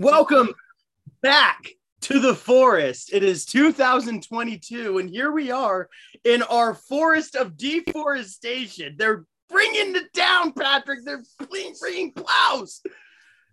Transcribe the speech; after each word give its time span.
Welcome 0.00 0.54
back 1.20 1.68
to 2.00 2.20
the 2.20 2.34
forest. 2.34 3.10
It 3.12 3.22
is 3.22 3.44
2022, 3.44 4.96
and 4.96 5.10
here 5.10 5.30
we 5.30 5.50
are 5.50 5.90
in 6.24 6.40
our 6.40 6.72
forest 6.72 7.36
of 7.36 7.58
deforestation. 7.58 8.94
They're 8.96 9.26
bringing 9.50 9.94
it 9.96 10.10
down, 10.14 10.54
Patrick. 10.54 11.00
They're 11.04 11.22
bringing 11.78 12.14
plows. 12.14 12.80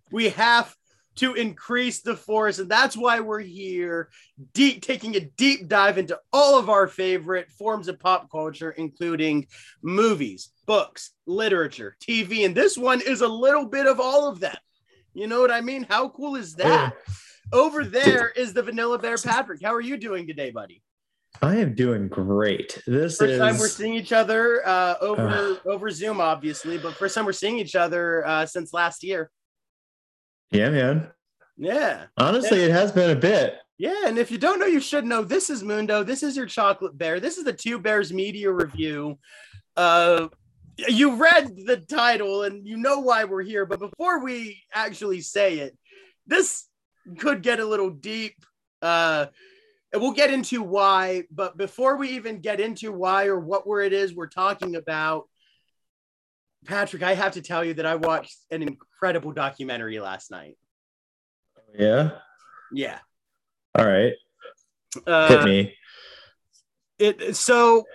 We 0.09 0.29
have 0.29 0.73
to 1.17 1.33
increase 1.33 1.99
the 1.99 2.15
forest, 2.15 2.59
and 2.59 2.71
that's 2.71 2.95
why 2.95 3.19
we're 3.19 3.41
here, 3.41 4.09
deep 4.53 4.81
taking 4.81 5.17
a 5.17 5.19
deep 5.19 5.67
dive 5.67 5.97
into 5.97 6.17
all 6.31 6.57
of 6.57 6.69
our 6.69 6.87
favorite 6.87 7.51
forms 7.51 7.89
of 7.89 7.99
pop 7.99 8.31
culture, 8.31 8.71
including 8.71 9.47
movies, 9.81 10.53
books, 10.65 11.11
literature, 11.25 11.97
TV, 12.01 12.45
and 12.45 12.55
this 12.55 12.77
one 12.77 13.01
is 13.01 13.19
a 13.19 13.27
little 13.27 13.65
bit 13.65 13.85
of 13.85 13.99
all 13.99 14.29
of 14.29 14.39
them. 14.39 14.55
You 15.17 15.25
know 15.25 15.41
what 15.41 15.49
I 15.49 15.61
mean? 15.61 15.83
How 15.89 16.09
cool 16.09 16.35
is 16.35 16.53
that? 16.55 16.93
Over 17.51 17.83
there 17.83 18.29
is 18.29 18.53
the 18.53 18.61
Vanilla 18.61 18.99
Bear 18.99 19.17
Patrick. 19.17 19.63
How 19.63 19.73
are 19.73 19.81
you 19.81 19.97
doing 19.97 20.27
today, 20.27 20.51
buddy? 20.51 20.83
I 21.41 21.55
am 21.55 21.73
doing 21.73 22.07
great. 22.07 22.83
This 22.85 23.17
First 23.17 23.31
is 23.31 23.39
time 23.39 23.57
we're 23.57 23.67
seeing 23.67 23.95
each 23.95 24.11
other 24.13 24.61
uh, 24.67 24.93
over 25.01 25.57
over 25.65 25.89
Zoom, 25.89 26.21
obviously, 26.21 26.77
but 26.77 26.93
first 26.93 27.15
time 27.15 27.25
we're 27.25 27.31
seeing 27.31 27.57
each 27.57 27.75
other 27.75 28.27
uh, 28.27 28.45
since 28.45 28.73
last 28.73 29.03
year. 29.03 29.31
yeah, 30.51 30.69
man. 30.69 31.07
Yeah, 31.57 32.05
Honestly, 32.17 32.59
it 32.59 32.69
has 32.69 32.91
been 32.91 33.09
a 33.09 33.15
bit. 33.19 33.55
yeah. 33.79 34.03
And 34.05 34.19
if 34.19 34.29
you 34.29 34.37
don't 34.37 34.59
know, 34.59 34.67
you 34.67 34.79
should 34.79 35.05
know. 35.05 35.23
This 35.23 35.49
is 35.49 35.63
Mundo. 35.63 36.03
This 36.03 36.21
is 36.21 36.37
your 36.37 36.45
chocolate 36.45 36.95
bear. 36.95 37.19
This 37.19 37.39
is 37.39 37.43
the 37.43 37.53
Two 37.53 37.79
Bears 37.79 38.13
media 38.13 38.51
review. 38.51 39.17
Uh, 39.75 40.27
you 40.77 41.15
read 41.15 41.55
the 41.65 41.77
title 41.77 42.43
and 42.43 42.67
you 42.67 42.77
know 42.77 42.99
why 42.99 43.23
we're 43.23 43.43
here. 43.43 43.65
But 43.65 43.79
before 43.79 44.23
we 44.23 44.61
actually 44.73 45.21
say 45.21 45.59
it, 45.59 45.77
this 46.27 46.65
could 47.17 47.41
get 47.41 47.59
a 47.59 47.65
little 47.65 47.89
deep. 47.89 48.35
Uh, 48.81 49.27
and 49.91 50.01
we'll 50.01 50.11
get 50.11 50.31
into 50.31 50.61
why. 50.61 51.23
But 51.31 51.57
before 51.57 51.97
we 51.97 52.09
even 52.11 52.39
get 52.39 52.59
into 52.59 52.91
why 52.91 53.25
or 53.27 53.39
what 53.39 53.65
where 53.65 53.81
it 53.81 53.93
is 53.93 54.13
we're 54.13 54.27
talking 54.27 54.75
about, 54.75 55.27
Patrick, 56.65 57.03
I 57.03 57.13
have 57.15 57.33
to 57.33 57.41
tell 57.41 57.63
you 57.63 57.73
that 57.75 57.85
I 57.85 57.95
watched 57.95 58.35
an 58.51 58.61
incredible 58.61 59.31
documentary 59.31 59.99
last 59.99 60.31
night. 60.31 60.57
Yeah. 61.77 62.11
Yeah. 62.71 62.99
All 63.77 63.85
right. 63.85 64.13
Uh, 65.05 65.27
Hit 65.27 65.43
me. 65.43 65.75
it 66.99 67.35
so 67.35 67.85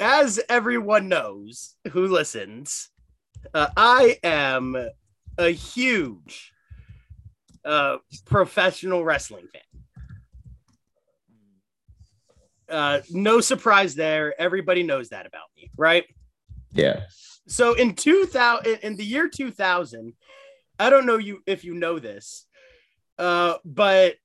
as 0.00 0.40
everyone 0.48 1.08
knows 1.08 1.76
who 1.92 2.06
listens 2.06 2.90
uh, 3.54 3.68
i 3.76 4.18
am 4.22 4.76
a 5.38 5.50
huge 5.50 6.52
uh, 7.64 7.98
professional 8.24 9.04
wrestling 9.04 9.48
fan. 9.52 9.62
Uh, 12.68 13.00
no 13.10 13.40
surprise 13.40 13.96
there. 13.96 14.40
Everybody 14.40 14.84
knows 14.84 15.08
that 15.08 15.26
about 15.26 15.48
me 15.56 15.70
right? 15.76 16.04
Yeah. 16.72 17.02
so 17.46 17.74
in 17.74 17.94
2000 17.94 18.78
in 18.82 18.96
the 18.96 19.04
year 19.04 19.28
2000 19.28 20.12
i 20.78 20.90
don't 20.90 21.06
know 21.06 21.16
you 21.16 21.42
if 21.46 21.64
you 21.64 21.74
know 21.74 21.98
this 21.98 22.46
uh, 23.18 23.54
but 23.64 24.16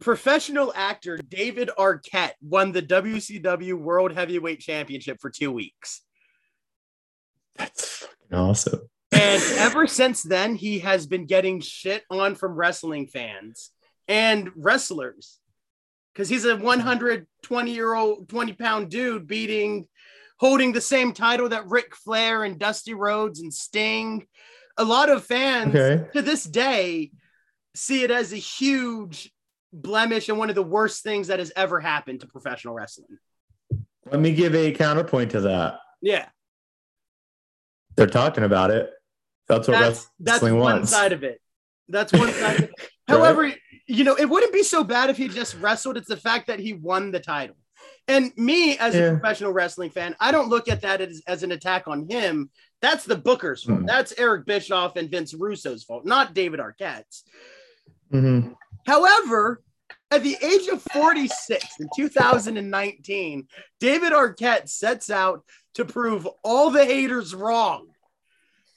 professional 0.00 0.72
actor 0.76 1.16
david 1.28 1.70
arquette 1.78 2.32
won 2.42 2.72
the 2.72 2.82
wcw 2.82 3.74
world 3.74 4.12
heavyweight 4.12 4.60
championship 4.60 5.18
for 5.20 5.30
two 5.30 5.50
weeks 5.50 6.02
That's 7.56 7.98
fucking 8.00 8.36
awesome. 8.38 8.80
and 9.12 9.42
ever 9.58 9.86
since 10.00 10.22
then 10.22 10.54
he 10.54 10.80
has 10.80 11.06
been 11.06 11.26
getting 11.26 11.60
shit 11.60 12.02
on 12.10 12.34
from 12.34 12.52
wrestling 12.54 13.06
fans 13.06 13.70
and 14.08 14.50
wrestlers 14.54 15.38
because 16.12 16.28
he's 16.28 16.44
a 16.44 16.56
120 16.56 17.70
year 17.70 17.94
old 17.94 18.28
20 18.28 18.52
pound 18.54 18.90
dude 18.90 19.26
beating 19.26 19.86
holding 20.38 20.72
the 20.72 20.80
same 20.80 21.12
title 21.12 21.48
that 21.48 21.66
Ric 21.68 21.94
Flair 21.96 22.44
and 22.44 22.58
Dusty 22.58 22.92
Rhodes 22.92 23.40
and 23.40 23.52
Sting. 23.52 24.26
A 24.76 24.84
lot 24.84 25.08
of 25.08 25.24
fans 25.24 25.74
Okay. 25.74 26.04
to 26.12 26.20
this 26.20 26.44
day 26.44 27.10
see 27.74 28.02
it 28.02 28.10
as 28.10 28.34
a 28.34 28.36
huge 28.36 29.32
blemish 29.72 30.28
and 30.28 30.38
one 30.38 30.48
of 30.48 30.54
the 30.54 30.62
worst 30.62 31.02
things 31.02 31.28
that 31.28 31.38
has 31.38 31.52
ever 31.56 31.80
happened 31.80 32.20
to 32.20 32.26
professional 32.26 32.74
wrestling. 32.74 33.18
Let 34.10 34.20
me 34.20 34.32
give 34.34 34.54
a 34.54 34.72
counterpoint 34.72 35.32
to 35.32 35.40
that. 35.42 35.78
Yeah, 36.00 36.26
They're 37.96 38.06
talking 38.06 38.44
about 38.44 38.70
it. 38.70 38.90
That's 39.48 39.68
what 39.68 39.78
that's 39.78 40.08
that's 40.20 40.42
one 40.42 40.58
wants. 40.58 40.90
side 40.90 41.12
of 41.12 41.22
it. 41.24 41.40
That's 41.88 42.12
one 42.12 42.30
side. 42.32 42.56
Of 42.56 42.62
it. 42.64 42.70
However, 43.08 43.52
you 43.86 44.04
know, 44.04 44.14
it 44.16 44.28
wouldn't 44.28 44.52
be 44.52 44.62
so 44.62 44.82
bad 44.84 45.10
if 45.10 45.16
he 45.16 45.28
just 45.28 45.54
wrestled. 45.60 45.96
It's 45.96 46.08
the 46.08 46.16
fact 46.16 46.48
that 46.48 46.58
he 46.58 46.72
won 46.72 47.10
the 47.12 47.20
title. 47.20 47.56
And 48.08 48.32
me, 48.36 48.76
as 48.78 48.94
a 48.94 49.12
professional 49.12 49.52
wrestling 49.52 49.90
fan, 49.90 50.14
I 50.20 50.30
don't 50.32 50.48
look 50.48 50.68
at 50.68 50.82
that 50.82 51.00
as, 51.00 51.22
as 51.26 51.42
an 51.42 51.52
attack 51.52 51.88
on 51.88 52.08
him. 52.08 52.50
That's 52.82 53.04
the 53.04 53.16
Booker's 53.16 53.64
fault. 53.64 53.80
Hmm. 53.80 53.86
That's 53.86 54.12
Eric 54.18 54.46
Bischoff 54.46 54.96
and 54.96 55.10
Vince 55.10 55.34
Russo's 55.34 55.84
fault, 55.84 56.04
not 56.04 56.34
David 56.34 56.60
Arquette's. 56.60 57.24
Mhm. 58.12 58.54
However, 58.86 59.62
at 60.10 60.22
the 60.22 60.36
age 60.40 60.68
of 60.68 60.82
46 60.92 61.80
in 61.80 61.88
2019, 61.96 63.48
David 63.80 64.12
Arquette 64.12 64.68
sets 64.68 65.10
out 65.10 65.44
to 65.74 65.84
prove 65.84 66.26
all 66.44 66.70
the 66.70 66.84
haters 66.84 67.34
wrong 67.34 67.88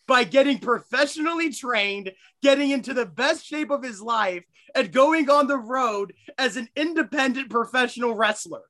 by 0.08 0.24
getting 0.24 0.58
professionally 0.58 1.54
trained, 1.54 2.12
getting 2.42 2.72
into 2.72 2.96
the 2.96 3.06
best 3.06 3.46
shape 3.46 3.70
of 3.70 3.84
his 3.84 4.02
life, 4.02 4.44
and 4.74 4.92
going 4.92 5.30
on 5.30 5.48
the 5.48 5.58
road 5.58 6.14
as 6.38 6.58
an 6.58 6.68
independent 6.76 7.50
professional 7.50 8.16
wrestler. 8.16 8.64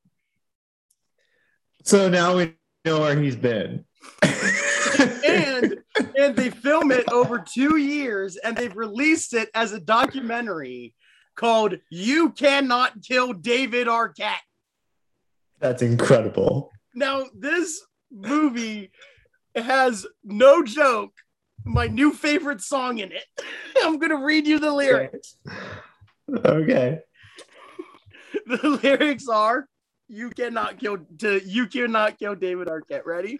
So 1.83 2.09
now 2.09 2.35
we 2.35 2.55
know 2.83 2.99
where 2.99 3.19
he's 3.19 3.37
been. 3.37 3.85
And 4.21 5.77
and 6.17 6.35
they 6.35 6.49
film 6.49 6.91
it 6.91 7.11
over 7.11 7.39
2 7.39 7.77
years 7.77 8.37
and 8.37 8.55
they've 8.55 8.75
released 8.75 9.33
it 9.33 9.49
as 9.53 9.71
a 9.71 9.79
documentary 9.79 10.93
called 11.39 11.75
You 11.89 12.31
Cannot 12.31 13.01
Kill 13.01 13.31
David 13.31 13.87
Arquette. 13.87 14.43
That's 15.59 15.81
incredible. 15.81 16.69
Now, 16.93 17.27
this 17.33 17.81
movie 18.11 18.91
has 19.55 20.05
no 20.21 20.63
joke, 20.63 21.13
my 21.63 21.87
new 21.87 22.11
favorite 22.11 22.59
song 22.59 22.97
in 22.97 23.13
it. 23.13 23.23
I'm 23.83 23.99
going 23.99 24.09
to 24.11 24.17
read 24.17 24.47
you 24.47 24.59
the 24.59 24.73
lyrics. 24.73 25.37
Okay. 26.45 26.99
The 28.45 28.79
lyrics 28.83 29.27
are 29.27 29.67
you 30.07 30.31
cannot 30.31 30.79
kill 30.79 30.97
to 31.19 31.41
you 31.45 31.67
cannot 31.67 32.17
kill 32.17 32.33
David 32.33 32.67
Arquette. 32.67 33.05
Ready? 33.05 33.39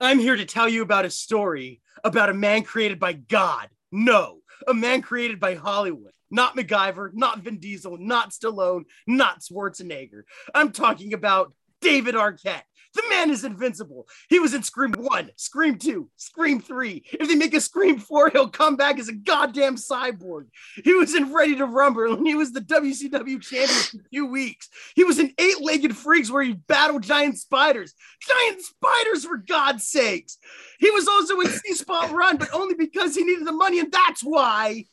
I'm 0.00 0.18
here 0.18 0.36
to 0.36 0.46
tell 0.46 0.68
you 0.68 0.82
about 0.82 1.04
a 1.04 1.10
story 1.10 1.82
about 2.02 2.30
a 2.30 2.34
man 2.34 2.62
created 2.62 2.98
by 2.98 3.12
God. 3.12 3.68
No, 3.92 4.37
a 4.66 4.74
man 4.74 5.02
created 5.02 5.40
by 5.40 5.54
Hollywood. 5.54 6.12
Not 6.30 6.56
MacGyver, 6.56 7.10
not 7.14 7.40
Vin 7.40 7.58
Diesel, 7.58 7.96
not 7.98 8.30
Stallone, 8.30 8.84
not 9.06 9.40
Schwarzenegger. 9.40 10.22
I'm 10.54 10.72
talking 10.72 11.14
about 11.14 11.54
David 11.80 12.14
Arquette. 12.14 12.62
The 12.94 13.02
man 13.10 13.30
is 13.30 13.44
invincible. 13.44 14.08
He 14.28 14.38
was 14.38 14.54
in 14.54 14.62
Scream 14.62 14.92
1, 14.92 15.30
Scream 15.36 15.78
2, 15.78 16.08
Scream 16.16 16.60
3. 16.60 17.04
If 17.12 17.28
they 17.28 17.34
make 17.34 17.54
a 17.54 17.60
Scream 17.60 17.98
4, 17.98 18.30
he'll 18.30 18.48
come 18.48 18.76
back 18.76 18.98
as 18.98 19.08
a 19.08 19.12
goddamn 19.12 19.76
cyborg. 19.76 20.46
He 20.82 20.94
was 20.94 21.14
in 21.14 21.32
Ready 21.32 21.56
to 21.56 21.66
Rumble 21.66 22.14
and 22.14 22.26
he 22.26 22.34
was 22.34 22.52
the 22.52 22.60
WCW 22.60 23.40
champion 23.42 23.68
for 23.68 24.08
two 24.12 24.26
weeks. 24.26 24.68
He 24.94 25.04
was 25.04 25.18
in 25.18 25.34
Eight 25.38 25.60
Legged 25.60 25.96
Freaks 25.96 26.30
where 26.30 26.42
he 26.42 26.54
battled 26.54 27.02
giant 27.02 27.38
spiders. 27.38 27.94
Giant 28.20 28.62
spiders, 28.62 29.24
for 29.24 29.36
God's 29.36 29.86
sakes. 29.86 30.38
He 30.78 30.90
was 30.90 31.06
also 31.06 31.40
in 31.40 31.48
See 31.48 31.74
Spot 31.74 32.10
Run, 32.10 32.36
but 32.36 32.52
only 32.54 32.74
because 32.74 33.14
he 33.14 33.24
needed 33.24 33.46
the 33.46 33.52
money, 33.52 33.80
and 33.80 33.92
that's 33.92 34.22
why 34.22 34.84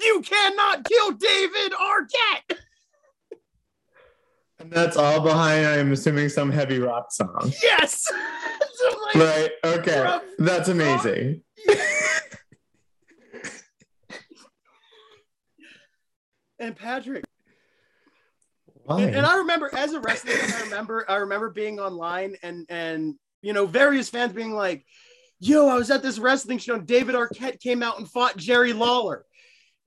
you 0.00 0.22
cannot 0.22 0.84
kill 0.84 1.12
David 1.12 1.72
Arquette. 1.72 2.58
And 4.62 4.70
that's 4.70 4.96
all 4.96 5.20
behind, 5.20 5.66
I'm 5.66 5.92
assuming, 5.92 6.28
some 6.28 6.50
heavy 6.50 6.78
rock 6.78 7.10
song. 7.12 7.52
Yes. 7.62 8.04
Like, 9.14 9.14
Right. 9.14 9.50
Okay. 9.64 10.00
From- 10.02 10.22
That's 10.44 10.68
amazing. 10.68 11.42
and 16.58 16.76
Patrick, 16.76 17.24
Why? 18.84 19.02
And, 19.02 19.16
and 19.16 19.26
I 19.26 19.36
remember 19.38 19.70
as 19.76 19.92
a 19.92 20.00
wrestler, 20.00 20.32
I 20.32 20.62
remember 20.64 21.04
I 21.08 21.16
remember 21.16 21.50
being 21.50 21.78
online 21.80 22.36
and 22.42 22.66
and 22.68 23.14
you 23.42 23.52
know 23.52 23.66
various 23.66 24.08
fans 24.08 24.32
being 24.32 24.52
like, 24.52 24.84
"Yo, 25.40 25.68
I 25.68 25.74
was 25.76 25.90
at 25.90 26.02
this 26.02 26.18
wrestling 26.18 26.58
show 26.58 26.74
and 26.74 26.86
David 26.86 27.14
Arquette 27.14 27.60
came 27.60 27.82
out 27.82 27.98
and 27.98 28.08
fought 28.08 28.36
Jerry 28.36 28.72
Lawler." 28.72 29.24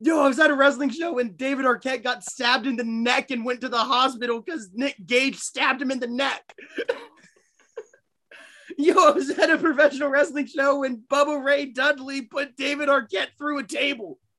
Yo, 0.01 0.19
I 0.21 0.27
was 0.27 0.39
at 0.39 0.51
a 0.51 0.55
wrestling 0.55 0.89
show 0.89 1.13
when 1.13 1.35
David 1.35 1.65
Arquette 1.65 2.03
got 2.03 2.23
stabbed 2.23 2.67
in 2.67 2.75
the 2.75 2.83
neck 2.83 3.31
and 3.31 3.45
went 3.45 3.61
to 3.61 3.69
the 3.69 3.77
hospital 3.77 4.41
because 4.41 4.69
Nick 4.73 4.95
Gage 5.05 5.37
stabbed 5.37 5.81
him 5.81 5.89
in 5.89 5.99
the 5.99 6.07
neck. 6.07 6.53
Yo, 8.77 8.93
I 8.93 9.11
was 9.11 9.29
at 9.29 9.49
a 9.49 9.57
professional 9.57 10.09
wrestling 10.09 10.47
show 10.47 10.79
when 10.79 11.01
Bubba 11.09 11.43
Ray 11.43 11.67
Dudley 11.67 12.23
put 12.23 12.57
David 12.57 12.89
Arquette 12.89 13.29
through 13.37 13.59
a 13.59 13.63
table. 13.63 14.19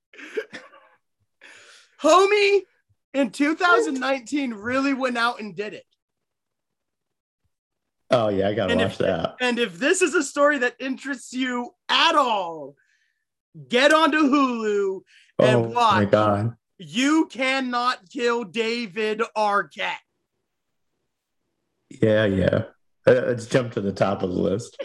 Homie 2.02 2.60
in 3.14 3.30
2019 3.30 4.52
really 4.52 4.92
went 4.92 5.16
out 5.16 5.40
and 5.40 5.56
did 5.56 5.72
it. 5.72 5.84
Oh 8.10 8.28
yeah, 8.28 8.48
I 8.48 8.54
gotta 8.54 8.72
And 8.72 8.82
watch 8.82 8.92
if- 8.92 8.98
that. 8.98 9.36
And 9.40 9.58
if 9.58 9.78
this 9.78 10.02
is 10.02 10.14
a 10.14 10.22
story 10.22 10.58
that 10.58 10.74
interests 10.78 11.32
you 11.32 11.70
at 11.88 12.14
all, 12.14 12.76
get 13.68 13.94
onto 13.94 14.18
Hulu 14.18 15.00
and 15.38 15.56
Oh 15.56 15.72
my 15.72 16.04
god. 16.04 16.56
You 16.78 17.26
cannot 17.26 18.10
kill 18.10 18.44
David 18.44 19.22
Arquette. 19.36 19.94
Yeah, 21.88 22.26
yeah. 22.26 22.64
Uh, 23.06 23.22
Let's 23.26 23.46
jump 23.46 23.72
to 23.72 23.80
the 23.80 23.92
top 23.92 24.22
of 24.22 24.30
the 24.30 24.40
list. 24.40 24.76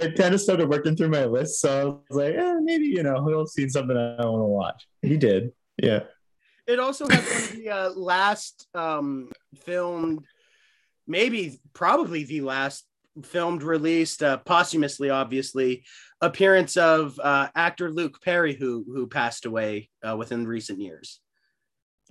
I 0.00 0.10
kind 0.16 0.32
of 0.32 0.40
started 0.40 0.68
working 0.68 0.94
through 0.94 1.08
my 1.08 1.24
list, 1.24 1.60
so 1.60 1.70
I 1.70 1.84
was 1.84 2.00
like, 2.10 2.34
eh, 2.34 2.54
maybe 2.62 2.86
you 2.86 3.02
know 3.02 3.26
he'll 3.26 3.46
see 3.46 3.68
something 3.68 3.96
I 3.96 4.24
want 4.24 4.40
to 4.40 4.44
watch. 4.44 4.86
He 5.02 5.16
did. 5.16 5.52
Yeah. 5.76 6.00
It 6.66 6.78
also 6.78 7.08
has 7.08 7.24
one 7.24 7.42
of 7.42 7.52
the 7.52 7.70
uh, 7.70 7.90
last 7.90 8.68
um, 8.74 9.32
filmed, 9.56 10.24
maybe 11.06 11.58
probably 11.72 12.24
the 12.24 12.42
last 12.42 12.84
filmed 13.22 13.62
released 13.62 14.22
uh, 14.22 14.38
posthumously, 14.38 15.10
obviously, 15.10 15.84
appearance 16.20 16.76
of 16.76 17.18
uh, 17.22 17.48
actor 17.54 17.90
Luke 17.90 18.20
Perry, 18.22 18.54
who 18.54 18.84
who 18.92 19.06
passed 19.06 19.46
away 19.46 19.90
uh, 20.06 20.16
within 20.16 20.46
recent 20.46 20.80
years. 20.80 21.20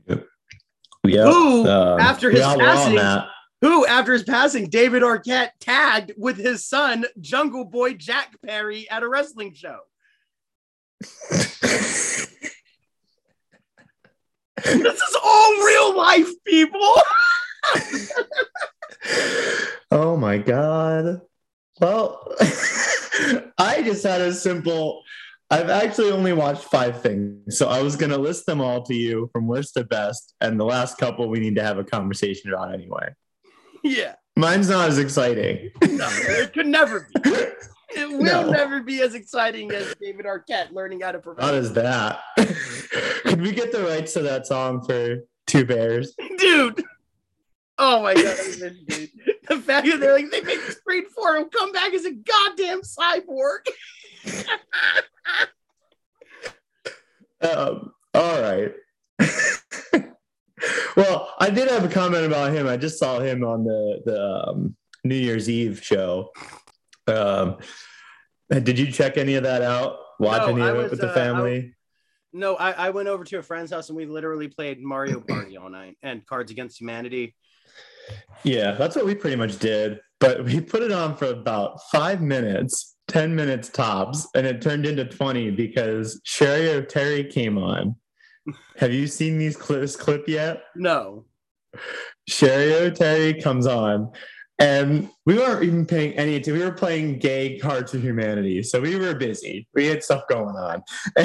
Yeah. 0.07 1.25
Who, 1.25 1.68
Um, 1.68 2.00
after 2.00 2.30
his 2.30 2.42
yeah, 2.42 2.56
we're 2.56 2.69
on 2.69 2.95
passing, 2.95 3.30
who 3.62 3.86
after 3.86 4.13
his 4.13 4.24
passing, 4.24 4.69
David 4.69 5.04
Arquette 5.04 5.51
tagged 5.59 6.13
with 6.18 6.38
his 6.38 6.65
son 6.65 7.06
Jungle 7.19 7.65
Boy 7.65 7.94
Jack 7.94 8.36
Perry 8.45 8.89
at 8.89 9.03
a 9.03 9.10
wrestling 9.10 9.53
show. 9.53 9.80
This 14.63 15.01
is 15.01 15.18
all 15.24 15.65
real 15.65 15.95
life, 15.95 16.30
people. 16.45 16.80
oh 19.91 20.17
my 20.17 20.37
god. 20.37 21.21
Well, 21.79 22.33
I 23.57 23.81
just 23.83 24.03
had 24.03 24.21
a 24.21 24.33
simple. 24.33 25.03
I've 25.49 25.69
actually 25.69 26.11
only 26.11 26.33
watched 26.33 26.65
five 26.65 27.01
things, 27.01 27.57
so 27.57 27.69
I 27.69 27.81
was 27.81 27.95
gonna 27.95 28.17
list 28.17 28.45
them 28.45 28.59
all 28.59 28.83
to 28.83 28.93
you 28.93 29.29
from 29.31 29.47
worst 29.47 29.75
to 29.75 29.85
best, 29.85 30.33
and 30.41 30.59
the 30.59 30.65
last 30.65 30.97
couple 30.97 31.29
we 31.29 31.39
need 31.39 31.55
to 31.55 31.63
have 31.63 31.77
a 31.77 31.85
conversation 31.85 32.51
about 32.51 32.73
anyway. 32.73 33.09
yeah, 33.83 34.15
Mine's 34.35 34.69
not 34.69 34.89
as 34.89 34.97
exciting. 34.97 35.71
no, 35.81 36.07
it 36.11 36.51
could 36.53 36.67
never 36.67 37.07
be. 37.23 37.29
It 37.95 38.07
will 38.09 38.21
No. 38.21 38.51
never 38.51 38.83
be 38.83 39.01
as 39.01 39.15
exciting 39.15 39.71
as 39.71 39.95
David 39.99 40.25
Arquette 40.25 40.73
learning 40.73 40.99
how 40.99 41.13
to 41.13 41.17
Not 41.19 41.23
perform. 41.23 41.55
as 41.55 41.71
that. 41.71 42.19
Could 43.23 43.41
we 43.41 43.53
get 43.53 43.71
the 43.71 43.81
rights 43.85 44.11
to 44.13 44.21
that 44.23 44.45
song 44.45 44.83
for 44.85 45.19
Two 45.47 45.63
Bears? 45.65 46.13
Dude. 46.37 46.83
Oh 47.79 48.01
my 48.01 48.13
god, 48.13 48.38
I 48.39 48.69
dude. 48.88 49.09
The 49.47 49.59
fact 49.59 49.88
that 49.88 50.01
they're 50.01 50.13
like 50.13 50.29
they 50.29 50.41
make 50.41 50.59
this 50.65 50.81
grade 50.85 51.06
four 51.07 51.38
will 51.38 51.45
come 51.45 51.71
back 51.71 51.94
as 51.94 52.03
a 52.03 52.12
goddamn 52.12 52.81
cyborg. 52.81 53.59
Um, 57.39 57.91
all 58.15 58.41
right. 58.41 58.74
well, 60.95 61.33
I 61.39 61.51
did 61.51 61.69
have 61.69 61.85
a 61.85 61.89
comment 61.89 62.25
about 62.25 62.51
him. 62.51 62.68
I 62.68 62.77
just 62.77 62.97
saw 62.97 63.19
him 63.19 63.44
on 63.44 63.63
the 63.63 64.01
the 64.06 64.47
um, 64.50 64.75
New 65.03 65.15
Year's 65.15 65.47
Eve 65.50 65.79
show. 65.83 66.31
Um, 67.06 67.57
did 68.50 68.79
you 68.79 68.91
check 68.91 69.18
any 69.18 69.35
of 69.35 69.44
that 69.44 69.62
out? 69.62 70.00
Watch 70.19 70.41
No, 70.47 70.47
any 70.56 70.62
I 70.63 70.69
of 70.71 70.77
it 70.79 70.89
with 70.91 71.00
the 71.00 71.09
uh, 71.09 71.12
I- 71.12 71.15
family? 71.15 71.74
No, 72.33 72.56
I, 72.56 72.71
I 72.71 72.89
went 72.89 73.07
over 73.07 73.24
to 73.24 73.38
a 73.38 73.41
friend's 73.41 73.71
house 73.71 73.89
and 73.89 73.95
we 73.97 74.06
literally 74.06 74.47
played 74.47 74.81
Mario 74.81 75.21
Party 75.21 75.57
all 75.57 75.69
night 75.69 75.97
and 76.03 76.25
Cards 76.25 76.51
Against 76.51 76.79
Humanity. 76.79 77.35
Yeah, 78.44 78.71
that's 78.71 78.95
what 78.95 79.06
we 79.06 79.15
pretty 79.15 79.36
much 79.36 79.59
did. 79.59 80.00
But 80.19 80.44
we 80.45 80.62
put 80.62 80.81
it 80.81 80.92
on 80.92 81.15
for 81.15 81.25
about 81.25 81.80
five 81.92 82.21
minutes, 82.21 82.95
10 83.07 83.36
minutes 83.36 83.69
tops, 83.69 84.27
and 84.36 84.48
it 84.48 84.62
turned 84.62 84.86
into 84.86 85.06
20 85.06 85.51
because 85.51 86.19
Cheri 86.25 86.81
Oteri 86.81 87.31
came 87.31 87.57
on. 87.57 87.95
Have 88.77 88.94
you 88.94 89.07
seen 89.07 89.38
these 89.38 89.57
cl- 89.57 89.81
this 89.81 89.95
clip 89.95 90.27
yet? 90.27 90.63
No. 90.75 91.25
Cheri 92.30 92.89
Oteri 92.89 93.44
comes 93.44 93.68
on, 93.68 94.12
and 94.60 95.10
we 95.25 95.36
weren't 95.36 95.63
even 95.63 95.86
paying 95.86 96.13
any 96.13 96.36
attention. 96.36 96.53
We 96.53 96.65
were 96.65 96.71
playing 96.71 97.19
gay 97.19 97.60
Cards 97.60 97.94
of 97.94 98.01
Humanity, 98.01 98.63
so 98.63 98.80
we 98.80 98.95
were 98.95 99.13
busy. 99.13 99.68
We 99.74 99.86
had 99.86 100.03
stuff 100.03 100.24
going 100.30 100.56
on. 100.56 100.81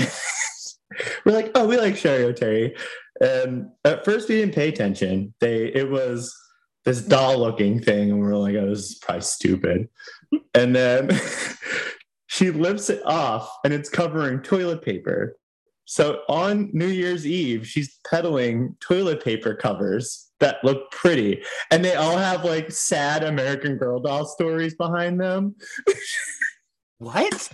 we're 1.24 1.32
like, 1.32 1.52
oh, 1.54 1.66
we 1.66 1.78
like 1.78 1.94
Cheri 1.94 2.32
Oteri, 2.32 2.76
and 3.20 3.70
at 3.84 4.04
first 4.04 4.28
we 4.28 4.36
didn't 4.36 4.54
pay 4.54 4.68
attention. 4.68 5.32
They 5.40 5.66
it 5.66 5.88
was 5.88 6.34
this 6.84 7.02
doll-looking 7.02 7.80
thing, 7.82 8.10
and 8.10 8.20
we 8.20 8.26
are 8.26 8.36
like, 8.36 8.56
oh, 8.56 8.68
this 8.68 8.90
is 8.90 8.94
probably 8.96 9.22
stupid. 9.22 9.88
And 10.54 10.74
then 10.74 11.10
she 12.26 12.50
lifts 12.50 12.90
it 12.90 13.02
off, 13.04 13.50
and 13.64 13.72
it's 13.72 13.88
covering 13.88 14.40
toilet 14.40 14.82
paper. 14.82 15.36
So 15.84 16.22
on 16.28 16.70
New 16.72 16.86
Year's 16.86 17.26
Eve, 17.26 17.66
she's 17.66 17.98
peddling 18.08 18.76
toilet 18.80 19.22
paper 19.22 19.54
covers 19.54 20.30
that 20.40 20.64
look 20.64 20.90
pretty, 20.90 21.42
and 21.70 21.84
they 21.84 21.94
all 21.94 22.16
have 22.16 22.44
like 22.44 22.70
sad 22.70 23.22
American 23.24 23.76
Girl 23.76 24.00
doll 24.00 24.24
stories 24.24 24.74
behind 24.74 25.20
them. 25.20 25.54
What? 26.98 27.50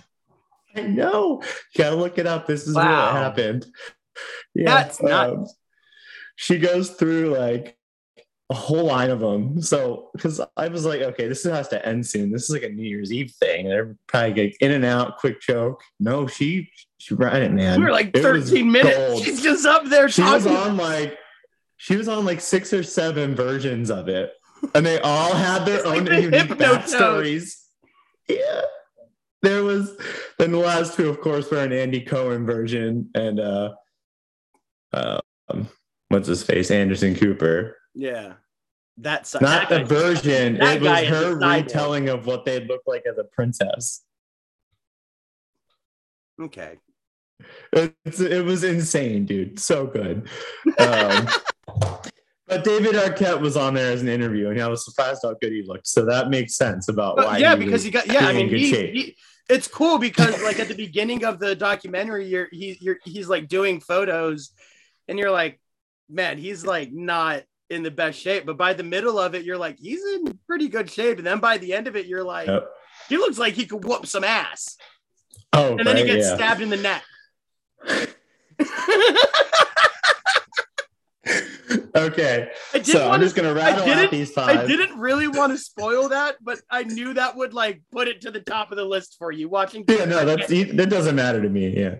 I 0.75 0.81
know. 0.81 1.41
You 1.73 1.77
gotta 1.83 1.95
look 1.95 2.19
it 2.19 2.27
up. 2.27 2.45
This 2.45 2.67
is 2.67 2.75
Wow. 2.75 3.05
what 3.13 3.15
happened. 3.15 3.65
Yeah. 4.53 4.65
That's 4.75 5.01
nuts. 5.01 5.31
um, 5.39 5.47
she 6.35 6.59
goes 6.59 6.91
through 6.91 7.35
like 7.35 7.75
a 8.49 8.55
whole 8.55 8.85
line 8.85 9.11
of 9.11 9.19
them. 9.19 9.61
So, 9.61 10.09
because 10.13 10.41
I 10.57 10.67
was 10.69 10.85
like, 10.85 11.01
okay, 11.01 11.27
this 11.27 11.43
has 11.43 11.67
to 11.69 11.85
end 11.85 12.05
soon. 12.05 12.31
This 12.31 12.43
is 12.43 12.49
like 12.49 12.63
a 12.63 12.69
New 12.69 12.83
Year's 12.83 13.11
Eve 13.11 13.31
thing. 13.31 13.69
They're 13.69 13.95
probably 14.07 14.45
like 14.45 14.57
in 14.59 14.71
and 14.71 14.83
out, 14.85 15.17
quick 15.19 15.39
joke. 15.41 15.81
No, 15.99 16.25
she 16.27 16.69
she 16.97 17.13
ran 17.13 17.41
it, 17.43 17.51
man. 17.51 17.79
We 17.79 17.85
were 17.85 17.91
like 17.91 18.15
It 18.15 18.21
13 18.21 18.71
minutes. 18.71 18.97
gold. 18.97 19.23
She's 19.23 19.41
just 19.41 19.65
up 19.65 19.85
there 19.85 20.09
She 20.09 20.23
was 20.23 20.47
on 20.47 20.77
like 20.77 21.17
she 21.77 21.95
was 21.95 22.07
on 22.07 22.25
like 22.25 22.41
six 22.41 22.73
or 22.73 22.83
seven 22.83 23.35
versions 23.35 23.89
of 23.89 24.09
it, 24.09 24.33
and 24.75 24.85
they 24.85 24.99
all 24.99 25.33
had 25.33 25.65
their 25.65 25.85
own 25.85 26.05
like 26.05 26.23
unique 26.23 26.49
backstories. 26.49 27.55
Yeah, 28.27 28.61
there 29.41 29.63
was. 29.63 29.95
Then 30.37 30.51
the 30.51 30.57
last 30.57 30.95
two, 30.95 31.09
of 31.09 31.21
course, 31.21 31.49
were 31.51 31.57
an 31.63 31.71
Andy 31.71 32.01
Cohen 32.01 32.45
version 32.45 33.09
and 33.13 33.39
uh, 33.39 33.73
uh, 34.91 35.19
um, 35.49 35.67
what's 36.09 36.27
his 36.27 36.43
face, 36.43 36.71
Anderson 36.71 37.15
Cooper. 37.15 37.77
Yeah. 37.99 38.33
That's 39.01 39.33
Not 39.39 39.69
that 39.69 39.69
the 39.69 39.85
version. 39.85 40.57
that 40.57 40.77
It 40.77 40.81
was 40.81 41.07
her 41.07 41.35
retelling 41.35 42.09
of 42.09 42.25
what 42.25 42.43
they'd 42.43 42.67
look 42.67 42.81
like 42.85 43.03
as 43.09 43.17
a 43.17 43.23
princess. 43.23 44.03
Okay. 46.41 46.77
It's, 47.71 48.19
it 48.19 48.43
was 48.43 48.63
insane, 48.65 49.25
dude. 49.25 49.59
So 49.59 49.87
good. 49.87 50.27
Um, 50.79 51.27
but 52.47 52.63
David 52.65 52.95
Arquette 52.95 53.39
was 53.39 53.55
on 53.55 53.73
there 53.73 53.91
as 53.91 54.01
an 54.01 54.09
interview, 54.09 54.49
and 54.49 54.61
I 54.61 54.67
was 54.67 54.83
surprised 54.83 55.21
how 55.23 55.33
good 55.41 55.53
he 55.53 55.63
looked. 55.65 55.87
So 55.87 56.05
that 56.05 56.29
makes 56.29 56.55
sense 56.55 56.89
about 56.89 57.15
But 57.15 57.25
why. 57.25 57.37
yeah, 57.37 57.55
he 57.55 57.63
because 57.65 57.83
he 57.83 57.91
got 57.91 58.07
yeah. 58.07 58.25
I 58.27 58.33
mean, 58.33 58.49
he, 58.49 58.69
shape. 58.69 58.93
he- 58.93 59.15
it's 59.49 59.67
cool 59.67 59.97
because 59.97 60.41
like 60.43 60.59
at 60.59 60.67
the 60.67 60.75
beginning 60.75 61.23
of 61.23 61.39
the 61.39 61.55
documentary, 61.55 62.27
you're 62.27 62.49
he, 62.51 62.77
you're 62.81 62.99
he's 63.03 63.27
like 63.29 63.47
doing 63.47 63.79
photos, 63.79 64.51
and 65.07 65.17
you're 65.17 65.31
like, 65.31 65.59
man, 66.09 66.37
he's 66.37 66.65
like 66.65 66.91
not 66.91 67.43
in 67.69 67.83
the 67.83 67.91
best 67.91 68.19
shape. 68.19 68.45
But 68.45 68.57
by 68.57 68.73
the 68.73 68.83
middle 68.83 69.19
of 69.19 69.35
it, 69.35 69.43
you're 69.45 69.57
like, 69.57 69.77
he's 69.79 70.03
in 70.15 70.37
pretty 70.47 70.67
good 70.67 70.89
shape. 70.89 71.17
And 71.17 71.27
then 71.27 71.39
by 71.39 71.57
the 71.57 71.73
end 71.73 71.87
of 71.87 71.95
it, 71.95 72.05
you're 72.05 72.23
like, 72.23 72.47
Yep. 72.47 72.69
he 73.09 73.17
looks 73.17 73.37
like 73.37 73.53
he 73.53 73.65
could 73.65 73.85
whoop 73.85 74.05
some 74.05 74.23
ass. 74.23 74.77
Oh, 75.53 75.77
And 75.77 75.85
then 75.87 75.97
he 75.97 76.03
gets 76.03 76.27
yeah. 76.27 76.35
stabbed 76.35 76.61
in 76.61 76.69
the 76.69 76.77
neck. 76.77 77.03
Okay, 81.95 82.49
I 82.73 82.81
so 82.81 83.09
I'm 83.11 83.19
just 83.19 83.35
gonna 83.35 83.53
rattle 83.53 83.83
out 83.91 84.09
these 84.09 84.35
I 84.37 84.65
didn't 84.65 84.97
really 84.97 85.27
want 85.27 85.51
to 85.51 85.57
spoil 85.57 86.09
that, 86.09 86.37
but 86.41 86.59
I 86.69 86.83
knew 86.83 87.13
that 87.13 87.35
would 87.35 87.53
like 87.53 87.81
put 87.91 88.07
it 88.07 88.21
to 88.21 88.31
the 88.31 88.39
top 88.39 88.71
of 88.71 88.77
the 88.77 88.85
list 88.85 89.17
for 89.19 89.31
you 89.31 89.49
watching. 89.49 89.83
Yeah, 89.87 90.05
no, 90.05 90.25
that's 90.25 90.47
that 90.47 90.89
doesn't 90.89 91.15
matter 91.15 91.41
to 91.41 91.49
me. 91.49 91.69
Yeah. 91.77 91.95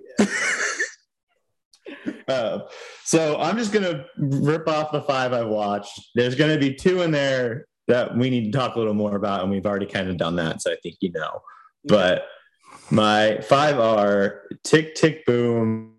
uh, 2.28 2.60
so 3.04 3.38
I'm 3.40 3.58
just 3.58 3.72
gonna 3.72 4.06
rip 4.18 4.68
off 4.68 4.92
the 4.92 5.02
five 5.02 5.34
I've 5.34 5.48
watched. 5.48 6.10
There's 6.16 6.36
gonna 6.36 6.58
be 6.58 6.74
two 6.74 7.02
in 7.02 7.12
there 7.12 7.66
that 7.88 8.16
we 8.16 8.30
need 8.30 8.52
to 8.52 8.58
talk 8.58 8.76
a 8.76 8.80
little 8.80 8.94
more 8.94 9.16
about, 9.16 9.42
and 9.42 9.52
we've 9.52 9.66
already 9.66 9.86
kind 9.86 10.10
of 10.10 10.18
done 10.18 10.36
that, 10.38 10.62
so 10.62 10.72
I 10.72 10.76
think 10.82 10.98
you 11.02 11.12
know. 11.12 11.42
But 11.86 12.28
my 12.92 13.40
five 13.42 13.80
are 13.80 14.44
Tick 14.64 14.96
Tick 14.96 15.26
Boom, 15.26 15.96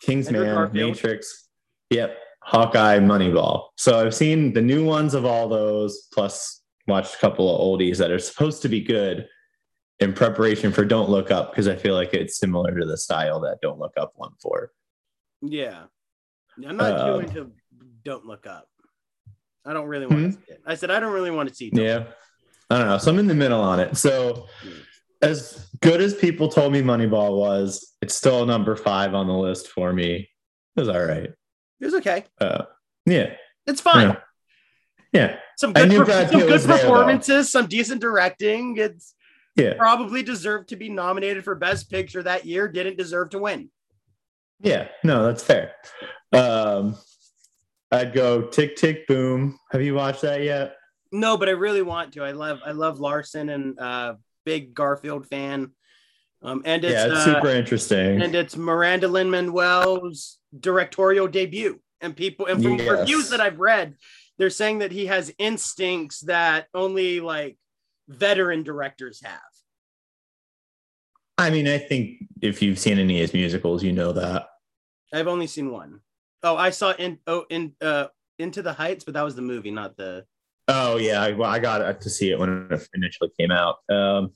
Kingsman, 0.00 0.72
Matrix. 0.72 1.48
Yep. 1.90 2.16
Hawkeye, 2.44 2.98
Moneyball. 2.98 3.68
So 3.76 4.04
I've 4.04 4.14
seen 4.14 4.52
the 4.52 4.60
new 4.60 4.84
ones 4.84 5.14
of 5.14 5.24
all 5.24 5.48
those, 5.48 6.08
plus 6.12 6.62
watched 6.88 7.14
a 7.14 7.18
couple 7.18 7.54
of 7.54 7.60
oldies 7.60 7.98
that 7.98 8.10
are 8.10 8.18
supposed 8.18 8.62
to 8.62 8.68
be 8.68 8.80
good 8.80 9.28
in 10.00 10.12
preparation 10.12 10.72
for 10.72 10.84
Don't 10.84 11.08
Look 11.08 11.30
Up 11.30 11.52
because 11.52 11.68
I 11.68 11.76
feel 11.76 11.94
like 11.94 12.12
it's 12.12 12.38
similar 12.38 12.78
to 12.78 12.84
the 12.84 12.96
style 12.96 13.40
that 13.40 13.60
Don't 13.62 13.78
Look 13.78 13.92
Up 13.96 14.12
one 14.16 14.32
for. 14.40 14.72
Yeah. 15.42 15.84
I'm 16.66 16.76
not 16.76 16.92
Um, 16.98 17.20
doing 17.20 17.34
to 17.34 17.52
don't 18.04 18.24
look 18.26 18.46
up. 18.46 18.68
I 19.64 19.72
don't 19.72 19.86
really 19.86 20.06
want 20.06 20.32
to 20.32 20.32
see 20.32 20.52
it. 20.52 20.60
I 20.66 20.74
said 20.74 20.90
I 20.90 21.00
don't 21.00 21.12
really 21.12 21.30
want 21.30 21.48
to 21.48 21.54
see 21.54 21.70
Don't 21.70 21.84
Yeah. 21.84 22.04
I 22.70 22.78
don't 22.78 22.88
know. 22.88 22.98
So 22.98 23.10
I'm 23.10 23.18
in 23.18 23.26
the 23.26 23.34
middle 23.34 23.60
on 23.60 23.80
it. 23.80 23.96
So 23.96 24.46
Hmm. 24.62 24.70
as 25.22 25.68
good 25.80 26.00
as 26.00 26.14
people 26.14 26.48
told 26.48 26.72
me 26.72 26.82
Moneyball 26.82 27.36
was, 27.38 27.94
it's 28.00 28.14
still 28.14 28.44
number 28.46 28.76
five 28.76 29.14
on 29.14 29.26
the 29.26 29.34
list 29.34 29.68
for 29.68 29.92
me. 29.92 30.28
It 30.76 30.80
was 30.80 30.88
all 30.88 31.04
right. 31.04 31.24
It 31.80 31.84
was 31.84 31.94
okay. 31.94 32.24
Uh, 32.40 32.64
yeah. 33.06 33.34
It's 33.66 33.80
fine. 33.80 34.08
Yeah. 34.08 34.16
Yeah. 35.12 35.36
Some 35.58 35.72
good, 35.74 35.90
per- 35.90 36.28
some 36.28 36.40
good 36.40 36.50
was 36.50 36.66
there, 36.66 36.78
performances, 36.78 37.50
some 37.52 37.66
decent 37.66 38.00
directing. 38.00 38.76
It's 38.78 39.14
Yeah. 39.56 39.74
probably 39.74 40.22
deserved 40.22 40.68
to 40.70 40.76
be 40.76 40.88
nominated 40.88 41.44
for 41.44 41.54
Best 41.54 41.90
Picture 41.90 42.22
that 42.22 42.46
year. 42.46 42.66
Didn't 42.68 42.96
deserve 42.96 43.30
to 43.30 43.38
win. 43.38 43.70
Yeah. 44.62 44.88
No, 45.04 45.24
that's 45.26 45.42
fair. 45.42 45.72
Um, 46.32 46.96
I'd 47.90 48.12
go 48.14 48.42
Tick 48.42 48.76
Tick 48.76 49.06
Boom. 49.06 49.58
Have 49.70 49.82
you 49.82 49.94
watched 49.94 50.22
that 50.22 50.42
yet? 50.42 50.76
No, 51.10 51.36
but 51.36 51.48
I 51.48 51.52
really 51.52 51.82
want 51.82 52.14
to. 52.14 52.24
I 52.24 52.30
love 52.32 52.60
I 52.64 52.72
love 52.72 53.00
Larson 53.00 53.50
and 53.50 53.78
uh 53.78 54.14
big 54.46 54.72
Garfield 54.72 55.26
fan. 55.26 55.72
Um 56.42 56.62
and 56.64 56.82
it's, 56.84 56.94
yeah, 56.94 57.06
it's 57.08 57.26
uh, 57.26 57.34
super 57.34 57.48
interesting. 57.54 58.22
and 58.22 58.34
it's 58.34 58.56
Miranda 58.56 59.08
Lin-Manuel's 59.08 60.38
directorial 60.58 61.28
debut. 61.28 61.80
And 62.00 62.16
people 62.16 62.46
and 62.46 62.62
from 62.62 62.78
Yes. 62.78 63.00
reviews 63.00 63.28
that 63.30 63.40
I've 63.42 63.60
read, 63.60 63.96
they're 64.38 64.48
saying 64.50 64.78
that 64.78 64.90
he 64.92 65.06
has 65.06 65.32
instincts 65.38 66.20
that 66.20 66.68
only 66.72 67.20
like 67.20 67.58
veteran 68.08 68.62
directors 68.62 69.20
have. 69.22 69.40
I 71.38 71.50
mean, 71.50 71.68
I 71.68 71.78
think 71.78 72.24
if 72.40 72.62
you've 72.62 72.78
seen 72.78 72.98
any 72.98 73.16
of 73.16 73.20
his 73.30 73.34
musicals, 73.34 73.82
you 73.82 73.92
know 73.92 74.12
that. 74.12 74.46
I've 75.12 75.28
only 75.28 75.46
seen 75.46 75.70
one. 75.70 76.00
Oh, 76.42 76.56
I 76.56 76.70
saw 76.70 76.92
in 76.92 77.18
oh 77.26 77.44
in 77.50 77.74
uh 77.80 78.06
into 78.38 78.62
the 78.62 78.72
heights, 78.72 79.04
but 79.04 79.14
that 79.14 79.22
was 79.22 79.34
the 79.34 79.42
movie, 79.42 79.70
not 79.70 79.96
the 79.96 80.24
Oh 80.68 80.96
yeah, 80.96 81.22
I, 81.22 81.32
well, 81.32 81.50
I 81.50 81.58
got 81.58 82.00
to 82.00 82.10
see 82.10 82.30
it 82.30 82.38
when 82.38 82.68
it 82.70 82.88
initially 82.94 83.30
came 83.38 83.50
out. 83.50 83.78
Um, 83.90 84.32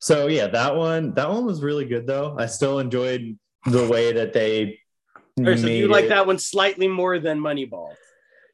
so 0.00 0.26
yeah, 0.26 0.48
that 0.48 0.74
one 0.74 1.14
that 1.14 1.28
one 1.28 1.44
was 1.44 1.62
really 1.62 1.84
good 1.84 2.06
though. 2.06 2.36
I 2.38 2.46
still 2.46 2.80
enjoyed 2.80 3.38
the 3.66 3.88
way 3.88 4.12
that 4.12 4.32
they 4.32 4.80
or 5.38 5.56
so 5.56 5.66
you 5.66 5.88
like 5.88 6.06
it. 6.06 6.08
that 6.08 6.26
one 6.26 6.38
slightly 6.38 6.88
more 6.88 7.18
than 7.18 7.40
Moneyball. 7.40 7.94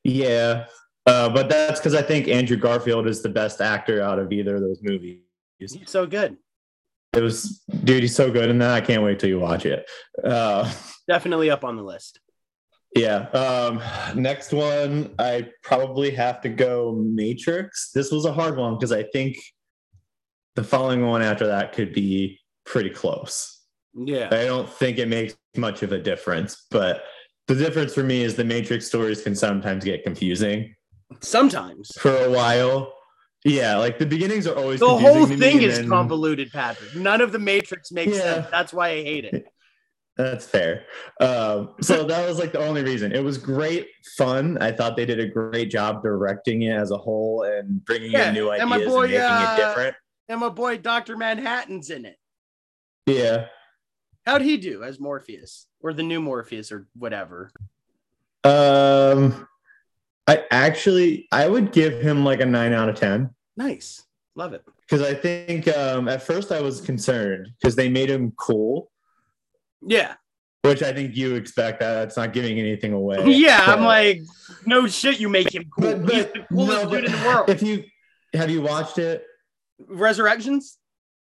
Yeah, 0.05 0.67
uh, 1.07 1.29
but 1.31 1.49
that's 1.49 1.81
because 1.81 1.95
I 1.95 2.03
think 2.03 2.29
Andrew 2.29 2.57
Garfield 2.57 3.07
is 3.07 3.23
the 3.23 3.29
best 3.29 3.61
actor 3.61 4.03
out 4.03 4.19
of 4.19 4.33
either 4.33 4.57
of 4.57 4.63
those 4.63 4.81
movies. 4.83 5.21
He's 5.59 5.79
so 5.87 6.07
good. 6.07 6.37
It 7.15 7.21
was, 7.23 7.63
dude, 7.85 8.03
he's 8.03 8.15
so 8.17 8.31
good 8.31 8.49
in 8.49 8.59
that. 8.59 8.71
I 8.71 8.81
can't 8.81 9.03
wait 9.03 9.19
till 9.19 9.29
you 9.29 9.39
watch 9.39 9.67
it. 9.67 9.89
Uh, 10.25 10.73
Definitely 11.07 11.51
up 11.51 11.63
on 11.65 11.77
the 11.77 11.83
list. 11.83 12.21
yeah. 12.97 13.29
Um, 13.31 13.83
next 14.19 14.53
one, 14.53 15.15
I 15.19 15.49
probably 15.63 16.11
have 16.13 16.41
to 16.43 16.49
go 16.49 16.93
Matrix. 16.93 17.91
This 17.93 18.11
was 18.11 18.25
a 18.25 18.33
hard 18.33 18.57
one 18.57 18.75
because 18.77 18.93
I 18.93 19.03
think 19.03 19.37
the 20.55 20.65
following 20.65 21.07
one 21.07 21.21
after 21.23 21.47
that 21.49 21.73
could 21.73 21.93
be 21.93 22.41
pretty 22.65 22.91
close. 22.91 23.61
Yeah. 23.95 24.29
I 24.31 24.45
don't 24.47 24.69
think 24.71 24.99
it 24.99 25.09
makes 25.09 25.35
much 25.57 25.83
of 25.83 25.93
a 25.93 25.99
difference, 25.99 26.65
but 26.71 27.03
the 27.47 27.55
difference 27.55 27.93
for 27.93 28.03
me 28.03 28.23
is 28.23 28.37
the 28.37 28.45
Matrix 28.45 28.87
stories 28.87 29.21
can 29.23 29.35
sometimes 29.35 29.85
get 29.85 30.03
confusing 30.03 30.75
Sometimes. 31.21 31.91
for 31.99 32.15
a 32.17 32.31
while. 32.31 32.95
Yeah, 33.45 33.77
like 33.77 33.99
the 33.99 34.07
beginnings 34.07 34.47
are 34.47 34.55
always 34.57 34.79
The 34.81 34.89
whole 34.89 35.27
thing 35.27 35.63
is 35.63 35.79
then- 35.79 35.89
convoluted, 35.89 36.53
Patrick. 36.53 36.95
None 36.95 37.21
of 37.21 37.33
the 37.33 37.39
Matrix 37.41 37.91
makes 37.91 38.17
Yeah. 38.17 38.35
sense. 38.35 38.47
That's 38.51 38.73
why 38.73 38.91
I 38.91 39.03
hate 39.03 39.25
it. 39.25 39.47
That's 40.17 40.47
fair. 40.47 40.85
Um, 41.21 41.75
so 41.81 42.05
that 42.09 42.29
was 42.29 42.39
like 42.39 42.53
the 42.53 42.61
only 42.65 42.83
reason. 42.83 43.13
It 43.13 43.25
was 43.25 43.39
great 43.39 43.89
fun. 44.17 44.59
I 44.61 44.71
thought 44.71 44.95
they 44.97 45.07
did 45.07 45.19
a 45.19 45.27
great 45.27 45.71
job 45.71 46.03
directing 46.03 46.63
it 46.63 46.71
as 46.73 46.91
a 46.91 46.99
whole 46.99 47.43
and 47.45 47.85
bringing 47.85 48.13
Yeah, 48.13 48.29
in 48.29 48.35
new 48.35 48.51
and 48.51 48.63
ideas 48.73 48.87
my 48.89 49.03
and, 49.03 49.11
making 49.13 49.21
uh, 49.21 49.57
it 49.59 49.61
different. 49.61 49.97
And 50.29 50.41
my 50.41 50.49
boy 50.51 50.77
Dr. 50.79 51.17
Manhattan's 51.17 51.91
in 51.91 52.05
it. 52.05 52.17
Yeah. 53.07 53.47
How'd 54.25 54.43
he 54.43 54.57
do 54.57 54.85
as 54.85 55.01
Morpheus 55.01 55.67
or 55.81 55.93
the 55.93 56.05
new 56.05 56.21
Morpheus 56.21 56.71
or 56.71 56.87
whatever? 56.95 57.51
Um, 58.45 59.49
I 60.33 60.45
actually 60.51 61.29
I 61.33 61.47
would 61.49 61.73
give 61.73 62.01
him 62.01 62.25
like 62.25 62.41
a 62.41 62.47
nine 62.47 62.73
out 62.73 62.89
of 62.89 62.97
ten 62.97 63.31
Nice. 63.57 64.03
Love 64.35 64.55
it. 64.55 64.65
because 64.81 65.03
I 65.03 65.13
think 65.15 65.69
um, 65.69 66.09
at 66.09 66.23
first 66.23 66.53
I 66.53 66.61
was 66.63 66.81
concerned 66.81 67.49
because 67.61 67.77
they 67.77 67.89
made 67.91 68.09
him 68.09 68.33
cool, 68.39 68.91
Yeah. 69.83 70.15
which 70.63 70.83
I 70.83 70.93
think 70.95 71.15
you 71.15 71.35
expect. 71.35 71.81
That 71.81 71.95
that's 71.97 72.17
not 72.17 72.33
giving 72.33 72.59
anything 72.59 72.95
away. 72.95 73.19
Yeah. 73.27 73.63
I'm 73.67 73.85
like, 73.85 74.23
no 74.65 74.87
shit, 74.87 75.21
you 75.21 75.29
make 75.29 75.55
him 75.55 75.65
cool. 75.79 75.97
But- 75.99 76.13
He's 76.15 76.25
the 76.27 76.47
coolest 76.51 76.85
no, 76.85 76.91
dude 76.91 77.05
in 77.05 77.13
the 77.13 77.19
world. 77.27 77.51
If 77.51 77.63
you 77.63 77.85
have 78.33 78.49
you 78.51 78.63
watched 78.63 78.97
it? 78.99 79.23
Resurrections? 79.87 80.79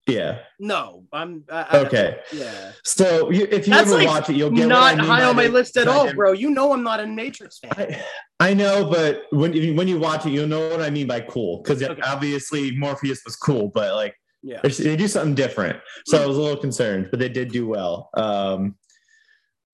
Yeah. 0.09 0.39
No. 0.59 1.05
I'm 1.13 1.45
I, 1.51 1.63
I- 1.71 1.79
Okay. 1.81 2.19
Yeah. 2.33 2.73
So 2.83 3.31
you, 3.31 3.47
if 3.51 3.67
you 3.67 3.75
That's, 3.75 3.89
ever 3.91 3.99
like, 3.99 4.07
watch 4.09 4.31
it, 4.31 4.37
you'll 4.37 4.51
get 4.51 4.63
what 4.63 4.69
Not 4.69 4.93
I 4.95 4.97
mean 4.97 5.05
high 5.05 5.25
on 5.25 5.37
my 5.37 5.47
the- 5.47 5.53
list 5.53 5.77
at 5.77 5.87
all, 5.87 6.13
bro. 6.15 6.33
You 6.33 6.51
know 6.51 6.73
I'm 6.73 6.83
not 6.83 6.99
a 7.01 7.07
Matrix 7.07 7.59
fan. 7.59 7.73
I, 7.77 8.05
I 8.51 8.55
know, 8.55 8.89
but 8.91 9.25
when 9.31 9.53
when 9.77 9.87
you 9.87 9.99
watch 9.99 10.25
it, 10.27 10.31
you'll 10.31 10.49
know 10.49 10.69
what 10.71 10.81
I 10.81 10.91
mean 10.91 11.07
by 11.07 11.21
cool. 11.21 11.63
Because 11.63 11.83
Okay. 11.83 12.01
obviously 12.03 12.75
Morpheus 12.77 13.23
was 13.25 13.37
cool, 13.37 13.69
but 13.69 13.95
like 13.95 14.15
Yeah. 14.43 14.61
they 14.63 14.97
do 14.97 15.09
something 15.09 15.35
different. 15.35 15.79
So 16.07 16.23
I 16.23 16.27
was 16.27 16.37
a 16.39 16.41
little 16.41 16.61
concerned, 16.61 17.09
but 17.11 17.21
they 17.21 17.29
did 17.29 17.53
do 17.53 17.67
well. 17.69 18.09
Um, 18.15 18.77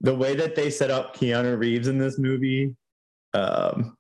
the 0.01 0.15
way 0.15 0.35
that 0.35 0.55
they 0.57 0.69
set 0.71 0.91
up 0.91 1.17
Keanu 1.17 1.57
Reeves 1.59 1.87
in 1.89 1.97
this 1.99 2.19
movie 2.19 2.75
um, 3.35 3.97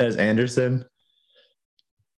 as 0.00 0.16
Anderson, 0.16 0.84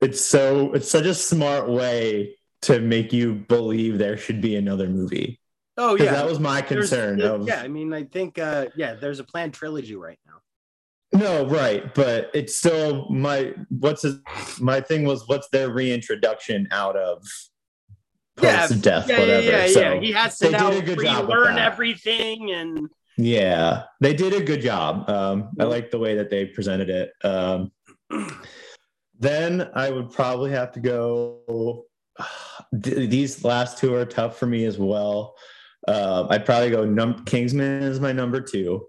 it's 0.00 0.20
so 0.20 0.72
it's 0.74 0.90
such 0.90 1.06
a 1.06 1.14
smart 1.14 1.68
way 1.68 2.38
to 2.62 2.80
make 2.80 3.12
you 3.12 3.34
believe 3.34 3.98
there 3.98 4.16
should 4.16 4.40
be 4.40 4.56
another 4.56 4.88
movie. 4.88 5.40
Oh 5.76 5.96
yeah. 5.96 6.12
that 6.12 6.26
was 6.26 6.40
my 6.40 6.60
There's- 6.60 6.88
concern. 6.90 7.20
of, 7.20 7.46
yeah, 7.46 7.60
I 7.62 7.68
mean, 7.68 7.92
I 7.92 8.04
think 8.04 8.38
uh 8.38 8.66
yeah, 8.76 8.94
there's 8.94 9.20
a 9.20 9.24
planned 9.24 9.54
trilogy 9.54 9.94
right 9.94 10.18
now. 10.26 10.34
No, 11.18 11.46
right, 11.46 11.94
but 11.94 12.30
it's 12.34 12.54
still 12.56 13.08
my 13.08 13.54
what's 13.70 14.02
his, 14.02 14.16
my 14.60 14.80
thing 14.80 15.04
was 15.04 15.26
what's 15.28 15.48
their 15.50 15.70
reintroduction 15.70 16.68
out 16.70 16.96
of 16.96 17.24
Yeah, 18.42 18.66
death, 18.80 19.08
Yeah, 19.08 19.20
whatever. 19.20 19.42
yeah, 19.42 19.64
yeah, 19.64 19.72
so, 19.72 19.80
yeah. 19.80 20.00
He 20.00 20.12
has 20.12 20.38
to 20.38 20.46
they 20.46 20.50
now 20.52 20.70
a 20.70 20.82
good 20.82 21.00
job 21.00 21.26
with 21.28 21.34
relearn 21.36 21.58
everything 21.58 22.50
and 22.50 22.88
yeah, 23.16 23.84
they 24.00 24.14
did 24.14 24.32
a 24.32 24.42
good 24.42 24.60
job. 24.62 25.08
Um, 25.10 25.50
I 25.58 25.64
like 25.64 25.90
the 25.90 25.98
way 25.98 26.14
that 26.16 26.30
they 26.30 26.44
presented 26.46 26.88
it. 26.88 27.12
Um, 27.24 27.72
then 29.18 29.70
I 29.74 29.90
would 29.90 30.10
probably 30.12 30.50
have 30.52 30.70
to 30.72 30.80
go. 30.80 31.84
These 32.72 33.44
last 33.44 33.78
two 33.78 33.94
are 33.94 34.04
tough 34.04 34.38
for 34.38 34.46
me 34.46 34.64
as 34.64 34.78
well. 34.78 35.37
Uh, 35.87 36.26
I'd 36.28 36.44
probably 36.44 36.70
go 36.70 36.84
num- 36.84 37.25
Kingsman 37.25 37.82
is 37.82 37.98
my 38.00 38.12
number 38.12 38.40
two, 38.40 38.87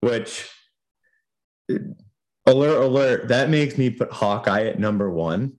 which 0.00 0.48
alert 2.46 2.82
alert 2.82 3.28
that 3.28 3.50
makes 3.50 3.76
me 3.78 3.90
put 3.90 4.12
Hawkeye 4.12 4.66
at 4.66 4.78
number 4.78 5.10
one. 5.10 5.58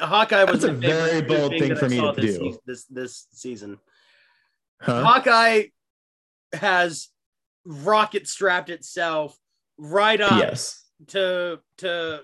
Hawkeye 0.00 0.44
was 0.44 0.62
That's 0.62 0.64
a 0.64 0.72
very 0.72 1.22
bold 1.22 1.52
thing 1.52 1.70
that 1.70 1.78
for 1.78 1.88
me 1.88 2.00
to 2.00 2.12
this, 2.16 2.38
do. 2.38 2.52
se- 2.52 2.58
this 2.66 2.84
this 2.84 3.26
season. 3.32 3.78
Huh? 4.80 5.02
Hawkeye 5.02 5.64
has 6.52 7.08
rocket 7.64 8.28
strapped 8.28 8.70
itself 8.70 9.36
right 9.78 10.20
up 10.20 10.32
Yes. 10.38 10.84
to 11.08 11.58
to 11.78 12.20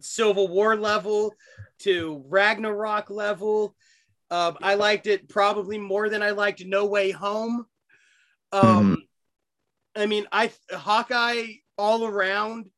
Civil 0.00 0.48
War 0.48 0.74
level, 0.76 1.34
to 1.82 2.24
Ragnarok 2.28 3.10
level. 3.10 3.74
Um, 4.30 4.56
I 4.62 4.74
liked 4.74 5.06
it 5.06 5.28
probably 5.28 5.78
more 5.78 6.08
than 6.08 6.22
I 6.22 6.30
liked 6.30 6.64
No 6.64 6.86
Way 6.86 7.10
Home. 7.10 7.66
Um, 8.52 9.02
I 9.94 10.06
mean, 10.06 10.26
I 10.32 10.50
Hawkeye 10.70 11.46
all 11.76 12.06
around 12.06 12.70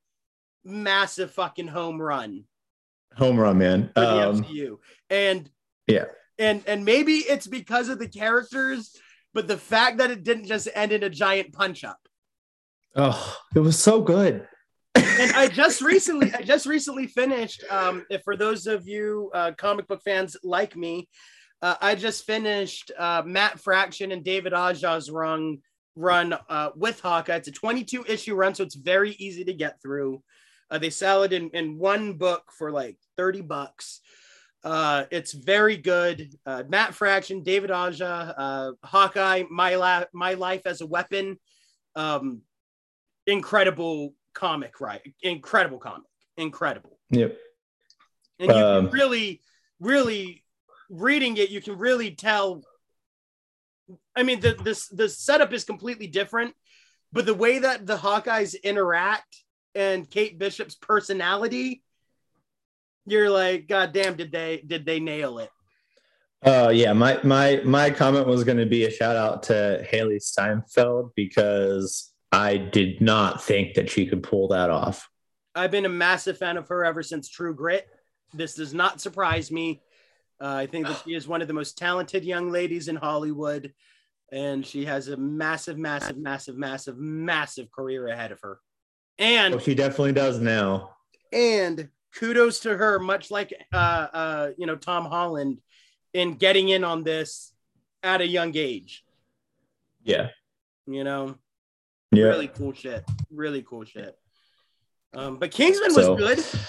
massive 0.65 1.31
fucking 1.33 1.69
home 1.69 2.01
run 2.01 2.45
Home 3.17 3.39
run, 3.39 3.59
man. 3.59 3.91
for 3.95 4.01
the 4.01 4.29
Um, 4.29 4.43
MCU, 4.43 4.79
and 5.11 5.49
yeah. 5.87 6.07
and 6.39 6.63
and 6.67 6.85
maybe 6.85 7.19
it's 7.19 7.47
because 7.47 7.89
of 7.89 7.99
the 8.01 8.09
characters, 8.09 8.97
but 9.33 9.47
the 9.47 9.57
fact 9.59 9.99
that 9.99 10.11
it 10.11 10.25
didn't 10.25 10.47
just 10.47 10.69
end 10.75 10.91
in 10.93 11.03
a 11.05 11.11
giant 11.11 11.53
punch 11.53 11.85
up. 11.85 12.01
oh, 12.97 13.37
it 13.55 13.61
was 13.61 13.79
so 13.79 14.01
good. 14.01 14.49
And 14.95 15.33
I 15.33 15.49
just 15.49 15.81
recently, 15.81 16.33
I 16.35 16.43
just 16.43 16.67
recently 16.67 17.07
finished. 17.07 17.65
Um, 17.71 18.05
for 18.25 18.37
those 18.37 18.67
of 18.67 18.87
you 18.87 19.31
uh, 19.35 19.53
comic 19.57 19.87
book 19.89 20.03
fans 20.05 20.37
like 20.43 20.77
me, 20.77 21.09
uh, 21.63 21.77
I 21.81 21.95
just 21.95 22.25
finished 22.25 22.91
uh, 22.99 23.23
Matt 23.25 23.59
Fraction 23.61 24.13
and 24.13 24.25
David 24.25 24.53
Aja's 24.53 25.11
run 25.11 25.59
run 25.97 26.35
uh, 26.49 26.71
with 26.75 27.01
Hawkeye. 27.01 27.37
It's 27.37 27.49
a 27.49 27.53
22 27.53 28.05
issue 28.09 28.35
run, 28.35 28.55
so 28.55 28.65
it's 28.65 28.75
very 28.75 29.13
easy 29.13 29.45
to 29.45 29.55
get 29.55 29.81
through. 29.81 30.23
Uh, 30.71 30.79
they 30.79 30.91
sell 30.91 31.23
it 31.23 31.33
in, 31.33 31.51
in 31.51 31.79
one 31.79 32.15
book 32.15 32.51
for 32.57 32.71
like 32.71 32.97
30 33.17 33.43
bucks. 33.43 34.01
Uh, 34.65 35.05
it's 35.11 35.33
very 35.33 35.77
good. 35.77 36.35
Uh, 36.47 36.65
Matt 36.69 36.95
Fraction, 36.95 37.43
David 37.43 37.71
Aja, 37.71 38.35
uh, 38.37 38.73
Hawkeye, 38.83 39.45
my, 39.51 39.77
la- 39.77 40.05
my 40.13 40.35
Life 40.35 40.63
as 40.67 40.81
a 40.81 40.87
Weapon. 40.87 41.39
Um, 41.95 42.41
incredible 43.27 44.15
comic, 44.35 44.81
right? 44.81 45.01
Incredible 45.23 45.79
comic. 45.79 46.07
Incredible. 46.37 46.99
Yep. 47.11 47.39
And 48.41 48.51
you 48.51 48.57
Um, 48.57 48.87
can 48.87 48.93
really, 48.93 49.41
really 49.81 50.45
reading 50.91 51.37
it, 51.37 51.51
you 51.51 51.61
can 51.61 51.79
really 51.79 52.15
tell. 52.15 52.63
I 54.17 54.23
mean, 54.23 54.41
the 54.41 54.55
this 54.55 54.89
the 54.89 55.09
setup 55.09 55.53
is 55.53 55.65
completely 55.65 56.07
different, 56.07 56.55
but 57.13 57.27
the 57.27 57.35
way 57.35 57.59
that 57.61 57.87
the 57.87 57.97
Hawkeyes 57.97 58.61
interact 58.63 59.37
and 59.75 60.09
Kate 60.09 60.39
Bishop's 60.39 60.75
personality, 60.75 61.83
you're 63.07 63.31
like, 63.31 63.69
God 63.69 63.93
damn, 63.93 64.17
did 64.17 64.33
they 64.33 64.63
did 64.67 64.87
they 64.87 65.01
nail 65.01 65.39
it? 65.39 65.51
Uh, 66.45 66.71
yeah, 66.75 66.93
my 66.93 67.21
my 67.23 67.61
my 67.65 67.91
comment 67.91 68.27
was 68.27 68.45
going 68.45 68.59
to 68.59 68.67
be 68.67 68.85
a 68.85 68.91
shout 68.91 69.17
out 69.17 69.43
to 69.45 69.87
Hailee 69.91 70.23
Steinfeld 70.23 71.13
because 71.15 72.14
I 72.35 72.57
did 72.57 73.01
not 73.01 73.43
think 73.43 73.75
that 73.75 73.89
she 73.91 74.07
could 74.07 74.23
pull 74.23 74.49
that 74.49 74.71
off. 74.71 75.09
I've 75.55 75.71
been 75.71 75.85
a 75.87 75.89
massive 75.91 76.37
fan 76.39 76.57
of 76.57 76.69
her 76.69 76.85
ever 76.85 77.03
since 77.03 77.29
True 77.29 77.55
Grit. 77.55 77.87
This 78.33 78.55
does 78.55 78.75
not 78.75 79.01
surprise 79.01 79.51
me. 79.51 79.83
Uh, 80.41 80.49
I 80.55 80.67
think 80.67 80.87
that 80.89 81.03
she 81.05 81.15
is 81.15 81.29
one 81.29 81.43
of 81.43 81.49
the 81.49 81.55
most 81.55 81.79
talented 81.79 82.25
young 82.25 82.51
ladies 82.51 82.89
in 82.89 82.97
Hollywood, 82.97 83.73
and 84.33 84.67
she 84.67 84.85
has 84.85 85.07
a 85.09 85.17
massive, 85.17 85.79
massive, 85.79 86.17
massive, 86.19 86.57
massive, 86.57 86.99
massive 86.99 87.71
career 87.71 88.09
ahead 88.09 88.33
of 88.33 88.41
her. 88.41 88.59
And 89.19 89.55
Oh, 89.55 89.59
she 89.59 89.77
definitely 89.77 90.13
does 90.13 90.41
now. 90.41 90.97
and 91.33 91.89
kudos 92.19 92.61
to 92.61 92.77
her, 92.77 92.99
much 92.99 93.31
like 93.31 93.55
uh, 93.73 93.77
uh, 94.13 94.51
you 94.59 94.67
know 94.67 94.75
Tom 94.77 95.05
Holland, 95.05 95.61
in 96.13 96.35
getting 96.35 96.69
in 96.69 96.83
on 96.83 97.05
this 97.05 97.53
at 98.03 98.21
a 98.21 98.27
young 98.27 98.57
age. 98.57 99.05
Yeah, 100.03 100.31
You 100.87 101.05
know, 101.05 101.37
yeah. 102.17 102.25
really 102.27 102.49
cool 102.49 102.73
shit. 102.73 103.05
Really 103.31 103.63
cool 103.63 103.85
shit. 103.85 104.17
Um, 105.15 105.39
but 105.39 105.51
Kingsman 105.51 105.91
So- 105.93 106.15
was 106.15 106.19
good. 106.21 106.61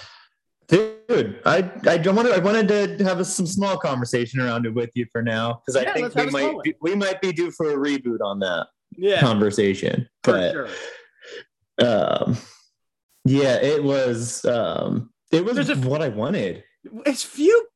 Dude, 0.67 1.41
I 1.45 1.57
I 1.87 1.97
don't 1.99 2.15
want 2.15 2.27
to. 2.27 2.33
I 2.33 2.39
wanted 2.39 2.97
to 2.97 3.03
have 3.03 3.19
a, 3.19 3.25
some 3.25 3.45
small 3.45 3.77
conversation 3.77 4.39
around 4.39 4.65
it 4.65 4.73
with 4.73 4.89
you 4.95 5.05
for 5.11 5.21
now 5.21 5.61
because 5.65 5.79
Yeah, 5.79 5.91
I 5.91 5.93
think 5.93 6.15
we 6.15 6.25
might 6.31 6.63
be, 6.63 6.73
we 6.81 6.95
might 6.95 7.21
be 7.21 7.31
due 7.31 7.51
for 7.51 7.69
a 7.69 7.75
reboot 7.75 8.17
on 8.23 8.39
that 8.39 8.65
Yeah, 8.97 9.19
conversation. 9.19 10.09
But 10.23 10.53
sure. 10.53 10.67
um, 11.79 12.37
yeah, 13.25 13.57
it 13.57 13.83
was 13.83 14.43
um, 14.45 15.11
it 15.31 15.45
was 15.45 15.69
a- 15.69 15.75
what 15.75 16.01
I 16.01 16.09
wanted, 16.09 16.63
It's 17.05 17.23
few. 17.23 17.67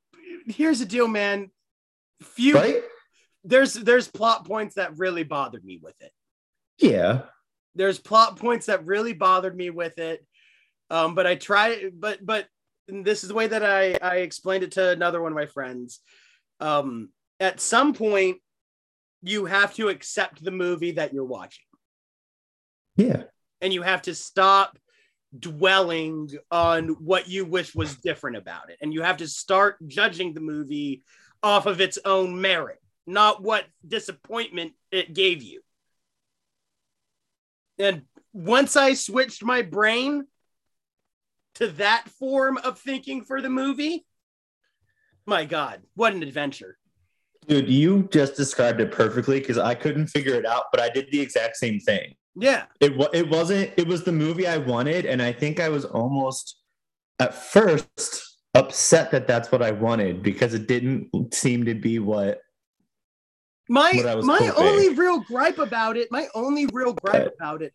Here's 0.47 0.79
the 0.79 0.85
deal, 0.85 1.07
man. 1.07 1.51
Few. 2.23 2.55
right? 2.55 2.81
There's 3.43 3.75
there's 3.75 4.07
plot 4.07 4.45
points 4.47 4.75
that 4.75 4.97
really 4.97 5.23
bothered 5.23 5.63
me 5.63 5.79
with 5.81 5.95
it. 6.01 6.11
Yeah, 6.79 7.21
There's 7.79 7.97
plot 7.97 8.35
points 8.35 8.65
that 8.65 8.85
really 8.85 9.13
bothered 9.13 9.55
me 9.55 9.69
with 9.69 9.99
it. 9.99 10.25
Um, 10.89 11.15
but 11.15 11.25
I 11.25 11.35
try. 11.35 11.89
But 11.93 12.25
but 12.25 12.45
this 12.89 13.23
is 13.23 13.29
the 13.29 13.35
way 13.35 13.47
that 13.47 13.63
I 13.63 13.97
I 14.01 14.17
explained 14.17 14.65
it 14.65 14.73
to 14.73 14.89
another 14.89 15.21
one 15.21 15.31
of 15.31 15.37
my 15.37 15.45
friends. 15.45 16.01
Um, 16.59 17.07
at 17.39 17.61
some 17.61 17.93
point, 17.93 18.39
you 19.23 19.45
have 19.45 19.73
to 19.75 19.87
accept 19.87 20.43
the 20.43 20.51
movie 20.51 20.91
that 20.91 21.13
you're 21.13 21.23
watching, 21.23 21.63
yeah, 22.97 23.23
and 23.61 23.71
you 23.71 23.81
have 23.81 24.01
to 24.03 24.13
stop 24.13 24.77
dwelling 25.37 26.29
on 26.51 26.89
what 26.89 27.29
you 27.29 27.45
wish 27.45 27.73
was 27.73 27.95
different 27.95 28.35
about 28.35 28.69
it, 28.69 28.77
and 28.81 28.93
you 28.93 29.03
have 29.03 29.17
to 29.17 29.27
start 29.27 29.77
judging 29.87 30.33
the 30.33 30.41
movie 30.41 31.01
off 31.41 31.65
of 31.65 31.79
its 31.79 31.97
own 32.03 32.41
merit, 32.41 32.81
not 33.07 33.41
what 33.41 33.63
disappointment 33.87 34.73
it 34.91 35.13
gave 35.13 35.41
you. 35.41 35.61
And 37.79 38.03
once 38.33 38.75
I 38.75 38.93
switched 38.93 39.43
my 39.43 39.61
brain 39.61 40.27
to 41.55 41.67
that 41.67 42.09
form 42.09 42.57
of 42.57 42.77
thinking 42.77 43.23
for 43.23 43.41
the 43.41 43.49
movie, 43.49 44.05
my 45.25 45.45
God, 45.45 45.81
what 45.95 46.13
an 46.13 46.21
adventure. 46.21 46.77
dude, 47.47 47.69
you 47.69 48.07
just 48.11 48.35
described 48.35 48.81
it 48.81 48.91
perfectly 48.91 49.39
because 49.39 49.57
I 49.57 49.75
couldn't 49.75 50.07
figure 50.07 50.35
it 50.35 50.45
out, 50.45 50.65
but 50.71 50.81
I 50.81 50.89
did 50.89 51.07
the 51.11 51.21
exact 51.21 51.55
same 51.55 51.79
thing. 51.79 52.15
Yeah. 52.35 52.65
It 52.79 52.93
it 53.13 53.29
wasn't. 53.29 53.71
It 53.77 53.87
was 53.87 54.03
the 54.03 54.11
movie 54.11 54.47
I 54.47 54.57
wanted, 54.57 55.05
and 55.05 55.21
I 55.21 55.31
think 55.31 55.59
I 55.59 55.69
was 55.69 55.85
almost 55.85 56.57
at 57.19 57.33
first 57.33 58.37
upset 58.53 59.11
that 59.11 59.27
that's 59.27 59.51
what 59.51 59.61
I 59.61 59.71
wanted 59.71 60.23
because 60.23 60.53
it 60.53 60.67
didn't 60.67 61.33
seem 61.33 61.65
to 61.65 61.75
be 61.75 61.99
what. 61.99 62.41
My 63.69 63.93
What 63.93 64.05
I 64.07 64.15
was 64.15 64.25
my 64.25 64.51
only 64.57 64.89
real 64.89 65.19
gripe 65.19 65.59
about 65.59 65.95
it, 65.95 66.11
my 66.11 66.27
only 66.33 66.65
real 66.73 66.93
gripe 66.93 67.31
about 67.37 67.61
it 67.61 67.73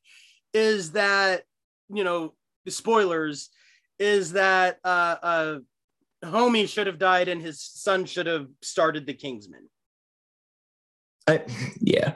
is 0.52 0.92
that, 0.92 1.44
you 1.88 2.02
know, 2.02 2.34
spoilers, 2.68 3.50
is 4.00 4.32
that 4.32 4.78
uh 4.84 5.16
uh 5.22 5.58
homie 6.24 6.68
should 6.68 6.88
have 6.88 6.98
died 6.98 7.28
and 7.28 7.40
his 7.40 7.62
son 7.62 8.06
should 8.06 8.26
have 8.26 8.48
started 8.60 9.06
the 9.06 9.14
Kingsman. 9.14 9.68
I 11.28 11.42
yeah, 11.80 12.14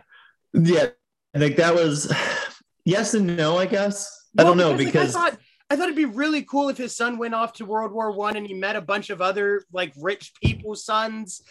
yeah. 0.52 0.88
Like 1.34 1.56
that 1.56 1.74
was 1.74 2.12
yes 2.84 3.14
and 3.14 3.36
no. 3.36 3.58
I 3.58 3.66
guess 3.66 4.26
I 4.36 4.42
don't 4.42 4.56
know 4.56 4.70
like, 4.70 4.78
because 4.78 5.14
I 5.14 5.30
thought 5.30 5.38
I 5.70 5.76
thought 5.76 5.84
it'd 5.84 5.96
be 5.96 6.04
really 6.04 6.42
cool 6.42 6.68
if 6.68 6.78
his 6.78 6.96
son 6.96 7.16
went 7.16 7.34
off 7.34 7.52
to 7.54 7.64
World 7.64 7.92
War 7.92 8.10
One 8.10 8.36
and 8.36 8.44
he 8.46 8.54
met 8.54 8.74
a 8.74 8.80
bunch 8.80 9.10
of 9.10 9.20
other 9.20 9.62
like 9.72 9.92
rich 9.96 10.32
people's 10.42 10.84
sons 10.84 11.42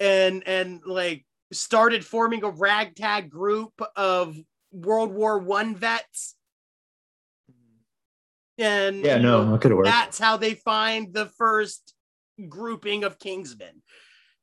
and 0.00 0.42
and 0.46 0.80
like 0.84 1.24
started 1.52 2.04
forming 2.04 2.44
a 2.44 2.50
ragtag 2.50 3.30
group 3.30 3.72
of 3.96 4.36
World 4.72 5.12
War 5.12 5.38
One 5.38 5.74
vets. 5.74 6.34
And 8.58 9.04
yeah, 9.04 9.18
no, 9.18 9.56
could 9.58 9.72
work. 9.72 9.84
that's 9.86 10.18
how 10.18 10.36
they 10.36 10.54
find 10.54 11.14
the 11.14 11.26
first 11.26 11.94
grouping 12.48 13.04
of 13.04 13.18
Kingsmen. 13.18 13.82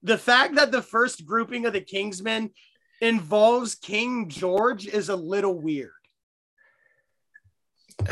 The 0.03 0.17
fact 0.17 0.55
that 0.55 0.71
the 0.71 0.81
first 0.81 1.25
grouping 1.25 1.65
of 1.65 1.73
the 1.73 1.81
Kingsmen 1.81 2.51
involves 3.01 3.75
King 3.75 4.29
George 4.29 4.87
is 4.87 5.09
a 5.09 5.15
little 5.15 5.59
weird. 5.59 5.91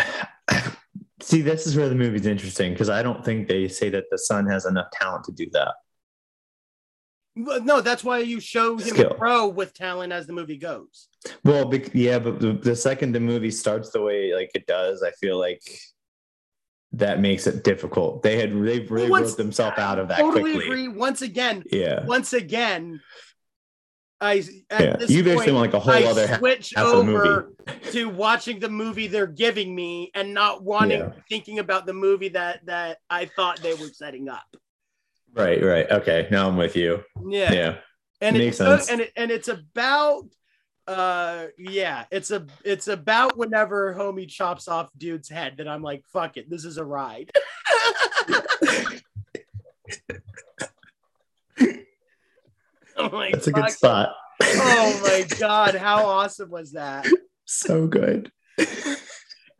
See, 1.21 1.41
this 1.41 1.65
is 1.65 1.77
where 1.77 1.87
the 1.87 1.95
movie's 1.95 2.25
interesting 2.25 2.73
because 2.73 2.89
I 2.89 3.01
don't 3.01 3.23
think 3.23 3.47
they 3.47 3.69
say 3.69 3.89
that 3.89 4.05
the 4.11 4.17
son 4.17 4.45
has 4.47 4.65
enough 4.65 4.91
talent 4.91 5.23
to 5.25 5.31
do 5.31 5.49
that. 5.53 5.73
No, 7.35 7.81
that's 7.81 8.03
why 8.03 8.19
you 8.19 8.39
show 8.39 8.73
him 8.77 8.79
Skill. 8.87 9.15
grow 9.17 9.47
with 9.47 9.73
talent 9.73 10.13
as 10.13 10.27
the 10.27 10.33
movie 10.33 10.57
goes. 10.57 11.07
Well, 11.43 11.65
bec- 11.65 11.93
yeah, 11.95 12.19
but 12.19 12.39
the, 12.39 12.53
the 12.53 12.75
second 12.75 13.13
the 13.13 13.19
movie 13.19 13.49
starts 13.51 13.89
the 13.89 14.01
way 14.01 14.33
like 14.35 14.51
it 14.53 14.67
does, 14.67 15.01
I 15.01 15.11
feel 15.11 15.39
like 15.39 15.61
that 16.91 17.19
makes 17.19 17.47
it 17.47 17.63
difficult. 17.63 18.21
They 18.21 18.37
had 18.37 18.51
they 18.51 18.79
really 18.81 19.09
Once- 19.09 19.29
wrote 19.31 19.37
themselves 19.37 19.79
out 19.79 19.97
of 19.97 20.09
that 20.09 20.19
totally 20.19 20.41
quickly. 20.53 20.65
agree. 20.65 20.87
Once 20.89 21.23
again, 21.23 21.63
Yeah, 21.71 22.05
once 22.05 22.33
again, 22.33 23.01
I 24.21 24.43
at 24.69 24.79
yeah. 24.81 24.95
this 24.97 25.09
You 25.09 25.23
basically 25.23 25.53
point, 25.53 25.55
want 25.55 25.73
like 25.73 25.73
a 25.73 25.79
whole 25.79 25.93
I 25.93 26.03
other 26.03 26.27
half, 26.27 26.37
switch 26.39 26.73
half 26.75 26.85
over 26.85 27.51
to 27.91 28.09
watching 28.09 28.59
the 28.59 28.69
movie 28.69 29.07
they're 29.07 29.25
giving 29.27 29.73
me 29.75 30.11
and 30.13 30.33
not 30.35 30.63
wanting 30.63 30.99
Yeah. 30.99 31.11
thinking 31.29 31.57
about 31.59 31.87
the 31.87 31.93
movie 31.93 32.29
that 32.29 32.63
that 32.67 32.99
I 33.09 33.25
thought 33.25 33.59
they 33.61 33.73
were 33.73 33.87
setting 33.87 34.29
up. 34.29 34.45
Right, 35.35 35.63
right. 35.63 35.89
Okay, 35.89 36.27
now 36.29 36.47
I'm 36.47 36.57
with 36.57 36.75
you. 36.75 37.03
Yeah, 37.27 37.51
Yeah, 37.51 37.75
and 38.21 38.35
it 38.35 38.39
Makes 38.39 38.59
it's 38.59 38.87
sense. 38.87 38.89
and 38.89 39.01
it, 39.01 39.11
and 39.15 39.31
it's 39.31 39.47
about 39.47 40.23
uh 40.85 41.45
yeah 41.57 42.03
it's 42.11 42.29
a 42.29 42.45
it's 42.65 42.89
about 42.89 43.37
whenever 43.37 43.95
homie 43.97 44.27
chops 44.27 44.67
off 44.67 44.89
dude's 44.97 45.29
head 45.29 45.53
that 45.55 45.65
i'm 45.65 45.81
like 45.81 46.03
fuck 46.11 46.35
it 46.35 46.49
this 46.49 46.65
is 46.65 46.75
a 46.77 46.83
ride 46.83 47.31
like, 52.97 53.33
that's 53.33 53.47
a 53.47 53.51
good 53.51 53.69
spot. 53.69 54.09
oh 54.41 54.99
my 55.03 55.25
god 55.39 55.75
how 55.75 56.05
awesome 56.05 56.49
was 56.49 56.73
that 56.73 57.07
so 57.45 57.87
good. 57.87 58.31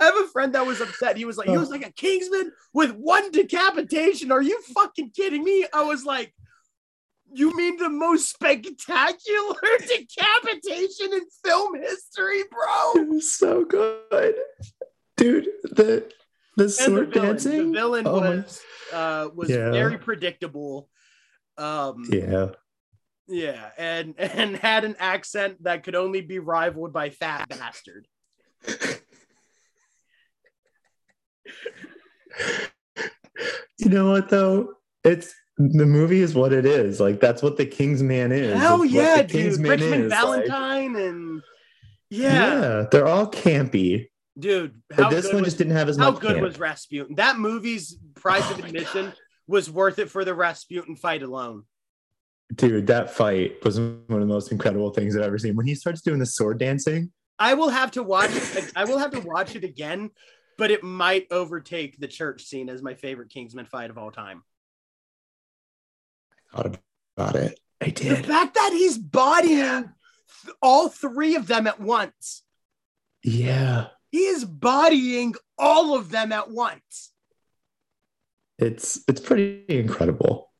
I 0.03 0.05
have 0.05 0.17
a 0.17 0.27
friend 0.27 0.53
that 0.53 0.65
was 0.65 0.81
upset 0.81 1.17
he 1.17 1.25
was 1.25 1.37
like 1.37 1.47
he 1.49 1.57
was 1.57 1.69
like 1.69 1.85
a 1.85 1.91
kingsman 1.91 2.51
with 2.73 2.91
one 2.91 3.31
decapitation 3.31 4.31
are 4.31 4.41
you 4.41 4.61
fucking 4.75 5.09
kidding 5.15 5.43
me 5.43 5.65
i 5.73 5.83
was 5.83 6.03
like 6.05 6.33
you 7.35 7.55
mean 7.55 7.77
the 7.77 7.89
most 7.89 8.29
spectacular 8.29 9.55
decapitation 9.87 11.13
in 11.13 11.21
film 11.43 11.75
history 11.75 12.43
bro 12.51 13.01
It 13.01 13.07
was 13.09 13.33
so 13.33 13.65
good, 13.65 14.35
dude. 15.17 15.47
The 15.63 16.11
the 16.57 16.63
the 16.65 16.69
sword 16.69 17.11
villain, 17.13 17.29
dancing. 17.29 17.71
the 17.71 17.79
villain 17.79 18.05
Oh 18.07 18.19
was 18.19 18.61
uh 18.91 19.29
was 19.33 19.49
Yeah. 19.49 19.71
very 19.71 19.97
predictable 19.97 20.89
um 21.57 22.03
Yeah, 22.09 22.49
Yeah, 23.27 23.69
and 23.77 24.13
and 24.19 24.55
had 24.55 24.83
an 24.83 24.95
accent 24.99 25.63
that 25.63 25.83
could 25.83 25.95
only 25.95 26.21
be 26.21 26.37
rivaled 26.37 26.93
by 26.93 27.09
fat 27.09 27.49
bastard. 27.49 28.07
You 33.79 33.89
know 33.89 34.11
what 34.11 34.29
though? 34.29 34.73
It's 35.03 35.33
the 35.57 35.85
movie 35.85 36.21
is 36.21 36.33
what 36.35 36.53
it 36.53 36.65
is. 36.65 36.99
Like 36.99 37.19
that's 37.19 37.41
what 37.43 37.57
the 37.57 37.65
King's 37.65 38.01
Man 38.01 38.31
is. 38.31 38.57
Hell 38.57 38.83
It's 38.83 38.93
yeah, 38.93 39.17
the 39.17 39.23
dude! 39.23 39.31
Kingsman 39.31 39.69
Richmond 39.71 40.03
is, 40.05 40.11
like- 40.11 40.19
Valentine 40.47 40.95
and 40.95 41.41
yeah. 42.09 42.33
yeah, 42.33 42.85
they're 42.91 43.07
all 43.07 43.27
campy. 43.29 44.07
dude. 44.37 44.81
But 44.89 44.99
How 45.03 45.09
this 45.09 45.25
good 45.25 45.33
one 45.33 45.43
was, 45.43 45.47
just 45.53 45.57
didn't 45.57 45.73
have 45.73 45.89
as 45.89 45.97
how 45.97 46.11
much. 46.11 46.21
good 46.21 46.33
camp. 46.35 46.41
was 46.43 46.59
Rasputin? 46.59 47.15
That 47.15 47.37
movie's 47.39 47.97
price 48.15 48.43
Oh 48.47 48.53
of 48.53 48.59
admission 48.65 49.13
was 49.47 49.69
worth 49.69 49.99
it 49.99 50.09
for 50.09 50.23
the 50.23 50.33
Rasputin 50.33 50.95
fight 50.95 51.23
alone. 51.23 51.63
Dude, 52.55 52.87
that 52.87 53.09
fight 53.09 53.63
was 53.65 53.79
one 53.79 54.03
of 54.09 54.19
the 54.19 54.25
most 54.27 54.51
incredible 54.51 54.91
things 54.91 55.15
I've 55.15 55.23
ever 55.23 55.39
seen. 55.39 55.55
When 55.55 55.65
he 55.65 55.73
starts 55.75 56.01
doing 56.01 56.19
the 56.19 56.25
sword 56.25 56.59
dancing, 56.59 57.11
I 57.39 57.55
will 57.55 57.69
have 57.69 57.91
to 57.91 58.03
watch 58.03 58.29
it. 58.31 58.71
I 58.75 58.85
will 58.85 58.99
have 58.99 59.11
to 59.11 59.19
watch 59.21 59.55
it 59.55 59.63
again, 59.63 60.11
but 60.57 60.71
it 60.71 60.83
might 60.83 61.27
overtake 61.31 61.97
the 61.97 62.07
church 62.07 62.43
scene 62.43 62.69
as 62.69 62.81
my 62.81 62.93
favorite 62.93 63.29
Kingsman 63.29 63.65
fight 63.65 63.89
of 63.89 63.97
all 63.97 64.11
time. 64.11 64.43
I 66.53 66.57
thought 66.57 66.77
about 67.17 67.35
it. 67.35 67.59
I 67.81 67.89
did. 67.89 68.23
The 68.23 68.27
fact 68.27 68.55
that 68.55 68.71
he's 68.73 68.97
bodying 68.97 69.91
th- 70.43 70.55
all 70.61 70.89
three 70.89 71.35
of 71.35 71.47
them 71.47 71.67
at 71.67 71.79
once. 71.79 72.43
Yeah. 73.23 73.87
He 74.11 74.19
is 74.19 74.45
bodying 74.45 75.35
all 75.57 75.95
of 75.95 76.11
them 76.11 76.31
at 76.31 76.49
once. 76.49 77.11
It's 78.59 79.01
it's 79.07 79.19
pretty 79.19 79.65
incredible. 79.67 80.51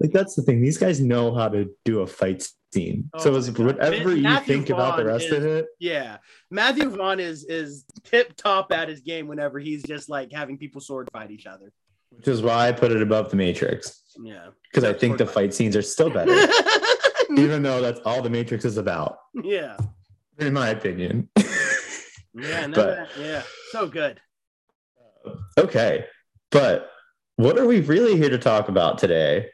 Like 0.00 0.12
that's 0.12 0.34
the 0.34 0.42
thing. 0.42 0.60
These 0.62 0.78
guys 0.78 1.00
know 1.00 1.34
how 1.34 1.48
to 1.48 1.70
do 1.84 2.00
a 2.00 2.06
fight 2.06 2.46
scene. 2.72 3.10
Oh 3.14 3.18
so 3.20 3.36
it's 3.36 3.50
whatever 3.50 4.14
you 4.14 4.22
Matthew 4.22 4.54
think 4.54 4.70
about 4.70 4.96
the 4.96 5.04
Vaughn 5.04 5.12
rest 5.12 5.30
of 5.30 5.44
it. 5.44 5.66
Yeah, 5.78 6.16
Matthew 6.50 6.88
Vaughn 6.90 7.20
is 7.20 7.44
is 7.44 7.84
tip 8.04 8.34
top 8.36 8.72
at 8.72 8.88
his 8.88 9.00
game 9.00 9.26
whenever 9.28 9.58
he's 9.58 9.82
just 9.82 10.08
like 10.08 10.32
having 10.32 10.56
people 10.58 10.80
sword 10.80 11.08
fight 11.12 11.30
each 11.30 11.46
other. 11.46 11.72
Which 12.10 12.26
is 12.28 12.42
why 12.42 12.68
I 12.68 12.72
put 12.72 12.90
it 12.90 13.02
above 13.02 13.30
the 13.30 13.36
Matrix. 13.36 14.02
Yeah, 14.20 14.48
Because 14.64 14.82
I 14.82 14.92
think 14.92 15.16
the 15.18 15.26
fight. 15.26 15.34
fight 15.34 15.54
scenes 15.54 15.76
are 15.76 15.82
still 15.82 16.10
better. 16.10 16.32
even 17.36 17.62
though 17.62 17.80
that's 17.80 18.00
all 18.00 18.20
the 18.20 18.30
Matrix 18.30 18.64
is 18.64 18.78
about, 18.78 19.18
yeah, 19.34 19.76
in 20.38 20.52
my 20.52 20.70
opinion. 20.70 21.28
yeah, 22.34 22.66
no, 22.66 22.74
But- 22.74 23.08
yeah, 23.16 23.42
so 23.70 23.86
good. 23.86 24.20
okay. 25.56 26.06
But 26.50 26.90
what 27.36 27.58
are 27.58 27.66
we 27.66 27.80
really 27.80 28.16
here 28.16 28.30
to 28.30 28.38
talk 28.38 28.68
about 28.68 28.98
today? 28.98 29.46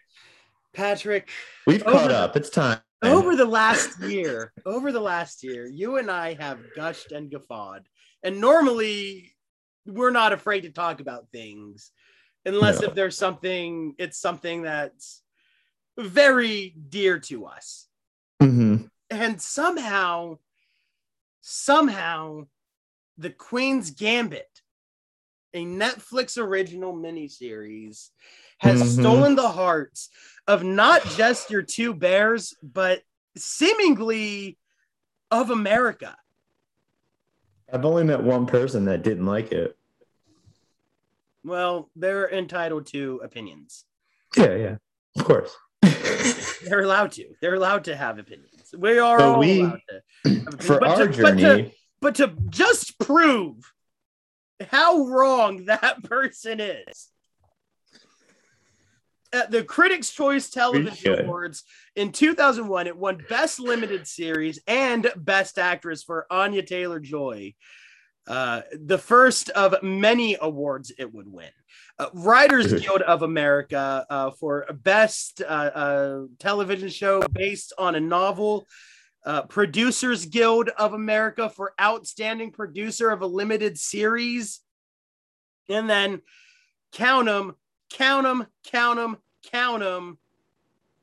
Patrick, 0.76 1.30
We've 1.66 1.82
caught 1.82 2.08
the- 2.08 2.16
up. 2.16 2.36
It's 2.36 2.50
time. 2.50 2.80
over 3.02 3.34
the 3.36 3.44
last 3.46 3.98
year, 4.02 4.52
over 4.64 4.92
the 4.92 5.00
last 5.00 5.42
year, 5.42 5.66
you 5.66 5.96
and 5.96 6.10
I 6.10 6.34
have 6.34 6.58
gushed 6.74 7.12
and 7.12 7.30
guffawed. 7.30 7.86
And 8.22 8.40
normally 8.40 9.34
we're 9.86 10.10
not 10.10 10.32
afraid 10.32 10.62
to 10.62 10.70
talk 10.70 11.00
about 11.00 11.30
things 11.32 11.92
unless 12.44 12.80
No. 12.80 12.88
if 12.88 12.94
there's 12.94 13.16
something, 13.16 13.94
it's 13.98 14.18
something 14.18 14.62
that's 14.62 15.22
very 15.98 16.70
dear 16.88 17.18
to 17.20 17.46
us. 17.46 17.88
Mhm. 18.42 18.90
And 19.10 19.40
somehow, 19.40 20.38
somehow, 21.40 22.48
The 23.18 23.30
Queen's 23.30 23.92
Gambit, 23.92 24.60
a 25.54 25.64
Netflix 25.64 26.36
original 26.36 26.92
miniseries, 26.92 28.10
has 28.58 28.82
Mhm. 28.82 29.00
stolen 29.00 29.34
the 29.36 29.48
hearts 29.48 30.08
of 30.46 30.62
not 30.62 31.02
just 31.16 31.50
your 31.50 31.62
two 31.62 31.92
bears, 31.94 32.54
but 32.62 33.02
seemingly 33.36 34.58
of 35.30 35.50
America. 35.50 36.16
I've 37.72 37.84
only 37.84 38.04
met 38.04 38.22
one 38.22 38.46
person 38.46 38.84
that 38.86 39.02
didn't 39.02 39.26
like 39.26 39.52
it. 39.52 39.76
Well, 41.44 41.90
they're 41.96 42.30
entitled 42.30 42.86
to 42.88 43.20
opinions. 43.22 43.84
Yeah, 44.36 44.54
yeah. 44.54 44.76
Of 45.18 45.24
course. 45.24 45.56
They're 46.64 46.80
allowed 46.82 47.12
to. 47.12 47.34
They're 47.40 47.54
allowed 47.54 47.84
to 47.84 47.96
have 47.96 48.18
opinions. 48.18 48.74
We 48.76 48.98
are 48.98 49.18
So 49.20 49.32
all 49.34 49.38
we- 49.40 49.60
allowed 49.62 49.80
to. 50.24 50.40
For 50.62 50.80
But 50.80 50.88
our 51.00 51.08
to- 51.08 51.22
but 51.22 51.30
to- 51.32 51.36
journey, 51.40 51.74
but 52.00 52.14
to 52.16 52.36
just 52.50 52.98
prove 52.98 53.72
how 54.70 55.04
wrong 55.06 55.66
that 55.66 56.02
person 56.04 56.60
is. 56.60 57.08
At 59.32 59.50
the 59.50 59.64
Critics' 59.64 60.10
Choice 60.10 60.50
Television. 60.50 61.24
Awards 61.24 61.64
in 61.94 62.12
2001, 62.12 62.86
it 62.86 62.96
won 62.96 63.24
Best 63.28 63.60
Limited 63.60 64.06
Series 64.06 64.60
and 64.66 65.10
Best 65.16 65.58
Actress 65.58 66.02
for 66.02 66.26
Anya 66.30 66.62
Taylor 66.62 67.00
Joy. 67.00 67.54
Uh, 68.26 68.62
the 68.72 68.98
first 68.98 69.50
of 69.50 69.82
many 69.82 70.36
awards 70.40 70.92
it 70.98 71.12
would 71.14 71.30
win. 71.30 71.50
Uh, 71.98 72.08
Writers 72.12 72.72
Guild 72.80 73.02
of 73.02 73.22
America 73.22 74.04
uh, 74.10 74.30
for 74.30 74.66
Best 74.82 75.42
uh, 75.42 75.44
uh, 75.44 76.22
Television 76.38 76.88
Show 76.88 77.22
based 77.32 77.72
on 77.78 77.94
a 77.94 78.00
novel 78.00 78.66
uh, 79.24 79.42
Producers 79.42 80.24
Guild 80.26 80.70
of 80.70 80.92
America 80.92 81.50
for 81.50 81.72
Outstanding 81.80 82.52
Producer 82.52 83.10
of 83.10 83.22
a 83.22 83.26
Limited 83.26 83.78
Series. 83.78 84.60
And 85.68 85.90
then 85.90 86.22
count 86.92 87.26
them, 87.26 87.56
count 87.96 88.24
them, 88.24 88.46
count 88.64 88.98
them, 88.98 89.16
count 89.50 89.82
them. 89.82 90.18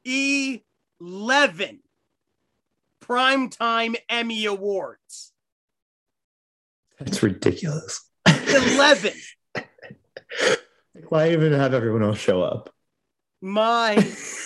11 0.06 1.80
Primetime 3.02 3.96
Emmy 4.10 4.46
Awards. 4.46 5.34
That's 7.00 7.24
ridiculous. 7.24 8.10
11. 8.28 9.12
Why 11.10 11.32
even 11.32 11.52
have 11.54 11.74
everyone 11.74 12.04
else 12.04 12.20
show 12.20 12.42
up? 12.42 12.70
My 13.42 13.96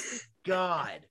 God. 0.45 1.01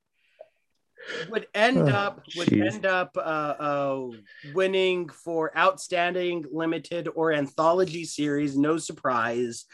Would 1.31 1.47
end 1.55 1.79
Oh, 1.79 1.87
up 1.87 2.25
would 2.37 2.49
jeez. 2.49 2.73
end 2.73 2.85
up 2.85 3.17
uh, 3.17 3.21
uh, 3.21 4.09
winning 4.55 5.09
for 5.09 5.57
outstanding 5.57 6.45
limited 6.51 7.09
or 7.15 7.33
anthology 7.33 8.05
series. 8.05 8.57
No 8.57 8.77
surprise. 8.79 9.67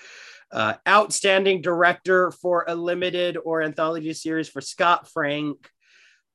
Uh, 0.53 0.75
outstanding 0.87 1.63
director 1.63 2.31
for 2.31 2.67
a 2.69 2.75
limited 2.75 3.39
or 3.43 3.63
anthology 3.63 4.13
series 4.13 4.49
for 4.49 4.61
Scott 4.61 5.09
Frank. 5.09 5.57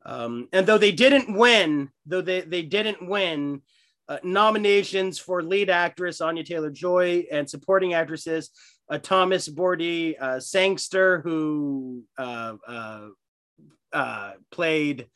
Um, 0.06 0.48
and 0.52 0.66
though 0.66 0.80
they 0.80 0.92
didn't 0.92 1.38
win, 1.38 1.90
though 2.06 2.22
they, 2.22 2.42
they 2.42 2.64
didn't 2.64 3.08
win, 3.08 3.62
uh, 4.10 4.18
nominations 4.24 5.20
for 5.20 5.44
lead 5.44 5.70
actress 5.70 6.22
Anya 6.22 6.44
Taylor 6.44 6.72
Joy 6.72 7.26
and 7.32 7.50
supporting 7.50 7.94
actresses 7.94 8.50
uh, 8.90 8.98
Thomas 8.98 9.48
Brodie 9.48 10.18
uh, 10.18 10.40
Sangster, 10.40 11.22
who 11.22 12.04
uh, 12.18 12.54
uh, 12.68 13.08
uh, 13.92 14.32
played 14.52 15.08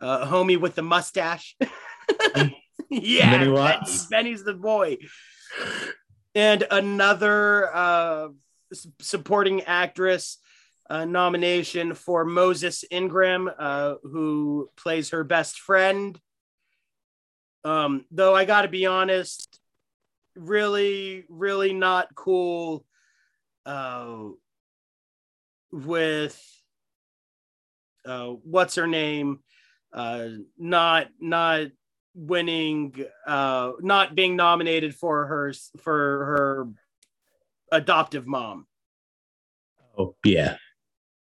uh, 0.00 0.26
homie 0.26 0.60
with 0.60 0.74
the 0.74 0.82
mustache. 0.82 1.56
yeah, 2.90 3.38
Benny- 3.38 3.78
Benny's 4.10 4.44
the 4.44 4.54
boy. 4.54 4.98
And 6.36 6.66
another 6.70 7.74
uh, 7.74 8.28
supporting 9.00 9.62
actress 9.62 10.36
uh, 10.90 11.06
nomination 11.06 11.94
for 11.94 12.26
Moses 12.26 12.84
Ingram, 12.90 13.50
uh, 13.58 13.94
who 14.02 14.68
plays 14.76 15.10
her 15.10 15.24
best 15.24 15.58
friend. 15.58 16.20
Um, 17.64 18.04
though 18.10 18.34
I 18.34 18.44
got 18.44 18.62
to 18.62 18.68
be 18.68 18.84
honest, 18.84 19.58
really, 20.34 21.24
really 21.30 21.72
not 21.72 22.14
cool 22.14 22.84
uh, 23.64 24.16
with 25.72 26.38
uh, 28.04 28.26
what's 28.44 28.74
her 28.74 28.86
name, 28.86 29.38
uh, 29.90 30.28
not 30.58 31.06
not 31.18 31.68
winning, 32.16 33.04
uh, 33.26 33.72
not 33.80 34.14
being 34.14 34.34
nominated 34.36 34.94
for 34.94 35.26
her 35.26 35.52
for 35.82 35.92
her 36.24 36.68
adoptive 37.70 38.26
mom. 38.26 38.66
Oh, 39.96 40.16
yeah. 40.24 40.56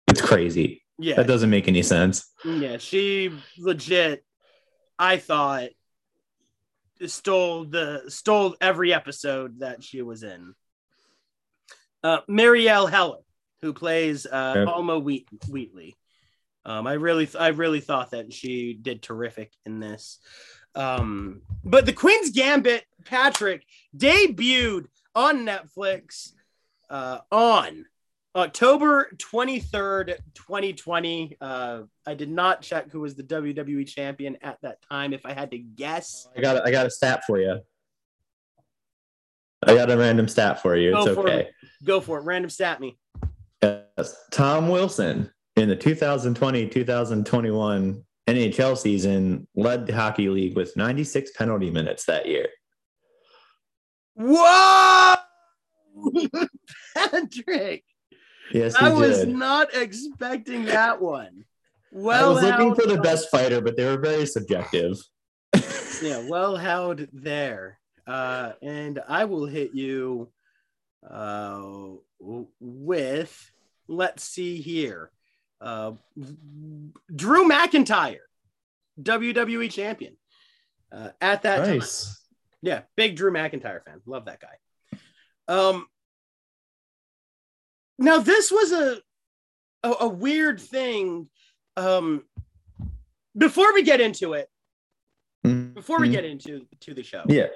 It's 0.08 0.21
crazy. 0.21 0.84
Yeah, 0.99 1.15
That 1.15 1.27
doesn't 1.27 1.49
make 1.49 1.67
any 1.67 1.82
sense. 1.82 2.32
Yeah, 2.45 2.77
she 2.77 3.32
legit, 3.58 4.23
I 4.99 5.17
thought, 5.17 5.69
stole 7.08 7.65
the 7.65 8.03
stole 8.10 8.56
every 8.62 8.93
episode 8.93 9.60
that 9.60 9.84
she 9.84 10.01
was 10.03 10.21
in. 10.23 10.53
Uh, 12.03 12.19
Marielle 12.29 12.89
Heller, 12.89 13.19
who 13.62 13.73
plays 13.73 14.25
uh, 14.27 14.53
Yeah. 14.58 14.63
Alma 14.65 14.99
Wheat- 14.99 15.27
Wheatley. 15.49 15.95
Um, 16.65 16.86
I 16.88 16.93
really, 16.93 17.27
I 17.38 17.47
really 17.49 17.82
thought 17.82 18.12
that 18.12 18.32
she 18.32 18.73
did 18.79 19.01
terrific 19.01 19.51
in 19.65 19.79
this. 19.79 20.19
Um, 20.76 21.42
but 21.64 21.86
the 21.86 21.94
Queen's 21.94 22.32
Gambit, 22.32 22.84
Patrick, 23.06 23.66
debuted 23.96 24.88
on 25.16 25.46
Netflix 25.46 26.34
uh, 26.90 27.20
on 27.32 27.86
October 28.36 29.12
23rd, 29.18 30.18
2020. 30.34 31.38
Uh, 31.40 31.84
I 32.06 32.16
did 32.16 32.30
not 32.30 32.62
check 32.62 32.92
who 32.92 33.00
was 33.02 33.16
the 33.16 33.24
WWE 33.24 33.88
champion 33.88 34.38
at 34.42 34.60
that 34.62 34.82
time. 34.90 35.14
If 35.14 35.26
I 35.26 35.32
had 35.34 35.52
to 35.52 35.58
guess, 35.58 36.28
I 36.36 36.42
got 36.42 36.68
I 36.68 36.72
got 36.72 36.88
a 36.88 36.90
stat 36.90 37.24
for 37.26 37.40
you. 37.40 37.62
I 39.66 39.76
got 39.76 39.90
a 39.92 39.98
random 39.98 40.28
stat 40.28 40.62
for 40.62 40.76
you. 40.76 40.92
Go 40.92 41.06
it's 41.06 41.16
for 41.16 41.22
okay. 41.22 41.40
it. 41.42 41.54
go 41.86 42.02
for 42.02 42.20
it. 42.20 42.24
Random 42.24 42.50
stat 42.50 42.82
me. 42.82 42.98
Yes. 43.62 44.18
Tom 44.32 44.68
Wilson 44.68 45.32
in 45.56 45.70
the 45.70 45.78
2020-2021 45.78 48.04
NHL 48.36 48.78
season 48.78 49.48
led 49.56 49.88
the 49.88 49.93
hockey 49.93 50.30
league 50.30 50.56
with 50.56 50.76
96 50.76 51.32
penalty 51.32 51.69
minutes 51.69 52.06
that 52.06 52.28
year. 52.28 52.48
Whoa! 54.15 55.15
Patrick, 56.96 57.84
Yes, 58.52 58.76
I 58.76 58.93
was 58.93 59.26
not 59.26 59.74
expecting 59.74 60.65
that 60.65 61.02
one. 61.02 61.46
Well, 61.91 62.32
I 62.32 62.34
was 62.34 62.43
looking 62.43 62.76
for 62.76 62.88
the 62.88 63.02
best 63.02 63.30
fighter, 63.30 63.62
but 63.62 63.78
they 63.78 63.86
were 63.86 64.00
very 64.00 64.26
subjective. 64.26 64.98
Yeah, 66.02 66.28
well 66.28 66.58
held 66.58 67.08
there. 67.13 67.80
Uh, 68.06 68.54
and 68.62 69.00
I 69.08 69.24
will 69.24 69.46
hit 69.46 69.74
you 69.74 70.34
uh, 71.10 71.62
with, 72.60 73.52
let's 73.88 74.24
see 74.24 74.60
here, 74.60 75.12
uh, 75.63 75.93
Drew 77.15 77.47
McIntyre, 77.49 78.17
WWE 79.02 79.71
champion. 79.71 80.17
Uh, 80.91 81.10
at 81.21 81.41
that 81.41 81.65
time. 81.65 81.82
Yeah, 82.62 82.82
big 82.95 83.15
Drew 83.15 83.32
McIntyre 83.32 83.84
fan. 83.84 84.02
Love 84.06 84.26
that 84.26 84.39
guy. 84.39 84.97
Um 85.47 85.88
now 87.97 88.19
this 88.19 88.52
was 88.52 88.71
a 88.71 89.02
a, 89.84 89.93
a 90.02 90.08
weird 90.08 90.60
thing. 90.62 91.30
Um 91.76 92.23
before 93.38 93.73
we 93.73 93.82
get 93.84 93.99
into 94.02 94.34
it, 94.34 94.47
before 95.43 95.99
we 95.99 96.08
Mhm. 96.10 96.12
get 96.12 96.26
into 96.26 96.67
to 96.82 96.93
the 96.93 97.04
show, 97.04 97.23
yeah, 97.28 97.47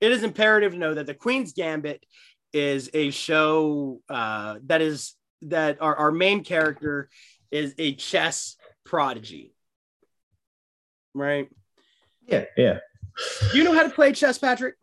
it 0.00 0.12
is 0.12 0.22
imperative 0.22 0.72
to 0.72 0.78
know 0.78 0.94
that 0.94 1.06
the 1.06 1.14
Queen's 1.14 1.52
Gambit 1.54 2.04
is 2.52 2.90
a 2.94 3.10
show 3.10 4.00
uh, 4.08 4.58
that 4.66 4.82
is 4.82 5.14
that 5.42 5.80
our, 5.82 5.96
our 5.96 6.12
main 6.12 6.44
character 6.44 7.08
is 7.54 7.74
a 7.78 7.94
chess 7.94 8.56
prodigy. 8.84 9.54
Right? 11.14 11.48
yeah, 12.26 12.44
yeah. 12.56 12.78
You 13.52 13.62
know 13.62 13.72
how 13.72 13.84
to 13.84 13.90
play 13.90 14.12
chess, 14.12 14.38
Patrick? 14.38 14.74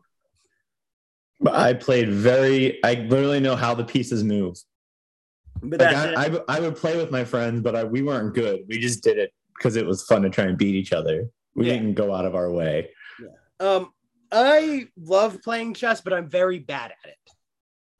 I 1.46 1.74
played 1.74 2.08
very. 2.08 2.82
I 2.82 2.94
literally 2.94 3.40
know 3.40 3.56
how 3.56 3.74
the 3.74 3.84
pieces 3.84 4.24
move. 4.24 4.56
But 5.62 5.80
Like. 5.80 5.94
I, 5.94 6.26
I, 6.26 6.40
I 6.48 6.60
would 6.60 6.76
play 6.76 6.96
with 6.96 7.10
my 7.10 7.24
friends, 7.24 7.60
but 7.60 7.76
I, 7.76 7.84
we 7.84 8.02
weren't 8.02 8.34
good. 8.34 8.60
We 8.68 8.78
just 8.78 9.02
did 9.02 9.18
it 9.18 9.34
because 9.58 9.76
it 9.76 9.84
was 9.84 10.02
fun 10.04 10.22
to 10.22 10.30
try 10.30 10.44
and 10.44 10.56
beat 10.56 10.74
each 10.74 10.92
other. 10.94 11.28
We 11.54 11.66
Yeah. 11.66 11.74
didn't 11.74 11.94
go 11.94 12.14
out 12.14 12.24
of 12.24 12.34
our 12.34 12.50
way. 12.50 12.90
Um, 13.60 13.92
I 14.32 14.88
love 14.96 15.42
playing 15.42 15.74
chess, 15.74 16.00
but 16.00 16.14
I'm 16.14 16.28
very 16.30 16.58
bad 16.58 16.92
at 17.04 17.10
it. 17.10 17.18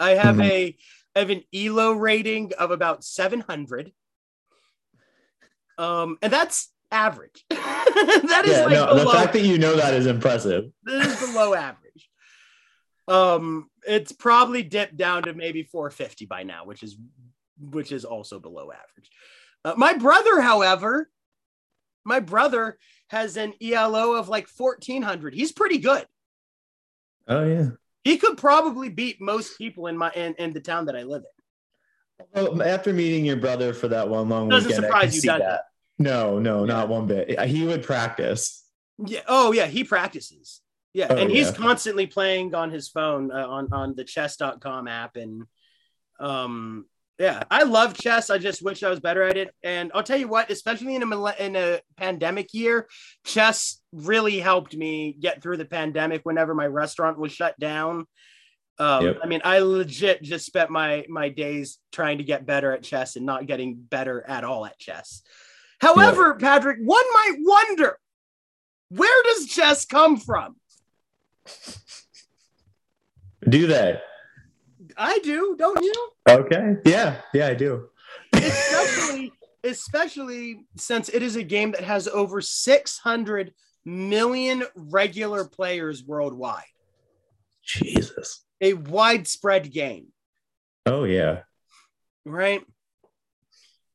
I 0.01 0.11
have 0.13 0.37
Mhm. 0.37 0.45
a 0.45 0.77
I 1.15 1.19
have 1.19 1.31
an 1.31 1.43
Elo 1.55 1.93
rating 1.93 2.53
of 2.59 2.71
about 2.71 3.05
700. 3.05 3.93
Um, 5.79 6.19
and 6.23 6.33
that's 6.33 6.73
average. 6.91 7.45
that 7.51 8.43
is 8.45 8.53
yeah, 8.53 8.65
like 8.65 8.73
no, 8.73 9.05
the 9.05 9.11
fact 9.11 9.33
that 9.33 9.43
you 9.43 9.59
know 9.59 9.77
that 9.77 9.95
is 9.95 10.07
impressive. 10.07 10.71
This 10.83 11.23
is 11.23 11.31
below 11.31 11.55
average. 11.55 12.09
Um, 13.09 13.71
it's 13.87 14.13
probably 14.13 14.63
dipped 14.63 14.97
down 14.97 15.25
to 15.25 15.35
maybe 15.35 15.65
450 15.65 16.27
by 16.27 16.45
now, 16.45 16.65
which 16.65 16.83
is 16.83 16.97
which 17.59 17.93
is 17.93 18.05
also 18.05 18.39
below 18.39 18.71
average. 18.71 19.11
Uh, 19.65 19.75
my 19.77 19.95
brother, 19.95 20.41
however, 20.41 21.11
my 22.05 22.21
brother 22.21 22.79
has 23.09 23.37
an 23.37 23.55
ELO 23.61 24.15
of 24.15 24.29
like 24.29 24.49
1400. 24.49 25.35
He's 25.35 25.53
pretty 25.53 25.79
good. 25.79 26.07
Oh 27.29 27.45
yeah. 27.45 27.69
He 28.05 28.19
could 28.19 28.37
probably 28.37 28.89
beat 28.89 29.21
most 29.21 29.57
people 29.59 29.87
in 29.87 29.97
my 29.97 30.11
in, 30.11 30.35
in 30.35 30.53
the 30.53 30.61
town 30.61 30.87
that 30.87 30.97
I 30.97 31.03
live 31.05 31.23
in. 31.23 31.42
Well, 32.35 32.63
after 32.63 32.93
meeting 32.93 33.25
your 33.25 33.37
brother 33.37 33.73
for 33.75 33.89
that 33.89 34.09
one 34.09 34.29
long 34.29 34.49
Doesn't 34.49 34.69
weekend, 34.69 34.85
I 34.85 34.89
surprise 34.89 35.15
you, 35.15 35.21
see 35.23 35.29
that. 35.29 35.63
No, 35.99 36.39
no, 36.39 36.61
Yeah. 36.61 36.67
not 36.67 36.89
one 36.89 37.07
bit. 37.07 37.41
He 37.49 37.65
would 37.67 37.83
practice. 37.83 38.65
Yeah. 39.05 39.21
Oh 39.29 39.53
yeah, 39.53 39.67
he 39.67 39.85
practices. 39.85 40.61
Yeah, 40.95 41.07
Oh, 41.11 41.17
and 41.17 41.31
he's 41.31 41.47
yeah. 41.49 41.57
constantly 41.57 42.07
playing 42.07 42.55
on 42.55 42.71
his 42.71 42.89
phone 42.89 43.33
uh, 43.33 43.47
on 43.47 43.73
on 43.73 43.95
the 43.97 44.05
chess.com 44.05 44.89
app 44.89 45.17
and 45.17 45.45
um 46.21 46.87
yeah, 47.19 47.43
I 47.51 47.63
love 47.63 47.95
chess. 47.95 48.31
I 48.31 48.39
just 48.39 48.63
wish 48.63 48.83
I 48.83 48.91
was 48.91 48.99
better 48.99 49.23
at 49.23 49.37
it. 49.37 49.55
And 49.63 49.93
I'll 49.95 50.03
tell 50.03 50.17
you 50.19 50.27
what, 50.29 50.51
especially 50.51 50.97
in 50.97 51.03
a 51.05 51.27
in 51.39 51.55
a 51.57 51.81
pandemic 51.97 52.53
year, 52.53 52.89
chess 53.25 53.81
really 53.93 54.41
helped 54.41 54.75
me 54.77 55.17
get 55.21 55.41
through 55.43 55.59
the 55.59 55.65
pandemic 55.65 56.23
whenever 56.25 56.53
my 56.55 56.67
restaurant 56.67 57.19
was 57.19 57.31
shut 57.31 57.57
down. 57.61 58.07
Um, 58.83 59.05
Yep. 59.05 59.19
I 59.23 59.27
mean, 59.29 59.41
I 59.45 59.61
legit 59.61 60.23
just 60.23 60.45
spent 60.45 60.69
my 60.69 61.07
my 61.09 61.29
days 61.29 61.79
trying 61.93 62.19
to 62.19 62.25
get 62.25 62.45
better 62.45 62.73
at 62.73 62.83
chess 62.83 63.15
and 63.15 63.25
not 63.25 63.47
getting 63.47 63.77
better 63.77 64.25
at 64.27 64.43
all 64.43 64.67
at 64.67 64.77
chess. 64.77 65.23
However, 65.81 66.35
Patrick, 66.35 66.79
one 66.83 67.05
might 67.13 67.37
wonder 67.39 67.97
where 68.89 69.23
does 69.25 69.47
chess 69.47 69.85
come 69.85 70.17
from? 70.17 70.57
Do 73.49 73.69
they? 73.69 74.01
I 74.97 75.21
do, 75.23 75.55
don't 75.57 75.83
you? 75.83 76.11
Okay. 76.29 76.77
Yeah, 76.85 77.21
yeah, 77.33 77.47
I 77.47 77.55
do. 77.55 77.89
Especially, 78.33 79.33
especially 79.65 80.67
since 80.77 81.09
it 81.09 81.23
is 81.23 81.37
a 81.37 81.45
game 81.45 81.71
that 81.71 81.85
has 81.85 82.09
over 82.09 82.41
600 82.41 83.55
million 83.85 84.65
regular 84.75 85.45
players 85.45 86.03
worldwide. 86.05 86.65
Jesus. 87.63 88.45
A 88.63 88.75
widespread 88.75 89.73
game, 89.73 90.07
Oh 90.87 91.03
yeah. 91.05 91.43
right? 92.25 92.63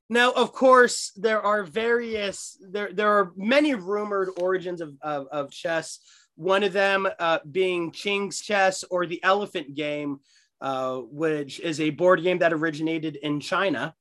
Now, 0.09 0.31
of 0.31 0.53
course, 0.53 1.11
there 1.15 1.41
are 1.41 1.63
various 1.63 2.57
there 2.61 2.91
there 2.93 3.11
are 3.17 3.31
many 3.35 3.75
rumored 3.75 4.29
origins 4.37 4.81
of 4.81 4.93
of, 5.01 5.27
of 5.31 5.51
chess. 5.51 5.99
One 6.35 6.63
of 6.63 6.73
them 6.73 7.07
uh, 7.17 7.39
being 7.49 7.91
Ching's 7.91 8.41
chess 8.41 8.83
or 8.91 9.05
the 9.07 9.23
Elephant 9.23 9.73
Game, 9.73 10.19
uh, 10.61 10.97
which 10.97 11.59
is 11.59 11.79
a 11.81 11.89
board 11.89 12.21
game 12.21 12.39
that 12.39 12.53
originated 12.53 13.15
in 13.15 13.39
China. 13.39 13.95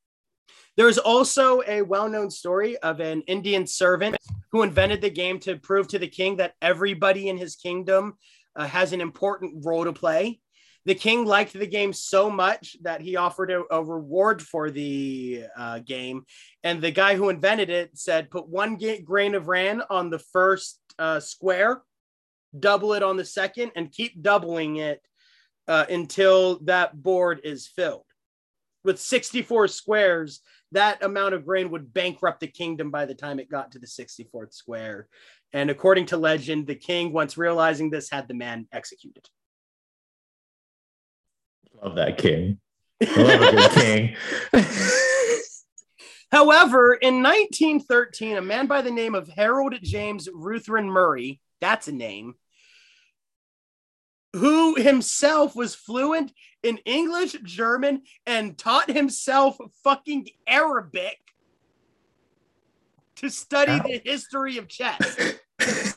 There's 0.76 0.98
also 0.98 1.62
a 1.66 1.80
well-known 1.80 2.30
story 2.30 2.76
of 2.78 3.00
an 3.00 3.22
Indian 3.22 3.66
servant 3.66 4.16
who 4.52 4.62
invented 4.62 5.00
the 5.00 5.08
game 5.10 5.38
to 5.40 5.56
prove 5.56 5.88
to 5.88 5.98
the 5.98 6.08
king 6.08 6.36
that 6.36 6.52
everybody 6.60 7.30
in 7.30 7.38
his 7.38 7.56
kingdom 7.56 8.18
uh, 8.54 8.66
has 8.66 8.92
an 8.92 9.00
important 9.00 9.64
role 9.64 9.84
to 9.84 9.92
play. 9.94 10.40
The 10.86 10.94
king 10.94 11.24
liked 11.24 11.52
the 11.52 11.66
game 11.66 11.92
so 11.92 12.30
much 12.30 12.76
that 12.82 13.00
he 13.00 13.16
offered 13.16 13.50
a, 13.50 13.64
a 13.72 13.82
reward 13.82 14.40
for 14.40 14.70
the 14.70 15.44
uh, 15.56 15.80
game. 15.80 16.24
And 16.62 16.80
the 16.80 16.92
guy 16.92 17.16
who 17.16 17.28
invented 17.28 17.70
it 17.70 17.98
said, 17.98 18.30
put 18.30 18.48
one 18.48 18.78
grain 19.04 19.34
of 19.34 19.48
ran 19.48 19.82
on 19.90 20.10
the 20.10 20.20
first 20.20 20.78
uh, 20.96 21.18
square, 21.18 21.82
double 22.58 22.94
it 22.94 23.02
on 23.02 23.16
the 23.16 23.24
second, 23.24 23.72
and 23.74 23.90
keep 23.90 24.22
doubling 24.22 24.76
it 24.76 25.02
uh, 25.66 25.86
until 25.90 26.60
that 26.60 27.02
board 27.02 27.40
is 27.42 27.66
filled. 27.66 28.04
With 28.84 29.00
64 29.00 29.66
squares, 29.66 30.40
that 30.70 31.02
amount 31.02 31.34
of 31.34 31.44
grain 31.44 31.70
would 31.70 31.92
bankrupt 31.92 32.38
the 32.38 32.46
kingdom 32.46 32.92
by 32.92 33.06
the 33.06 33.14
time 33.14 33.40
it 33.40 33.50
got 33.50 33.72
to 33.72 33.80
the 33.80 33.88
64th 33.88 34.54
square. 34.54 35.08
And 35.52 35.68
according 35.68 36.06
to 36.06 36.16
legend, 36.16 36.68
the 36.68 36.76
king, 36.76 37.12
once 37.12 37.36
realizing 37.36 37.90
this, 37.90 38.08
had 38.08 38.28
the 38.28 38.34
man 38.34 38.68
executed. 38.72 39.28
Love 41.82 41.96
that 41.96 42.18
king. 42.18 42.58
Love 43.16 43.42
a 43.42 43.50
good 43.50 43.70
king. 43.72 44.16
However, 46.32 46.94
in 46.94 47.22
1913, 47.22 48.36
a 48.36 48.42
man 48.42 48.66
by 48.66 48.82
the 48.82 48.90
name 48.90 49.14
of 49.14 49.28
Harold 49.28 49.74
James 49.82 50.28
Ruthven 50.32 50.90
Murray, 50.90 51.40
that's 51.60 51.88
a 51.88 51.92
name, 51.92 52.34
who 54.32 54.74
himself 54.74 55.54
was 55.54 55.74
fluent 55.74 56.32
in 56.62 56.78
English, 56.78 57.36
German, 57.44 58.02
and 58.26 58.58
taught 58.58 58.90
himself 58.90 59.56
fucking 59.84 60.28
Arabic 60.46 61.18
to 63.16 63.30
study 63.30 63.78
the 63.78 64.00
history 64.04 64.58
of 64.58 64.68
chess. 64.68 65.38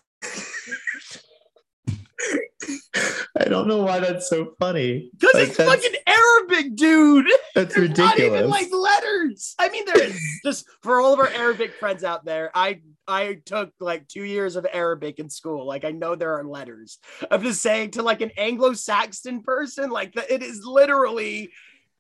I 3.37 3.45
don't 3.45 3.67
know 3.67 3.83
why 3.83 3.99
that's 3.99 4.29
so 4.29 4.53
funny. 4.59 5.11
Because 5.17 5.33
Like, 5.35 5.47
it's 5.49 5.57
fucking 5.57 5.99
Arabic, 6.05 6.75
dude. 6.75 7.27
That's 7.55 7.75
There's 7.75 7.97
not 7.97 8.19
even 8.19 8.49
like 8.49 8.67
letters. 8.71 9.55
I 9.59 9.69
mean, 9.69 9.85
there 9.85 10.03
is 10.03 10.19
just 10.45 10.65
for 10.81 10.99
all 10.99 11.13
of 11.13 11.19
our 11.19 11.29
Arabic 11.29 11.73
friends 11.75 12.03
out 12.03 12.25
there. 12.25 12.51
I 12.53 12.81
I 13.07 13.39
took 13.45 13.71
like 13.79 14.07
two 14.07 14.23
years 14.23 14.55
of 14.55 14.67
Arabic 14.71 15.19
in 15.19 15.29
school. 15.29 15.65
Like 15.65 15.85
I 15.85 15.91
know 15.91 16.15
there 16.15 16.35
are 16.35 16.43
letters. 16.43 16.99
I'm 17.29 17.41
just 17.41 17.61
saying 17.61 17.91
to 17.91 18.03
like 18.03 18.21
an 18.21 18.31
Anglo-Saxon 18.37 19.41
person, 19.43 19.89
like 19.89 20.13
the, 20.13 20.31
it 20.31 20.43
is 20.43 20.63
literally 20.65 21.51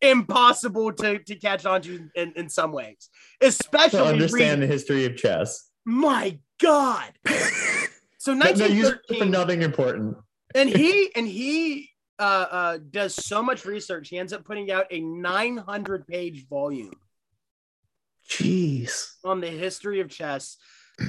impossible 0.01 0.93
to, 0.93 1.19
to 1.19 1.35
catch 1.35 1.65
on 1.65 1.81
to 1.81 2.09
in, 2.15 2.33
in 2.35 2.49
some 2.49 2.71
ways, 2.71 3.09
especially 3.41 3.99
To 3.99 4.05
understand 4.05 4.61
re- 4.61 4.67
the 4.67 4.71
history 4.71 5.05
of 5.05 5.17
chess. 5.17 5.69
my 5.85 6.39
God. 6.61 7.11
So 8.21 8.33
No, 8.33 8.51
no, 8.51 8.65
use 8.65 8.89
it 8.89 9.17
for 9.17 9.23
nothing 9.23 9.61
important. 9.61 10.17
And 10.55 10.69
he 10.69 11.11
and 11.15 11.27
he 11.27 11.89
uh, 12.19 12.45
uh, 12.51 12.77
does 12.89 13.15
so 13.15 13.41
much 13.41 13.65
research. 13.65 14.09
He 14.09 14.17
ends 14.17 14.33
up 14.33 14.43
putting 14.43 14.71
out 14.71 14.87
a 14.91 14.99
900 14.99 16.07
page 16.07 16.47
volume 16.47 16.93
Jeez. 18.29 19.13
on 19.23 19.41
the 19.41 19.47
history 19.47 20.01
of 20.01 20.09
chess. 20.09 20.57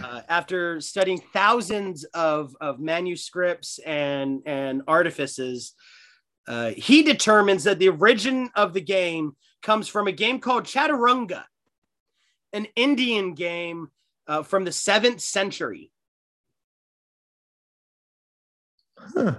Uh, 0.05 0.22
after 0.29 0.81
studying 0.81 1.20
thousands 1.33 2.05
of, 2.14 2.55
of 2.61 2.79
manuscripts 2.79 3.81
and, 3.85 4.40
and 4.46 4.83
artifices, 4.87 5.72
uh, 6.46 6.70
he 6.70 7.03
determines 7.03 7.64
that 7.64 7.81
the 7.81 7.88
origin 7.88 8.50
of 8.55 8.72
the 8.72 8.81
game 8.81 9.37
comes 9.62 9.88
from 9.88 10.07
a 10.07 10.12
game 10.12 10.38
called 10.38 10.62
Chaturanga, 10.62 11.42
an 12.53 12.68
Indian 12.76 13.35
game 13.35 13.88
uh, 14.29 14.44
from 14.44 14.64
the 14.64 14.70
seventh 14.70 15.20
century. 15.20 15.90
Huh. 19.14 19.34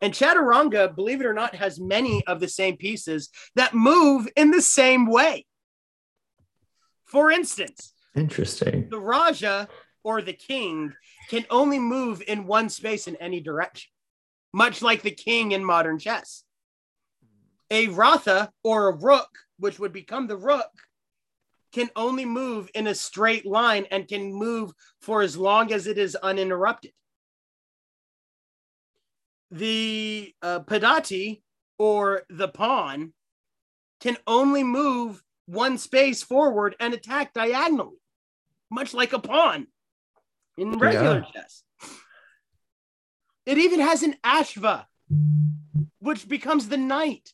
And 0.00 0.14
Chaturanga, 0.14 0.94
believe 0.94 1.20
it 1.20 1.26
or 1.26 1.34
not, 1.34 1.54
has 1.56 1.80
many 1.80 2.24
of 2.26 2.40
the 2.40 2.48
same 2.48 2.76
pieces 2.76 3.30
that 3.56 3.74
move 3.74 4.28
in 4.36 4.50
the 4.50 4.62
same 4.62 5.06
way. 5.06 5.44
For 7.04 7.30
instance, 7.30 7.94
Interesting. 8.14 8.88
the 8.90 9.00
Raja 9.00 9.68
or 10.04 10.22
the 10.22 10.32
king 10.32 10.94
can 11.28 11.44
only 11.50 11.78
move 11.78 12.22
in 12.26 12.46
one 12.46 12.68
space 12.68 13.08
in 13.08 13.16
any 13.16 13.40
direction, 13.40 13.90
much 14.52 14.82
like 14.82 15.02
the 15.02 15.10
king 15.10 15.52
in 15.52 15.64
modern 15.64 15.98
chess. 15.98 16.44
A 17.70 17.88
Ratha 17.88 18.50
or 18.62 18.88
a 18.88 18.96
rook, 18.96 19.28
which 19.58 19.78
would 19.78 19.92
become 19.92 20.26
the 20.26 20.36
rook, 20.36 20.70
can 21.72 21.90
only 21.96 22.24
move 22.24 22.70
in 22.74 22.86
a 22.86 22.94
straight 22.94 23.44
line 23.44 23.86
and 23.90 24.08
can 24.08 24.32
move 24.32 24.72
for 25.00 25.22
as 25.22 25.36
long 25.36 25.72
as 25.72 25.86
it 25.86 25.98
is 25.98 26.14
uninterrupted. 26.16 26.92
The 29.50 30.34
uh, 30.42 30.60
Padati 30.60 31.42
or 31.78 32.22
the 32.28 32.48
pawn 32.48 33.12
can 34.00 34.16
only 34.26 34.62
move 34.62 35.22
one 35.46 35.78
space 35.78 36.22
forward 36.22 36.76
and 36.78 36.92
attack 36.92 37.32
diagonally 37.32 37.98
much 38.70 38.94
like 38.94 39.12
a 39.12 39.18
pawn 39.18 39.66
in 40.56 40.78
regular 40.78 41.24
chess. 41.32 41.62
It 43.46 43.58
even 43.58 43.80
has 43.80 44.02
an 44.02 44.16
ashva, 44.24 44.84
which 46.00 46.28
becomes 46.28 46.68
the 46.68 46.76
knight, 46.76 47.32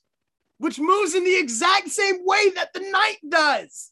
which 0.59 0.79
moves 0.79 1.14
in 1.14 1.24
the 1.24 1.37
exact 1.37 1.88
same 1.88 2.24
way 2.24 2.50
that 2.50 2.72
the 2.72 2.81
knight 2.81 3.18
does. 3.29 3.90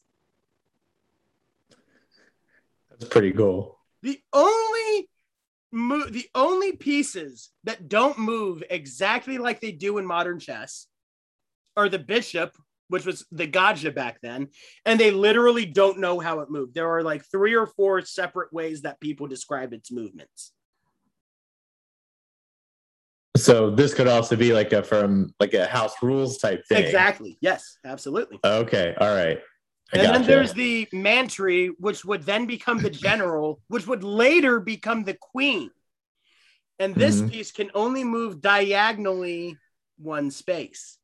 That's 2.89 3.05
pretty 3.05 3.31
cool. 3.31 3.77
The 4.03 4.21
only 4.31 5.09
mo- 5.73 6.07
the 6.09 6.27
only 6.35 6.73
pieces 6.73 7.49
that 7.63 7.89
don't 7.89 8.17
move 8.17 8.63
exactly 8.69 9.37
like 9.37 9.59
they 9.59 9.71
do 9.71 9.97
in 9.97 10.05
modern 10.05 10.39
chess 10.39 10.87
are 11.75 11.89
the 11.89 11.99
bishop, 11.99 12.55
which 12.87 13.05
was 13.05 13.25
the 13.31 13.47
Gaja 13.47 13.93
back 13.93 14.19
then, 14.21 14.49
and 14.85 14.99
they 14.99 15.11
literally 15.11 15.65
don't 15.65 15.99
know 15.99 16.19
how 16.19 16.39
it 16.41 16.51
moved. 16.51 16.75
There 16.75 16.89
are 16.89 17.03
like 17.03 17.25
three 17.25 17.55
or 17.55 17.65
four 17.65 18.01
separate 18.03 18.53
ways 18.53 18.83
that 18.83 18.99
people 19.01 19.27
describe 19.27 19.73
its 19.73 19.91
movements. 19.91 20.53
So 23.35 23.71
this 23.71 23.95
could 23.95 24.07
also 24.07 24.35
be 24.35 24.53
like 24.53 24.71
a 24.73 24.83
from 24.83 25.33
like 25.39 25.55
a 25.55 25.65
house 25.65 25.95
rules 26.03 26.37
type 26.37 26.63
thing. 26.69 26.83
Exactly. 26.83 27.39
Yes, 27.41 27.79
absolutely. 27.83 28.39
Okay. 28.45 28.93
All 28.99 29.13
right. 29.13 29.39
I 29.93 29.97
and 29.97 30.03
then 30.03 30.23
there's 30.23 30.53
the 30.53 30.87
mantri, 30.93 31.69
which 31.77 32.03
would 32.03 32.23
then 32.23 32.47
become 32.47 32.81
the 32.81 32.89
general, 33.07 33.61
which 33.67 33.85
would 33.87 34.03
later 34.03 34.59
become 34.59 35.03
the 35.03 35.13
queen. 35.13 35.69
And 36.79 36.95
this 36.95 37.21
Mhm. 37.21 37.29
piece 37.31 37.51
can 37.51 37.69
only 37.75 38.03
move 38.03 38.41
diagonally 38.41 39.57
one 39.97 40.31
space. 40.31 40.97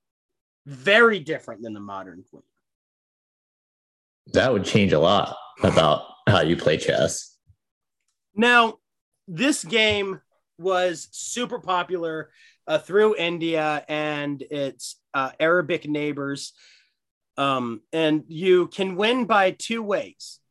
Very 0.65 1.19
different 1.19 1.61
than 1.61 1.73
the 1.73 1.79
modern 1.79 2.23
queen. 2.29 2.43
that 4.33 4.53
would 4.53 4.63
change 4.63 4.93
a 4.93 4.99
lot 4.99 5.35
about 5.63 6.03
how 6.27 6.41
you 6.41 6.55
play 6.55 6.77
chess. 6.77 7.35
Now, 8.35 8.77
this 9.27 9.63
game 9.63 10.21
was 10.59 11.07
super 11.11 11.57
popular 11.59 12.29
uh, 12.67 12.77
through 12.77 13.15
India 13.15 13.83
and 13.89 14.39
its 14.43 14.97
uh, 15.15 15.31
Arabic 15.39 15.87
neighbors. 15.89 16.53
Um, 17.39 17.79
and 17.93 18.25
you 18.27 18.67
can 18.67 18.97
win 18.97 19.23
by 19.23 19.51
two 19.51 19.81
ways. 19.81 20.41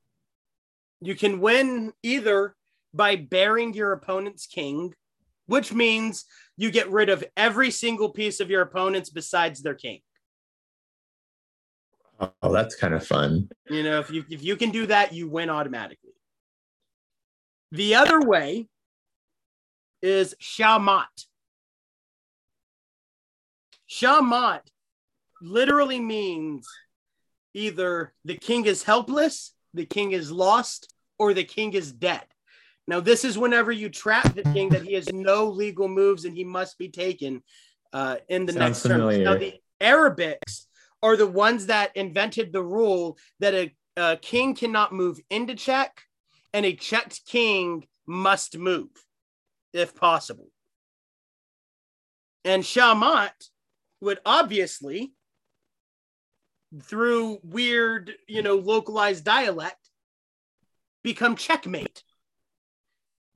You 1.03 1.15
can 1.15 1.39
win 1.39 1.93
either 2.03 2.57
by 2.95 3.17
baring 3.17 3.75
your 3.75 3.93
opponent's 3.93 4.47
king, 4.47 4.95
which 5.45 5.71
means 5.71 6.25
you 6.57 6.71
get 6.71 6.91
rid 6.91 7.11
of 7.11 7.23
every 7.37 7.71
single 7.71 8.09
piece 8.09 8.41
of 8.41 8.49
your 8.49 8.63
opponent's 8.63 9.11
besides 9.11 9.61
their 9.61 9.75
king. 9.75 10.01
Oh, 12.41 12.51
that's 12.51 12.75
kind 12.75 12.95
of 12.95 13.07
fun. 13.07 13.51
You 13.69 13.83
know, 13.83 14.01
if 14.01 14.11
you 14.11 14.25
if 14.31 14.43
you 14.43 14.57
can 14.57 14.71
do 14.71 14.87
that, 14.87 15.13
you 15.13 15.29
win 15.29 15.51
automatically. 15.51 16.15
The 17.71 17.97
other 17.97 18.19
way 18.19 18.67
is 20.01 20.35
Shamat. 20.41 21.05
Shamat 23.91 24.63
literally 25.41 26.01
means 26.01 26.67
either 27.55 28.13
the 28.25 28.37
king 28.37 28.67
is 28.67 28.83
helpless, 28.83 29.55
the 29.75 29.87
king 29.87 30.13
is 30.13 30.31
lost, 30.31 30.93
or 31.19 31.35
the 31.35 31.45
king 31.45 31.73
is 31.75 31.93
dead. 31.93 32.25
Now, 32.87 33.01
this 33.01 33.25
is 33.25 33.37
whenever 33.37 33.71
you 33.71 33.91
trap 33.91 34.35
the 34.35 34.45
king 34.45 34.71
that 34.71 34.83
he 34.83 34.95
has 34.95 35.13
no 35.13 35.47
legal 35.49 35.89
moves 35.89 36.25
and 36.25 36.35
he 36.35 36.45
must 36.45 36.79
be 36.79 36.89
taken 36.89 37.43
uh, 37.93 38.17
in 38.29 38.47
the 38.47 38.53
Sounds 38.53 38.61
next 38.61 38.83
turn. 38.83 39.01
familiar. 39.01 39.25
Now, 39.25 39.35
the 39.37 39.55
Arabics 39.81 40.67
are 41.03 41.17
the 41.17 41.27
ones 41.27 41.67
that 41.67 41.97
invented 41.97 42.53
the 42.53 42.63
rule 42.63 43.19
that 43.41 43.55
a, 43.55 43.75
a 43.97 44.17
king 44.17 44.55
cannot 44.55 44.93
move 44.93 45.21
into 45.29 45.55
check 45.55 46.03
and 46.53 46.65
a 46.65 46.75
checked 46.75 47.27
king 47.27 47.87
must 48.07 48.57
move 48.57 48.89
if 49.73 49.95
possible. 49.95 50.49
And 52.45 52.63
Shamat 52.63 53.51
would 54.01 54.21
obviously, 54.25 55.13
through 56.83 57.39
weird, 57.43 58.13
you 58.27 58.43
know, 58.43 58.57
localized 58.57 59.25
dialect, 59.25 59.91
become 61.03 61.37
checkmate. 61.37 62.03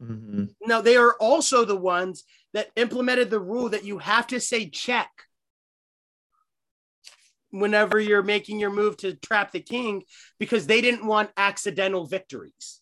Mhm. 0.02 0.54
Now, 0.62 0.80
they 0.80 0.96
are 0.96 1.14
also 1.14 1.64
the 1.64 1.76
ones 1.76 2.24
that 2.52 2.70
implemented 2.76 3.30
the 3.30 3.40
rule 3.40 3.68
that 3.70 3.84
you 3.84 3.98
have 3.98 4.26
to 4.28 4.40
say 4.40 4.68
check 4.68 5.10
whenever 7.50 8.00
you're 8.00 8.22
making 8.22 8.58
your 8.58 8.70
move 8.70 8.96
to 8.98 9.14
trap 9.14 9.52
the 9.52 9.60
king 9.60 10.02
because 10.38 10.66
they 10.66 10.80
didn't 10.80 11.06
want 11.06 11.30
accidental 11.36 12.06
victories. 12.06 12.80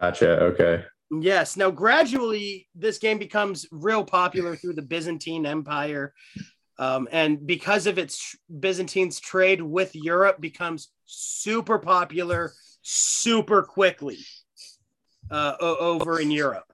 Gotcha. 0.00 0.40
Okay. 0.40 0.84
Yes. 1.10 1.56
Now, 1.56 1.70
gradually, 1.70 2.68
this 2.74 2.98
game 2.98 3.18
becomes 3.18 3.66
real 3.70 4.04
popular 4.04 4.56
through 4.56 4.74
the 4.74 4.82
Byzantine 4.82 5.46
Empire. 5.46 6.12
Um, 6.78 7.08
and 7.12 7.46
because 7.46 7.86
of 7.86 7.98
its 7.98 8.36
Byzantine's 8.60 9.20
trade 9.20 9.62
with 9.62 9.94
Europe, 9.94 10.40
becomes 10.40 10.88
super 11.06 11.78
popular 11.78 12.52
super 12.84 13.62
quickly 13.62 14.18
uh, 15.30 15.54
over 15.60 16.20
in 16.20 16.30
Europe. 16.30 16.70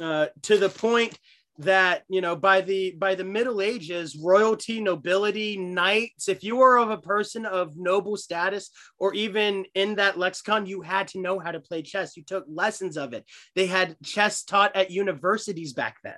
Uh, 0.00 0.26
to 0.42 0.56
the 0.56 0.68
point 0.68 1.18
that 1.58 2.04
you 2.08 2.20
know 2.20 2.36
by 2.36 2.60
the 2.60 2.92
by 2.92 3.16
the 3.16 3.24
middle 3.24 3.60
ages 3.60 4.16
royalty 4.16 4.80
nobility 4.80 5.56
knights 5.56 6.28
if 6.28 6.44
you 6.44 6.54
were 6.54 6.78
of 6.78 6.88
a 6.88 6.98
person 6.98 7.44
of 7.44 7.76
noble 7.76 8.16
status 8.16 8.70
or 9.00 9.12
even 9.12 9.64
in 9.74 9.96
that 9.96 10.16
lexicon 10.16 10.66
you 10.66 10.80
had 10.80 11.08
to 11.08 11.20
know 11.20 11.40
how 11.40 11.50
to 11.50 11.58
play 11.58 11.82
chess. 11.82 12.16
You 12.16 12.22
took 12.22 12.44
lessons 12.48 12.96
of 12.96 13.12
it. 13.12 13.24
They 13.56 13.66
had 13.66 13.96
chess 14.04 14.44
taught 14.44 14.76
at 14.76 14.92
universities 14.92 15.72
back 15.72 15.96
then 16.04 16.14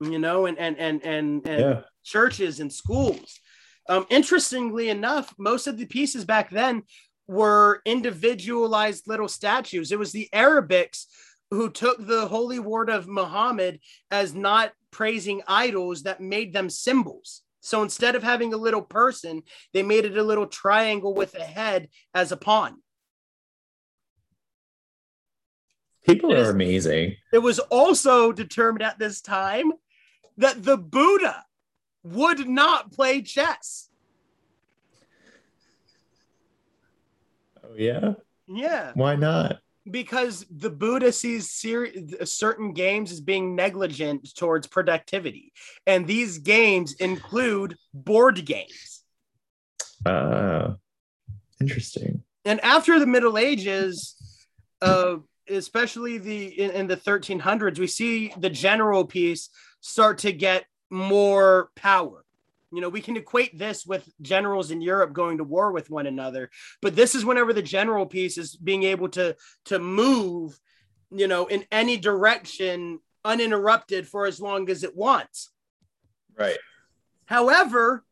you 0.00 0.18
know 0.18 0.46
and 0.46 0.58
and 0.58 0.78
and 0.78 1.02
and, 1.04 1.46
and 1.46 1.60
Yeah. 1.60 1.80
churches 2.04 2.60
and 2.60 2.72
schools 2.72 3.40
um 3.88 4.06
interestingly 4.10 4.88
enough 4.88 5.34
most 5.38 5.66
of 5.66 5.78
the 5.78 5.86
pieces 5.86 6.24
back 6.24 6.50
then 6.50 6.82
were 7.26 7.80
individualized 7.84 9.08
little 9.08 9.28
statues 9.28 9.90
it 9.92 9.98
was 9.98 10.12
the 10.12 10.28
arabics 10.34 11.06
who 11.50 11.70
took 11.70 12.04
the 12.04 12.26
holy 12.26 12.58
word 12.58 12.90
of 12.90 13.06
Muhammad 13.06 13.78
as 14.10 14.34
not 14.34 14.72
praising 14.90 15.42
idols 15.46 16.02
that 16.02 16.20
made 16.20 16.52
them 16.52 16.68
symbols. 16.68 17.42
So 17.60 17.84
instead 17.84 18.16
of 18.16 18.24
having 18.24 18.52
a 18.52 18.56
little 18.56 18.82
person, 18.82 19.44
they 19.72 19.84
made 19.84 20.04
it 20.04 20.18
a 20.18 20.24
little 20.24 20.48
triangle 20.48 21.14
with 21.14 21.36
a 21.36 21.44
head 21.44 21.88
as 22.12 22.32
a 22.32 22.36
pawn. 22.36 22.82
People 26.04 26.32
It 26.32 26.38
are 26.38 26.42
is- 26.42 26.48
amazing. 26.50 27.14
It 27.32 27.38
was 27.38 27.60
also 27.60 28.32
determined 28.32 28.82
at 28.82 28.98
this 28.98 29.20
time 29.20 29.70
that 30.38 30.62
the 30.62 30.76
Buddha 30.76 31.44
would 32.02 32.48
not 32.48 32.92
play 32.92 33.22
chess. 33.22 33.88
Oh 37.64 37.74
yeah. 37.76 38.14
Yeah, 38.48 38.92
Why 38.94 39.16
not? 39.16 39.58
because 39.90 40.44
the 40.50 40.70
Buddha 40.70 41.12
sees 41.12 41.50
ser- 41.50 41.88
certain 42.24 42.72
games 42.72 43.12
as 43.12 43.20
being 43.20 43.54
negligent 43.54 44.34
towards 44.36 44.66
productivity, 44.66 45.52
and 45.86 46.06
these 46.06 46.38
games 46.38 46.94
include 46.94 47.76
board 47.94 48.44
games. 48.44 49.02
Uh, 50.04 50.74
interesting. 51.60 52.22
And 52.44 52.60
after 52.64 52.98
the 52.98 53.06
Middle 53.06 53.38
Ages, 53.38 54.14
uh, 54.80 55.16
especially 55.48 56.18
the 56.18 56.46
in, 56.46 56.70
in 56.70 56.86
the 56.86 56.96
1300s, 56.96 57.78
we 57.78 57.86
see 57.86 58.32
the 58.38 58.50
general 58.50 59.04
piece 59.04 59.50
start 59.80 60.18
to 60.18 60.32
get 60.32 60.66
more 60.90 61.70
power. 61.74 62.24
You 62.72 62.80
know, 62.80 62.88
we 62.88 63.00
can 63.00 63.16
equate 63.16 63.56
this 63.56 63.86
with 63.86 64.08
generals 64.20 64.70
in 64.70 64.80
Europe 64.80 65.12
going 65.12 65.38
to 65.38 65.44
war 65.44 65.72
with 65.72 65.88
one 65.88 66.06
another, 66.06 66.50
but 66.82 66.96
this 66.96 67.14
is 67.14 67.24
whenever 67.24 67.52
the 67.52 67.62
general 67.62 68.06
piece 68.06 68.36
is 68.38 68.56
being 68.56 68.82
able 68.82 69.08
to 69.10 69.36
to 69.66 69.78
move, 69.78 70.58
you 71.10 71.28
know, 71.28 71.46
in 71.46 71.64
any 71.70 71.96
direction 71.96 72.98
uninterrupted 73.24 74.06
for 74.06 74.26
as 74.26 74.40
long 74.40 74.68
as 74.68 74.84
it 74.84 74.96
wants. 74.96 75.50
Right. 76.38 76.58
However, 77.26 78.04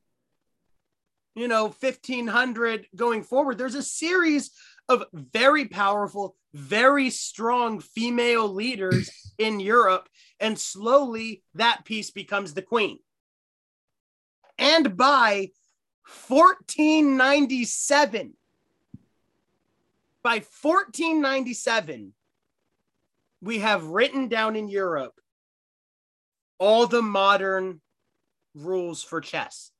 you 1.35 1.49
know, 1.49 1.65
1500 1.65 2.87
going 2.95 3.23
forward, 3.23 3.59
there's 3.59 3.75
a 3.75 3.83
series 3.83 4.51
of 4.89 5.05
very 5.12 5.67
powerful, 5.67 6.37
very 6.53 7.11
strong 7.11 7.81
female 7.81 8.49
leaders 8.49 9.11
in 9.39 9.61
Europe, 9.61 10.09
and 10.45 10.59
slowly 10.59 11.42
that 11.55 11.86
piece 11.86 12.11
becomes 12.11 12.53
the 12.53 12.61
queen. 12.61 12.99
And 14.59 14.95
by 14.95 15.53
1497, 16.28 18.34
by 20.22 20.34
1497, 20.34 22.12
we 23.40 23.61
have 23.61 23.86
written 23.86 24.28
down 24.28 24.55
in 24.55 24.68
Europe 24.68 25.14
all 26.59 26.86
the 26.86 27.01
modern 27.01 27.80
rules 28.55 29.03
for 29.03 29.22
chess. 29.22 29.70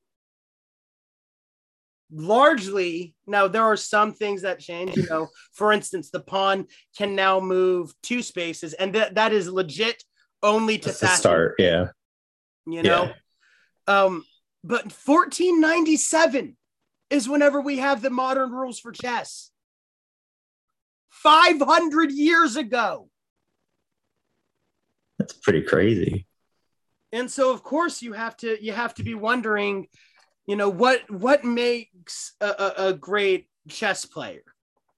Largely, 2.11 3.15
now 3.27 3.49
there 3.49 3.65
are 3.65 3.77
some 3.77 4.15
things 4.15 4.41
that 4.43 4.61
change. 4.61 4.97
You 4.97 5.07
know, 5.11 5.29
for 5.53 5.73
instance, 5.73 6.09
the 6.09 6.21
pawn 6.21 6.69
can 6.97 7.15
now 7.15 7.39
move 7.39 7.93
two 8.03 8.23
spaces, 8.23 8.73
and 8.73 8.95
that 8.95 9.17
that 9.17 9.35
is 9.35 9.51
legit 9.51 10.03
only 10.45 10.79
to 10.79 10.93
start. 10.93 11.57
Yeah. 11.59 11.89
You 12.67 12.83
know, 12.83 13.13
um, 13.89 14.25
but 14.63 14.85
1497 14.85 16.57
is 17.11 17.29
whenever 17.29 17.61
we 17.61 17.79
have 17.79 18.01
the 18.03 18.11
modern 18.11 18.53
rules 18.53 18.79
for 18.79 18.93
chess. 18.93 19.51
500 21.11 22.11
years 22.13 22.57
ago. 22.57 23.09
That's 25.19 25.33
pretty 25.35 25.63
crazy. 25.63 26.27
and 27.13 27.31
so 27.31 27.53
of 27.53 27.63
course 27.63 28.03
you 28.03 28.13
have 28.13 28.37
to 28.39 28.63
you 28.63 28.73
have 28.73 28.95
to 28.95 29.03
be 29.05 29.15
wondering 29.15 29.87
you 30.47 30.57
know 30.57 30.69
what 30.69 31.09
what 31.11 31.45
makes 31.45 32.33
a, 32.41 32.47
a, 32.47 32.75
a 32.89 32.93
great 32.93 33.47
chess 33.69 34.05
player 34.05 34.43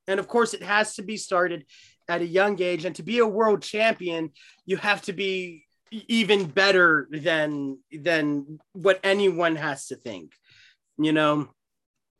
and 0.08 0.18
of 0.18 0.26
course 0.26 0.54
it 0.54 0.62
has 0.62 0.94
to 0.94 1.02
be 1.02 1.16
started 1.16 1.64
at 2.08 2.20
a 2.20 2.26
young 2.26 2.60
age 2.60 2.84
and 2.84 2.94
to 2.96 3.02
be 3.02 3.18
a 3.18 3.26
world 3.26 3.62
champion 3.62 4.30
you 4.64 4.76
have 4.76 5.02
to 5.02 5.12
be 5.12 5.64
even 5.90 6.44
better 6.46 7.08
than 7.10 7.78
than 7.92 8.58
what 8.72 9.00
anyone 9.04 9.56
has 9.56 9.86
to 9.86 9.96
think 9.96 10.32
you 10.98 11.12
know 11.12 11.48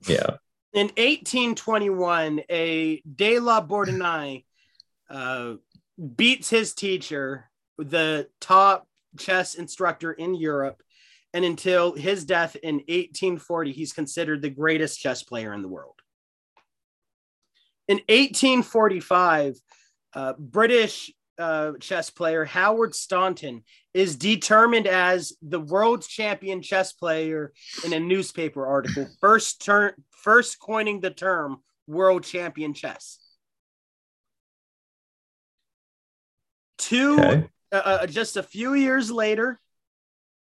Yeah. 0.09 0.37
in 0.73 0.89
1821, 0.97 2.43
a 2.51 3.01
De 3.01 3.39
La 3.41 3.61
Bourdonnais 3.63 4.45
uh, 5.09 5.55
beats 6.17 6.51
his 6.51 6.75
teacher, 6.75 7.49
the 7.79 8.29
top 8.41 8.87
chess 9.19 9.55
instructor 9.55 10.13
in 10.13 10.35
Europe, 10.35 10.83
and 11.33 11.45
until 11.45 11.95
his 11.95 12.25
death 12.27 12.57
in 12.63 12.77
1840, 12.77 13.73
he's 13.73 13.93
considered 13.95 14.43
the 14.43 14.51
greatest 14.51 15.01
chess 15.01 15.23
player 15.23 15.55
in 15.55 15.63
the 15.63 15.69
world. 15.69 15.99
In 17.89 17.97
1845, 18.09 19.55
uh, 20.17 20.33
British 20.39 21.13
uh, 21.39 21.73
chess 21.79 22.09
player 22.09 22.47
Howard 22.47 22.95
Staunton 22.95 23.63
is 23.93 24.17
determined 24.17 24.87
as 24.87 25.35
the 25.43 25.61
world 25.61 26.03
champion 26.03 26.63
chess 26.63 26.95
player 26.95 27.53
in 27.85 27.93
a 27.93 28.01
newspaper 28.01 28.67
article, 28.67 29.07
first 29.21 29.63
turn 29.65 29.93
first 30.11 30.59
coining 30.59 31.01
the 31.01 31.11
term 31.11 31.59
world 31.87 32.25
champion 32.25 32.73
chess. 32.73 33.19
Two, 36.79 37.21
Okay. 37.21 37.49
uh, 37.73 37.77
uh, 37.77 38.07
just 38.07 38.37
a 38.39 38.43
few 38.43 38.73
years 38.75 39.11
later, 39.11 39.61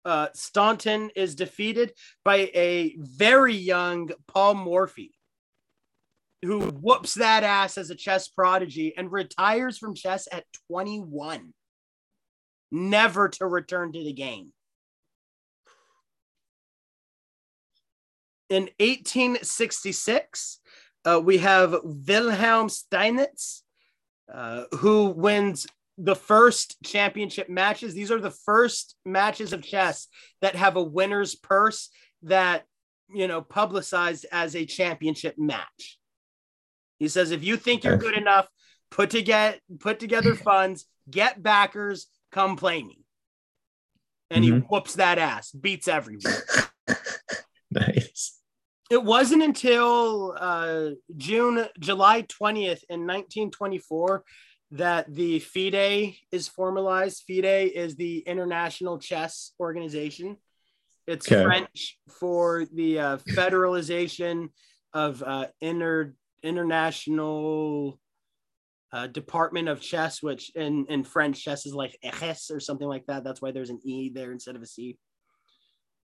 uh, 0.05 0.27
Staunton 0.33 1.09
is 1.15 1.33
defeated 1.35 1.93
by 2.23 2.51
a 2.53 2.95
very 2.99 3.55
young 3.55 4.11
Paul 4.27 4.53
Morphy, 4.55 5.15
who 6.43 6.59
whoops 6.59 7.15
that 7.15 7.43
ass 7.43 7.77
as 7.77 7.89
a 7.89 7.95
chess 7.95 8.27
prodigy 8.27 8.93
and 8.97 9.11
retires 9.11 9.77
from 9.77 9.95
chess 9.95 10.27
at 10.31 10.45
21, 10.67 11.53
never 12.71 13.29
to 13.29 13.47
return 13.47 13.91
to 13.93 14.03
the 14.03 14.13
game. 14.13 14.51
In 18.49 18.63
1866, 18.79 20.59
uh, 21.05 21.21
we 21.23 21.39
have 21.39 21.75
Wilhelm 21.83 22.67
Steinitz, 22.67 23.61
uh, 24.31 24.65
who 24.75 25.07
wins 25.07 25.65
the 25.97 26.15
first 26.15 26.77
championship 26.83 27.49
matches. 27.49 27.93
These 27.93 28.11
are 28.11 28.21
the 28.21 28.31
first 28.31 28.95
matches 29.05 29.53
of 29.53 29.63
chess 29.63 30.07
that 30.41 30.55
have 30.55 30.75
a 30.75 30.83
winner's 30.83 31.35
purse 31.35 31.89
that, 32.23 32.65
you 33.09 33.27
know, 33.27 33.41
publicized 33.41 34.25
as 34.31 34.55
a 34.55 34.65
championship 34.65 35.35
match. 35.37 35.99
He 37.03 37.09
says, 37.09 37.31
if 37.31 37.43
you 37.43 37.57
think 37.57 37.83
you're 37.83 37.97
good 37.97 38.15
enough, 38.15 38.47
put 38.89 39.09
to 39.09 39.21
get 39.21 39.59
put 39.81 39.99
together 39.99 40.35
funds, 40.49 40.85
get 41.11 41.43
backers, 41.43 42.07
come 42.31 42.55
play 42.55 42.81
me. 42.81 43.03
And 44.29 44.41
he 44.41 44.51
Mhm. 44.51 44.65
whoops 44.69 44.93
that 44.95 45.17
ass, 45.17 45.51
beats 45.51 45.89
everyone. 45.89 46.33
Nice. 47.71 48.39
It 48.91 49.03
wasn't 49.03 49.41
until 49.43 50.33
uh, 50.39 50.91
June, 51.17 51.65
July 51.79 52.21
20th 52.21 52.83
in 52.87 53.07
1924 53.07 54.23
that 54.71 55.11
the 55.13 55.39
FIDE 55.39 56.15
is 56.31 56.47
formalized. 56.47 57.23
FIDE 57.27 57.71
is 57.73 57.95
the 57.95 58.19
International 58.19 58.99
Chess 58.99 59.53
Organization. 59.59 60.37
It's 61.07 61.29
Okay. 61.29 61.43
French 61.43 61.97
for 62.19 62.65
the 62.71 62.99
uh, 62.99 63.17
federalization 63.35 64.49
of 64.93 65.23
uh, 65.23 65.47
inter, 65.61 66.13
international 66.43 67.99
uh, 68.91 69.07
department 69.07 69.67
of 69.67 69.81
chess, 69.81 70.21
which 70.21 70.51
in, 70.55 70.85
in 70.87 71.03
French 71.03 71.43
chess 71.43 71.65
is 71.65 71.73
like 71.73 71.97
ECHES 72.03 72.51
or 72.51 72.59
something 72.59 72.87
like 72.87 73.05
that. 73.07 73.23
That's 73.23 73.41
why 73.41 73.51
there's 73.51 73.71
an 73.71 73.79
E 73.83 74.11
there 74.13 74.31
instead 74.31 74.55
of 74.55 74.61
a 74.61 74.67
C. 74.67 74.97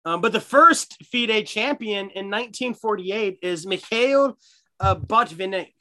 Um, 0.04 0.20
but 0.20 0.32
the 0.32 0.40
first 0.40 0.96
FIDE 1.12 1.46
champion 1.46 2.10
in 2.10 2.30
1948 2.30 3.40
is 3.42 3.66
Mikhail 3.66 4.38
uh, 4.80 4.94
Botvinnik. 4.94 5.72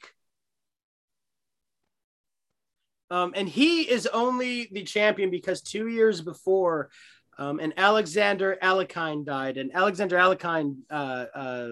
Um, 3.10 3.32
and 3.34 3.48
he 3.48 3.82
is 3.82 4.06
only 4.06 4.68
the 4.72 4.82
champion 4.82 5.30
because 5.30 5.62
two 5.62 5.88
years 5.88 6.20
before, 6.20 6.90
um, 7.38 7.60
and 7.60 7.72
Alexander 7.76 8.58
Alekhine 8.62 9.24
died. 9.24 9.56
And 9.56 9.74
Alexander 9.74 10.16
Alekhine 10.16 10.78
uh, 10.90 11.24
uh, 11.34 11.68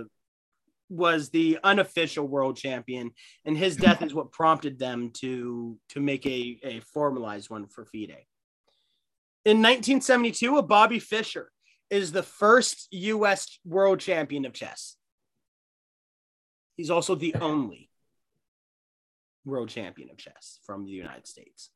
was 0.89 1.31
the 1.31 1.59
unofficial 1.65 2.27
world 2.27 2.57
champion, 2.57 3.11
and 3.45 3.57
his 3.57 3.77
death 3.87 4.03
is 4.03 4.15
what 4.15 4.33
prompted 4.33 4.79
them 4.79 5.11
to 5.15 5.79
to 5.91 6.01
make 6.01 6.27
a, 6.27 6.59
a 6.63 6.81
formalized 6.81 7.51
one 7.51 7.67
for 7.67 7.85
FIDE. 7.85 8.27
In 9.45 9.59
1972, 9.59 10.57
a 10.57 10.63
Bobby 10.63 10.99
Fischer 10.99 11.51
is 11.89 12.11
the 12.11 12.23
first 12.23 12.89
U.S. 12.91 13.59
world 13.65 14.01
champion 14.01 14.45
of 14.45 14.53
chess. 14.53 14.97
He's 16.77 16.91
also 16.91 17.15
the 17.15 17.35
only 17.37 17.89
world 19.45 19.69
champion 19.69 20.11
of 20.11 20.17
chess 20.19 20.59
from 20.67 20.85
the 20.85 20.91
United 20.91 21.27
States. 21.27 21.71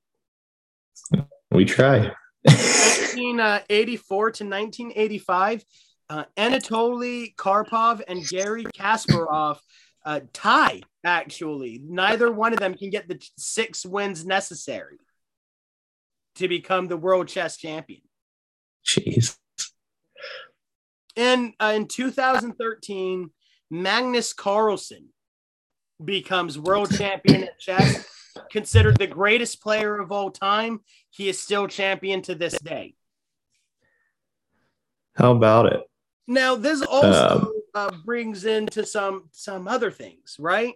We 1.52 1.64
try. 1.64 2.10
1984 2.42 4.18
uh, 4.18 4.32
to 4.32 4.44
1985, 4.44 5.64
uh, 6.10 6.24
Anatoly 6.36 7.34
Karpov 7.36 8.02
and 8.06 8.26
Garry 8.26 8.64
Kasparov 8.64 9.58
uh, 10.04 10.20
tie. 10.32 10.82
Actually, 11.04 11.80
neither 11.82 12.30
one 12.30 12.52
of 12.52 12.58
them 12.58 12.74
can 12.74 12.90
get 12.90 13.08
the 13.08 13.18
six 13.38 13.86
wins 13.86 14.26
necessary 14.26 14.98
to 16.34 16.48
become 16.48 16.88
the 16.88 16.96
world 16.96 17.28
chess 17.28 17.56
champion. 17.56 18.02
Jeez. 18.84 19.36
And 21.16 21.54
uh, 21.60 21.72
in 21.76 21.86
2013, 21.86 23.30
Magnus 23.70 24.32
Carlsen 24.32 25.08
becomes 26.04 26.58
world 26.58 26.94
champion 26.96 27.44
at 27.44 27.58
chess, 27.58 28.06
considered 28.50 28.98
the 28.98 29.06
greatest 29.06 29.62
player 29.62 29.98
of 29.98 30.12
all 30.12 30.30
time. 30.30 30.80
He 31.10 31.28
is 31.28 31.40
still 31.40 31.68
champion 31.68 32.22
to 32.22 32.34
this 32.34 32.58
day. 32.58 32.94
How 35.14 35.32
about 35.32 35.66
it? 35.66 35.89
Now, 36.30 36.54
this 36.54 36.80
also 36.80 37.50
uh, 37.74 37.90
brings 38.04 38.44
into 38.44 38.86
some 38.86 39.30
some 39.32 39.66
other 39.66 39.90
things, 39.90 40.36
right? 40.38 40.74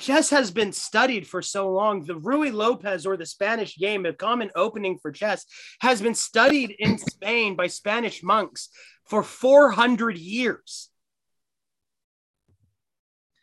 Chess 0.00 0.30
has 0.30 0.50
been 0.50 0.72
studied 0.72 1.26
for 1.26 1.42
so 1.42 1.70
long. 1.70 2.06
The 2.06 2.14
Ruy 2.14 2.50
Lopez 2.50 3.04
or 3.04 3.18
the 3.18 3.26
Spanish 3.26 3.76
game, 3.76 4.06
a 4.06 4.14
common 4.14 4.50
opening 4.56 4.98
for 4.98 5.12
chess, 5.12 5.44
has 5.80 6.00
been 6.00 6.14
studied 6.14 6.74
in 6.78 6.96
Spain 7.12 7.54
by 7.54 7.66
Spanish 7.66 8.22
monks 8.22 8.70
for 9.04 9.22
400 9.22 10.16
years. 10.16 10.88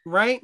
Right? 0.04 0.44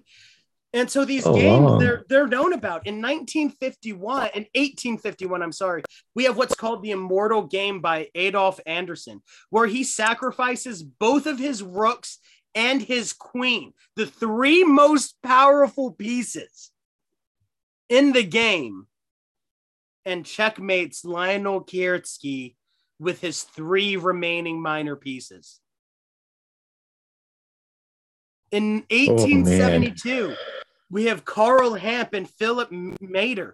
And 0.72 0.90
so 0.90 1.04
these 1.04 1.26
Oh, 1.26 1.34
games 1.34 1.72
wow. 1.72 1.78
they're 1.80 2.06
they're 2.10 2.28
known 2.28 2.54
about. 2.54 2.86
In 2.86 3.02
1951, 3.02 4.28
in 4.36 4.46
1851, 4.54 5.42
I'm 5.42 5.52
sorry, 5.52 5.84
we 6.14 6.26
have 6.26 6.38
what's 6.38 6.56
called 6.56 6.84
the 6.84 6.92
Immortal 6.92 7.44
Game 7.48 7.82
by 7.82 8.10
Adolf 8.14 8.60
Anderssen, 8.68 9.22
where 9.50 9.66
he 9.66 9.84
sacrifices 9.84 10.84
both 10.84 11.26
of 11.26 11.40
his 11.40 11.64
rooks 11.64 12.20
and 12.54 12.82
his 12.82 13.14
queen, 13.14 13.74
the 13.96 14.06
three 14.06 14.64
most 14.64 15.16
powerful 15.24 15.92
pieces 15.92 16.72
in 17.90 18.12
the 18.12 18.24
game, 18.24 18.86
and 20.06 20.26
checkmates 20.26 21.04
Lionel 21.04 21.64
Kiertsky 21.64 22.56
with 23.00 23.22
his 23.22 23.44
three 23.44 23.96
remaining 23.98 24.62
minor 24.62 24.96
pieces. 24.96 25.60
In 28.52 28.84
1872, 28.90 30.36
we 30.90 31.06
have 31.06 31.26
Carl 31.26 31.78
Hamppe 31.78 32.16
and 32.16 32.30
Philip 32.30 32.72
Meitner. 32.72 33.54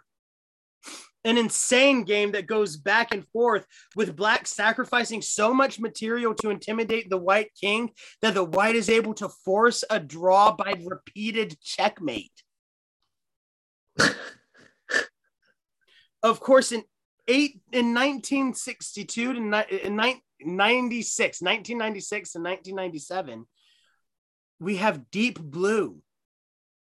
An 1.26 1.38
insane 1.38 2.04
game 2.04 2.34
that 2.34 2.46
goes 2.46 2.78
back 2.78 3.12
and 3.12 3.28
forth 3.30 3.66
with 3.96 4.16
black 4.16 4.46
sacrificing 4.46 5.22
so 5.24 5.54
much 5.54 5.80
material 5.80 6.36
to 6.36 6.52
intimidate 6.52 7.10
the 7.10 7.18
white 7.18 7.50
king 7.60 7.90
that 8.22 8.36
the 8.36 8.44
white 8.44 8.76
is 8.76 8.90
able 8.90 9.16
to 9.16 9.28
force 9.28 9.84
a 9.90 10.00
draw 10.00 10.56
by 10.56 10.76
repeated 10.86 11.60
checkmate. 11.62 12.32
of 16.24 16.40
course, 16.40 16.72
in 16.72 16.84
eight 17.28 17.60
in 17.72 17.94
1962 17.94 19.34
to 19.34 19.40
ni- 19.40 19.80
in 19.82 19.96
ni- 19.96 20.22
96, 20.42 21.42
1996 21.42 22.36
and 22.36 22.44
1997, 22.44 23.46
we 24.60 24.78
have 24.78 25.10
Deep 25.12 25.40
Blue, 25.40 26.02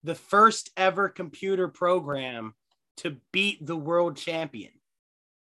the 0.04 0.16
first 0.16 0.72
ever 0.78 1.10
computer 1.10 1.68
program 1.68 2.54
to 2.98 3.18
beat 3.32 3.66
the 3.66 3.76
world 3.76 4.18
champion 4.18 4.72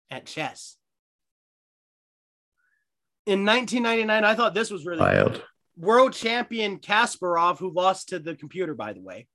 at 0.09 0.25
chess. 0.25 0.77
In 3.25 3.45
1999, 3.45 4.23
I 4.23 4.35
thought 4.35 4.53
this 4.53 4.71
was 4.71 4.85
really 4.85 5.01
wild. 5.01 5.33
Cool. 5.33 5.41
World 5.77 6.13
champion 6.13 6.79
Kasparov, 6.79 7.57
who 7.57 7.71
lost 7.71 8.09
to 8.09 8.19
the 8.19 8.35
computer, 8.35 8.73
by 8.73 8.93
the 8.93 9.01
way, 9.01 9.27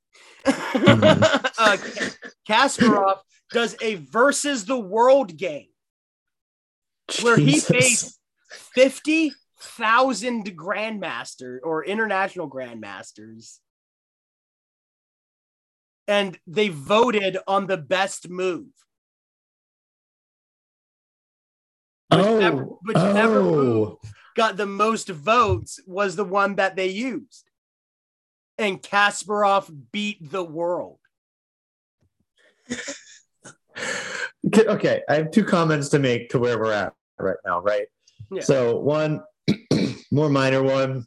mm-hmm. 0.44 1.22
uh, 1.58 1.76
Kasparov 2.48 3.18
does 3.52 3.76
a 3.80 3.94
versus 3.96 4.64
the 4.64 4.78
world 4.78 5.36
game 5.36 5.68
where 7.22 7.36
Jesus. 7.36 7.68
he 7.68 7.74
faced 7.74 8.20
50 8.74 9.32
thousand 9.58 10.56
grandmasters 10.56 11.58
or 11.62 11.84
international 11.84 12.48
grandmasters. 12.50 13.58
And 16.08 16.38
they 16.46 16.68
voted 16.68 17.38
on 17.48 17.66
the 17.66 17.76
best 17.76 18.28
move. 18.28 18.66
Whichever, 22.10 22.64
oh, 22.64 22.78
whichever 22.84 23.38
oh. 23.38 23.42
move 23.42 23.96
got 24.36 24.56
the 24.56 24.66
most 24.66 25.08
votes 25.08 25.80
was 25.86 26.14
the 26.14 26.24
one 26.24 26.56
that 26.56 26.76
they 26.76 26.88
used. 26.88 27.50
And 28.58 28.80
kasparov 28.80 29.90
beat 29.90 30.30
the 30.30 30.44
world. 30.44 30.98
Okay 34.48 35.02
i 35.08 35.14
have 35.14 35.30
two 35.30 35.44
comments 35.44 35.88
to 35.90 35.98
make 35.98 36.30
to 36.30 36.38
where 36.38 36.58
we're 36.58 36.72
at 36.72 36.92
right 37.18 37.36
now 37.44 37.60
right? 37.60 37.86
Yeah. 38.30 38.42
So 38.42 38.78
one, 38.78 39.22
more 40.16 40.30
minor 40.30 40.62
one. 40.62 41.04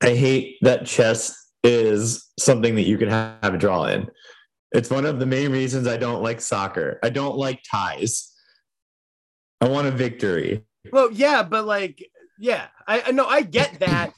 I 0.00 0.14
hate 0.14 0.56
that 0.62 0.86
chess 0.86 1.36
is 1.62 2.26
something 2.40 2.74
that 2.76 2.86
you 2.86 2.96
can 2.96 3.10
have 3.10 3.52
a 3.54 3.58
draw 3.58 3.84
in. 3.84 4.08
It's 4.72 4.88
one 4.90 5.04
of 5.04 5.18
the 5.20 5.26
main 5.26 5.52
reasons 5.52 5.86
I 5.86 5.98
don't 5.98 6.22
like 6.22 6.40
soccer. 6.40 6.98
I 7.02 7.10
don't 7.10 7.36
like 7.36 7.60
ties. 7.70 8.32
I 9.60 9.68
want 9.68 9.86
a 9.86 9.90
victory. 9.90 10.64
Well, 10.90 11.10
yeah, 11.12 11.42
but 11.42 11.66
like, 11.66 12.02
yeah, 12.38 12.68
I 12.88 13.12
know 13.12 13.26
I 13.26 13.42
get 13.42 13.80
that, 13.80 14.12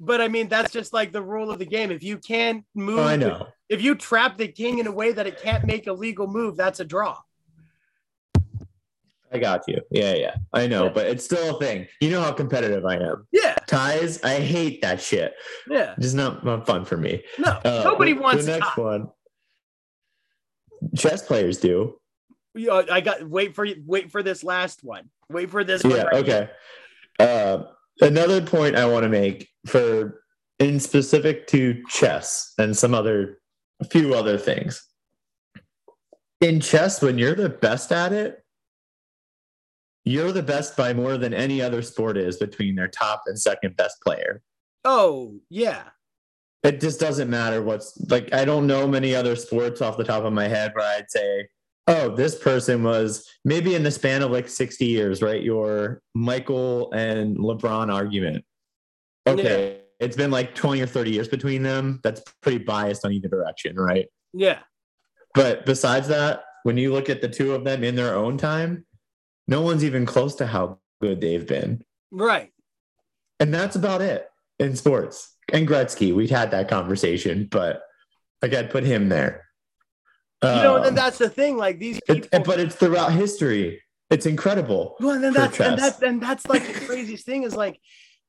but 0.00 0.20
I 0.22 0.28
mean 0.28 0.48
that's 0.48 0.72
just 0.72 0.94
like 0.94 1.12
the 1.12 1.22
rule 1.22 1.50
of 1.50 1.58
the 1.58 1.66
game. 1.66 1.90
If 1.90 2.02
you 2.02 2.16
can't 2.18 2.64
move, 2.74 3.00
Oh, 3.00 3.04
I 3.04 3.16
know. 3.16 3.48
if 3.68 3.82
you 3.82 3.94
trap 3.96 4.38
the 4.38 4.48
king 4.48 4.78
in 4.78 4.86
a 4.86 4.92
way 4.92 5.12
that 5.12 5.26
it 5.26 5.42
can't 5.42 5.64
make 5.66 5.86
a 5.88 5.92
legal 5.92 6.26
move, 6.26 6.56
that's 6.56 6.80
a 6.80 6.84
draw. 6.84 7.18
I 9.32 9.38
got 9.38 9.62
you. 9.66 9.80
Yeah, 9.90 10.14
yeah. 10.14 10.36
I 10.52 10.66
know, 10.66 10.88
but 10.88 11.06
it's 11.06 11.24
still 11.24 11.56
a 11.56 11.58
thing. 11.58 11.86
You 12.00 12.10
know 12.10 12.22
how 12.22 12.32
competitive 12.32 12.84
I 12.84 12.96
am. 12.96 13.26
Yeah, 13.32 13.54
Ties, 13.66 14.22
I 14.22 14.36
hate 14.40 14.82
that 14.82 15.00
shit. 15.00 15.34
yeah. 15.68 15.94
Just 15.98 16.14
not, 16.14 16.44
not 16.44 16.66
fun 16.66 16.84
for 16.84 16.96
me. 16.96 17.22
No, 17.38 17.50
Uh, 17.64 17.82
nobody 17.84 18.12
wants 18.12 18.46
the 18.46 18.52
to. 18.52 18.58
next 18.60 18.76
one. 18.76 19.08
Chess 20.96 21.22
players 21.22 21.58
do. 21.58 21.98
Yeah, 22.54 22.82
I 22.90 23.00
got 23.00 23.28
wait 23.28 23.54
for 23.54 23.64
you. 23.64 23.82
Wait 23.84 24.10
for 24.10 24.22
this 24.22 24.42
last 24.44 24.82
one. 24.84 25.10
Wait 25.28 25.50
for 25.50 25.64
this 25.64 25.82
one. 25.84 25.96
Yeah. 25.96 26.02
right. 26.04 26.14
Okay. 26.14 26.50
Uh, 27.18 27.64
another 28.00 28.40
point 28.40 28.76
I 28.76 28.86
want 28.86 29.02
to 29.02 29.08
make 29.08 29.48
for 29.66 30.22
in 30.58 30.80
specific 30.80 31.46
to 31.48 31.82
chess 31.88 32.54
and 32.58 32.74
some 32.76 32.94
other, 32.94 33.40
a 33.80 33.84
few 33.84 34.14
other 34.14 34.38
things. 34.38 34.82
In 36.40 36.60
chess, 36.60 37.02
when 37.02 37.18
you're 37.18 37.34
the 37.34 37.48
best 37.50 37.92
at 37.92 38.12
it, 38.12 38.42
you're 40.06 40.32
the 40.32 40.42
best 40.42 40.76
by 40.76 40.94
more 40.94 41.18
than 41.18 41.34
any 41.34 41.60
other 41.60 41.82
sport 41.82 42.16
is 42.16 42.38
between 42.38 42.76
their 42.76 42.88
top 42.88 43.24
and 43.26 43.38
second 43.38 43.76
best 43.76 44.00
player. 44.00 44.40
Oh 44.84 45.40
yeah, 45.50 45.82
It 46.62 46.80
just 46.80 47.00
doesn't 47.00 47.28
matter 47.28 47.60
what's 47.60 48.00
like. 48.08 48.32
I 48.32 48.44
don't 48.44 48.66
know 48.68 48.86
many 48.86 49.14
other 49.14 49.34
sports 49.36 49.82
off 49.82 49.98
the 49.98 50.04
top 50.04 50.22
of 50.22 50.32
my 50.32 50.46
head 50.46 50.72
where 50.74 50.86
I'd 50.86 51.10
say, 51.10 51.48
oh, 51.88 52.14
this 52.14 52.38
person 52.38 52.84
was 52.84 53.28
maybe 53.44 53.74
in 53.74 53.82
the 53.82 53.90
span 53.90 54.22
of 54.22 54.30
like 54.30 54.48
60 54.48 54.86
years, 54.86 55.22
right? 55.22 55.42
Your 55.42 56.00
Michael 56.14 56.92
and 56.92 57.36
LeBron 57.36 57.92
argument. 57.92 58.44
Okay. 59.26 59.80
It's 59.98 60.16
been 60.16 60.30
like 60.30 60.54
20 60.54 60.82
or 60.82 60.86
30 60.86 61.10
years 61.10 61.26
between 61.28 61.62
them. 61.64 62.00
That's 62.04 62.22
pretty 62.42 62.58
biased 62.58 63.04
on 63.04 63.12
either 63.12 63.28
direction, 63.28 63.76
right? 63.76 64.06
yeah. 64.32 64.60
But 65.34 65.66
besides 65.66 66.08
that, 66.08 66.44
when 66.62 66.76
you 66.78 66.92
look 66.92 67.10
at 67.10 67.20
the 67.20 67.28
two 67.28 67.54
of 67.54 67.64
them 67.64 67.84
in 67.84 67.94
their 67.94 68.14
own 68.14 68.38
time, 68.38 68.86
no 69.48 69.62
one's 69.62 69.84
even 69.84 70.06
close 70.06 70.34
to 70.36 70.46
how 70.46 70.78
good 71.00 71.20
they've 71.20 71.46
been. 71.46 71.82
Right. 72.10 72.52
And 73.40 73.52
that's 73.52 73.76
about 73.76 74.00
it 74.02 74.28
in 74.58 74.76
sports. 74.76 75.34
And 75.52 75.68
Gretzky, 75.68 76.14
we'd 76.14 76.30
had 76.30 76.50
that 76.52 76.68
conversation, 76.68 77.46
but 77.50 77.82
I 78.42 78.48
got 78.48 78.62
to 78.62 78.68
put 78.68 78.84
him 78.84 79.08
there. 79.08 79.44
You 80.42 80.50
know, 80.50 80.76
and 80.76 80.86
Um, 80.86 80.94
that's 80.94 81.18
the 81.18 81.28
thing. 81.30 81.56
Like 81.56 81.78
these 81.78 81.98
it- 82.08 82.28
but 82.30 82.60
it's 82.60 82.74
throughout 82.76 83.12
history. 83.12 83.82
It's 84.10 84.26
incredible. 84.26 84.96
Well, 85.00 85.14
and 85.16 85.24
then 85.24 85.32
that's 85.32 85.58
and 85.60 85.78
that's 85.78 86.00
and 86.02 86.22
that's 86.22 86.46
like 86.46 86.64
the 86.66 86.86
craziest 86.86 87.24
thing 87.26 87.42
is 87.42 87.56
like 87.56 87.80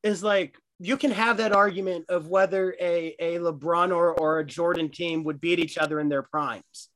is 0.03 0.23
like 0.23 0.57
you 0.79 0.97
can 0.97 1.11
have 1.11 1.37
that 1.37 1.51
argument 1.51 2.05
of 2.09 2.27
whether 2.27 2.75
a 2.79 3.15
a 3.19 3.37
LeBron 3.37 3.95
or 3.95 4.13
or 4.13 4.39
a 4.39 4.45
Jordan 4.45 4.89
team 4.89 5.23
would 5.25 5.39
beat 5.39 5.59
each 5.59 5.77
other 5.77 5.99
in 5.99 6.09
their 6.09 6.23
primes. 6.23 6.89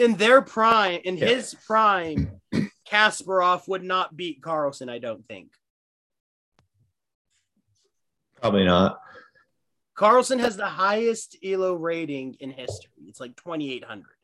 In 0.00 0.16
their 0.16 0.42
prime, 0.42 1.00
in 1.04 1.16
Yeah. 1.16 1.26
his 1.26 1.54
prime, 1.66 2.40
Kasparov 2.92 3.66
would 3.68 3.82
not 3.82 4.16
beat 4.16 4.42
Carlsen. 4.42 4.88
I 4.88 4.98
don't 4.98 5.26
think 5.26 5.48
Probably 8.40 8.64
not. 8.64 9.00
Carlsen 9.94 10.40
has 10.40 10.56
the 10.56 10.66
highest 10.66 11.36
Elo 11.44 11.74
rating 11.74 12.34
in 12.40 12.50
history. 12.50 12.90
It's 13.06 13.20
like 13.20 13.36
twenty 13.36 13.72
eight 13.72 13.84
hundred. 13.84 14.16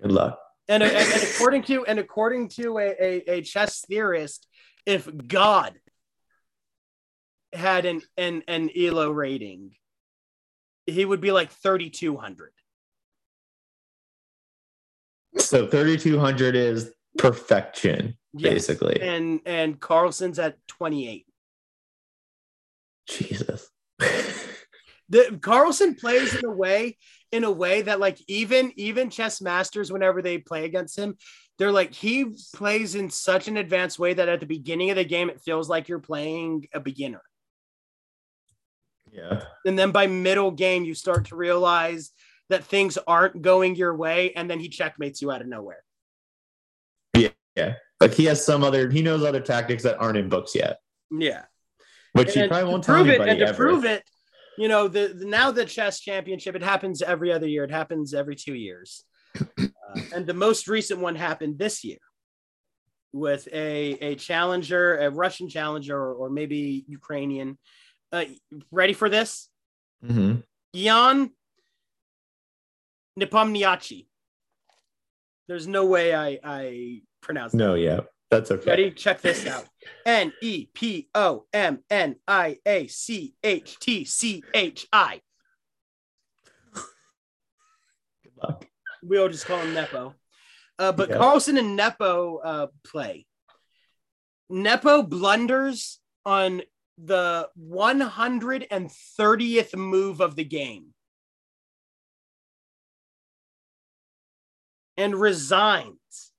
Good 0.00 0.10
luck. 0.10 0.40
And, 0.66 0.82
and, 0.82 0.92
and 0.96 1.22
according 1.34 1.64
to 1.64 1.84
and 1.84 1.98
according 1.98 2.48
to 2.50 2.78
a, 2.78 2.94
a, 2.98 3.30
a 3.30 3.42
chess 3.42 3.84
theorist, 3.86 4.46
if 4.86 5.08
God 5.26 5.74
had 7.52 7.84
an 7.84 8.00
an 8.16 8.42
an 8.48 8.70
elo 8.76 9.10
rating 9.10 9.72
he 10.86 11.04
would 11.04 11.20
be 11.20 11.32
like 11.32 11.50
3200 11.50 12.52
So 15.38 15.66
3200 15.66 16.54
is 16.54 16.92
perfection, 17.18 18.16
Yes. 18.32 18.52
basically. 18.54 19.00
and 19.00 19.40
and 19.46 19.80
carlsen's 19.80 20.38
at 20.38 20.56
28 20.68 21.26
Jesus. 23.08 23.68
the 25.08 25.38
carlsen 25.42 25.94
plays 25.96 26.34
in 26.34 26.44
a 26.44 26.50
way 26.50 26.96
in 27.32 27.44
a 27.44 27.50
way 27.50 27.82
that 27.82 28.00
like 28.00 28.18
even 28.28 28.72
even 28.76 29.10
chess 29.10 29.40
masters 29.40 29.92
whenever 29.92 30.22
they 30.22 30.38
play 30.38 30.64
against 30.64 30.96
him 30.96 31.16
they're 31.58 31.72
like 31.72 31.92
he 31.92 32.24
plays 32.54 32.94
in 32.94 33.10
such 33.10 33.48
an 33.48 33.56
advanced 33.56 33.98
way 33.98 34.14
that 34.14 34.28
at 34.28 34.40
the 34.40 34.46
beginning 34.46 34.90
of 34.90 34.96
the 34.96 35.04
game 35.04 35.28
it 35.28 35.40
feels 35.40 35.68
like 35.68 35.88
you're 35.88 35.98
playing 35.98 36.66
a 36.72 36.80
beginner 36.80 37.22
yeah. 39.12 39.42
and 39.66 39.78
then 39.78 39.90
by 39.90 40.06
middle 40.06 40.52
game 40.52 40.84
you 40.84 40.94
start 40.94 41.26
to 41.26 41.36
realize 41.36 42.12
that 42.50 42.64
things 42.64 42.98
aren't 43.06 43.40
going 43.42 43.74
your 43.74 43.96
way 43.96 44.32
and 44.34 44.50
then 44.50 44.60
he 44.60 44.68
checkmates 44.68 45.22
you 45.22 45.30
out 45.30 45.40
of 45.40 45.48
nowhere. 45.48 45.82
Yeah. 47.56 47.74
Like 48.00 48.14
he 48.14 48.26
has 48.26 48.44
some 48.44 48.62
other, 48.62 48.88
he 48.88 49.02
knows 49.02 49.24
other 49.24 49.40
tactics 49.40 49.82
that 49.82 49.98
aren't 49.98 50.16
in 50.18 50.28
books 50.28 50.54
yet, 50.54 50.78
yeah. 51.10 51.42
Which 52.12 52.32
he 52.32 52.46
probably 52.46 52.70
won't 52.70 52.84
tell 52.84 52.96
prove 52.96 53.08
it 53.08 53.20
and 53.20 53.38
to 53.38 53.48
ever. 53.48 53.54
prove 53.54 53.84
it 53.84 54.04
you 54.60 54.68
know 54.68 54.88
the, 54.88 55.14
the 55.16 55.24
now 55.24 55.50
the 55.50 55.64
chess 55.64 56.00
championship 56.00 56.54
it 56.54 56.62
happens 56.62 57.00
every 57.00 57.32
other 57.32 57.48
year. 57.48 57.64
It 57.64 57.70
happens 57.70 58.12
every 58.12 58.36
two 58.36 58.54
years. 58.54 59.04
Uh, 59.38 59.66
and 60.14 60.26
the 60.26 60.34
most 60.34 60.68
recent 60.68 61.00
one 61.00 61.16
happened 61.16 61.58
this 61.58 61.82
year 61.82 61.98
with 63.12 63.48
a 63.52 63.92
a 63.92 64.14
challenger 64.16 64.98
a 64.98 65.10
russian 65.10 65.48
challenger 65.48 65.96
or, 65.96 66.14
or 66.14 66.30
maybe 66.30 66.84
ukrainian. 66.86 67.58
Uh, 68.12 68.24
ready 68.70 68.92
for 68.92 69.08
this? 69.08 69.48
Mhm. 70.04 70.42
Ian 70.74 71.30
Nepomniachtchi. 73.20 74.06
There's 75.48 75.66
no 75.66 75.84
way 75.86 76.14
I 76.14 76.38
I 76.42 77.02
pronounce 77.20 77.52
that. 77.52 77.58
No, 77.58 77.74
yeah. 77.74 78.00
That's 78.30 78.50
okay. 78.52 78.70
Ready? 78.70 78.90
Check 78.92 79.20
this 79.20 79.44
out. 79.46 79.66
N 80.06 80.32
E 80.40 80.66
P 80.72 81.08
O 81.14 81.44
M 81.52 81.80
N 81.90 82.14
I 82.28 82.58
A 82.64 82.86
C 82.86 83.34
H 83.42 83.76
T 83.80 84.04
C 84.04 84.44
H 84.54 84.86
I. 84.92 85.20
Good 88.22 88.32
luck. 88.40 88.64
We'll 89.02 89.28
just 89.28 89.46
call 89.46 89.58
him 89.58 89.74
Nepo. 89.74 90.14
Uh, 90.78 90.92
but 90.92 91.08
Yeah. 91.08 91.16
Carlsen 91.18 91.58
and 91.58 91.74
Nepo 91.74 92.36
uh, 92.36 92.66
play. 92.84 93.26
Nepo 94.48 95.02
blunders 95.02 95.98
on 96.24 96.62
the 96.96 97.48
130th 97.58 99.76
move 99.76 100.20
of 100.20 100.36
the 100.36 100.44
game 100.44 100.94
and 105.00 105.16
resigns 105.16 106.32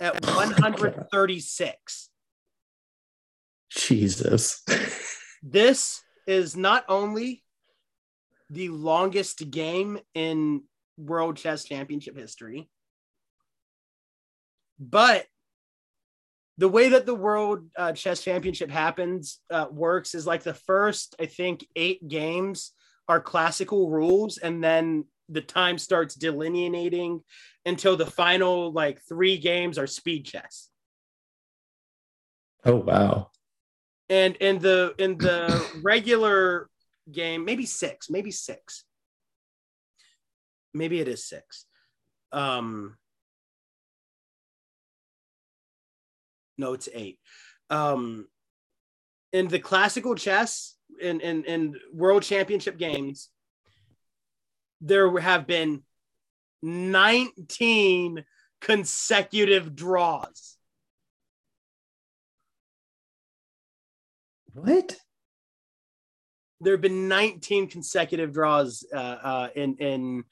at 0.00 0.14
Oh 0.24 0.34
my 0.34 0.46
God. 0.46 0.80
136. 0.80 2.10
Jesus. 3.70 4.62
This 5.48 6.02
is 6.26 6.56
not 6.56 6.84
only 6.88 7.44
the 8.50 8.70
longest 8.70 9.48
game 9.48 10.00
in 10.12 10.62
World 10.98 11.36
Chess 11.36 11.62
Championship 11.62 12.18
history, 12.18 12.68
but 14.80 15.26
the 16.58 16.68
way 16.68 16.88
that 16.88 17.06
the 17.06 17.14
World 17.14 17.68
uh, 17.78 17.92
Chess 17.92 18.22
Championship 18.22 18.70
happens 18.70 19.38
uh, 19.52 19.66
works 19.70 20.16
is 20.16 20.26
like 20.26 20.42
the 20.42 20.54
first, 20.54 21.14
I 21.20 21.26
think, 21.26 21.64
eight 21.76 22.08
games 22.08 22.72
are 23.08 23.20
classical 23.20 23.88
rules, 23.88 24.38
and 24.38 24.64
then 24.64 25.04
the 25.28 25.40
time 25.40 25.78
starts 25.78 26.14
delineating 26.14 27.20
until 27.64 27.96
the 27.96 28.06
final 28.06 28.72
like 28.72 29.00
three 29.02 29.38
games 29.38 29.78
are 29.78 29.86
speed 29.86 30.24
chess. 30.24 30.68
oh 32.64 32.76
wow. 32.76 33.30
and 34.08 34.36
in 34.36 34.58
the 34.58 34.94
in 34.98 35.18
the 35.18 35.80
regular 35.82 36.68
game 37.10 37.44
maybe 37.44 37.66
six 37.66 38.10
maybe 38.10 38.30
six 38.30 38.84
maybe 40.74 41.00
it 41.00 41.08
is 41.08 41.24
six 41.24 41.66
um 42.32 42.96
no 46.58 46.72
it's 46.72 46.88
eight 46.92 47.18
um 47.70 48.26
in 49.32 49.48
the 49.48 49.58
classical 49.58 50.14
chess 50.14 50.76
in 51.00 51.20
in, 51.20 51.44
in 51.44 51.74
world 51.92 52.22
championship 52.22 52.78
games 52.78 53.30
there 54.80 55.18
have 55.18 55.46
been 55.46 55.82
19 56.62 58.24
consecutive 58.60 59.74
draws 59.74 60.56
What? 64.54 64.96
there 66.60 66.72
have 66.72 66.80
been 66.80 67.08
19 67.08 67.68
consecutive 67.68 68.32
draws 68.32 68.84
uh, 68.92 68.96
uh, 68.96 69.48
in 69.54 69.76
in 69.76 70.24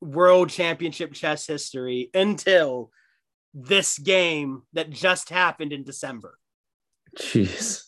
world 0.00 0.48
championship 0.48 1.12
chess 1.12 1.46
history 1.46 2.10
until 2.14 2.90
this 3.52 3.98
game 3.98 4.62
that 4.72 4.90
just 4.90 5.28
happened 5.28 5.72
in 5.72 5.84
December. 5.84 6.38
Jeez. 7.18 7.82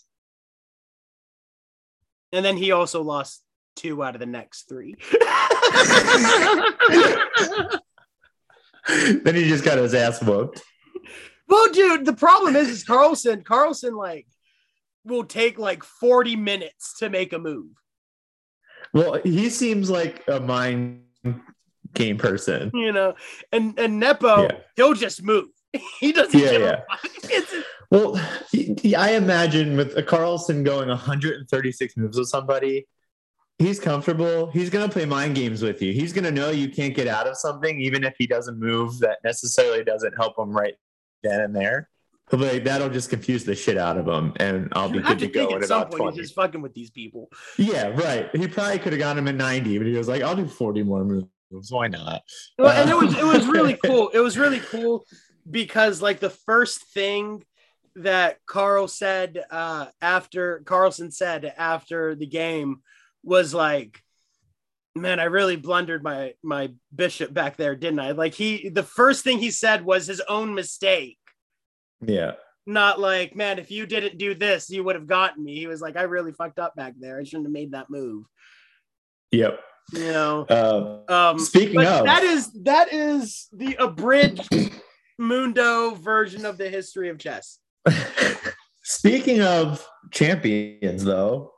And 2.32 2.44
then 2.44 2.56
he 2.56 2.72
also 2.72 3.02
lost 3.02 3.42
two 3.76 4.02
out 4.02 4.14
of 4.14 4.20
the 4.20 4.26
next 4.26 4.68
three. 4.68 4.96
then 9.22 9.34
he 9.34 9.48
just 9.48 9.64
got 9.64 9.78
his 9.78 9.94
ass 9.94 10.22
whooped. 10.22 10.62
well, 11.48 11.72
dude, 11.72 12.04
the 12.04 12.12
problem 12.12 12.56
is, 12.56 12.68
is 12.68 12.84
Carlsen. 12.84 13.42
Carlsen 13.42 13.94
like 13.94 14.26
will 15.04 15.24
take 15.24 15.58
like 15.58 15.82
40 15.84 16.36
minutes 16.36 16.98
to 16.98 17.10
make 17.10 17.32
a 17.32 17.38
move. 17.38 17.70
Well, 18.92 19.20
he 19.24 19.48
seems 19.50 19.90
like 19.90 20.22
a 20.28 20.40
mind 20.40 21.02
game 21.94 22.18
person. 22.18 22.70
You 22.74 22.92
know, 22.92 23.14
and 23.52 23.78
and 23.78 23.98
Nepo, 23.98 24.42
Yeah. 24.44 24.58
he'll 24.76 24.94
just 24.94 25.22
move. 25.22 25.46
He 26.00 26.12
doesn't. 26.12 26.38
Yeah, 26.38 26.50
a 26.50 26.82
yeah. 27.30 27.40
Well, 27.90 28.16
I 28.96 29.12
imagine 29.16 29.76
with 29.76 29.94
a 29.98 30.02
Carlsen 30.02 30.64
going 30.64 30.88
136 30.88 31.96
moves 31.98 32.18
with 32.18 32.28
somebody, 32.28 32.86
he's 33.58 33.78
comfortable. 33.80 34.50
He's 34.50 34.70
going 34.70 34.86
to 34.88 34.92
play 34.92 35.04
mind 35.04 35.34
games 35.34 35.62
with 35.62 35.80
you. 35.82 35.92
He's 35.92 36.12
going 36.12 36.24
to 36.24 36.30
know 36.30 36.50
you 36.50 36.68
can't 36.68 36.94
get 36.94 37.06
out 37.08 37.26
of 37.26 37.36
something, 37.36 37.80
even 37.80 38.04
if 38.04 38.14
he 38.18 38.26
doesn't 38.26 38.58
move 38.58 38.98
that 39.00 39.18
necessarily 39.24 39.84
doesn't 39.84 40.14
help 40.16 40.38
him 40.38 40.50
right 40.50 40.74
then 41.22 41.40
and 41.40 41.54
there. 41.54 41.88
He'll 42.30 42.40
like, 42.40 42.64
that'll 42.64 42.88
just 42.88 43.10
confuse 43.10 43.44
the 43.44 43.54
shit 43.54 43.76
out 43.76 43.98
of 43.98 44.08
him, 44.08 44.32
and 44.36 44.68
I'll 44.72 44.88
be 44.88 45.00
good 45.00 45.18
to 45.18 45.26
go 45.26 45.50
at 45.50 45.62
in 45.62 45.62
some 45.64 45.80
about 45.82 45.90
point 45.90 46.00
20. 46.02 46.16
he's 46.16 46.26
just 46.28 46.34
fucking 46.34 46.62
with 46.62 46.72
these 46.72 46.90
people. 46.90 47.30
Yeah, 47.58 47.88
right. 47.88 48.34
He 48.34 48.48
probably 48.48 48.78
could 48.78 48.92
have 48.92 49.00
gotten 49.00 49.18
him 49.18 49.28
at 49.28 49.34
90, 49.34 49.78
but 49.78 49.86
he 49.86 49.92
was 49.94 50.08
like, 50.08 50.22
I'll 50.22 50.36
do 50.36 50.46
40 50.46 50.82
more 50.84 51.04
moves. 51.04 51.26
Why 51.68 51.88
not? 51.88 52.22
Well, 52.58 52.70
and 52.70 52.88
it 52.88 52.94
Uh, 52.94 53.00
was 53.00 53.18
it 53.18 53.24
was 53.24 53.46
really 53.46 53.74
cool. 53.84 54.08
It 54.14 54.20
was 54.20 54.38
really 54.38 54.60
cool 54.60 55.04
because 55.50 56.00
like 56.00 56.20
the 56.20 56.30
first 56.30 56.84
thing 56.94 57.44
that 57.96 58.38
Carl 58.46 58.88
said 58.88 59.44
uh, 59.50 59.86
after 60.00 60.60
Carlsen 60.60 61.10
said 61.10 61.52
after 61.58 62.14
the 62.14 62.26
game 62.26 62.80
was 63.24 63.52
like, 63.54 64.02
"Man, 64.94 65.20
I 65.20 65.24
really 65.24 65.56
blundered 65.56 66.02
my 66.02 66.34
my 66.42 66.72
bishop 66.94 67.32
back 67.32 67.56
there, 67.56 67.74
didn't 67.76 68.00
I?" 68.00 68.12
Like 68.12 68.34
he, 68.34 68.68
the 68.68 68.82
first 68.82 69.24
thing 69.24 69.38
he 69.38 69.50
said 69.50 69.84
was 69.84 70.06
his 70.06 70.20
own 70.28 70.54
mistake, 70.54 71.18
Yeah. 72.04 72.32
not 72.66 73.00
like, 73.00 73.34
"Man, 73.36 73.58
if 73.58 73.70
you 73.70 73.86
didn't 73.86 74.18
do 74.18 74.34
this, 74.34 74.70
you 74.70 74.84
would 74.84 74.96
have 74.96 75.06
gotten 75.06 75.42
me." 75.44 75.54
He 75.56 75.66
was 75.66 75.80
like, 75.80 75.96
"I 75.96 76.02
really 76.02 76.32
fucked 76.32 76.58
up 76.58 76.74
back 76.76 76.94
there. 76.98 77.18
I 77.20 77.24
shouldn't 77.24 77.46
have 77.46 77.52
made 77.52 77.72
that 77.72 77.90
move." 77.90 78.24
Yep. 79.30 79.60
You 79.92 80.12
know. 80.12 80.46
Uh, 80.48 81.00
Um, 81.12 81.38
Speaking 81.38 81.80
of- 81.80 82.04
that 82.04 82.22
is 82.22 82.52
that 82.62 82.92
is 82.92 83.48
the 83.52 83.74
abridged 83.78 84.48
Mundo 85.18 85.90
version 85.94 86.44
of 86.46 86.56
the 86.58 86.68
history 86.68 87.08
of 87.08 87.18
chess. 87.18 87.58
Speaking 88.84 89.40
of 89.42 89.86
champions, 90.10 91.04
though, 91.04 91.52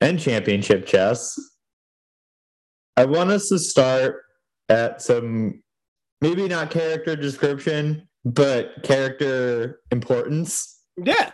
and 0.00 0.18
championship 0.18 0.86
chess, 0.86 1.38
I 2.96 3.04
want 3.04 3.30
us 3.30 3.48
to 3.48 3.58
start 3.58 4.22
at 4.68 5.00
some 5.02 5.62
maybe 6.20 6.48
not 6.48 6.70
character 6.70 7.16
description, 7.16 8.08
but 8.24 8.82
character 8.82 9.80
importance, 9.90 10.80
Yeah, 10.96 11.30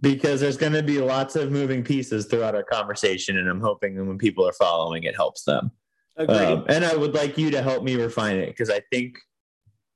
because 0.00 0.40
there's 0.40 0.56
going 0.56 0.72
to 0.72 0.82
be 0.82 0.98
lots 1.00 1.36
of 1.36 1.52
moving 1.52 1.84
pieces 1.84 2.26
throughout 2.26 2.54
our 2.54 2.62
conversation, 2.64 3.38
and 3.38 3.48
I'm 3.48 3.60
hoping 3.60 3.94
that 3.96 4.04
when 4.04 4.18
people 4.18 4.46
are 4.48 4.52
following, 4.54 5.04
it 5.04 5.14
helps 5.14 5.44
them. 5.44 5.70
agreed. 6.16 6.36
Um, 6.36 6.64
and 6.68 6.84
I 6.84 6.96
would 6.96 7.14
like 7.14 7.36
you 7.38 7.50
to 7.50 7.62
help 7.62 7.82
me 7.84 7.96
refine 7.96 8.36
it 8.36 8.46
because 8.46 8.70
I 8.70 8.80
think 8.90 9.16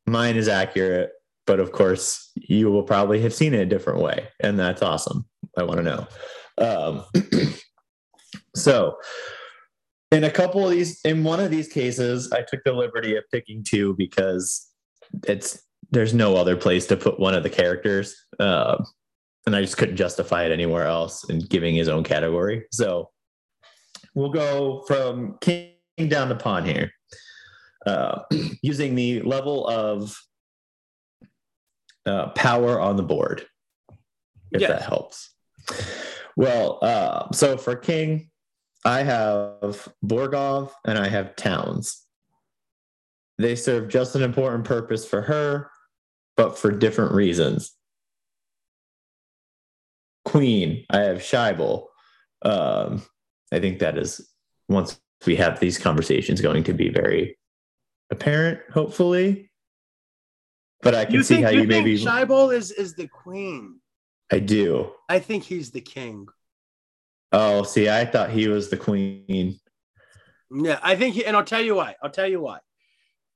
mine 0.06 0.36
is 0.36 0.48
accurate, 0.48 1.10
but 1.46 1.60
of 1.60 1.72
course, 1.72 2.30
you 2.34 2.70
will 2.70 2.82
probably 2.82 3.20
have 3.22 3.34
seen 3.34 3.54
it 3.54 3.60
a 3.60 3.66
different 3.66 4.00
way, 4.00 4.28
and 4.40 4.58
that's 4.58 4.82
awesome. 4.82 5.26
I 5.56 5.62
want 5.62 5.78
to 5.78 5.82
know. 5.82 6.06
Um, 6.60 7.04
so, 8.54 8.96
in 10.10 10.24
a 10.24 10.30
couple 10.30 10.64
of 10.64 10.70
these, 10.70 11.00
in 11.04 11.22
one 11.24 11.40
of 11.40 11.50
these 11.50 11.68
cases, 11.68 12.32
I 12.32 12.42
took 12.42 12.64
the 12.64 12.72
liberty 12.72 13.16
of 13.16 13.24
picking 13.32 13.62
two 13.62 13.94
because 13.96 14.66
it's 15.26 15.62
there's 15.90 16.14
no 16.14 16.36
other 16.36 16.56
place 16.56 16.86
to 16.86 16.96
put 16.96 17.18
one 17.18 17.34
of 17.34 17.42
the 17.42 17.50
characters, 17.50 18.14
uh, 18.40 18.82
and 19.46 19.54
I 19.56 19.60
just 19.62 19.76
couldn't 19.76 19.96
justify 19.96 20.44
it 20.44 20.52
anywhere 20.52 20.86
else 20.86 21.28
in 21.28 21.40
giving 21.40 21.74
his 21.74 21.88
own 21.88 22.04
category. 22.04 22.64
So, 22.72 23.10
we'll 24.14 24.30
go 24.32 24.84
from 24.86 25.38
king 25.40 25.74
down 26.08 26.28
to 26.28 26.34
pawn 26.34 26.64
here, 26.64 26.92
uh, 27.86 28.22
using 28.62 28.94
the 28.94 29.22
level 29.22 29.66
of 29.68 30.16
uh, 32.06 32.30
power 32.30 32.80
on 32.80 32.96
the 32.96 33.02
board, 33.02 33.46
if 34.52 34.60
Yes. 34.62 34.70
that 34.70 34.82
helps. 34.82 35.30
Well, 36.38 36.78
uh, 36.82 37.32
so 37.32 37.56
for 37.56 37.74
king, 37.74 38.30
I 38.84 39.02
have 39.02 39.88
Borgov 40.04 40.70
and 40.84 40.96
I 40.96 41.08
have 41.08 41.34
Townes. 41.34 41.96
They 43.38 43.56
serve 43.56 43.88
just 43.88 44.14
an 44.14 44.22
important 44.22 44.64
purpose 44.64 45.04
for 45.04 45.22
her, 45.22 45.68
but 46.36 46.56
for 46.56 46.70
different 46.70 47.10
reasons. 47.10 47.74
Queen, 50.24 50.84
I 50.90 51.00
have 51.00 51.18
Shaibel. 51.18 51.86
Um, 52.42 53.02
I 53.52 53.58
think 53.58 53.80
that 53.80 53.98
is 53.98 54.32
once 54.68 55.00
we 55.26 55.34
have 55.34 55.58
these 55.58 55.76
conversations 55.76 56.40
going 56.40 56.62
to 56.64 56.72
be 56.72 56.88
very 56.88 57.36
apparent, 58.12 58.60
hopefully. 58.72 59.50
But 60.82 60.94
I 60.94 61.04
can 61.04 61.14
You 61.14 61.24
see 61.24 61.34
think 61.34 61.46
how 61.46 61.50
you 61.50 61.62
you 61.62 61.66
think 61.66 61.84
maybe 61.84 61.98
Shaibel 61.98 62.54
is 62.54 62.70
is 62.70 62.94
the 62.94 63.08
queen? 63.08 63.80
I 64.30 64.40
do. 64.40 64.92
I 65.08 65.18
think 65.18 65.44
he's 65.44 65.70
the 65.70 65.80
king. 65.80 66.28
Oh, 67.32 67.62
see, 67.62 67.88
I 67.88 68.04
thought 68.04 68.30
he 68.30 68.48
was 68.48 68.70
the 68.70 68.76
queen. 68.76 69.58
Yeah, 70.50 70.78
I 70.82 70.96
think, 70.96 71.14
he, 71.14 71.26
and 71.26 71.36
I'll 71.36 71.44
tell 71.44 71.60
you 71.60 71.74
why. 71.74 71.94
I'll 72.02 72.10
tell 72.10 72.26
you 72.26 72.40
why. 72.40 72.58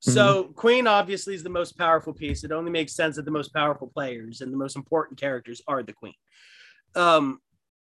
So, 0.05 0.51
Queen 0.55 0.85
obviously 0.85 1.33
is 1.33 1.43
the 1.43 1.49
most 1.49 1.77
powerful 1.77 2.11
piece. 2.11 2.43
It 2.43 2.51
only 2.51 2.71
makes 2.71 2.93
sense 2.93 3.15
that 3.15 3.23
the 3.23 3.31
most 3.31 3.53
powerful 3.53 3.87
players 3.87 4.41
and 4.41 4.51
the 4.51 4.57
most 4.57 4.75
important 4.75 5.17
characters 5.17 5.61
are 5.65 5.81
the 5.81 5.93
Queen. 5.93 6.15
Um, 6.93 7.39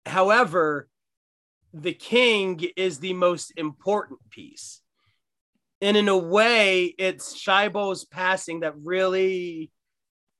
however, 0.03 0.87
the 1.73 1.93
King 1.93 2.59
is 2.75 2.97
the 2.97 3.13
most 3.13 3.53
important 3.55 4.19
piece, 4.31 4.81
and 5.79 5.95
in 5.95 6.07
a 6.07 6.17
way, 6.17 6.85
it's 6.97 7.39
Shaibel's 7.39 8.05
passing 8.05 8.61
that 8.61 8.73
really, 8.77 9.71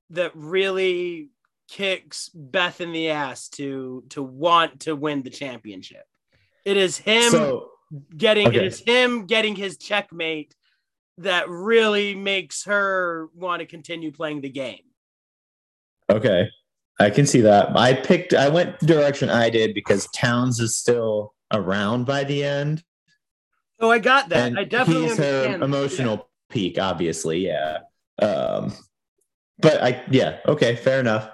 that 0.09 0.31
really 0.33 1.29
kicks 1.67 2.29
Beth 2.33 2.81
in 2.81 2.91
the 2.91 3.09
ass 3.09 3.49
to 3.49 4.03
to 4.09 4.23
want 4.23 4.81
to 4.81 4.95
win 4.95 5.23
the 5.23 5.29
championship. 5.29 6.03
It 6.65 6.77
is 6.77 6.97
him 6.97 7.31
so 7.31 7.69
getting 8.15 8.47
Okay. 8.47 8.57
it 8.57 8.63
is 8.65 8.79
him 8.85 9.25
getting 9.25 9.55
his 9.55 9.77
checkmate 9.77 10.55
that 11.19 11.49
really 11.49 12.13
makes 12.15 12.65
her 12.65 13.27
want 13.33 13.61
to 13.61 13.65
continue 13.65 14.11
playing 14.11 14.41
the 14.41 14.49
game. 14.49 14.81
okay, 16.09 16.49
I 16.99 17.09
can 17.09 17.25
see 17.25 17.41
that. 17.41 17.75
I 17.75 17.93
picked. 17.93 18.33
I 18.33 18.49
went 18.49 18.79
the 18.79 18.85
direction 18.87 19.29
I 19.29 19.49
did 19.49 19.73
because 19.73 20.07
Townes 20.15 20.59
is 20.59 20.77
still 20.77 21.33
around 21.53 22.05
by 22.05 22.23
the 22.23 22.43
end, 22.43 22.83
Oh, 23.79 23.89
I 23.91 23.99
got 23.99 24.29
that. 24.29 24.47
and 24.47 24.59
I 24.59 24.63
definitely 24.63 25.07
he's 25.09 25.17
her 25.17 25.59
emotional 25.61 26.29
peak. 26.49 26.77
Obviously, 26.79 27.45
yeah. 27.45 27.79
Um, 28.21 28.73
but 29.59 29.81
I, 29.83 30.03
yeah, 30.11 30.37
okay, 30.47 30.75
fair 30.75 30.99
enough. 30.99 31.29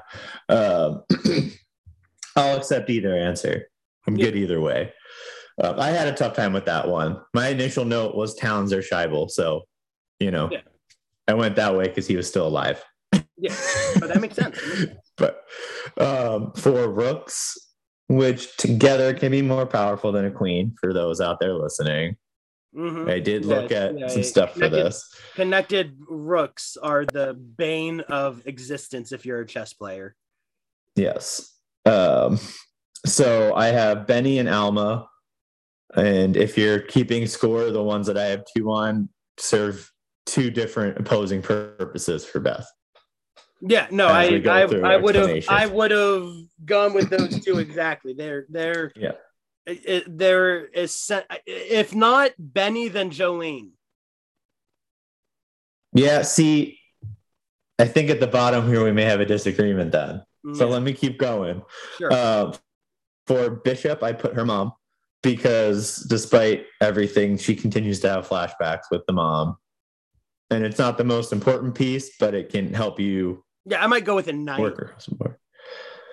Um, 0.49 1.03
I'll 2.35 2.57
accept 2.57 2.89
either 2.89 3.15
answer. 3.15 3.67
I'm 4.07 4.15
Yeah. 4.15 4.25
good 4.25 4.35
either 4.35 4.59
way. 4.61 4.93
Uh, 5.61 5.75
I 5.77 5.89
had 5.91 6.07
a 6.07 6.13
tough 6.13 6.35
time 6.35 6.51
with 6.53 6.65
that 6.65 6.87
one. 6.87 7.21
My 7.33 7.49
initial 7.49 7.85
note 7.85 8.15
was 8.15 8.35
Townes 8.35 8.73
or 8.73 8.81
Shaibel, 8.81 9.29
so 9.29 9.63
you 10.19 10.31
know, 10.31 10.49
Yeah. 10.51 10.61
I 11.27 11.33
went 11.35 11.55
that 11.57 11.75
way 11.75 11.87
because 11.87 12.07
he 12.07 12.15
was 12.15 12.27
still 12.27 12.47
alive. 12.47 12.83
Yeah, 13.37 13.55
but 13.99 14.07
that 14.07 14.21
makes 14.21 14.35
sense. 14.35 14.57
That 14.59 14.67
makes 14.67 14.87
sense. 14.87 14.99
but 15.17 15.43
um, 15.99 16.53
for 16.53 16.89
rooks, 16.89 17.57
which 18.07 18.55
together 18.57 19.13
can 19.13 19.31
be 19.31 19.41
more 19.41 19.65
powerful 19.65 20.11
than 20.11 20.25
a 20.25 20.31
queen, 20.31 20.75
for 20.79 20.93
those 20.93 21.19
out 21.21 21.39
there 21.39 21.53
listening, 21.53 22.15
Mhm. 22.75 23.09
I 23.09 23.19
did 23.19 23.45
look 23.45 23.69
Yeah, 23.71 23.83
at 23.85 23.99
yeah, 23.99 24.07
some 24.07 24.23
stuff 24.23 24.53
for 24.55 24.69
this. 24.69 25.13
Connected 25.35 25.95
rooks 26.07 26.77
are 26.81 27.05
the 27.05 27.33
bane 27.33 27.99
of 28.01 28.41
existence 28.45 29.11
if 29.11 29.25
you're 29.25 29.41
a 29.41 29.47
chess 29.47 29.73
player. 29.73 30.15
Yes. 30.95 31.55
Um, 31.85 32.39
so 33.05 33.53
I 33.55 33.67
have 33.67 34.07
Benny 34.07 34.39
and 34.39 34.49
Alma. 34.49 35.07
And 35.95 36.35
if 36.35 36.57
you're 36.57 36.79
keeping 36.79 37.27
score, 37.27 37.69
the 37.69 37.83
ones 37.83 38.07
that 38.07 38.17
I 38.17 38.25
have 38.25 38.43
two 38.55 38.71
on 38.71 39.09
serve 39.37 39.91
two 40.25 40.49
different 40.49 40.97
opposing 40.97 41.41
purposes 41.41 42.25
for 42.25 42.39
Beth. 42.39 42.67
Yeah, 43.61 43.87
no, 43.91 44.07
I 44.07 44.41
I, 44.45 44.61
I 44.61 44.97
would 44.97 45.15
have. 45.15 45.45
I 45.47 45.65
would 45.67 45.91
have 45.91 46.27
gone 46.65 46.93
with 46.93 47.09
those 47.09 47.43
two 47.45 47.59
exactly. 47.59 48.13
They're 48.13 48.45
they're 48.49 48.91
Yeah. 48.95 49.11
It, 49.65 49.81
it- 49.85 50.17
they're 50.17 50.67
if 50.73 51.93
not 51.95 52.31
Benny 52.37 52.87
then 52.89 53.09
Jolene. 53.11 53.71
Yeah, 55.93 56.23
see, 56.23 56.79
I 57.77 57.85
think 57.85 58.09
at 58.09 58.19
the 58.19 58.27
bottom 58.27 58.67
here 58.67 58.83
we 58.83 58.91
may 58.91 59.03
have 59.03 59.19
a 59.19 59.25
disagreement 59.25 59.91
then. 59.91 60.23
So 60.55 60.67
let 60.67 60.81
me 60.81 60.91
keep 60.91 61.17
going. 61.17 61.61
sure. 61.97 62.11
Uh, 62.11 62.53
for 63.27 63.49
Bishop, 63.49 64.03
I 64.03 64.11
put 64.11 64.33
her 64.33 64.45
mom 64.45 64.73
because 65.21 65.97
despite 66.09 66.65
everything, 66.81 67.37
she 67.37 67.55
continues 67.55 68.01
to 68.01 68.09
have 68.09 68.27
flashbacks 68.27 68.83
with 68.91 69.05
the 69.07 69.13
mom. 69.13 69.55
And 70.49 70.65
it's 70.65 70.77
not 70.77 70.97
the 70.97 71.05
most 71.05 71.31
important 71.31 71.75
piece, 71.75 72.17
but 72.19 72.33
it 72.33 72.49
can 72.49 72.73
help 72.73 72.99
you 72.99 73.43
yeah, 73.65 73.81
I 73.81 73.87
might 73.87 74.03
go 74.03 74.15
with 74.15 74.27
a 74.27 74.33
knight. 74.33 74.59
work 74.59 74.77
across 74.81 75.05
the 75.05 75.15
board. 75.15 75.37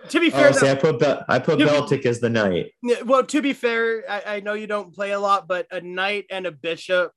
To 0.08 0.18
be 0.20 0.30
fair, 0.30 0.48
Oh, 0.48 0.52
see, 0.52 0.68
I 0.68 0.74
put 0.74 0.98
Bel- 0.98 1.24
I 1.28 1.38
put 1.38 1.58
but- 1.58 1.68
Beltik 1.68 2.06
as 2.06 2.20
the 2.20 2.30
knight. 2.30 2.72
Well, 3.04 3.24
to 3.24 3.42
be 3.42 3.52
fair, 3.52 4.02
I, 4.08 4.36
I 4.36 4.40
know 4.40 4.54
you 4.54 4.66
don't 4.66 4.94
play 4.94 5.12
a 5.12 5.20
lot, 5.20 5.46
but 5.46 5.66
a 5.70 5.80
knight 5.80 6.24
and 6.30 6.46
a 6.46 6.50
bishop 6.52 7.12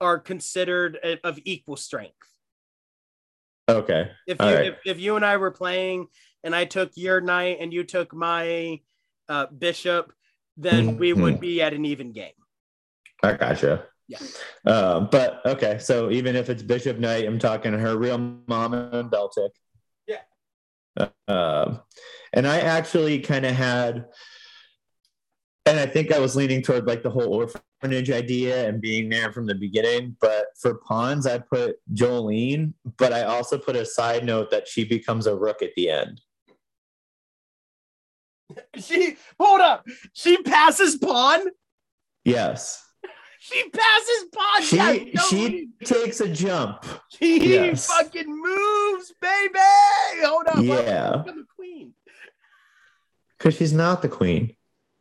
are 0.00 0.18
considered 0.18 0.98
a- 1.02 1.26
of 1.26 1.38
equal 1.44 1.76
strength. 1.76 2.14
Okay, 3.68 4.10
If 4.28 4.38
you 4.38 4.46
right. 4.46 4.66
if, 4.66 4.74
if 4.86 5.00
you 5.00 5.16
and 5.16 5.24
I 5.24 5.38
were 5.38 5.50
playing 5.50 6.06
and 6.44 6.54
I 6.54 6.64
took 6.66 6.92
your 6.94 7.20
knight 7.20 7.58
and 7.60 7.72
you 7.72 7.82
took 7.82 8.14
my 8.14 8.80
uh, 9.28 9.46
bishop, 9.46 10.12
then 10.56 10.96
we 10.98 11.12
would 11.12 11.40
be 11.40 11.60
at 11.60 11.74
an 11.74 11.84
even 11.84 12.12
game. 12.12 12.30
I 13.24 13.32
gotcha. 13.32 13.86
Yeah. 14.06 14.18
Um, 14.64 15.08
but 15.10 15.40
okay, 15.44 15.78
so 15.78 16.10
even 16.12 16.36
if 16.36 16.48
it's 16.48 16.62
Bishop 16.62 16.98
Knight, 16.98 17.24
I'm 17.26 17.40
talking 17.40 17.72
her 17.72 17.96
real 17.98 18.18
mom 18.46 18.72
and 18.74 19.10
Beltik. 19.10 19.50
Um, 20.96 21.80
and 22.32 22.46
I 22.46 22.60
actually 22.60 23.20
kind 23.20 23.46
of 23.46 23.54
had, 23.54 24.06
and 25.66 25.80
I 25.80 25.86
think 25.86 26.12
I 26.12 26.18
was 26.18 26.36
leaning 26.36 26.62
toward 26.62 26.86
like 26.86 27.02
the 27.02 27.10
whole 27.10 27.32
orphanage 27.32 28.10
idea 28.10 28.68
and 28.68 28.80
being 28.80 29.08
there 29.08 29.32
from 29.32 29.46
the 29.46 29.54
beginning. 29.54 30.16
But 30.20 30.46
for 30.60 30.74
pawns, 30.74 31.26
I 31.26 31.38
put 31.38 31.76
Jolene, 31.92 32.72
but 32.98 33.12
I 33.12 33.24
also 33.24 33.58
put 33.58 33.76
a 33.76 33.84
side 33.84 34.24
note 34.24 34.50
that 34.50 34.68
she 34.68 34.84
becomes 34.84 35.26
a 35.26 35.36
rook 35.36 35.62
at 35.62 35.74
the 35.76 35.90
end. 35.90 36.20
She 38.76 39.16
hold 39.40 39.60
up. 39.60 39.86
She 40.12 40.40
passes 40.42 40.96
pawn. 40.96 41.40
Yes, 42.24 42.85
She 43.48 43.68
passes 43.70 44.24
pawn. 44.34 44.62
she 44.62 45.12
no, 45.14 45.22
she 45.28 45.68
takes 45.84 46.20
a 46.20 46.28
jump. 46.28 46.84
He 47.18 47.54
Yes. 47.54 47.86
fucking 47.86 48.26
moves, 48.28 49.14
baby. 49.20 49.58
Hold 50.24 50.46
up. 50.48 50.58
Yeah. 50.64 51.22
The 51.24 51.44
queen. 51.54 51.94
Because 53.38 53.56
she's 53.56 53.72
not 53.72 54.02
the 54.02 54.08
queen. 54.08 54.56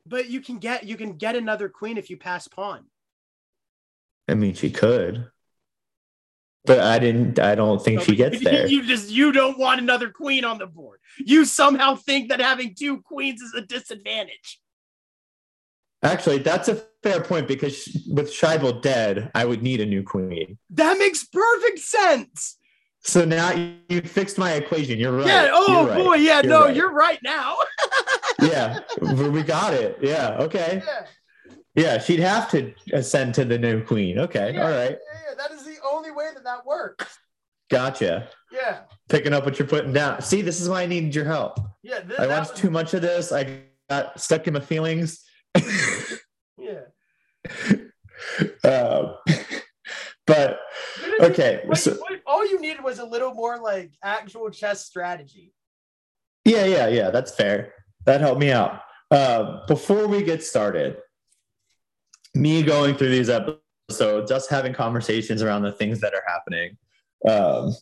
But 0.05 0.29
you 0.29 0.41
can 0.41 0.59
get 0.59 0.83
you 0.83 0.95
can 0.95 1.13
get 1.13 1.35
another 1.35 1.69
queen 1.69 1.97
if 1.97 2.09
you 2.11 2.17
pass 2.17 2.47
pawn. 2.47 2.85
I 4.27 4.35
mean, 4.35 4.53
she 4.53 4.69
could, 4.69 5.27
but 6.65 6.79
I 6.79 6.99
didn't. 6.99 7.39
I 7.39 7.55
don't 7.55 7.83
think 7.83 8.01
she 8.01 8.15
gets 8.15 8.39
there. 8.43 8.67
You 8.67 8.85
just 8.85 9.09
you 9.09 9.31
don't 9.31 9.57
want 9.57 9.81
another 9.81 10.09
queen 10.11 10.45
on 10.45 10.59
the 10.59 10.67
board. 10.67 10.99
You 11.17 11.45
somehow 11.45 11.95
think 11.95 12.29
that 12.29 12.39
having 12.39 12.75
two 12.75 13.01
queens 13.01 13.41
is 13.41 13.53
a 13.55 13.61
disadvantage. 13.61 14.59
Actually, 16.05 16.37
that's 16.39 16.67
a 16.67 16.75
fair 17.03 17.21
point 17.21 17.47
because 17.47 17.87
with 18.09 18.31
Shaibel 18.31 18.81
dead, 18.81 19.31
I 19.35 19.45
would 19.45 19.61
need 19.63 19.81
a 19.81 19.85
new 19.85 20.03
queen. 20.03 20.57
That 20.69 20.97
makes 20.97 21.23
perfect 21.25 21.79
sense. 21.79 22.57
So 23.01 23.23
now 23.25 23.51
you, 23.51 23.75
you 23.89 24.01
fixed 24.01 24.37
my 24.37 24.53
equation. 24.53 24.97
You're 24.99 25.17
right. 25.17 25.27
Yeah. 25.27 25.49
Oh 25.51 25.87
right. 25.87 25.97
boy. 25.97 26.15
Yeah. 26.15 26.41
You're 26.41 26.49
no, 26.49 26.65
right. 26.65 26.75
you're 26.75 26.93
right 26.93 27.19
now. 27.23 27.57
Yeah, 28.41 28.79
we 29.01 29.41
got 29.43 29.73
it. 29.73 29.97
Yeah. 30.01 30.35
Okay. 30.41 30.83
yeah. 30.85 31.05
Yeah, 31.73 31.97
she'd 31.99 32.19
have 32.19 32.51
to 32.51 32.73
ascend 32.93 33.33
to 33.35 33.45
the 33.45 33.57
new 33.57 33.81
queen. 33.83 34.19
Okay. 34.19 34.53
Yeah. 34.53 34.63
All 34.63 34.71
right. 34.71 34.91
Yeah, 34.91 35.33
that 35.37 35.51
is 35.51 35.63
the 35.63 35.77
only 35.89 36.11
way 36.11 36.29
that 36.33 36.43
that 36.43 36.65
works. 36.65 37.17
Gotcha. 37.71 38.27
Yeah. 38.51 38.81
picking 39.09 39.33
up 39.33 39.45
what 39.45 39.57
you're 39.57 39.67
putting 39.67 39.93
down. 39.93 40.21
See, 40.21 40.41
this 40.41 40.59
is 40.61 40.69
why 40.69 40.83
I 40.83 40.85
needed 40.85 41.15
your 41.15 41.25
help. 41.25 41.57
Yeah. 41.81 42.01
I 42.19 42.27
watched 42.27 42.51
was- 42.51 42.59
too 42.59 42.69
much 42.69 42.93
of 42.93 43.01
this. 43.01 43.31
I 43.31 43.61
got 43.89 44.19
stuck 44.19 44.47
in 44.47 44.53
my 44.53 44.59
feelings. 44.59 45.24
Yeah. 46.57 46.81
Um, 48.63 49.15
but 50.27 50.59
okay, 51.21 51.61
what- 51.65 51.77
so- 51.77 51.93
what- 51.95 52.21
all 52.25 52.45
you 52.45 52.59
needed 52.59 52.83
was 52.83 52.97
a 52.99 53.05
little 53.05 53.33
more 53.33 53.59
like 53.59 53.91
actual 54.03 54.49
chess 54.49 54.85
strategy. 54.85 55.53
yeah, 56.43 56.65
yeah, 56.65 56.87
yeah, 56.87 57.09
that's 57.11 57.35
fair. 57.35 57.73
That 58.05 58.21
helped 58.21 58.39
me 58.39 58.51
out. 58.51 58.81
Uh, 59.11 59.65
before 59.67 60.07
we 60.07 60.23
get 60.23 60.43
started, 60.43 60.97
me 62.33 62.63
going 62.63 62.95
through 62.95 63.09
these 63.09 63.29
episodes, 63.29 64.29
just 64.29 64.49
having 64.49 64.73
conversations 64.73 65.41
around 65.43 65.61
the 65.61 65.71
things 65.71 66.01
that 66.01 66.13
are 66.13 66.23
happening. 66.27 66.77
Um, 67.27 67.75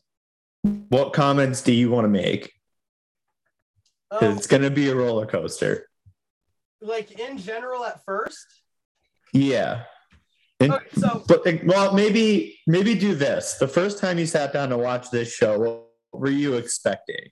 what 0.89 1.13
comments 1.13 1.61
do 1.61 1.71
you 1.71 1.89
want 1.89 2.05
to 2.05 2.09
make? 2.09 2.53
Um, 4.11 4.35
it's 4.37 4.47
going 4.47 4.61
to 4.63 4.69
be 4.71 4.89
a 4.89 4.95
roller 4.95 5.25
coaster. 5.25 5.87
Like 6.83 7.19
in 7.19 7.37
general, 7.37 7.85
at 7.85 8.03
first. 8.05 8.45
Yeah. 9.33 9.83
And, 10.59 10.73
Okay, 10.73 10.85
so- 10.99 11.23
but 11.27 11.43
well, 11.65 11.93
maybe 11.93 12.59
maybe 12.67 12.95
do 12.95 13.15
this. 13.15 13.55
The 13.55 13.67
first 13.67 13.99
time 13.99 14.19
you 14.19 14.25
sat 14.25 14.53
down 14.53 14.69
to 14.69 14.77
watch 14.77 15.09
this 15.09 15.33
show, 15.33 15.59
what 15.59 15.87
were 16.13 16.29
you 16.29 16.55
expecting? 16.55 17.29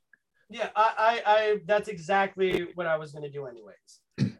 Yeah, 0.49 0.70
I, 0.76 1.22
I, 1.26 1.32
I 1.34 1.58
that's 1.66 1.88
exactly 1.88 2.68
what 2.76 2.88
I 2.88 2.97
was 2.97 3.12
gonna 3.14 3.30
do 3.30 3.45
anyways. 3.45 4.36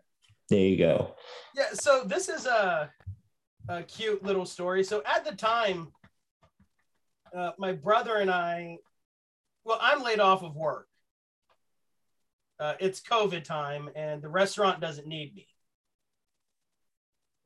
There 0.50 0.60
you 0.60 0.78
go. 0.78 1.16
Yeah, 1.56 1.70
so 1.74 2.04
this 2.06 2.28
is 2.28 2.46
a, 2.46 2.92
a 3.70 3.84
cute 3.84 4.22
little 4.22 4.46
story. 4.46 4.84
So 4.84 5.02
at 5.06 5.24
the 5.24 5.34
time, 5.34 5.94
uh, 7.34 7.52
my 7.58 7.72
brother 7.72 8.18
and 8.18 8.30
I, 8.30 8.80
well, 9.64 9.78
I'm 9.82 10.04
laid 10.04 10.20
off 10.20 10.44
of 10.44 10.54
work. 10.58 10.88
Uh, 12.62 12.76
it's 12.80 13.02
COVID 13.02 13.44
time, 13.44 13.90
and 13.96 14.22
the 14.22 14.30
restaurant 14.30 14.80
doesn't 14.80 15.08
need 15.08 15.34
me. 15.34 15.48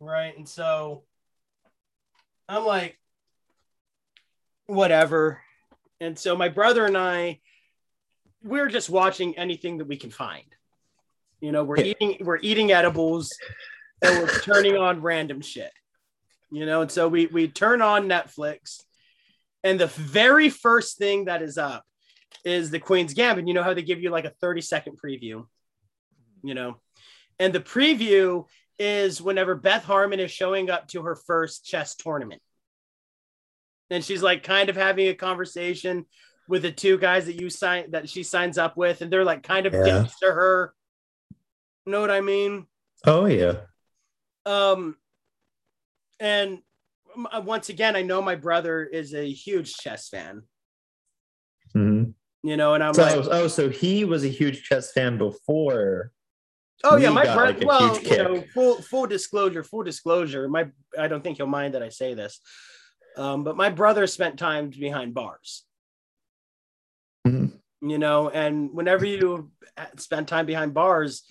Right, 0.02 0.38
and 0.38 0.48
so 0.48 1.04
I'm 2.50 2.66
like, 2.66 3.00
whatever. 4.66 5.40
And 6.02 6.20
so 6.20 6.36
my 6.36 6.50
brother 6.50 6.86
and 6.86 6.98
I, 6.98 7.40
we're 8.44 8.68
just 8.68 8.90
watching 8.90 9.38
anything 9.38 9.78
that 9.78 9.88
we 9.88 9.96
can 9.96 10.12
find. 10.12 10.44
You 11.40 11.54
know, 11.54 11.64
we're 11.64 11.78
eating, 11.78 12.18
we're 12.20 12.40
eating 12.42 12.74
edibles, 12.74 13.32
and 14.02 14.20
we're 14.20 14.40
turning 14.42 14.76
on 14.76 15.02
random 15.02 15.40
shit. 15.40 15.72
You 16.52 16.66
know, 16.66 16.82
and 16.82 16.92
so 16.92 17.08
we 17.08 17.28
we 17.28 17.48
turn 17.48 17.82
on 17.82 18.10
Netflix, 18.10 18.82
and 19.64 19.80
the 19.80 19.88
very 19.88 20.50
first 20.50 20.98
thing 20.98 21.26
that 21.26 21.42
is 21.42 21.58
up 21.58 21.86
is 22.46 22.70
the 22.72 22.80
Queen's 22.80 23.14
Gambit. 23.14 23.48
You 23.48 23.54
know 23.54 23.64
how 23.64 23.74
they 23.74 23.82
give 23.82 24.02
you 24.02 24.10
like 24.12 24.24
a 24.26 24.30
30 24.42 24.62
second 24.62 24.98
preview, 25.04 25.46
you 26.44 26.54
know, 26.54 26.80
and 27.40 27.52
the 27.52 27.60
preview 27.60 28.46
is 28.80 29.22
whenever 29.22 29.56
Beth 29.56 29.84
Harmon 29.84 30.20
is 30.20 30.32
showing 30.32 30.70
up 30.70 30.88
to 30.90 31.02
her 31.02 31.16
first 31.16 31.66
chess 31.66 31.96
tournament. 31.96 32.42
And 33.90 34.04
she's 34.04 34.22
like 34.24 34.44
kind 34.44 34.70
of 34.70 34.76
having 34.76 35.08
a 35.08 35.14
conversation 35.14 36.06
with 36.48 36.62
the 36.62 36.72
two 36.72 36.98
guys 36.98 37.26
that 37.26 37.40
you 37.42 37.50
sign 37.50 37.92
that 37.92 38.08
she 38.10 38.22
signs 38.24 38.58
up 38.58 38.78
with, 38.78 39.02
and 39.02 39.12
they're 39.12 39.24
like 39.26 39.44
kind 39.44 39.66
of 39.66 39.74
Yeah. 39.74 40.06
to 40.22 40.32
her. 40.32 40.74
You 41.86 41.92
know 41.92 42.02
what 42.02 42.12
I 42.12 42.22
mean? 42.22 42.68
Oh 43.06 43.26
yeah. 43.26 43.62
Um, 44.46 44.96
and 46.20 46.60
uh, 47.32 47.42
once 47.44 47.70
again, 47.70 47.96
I 47.96 48.02
know 48.04 48.22
my 48.22 48.36
brother 48.36 48.84
is 48.84 49.14
a 49.14 49.32
huge 49.32 49.76
chess 49.76 50.10
fan. 50.10 50.44
Mhm. 51.76 52.14
You 52.46 52.58
know, 52.58 52.76
and 52.76 52.84
I'm 52.84 52.94
So 52.94 53.02
like, 53.02 53.26
oh, 53.32 53.48
so 53.48 53.70
he 53.70 54.06
was 54.06 54.24
a 54.24 54.28
huge 54.28 54.62
chess 54.62 54.92
fan 54.92 55.18
before. 55.18 56.12
oh 56.84 56.96
yeah, 56.96 57.10
my 57.10 57.24
brother. 57.24 57.58
like, 57.58 57.66
well, 57.68 58.00
you 58.00 58.18
know, 58.18 58.44
full 58.54 58.76
full 58.84 59.08
disclosure, 59.08 59.64
full 59.64 59.82
disclosure. 59.82 60.48
My 60.48 60.68
I 60.96 61.08
don't 61.08 61.24
think 61.24 61.38
he'll 61.38 61.48
mind 61.48 61.74
that 61.74 61.82
I 61.82 61.90
say 61.90 62.14
this, 62.14 62.40
um, 63.18 63.44
but 63.44 63.58
my 63.58 63.70
brother 63.70 64.06
spent 64.06 64.38
time 64.38 64.70
behind 64.70 65.16
bars. 65.16 65.66
Mhm. 67.26 67.60
You 67.82 67.98
know, 67.98 68.30
and 68.30 68.72
whenever 68.72 69.06
you 69.06 69.50
spend 69.98 70.28
time 70.28 70.46
behind 70.46 70.76
bars, 70.76 71.24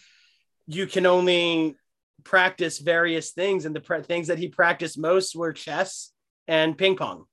you 0.67 0.85
can 0.89 1.07
only 1.07 1.77
practice 2.25 2.81
various 2.81 3.31
things, 3.31 3.67
and 3.67 3.77
the 3.77 3.81
pre- 3.81 4.03
things 4.03 4.27
that 4.27 4.39
he 4.39 4.49
practiced 4.49 4.99
most 4.99 5.37
were 5.37 5.53
chess 5.53 6.11
and 6.49 6.77
ping 6.77 6.97
pong. 6.97 7.27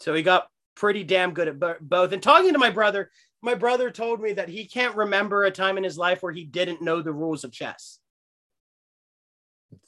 So 0.00 0.14
he 0.14 0.22
got 0.22 0.48
pretty 0.78 1.02
damn 1.02 1.34
good 1.34 1.48
at 1.48 1.58
bo- 1.58 1.76
both. 1.80 2.12
And 2.12 2.22
talking 2.22 2.52
to 2.52 2.58
my 2.58 2.70
brother, 2.70 3.10
my 3.42 3.54
brother 3.54 3.90
told 3.90 4.20
me 4.20 4.32
that 4.34 4.48
he 4.48 4.64
can't 4.64 4.94
remember 4.94 5.44
a 5.44 5.50
time 5.50 5.76
in 5.76 5.82
his 5.82 5.98
life 5.98 6.22
where 6.22 6.32
he 6.32 6.44
didn't 6.44 6.80
know 6.80 7.02
the 7.02 7.12
rules 7.12 7.42
of 7.42 7.52
chess. 7.52 7.98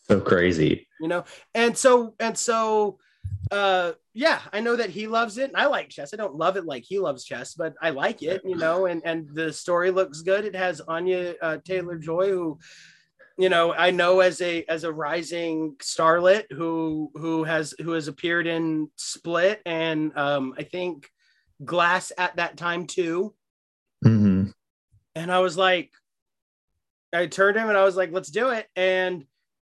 So 0.08 0.20
crazy. 0.20 0.88
You 1.00 1.06
know, 1.06 1.24
and 1.54 1.78
so 1.78 2.14
and 2.18 2.36
so, 2.36 2.98
uh, 3.52 3.92
yeah, 4.12 4.40
I 4.52 4.58
know 4.60 4.74
that 4.74 4.90
he 4.90 5.06
loves 5.06 5.38
it, 5.38 5.50
and 5.50 5.56
I 5.56 5.66
like 5.66 5.88
chess. 5.90 6.12
I 6.12 6.16
don't 6.16 6.34
love 6.34 6.56
it 6.56 6.64
like 6.64 6.82
he 6.84 6.98
loves 6.98 7.24
chess, 7.24 7.54
but 7.54 7.74
I 7.80 7.90
like 7.90 8.24
it. 8.24 8.42
You 8.44 8.56
know, 8.56 8.86
and 8.86 9.00
and 9.04 9.28
the 9.32 9.52
story 9.52 9.92
looks 9.92 10.22
good. 10.22 10.44
It 10.44 10.56
has 10.56 10.80
Anya 10.80 11.36
uh, 11.40 11.58
Taylor 11.64 11.96
Joy, 11.96 12.30
who 12.30 12.58
you 13.40 13.48
know 13.48 13.72
I 13.72 13.90
know 13.90 14.20
as 14.20 14.40
a 14.40 14.64
as 14.68 14.84
a 14.84 14.92
rising 14.92 15.76
starlet 15.82 16.44
who 16.50 17.10
who 17.14 17.44
has 17.44 17.74
who 17.80 17.92
has 17.92 18.08
appeared 18.08 18.46
in 18.46 18.90
Split 18.96 19.62
and 19.64 20.16
um, 20.16 20.54
I 20.58 20.62
think 20.62 21.08
Glass 21.64 22.12
at 22.16 22.36
that 22.36 22.56
time 22.56 22.86
too. 22.86 23.34
hmm 24.02 24.44
And 25.14 25.30
I 25.30 25.40
was 25.40 25.56
like, 25.56 25.90
I 27.12 27.26
turned 27.26 27.56
him 27.56 27.68
and 27.68 27.76
I 27.76 27.84
was 27.84 27.96
like, 27.96 28.12
let's 28.12 28.30
do 28.30 28.50
it. 28.50 28.66
And, 28.76 29.24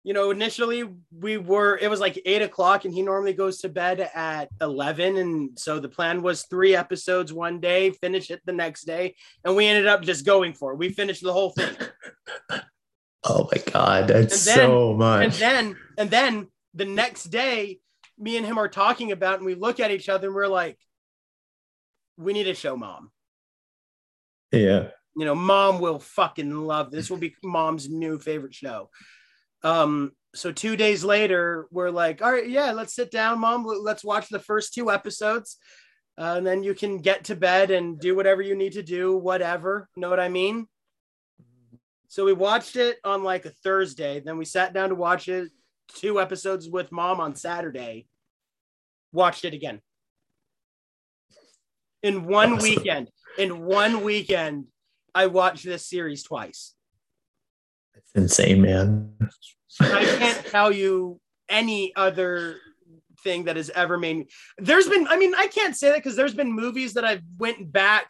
you 0.02 0.12
know, 0.14 0.30
initially 0.30 0.84
we 1.16 1.36
were, 1.36 1.78
it 1.78 1.88
was 1.88 2.00
like 2.00 2.20
eight 2.24 2.42
o'clock 2.42 2.84
and 2.84 2.94
he 2.94 3.02
normally 3.02 3.34
goes 3.34 3.58
to 3.58 3.68
bed 3.68 4.00
at 4.14 4.48
11. 4.60 5.16
And 5.16 5.58
so 5.58 5.78
the 5.78 5.88
plan 5.88 6.22
was 6.22 6.46
three 6.46 6.74
episodes 6.74 7.32
one 7.32 7.60
day, 7.60 7.90
finish 7.90 8.30
it 8.30 8.40
the 8.46 8.52
next 8.52 8.84
day. 8.84 9.14
And 9.44 9.54
we 9.54 9.66
ended 9.66 9.86
up 9.86 10.02
just 10.02 10.26
going 10.26 10.52
for 10.54 10.72
it. 10.72 10.78
We 10.78 10.88
finished 10.88 11.22
the 11.22 11.32
whole 11.32 11.50
thing. 11.50 11.76
Oh 13.28 13.48
my 13.52 13.62
god, 13.72 14.08
that's 14.08 14.44
then- 14.44 14.56
so 14.56 14.94
much. 14.94 15.24
And 15.24 15.32
then, 15.34 15.76
and 15.98 16.10
then 16.10 16.48
the 16.74 16.84
next 16.84 17.24
day, 17.24 17.80
me 18.18 18.36
and 18.36 18.46
him 18.46 18.58
are 18.58 18.68
talking 18.68 19.12
about, 19.12 19.36
and 19.36 19.46
we 19.46 19.54
look 19.54 19.80
at 19.80 19.90
each 19.90 20.08
other 20.08 20.28
and 20.28 20.34
we're 20.34 20.46
like, 20.46 20.78
we 22.16 22.32
need 22.32 22.44
to 22.44 22.54
show 22.54 22.76
mom. 22.76 23.10
yeah. 24.52 24.88
you 25.16 25.24
know, 25.24 25.34
mom 25.34 25.80
will 25.80 25.98
fucking 25.98 26.50
love 26.50 26.90
this. 26.90 27.10
Will 27.10 27.18
be 27.18 27.34
mom's 27.42 27.88
new 27.88 28.18
favorite 28.18 28.54
show. 28.54 28.90
Um, 29.62 30.12
so 30.34 30.52
two 30.52 30.76
days 30.76 31.02
later, 31.04 31.66
we're 31.70 31.90
like, 31.90 32.22
all 32.22 32.32
right, 32.32 32.48
yeah, 32.48 32.72
let's 32.72 32.94
sit 32.94 33.10
down, 33.10 33.40
mom. 33.40 33.64
Let's 33.66 34.04
watch 34.04 34.28
the 34.28 34.38
first 34.38 34.74
two 34.74 34.90
episodes, 34.90 35.56
uh, 36.18 36.34
and 36.36 36.46
then 36.46 36.62
you 36.62 36.74
can 36.74 36.98
get 36.98 37.24
to 37.24 37.36
bed 37.36 37.70
and 37.70 37.98
do 37.98 38.14
whatever 38.14 38.42
you 38.42 38.54
need 38.54 38.72
to 38.72 38.82
do, 38.82 39.16
whatever. 39.16 39.88
Know 39.96 40.10
what 40.10 40.20
I 40.20 40.28
mean? 40.28 40.68
So 42.08 42.24
we 42.24 42.32
watched 42.32 42.76
it 42.76 42.98
on 43.04 43.22
like 43.24 43.44
a 43.44 43.50
Thursday. 43.50 44.20
Then 44.20 44.38
we 44.38 44.44
sat 44.44 44.72
down 44.72 44.90
to 44.90 44.94
watch 44.94 45.28
it 45.28 45.50
two 45.88 46.20
episodes 46.20 46.68
with 46.68 46.92
mom 46.92 47.20
on 47.20 47.34
Saturday. 47.34 48.06
Watched 49.12 49.44
it 49.44 49.54
again 49.54 49.80
in 52.02 52.24
one 52.26 52.54
Awesome. 52.54 52.62
weekend. 52.62 53.10
In 53.38 53.64
one 53.64 54.02
weekend, 54.02 54.66
I 55.14 55.26
watched 55.26 55.64
this 55.64 55.86
series 55.86 56.22
twice. 56.22 56.74
It's 57.94 58.12
insane, 58.14 58.62
man. 58.62 59.12
I 59.80 60.04
can't 60.04 60.46
tell 60.46 60.72
you 60.72 61.20
any 61.48 61.94
other 61.96 62.56
thing 63.22 63.44
that 63.44 63.56
has 63.56 63.70
ever 63.70 63.98
made 63.98 64.18
me. 64.18 64.28
There's 64.58 64.88
been, 64.88 65.06
I 65.08 65.16
mean, 65.18 65.34
I 65.34 65.48
can't 65.48 65.76
say 65.76 65.88
that 65.88 65.96
because 65.98 66.16
there's 66.16 66.34
been 66.34 66.52
movies 66.52 66.94
that 66.94 67.04
I've 67.04 67.22
went 67.38 67.72
back 67.72 68.08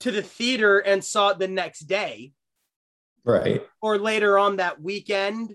to 0.00 0.10
the 0.10 0.22
theater 0.22 0.78
and 0.78 1.02
saw 1.04 1.30
it 1.30 1.38
the 1.38 1.48
next 1.48 1.80
day 1.80 2.32
right. 3.28 3.62
or 3.82 3.98
later 3.98 4.38
on 4.38 4.56
that 4.56 4.80
weekend. 4.80 5.54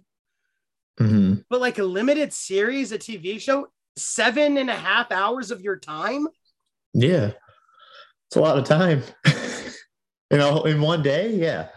hmm 0.98 1.36
But 1.50 1.62
like 1.62 1.80
a 1.80 1.84
limited 1.84 2.32
series, 2.32 2.92
a 2.92 2.98
TV 2.98 3.42
show, 3.42 3.68
seven 3.98 4.58
and 4.58 4.70
a 4.70 4.76
half 4.76 5.12
hours 5.12 5.52
of 5.52 5.62
your 5.62 5.78
time. 5.78 6.28
Yeah. 6.94 7.32
It's 8.28 8.36
a 8.36 8.42
lot 8.42 8.58
of 8.58 8.66
time. 8.66 9.04
you 9.26 10.38
know, 10.38 10.64
in 10.64 10.82
one 10.82 11.02
day, 11.04 11.36
yeah. 11.36 11.70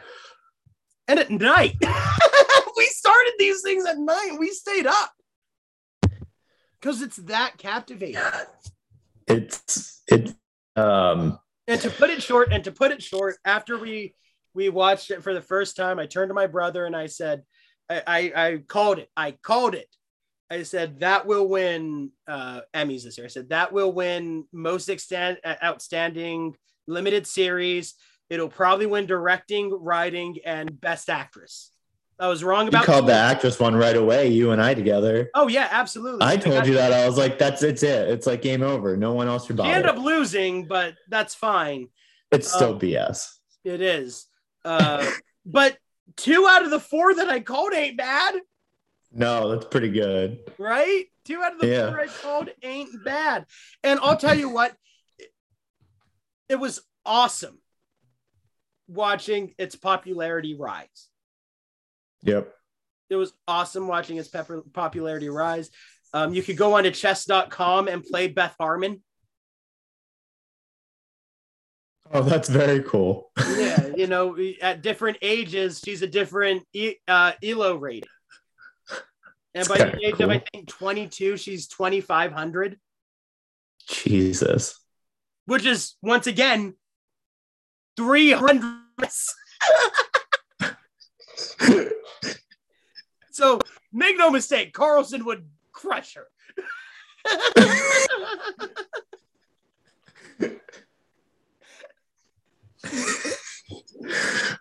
And 1.09 1.19
at 1.19 1.31
night, 1.31 1.77
we 2.77 2.87
started 2.87 3.33
these 3.39 3.63
things 3.63 3.87
at 3.87 3.99
night. 3.99 4.37
We 4.39 4.51
stayed 4.51 4.87
up 4.87 5.13
because 6.81 7.03
it's 7.03 7.17
that 7.17 7.59
captivating. 7.59 8.21
It's 9.27 10.03
it 10.09 10.35
um 10.77 11.39
and 11.67 11.81
to 11.81 11.91
put 11.91 12.11
it 12.11 12.23
short 12.23 12.53
and 12.53 12.63
to 12.65 12.73
put 12.73 12.93
it 12.93 13.03
short 13.03 13.37
after 13.45 13.79
we 13.79 14.15
we 14.57 14.69
watched 14.71 15.11
it 15.11 15.23
for 15.23 15.35
the 15.35 15.43
first 15.43 15.77
time 15.77 15.99
i 16.01 16.07
turned 16.07 16.31
to 16.31 16.35
my 16.35 16.47
brother 16.49 16.87
and 16.87 16.97
i 16.97 17.07
said 17.07 17.43
i 17.91 18.03
i, 18.07 18.19
I 18.47 18.57
called 18.67 18.99
it 18.99 19.09
i 19.17 19.31
called 19.31 19.75
it 19.75 19.87
I 20.49 20.63
said 20.63 21.01
that 21.01 21.27
will 21.27 21.49
win 21.49 22.13
uh, 22.29 22.61
Emmys 22.73 23.03
this 23.03 23.19
year. 23.19 23.25
I 23.25 23.29
said 23.29 23.49
that 23.49 23.73
will 23.73 23.91
win 23.91 24.45
most 24.53 24.89
extent, 24.89 25.41
uh, 25.45 25.57
outstanding 25.61 26.55
limited 26.87 27.27
series. 27.27 27.95
It'll 28.31 28.49
probably 28.49 28.87
win 28.87 29.07
directing, 29.07 29.73
writing, 29.73 30.37
and 30.45 30.81
best 30.81 31.11
actress. 31.11 31.73
I 32.21 32.29
was 32.29 32.45
wrong 32.45 32.69
about. 32.69 32.83
You 32.83 32.87
called 32.87 33.09
the 33.09 33.15
actress 33.15 33.59
one 33.59 33.75
right 33.75 33.97
away, 33.97 34.29
you 34.29 34.53
and 34.53 34.63
I 34.63 34.75
together. 34.75 35.31
Oh 35.35 35.49
yeah, 35.49 35.67
absolutely. 35.69 36.25
I 36.25 36.37
told 36.37 36.59
got- 36.59 36.67
you 36.69 36.75
that. 36.75 36.93
I 36.93 37.09
was 37.09 37.19
like, 37.19 37.41
that's 37.41 37.65
it's 37.65 37.83
it. 37.83 38.09
It's 38.09 38.29
like 38.29 38.41
game 38.41 38.63
over. 38.63 38.97
No 38.97 39.15
one 39.15 39.27
else 39.27 39.47
should 39.47 39.55
She 39.55 39.57
bother. 39.57 39.71
ended 39.73 39.91
up 39.91 39.99
losing, 39.99 40.69
but 40.69 40.95
that's 41.09 41.35
fine. 41.35 41.89
It's 42.31 42.47
still 42.47 42.75
um, 42.75 42.79
BS. 42.79 43.27
It 43.65 43.81
is. 43.81 44.26
Uh, 44.67 45.09
but 45.47 45.79
two 46.17 46.47
out 46.49 46.65
of 46.65 46.71
the 46.71 46.81
four 46.81 47.15
that 47.15 47.29
I 47.31 47.39
called 47.41 47.73
ain't 47.73 47.97
bad, 47.97 48.35
No, 49.13 49.51
that's 49.51 49.67
pretty 49.67 49.91
good. 49.91 50.41
right? 50.59 51.05
Two 51.25 51.41
out 51.43 51.55
of 51.55 51.61
the 51.61 51.69
Yeah. 51.69 51.89
four 51.91 52.01
I 52.01 52.07
called 52.09 52.49
ain't 52.63 53.05
bad. 53.05 53.47
And 53.85 54.01
I'll 54.03 54.17
tell 54.17 54.35
you 54.37 54.49
what, 54.49 54.77
it 56.49 56.57
was 56.57 56.83
awesome 57.05 57.59
watching 58.89 59.55
its 59.59 59.77
popularity 59.77 60.55
rise. 60.55 61.09
Yep. 62.23 62.53
It 63.09 63.17
was 63.17 63.33
awesome 63.47 63.87
watching 63.87 64.17
its 64.17 64.29
pepper, 64.29 64.63
popularity 64.73 65.29
rise. 65.29 65.71
Um, 66.13 66.35
you 66.35 66.43
could 66.43 66.57
go 66.57 66.75
on 66.77 66.85
to 66.85 66.91
chess.com 66.91 67.87
and 67.89 68.03
play 68.05 68.27
Beth 68.29 68.55
Harmon. 68.59 69.03
Oh, 72.13 72.23
that's 72.23 72.49
very 72.49 72.83
cool. 72.83 73.31
Yeah, 73.57 73.89
you 73.89 74.07
know, 74.07 74.37
at 74.63 74.83
different 74.83 75.19
ages, 75.23 75.81
she's 75.85 76.03
a 76.03 76.07
different 76.07 76.63
e- 76.73 76.97
uh, 77.09 77.33
ELO 77.43 77.77
rating. 77.77 78.09
And 79.55 79.67
by 79.67 79.79
the 79.79 80.07
age 80.07 80.21
of, 80.21 80.29
I 80.31 80.43
think, 80.53 80.69
22, 80.69 81.37
she's 81.39 81.67
2,500, 81.69 82.79
Jesus. 83.89 84.79
which 85.47 85.65
is, 85.65 85.95
once 86.03 86.27
again, 86.27 86.75
300. 87.97 88.83
so 93.31 93.61
make 93.93 94.19
no 94.19 94.31
mistake, 94.31 94.75
Carlsen 94.75 95.25
would 95.25 95.49
crush 95.73 96.15
her. 96.15 96.27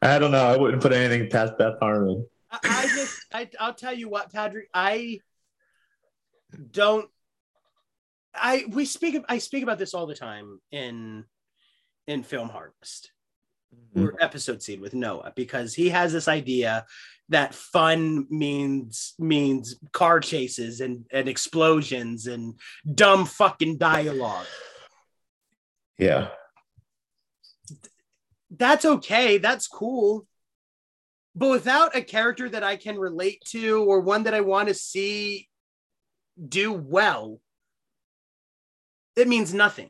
I 0.05 0.19
don't 0.19 0.31
know. 0.31 0.45
I 0.45 0.57
wouldn't 0.57 0.81
put 0.81 0.93
anything 0.93 1.29
past 1.29 1.57
Beth 1.57 1.75
Harmon. 1.79 2.25
I, 2.51 2.59
I 2.63 2.87
just, 2.87 3.25
I, 3.33 3.49
I'll 3.59 3.73
tell 3.73 3.93
you 3.93 4.09
what, 4.09 4.31
Patrick, 4.31 4.69
I 4.73 5.19
don't. 6.71 7.09
I 8.33 8.65
we 8.69 8.85
speak. 8.85 9.17
I 9.29 9.37
speak 9.37 9.63
about 9.63 9.79
this 9.79 9.93
all 9.93 10.07
the 10.07 10.15
time 10.15 10.59
in 10.71 11.23
in 12.07 12.23
Film 12.23 12.49
Harvest 12.49 13.11
mm-hmm. 13.73 14.05
or 14.05 14.15
episode 14.19 14.61
seed 14.61 14.79
with 14.81 14.93
Noah 14.93 15.33
because 15.35 15.73
he 15.73 15.89
has 15.89 16.13
this 16.13 16.27
idea 16.27 16.85
that 17.29 17.55
fun 17.55 18.27
means 18.29 19.15
means 19.17 19.75
car 19.91 20.19
chases 20.19 20.81
and 20.81 21.05
and 21.11 21.27
explosions 21.27 22.27
and 22.27 22.55
dumb 22.93 23.25
fucking 23.25 23.77
dialogue. 23.77 24.45
Yeah. 25.97 26.27
That's 28.57 28.85
okay. 28.85 29.37
That's 29.37 29.67
cool. 29.67 30.25
But 31.35 31.49
without 31.49 31.95
a 31.95 32.01
character 32.01 32.47
that 32.49 32.63
I 32.63 32.77
can 32.77 32.97
relate 32.97 33.41
to 33.47 33.83
or 33.83 33.99
one 33.99 34.23
that 34.23 34.33
I 34.33 34.41
want 34.41 34.69
to 34.69 34.73
see 34.73 35.49
do 36.49 36.71
well, 36.71 37.39
it 39.15 39.27
means 39.27 39.53
nothing. 39.53 39.89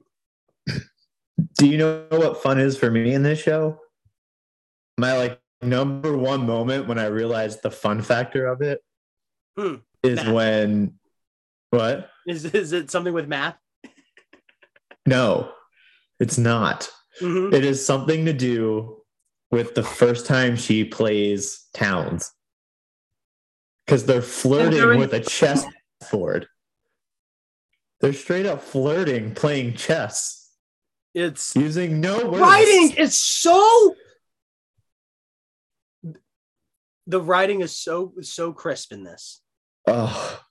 Do 1.58 1.68
you 1.68 1.78
know 1.78 2.06
what 2.10 2.42
fun 2.42 2.60
is 2.60 2.78
for 2.78 2.90
me 2.90 3.14
in 3.14 3.24
this 3.24 3.40
show? 3.42 3.80
My 4.98 5.18
like 5.18 5.40
number 5.62 6.16
one 6.18 6.46
moment 6.46 6.88
when 6.88 6.98
I 7.00 7.08
realized 7.08 7.62
the 7.62 7.72
fun 7.72 8.02
factor 8.02 8.48
of 8.48 8.62
it 8.62 8.82
Hmm. 9.58 9.76
is 10.04 10.18
Math. 10.18 10.34
when 10.34 10.94
what? 11.70 12.10
Is, 12.28 12.46
is 12.46 12.72
it 12.74 12.90
something 12.92 13.14
with 13.14 13.28
math? 13.28 13.58
No, 15.06 15.52
it's 16.20 16.38
not. 16.38 16.90
Mhm. 17.22 17.54
It 17.54 17.64
is 17.64 17.86
something 17.86 18.26
to 18.26 18.34
do 18.34 19.02
with 19.52 19.74
the 19.76 19.84
first 19.84 20.26
time 20.26 20.56
she 20.56 20.84
plays 20.84 21.68
Townes. 21.74 22.32
Because 23.86 24.06
they're 24.06 24.22
flirting 24.22 24.72
they're 24.80 24.94
in- 24.94 25.00
with 25.00 25.14
a 25.14 25.20
chessboard. 25.22 26.48
They're 28.02 28.14
straight 28.14 28.46
up 28.46 28.62
flirting, 28.62 29.34
playing 29.36 29.76
chess, 29.76 30.52
It's 31.14 31.56
using 31.56 32.02
no 32.02 32.26
words. 32.30 32.42
writing 32.42 32.92
is 32.98 33.18
so 33.18 33.96
the 37.08 37.22
writing 37.22 37.62
is 37.62 37.72
so 37.78 38.14
so 38.22 38.52
crisp 38.52 38.92
in 38.92 39.04
this 39.04 39.42
Oh, 39.88 40.44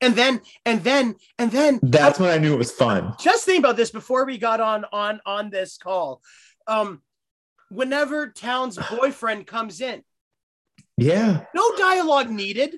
and 0.00 0.14
then 0.16 0.40
and 0.64 0.82
then 0.82 1.14
and 1.38 1.50
then 1.50 1.78
that's 1.82 2.18
when 2.18 2.30
I 2.30 2.38
knew 2.38 2.54
it 2.54 2.58
was 2.58 2.72
fun. 2.72 3.14
just 3.20 3.44
think 3.44 3.58
about 3.58 3.76
this 3.76 3.90
before 3.90 4.24
we 4.24 4.38
got 4.38 4.60
on 4.60 4.84
on 4.92 5.20
on 5.26 5.50
this 5.50 5.76
call 5.78 6.22
um 6.66 7.02
whenever 7.70 8.28
Townes's 8.28 8.84
boyfriend 8.98 9.46
comes 9.46 9.80
in 9.80 10.02
Yeah. 10.96 11.44
no 11.54 11.76
dialogue 11.76 12.30
needed 12.30 12.76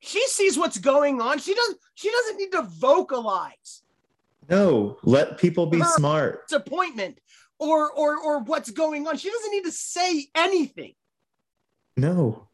she 0.00 0.26
sees 0.28 0.58
what's 0.58 0.78
going 0.78 1.20
on 1.20 1.38
she 1.38 1.54
doesn't 1.54 1.78
she 1.94 2.10
doesn't 2.10 2.36
need 2.38 2.52
to 2.52 2.62
vocalize 2.62 3.82
No, 4.48 4.98
let 5.02 5.38
people 5.38 5.66
be 5.66 5.78
Her- 5.80 5.84
smart. 5.96 6.48
disappointment 6.48 7.18
or 7.58 7.90
or 7.90 8.18
or 8.18 8.38
what's 8.40 8.70
going 8.70 9.06
on 9.06 9.16
she 9.16 9.30
doesn't 9.30 9.50
need 9.50 9.64
to 9.64 9.72
say 9.72 10.26
anything 10.34 10.94
No. 11.96 12.48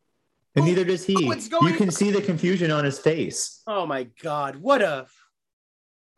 And 0.55 0.65
Oh, 0.65 0.67
neither 0.67 0.85
does 0.85 1.05
he. 1.05 1.27
what's 1.27 1.49
going 1.49 1.73
You 1.73 1.79
can 1.79 1.91
see 1.91 2.11
the 2.11 2.21
confusion 2.21 2.71
on 2.71 2.85
his 2.85 2.99
face. 2.99 3.63
oh 3.67 3.87
my 3.87 4.05
god 4.23 4.57
what 4.57 4.83
a 4.83 5.07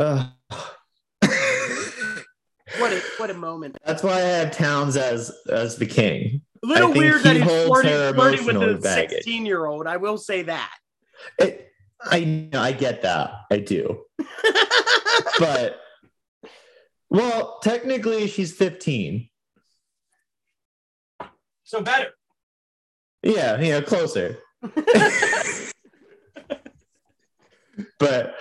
Ugh. 0.00 0.26
what 2.78 2.92
a 2.92 3.00
what 3.18 3.30
a 3.30 3.34
moment 3.34 3.76
That's 3.84 4.02
why 4.02 4.14
I 4.14 4.20
have 4.20 4.50
Townes 4.50 4.96
as 4.96 5.32
as 5.50 5.76
the 5.76 5.86
king. 5.86 6.42
a 6.62 6.66
little 6.66 6.92
weird 6.92 7.22
that 7.22 7.36
he 7.36 7.42
he's 7.42 7.50
holds 7.50 7.68
flirting, 7.68 8.14
flirting 8.14 8.46
with 8.58 8.84
a. 8.84 9.08
16 9.08 9.46
year 9.46 9.66
old 9.66 9.86
i 9.86 9.96
will 9.96 10.18
say 10.18 10.42
that 10.42 10.72
It, 11.38 11.68
I 12.02 12.48
I 12.52 12.72
get 12.72 13.02
that. 13.02 13.30
I 13.50 13.58
do. 13.58 14.02
But 15.38 15.80
well, 17.08 17.60
technically 17.62 18.26
she's 18.26 18.52
15. 18.52 19.28
so 21.62 21.80
better 21.80 22.08
Yeah, 23.24 23.60
yeah, 23.60 23.80
closer. 23.80 24.38
but 27.98 28.34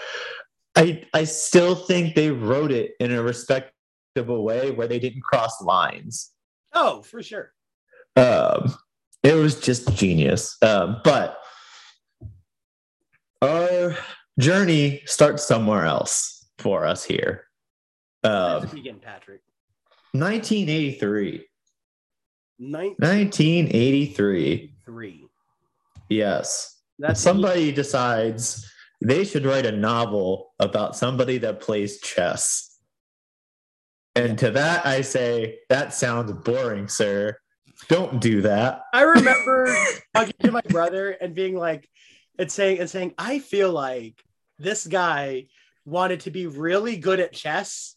I 0.75 1.03
I 1.13 1.23
still 1.23 1.75
think 1.75 2.15
they 2.15 2.29
wrote 2.31 2.71
it 2.71 2.91
in 2.99 3.11
a 3.11 3.21
respectable 3.23 4.43
way 4.43 4.71
where 4.71 4.87
they 4.87 4.99
didn't 4.99 5.23
cross 5.23 5.61
lines. 5.61 6.31
oh 6.73 7.01
for 7.01 7.21
sure 7.23 7.51
Um, 8.15 8.73
it 9.23 9.33
was 9.35 9.59
just 9.59 9.93
genius. 9.95 10.57
Um, 10.61 11.01
but 11.03 11.37
our 13.41 13.95
journey 14.39 15.01
starts 15.05 15.45
somewhere 15.45 15.85
else 15.85 16.45
for 16.57 16.85
us 16.85 17.03
here. 17.03 17.45
Um, 18.23 18.67
begin 18.67 18.99
patrick 18.99 19.41
1983. 20.11 21.45
1983 22.57 24.72
1983. 24.85 25.27
Yes. 26.09 26.81
that's 26.99 27.21
Somebody 27.21 27.71
decides 27.71 28.69
they 29.01 29.23
should 29.23 29.45
write 29.45 29.65
a 29.65 29.71
novel 29.71 30.53
about 30.59 30.95
somebody 30.95 31.37
that 31.39 31.59
plays 31.59 31.99
chess. 31.99 32.77
And 34.15 34.37
to 34.39 34.51
that, 34.51 34.85
I 34.85 35.01
say, 35.01 35.59
that 35.69 35.93
sounds 35.93 36.31
boring, 36.31 36.87
sir. 36.87 37.37
Don't 37.89 38.21
do 38.21 38.41
that. 38.41 38.83
I 38.93 39.01
remember 39.01 39.75
talking 40.15 40.35
to 40.41 40.51
my 40.51 40.61
brother 40.69 41.11
and 41.11 41.33
being 41.33 41.57
like, 41.57 41.89
and 42.37 42.51
saying, 42.51 42.79
and 42.79 42.89
saying, 42.89 43.13
I 43.17 43.39
feel 43.39 43.71
like 43.71 44.23
this 44.59 44.87
guy 44.87 45.47
wanted 45.85 46.21
to 46.21 46.31
be 46.31 46.47
really 46.47 46.95
good 46.97 47.19
at 47.19 47.33
chess, 47.33 47.95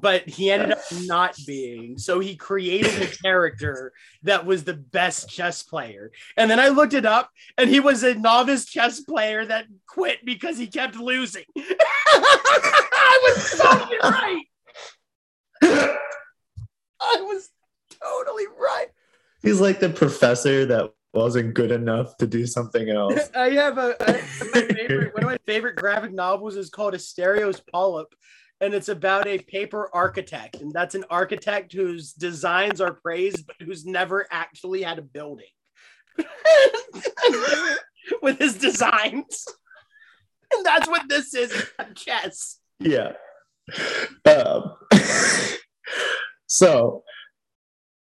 but 0.00 0.28
he 0.28 0.50
ended 0.50 0.72
up 0.72 0.78
not 1.02 1.36
being. 1.46 1.98
So 1.98 2.20
he 2.20 2.36
created 2.36 3.02
a 3.02 3.06
character 3.06 3.92
that 4.22 4.46
was 4.46 4.64
the 4.64 4.74
best 4.74 5.28
chess 5.28 5.62
player. 5.62 6.10
And 6.36 6.50
then 6.50 6.60
I 6.60 6.68
looked 6.68 6.94
it 6.94 7.06
up, 7.06 7.30
and 7.56 7.68
he 7.68 7.80
was 7.80 8.02
a 8.02 8.14
novice 8.14 8.66
chess 8.66 9.00
player 9.00 9.44
that 9.46 9.66
quit 9.86 10.24
because 10.24 10.58
he 10.58 10.66
kept 10.66 10.96
losing. 10.96 11.44
I 11.56 13.34
was 13.36 13.58
totally 13.58 13.98
right. 14.02 14.44
I 17.00 17.20
was 17.20 17.50
totally 18.02 18.46
right. 18.58 18.88
He's 19.42 19.60
like 19.60 19.80
the 19.80 19.88
professor 19.88 20.66
that 20.66 20.92
wasn't 21.14 21.54
good 21.54 21.70
enough 21.70 22.16
to 22.18 22.26
do 22.26 22.46
something 22.46 22.90
else. 22.90 23.30
I 23.34 23.50
have 23.50 23.78
a, 23.78 23.96
I 24.00 24.12
my 24.54 24.62
favorite, 24.62 25.14
one 25.14 25.24
of 25.24 25.30
my 25.30 25.38
favorite 25.46 25.76
graphic 25.76 26.12
novels 26.12 26.56
is 26.56 26.70
called 26.70 26.94
Asterios 26.94 27.60
Polyp, 27.72 28.14
and 28.60 28.74
it's 28.74 28.88
about 28.88 29.26
a 29.26 29.38
paper 29.38 29.88
architect, 29.92 30.56
and 30.56 30.72
that's 30.72 30.94
an 30.94 31.04
architect 31.10 31.72
whose 31.72 32.12
designs 32.12 32.80
are 32.80 32.94
praised, 32.94 33.46
but 33.46 33.56
who's 33.60 33.86
never 33.86 34.26
actually 34.30 34.82
had 34.82 34.98
a 34.98 35.02
building 35.02 35.46
with 38.22 38.38
his 38.38 38.58
designs. 38.58 39.46
And 40.52 40.64
that's 40.64 40.88
what 40.88 41.08
this 41.08 41.34
is 41.34 41.52
chess. 41.94 42.58
Yeah. 42.80 43.12
Um, 44.24 44.74
so 46.46 47.04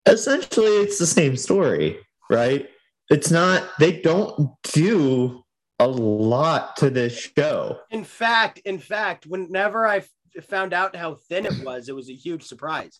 essentially, 0.05 0.83
it's 0.83 0.99
the 0.99 1.05
same 1.05 1.35
story, 1.35 1.99
right? 2.29 2.69
It's 3.09 3.31
not, 3.31 3.63
they 3.79 3.99
don't 3.99 4.51
do 4.63 5.43
a 5.79 5.87
lot 5.87 6.77
to 6.77 6.89
this 6.89 7.31
show. 7.37 7.79
In 7.91 8.03
fact, 8.03 8.59
in 8.59 8.79
fact, 8.79 9.25
whenever 9.25 9.85
I 9.85 10.03
found 10.43 10.73
out 10.73 10.95
how 10.95 11.15
thin 11.29 11.45
it 11.45 11.63
was, 11.63 11.87
it 11.87 11.95
was 11.95 12.09
a 12.09 12.13
huge 12.13 12.43
surprise. 12.43 12.99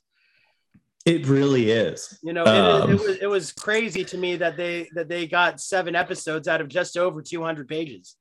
It 1.06 1.28
really 1.28 1.70
is. 1.70 2.18
You 2.24 2.34
know, 2.34 2.44
it, 2.44 2.48
Um, 2.48 2.92
it 2.92 3.00
was 3.00 3.18
it 3.18 3.28
was 3.28 3.52
crazy 3.52 4.04
to 4.06 4.18
me 4.18 4.38
that 4.38 4.58
they 4.58 4.90
that 4.96 5.08
they 5.08 5.28
got 5.28 5.62
seven 5.62 5.96
episodes 5.96 6.48
out 6.48 6.62
of 6.62 6.68
just 6.68 6.98
over 6.98 7.22
200 7.22 7.68
pages. 7.68 8.16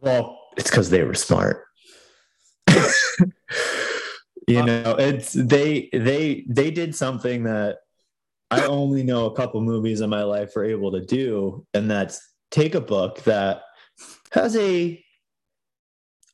Well, 0.00 0.38
it's 0.56 0.70
because 0.70 0.90
they 0.90 1.02
were 1.02 1.14
smart. 1.14 1.64
you 4.46 4.62
know, 4.62 4.94
it's 4.98 5.32
they 5.32 5.88
they 5.92 6.44
they 6.48 6.70
did 6.70 6.94
something 6.94 7.42
that 7.44 7.78
I 8.50 8.64
only 8.66 9.02
know 9.02 9.26
a 9.26 9.34
couple 9.34 9.60
movies 9.60 10.00
in 10.00 10.10
my 10.10 10.22
life 10.22 10.52
were 10.54 10.64
able 10.64 10.92
to 10.92 11.04
do, 11.04 11.66
and 11.74 11.90
that's 11.90 12.20
take 12.52 12.76
a 12.76 12.80
book 12.80 13.22
that 13.24 13.62
has 14.32 14.56
a 14.56 15.04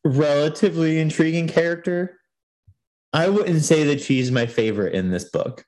relatively 0.05 0.98
intriguing 0.98 1.48
character. 1.48 2.20
I 3.12 3.28
wouldn't 3.28 3.62
say 3.62 3.84
that 3.84 4.00
she's 4.00 4.30
my 4.30 4.46
favorite 4.46 4.94
in 4.94 5.11
this 5.11 5.24
book. 5.24 5.64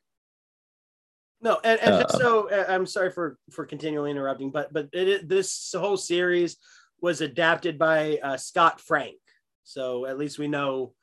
No, 1.41 1.61
and, 1.63 1.79
and 1.81 2.03
just 2.03 2.15
Uh, 2.17 2.19
so 2.19 2.51
uh, 2.51 2.65
I'm 2.69 2.87
sorry 2.87 3.11
for 3.11 3.39
for 3.53 3.65
continually 3.67 4.11
interrupting, 4.11 4.51
but 4.51 4.73
but 4.73 4.89
it, 4.93 5.09
is- 5.09 5.29
this 5.29 5.75
whole 5.79 5.97
series 5.97 6.57
was 7.01 7.21
adapted 7.21 7.79
by 7.79 8.19
uh, 8.23 8.37
Scott 8.37 8.81
Frank, 8.81 9.17
so 9.63 10.07
at 10.07 10.19
least 10.19 10.39
we 10.39 10.49
know 10.49 10.95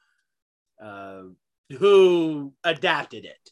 uh, 0.81 1.23
who 1.77 2.53
adapted 2.63 3.25
it. 3.25 3.49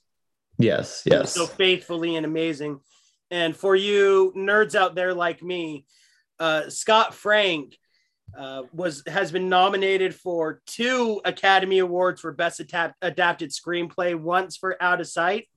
Yes, 0.58 1.04
yes. 1.06 1.34
so 1.34 1.46
faithfully 1.48 2.18
and 2.18 2.26
amazing. 2.26 2.82
And 3.30 3.56
for 3.56 3.76
you 3.76 4.34
nerds 4.36 4.76
out 4.76 4.94
there 4.94 5.14
like 5.14 5.42
me, 5.42 5.86
uh, 6.40 6.70
Scott 6.70 7.14
Frank 7.14 7.78
uh, 8.38 8.64
was 8.74 9.04
has 9.08 9.32
been 9.32 9.50
nominated 9.50 10.16
for 10.16 10.62
two 10.66 11.22
Academy 11.26 11.80
Awards 11.80 12.22
for 12.22 12.32
Best 12.32 12.60
Adap- 12.60 12.94
Adapted 13.02 13.52
Screenplay. 13.52 14.16
Once 14.20 14.56
for 14.58 14.82
Out 14.82 15.02
of 15.02 15.08
Sight, 15.08 15.48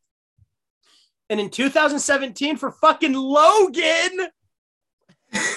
and 1.30 1.38
in 1.40 1.50
2017 1.50 2.56
for 2.56 2.70
fucking 2.72 3.12
Logan. 3.14 4.28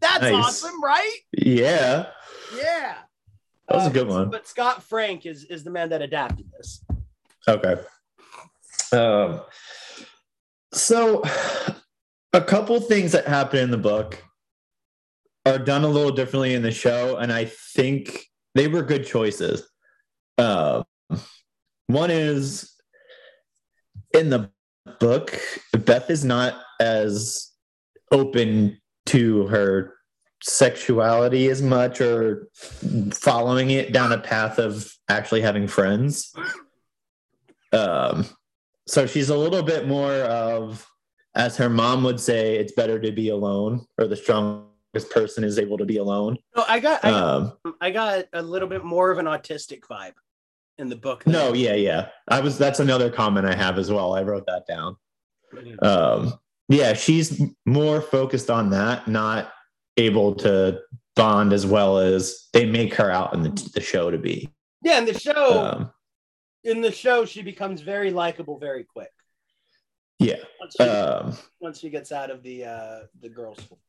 That's 0.00 0.22
Nice. 0.22 0.32
awesome, 0.32 0.82
right? 0.82 1.18
yeah, 1.36 2.06
Yeah. 2.56 2.98
that 3.68 3.74
was 3.74 3.84
a 3.84 3.88
Uh, 3.88 3.92
good 3.92 4.08
one. 4.08 4.30
But 4.30 4.46
Scott 4.46 4.82
Frank 4.84 5.26
is 5.26 5.44
is 5.44 5.64
the 5.64 5.70
man 5.70 5.88
that 5.90 6.02
adapted 6.02 6.50
this. 6.56 6.84
Okay. 7.48 7.76
Um, 8.92 9.40
so, 10.72 11.22
a 12.32 12.40
couple 12.40 12.80
things 12.80 13.12
that 13.12 13.26
happen 13.26 13.58
in 13.60 13.70
the 13.70 13.78
book 13.78 14.22
are 15.48 15.58
done 15.58 15.84
a 15.84 15.88
little 15.88 16.12
differently 16.12 16.54
in 16.54 16.62
the 16.62 16.70
show, 16.70 17.16
and 17.16 17.32
I 17.32 17.46
think 17.46 18.26
they 18.54 18.68
were 18.68 18.82
good 18.82 19.06
choices. 19.06 19.68
Um, 20.36 20.84
one 21.86 22.10
is 22.10 22.74
in 24.14 24.30
the 24.30 24.50
book, 25.00 25.38
Beth 25.72 26.10
is 26.10 26.24
not 26.24 26.60
as 26.80 27.52
open 28.10 28.78
to 29.06 29.46
her 29.46 29.94
sexuality 30.42 31.48
as 31.48 31.62
much 31.62 32.00
or 32.00 32.48
following 33.12 33.70
it 33.70 33.92
down 33.92 34.12
a 34.12 34.18
path 34.18 34.58
of 34.58 34.92
actually 35.08 35.40
having 35.40 35.66
friends. 35.66 36.32
Um, 37.72 38.26
so 38.86 39.06
she's 39.06 39.30
a 39.30 39.36
little 39.36 39.62
bit 39.62 39.88
more 39.88 40.12
of, 40.12 40.86
as 41.34 41.56
her 41.56 41.68
mom 41.68 42.04
would 42.04 42.20
say, 42.20 42.56
it's 42.56 42.72
better 42.72 42.98
to 43.00 43.12
be 43.12 43.30
alone, 43.30 43.86
or 43.98 44.06
the 44.06 44.16
strongest 45.00 45.10
person 45.14 45.44
is 45.44 45.58
able 45.58 45.78
to 45.78 45.84
be 45.84 45.96
alone. 45.98 46.36
No, 46.56 46.64
I 46.68 46.80
got 46.80 47.04
I, 47.04 47.10
Um, 47.10 47.52
I 47.80 47.90
got 47.90 48.26
a 48.32 48.42
little 48.42 48.68
bit 48.68 48.84
more 48.84 49.10
of 49.10 49.18
an 49.18 49.26
autistic 49.26 49.80
vibe 49.82 50.14
in 50.78 50.88
the 50.88 50.96
book. 50.96 51.26
no, 51.26 51.52
yeah, 51.54 51.74
yeah. 51.74 52.08
I 52.28 52.40
was. 52.40 52.58
That's 52.58 52.80
another 52.80 53.10
comment 53.10 53.46
I 53.46 53.54
have 53.54 53.78
as 53.78 53.90
well. 53.90 54.14
I 54.14 54.22
wrote 54.22 54.46
that 54.46 54.66
down. 54.66 54.96
Um, 55.82 56.34
yeah, 56.68 56.92
she's 56.92 57.40
more 57.66 58.00
focused 58.00 58.50
on 58.50 58.70
that, 58.70 59.08
not 59.08 59.52
able 59.96 60.34
to 60.36 60.80
bond 61.16 61.52
as 61.52 61.66
well 61.66 61.98
as 61.98 62.48
they 62.52 62.66
make 62.66 62.94
her 62.94 63.10
out 63.10 63.34
in 63.34 63.42
the, 63.42 63.70
the 63.74 63.80
show 63.80 64.10
to 64.10 64.18
be. 64.18 64.48
Yeah, 64.84 64.98
in 64.98 65.04
the 65.06 65.18
show, 65.18 65.58
Um, 65.72 65.90
in 66.64 66.80
the 66.80 66.92
show, 66.92 67.24
she 67.24 67.42
becomes 67.42 67.80
very 67.80 68.10
likable 68.10 68.58
very 68.58 68.84
quick. 68.84 69.10
yeah. 70.20 70.36
Once 70.60 70.74
she, 70.78 70.84
Um, 70.84 71.36
once 71.60 71.80
she 71.80 71.90
gets 71.90 72.12
out 72.12 72.30
of 72.30 72.42
the 72.42 72.64
uh 72.66 72.98
the 73.20 73.28
girls' 73.28 73.58
school. 73.62 73.80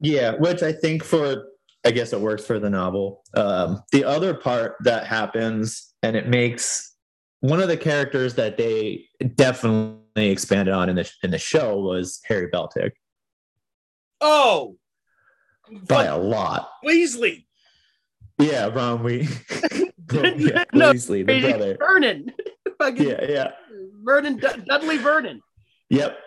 Yeah, 0.00 0.32
which 0.32 0.62
I 0.62 0.72
think 0.72 1.02
for 1.04 1.44
I 1.84 1.90
guess 1.90 2.12
it 2.12 2.20
works 2.20 2.44
for 2.44 2.58
the 2.58 2.70
novel. 2.70 3.22
Um, 3.34 3.82
the 3.92 4.04
other 4.04 4.34
part 4.34 4.76
that 4.84 5.06
happens, 5.06 5.94
and 6.02 6.16
it 6.16 6.28
makes 6.28 6.94
one 7.40 7.60
of 7.60 7.68
the 7.68 7.76
characters 7.76 8.34
that 8.34 8.56
they 8.56 9.04
definitely 9.36 10.02
expanded 10.30 10.74
on 10.74 10.88
in 10.88 10.96
the 10.96 11.10
in 11.22 11.30
the 11.30 11.38
show 11.38 11.78
was 11.78 12.20
Harry 12.26 12.48
Beltik 12.50 12.90
Oh, 14.20 14.76
by 15.86 16.04
a 16.06 16.18
lot. 16.18 16.68
Weasley, 16.84 17.46
Yeah, 18.38 18.66
Ron 18.66 19.02
we 19.04 19.20
yeah, 20.12 20.64
No, 20.72 20.92
Weasley, 20.92 21.24
the 21.26 21.40
brother. 21.40 21.76
Vernon, 21.78 22.32
fucking 22.78 23.06
Yeah, 23.08 23.24
yeah. 23.28 23.50
Vernon, 24.02 24.38
Dudley 24.38 24.96
Vernon. 24.98 25.40
Yep. 25.90 26.18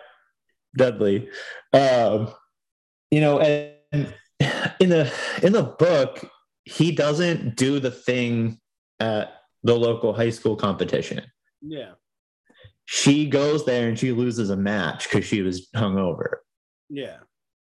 Dudley. 0.76 1.28
Um, 1.74 2.32
you 3.12 3.20
know, 3.20 3.38
and 3.40 4.14
in 4.80 4.88
the 4.88 5.12
in 5.42 5.52
the 5.52 5.74
book, 5.78 6.24
he 6.64 6.90
doesn't 6.90 7.56
do 7.56 7.78
the 7.78 7.90
thing 7.90 8.58
at 8.98 9.34
the 9.62 9.76
local 9.76 10.14
high 10.14 10.30
school 10.30 10.56
competition. 10.56 11.20
Yeah, 11.60 11.92
She 12.86 13.28
goes 13.28 13.66
there 13.66 13.88
and 13.88 13.98
she 13.98 14.12
loses 14.12 14.48
a 14.50 14.56
match 14.56 15.04
because 15.04 15.26
she 15.26 15.42
was 15.42 15.68
hungover, 15.76 16.36
yeah, 16.88 17.18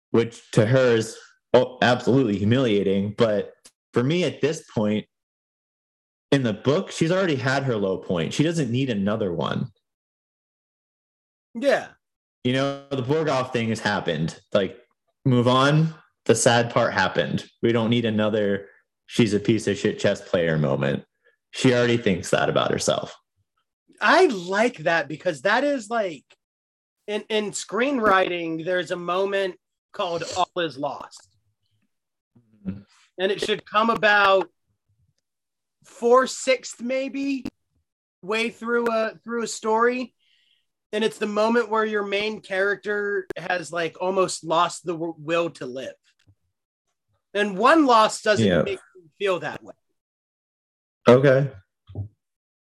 which 0.10 0.42
to 0.52 0.66
her 0.66 0.96
is 0.96 1.16
oh, 1.54 1.78
absolutely 1.84 2.38
humiliating. 2.38 3.14
But 3.16 3.54
for 3.94 4.04
me 4.04 4.24
at 4.24 4.42
this 4.42 4.64
point 4.74 5.06
in 6.32 6.42
the 6.42 6.54
book, 6.54 6.90
she's 6.92 7.12
already 7.12 7.36
had 7.36 7.64
her 7.64 7.76
low 7.78 8.00
point. 8.00 8.34
She 8.34 8.44
doesn't 8.44 8.72
need 8.72 8.90
another 8.90 9.32
one. 9.32 9.68
yeah. 11.54 11.90
you 12.44 12.54
know, 12.54 12.84
the 12.90 13.04
Borgov 13.04 13.54
thing 13.54 13.70
has 13.70 13.80
happened. 13.80 14.40
Like, 14.52 14.78
move 15.28 15.48
on. 15.48 15.94
The 16.26 16.36
sad 16.36 16.72
part 16.72 16.94
happened. 16.94 17.46
We 17.62 17.72
don't 17.72 17.90
need 17.90 18.06
another 18.06 18.68
she's 19.08 19.34
a 19.34 19.40
piece 19.40 19.68
of 19.68 19.78
shit 19.78 20.00
chess 20.00 20.22
player 20.22 20.58
moment. 20.58 21.04
She 21.52 21.74
already 21.74 21.98
thinks 21.98 22.30
that 22.30 22.50
about 22.50 22.72
herself. 22.72 23.16
I 24.00 24.28
like 24.28 24.78
that 24.80 25.08
because 25.08 25.42
that 25.42 25.64
is 25.64 25.90
like 25.90 26.26
in 27.08 27.24
in 27.30 27.52
screenwriting. 27.52 28.64
There's 28.64 28.92
a 28.92 28.98
moment 28.98 29.56
called 29.94 30.24
"All 30.36 30.62
Is 30.62 30.78
Lost," 30.78 31.36
and 32.66 33.32
it 33.32 33.42
should 33.42 33.66
come 33.66 33.90
about 33.90 34.50
four 35.86 36.28
sixth 36.28 36.82
maybe 36.82 37.46
way 38.22 38.50
through 38.50 38.92
a 38.92 39.14
through 39.24 39.44
a 39.44 39.48
story 39.48 40.14
and 40.94 41.04
it's 41.04 41.18
the 41.18 41.28
moment 41.28 41.70
where 41.70 41.86
your 41.86 42.04
main 42.06 42.40
character 42.42 43.28
has 43.36 43.72
like 43.72 43.98
almost 44.02 44.44
lost 44.44 44.86
the 44.86 44.94
w- 44.94 45.16
will 45.18 45.50
to 45.52 45.66
live 45.66 45.94
and 47.34 47.58
one 47.58 47.86
loss 47.86 48.22
doesn't 48.22 48.46
Yeah. 48.46 48.62
make 48.64 48.80
you 48.96 49.10
feel 49.18 49.40
that 49.40 49.64
way 49.64 49.74
Okay. 51.08 51.52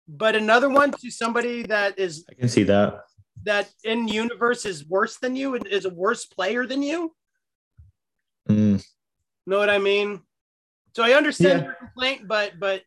but 0.07 0.35
another 0.35 0.69
one 0.69 0.91
to 0.91 1.11
somebody 1.11 1.63
that 1.63 1.99
is 1.99 2.25
I 2.29 2.33
can 2.33 2.49
see 2.49 2.63
that. 2.63 3.01
that 3.43 3.69
in 3.83 4.07
universe 4.07 4.65
is 4.65 4.85
worse 4.87 5.17
than 5.17 5.35
you 5.35 5.55
and 5.55 5.67
is 5.67 5.85
a 5.85 5.89
worse 5.89 6.25
player 6.25 6.65
than 6.65 6.81
you 6.83 7.13
Mm, 8.49 8.81
know 9.45 9.57
what 9.59 9.69
i 9.69 9.77
mean 9.77 10.21
so 10.95 11.03
i 11.03 11.11
understand 11.11 11.59
Yeah. 11.59 11.65
your 11.65 11.73
complaint 11.75 12.29
but 12.29 12.57
but 12.57 12.81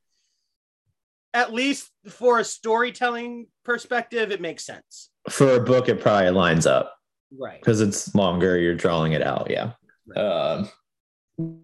at 1.35 1.53
least 1.53 1.91
for 2.09 2.39
a 2.39 2.45
storytelling 2.45 3.47
perspective 3.63 4.33
it 4.33 4.41
makes 4.41 4.65
sense 4.65 5.10
for 5.29 5.55
a 5.57 5.61
book, 5.61 5.89
it 5.89 6.01
probably 6.01 6.31
lines 6.31 6.67
up 6.67 6.97
Right. 7.39 7.61
because 7.61 7.81
it's 7.81 8.15
longer. 8.15 8.59
You're 8.59 8.75
drawing 8.75 9.13
it 9.13 9.23
out. 9.23 9.49
Yeah. 9.51 9.73
Um, 10.17 10.69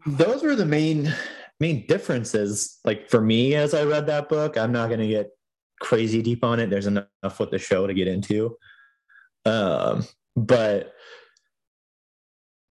those 0.06 0.42
were 0.42 0.54
the 0.56 0.66
main 0.66 1.12
main 1.58 1.86
differences. 1.86 2.78
Like 2.84 3.08
for 3.08 3.20
me, 3.20 3.54
as 3.54 3.72
I 3.74 3.84
read 3.84 4.06
that 4.06 4.28
book, 4.28 4.56
I'm 4.58 4.72
not 4.72 4.88
going 4.88 5.00
to 5.00 5.06
get 5.08 5.30
crazy 5.80 6.20
deep 6.22 6.44
on 6.44 6.60
it. 6.60 6.68
There's 6.70 6.86
enough 6.86 7.06
with 7.40 7.50
the 7.50 7.58
show 7.58 7.86
to 7.86 7.94
get 7.94 8.08
into. 8.08 8.56
Um, 9.46 10.04
but 10.36 10.92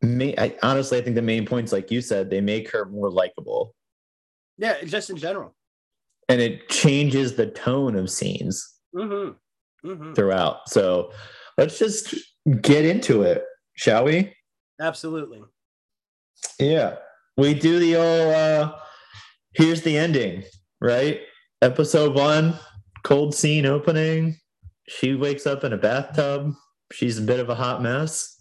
me, 0.01 0.35
I, 0.37 0.55
honestly, 0.61 0.97
I 0.97 1.01
think 1.01 1.15
the 1.15 1.21
main 1.21 1.45
points, 1.45 1.71
like 1.71 1.89
you 1.91 2.01
said, 2.01 2.29
they 2.29 2.41
make 2.41 2.69
her 2.71 2.85
more 2.85 3.09
likable, 3.09 3.73
Yeah, 4.57 4.83
just 4.83 5.09
in 5.09 5.17
general. 5.17 5.55
and 6.29 6.39
it 6.41 6.69
changes 6.69 7.35
the 7.35 7.47
tone 7.47 7.95
of 7.95 8.09
scenes 8.09 8.71
Mm-hmm. 8.95 9.33
Mm-hmm. 9.85 10.13
throughout. 10.13 10.67
So 10.69 11.11
let's 11.57 11.77
just 11.79 12.15
get 12.61 12.85
into 12.85 13.21
it, 13.21 13.43
shall 13.75 14.05
we? 14.05 14.33
Absolutely. 14.81 15.41
Yeah. 16.59 16.95
We 17.37 17.53
do 17.53 17.79
the 17.79 17.95
old 17.95 18.33
uh 18.33 18.75
here's 19.53 19.81
the 19.83 19.97
ending, 19.97 20.43
right? 20.81 21.21
Episode 21.61 22.15
one, 22.15 22.55
cold 23.03 23.33
scene 23.35 23.65
opening. 23.65 24.37
She 24.87 25.15
wakes 25.15 25.45
up 25.47 25.63
in 25.63 25.73
a 25.73 25.77
bathtub. 25.77 26.53
She's 26.91 27.17
a 27.19 27.21
bit 27.21 27.39
of 27.39 27.49
a 27.49 27.55
hot 27.55 27.81
mess. 27.81 28.31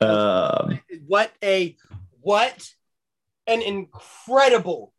Um 0.00 0.80
What 1.06 1.32
a 1.42 1.76
what 2.20 2.68
an 3.46 3.60
incredible 3.62 4.92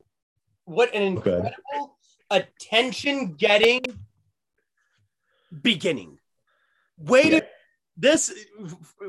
what 0.65 0.93
an 0.93 1.17
Okay. 1.17 1.31
incredible 1.35 1.97
attention 2.29 3.33
getting 3.33 3.81
beginning. 5.61 6.17
Way 6.97 7.29
to 7.29 7.35
yeah, 7.35 7.41
this 7.95 8.33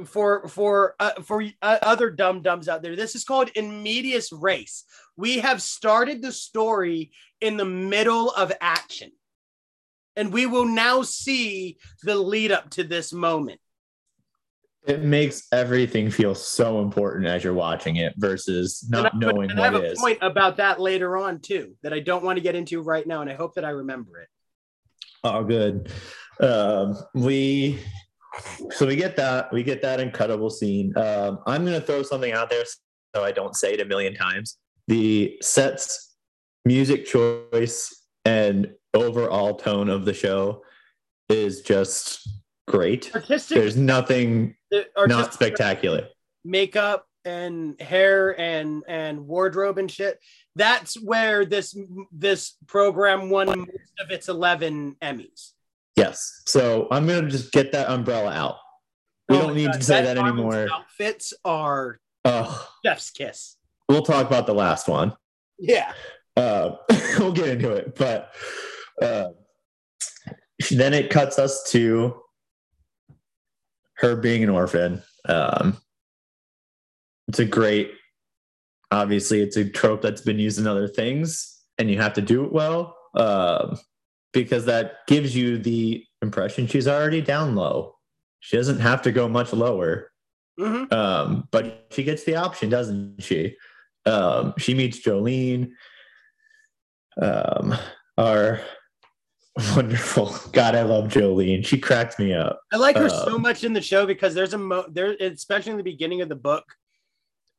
for 0.05 0.47
for 0.49 0.95
uh, 1.01 1.23
for 1.23 1.43
uh, 1.63 1.79
other 1.83 2.11
dumb 2.11 2.43
dumbs 2.43 2.69
out 2.69 2.83
there. 2.83 2.97
This 2.97 3.15
is 3.15 3.25
called 3.25 3.51
in 3.55 3.83
medias 3.83 4.31
res. 4.33 4.85
We 5.17 5.39
have 5.39 5.63
started 5.63 6.21
the 6.21 6.33
story 6.33 7.13
in 7.41 7.57
the 7.57 7.65
middle 7.65 8.31
of 8.31 8.53
action, 8.61 9.13
and 10.17 10.33
we 10.33 10.47
will 10.47 10.67
now 10.67 11.03
see 11.03 11.79
the 12.03 12.17
lead 12.17 12.53
up 12.53 12.71
to 12.71 12.85
this 12.85 13.13
moment. 13.13 13.61
it 14.87 15.03
makes 15.03 15.47
everything 15.51 16.11
feel 16.11 16.35
so 16.35 16.83
important 16.83 17.27
as 17.27 17.43
you're 17.43 17.55
watching 17.55 17.97
it 17.97 18.13
versus 18.19 18.87
not 18.91 19.15
and 19.15 19.25
I, 19.25 19.33
knowing 19.33 19.51
and 19.51 19.61
I 19.61 19.65
have 19.65 19.75
a 19.75 19.93
is. 19.93 19.99
point 19.99 20.19
about 20.21 20.59
that 20.59 20.79
later 20.81 21.17
on 21.17 21.41
too 21.41 21.75
that 21.83 21.93
I 21.93 22.01
don't 22.01 22.23
want 22.23 22.37
to 22.37 22.43
get 22.43 22.55
into 22.55 22.83
right 22.83 23.07
now, 23.07 23.23
and 23.23 23.31
I 23.31 23.35
hope 23.35 23.55
that 23.55 23.65
I 23.65 23.71
remember 23.71 24.21
it. 24.21 24.29
Oh, 25.27 25.43
good. 25.43 25.91
Um, 26.41 26.97
we 27.15 27.79
so 28.71 28.87
we 28.87 28.97
get 28.97 29.17
that 29.17 29.53
we 29.53 29.63
get 29.63 29.83
that 29.83 30.01
incredible 30.01 30.51
scene. 30.51 30.97
Um, 30.97 31.39
I'm 31.47 31.65
gonna 31.65 31.81
throw 31.81 32.03
something 32.03 32.33
out 32.33 32.51
there 32.51 32.65
so 33.15 33.25
I 33.25 33.33
don't 33.33 33.55
say 33.55 33.75
it 33.75 33.81
a 33.81 33.85
million 33.85 34.15
times. 34.15 34.59
The 34.89 35.39
sets, 35.41 36.15
music 36.65 37.07
choice, 37.07 38.05
and 38.25 38.73
overall 38.93 39.55
tone 39.55 39.89
of 39.89 40.05
the 40.05 40.15
show 40.15 40.63
is 41.29 41.63
just 41.63 42.29
great. 42.67 43.15
Artistic, 43.15 43.57
There's 43.57 43.77
nothing 43.77 44.57
not 45.07 45.33
spectacular. 45.33 46.09
makeup 46.45 47.07
and 47.25 47.81
hair 47.81 48.39
and 48.39 48.83
and 48.87 49.27
wardrobe 49.27 49.79
and 49.79 49.91
shit. 49.91 50.19
That's 50.57 51.01
where 51.01 51.45
this 51.47 51.77
this 52.13 52.57
program 52.67 53.31
won 53.31 53.47
most 53.47 53.71
of 54.01 54.11
its 54.11 54.29
eleven 54.29 54.97
Emmys. 55.01 55.53
Yes. 55.97 56.43
So 56.47 56.89
I'm 56.91 57.07
gonna 57.07 57.29
just 57.29 57.53
get 57.53 57.73
that 57.73 57.89
umbrella 57.89 58.33
out. 58.33 58.57
We 59.29 59.37
Oh 59.37 59.43
don't 59.43 59.55
need 59.57 59.67
God, 59.67 59.75
to 59.81 59.83
say 59.85 60.03
that 60.03 60.19
anymore. 60.19 60.69
Outfits 60.73 61.33
are 61.45 61.99
Oh, 62.25 62.69
chef's 62.85 63.11
kiss. 63.11 63.57
we'll 63.89 64.03
talk 64.03 64.27
about 64.27 64.47
the 64.47 64.55
last 64.55 64.89
one. 64.89 65.15
Yeah, 65.59 65.93
uh, 66.37 66.77
we'll 67.19 67.33
get 67.33 67.49
into 67.49 67.71
it 67.73 67.95
but 67.97 68.33
uh, 69.01 69.29
then 70.71 70.93
it 70.95 71.11
cuts 71.11 71.39
us 71.39 71.71
to 71.71 72.21
her 73.99 74.17
being 74.17 74.43
an 74.43 74.51
orphan 74.51 75.03
um, 75.29 75.77
it's 77.29 77.39
a 77.39 77.45
great 77.45 77.93
obviously 78.91 79.41
it's 79.43 79.57
a 79.57 79.69
trope 79.69 80.03
that's 80.03 80.21
been 80.23 80.39
used 80.39 80.59
in 80.59 80.67
other 80.67 80.89
things 80.89 81.63
and 81.79 81.89
you 81.91 82.01
have 82.01 82.13
to 82.15 82.23
do 82.23 82.45
it 82.45 82.53
well 82.53 82.97
um, 83.17 83.79
because 84.35 84.67
that 84.67 85.07
gives 85.07 85.35
you 85.35 85.57
the 85.59 86.05
impression 86.21 86.67
she's 86.67 86.87
already 86.89 87.23
down 87.23 87.55
low 87.55 87.95
she 88.41 88.57
doesn't 88.59 88.81
have 88.81 89.01
to 89.01 89.11
go 89.13 89.27
much 89.29 89.53
lower 89.55 90.11
Mhm. 90.61 90.93
um, 90.93 91.49
but 91.51 91.87
she 91.91 92.05
gets 92.05 92.23
the 92.25 92.37
option, 92.37 92.69
doesn't 92.71 93.21
she? 93.25 93.57
Um, 94.07 94.55
she 94.57 94.73
meets 94.75 95.01
Jolene, 95.01 95.73
um, 97.21 97.75
our 98.19 98.61
wonderful. 99.77 100.33
God, 100.53 100.75
I 100.77 100.83
love 100.83 101.09
Jolene. 101.09 101.65
She 101.67 101.79
cracks 101.79 102.19
me 102.21 102.33
up. 102.35 102.61
I 102.73 102.77
like 102.77 102.97
her 102.97 103.09
so 103.09 103.35
Um, 103.37 103.43
much 103.43 103.65
in 103.65 103.73
the 103.73 103.81
show 103.81 104.07
because 104.07 104.33
there's 104.35 104.55
a 104.55 104.59
mo 104.59 104.85
there, 104.91 105.17
especially 105.21 105.73
in 105.73 105.77
the 105.79 105.83
beginning 105.85 106.21
of 106.21 106.29
the 106.29 106.37
book. 106.37 106.65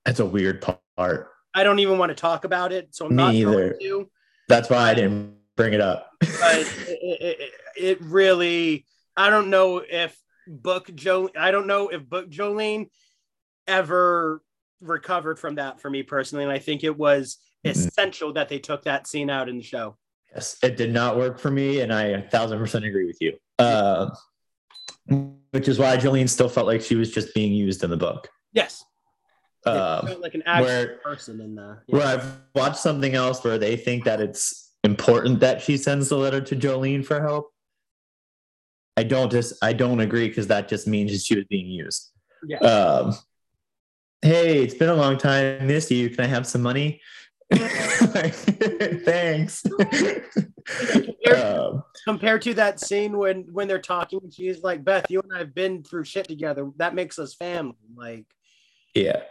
That's 0.06 0.20
a 0.22 0.26
weird 0.26 0.66
part. 0.98 1.32
I 1.54 1.64
don't 1.64 1.80
even 1.80 1.98
want 1.98 2.12
to 2.12 2.16
talk 2.16 2.46
about 2.46 2.72
it, 2.72 2.96
so 2.96 3.08
I'm 3.08 3.16
Me 3.16 3.24
not 3.24 3.34
either. 3.36 3.78
to. 3.82 4.10
That's 4.48 4.70
why 4.70 4.90
I 4.90 4.94
didn't 4.94 5.36
bring 5.56 5.74
it 5.74 5.82
up. 5.82 6.12
But 6.40 6.58
it, 6.58 7.22
it, 7.22 7.52
it, 7.78 8.02
really, 8.02 8.86
I 9.18 9.30
don't 9.30 9.50
know 9.50 9.78
if 9.88 10.18
book 10.48 10.90
Joe, 10.94 11.30
I 11.38 11.52
don't 11.52 11.66
know 11.68 11.88
if 11.90 12.08
book 12.08 12.30
Jolene 12.30 12.90
ever 13.68 14.42
recovered 14.82 15.40
from 15.40 15.56
that 15.56 15.80
for 15.82 15.90
me 15.90 16.04
personally, 16.04 16.44
and 16.44 16.52
I 16.54 16.60
think 16.60 16.84
it 16.84 16.96
was 16.98 17.38
Mhm. 17.66 17.72
essential 17.72 18.34
that 18.34 18.50
they 18.50 18.60
took 18.60 18.84
that 18.84 19.08
scene 19.08 19.30
out 19.30 19.50
in 19.50 19.58
the 19.58 19.64
show. 19.64 19.98
yes, 20.34 20.58
it 20.62 20.76
did 20.78 20.94
not 20.94 21.18
work 21.18 21.40
for 21.40 21.50
me, 21.50 21.80
and 21.80 21.92
I 21.94 22.04
a 22.08 22.30
thousand 22.30 22.60
percent 22.60 22.86
agree 22.86 23.06
with 23.08 23.18
you. 23.22 23.38
Uh, 23.58 24.10
which 25.52 25.68
is 25.68 25.80
why 25.80 25.96
Jolene 25.98 26.30
still 26.30 26.50
felt 26.50 26.68
like 26.68 26.82
she 26.82 26.96
was 26.96 27.12
just 27.12 27.34
being 27.34 27.54
used 27.54 27.84
in 27.84 27.90
the 27.90 27.98
book. 27.98 28.28
Yes, 28.52 28.84
Um, 29.66 30.20
like 30.22 30.36
an 30.36 30.44
actual 30.46 30.66
where- 30.68 30.98
person 30.98 31.40
in 31.42 31.56
the. 31.56 31.78
where 31.88 32.06
I've 32.06 32.38
watched 32.54 32.78
something 32.78 33.16
else 33.16 33.44
where 33.44 33.58
they 33.58 33.78
think 33.78 34.04
that 34.04 34.20
it's 34.22 34.65
important 34.86 35.40
that 35.42 35.62
she 35.62 35.78
sends 35.78 36.10
the 36.10 36.18
letter 36.18 36.42
to 36.42 36.56
Jolene 36.56 37.06
for 37.06 37.22
help. 37.22 37.52
I 38.98 39.04
don't 39.04 39.32
just 39.32 39.62
I 39.64 39.74
don't 39.74 40.00
agree 40.00 40.28
because 40.28 40.48
that 40.48 40.70
just 40.70 40.88
means 40.88 41.12
that 41.12 41.22
she 41.22 41.36
was 41.36 41.46
being 41.50 41.68
used. 41.68 42.12
Yeah. 42.48 42.60
Um, 42.60 43.14
hey, 44.22 44.64
it's 44.64 44.76
been 44.76 44.90
a 44.90 44.96
long 44.96 45.18
time. 45.18 45.68
Miss 45.68 45.92
you. 45.92 46.10
Can 46.10 46.24
I 46.24 46.28
have 46.28 46.48
some 46.48 46.62
money? 46.62 47.02
Like, 47.52 48.34
Thanks. 49.04 49.64
um, 51.36 51.84
compared 52.06 52.42
to 52.44 52.54
that 52.54 52.80
scene 52.80 53.18
when 53.18 53.44
when 53.52 53.68
they're 53.68 53.78
talking 53.80 54.20
she's 54.32 54.64
like 54.64 54.84
beth 54.84 55.06
you 55.12 55.22
and 55.22 55.32
i 55.32 55.38
have 55.38 55.54
been 55.54 55.84
through 55.84 56.04
shit 56.04 56.28
together 56.28 56.72
that 56.78 56.96
makes 56.96 57.20
us 57.20 57.36
family 57.36 57.76
like 57.96 58.26
yeah. 58.96 59.22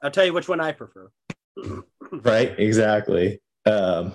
i'll 0.00 0.12
tell 0.12 0.24
you 0.24 0.32
which 0.32 0.48
one 0.48 0.60
i 0.60 0.70
prefer 0.70 1.10
Right. 2.12 2.58
Exactly. 2.58 3.40
Um, 3.66 4.12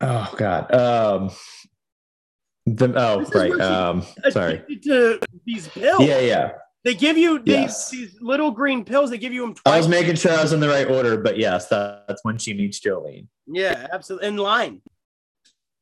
oh 0.00 0.34
God. 0.36 0.72
Um, 0.74 1.30
the 2.66 2.92
oh 2.96 3.20
This 3.20 3.34
right. 3.34 3.60
Um, 3.60 4.02
sorry. 4.30 4.62
To 4.84 5.20
these 5.44 5.68
pills 5.68 6.02
Yeah, 6.02 6.20
yeah. 6.20 6.52
they 6.82 6.94
give 6.94 7.16
you 7.18 7.38
these 7.38 7.46
Yes. 7.54 7.90
these 7.90 8.16
little 8.20 8.50
green 8.50 8.84
pills 8.84 9.10
they 9.10 9.18
give 9.18 9.32
you 9.32 9.42
them 9.42 9.54
I 9.66 9.76
was 9.76 9.86
making 9.88 10.16
sure 10.16 10.32
I 10.32 10.42
was 10.42 10.52
in 10.52 10.60
the 10.60 10.68
right 10.68 10.88
order, 10.90 11.18
but 11.18 11.36
yes, 11.38 11.68
that, 11.68 12.04
that's 12.08 12.24
when 12.24 12.38
she 12.38 12.54
meets 12.54 12.80
Jolene. 12.80 13.26
yeah 13.46 13.86
absolutely 13.92 14.28
in 14.28 14.36
line 14.38 14.80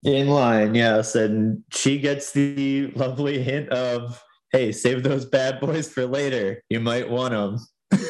In 0.05 0.27
line, 0.29 0.75
yes. 0.75 1.15
And 1.15 1.63
she 1.71 1.99
gets 2.01 2.33
the 2.33 2.89
lovely 2.97 3.41
hint 3.41 3.69
of, 3.69 4.21
hey, 4.51 4.73
save 4.73 5.05
those 5.05 5.25
bad 5.25 5.61
boys 5.61 5.89
for 5.89 6.05
later. 6.07 6.61
You 6.69 6.81
might 6.81 7.09
want 7.09 7.31
them. 7.33 7.59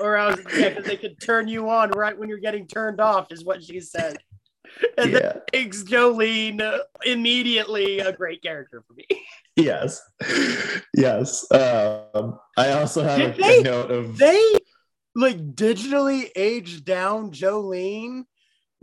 or 0.00 0.16
else 0.16 0.40
yeah, 0.56 0.74
'cause 0.74 0.84
they 0.84 0.96
could 0.96 1.20
turn 1.20 1.48
you 1.48 1.68
on 1.68 1.90
right 1.90 2.16
when 2.18 2.28
you're 2.28 2.38
getting 2.38 2.66
turned 2.66 3.00
off 3.00 3.26
is 3.30 3.44
what 3.44 3.62
she 3.62 3.80
said 3.80 4.16
and 4.98 5.12
yeah. 5.12 5.18
that 5.18 5.42
makes 5.52 5.82
jolene 5.84 6.60
uh, 6.60 6.78
immediately 7.04 7.98
a 8.00 8.12
great 8.12 8.42
character 8.42 8.82
for 8.86 8.94
me 8.94 9.04
Yes. 9.56 10.00
Yes. 10.96 11.46
Um, 11.52 12.38
I 12.56 12.72
also 12.72 13.04
have 13.04 13.20
a, 13.20 13.40
they- 13.40 13.60
a 13.60 13.62
note 13.62 13.90
of 13.92 14.18
they 14.18 14.58
like 15.14 15.54
digitally 15.54 16.28
aged 16.34 16.84
down 16.84 17.30
Jolene 17.30 18.24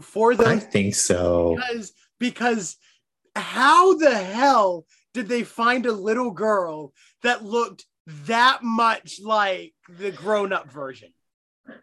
for 0.02 0.32
I 0.42 0.60
think 0.60 0.96
so. 0.96 1.58
because 1.58 1.92
because 2.22 2.78
how 3.36 3.98
the 3.98 4.16
hell 4.16 4.86
did 5.14 5.28
they 5.28 5.44
find 5.44 5.86
a 5.86 5.92
little 5.92 6.32
girl 6.32 6.94
that 7.24 7.44
looked 7.44 7.86
that 8.08 8.64
much 8.64 9.20
like 9.24 9.74
the 9.90 10.12
grown-up 10.12 10.72
version? 10.72 11.14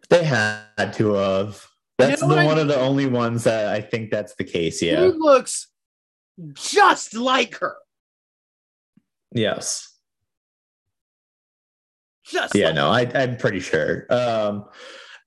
They 0.09 0.23
had 0.23 0.93
to 0.93 1.13
have. 1.13 1.65
That's 1.97 2.21
know 2.21 2.29
the 2.29 2.35
I 2.41 2.45
one 2.45 2.59
of 2.59 2.67
the 2.67 2.79
only 2.79 3.05
ones 3.07 3.43
that 3.45 3.67
I 3.67 3.81
think 3.81 4.11
that's 4.11 4.35
the 4.35 4.43
case. 4.43 4.81
Yeah. 4.81 5.05
She 5.05 5.11
looks 5.17 5.67
just 6.53 7.13
like 7.13 7.55
her. 7.55 7.75
Yes. 9.33 9.85
Just 12.25 12.55
Yeah, 12.55 12.67
like- 12.67 12.75
no, 12.75 12.89
I, 12.89 13.23
I'm 13.23 13.37
pretty 13.37 13.59
sure. 13.59 14.05
Um, 14.09 14.65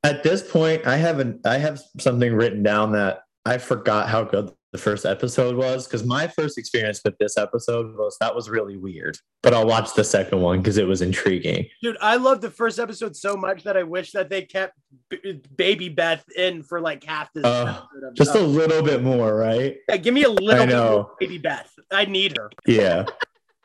at 0.04 0.22
this 0.22 0.42
point, 0.42 0.86
I 0.86 0.96
haven't. 0.96 1.46
I 1.46 1.58
have 1.58 1.80
something 1.98 2.34
written 2.34 2.62
down 2.62 2.92
that 2.92 3.20
I 3.44 3.58
forgot 3.58 4.08
how 4.08 4.24
good 4.24 4.50
the 4.72 4.78
first 4.78 5.04
episode 5.04 5.54
was 5.54 5.86
because 5.86 6.02
my 6.04 6.26
first 6.26 6.56
experience 6.56 7.02
with 7.04 7.16
this 7.18 7.36
episode 7.36 7.94
was 7.94 8.16
that 8.20 8.34
was 8.34 8.48
really 8.48 8.78
weird. 8.78 9.18
But 9.42 9.52
I'll 9.52 9.66
watch 9.66 9.94
the 9.94 10.02
second 10.02 10.40
one 10.40 10.58
because 10.58 10.78
it 10.78 10.86
was 10.86 11.02
intriguing. 11.02 11.68
Dude, 11.82 11.98
I 12.00 12.16
love 12.16 12.40
the 12.40 12.50
first 12.50 12.78
episode 12.78 13.14
so 13.14 13.36
much 13.36 13.64
that 13.64 13.76
I 13.76 13.82
wish 13.82 14.12
that 14.12 14.30
they 14.30 14.42
kept 14.42 14.72
B- 15.10 15.42
Baby 15.54 15.90
Beth 15.90 16.24
in 16.36 16.62
for 16.62 16.80
like 16.80 17.04
half 17.04 17.30
this. 17.34 17.44
Uh, 17.44 17.82
Just 18.14 18.34
a 18.34 18.40
little 18.40 18.82
bit 18.82 19.02
more, 19.02 19.36
right? 19.36 19.76
Yeah, 19.90 19.98
give 19.98 20.14
me 20.14 20.24
a 20.24 20.30
little 20.30 20.62
I 20.62 20.66
bit 20.66 20.72
know. 20.72 20.92
more 20.92 21.10
Baby 21.20 21.38
Beth. 21.38 21.70
I 21.92 22.06
need 22.06 22.38
her. 22.38 22.50
Yeah, 22.66 23.04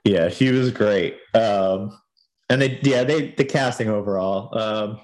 yeah, 0.03 0.27
she 0.27 0.51
was 0.51 0.71
great. 0.71 1.17
Um, 1.34 1.97
and 2.49 2.61
they, 2.61 2.79
yeah, 2.81 3.05
they 3.05 3.31
the 3.31 3.45
casting 3.45 3.88
overall. 3.88 4.57
Um, 4.57 4.99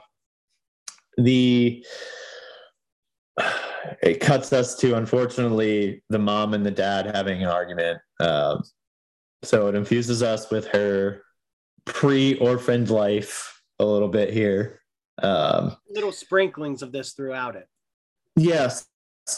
the 1.17 1.85
it 4.01 4.19
cuts 4.19 4.53
us 4.53 4.75
to 4.75 4.95
unfortunately 4.95 6.03
the 6.09 6.19
mom 6.19 6.53
and 6.53 6.65
the 6.65 6.71
dad 6.71 7.07
having 7.15 7.43
an 7.43 7.49
argument. 7.49 7.99
Um, 8.19 8.63
so 9.43 9.67
it 9.67 9.75
infuses 9.75 10.23
us 10.23 10.49
with 10.49 10.67
her 10.67 11.23
pre-orphaned 11.85 12.89
life 12.89 13.61
a 13.79 13.85
little 13.85 14.07
bit 14.07 14.33
here. 14.33 14.81
Um, 15.21 15.75
Little 15.89 16.11
sprinklings 16.11 16.81
of 16.81 16.91
this 16.91 17.13
throughout 17.13 17.55
it. 17.55 17.67
Yes. 18.35 18.87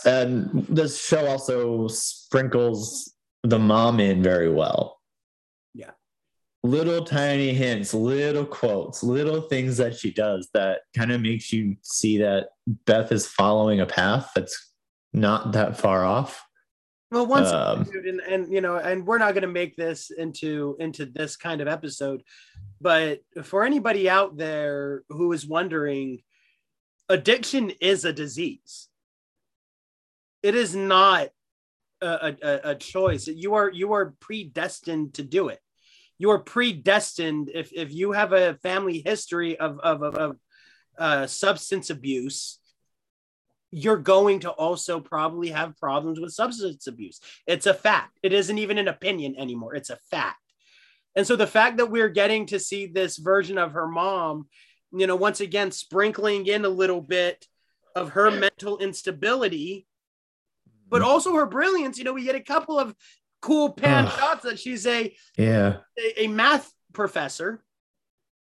And 0.05 0.65
this 0.67 1.03
show 1.03 1.27
also 1.27 1.87
sprinkles 1.87 3.13
the 3.43 3.59
mom 3.59 3.99
in 3.99 4.23
very 4.23 4.49
well. 4.49 4.94
Little 6.65 7.05
tiny 7.05 7.53
hints, 7.53 7.93
little 7.93 8.45
quotes, 8.45 9.03
little 9.03 9.41
things 9.41 9.77
that 9.77 9.95
she 9.95 10.11
does 10.11 10.49
that 10.53 10.79
kind 10.95 11.11
of 11.11 11.21
makes 11.21 11.53
you 11.53 11.75
see 11.83 12.17
that 12.17 12.47
Beth 12.85 13.11
is 13.11 13.27
following 13.27 13.81
a 13.81 13.85
path 13.85 14.31
that's 14.35 14.71
not 15.13 15.51
that 15.51 15.77
far 15.77 16.03
off. 16.03 16.43
Well, 17.11 17.27
once 17.27 17.49
Um, 17.49 17.87
and, 17.93 18.19
and 18.21 18.51
you 18.51 18.61
know, 18.61 18.77
and 18.77 19.05
we're 19.05 19.19
not 19.19 19.35
going 19.35 19.43
to 19.43 19.47
make 19.47 19.75
this 19.75 20.09
into 20.09 20.75
into 20.79 21.05
this 21.05 21.37
kind 21.37 21.61
of 21.61 21.67
episode, 21.67 22.23
but 22.81 23.19
for 23.43 23.63
anybody 23.63 24.09
out 24.09 24.35
there 24.35 25.03
who 25.09 25.31
is 25.33 25.45
wondering, 25.45 26.23
addiction 27.09 27.71
is 27.79 28.05
a 28.05 28.11
disease. 28.11 28.87
It 30.41 30.55
is 30.55 30.75
not 30.75 31.29
a, 32.01 32.35
a- 32.41 32.69
a 32.71 32.75
choice. 32.75 33.27
You 33.27 33.53
are 33.53 33.69
you 33.69 33.93
are 33.93 34.15
predestined 34.19 35.13
to 35.13 35.23
do 35.23 35.49
it. 35.49 35.59
You 36.17 36.31
are 36.31 36.39
predestined 36.39 37.51
if 37.53 37.71
if 37.73 37.93
you 37.93 38.13
have 38.13 38.33
a 38.33 38.55
family 38.55 39.01
history 39.05 39.57
of 39.57 39.79
of 39.79 40.03
of, 40.03 40.15
of 40.15 40.37
uh, 40.97 41.27
substance 41.27 41.89
abuse 41.89 42.59
you're 43.75 43.97
going 43.97 44.39
to 44.39 44.49
also 44.51 45.01
probably 45.01 45.49
have 45.49 45.77
problems 45.77 46.17
with 46.17 46.31
substance 46.31 46.87
abuse. 46.87 47.19
It's 47.45 47.65
a 47.65 47.73
fact. 47.73 48.17
It 48.23 48.31
isn't 48.31 48.57
even 48.57 48.77
an 48.77 48.87
opinion 48.87 49.35
anymore. 49.37 49.75
It's 49.75 49.89
a 49.89 49.97
fact. 50.09 50.39
And 51.13 51.27
so 51.27 51.35
the 51.35 51.45
fact 51.45 51.77
that 51.77 51.91
we're 51.91 52.07
getting 52.07 52.45
to 52.47 52.59
see 52.59 52.85
this 52.85 53.17
version 53.17 53.57
of 53.57 53.73
her 53.73 53.85
mom, 53.85 54.47
you 54.93 55.07
know, 55.07 55.17
once 55.17 55.41
again, 55.41 55.71
sprinkling 55.71 56.47
in 56.47 56.63
a 56.63 56.69
little 56.69 57.01
bit 57.01 57.45
of 57.95 58.11
her 58.11 58.31
mental 58.31 58.77
instability, 58.77 59.85
but 60.87 61.01
also 61.01 61.33
her 61.33 61.45
brilliance. 61.45 61.97
You 61.97 62.05
know, 62.05 62.13
we 62.13 62.23
get 62.23 62.35
a 62.35 62.41
couple 62.41 62.79
of 62.79 62.95
cool 63.45 63.71
pan 63.71 64.07
shots 64.09 64.43
that 64.43 64.57
she's 64.59 64.85
a, 64.87 65.15
Yeah. 65.37 65.77
a, 65.99 66.23
a 66.23 66.27
math 66.27 66.71
professor, 66.93 67.63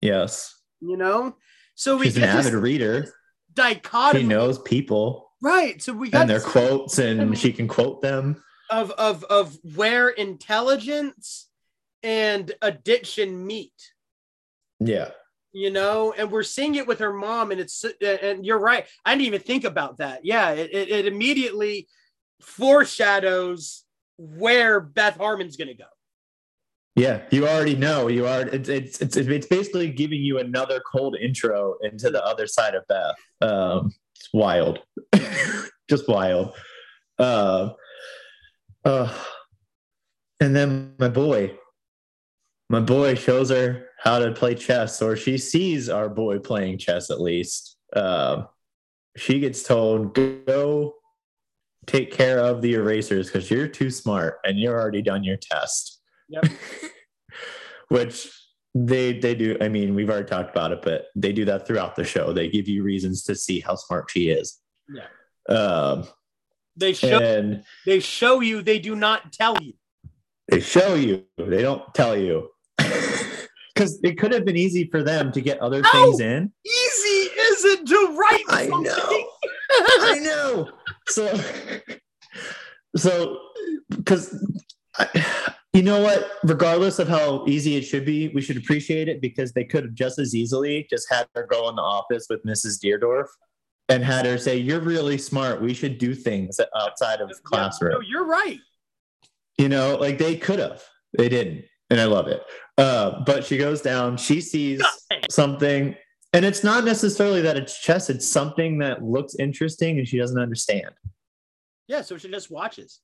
Yes. 0.02 0.56
you 0.82 0.98
know? 0.98 1.36
So 1.76 1.98
we 1.98 2.06
She's 2.06 2.18
an 2.18 2.24
avid 2.24 2.53
reader. 2.53 3.11
dichotomy. 3.53 4.22
She 4.24 4.28
knows 4.28 4.60
people 4.60 5.32
Right. 5.41 5.82
So 5.82 5.91
we 5.94 6.10
got 6.10 6.22
and 6.22 6.30
their 6.30 6.40
quotes 6.40 6.99
and 6.99 7.38
she 7.38 7.52
can 7.52 7.68
quote 7.68 8.02
them. 8.02 8.41
of 8.70 8.91
of 8.91 9.24
of 9.26 9.57
where 9.76 10.10
intelligence 10.10 11.49
and 12.03 12.52
addiction 12.61 13.45
meet 13.45 13.74
Yeah. 14.80 15.10
you 15.52 15.70
know 15.72 16.14
and 16.18 16.32
we're 16.32 16.44
seeing 16.44 16.76
it 16.76 16.88
with 16.88 16.99
her 16.99 17.11
mom 17.14 17.52
and 17.52 17.60
it's 17.60 17.84
and 18.02 18.45
you're 18.45 18.60
right 18.60 18.86
i 19.06 19.14
didn't 19.14 19.28
even 19.28 19.41
think 19.41 19.64
about 19.65 19.98
that 19.98 20.24
yeah 20.26 20.52
it, 20.52 20.70
it, 20.74 20.90
it 20.90 21.06
immediately 21.07 21.88
foreshadows 22.41 23.82
where 24.38 24.80
beth 24.80 25.18
harmon's 25.18 25.58
gonna 25.58 25.74
go 25.74 25.86
Yeah, 26.95 27.24
you 27.32 27.48
already 27.48 27.76
know. 27.76 28.08
You 28.08 28.28
are. 28.28 28.41
It's 28.41 28.70
it's 28.70 29.02
it's, 29.02 29.18
it's 29.18 29.48
basically 29.48 29.90
giving 29.90 30.22
you 30.22 30.38
another 30.38 30.80
cold 30.80 31.18
intro 31.20 31.76
into 31.82 32.12
the 32.12 32.24
other 32.24 32.45
side 32.45 32.76
of 32.76 32.84
Beth. 32.88 33.16
Um, 33.41 33.91
it's 34.16 34.30
wild, 34.32 34.80
just 35.90 36.08
wild. 36.08 36.54
Uh, 37.18 37.72
uh, 38.86 39.12
and 40.40 40.56
then 40.56 40.94
my 41.00 41.10
boy, 41.10 41.58
my 42.70 42.80
boy 42.80 43.16
shows 43.16 43.50
her 43.50 43.88
how 43.98 44.20
to 44.20 44.32
play 44.32 44.54
chess, 44.54 45.02
or 45.02 45.16
she 45.16 45.40
sees 45.40 45.90
our 45.90 46.10
boy 46.10 46.38
playing 46.38 46.78
chess 46.78 47.10
at 47.10 47.20
least. 47.20 47.76
Um, 47.95 48.48
she 49.18 49.40
gets 49.40 49.64
told, 49.64 50.14
"Go 50.14 50.94
take 51.85 52.11
care 52.11 52.39
of 52.39 52.61
the 52.61 52.73
erasers 52.73 53.27
because 53.27 53.49
you're 53.51 53.68
too 53.68 53.89
smart 53.89 54.39
and 54.43 54.60
you're 54.60 54.80
already 54.80 55.01
done 55.01 55.23
your 55.23 55.38
test." 55.38 56.01
Yep. 56.30 56.45
Which 57.89 58.31
they 58.76 59.19
they 59.19 59.35
do. 59.35 59.57
I 59.61 59.68
mean, 59.69 59.93
we've 59.95 60.10
already 60.10 60.27
talked 60.27 60.51
about 60.51 60.72
it, 60.72 60.81
but 60.81 61.07
they 61.15 61.31
do 61.31 61.45
that 61.45 61.68
throughout 61.68 61.95
the 61.95 62.03
show. 62.03 62.34
They 62.34 62.49
give 62.49 62.68
you 62.68 62.84
reasons 62.84 63.23
to 63.23 63.35
see 63.35 63.60
how 63.60 63.76
smart 63.76 64.10
she 64.10 64.30
is. 64.30 64.60
Yeah. 64.89 65.53
Um, 65.55 66.07
they 66.76 66.93
show 66.93 67.19
and 67.19 67.64
they 67.85 67.99
show 67.99 68.39
you 68.39 68.61
they 68.64 68.80
do 68.80 68.95
not 68.95 69.31
tell 69.31 69.61
you 69.61 69.73
they 70.49 70.60
show 70.60 70.95
you. 70.95 71.23
They 71.38 71.61
don't 71.61 71.93
tell 71.93 72.18
you. 72.18 72.49
Because 73.76 73.99
it 74.03 74.19
could 74.19 74.31
have 74.34 74.45
been 74.45 74.55
easy 74.55 74.88
for 74.91 75.01
them 75.01 75.31
to 75.31 75.41
get 75.41 75.57
other 75.60 75.81
No! 75.81 75.89
things 75.91 76.19
in. 76.19 76.51
easy 76.64 77.07
is 77.10 77.65
it 77.65 77.88
to 77.88 78.15
write 78.15 78.43
I 78.47 78.68
know. 78.68 79.27
I 80.14 80.19
know. 80.19 80.69
So, 81.07 81.39
so, 82.95 83.39
because 83.89 84.45
you 85.73 85.81
know 85.81 86.01
what? 86.01 86.31
Regardless 86.43 86.99
of 86.99 87.07
how 87.07 87.45
easy 87.47 87.75
it 87.75 87.81
should 87.84 88.05
be, 88.05 88.30
we 88.30 88.41
should 88.41 88.57
appreciate 88.57 89.07
it 89.07 89.21
because 89.21 89.51
they 89.53 89.63
could 89.63 89.84
have 89.85 89.93
just 89.93 90.19
as 90.19 90.35
easily 90.35 90.88
just 90.89 91.11
had 91.11 91.27
her 91.35 91.47
go 91.49 91.69
in 91.69 91.75
the 91.75 91.81
office 91.81 92.27
with 92.30 92.43
Mrs. 92.45 92.80
Deardorff 92.84 93.27
and 93.89 94.03
had 94.03 94.25
her 94.25 94.38
say, 94.38 94.57
"You're 94.57 94.80
really 94.80 95.17
smart. 95.17 95.61
We 95.61 95.73
should 95.73 95.97
do 95.97 96.13
things 96.15 96.59
outside 96.80 97.21
of 97.21 97.30
Yeah, 97.30 97.35
classroom." 97.43 97.93
no, 97.93 97.99
you're 98.01 98.25
right 98.25 98.59
You 99.57 99.69
know, 99.69 99.97
like 99.97 100.17
they 100.17 100.35
could 100.35 100.59
have. 100.59 100.84
They 101.17 101.30
didn't, 101.30 101.65
and 101.89 101.99
I 101.99 102.05
love 102.05 102.27
it. 102.27 102.43
Uh, 102.77 103.23
but 103.25 103.43
she 103.45 103.57
goes 103.57 103.81
down. 103.81 104.17
She 104.17 104.41
sees 104.41 104.81
something. 105.30 105.95
And 106.34 106.43
it's 106.43 106.64
not 106.64 106.84
necessarily 106.84 107.41
that 107.41 107.57
it's 107.57 107.80
chess, 107.80 108.10
it's 108.10 108.27
something 108.27 108.80
that 108.80 109.03
looks 109.03 109.35
interesting 109.35 109.99
and 109.99 110.07
she 110.07 110.18
doesn't 110.18 110.39
understand. 110.39 110.91
yeah 111.88 112.01
so 112.01 112.18
she 112.18 112.30
just 112.30 112.49
watches 112.51 112.99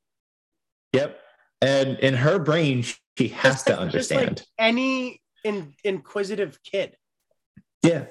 Yep. 0.93 1.19
And 1.61 1.99
in 1.99 2.15
her 2.15 2.39
brain, 2.39 2.83
she 3.17 3.27
has 3.27 3.53
Just 3.55 3.67
to 3.67 3.75
like- 3.75 3.91
just 3.91 4.11
like 4.11 4.19
understand. 4.27 4.47
any 4.57 5.21
in, 5.43 5.73
inquisitive 5.83 6.57
kid 6.63 6.95
yeah. 7.83 8.05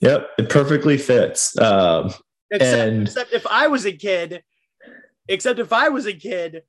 Yep. 0.00 0.28
It 0.38 0.48
perfectly 0.48 0.96
fits. 0.98 1.58
Um, 1.58 2.14
Except, 2.50 2.78
And- 2.88 3.02
except 3.08 3.32
if 3.32 3.46
I 3.46 3.66
was 3.66 3.84
a 3.86 3.92
kid, 3.92 4.42
except 5.28 5.58
if 5.58 5.72
I 5.72 5.88
was 5.90 6.06
a 6.06 6.12
kid, 6.14 6.62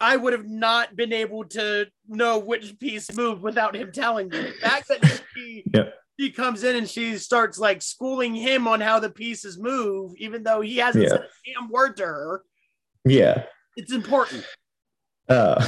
I 0.00 0.16
would 0.16 0.32
have 0.32 0.46
not 0.46 0.94
been 0.94 1.12
able 1.12 1.44
to 1.46 1.86
know 2.06 2.38
which 2.38 2.78
piece 2.78 3.12
moved 3.14 3.42
without 3.42 3.74
him 3.74 3.90
telling 3.92 4.28
me. 4.28 4.38
The 4.40 4.52
fact 4.60 4.88
that 4.88 5.22
she, 5.34 5.64
Yep. 5.74 5.94
She 6.18 6.30
comes 6.30 6.64
in 6.64 6.76
and 6.76 6.88
she 6.88 7.18
starts 7.18 7.58
like 7.58 7.82
schooling 7.82 8.34
him 8.34 8.66
on 8.66 8.80
how 8.80 8.98
the 8.98 9.10
pieces 9.10 9.58
move, 9.58 10.12
even 10.16 10.42
though 10.42 10.60
he 10.60 10.76
hasn't 10.78 11.04
Yeah. 11.04 11.10
said 11.10 11.20
a 11.20 11.52
damn 11.54 11.68
word 11.70 11.96
to 11.98 12.04
her, 12.06 12.42
yeah. 13.04 13.44
it's 13.76 13.92
important. 13.92 14.44
Uh, 15.28 15.66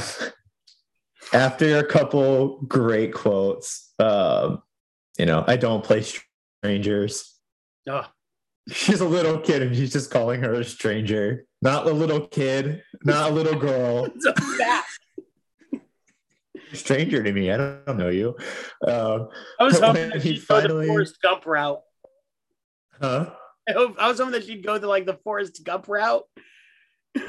after 1.33 1.77
a 1.77 1.85
couple 1.85 2.61
great 2.67 3.13
quotes, 3.13 3.93
um, 3.99 4.61
you 5.17 5.25
know, 5.25 5.43
I 5.47 5.57
don't 5.57 5.83
play 5.83 6.03
strangers. 6.61 7.35
Ugh. 7.89 8.05
She's 8.71 9.01
a 9.01 9.05
little 9.07 9.39
kid 9.39 9.63
and 9.63 9.75
she's 9.75 9.91
just 9.91 10.11
calling 10.11 10.41
her 10.41 10.53
a 10.53 10.63
stranger. 10.63 11.45
Not 11.61 11.87
a 11.87 11.91
little 11.91 12.27
kid, 12.27 12.83
not 13.03 13.31
a 13.31 13.33
little 13.33 13.55
girl. 13.59 14.05
It's 14.15 14.25
a 14.25 14.33
fact. 14.33 14.88
Stranger 16.73 17.23
to 17.23 17.31
me. 17.31 17.51
I 17.51 17.57
don't, 17.57 17.81
I 17.81 17.85
don't 17.87 17.97
know 17.97 18.09
you. 18.09 18.35
Um, 18.87 19.29
I 19.59 19.63
was 19.63 19.79
hoping 19.81 20.09
that 20.09 20.21
he 20.21 20.35
she'd 20.35 20.47
go 20.47 20.55
the 20.61 20.67
finally- 20.67 20.87
Forrest 20.87 21.17
Gump 21.21 21.45
route. 21.45 21.81
huh? 23.01 23.31
I, 23.67 23.71
hope, 23.73 23.95
I 23.99 24.07
was 24.07 24.17
hoping 24.17 24.31
that 24.33 24.45
she'd 24.45 24.65
go 24.65 24.77
the 24.77 24.87
like 24.87 25.05
the 25.05 25.19
Forrest 25.23 25.63
Gump 25.63 25.87
route. 25.87 26.23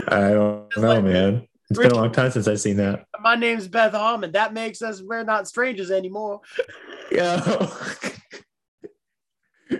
I 0.08 0.30
don't 0.30 0.68
know, 0.76 0.94
like- 0.94 1.04
man. 1.04 1.46
It's 1.70 1.78
been 1.78 1.92
a 1.92 1.94
long 1.94 2.10
time 2.10 2.32
since 2.32 2.48
I've 2.48 2.60
seen 2.60 2.78
that. 2.78 3.04
My 3.20 3.36
name's 3.36 3.68
Beth 3.68 3.92
Harmon. 3.92 4.32
That 4.32 4.52
makes 4.52 4.82
us 4.82 5.00
we're 5.00 5.22
not 5.22 5.46
strangers 5.46 5.92
anymore. 5.92 6.40
Yeah. 7.12 7.68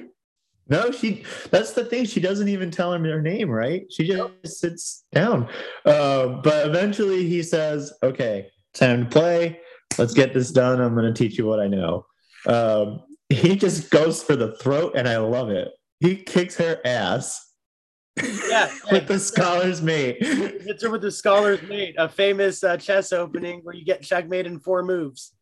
no, 0.69 0.93
she. 0.93 1.25
That's 1.51 1.73
the 1.73 1.85
thing. 1.85 2.05
She 2.05 2.21
doesn't 2.21 2.47
even 2.49 2.71
tell 2.71 2.93
him 2.93 3.03
her 3.05 3.21
name, 3.21 3.51
right? 3.51 3.87
She 3.91 4.07
just 4.07 4.61
sits 4.61 5.05
down. 5.13 5.49
Uh, 5.85 6.29
but 6.45 6.69
eventually, 6.69 7.27
he 7.29 7.43
says, 7.43 7.93
"Okay, 8.05 8.47
time 8.75 9.05
to 9.05 9.11
play. 9.11 9.61
Let's 9.99 10.15
get 10.15 10.33
this 10.35 10.51
done. 10.51 10.81
I'm 10.81 10.95
going 10.95 11.13
to 11.13 11.19
teach 11.19 11.39
you 11.39 11.47
what 11.47 11.61
I 11.61 11.67
know." 11.69 12.07
Um, 12.47 13.03
he 13.29 13.57
just 13.57 13.91
goes 13.91 14.23
for 14.23 14.37
the 14.37 14.57
throat, 14.57 14.95
and 14.97 15.09
I 15.09 15.19
love 15.19 15.51
it. 15.51 15.69
He 16.01 16.17
kicks 16.17 16.57
her 16.57 16.81
ass 16.85 17.53
Yeah, 18.49 18.71
with 18.93 19.07
the 19.07 19.19
scholar's 19.19 19.83
mate. 19.83 20.17
hits 20.23 20.83
her 20.83 20.91
with 20.91 21.03
the 21.03 21.11
scholar's 21.11 21.63
mate, 21.63 21.95
a 21.99 22.09
famous 22.09 22.65
uh, 22.65 22.77
chess 22.77 23.13
opening 23.13 23.61
where 23.63 23.75
you 23.75 23.85
get 23.85 24.03
checkmate 24.03 24.47
in 24.47 24.59
four 24.59 24.83
moves. 24.83 25.33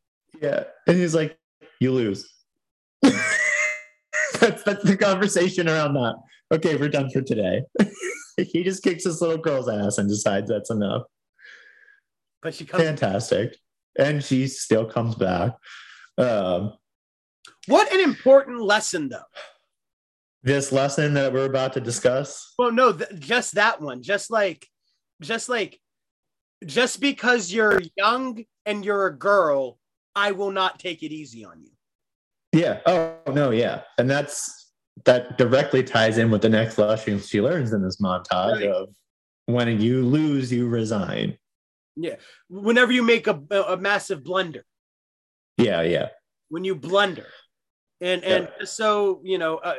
Yeah, 0.42 0.64
and 0.86 0.96
he's 0.96 1.14
like, 1.14 1.38
"You 1.80 1.92
lose." 1.92 2.28
that's 3.02 4.62
that's 4.62 4.84
the 4.84 4.96
conversation 5.00 5.68
around 5.68 5.94
that. 5.94 6.14
Okay, 6.52 6.76
we're 6.76 6.88
done 6.88 7.10
for 7.10 7.22
today. 7.22 7.62
he 8.36 8.62
just 8.64 8.82
kicks 8.82 9.04
this 9.04 9.20
little 9.20 9.38
girl's 9.38 9.68
ass 9.68 9.98
and 9.98 10.08
decides 10.08 10.48
that's 10.48 10.70
enough. 10.70 11.02
But 12.42 12.54
she 12.54 12.64
comes. 12.64 12.82
Fantastic, 12.84 13.56
and 13.98 14.22
she 14.22 14.46
still 14.46 14.86
comes 14.86 15.14
back. 15.14 15.54
Um, 16.16 16.74
What 17.66 17.92
an 17.92 18.00
important 18.00 18.60
lesson, 18.62 19.08
though. 19.08 19.22
this 20.42 20.70
lesson 20.72 21.14
that 21.14 21.32
we're 21.32 21.44
about 21.46 21.72
to 21.74 21.80
discuss. 21.80 22.54
Well, 22.58 22.70
no, 22.72 22.92
th- 22.92 23.10
just 23.18 23.54
that 23.56 23.80
one. 23.80 24.02
Just 24.02 24.30
like, 24.30 24.66
just 25.20 25.48
like, 25.48 25.80
just 26.64 27.00
because 27.00 27.52
you're 27.52 27.80
young 27.96 28.44
and 28.64 28.84
you're 28.84 29.06
a 29.06 29.16
girl, 29.16 29.78
I 30.14 30.32
will 30.32 30.50
not 30.52 30.78
take 30.78 31.02
it 31.02 31.12
easy 31.12 31.44
on 31.44 31.60
you. 31.60 31.70
Yeah. 32.52 32.80
Oh 32.86 33.14
no. 33.32 33.50
Yeah, 33.50 33.82
and 33.98 34.08
that's 34.08 34.72
that 35.04 35.36
directly 35.38 35.82
ties 35.84 36.18
in 36.18 36.30
with 36.30 36.42
the 36.42 36.48
next 36.48 36.78
lesson 36.78 37.20
she 37.20 37.40
learns 37.40 37.72
in 37.72 37.82
this 37.82 38.00
montage 38.00 38.60
Right. 38.60 38.68
of 38.70 38.88
when 39.46 39.80
you 39.80 40.04
lose, 40.06 40.50
you 40.52 40.66
resign. 40.68 41.36
Whenever 42.48 42.92
you 42.92 43.02
make 43.02 43.26
a, 43.26 43.40
a 43.68 43.76
massive 43.76 44.22
blunder, 44.24 44.64
Yeah. 45.56 45.82
Yeah. 45.82 46.08
when 46.48 46.64
you 46.64 46.74
blunder, 46.74 47.26
and 48.00 48.24
and 48.24 48.48
so 48.64 49.20
you 49.24 49.38
know, 49.38 49.56
uh, 49.56 49.74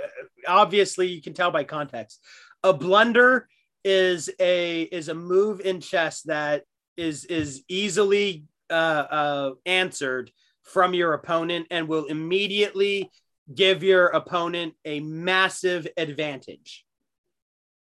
obviously 0.47 1.07
you 1.07 1.21
can 1.21 1.33
tell 1.33 1.51
by 1.51 1.63
context, 1.63 2.19
a 2.63 2.73
blunder 2.73 3.47
is 3.83 4.29
a 4.39 4.83
is 4.83 5.07
a 5.09 5.15
move 5.15 5.61
in 5.61 5.79
chess 5.79 6.21
that 6.23 6.63
is 6.97 7.25
is 7.25 7.63
easily 7.69 8.43
uh, 8.69 8.73
uh, 8.73 9.51
answered 9.65 10.31
from 10.63 10.93
your 10.93 11.13
opponent 11.13 11.67
and 11.71 11.87
will 11.87 12.05
immediately 12.05 13.09
give 13.55 13.83
your 13.83 14.07
opponent 14.07 14.73
a 14.85 14.99
massive 14.99 15.87
advantage. 15.97 16.85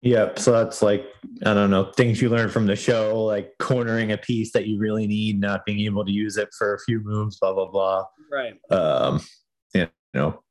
Yep. 0.04 0.40
So 0.40 0.52
that's 0.52 0.82
like, 0.82 1.06
I 1.46 1.54
don't 1.54 1.72
know, 1.72 1.92
things 1.92 2.22
you 2.22 2.30
learn 2.30 2.50
from 2.50 2.68
the 2.68 2.76
show, 2.76 3.24
like 3.24 3.52
cornering 3.60 4.12
a 4.12 4.18
piece 4.18 4.52
that 4.54 4.68
you 4.68 4.80
really 4.80 5.08
need, 5.08 5.40
not 5.40 5.66
being 5.66 5.80
able 5.82 6.06
to 6.06 6.12
use 6.12 6.38
it 6.38 6.50
for 6.58 6.76
a 6.76 6.80
few 6.80 7.02
moves, 7.04 7.40
blah, 7.40 7.54
blah, 7.54 7.70
blah. 7.70 8.06
Right. 8.32 8.54
Um, 8.72 9.22
you 9.74 9.88
know, 10.14 10.42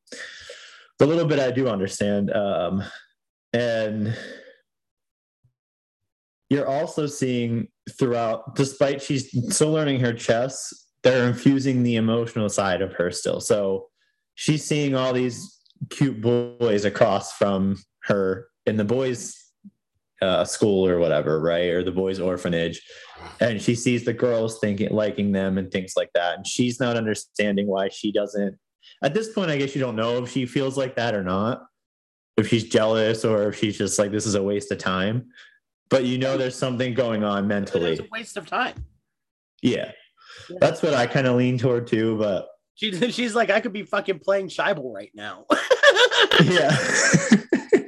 the 0.98 1.06
little 1.06 1.26
bit 1.26 1.38
I 1.38 1.50
do 1.50 1.68
understand. 1.68 2.32
Um, 2.32 2.82
and 3.52 4.16
you're 6.50 6.68
also 6.68 7.06
seeing 7.06 7.68
throughout, 7.98 8.56
despite 8.56 9.00
she's 9.00 9.30
still 9.54 9.70
learning 9.70 10.00
her 10.00 10.12
chess, 10.12 10.72
they're 11.02 11.28
infusing 11.28 11.82
the 11.82 11.96
emotional 11.96 12.48
side 12.48 12.82
of 12.82 12.92
her 12.94 13.10
still. 13.10 13.40
So 13.40 13.86
she's 14.34 14.64
seeing 14.64 14.94
all 14.94 15.12
these 15.12 15.56
cute 15.90 16.20
boys 16.20 16.84
across 16.84 17.32
from 17.32 17.76
her 18.04 18.48
in 18.66 18.76
the 18.76 18.84
boys' 18.84 19.46
uh, 20.22 20.44
school 20.44 20.86
or 20.86 20.98
whatever, 20.98 21.40
right? 21.40 21.70
Or 21.70 21.82
the 21.82 21.92
boys' 21.92 22.20
orphanage. 22.20 22.82
And 23.40 23.60
she 23.60 23.74
sees 23.74 24.04
the 24.04 24.12
girls 24.12 24.58
thinking, 24.58 24.90
liking 24.90 25.32
them 25.32 25.58
and 25.58 25.70
things 25.70 25.94
like 25.96 26.10
that. 26.14 26.36
And 26.36 26.46
she's 26.46 26.80
not 26.80 26.96
understanding 26.96 27.66
why 27.66 27.88
she 27.88 28.12
doesn't. 28.12 28.56
At 29.02 29.14
this 29.14 29.32
point, 29.32 29.50
I 29.50 29.58
guess 29.58 29.74
you 29.74 29.80
don't 29.80 29.96
know 29.96 30.22
if 30.22 30.30
she 30.30 30.46
feels 30.46 30.78
like 30.78 30.96
that 30.96 31.14
or 31.14 31.22
not, 31.22 31.66
if 32.36 32.48
she's 32.48 32.64
jealous 32.64 33.24
or 33.24 33.48
if 33.48 33.58
she's 33.58 33.76
just 33.76 33.98
like, 33.98 34.10
this 34.10 34.26
is 34.26 34.34
a 34.34 34.42
waste 34.42 34.72
of 34.72 34.78
time. 34.78 35.28
But 35.88 36.04
you 36.04 36.18
know, 36.18 36.36
there's 36.36 36.56
something 36.56 36.94
going 36.94 37.22
on 37.22 37.46
mentally. 37.46 37.92
It's 37.92 38.00
a 38.00 38.08
waste 38.10 38.36
of 38.36 38.46
time. 38.46 38.74
Yeah. 39.62 39.92
That's 40.60 40.82
what 40.82 40.94
I 40.94 41.06
kind 41.06 41.26
of 41.26 41.36
lean 41.36 41.58
toward 41.58 41.86
too. 41.86 42.16
But 42.18 42.48
She, 42.74 42.92
she's 43.10 43.34
like, 43.34 43.50
I 43.50 43.60
could 43.60 43.72
be 43.72 43.82
fucking 43.82 44.20
playing 44.20 44.48
Shaibel 44.48 44.92
right 44.92 45.12
now. 45.14 45.44
yeah. 46.44 46.76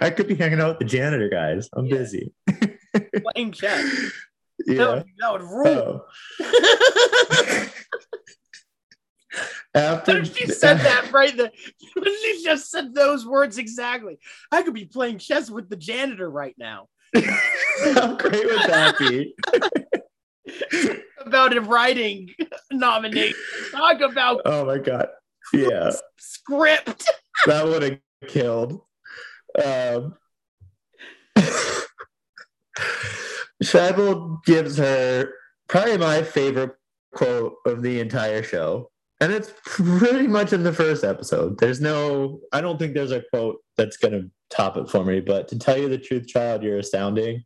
I 0.00 0.10
could 0.10 0.28
be 0.28 0.34
hanging 0.34 0.60
out 0.60 0.68
with 0.70 0.78
the 0.78 0.84
janitor 0.96 1.28
guys. 1.28 1.68
I'm 1.74 1.86
Yeah. 1.86 1.96
busy. 1.98 2.32
playing 3.34 3.52
chess. 3.52 3.84
Yeah. 4.66 4.74
That, 4.78 4.88
would, 4.94 5.04
that 5.20 5.32
would 5.32 5.42
rule. 5.42 6.06
Oh. 6.40 7.66
After 9.74 10.24
she 10.24 10.46
said 10.46 10.74
that 10.80 11.12
right 11.12 11.36
there. 11.36 11.50
She 11.56 12.42
just 12.44 12.70
said 12.70 12.94
those 12.94 13.24
words 13.24 13.58
exactly. 13.58 14.18
I 14.50 14.62
could 14.62 14.74
be 14.74 14.84
playing 14.86 15.18
chess 15.18 15.48
with 15.48 15.68
the 15.70 15.76
janitor 15.76 16.28
right 16.28 16.54
now. 16.58 16.88
How 17.14 18.16
great 18.16 18.44
would 18.46 18.62
that 18.68 18.96
be? 18.98 19.34
About 21.24 21.56
a 21.56 21.60
writing 21.60 22.30
nomination. 22.72 23.36
Talk 23.70 24.00
about 24.00 24.40
Oh 24.44 24.64
my 24.64 24.78
god. 24.78 25.08
Yeah, 25.52 25.92
script. 26.18 27.08
that 27.46 27.64
would 27.66 27.82
have 27.82 27.98
killed. 28.28 28.80
Um, 29.62 30.16
Shaibel 33.62 34.42
gives 34.44 34.78
her 34.78 35.32
probably 35.68 35.98
my 35.98 36.22
favorite 36.22 36.72
quote 37.12 37.54
of 37.66 37.82
the 37.82 38.00
entire 38.00 38.42
show. 38.42 38.90
And 39.20 39.32
it's 39.32 39.52
pretty 39.66 40.26
much 40.26 40.52
in 40.52 40.62
the 40.62 40.72
first 40.72 41.04
episode. 41.04 41.58
There's 41.58 41.80
no, 41.80 42.40
I 42.52 42.62
don't 42.62 42.78
think 42.78 42.94
there's 42.94 43.12
a 43.12 43.22
quote 43.32 43.58
that's 43.76 43.98
going 43.98 44.14
to 44.14 44.30
top 44.48 44.78
it 44.78 44.88
for 44.88 45.04
me, 45.04 45.20
but 45.20 45.48
to 45.48 45.58
tell 45.58 45.76
you 45.76 45.88
the 45.88 45.98
truth, 45.98 46.26
child, 46.26 46.62
you're 46.62 46.78
astounding. 46.78 47.44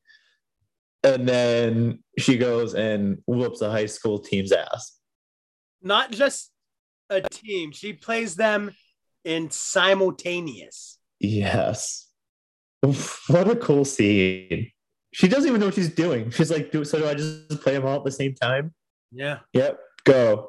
And 1.02 1.28
then 1.28 2.02
she 2.18 2.38
goes 2.38 2.74
and 2.74 3.18
whoops 3.26 3.60
a 3.60 3.70
high 3.70 3.86
school 3.86 4.20
team's 4.20 4.52
ass. 4.52 4.98
Not 5.82 6.12
just 6.12 6.50
a 7.10 7.20
team. 7.20 7.72
She 7.72 7.92
plays 7.92 8.36
them 8.36 8.72
in 9.24 9.50
simultaneous. 9.50 10.98
Yes. 11.24 12.08
What 13.28 13.48
a 13.48 13.56
cool 13.56 13.84
scene. 13.84 14.70
She 15.12 15.28
doesn't 15.28 15.48
even 15.48 15.60
know 15.60 15.66
what 15.66 15.74
she's 15.74 15.94
doing. 15.94 16.30
She's 16.30 16.50
like, 16.50 16.70
do, 16.70 16.84
so 16.84 16.98
do 16.98 17.06
I 17.06 17.14
just 17.14 17.62
play 17.62 17.72
them 17.72 17.86
all 17.86 17.96
at 17.96 18.04
the 18.04 18.10
same 18.10 18.34
time? 18.34 18.74
Yeah. 19.10 19.38
Yep, 19.52 19.78
go. 20.04 20.48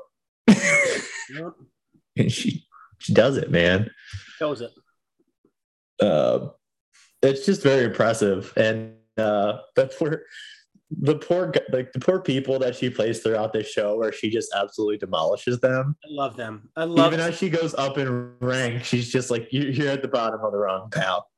and 2.18 2.32
she 2.32 2.66
she 3.00 3.14
does 3.14 3.38
it, 3.38 3.52
man. 3.52 3.90
Shows 4.38 4.62
it. 4.62 4.72
Um, 6.04 6.52
it's 7.22 7.46
just 7.46 7.64
very 7.64 7.86
impressive, 7.86 8.52
and 8.58 8.96
uh, 9.18 9.60
the 9.76 9.88
poor, 9.88 10.24
the 11.02 11.16
poor, 11.16 11.54
like 11.72 11.92
the 11.94 12.00
poor 12.00 12.20
people 12.20 12.60
that 12.60 12.76
she 12.76 12.90
plays 12.90 13.20
throughout 13.22 13.54
this 13.54 13.68
show, 13.70 13.98
where 13.98 14.12
she 14.12 14.30
just 14.30 14.54
absolutely 14.54 14.98
demolishes 14.98 15.60
them. 15.60 15.96
I 16.04 16.08
love 16.10 16.36
them. 16.38 16.70
I 16.76 16.84
love 16.86 17.14
Even 17.14 17.20
as 17.20 17.38
she 17.38 17.50
goes 17.50 17.74
up 17.76 17.98
in 17.98 18.34
rank, 18.40 18.84
she's 18.84 19.12
just 19.12 19.30
like, 19.32 19.52
"You- 19.52 19.70
"You're 19.70 19.90
at 19.92 20.02
the 20.02 20.08
bottom 20.08 20.40
of 20.42 20.52
the 20.52 20.58
rung, 20.58 20.90
pal." 20.90 21.30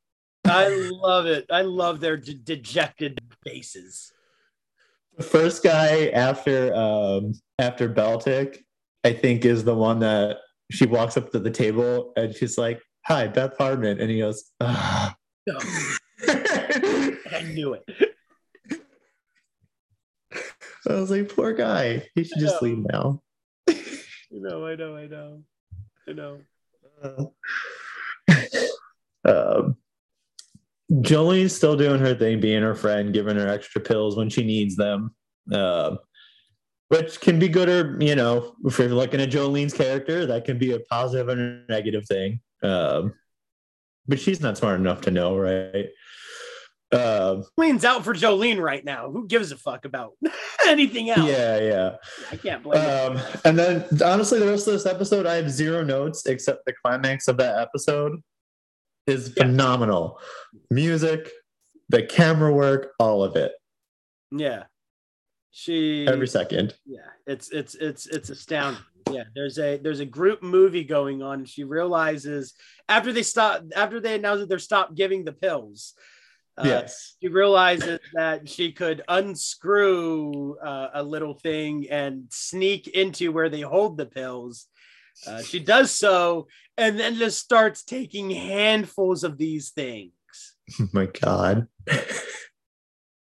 I 0.46 0.68
love 0.92 1.26
it. 1.26 1.46
I 1.50 1.62
love 1.64 2.00
their 2.00 2.18
de- 2.18 2.34
dejected 2.36 3.20
faces. 3.44 4.14
The 5.18 5.24
first 5.24 5.64
guy 5.64 6.08
after 6.10 6.74
um, 6.76 7.34
after 7.60 7.90
Beltik, 7.90 8.64
I 9.04 9.14
think, 9.14 9.46
is 9.46 9.64
the 9.64 9.76
one 9.76 10.00
that 10.00 10.38
she 10.72 10.86
walks 10.86 11.18
up 11.18 11.32
to 11.32 11.40
the 11.40 11.50
table 11.52 12.14
and 12.16 12.34
she's 12.36 12.58
like, 12.58 12.82
"Hi, 13.08 13.28
Beth 13.28 13.58
Harmon," 13.58 14.00
and 14.00 14.10
he 14.12 14.20
goes, 14.20 14.52
I 14.62 15.14
knew 17.54 17.74
it. 17.74 17.84
I 20.90 20.94
was 20.94 21.12
like, 21.12 21.34
poor 21.34 21.54
guy. 21.54 22.08
He 22.16 22.24
should 22.24 22.40
just 22.40 22.62
leave 22.62 22.86
now. 22.92 23.22
you 23.68 24.42
know, 24.42 24.66
I 24.66 24.76
know, 24.76 24.96
I 24.96 25.08
know. 25.08 25.44
I 26.08 26.14
know. 26.14 27.34
um, 29.26 29.78
Jolene's 30.92 31.56
still 31.56 31.76
doing 31.76 32.00
her 32.00 32.16
thing, 32.16 32.40
being 32.40 32.64
her 32.64 32.76
friend, 32.76 33.14
giving 33.14 33.38
her 33.38 33.48
extra 33.48 33.82
pills 33.82 34.16
when 34.16 34.30
she 34.30 34.44
needs 34.44 34.76
them, 34.76 35.14
um, 35.54 36.00
which 36.90 37.20
can 37.20 37.40
be 37.40 37.50
good 37.50 37.68
or, 37.68 37.98
you 38.00 38.16
know, 38.16 38.56
if 38.66 38.80
you're 38.80 38.90
looking 38.90 39.20
at 39.20 39.30
Jolene's 39.30 39.74
character, 39.74 40.26
that 40.26 40.46
can 40.46 40.58
be 40.58 40.74
a 40.74 40.80
positive 40.80 41.28
and 41.30 41.42
a 41.42 41.72
negative 41.72 42.06
thing. 42.08 42.40
Um, 42.64 43.14
but 44.08 44.20
she's 44.20 44.40
not 44.40 44.58
smart 44.58 44.80
enough 44.80 45.02
to 45.02 45.12
know, 45.12 45.38
right? 45.38 45.88
Um, 46.94 47.44
Jolene's 47.60 47.84
out 47.84 48.04
for 48.06 48.14
Jolene 48.14 48.60
right 48.60 48.84
now. 48.86 49.12
Who 49.12 49.28
gives 49.28 49.52
a 49.52 49.58
fuck 49.58 49.84
about 49.86 50.14
anything 50.68 51.10
else? 51.10 51.28
yeah, 51.30 51.60
yeah. 51.60 51.96
I 52.32 52.38
can't 52.38 52.64
blame. 52.64 52.80
Um, 53.18 53.20
and 53.44 53.60
then 53.60 53.84
honestly, 54.04 54.40
the 54.40 54.48
rest 54.48 54.68
of 54.68 54.74
this 54.74 54.86
episode, 54.86 55.26
I 55.26 55.36
have 55.36 55.50
zero 55.52 55.84
notes 55.84 56.26
except 56.26 56.66
the 56.66 56.74
climax 56.82 57.28
of 57.28 57.38
that 57.38 57.60
episode 57.60 58.22
is 59.06 59.34
Yeah. 59.36 59.44
phenomenal. 59.44 60.20
Music, 60.72 61.30
the 61.90 62.04
camera 62.04 62.54
work, 62.54 62.94
all 63.00 63.24
of 63.24 63.36
it, 63.36 63.52
Yeah. 64.32 64.64
She 65.52 66.06
every 66.08 66.28
second. 66.28 66.76
yeah, 66.86 67.00
it's 67.26 67.50
it's 67.50 67.74
it's 67.76 68.06
it's 68.06 68.30
astounding. 68.30 68.82
Yeah, 69.10 69.24
there's 69.34 69.58
a 69.58 69.78
there's 69.78 70.02
a 70.02 70.06
group 70.06 70.44
movie 70.44 70.84
going 70.84 71.24
on. 71.24 71.40
And 71.40 71.50
she 71.50 71.64
realizes 71.64 72.54
after 72.88 73.12
they 73.12 73.24
stop 73.24 73.64
after 73.76 74.00
they 74.00 74.16
announce 74.16 74.42
that 74.42 74.50
they're 74.50 74.60
stopped 74.60 74.94
giving 74.96 75.26
the 75.26 75.32
pills. 75.34 75.94
Uh, 76.58 76.64
yes. 76.66 77.16
she 77.22 77.28
realizes 77.28 78.00
that 78.14 78.50
she 78.50 78.72
could 78.72 79.04
unscrew 79.08 80.58
uh, 80.58 80.90
a 80.94 81.04
little 81.04 81.36
thing 81.36 81.88
and 81.90 82.26
sneak 82.32 82.88
into 82.88 83.32
where 83.32 83.50
they 83.50 83.62
hold 83.62 83.98
the 83.98 84.06
pills. 84.06 84.68
Uh, 85.26 85.42
she 85.42 85.60
does 85.60 85.92
so 85.92 86.48
and 86.78 87.00
then 87.00 87.16
just 87.16 87.40
starts 87.40 87.84
taking 87.84 88.30
handfuls 88.30 89.24
of 89.24 89.38
these 89.38 89.70
things. 89.72 90.12
Oh 90.82 90.88
my 90.92 91.06
God. 91.06 91.68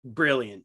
Brilliant. 0.02 0.64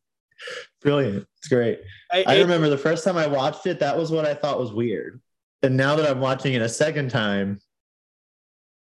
Brilliant. 0.81 1.27
It's 1.37 1.47
great. 1.49 1.81
I, 2.09 2.23
I 2.25 2.35
it- 2.35 2.41
remember 2.41 2.69
the 2.69 2.77
first 2.77 3.03
time 3.03 3.17
I 3.17 3.27
watched 3.27 3.65
it, 3.67 3.79
that 3.79 3.97
was 3.97 4.11
what 4.11 4.25
I 4.25 4.33
thought 4.33 4.59
was 4.59 4.71
weird. 4.71 5.21
And 5.61 5.75
now 5.75 5.97
that 5.97 6.09
I'm 6.09 6.21
watching 6.21 6.53
it 6.53 6.61
a 6.61 6.69
second 6.69 7.09
time, 7.09 7.59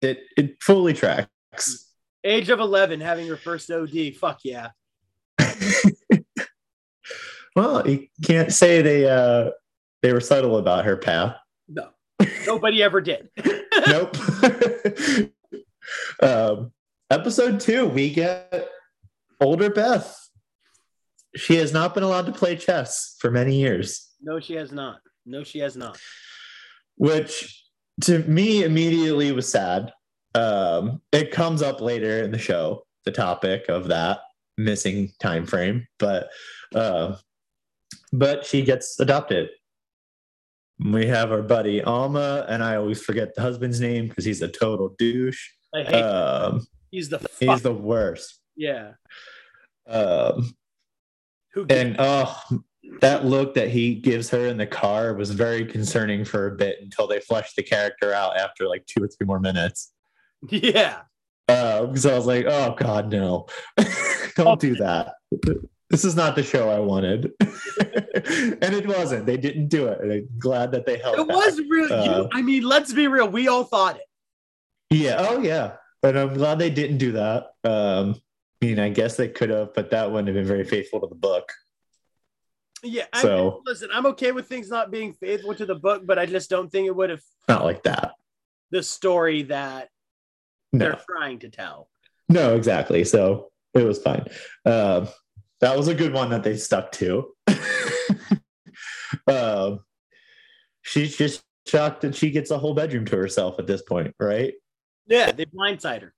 it 0.03 0.25
it 0.37 0.61
fully 0.61 0.93
tracks. 0.93 1.94
Age 2.25 2.49
of 2.51 2.59
11 2.61 3.01
having 3.01 3.29
her 3.29 3.37
first 3.37 3.71
OD. 3.71 4.15
Fuck 4.19 4.41
yeah. 4.45 4.71
well, 7.57 7.89
you 7.89 8.09
can't 8.25 8.53
say 8.53 8.83
they 8.83 9.09
uh 9.09 9.51
they 10.03 10.13
were 10.13 10.21
subtle 10.21 10.59
about 10.59 10.85
her 10.85 10.97
path. 10.97 11.37
No, 11.69 11.89
nobody 12.47 12.83
ever 12.83 13.01
did. 13.01 13.31
nope. 13.87 14.17
um, 16.23 16.73
episode 17.11 17.61
two, 17.61 17.87
we 17.87 18.11
get 18.11 18.69
older 19.41 19.71
Beth. 19.71 20.19
She 21.37 21.57
has 21.57 21.73
not 21.73 21.95
been 21.95 22.03
allowed 22.03 22.27
to 22.27 22.33
play 22.33 22.57
chess 22.57 23.17
for 23.19 23.31
many 23.31 23.57
years, 23.57 24.11
No, 24.21 24.39
she 24.41 24.55
has 24.55 24.71
not. 24.71 25.01
No, 25.27 25.43
she 25.43 25.59
has 25.61 25.77
not. 25.77 25.99
which 26.97 27.65
to 28.03 28.19
me 28.21 28.63
immediately 28.63 29.33
was 29.33 29.51
sad. 29.51 29.93
Um, 30.35 31.01
it 31.13 31.31
comes 31.31 31.63
up 31.63 31.81
later 31.81 32.23
in 32.23 32.31
the 32.31 32.39
show, 32.39 32.85
the 33.05 33.13
topic 33.13 33.69
of 33.69 33.89
that 33.89 34.21
missing 34.57 35.11
time 35.21 35.47
frame, 35.47 35.87
but 35.99 36.29
uh, 36.75 37.17
but 38.13 38.45
she 38.45 38.63
gets 38.63 38.99
adopted. 39.01 39.51
We 40.85 41.07
have 41.07 41.31
our 41.31 41.43
buddy 41.43 41.83
Alma, 41.83 42.45
and 42.49 42.63
I 42.63 42.77
always 42.77 43.01
forget 43.01 43.35
the 43.35 43.43
husband's 43.43 43.81
name 43.81 44.09
because 44.09 44.25
he's 44.25 44.43
a 44.43 44.49
total 44.49 44.95
douche. 44.99 45.51
I 45.75 45.83
hate. 45.85 46.03
Um, 46.03 46.67
he's 46.91 47.09
the 47.09 47.21
fuck. 47.21 47.31
he's 47.39 47.63
the 47.63 47.73
worst. 47.73 48.41
yeah. 48.57 48.93
Um, 49.87 50.55
Who? 51.53 51.67
and 51.69 51.97
oh, 51.99 52.43
that 53.01 53.25
look 53.25 53.55
that 53.55 53.69
he 53.69 53.95
gives 53.95 54.31
her 54.31 54.47
in 54.47 54.57
the 54.57 54.67
car 54.67 55.15
was 55.15 55.31
very 55.31 55.65
concerning 55.65 56.25
for 56.25 56.49
a 56.49 56.57
bit 56.57 56.79
until 56.81 57.07
they 57.07 57.21
fleshed 57.21 57.57
the 57.57 57.63
character 57.63 58.13
out 58.13 58.37
after 58.37 58.67
like 58.67 58.87
two 58.87 59.03
or 59.03 59.09
three 59.09 59.27
more 59.27 59.41
minutes. 59.41 59.93
Yeah. 60.49 61.01
Uh, 61.49 61.95
so 61.95 62.13
I 62.13 62.17
was 62.17 62.27
like, 62.27 62.47
oh 62.47 62.75
God, 62.79 63.11
no, 63.11 63.47
don't 64.37 64.61
do 64.61 64.75
that. 64.77 65.15
This 65.91 66.05
is 66.05 66.17
not 66.17 66.35
the 66.37 66.43
show 66.43 66.71
I 66.71 66.79
wanted. 66.81 67.33
and 67.41 68.75
it 68.75 68.87
wasn't. 68.87 69.27
They 69.27 69.37
didn't 69.37 69.69
do 69.69 69.89
it. 69.89 70.01
And 70.01 70.13
I'm 70.13 70.29
glad 70.39 70.73
that 70.73 70.87
they 70.87 70.97
held 70.99 71.19
It 71.19 71.29
was 71.29 71.61
real. 71.69 71.93
Uh, 71.93 72.05
you, 72.05 72.29
I 72.33 72.43
mean, 72.43 72.63
let's 72.65 72.93
be 72.93 73.07
real. 73.07 73.29
We 73.29 73.49
all 73.49 73.65
thought 73.65 73.97
it. 73.97 74.03
Yeah. 74.91 75.17
Oh, 75.19 75.41
yeah. 75.41 75.75
But 76.01 76.17
I'm 76.17 76.35
glad 76.35 76.59
they 76.59 76.71
didn't 76.71 76.99
do 76.99 77.13
that. 77.13 77.49
Um, 77.63 78.17
I 78.63 78.67
mean, 78.67 78.79
I 78.79 78.89
guess 78.89 79.17
they 79.17 79.29
could 79.29 79.51
have, 79.51 79.75
but 79.75 79.91
that 79.91 80.11
wouldn't 80.11 80.29
have 80.29 80.35
been 80.35 80.47
very 80.47 80.65
faithful 80.65 81.01
to 81.01 81.07
the 81.07 81.15
book. 81.15 81.53
Yeah. 82.83 83.05
I 83.13 83.21
So- 83.23 83.63
listen, 83.67 83.91
I'm 83.93 84.07
okay 84.07 84.33
with 84.33 84.49
things 84.49 84.69
not 84.71 84.91
being 84.91 85.13
faithful 85.13 85.55
to 85.55 85.67
the 85.67 85.75
book, 85.75 86.07
but 86.07 86.19
I 86.19 86.27
just 86.27 86.49
don't 86.51 86.73
think 86.73 86.87
it 86.87 86.97
would 86.97 87.11
have 87.11 87.23
Not 87.49 87.65
like 87.65 87.83
that. 87.85 88.13
the 88.71 88.83
story 88.83 89.43
that 89.45 89.91
No. 90.75 90.87
they're 90.87 91.01
trying 91.09 91.39
to 91.41 91.49
tell. 91.49 91.89
No, 92.29 92.57
exactly. 92.57 93.05
So 93.05 93.51
it 93.75 93.85
was 93.85 94.03
fine. 94.03 94.27
Um, 94.65 95.09
that 95.61 95.77
was 95.77 95.89
a 95.89 95.95
good 95.95 96.13
one 96.13 96.31
that 96.31 96.43
they 96.43 96.57
stuck 96.57 96.91
to. 96.93 97.33
um, 99.29 99.81
she's 100.83 101.17
just 101.17 101.43
shocked 101.67 102.03
that 102.03 102.15
she 102.15 102.31
gets 102.31 102.51
a 102.51 102.59
whole 102.59 102.75
bedroom 102.75 103.05
to 103.07 103.17
herself 103.17 103.59
at 103.59 103.67
this 103.67 103.83
point, 103.83 104.15
right? 104.19 104.55
Yeah, 105.07 105.33
they 105.33 105.45
blindside 105.45 106.03
her. 106.03 106.15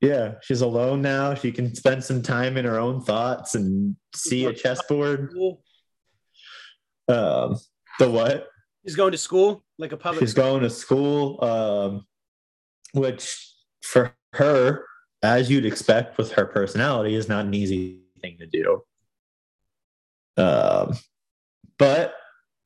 Yeah, 0.00 0.34
she's 0.42 0.60
alone 0.60 1.02
now. 1.02 1.34
She 1.34 1.52
can 1.52 1.74
spend 1.74 2.02
some 2.04 2.22
time 2.22 2.56
in 2.56 2.64
her 2.64 2.78
own 2.78 3.00
thoughts 3.00 3.54
and 3.54 3.96
see 4.14 4.46
a 4.46 4.52
chessboard. 4.52 5.32
Um, 7.08 7.58
the 7.98 8.10
what? 8.10 8.48
She's 8.84 8.96
going 8.96 9.12
to 9.12 9.18
school 9.18 9.64
like 9.78 9.92
a 9.92 9.96
public. 9.96 10.20
She's 10.20 10.34
going 10.34 10.62
to 10.62 10.70
school, 10.70 11.42
um, 11.42 12.06
which 12.92 13.53
for 13.84 14.16
her, 14.32 14.86
as 15.22 15.50
you'd 15.50 15.66
expect 15.66 16.18
with 16.18 16.32
her 16.32 16.46
personality, 16.46 17.14
is 17.14 17.28
not 17.28 17.44
an 17.44 17.54
easy 17.54 18.00
thing 18.20 18.38
to 18.38 18.46
do. 18.46 18.82
Um, 20.36 20.96
but 21.78 22.14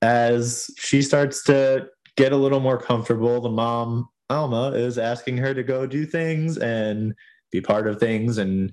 as 0.00 0.70
she 0.78 1.02
starts 1.02 1.42
to 1.44 1.88
get 2.16 2.32
a 2.32 2.36
little 2.36 2.60
more 2.60 2.78
comfortable, 2.78 3.40
the 3.40 3.50
mom, 3.50 4.08
Alma, 4.30 4.70
is 4.70 4.96
asking 4.96 5.38
her 5.38 5.52
to 5.54 5.62
go 5.62 5.86
do 5.86 6.06
things 6.06 6.56
and 6.56 7.14
be 7.50 7.60
part 7.60 7.88
of 7.88 7.98
things. 7.98 8.38
And 8.38 8.72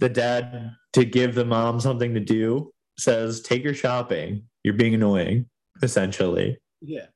the 0.00 0.08
dad, 0.08 0.72
to 0.94 1.04
give 1.04 1.34
the 1.34 1.44
mom 1.44 1.78
something 1.78 2.14
to 2.14 2.20
do, 2.20 2.72
says, 2.98 3.40
Take 3.40 3.64
her 3.64 3.74
shopping. 3.74 4.42
You're 4.64 4.74
being 4.74 4.94
annoying, 4.94 5.46
essentially. 5.82 6.58
Yeah. 6.80 7.06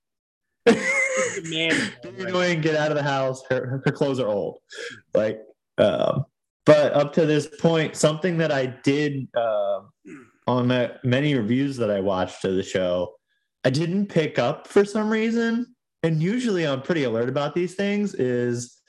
Being 1.43 1.69
man. 1.69 1.93
annoying, 2.19 2.61
get 2.61 2.75
out 2.75 2.91
of 2.91 2.97
the 2.97 3.03
house. 3.03 3.43
Her, 3.49 3.83
her 3.85 3.93
clothes 3.93 4.21
are 4.21 4.29
old. 4.29 4.59
Like, 5.13 5.41
um, 5.79 6.25
but 6.67 6.93
up 6.93 7.13
to 7.15 7.27
this 7.27 7.47
point, 7.61 7.97
something 7.97 8.39
that 8.39 8.51
I 8.53 8.67
did 8.67 9.29
um 9.37 9.91
on 10.47 10.69
the 10.69 10.97
many 11.05 11.35
reviews 11.35 11.77
that 11.79 11.91
I 11.91 12.01
watched 12.01 12.45
of 12.45 12.55
the 12.55 12.63
show, 12.63 13.15
I 13.65 13.71
didn't 13.71 14.07
pick 14.07 14.39
up 14.39 14.69
for 14.69 14.85
some 14.85 15.11
reason. 15.11 15.75
And 16.03 16.23
usually 16.23 16.67
I'm 16.67 16.83
pretty 16.83 17.05
alert 17.05 17.29
about 17.29 17.55
these 17.55 17.75
things. 17.75 18.15
Is 18.15 18.81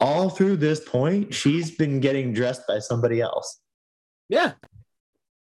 all 0.00 0.30
through 0.30 0.56
this 0.56 0.80
point, 0.80 1.34
she's 1.34 1.70
been 1.76 2.00
getting 2.00 2.32
dressed 2.32 2.62
by 2.66 2.78
somebody 2.78 3.20
else. 3.20 3.60
Yeah. 4.28 4.52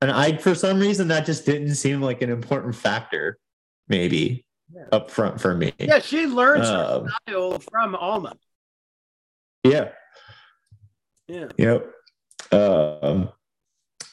And 0.01 0.11
I, 0.11 0.37
for 0.37 0.55
some 0.55 0.79
reason, 0.79 1.09
that 1.09 1.25
just 1.25 1.47
didn't 1.47 1.77
seem 1.77 2.03
like 2.03 2.21
an 2.21 2.31
important 2.31 2.75
factor, 2.75 3.39
maybe 3.89 4.44
Yeah. 4.73 4.85
up 4.93 5.11
front 5.11 5.41
for 5.41 5.55
me. 5.55 5.73
Yeah, 5.79 5.99
she 6.01 6.27
learns 6.27 6.67
Um, 6.69 7.05
her 7.07 7.11
style 7.29 7.59
from 7.59 7.95
Alma. 7.95 8.37
Yeah. 9.63 9.91
Yeah. 11.29 11.49
Yep. 11.57 11.91
Um, 12.53 13.31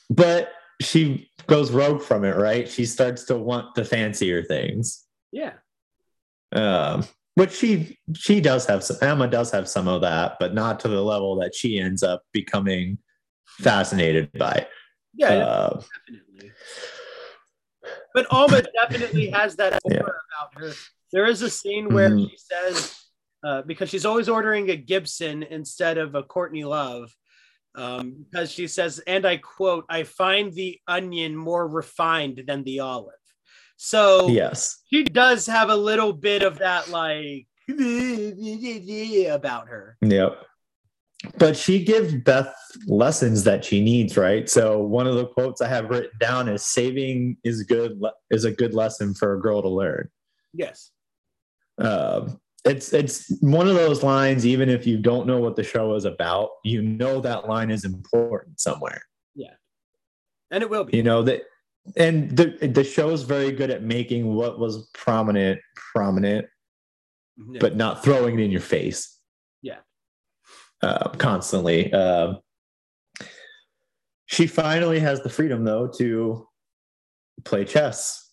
but 0.09 0.51
she 0.81 1.29
goes 1.47 1.71
rogue 1.71 2.01
from 2.01 2.23
it, 2.25 2.35
right? 2.35 2.67
She 2.69 2.85
starts 2.85 3.25
to 3.25 3.37
want 3.37 3.75
the 3.75 3.85
fancier 3.85 4.43
things. 4.43 5.05
Yeah. 5.31 5.53
Um, 6.51 7.05
which 7.35 7.51
she 7.53 7.97
she 8.13 8.41
does 8.41 8.65
have 8.65 8.83
some 8.83 8.97
Emma 9.01 9.27
does 9.27 9.51
have 9.51 9.69
some 9.69 9.87
of 9.87 10.01
that, 10.01 10.35
but 10.39 10.53
not 10.53 10.79
to 10.81 10.89
the 10.89 11.01
level 11.01 11.37
that 11.37 11.55
she 11.55 11.79
ends 11.79 12.03
up 12.03 12.23
becoming 12.33 12.97
fascinated 13.45 14.31
by. 14.33 14.67
Yeah, 15.13 15.29
Uh, 15.29 15.81
definitely. 16.07 16.51
But 18.13 18.27
Alma 18.31 18.61
definitely 18.61 19.29
has 19.29 19.55
that 19.57 19.79
aura 19.83 19.95
Yeah. 19.95 20.01
about 20.01 20.61
her. 20.61 20.73
There 21.11 21.25
is 21.25 21.41
a 21.41 21.49
scene 21.49 21.93
where 21.93 22.09
Mhm. 22.09 22.29
she 22.29 22.37
says, 22.37 22.95
uh, 23.43 23.61
because 23.63 23.89
she's 23.89 24.05
always 24.05 24.29
ordering 24.29 24.69
a 24.69 24.75
Gibson 24.75 25.43
instead 25.43 25.97
of 25.97 26.15
a 26.15 26.23
Courtney 26.23 26.63
Love, 26.63 27.13
um, 27.75 28.25
because 28.29 28.51
she 28.51 28.67
says, 28.67 28.99
and 29.07 29.25
I 29.25 29.37
quote, 29.37 29.85
I 29.89 30.03
find 30.03 30.53
the 30.53 30.79
onion 30.87 31.35
more 31.35 31.67
refined 31.67 32.43
than 32.47 32.63
the 32.63 32.79
olive. 32.81 33.15
So 33.77 34.27
yes. 34.27 34.83
she 34.91 35.03
does 35.03 35.47
have 35.47 35.69
a 35.69 35.75
little 35.75 36.13
bit 36.13 36.43
of 36.43 36.59
that, 36.59 36.89
like, 36.89 37.47
about 39.29 39.67
her. 39.69 39.97
Yep. 40.01 40.45
But 41.37 41.55
she 41.55 41.83
gives 41.83 42.15
Beth 42.15 42.53
lessons 42.87 43.43
that 43.43 43.63
she 43.63 43.81
needs, 43.81 44.17
right? 44.17 44.49
So 44.49 44.79
one 44.79 45.05
of 45.05 45.15
the 45.15 45.27
quotes 45.27 45.61
I 45.61 45.67
have 45.67 45.89
written 45.89 46.09
down 46.19 46.47
is 46.49 46.63
saving 46.63 47.37
is 47.43 47.63
good 47.63 47.99
le- 47.99 48.13
is 48.31 48.43
a 48.43 48.51
good 48.51 48.73
lesson 48.73 49.13
for 49.13 49.35
a 49.35 49.39
girl 49.39 49.61
to 49.61 49.69
learn. 49.69 50.09
Yes. 50.53 50.91
Um, 51.77 52.39
it's 52.65 52.93
it's 52.93 53.31
one 53.41 53.67
of 53.67 53.75
those 53.75 54.03
lines. 54.03 54.45
Even 54.45 54.69
if 54.69 54.85
you 54.87 54.97
don't 54.97 55.27
know 55.27 55.39
what 55.39 55.55
the 55.55 55.63
show 55.63 55.93
is 55.95 56.05
about, 56.05 56.49
you 56.63 56.81
know 56.81 57.21
that 57.21 57.47
line 57.47 57.71
is 57.71 57.85
important 57.85 58.59
somewhere. 58.59 59.01
Yeah. 59.35 59.53
And 60.49 60.63
it 60.63 60.69
will 60.69 60.83
be. 60.83 60.97
You 60.97 61.03
know 61.03 61.23
that, 61.23 61.43
and 61.97 62.35
the 62.35 62.57
the 62.67 62.83
show 62.83 63.09
is 63.11 63.23
very 63.23 63.51
good 63.51 63.69
at 63.69 63.83
making 63.83 64.33
what 64.33 64.59
was 64.59 64.89
prominent 64.93 65.59
prominent, 65.75 66.47
Yeah. 67.37 67.59
but 67.59 67.75
not 67.75 68.03
throwing 68.03 68.39
it 68.39 68.43
in 68.43 68.51
your 68.51 68.61
face. 68.61 69.17
Yeah. 70.81 70.89
uh, 70.89 71.09
constantly. 71.09 71.91
Um 71.93 72.39
she 74.31 74.47
finally 74.47 74.99
has 74.99 75.21
the 75.21 75.29
freedom, 75.29 75.65
though, 75.65 75.87
to 75.97 76.47
play 77.43 77.65
chess 77.65 78.31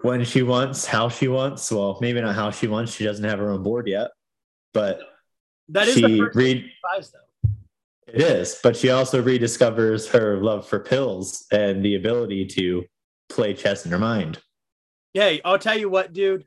when 0.00 0.24
she 0.24 0.42
wants, 0.42 0.86
how 0.86 1.10
she 1.10 1.28
wants. 1.28 1.70
Well, 1.70 1.98
maybe 2.00 2.22
not 2.22 2.34
how 2.34 2.50
she 2.50 2.68
wants. 2.68 2.94
She 2.94 3.04
doesn't 3.04 3.24
have 3.24 3.38
her 3.38 3.50
own 3.50 3.62
board 3.62 3.86
yet, 3.86 4.12
but 4.72 5.00
that 5.68 5.88
is 5.88 5.94
she 5.94 6.00
the 6.00 6.18
first 6.18 6.36
read. 6.36 6.64
though. 7.12 7.50
It 8.06 8.22
is, 8.22 8.58
but 8.62 8.76
she 8.76 8.88
also 8.88 9.22
rediscovers 9.22 10.10
her 10.10 10.38
love 10.38 10.66
for 10.66 10.80
pills 10.80 11.44
and 11.52 11.84
the 11.84 11.96
ability 11.96 12.46
to 12.46 12.86
play 13.28 13.52
chess 13.52 13.84
in 13.84 13.92
her 13.92 13.98
mind. 13.98 14.38
Hey, 15.12 15.42
I'll 15.44 15.58
tell 15.58 15.78
you 15.78 15.90
what, 15.90 16.14
dude. 16.14 16.46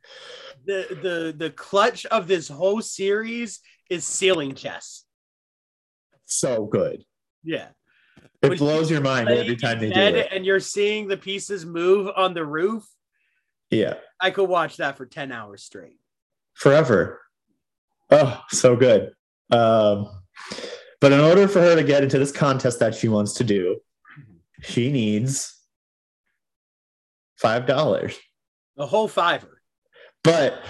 The 0.66 0.88
the 1.02 1.36
the 1.38 1.50
clutch 1.52 2.08
of 2.08 2.28
this 2.28 2.48
whole 2.48 2.82
series 2.82 3.60
is 3.92 4.06
ceiling 4.08 4.56
chess. 4.56 5.04
So 6.26 6.66
good. 6.66 7.04
Yeah. 7.44 7.68
It 8.42 8.50
When 8.50 8.58
blows 8.58 8.90
your 8.90 9.02
mind 9.02 9.30
every 9.30 9.58
time 9.58 9.80
they 9.80 9.90
do 9.90 10.00
it. 10.00 10.30
And 10.32 10.46
you're 10.46 10.62
seeing 10.62 11.08
the 11.10 11.18
pieces 11.18 11.66
move 11.66 12.10
on 12.16 12.34
the 12.34 12.46
roof. 12.46 12.86
Yeah. 13.70 13.96
I 14.20 14.32
could 14.32 14.50
watch 14.50 14.78
that 14.78 14.98
for 14.98 15.06
10 15.06 15.32
hours 15.32 15.62
straight. 15.64 16.00
forever. 16.54 17.20
Oh, 18.10 18.42
so 18.50 18.76
good. 18.76 19.12
Um, 19.52 20.10
but 21.02 21.12
in 21.12 21.20
order 21.20 21.48
for 21.48 21.60
her 21.62 21.76
to 21.76 21.84
get 21.84 22.04
into 22.04 22.18
this 22.18 22.32
contest 22.32 22.80
that 22.80 22.96
she 22.96 23.08
wants 23.10 23.34
to 23.36 23.44
do, 23.44 23.80
she 24.62 24.92
needs 24.92 25.58
five 27.38 27.66
dollars. 27.66 28.18
A 28.78 28.86
whole 28.86 29.08
fiver. 29.08 29.62
But 30.24 30.62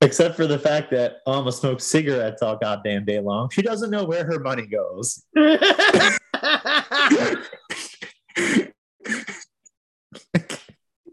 except 0.00 0.36
for 0.36 0.46
the 0.46 0.58
fact 0.58 0.90
that 0.92 1.18
Alma 1.26 1.52
smokes 1.52 1.84
cigarettes 1.84 2.42
all 2.42 2.56
goddamn 2.56 3.04
day 3.04 3.20
long, 3.20 3.50
she 3.50 3.62
doesn't 3.62 3.90
know 3.90 4.04
where 4.04 4.24
her 4.24 4.38
money 4.40 4.66
goes. 4.66 5.24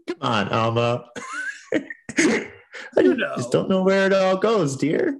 Come 0.06 0.18
on, 0.20 0.48
Alma. 0.48 1.04
I 2.18 3.02
just 3.02 3.18
know. 3.18 3.48
don't 3.50 3.68
know 3.68 3.82
where 3.82 4.06
it 4.06 4.12
all 4.12 4.36
goes, 4.36 4.76
dear. 4.76 5.18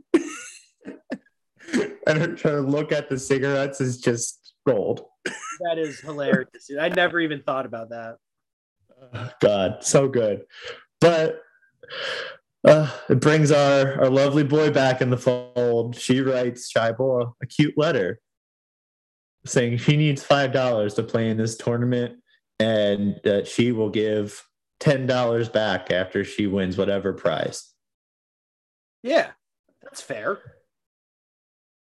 and 2.06 2.18
her, 2.18 2.36
her 2.42 2.60
look 2.62 2.92
at 2.92 3.08
the 3.10 3.18
cigarettes 3.18 3.80
is 3.80 4.00
just 4.00 4.54
gold. 4.66 5.02
that 5.24 5.78
is 5.78 6.00
hilarious. 6.00 6.70
I 6.80 6.88
never 6.88 7.20
even 7.20 7.42
thought 7.42 7.66
about 7.66 7.90
that. 7.90 8.16
God, 9.40 9.84
so 9.84 10.08
good. 10.08 10.44
But 11.00 11.40
uh, 12.64 12.90
it 13.08 13.20
brings 13.20 13.52
our, 13.52 14.00
our 14.00 14.10
lovely 14.10 14.42
boy 14.44 14.70
back 14.70 15.00
in 15.00 15.10
the 15.10 15.16
fold. 15.16 15.96
She 15.96 16.20
writes 16.20 16.72
Shaibel 16.72 17.32
a 17.42 17.46
cute 17.46 17.76
letter 17.76 18.20
saying 19.44 19.78
she 19.78 19.96
needs 19.96 20.24
$5 20.24 20.94
to 20.96 21.02
play 21.02 21.30
in 21.30 21.36
this 21.36 21.56
tournament 21.56 22.16
and 22.58 23.20
that 23.24 23.46
she 23.46 23.70
will 23.72 23.90
give 23.90 24.42
$10 24.80 25.52
back 25.52 25.90
after 25.90 26.24
she 26.24 26.46
wins 26.46 26.76
whatever 26.76 27.12
prize. 27.12 27.72
Yeah, 29.02 29.30
that's 29.82 30.00
fair. 30.00 30.38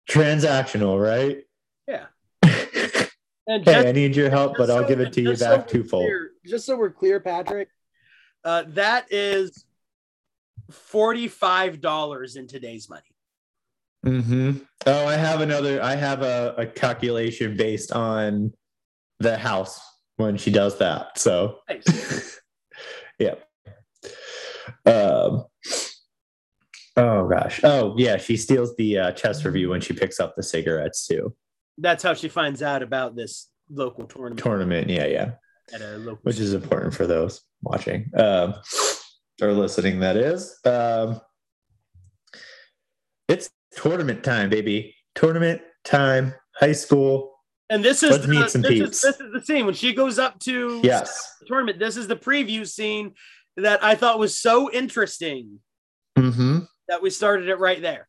Transactional, 0.09 1.01
right? 1.01 1.43
Yeah. 1.87 2.05
And 3.45 3.65
hey, 3.65 3.89
I 3.89 3.91
need 3.91 4.15
your 4.15 4.29
help, 4.29 4.55
but 4.57 4.69
I'll 4.69 4.83
so- 4.83 4.87
give 4.87 5.01
it 5.01 5.11
to 5.13 5.21
you 5.21 5.31
just 5.31 5.41
so 5.41 5.57
back 5.57 5.65
we're 5.67 5.71
twofold. 5.81 6.05
clear- 6.05 6.29
just 6.45 6.65
so 6.65 6.77
we're 6.77 6.91
clear, 6.91 7.19
Patrick, 7.19 7.67
uh, 8.45 8.63
that 8.69 9.11
is 9.11 9.65
forty-five 10.71 11.81
dollars 11.81 12.35
in 12.35 12.47
today's 12.47 12.89
money. 12.89 13.01
hmm 14.03 14.51
Oh, 14.85 15.05
I 15.07 15.15
have 15.15 15.41
another. 15.41 15.81
I 15.81 15.95
have 15.95 16.21
a, 16.21 16.55
a 16.57 16.65
calculation 16.65 17.55
based 17.55 17.91
on 17.91 18.53
the 19.19 19.37
house 19.37 19.79
when 20.17 20.37
she 20.37 20.51
does 20.51 20.77
that. 20.79 21.17
So, 21.17 21.59
Nice. 21.69 22.39
yeah. 23.19 23.35
Um. 24.85 25.45
Oh 26.95 27.27
gosh. 27.27 27.61
Oh 27.63 27.95
yeah. 27.97 28.17
She 28.17 28.37
steals 28.37 28.75
the 28.75 28.99
uh, 28.99 29.11
chess 29.13 29.43
review 29.45 29.69
when 29.69 29.81
she 29.81 29.93
picks 29.93 30.19
up 30.19 30.35
the 30.35 30.43
cigarettes 30.43 31.07
too. 31.07 31.33
That's 31.77 32.03
how 32.03 32.13
she 32.13 32.29
finds 32.29 32.61
out 32.61 32.83
about 32.83 33.15
this 33.15 33.49
local 33.69 34.05
tournament 34.05 34.39
Tournament. 34.39 34.89
Yeah, 34.89 35.05
yeah. 35.07 35.31
at 35.73 35.81
a 35.81 35.97
local. 35.97 36.19
Which 36.23 36.39
is 36.39 36.53
important 36.53 36.93
for 36.93 37.07
those 37.07 37.41
watching 37.63 38.11
um, 38.15 38.53
or 39.41 39.51
listening. 39.53 39.99
That 39.99 40.17
is. 40.17 40.59
Um, 40.65 41.19
it's 43.27 43.49
tournament 43.75 44.23
time, 44.23 44.49
baby. 44.49 44.95
Tournament 45.15 45.61
time. 45.83 46.33
High 46.55 46.73
school. 46.73 47.31
and 47.69 47.83
this 47.83 48.03
is 48.03 48.11
Let's 48.11 48.25
the, 48.25 48.29
meet 48.31 48.49
some 48.49 48.61
this, 48.61 48.71
is, 48.79 49.01
this 49.01 49.19
is 49.19 49.33
the 49.33 49.41
scene 49.41 49.65
when 49.65 49.73
she 49.73 49.93
goes 49.93 50.19
up 50.19 50.39
to 50.41 50.79
Yes. 50.83 51.35
the 51.39 51.47
tournament. 51.47 51.79
This 51.79 51.97
is 51.97 52.07
the 52.07 52.15
preview 52.15 52.67
scene 52.67 53.13
that 53.57 53.83
I 53.83 53.95
thought 53.95 54.19
was 54.19 54.37
so 54.37 54.71
interesting 54.71 55.59
Mm-hmm. 56.17 56.59
that 56.89 57.01
we 57.01 57.09
started 57.09 57.49
it 57.49 57.57
right 57.57 57.81
there. 57.81 58.07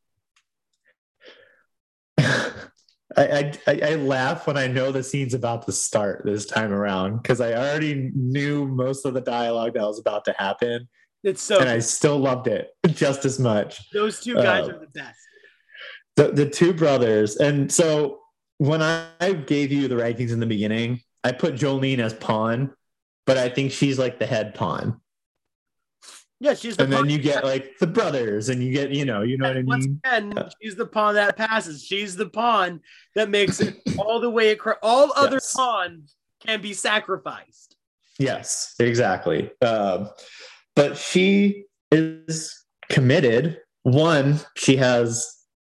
I, 2.18 3.52
I 3.66 3.80
I 3.82 3.94
laugh 3.94 4.46
when 4.46 4.56
I 4.58 4.66
know 4.66 4.90
the 4.92 5.02
scene's 5.02 5.34
about 5.34 5.64
to 5.66 5.72
start 5.72 6.22
this 6.24 6.44
time 6.46 6.72
around 6.72 7.22
because 7.22 7.40
I 7.40 7.52
already 7.54 8.10
knew 8.14 8.66
most 8.66 9.06
of 9.06 9.14
the 9.14 9.20
dialogue 9.20 9.74
that 9.74 9.82
was 9.86 9.98
about 10.00 10.24
to 10.26 10.34
happen, 10.36 10.88
It's 11.24 11.42
so 11.42 11.58
and 11.58 11.68
I 11.68 11.78
still 11.80 12.18
loved 12.18 12.46
it 12.48 12.68
just 12.88 13.24
as 13.24 13.38
much. 13.40 13.90
those 13.92 14.20
two 14.20 14.34
guys 14.34 14.68
uh, 14.68 14.72
are 14.74 14.78
the 14.78 14.86
best. 14.94 15.18
The 16.16 16.30
the 16.30 16.48
two 16.48 16.72
brothers, 16.72 17.36
and 17.36 17.72
so 17.72 18.20
when 18.58 18.80
I, 18.82 19.32
gave 19.46 19.72
you 19.72 19.88
the 19.88 19.96
rankings 19.96 20.30
in 20.30 20.38
the 20.38 20.46
beginning, 20.46 21.00
I 21.24 21.32
put 21.32 21.54
Jolene 21.54 21.98
as 21.98 22.14
pawn, 22.14 22.72
but 23.26 23.36
I 23.36 23.48
think 23.48 23.72
she's 23.72 23.98
like 23.98 24.20
the 24.20 24.26
head 24.26 24.54
pawn, 24.54 25.00
Yeah, 26.38 26.54
she's 26.54 26.76
the 26.76 26.84
and 26.84 26.92
then 26.92 27.08
you 27.10 27.18
get 27.18 27.42
like 27.42 27.78
the 27.80 27.88
brothers, 27.88 28.48
and 28.50 28.62
you 28.62 28.70
get 28.72 28.90
you 28.90 29.04
know 29.06 29.22
you 29.22 29.38
know 29.38 29.48
what 29.48 29.56
I 29.56 29.62
Once 29.62 29.86
mean. 29.86 30.00
again, 30.04 30.50
she's 30.62 30.76
the 30.76 30.86
pawn 30.86 31.14
that 31.14 31.36
passes. 31.36 31.82
She's 31.82 32.14
the 32.14 32.28
pawn 32.28 32.80
that 33.16 33.28
makes 33.28 33.58
it 33.60 33.74
all 33.98 34.20
the 34.20 34.30
way 34.30 34.50
across. 34.50 34.76
All 34.82 35.12
other 35.16 35.36
Yes. 35.36 35.52
pawns 35.56 36.14
can 36.46 36.60
be 36.60 36.74
sacrificed. 36.74 37.74
Yes, 38.20 38.76
exactly. 38.78 39.50
Um, 39.62 40.10
but 40.76 40.96
she 40.96 41.64
is 41.90 42.64
committed. 42.90 43.58
One, 43.82 44.40
she 44.56 44.76
has 44.76 45.32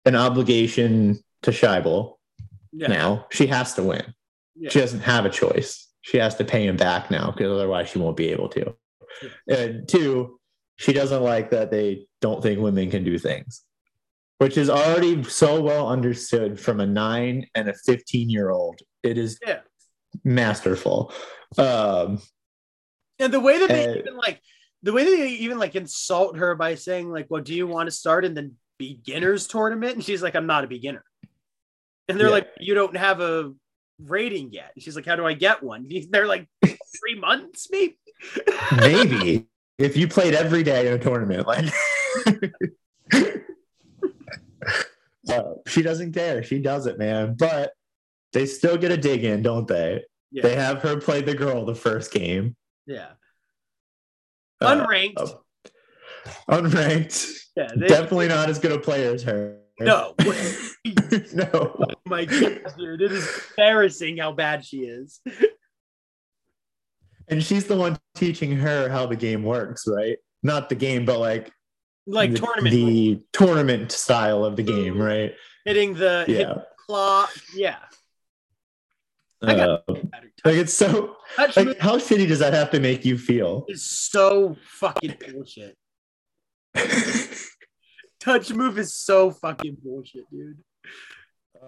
an 0.05 0.15
obligation 0.15 1.19
to 1.43 1.51
Shaibel 1.51 2.15
Yeah. 2.71 2.87
now. 2.87 3.27
She 3.31 3.47
has 3.47 3.73
to 3.75 3.83
win. 3.83 4.13
Yeah. 4.55 4.69
She 4.69 4.79
doesn't 4.79 5.01
have 5.01 5.25
a 5.25 5.29
choice. 5.29 5.87
She 6.01 6.17
has 6.17 6.35
to 6.35 6.45
pay 6.45 6.65
him 6.65 6.77
back 6.77 7.11
now 7.11 7.31
because 7.31 7.51
otherwise 7.51 7.89
she 7.89 7.99
won't 7.99 8.17
be 8.17 8.29
able 8.29 8.49
to. 8.49 8.75
And 9.47 9.87
two, 9.87 10.39
she 10.77 10.93
doesn't 10.93 11.21
like 11.23 11.49
that 11.51 11.69
they 11.71 12.07
don't 12.21 12.41
think 12.41 12.59
women 12.59 12.89
can 12.89 13.03
do 13.03 13.17
things, 13.17 13.63
which 14.37 14.57
is 14.57 14.69
already 14.69 15.23
so 15.23 15.61
well 15.61 15.87
understood 15.89 16.59
from 16.59 16.79
a 16.79 16.85
nine 16.85 17.47
and 17.55 17.67
a 17.67 17.73
15 17.85 18.29
year 18.29 18.49
old. 18.51 18.79
It 19.03 19.17
is 19.17 19.37
Yeah. 19.45 19.61
masterful. 20.23 21.11
Um, 21.57 22.21
And 23.19 23.33
the 23.33 23.39
way 23.39 23.57
that 23.59 23.69
they 23.69 23.87
Uh, 23.87 23.95
even 23.95 24.15
like 24.17 24.41
the 24.83 24.93
way 24.93 25.03
they 25.03 25.29
even 25.29 25.57
like 25.59 25.75
insult 25.75 26.37
her 26.37 26.55
by 26.55 26.75
saying 26.75 27.09
like, 27.11 27.27
"Well, 27.29 27.41
do 27.41 27.53
you 27.53 27.67
want 27.67 27.87
to 27.87 27.91
start 27.91 28.25
in 28.25 28.33
the 28.33 28.51
beginners 28.77 29.47
tournament?" 29.47 29.95
And 29.95 30.03
she's 30.03 30.21
like, 30.21 30.35
"I'm 30.35 30.45
not 30.47 30.63
a 30.63 30.67
beginner." 30.67 31.03
And 32.07 32.19
they're 32.19 32.27
Yeah. 32.27 32.33
like, 32.33 32.49
"You 32.59 32.73
don't 32.73 32.95
have 32.95 33.19
a 33.19 33.53
rating 33.99 34.51
yet." 34.53 34.71
And 34.75 34.83
she's 34.83 34.95
like, 34.95 35.05
"How 35.05 35.15
do 35.15 35.25
I 35.25 35.33
get 35.33 35.61
one?" 35.63 35.87
They're 36.09 36.27
like, 36.27 36.47
three 36.63 37.15
months, 37.19 37.67
maybe." 37.71 37.97
maybe 38.77 39.45
if 39.77 39.95
you 39.95 40.07
played 40.07 40.33
every 40.33 40.63
day 40.63 40.87
in 40.87 40.93
a 40.93 40.97
tournament 40.99 41.45
like 41.45 41.65
Uh, 45.29 45.53
she 45.67 45.81
doesn't 45.81 46.13
care 46.13 46.41
she 46.41 46.57
does 46.57 46.87
it 46.87 46.97
man 46.97 47.35
but 47.37 47.73
they 48.31 48.45
still 48.45 48.77
get 48.77 48.91
a 48.93 48.97
dig 48.97 49.25
in 49.25 49.41
don't 49.41 49.67
they 49.67 50.01
Yeah. 50.31 50.41
they 50.43 50.55
have 50.55 50.81
her 50.83 50.97
play 51.01 51.21
the 51.21 51.35
girl 51.35 51.65
the 51.65 51.75
first 51.75 52.11
game 52.13 52.55
yeah. 52.85 53.09
Uh, 54.61 54.85
Unranked. 54.85 55.17
uh, 55.17 55.69
unranked 56.49 57.34
yeah. 57.55 57.67
They, 57.75 57.88
definitely 57.88 58.27
not 58.27 58.49
as 58.49 58.59
good 58.59 58.71
a 58.71 58.79
player 58.79 59.13
as 59.13 59.23
her 59.23 59.59
No. 59.79 60.13
no 61.34 61.49
Oh 61.53 61.85
my 62.05 62.25
goodness, 62.25 62.73
dude. 62.73 63.01
It 63.01 63.11
is 63.11 63.41
embarrassing 63.57 64.17
how 64.17 64.31
bad 64.31 64.65
she 64.65 64.77
is. 64.79 65.21
and 67.27 67.43
she's 67.43 67.65
the 67.65 67.75
one 67.75 67.97
teaching 68.15 68.55
her 68.57 68.89
how 68.89 69.05
the 69.05 69.15
game 69.15 69.43
works 69.43 69.84
right 69.88 70.17
not 70.43 70.69
the 70.69 70.75
game 70.75 71.05
but 71.05 71.19
like 71.19 71.51
like 72.07 72.31
the, 72.31 72.38
tournament 72.39 72.73
the 72.73 73.21
tournament 73.34 73.91
style 73.91 74.45
of 74.45 74.55
the 74.55 74.63
game, 74.63 74.97
right? 74.99 75.34
hitting 75.65 75.93
the 75.93 76.23
hit 76.25 76.39
Yeah. 76.47 76.61
claw. 76.85 77.27
Yeah. 77.53 77.75
Uh, 79.41 79.77
like 79.88 80.55
it's 80.55 80.73
so 80.73 81.15
Touch 81.35 81.57
like 81.57 81.77
how 81.80 81.97
shitty 81.97 82.27
does 82.27 82.39
that 82.39 82.53
have 82.53 82.72
to 82.72 82.80
make 82.80 83.05
you 83.05 83.18
feel? 83.18 83.65
is 83.68 83.85
so 83.85 84.55
fucking 84.64 85.15
bullshit. 85.31 85.77
Touch 88.19 88.51
move 88.51 88.80
is 88.80 88.95
so 88.95 89.31
fucking 89.31 89.77
bullshit, 89.84 90.23
dude. 90.31 90.57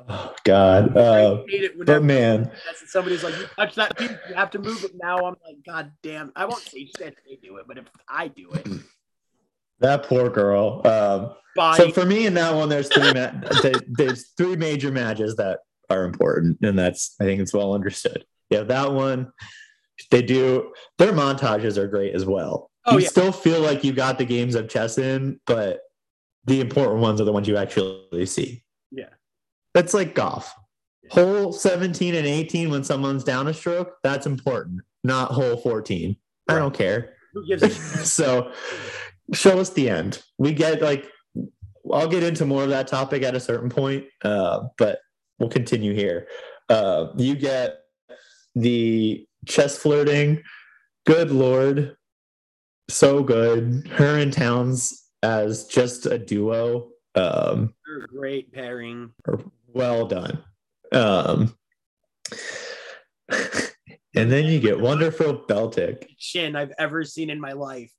oh 0.10 0.34
God. 0.44 0.98
Uh, 0.98 1.44
but 1.86 2.04
man, 2.04 2.52
somebody's 2.88 3.24
like, 3.24 3.38
"You 3.38 3.46
touch 3.56 3.76
that 3.76 3.98
piece, 3.98 4.12
you 4.28 4.36
have 4.36 4.50
to 4.52 4.60
move 4.60 4.84
it 4.84 4.91
now." 5.02 5.18
I'm 5.18 5.36
like, 5.46 5.58
"God 5.66 5.91
damn!" 6.02 6.32
I 6.36 6.46
won't 6.46 6.64
say 6.64 6.90
shit 6.98 7.16
if 7.18 7.24
they 7.24 7.48
do 7.48 7.58
it, 7.58 7.66
but 7.68 7.78
if 7.78 7.86
I 8.08 8.30
do 8.30 8.52
it, 8.52 8.68
that 9.80 10.04
poor 10.04 10.30
girl. 10.30 10.82
Um, 10.88 11.36
so 11.76 11.91
for 11.91 12.06
me 12.06 12.26
in 12.26 12.34
that 12.36 12.56
one, 12.56 12.70
there's 12.70 12.90
three 12.90 13.14
ma- 13.14 13.32
there's 13.90 14.30
three 14.38 14.56
major 14.56 14.91
matches 14.91 15.36
that 15.36 15.60
are 15.90 16.06
important, 16.06 16.60
and 16.61 16.78
that's 16.78 17.16
I 17.20 17.24
think 17.26 17.41
it's 17.41 17.53
well 17.53 17.74
understood. 17.74 18.26
Yeah, 18.49 18.64
that 18.64 18.91
one. 18.91 19.32
They 20.11 20.22
do 20.22 20.74
their 20.98 21.11
montages 21.11 21.78
are 21.78 21.88
great 21.88 22.16
as 22.16 22.26
well. 22.26 22.72
Oh, 22.86 22.94
you 22.94 23.03
yeah. 23.03 23.10
still 23.10 23.32
feel 23.32 23.60
like 23.61 23.84
you 23.84 23.94
got 23.94 24.18
the 24.18 24.26
games 24.26 24.56
of 24.56 24.70
chess 24.70 24.98
in, 24.98 25.40
but 25.45 25.82
the 26.45 26.61
important 26.61 27.02
ones 27.02 27.20
are 27.20 27.26
the 27.26 27.32
ones 27.32 27.48
you 27.48 27.57
actually 27.57 28.26
see. 28.26 28.64
Yeah. 28.91 29.10
That's 29.74 29.94
like 29.94 30.16
golf. 30.16 30.53
Hole 31.11 31.52
17 31.52 32.16
and 32.16 32.26
18 32.26 32.70
when 32.70 32.84
someone's 32.84 33.24
down 33.24 33.48
a 33.48 33.53
stroke, 33.53 33.98
that's 34.03 34.26
important, 34.26 34.82
not 35.03 35.32
hole 35.32 35.57
14. 35.57 36.16
I 36.48 36.56
don't 36.56 36.74
care. 36.74 37.16
Who 37.34 37.45
gives 37.45 37.80
so 38.11 38.52
show 39.34 39.60
us 39.60 39.72
the 39.72 39.90
end. 39.90 40.24
We 40.38 40.53
get 40.53 40.82
like 40.82 41.07
I'll 41.91 42.07
get 42.07 42.24
into 42.24 42.45
more 42.45 42.64
of 42.64 42.70
that 42.70 42.88
topic 42.88 43.24
at 43.24 43.36
a 43.36 43.40
certain 43.40 43.70
point, 43.70 44.06
uh, 44.24 44.61
but 44.78 44.99
we'll 45.40 45.49
continue 45.49 45.94
here. 45.94 46.28
Uh, 46.70 47.07
you 47.18 47.36
get 47.36 47.80
the 48.56 49.26
chest 49.48 49.80
flirting. 49.80 50.44
Good 51.06 51.32
lord, 51.32 51.95
so 52.90 53.24
good. 53.24 53.88
Her 53.88 54.18
and 54.20 54.32
Townes 54.32 55.06
as 55.24 55.66
just 55.66 56.06
a 56.06 56.18
duo. 56.20 56.90
Um, 57.16 57.74
great 58.14 58.52
pairing. 58.52 59.11
well 59.68 60.06
done. 60.06 60.44
Um, 60.91 61.56
and 63.30 64.32
then 64.32 64.45
you 64.45 64.60
get 64.60 64.80
wonderful 64.80 65.45
Beltik. 65.48 66.06
Chin 66.18 66.56
I've 66.56 66.74
ever 66.78 67.03
seen 67.03 67.30
in 67.30 67.40
my 67.40 67.53
life. 67.53 67.91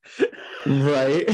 Right. 0.67 1.29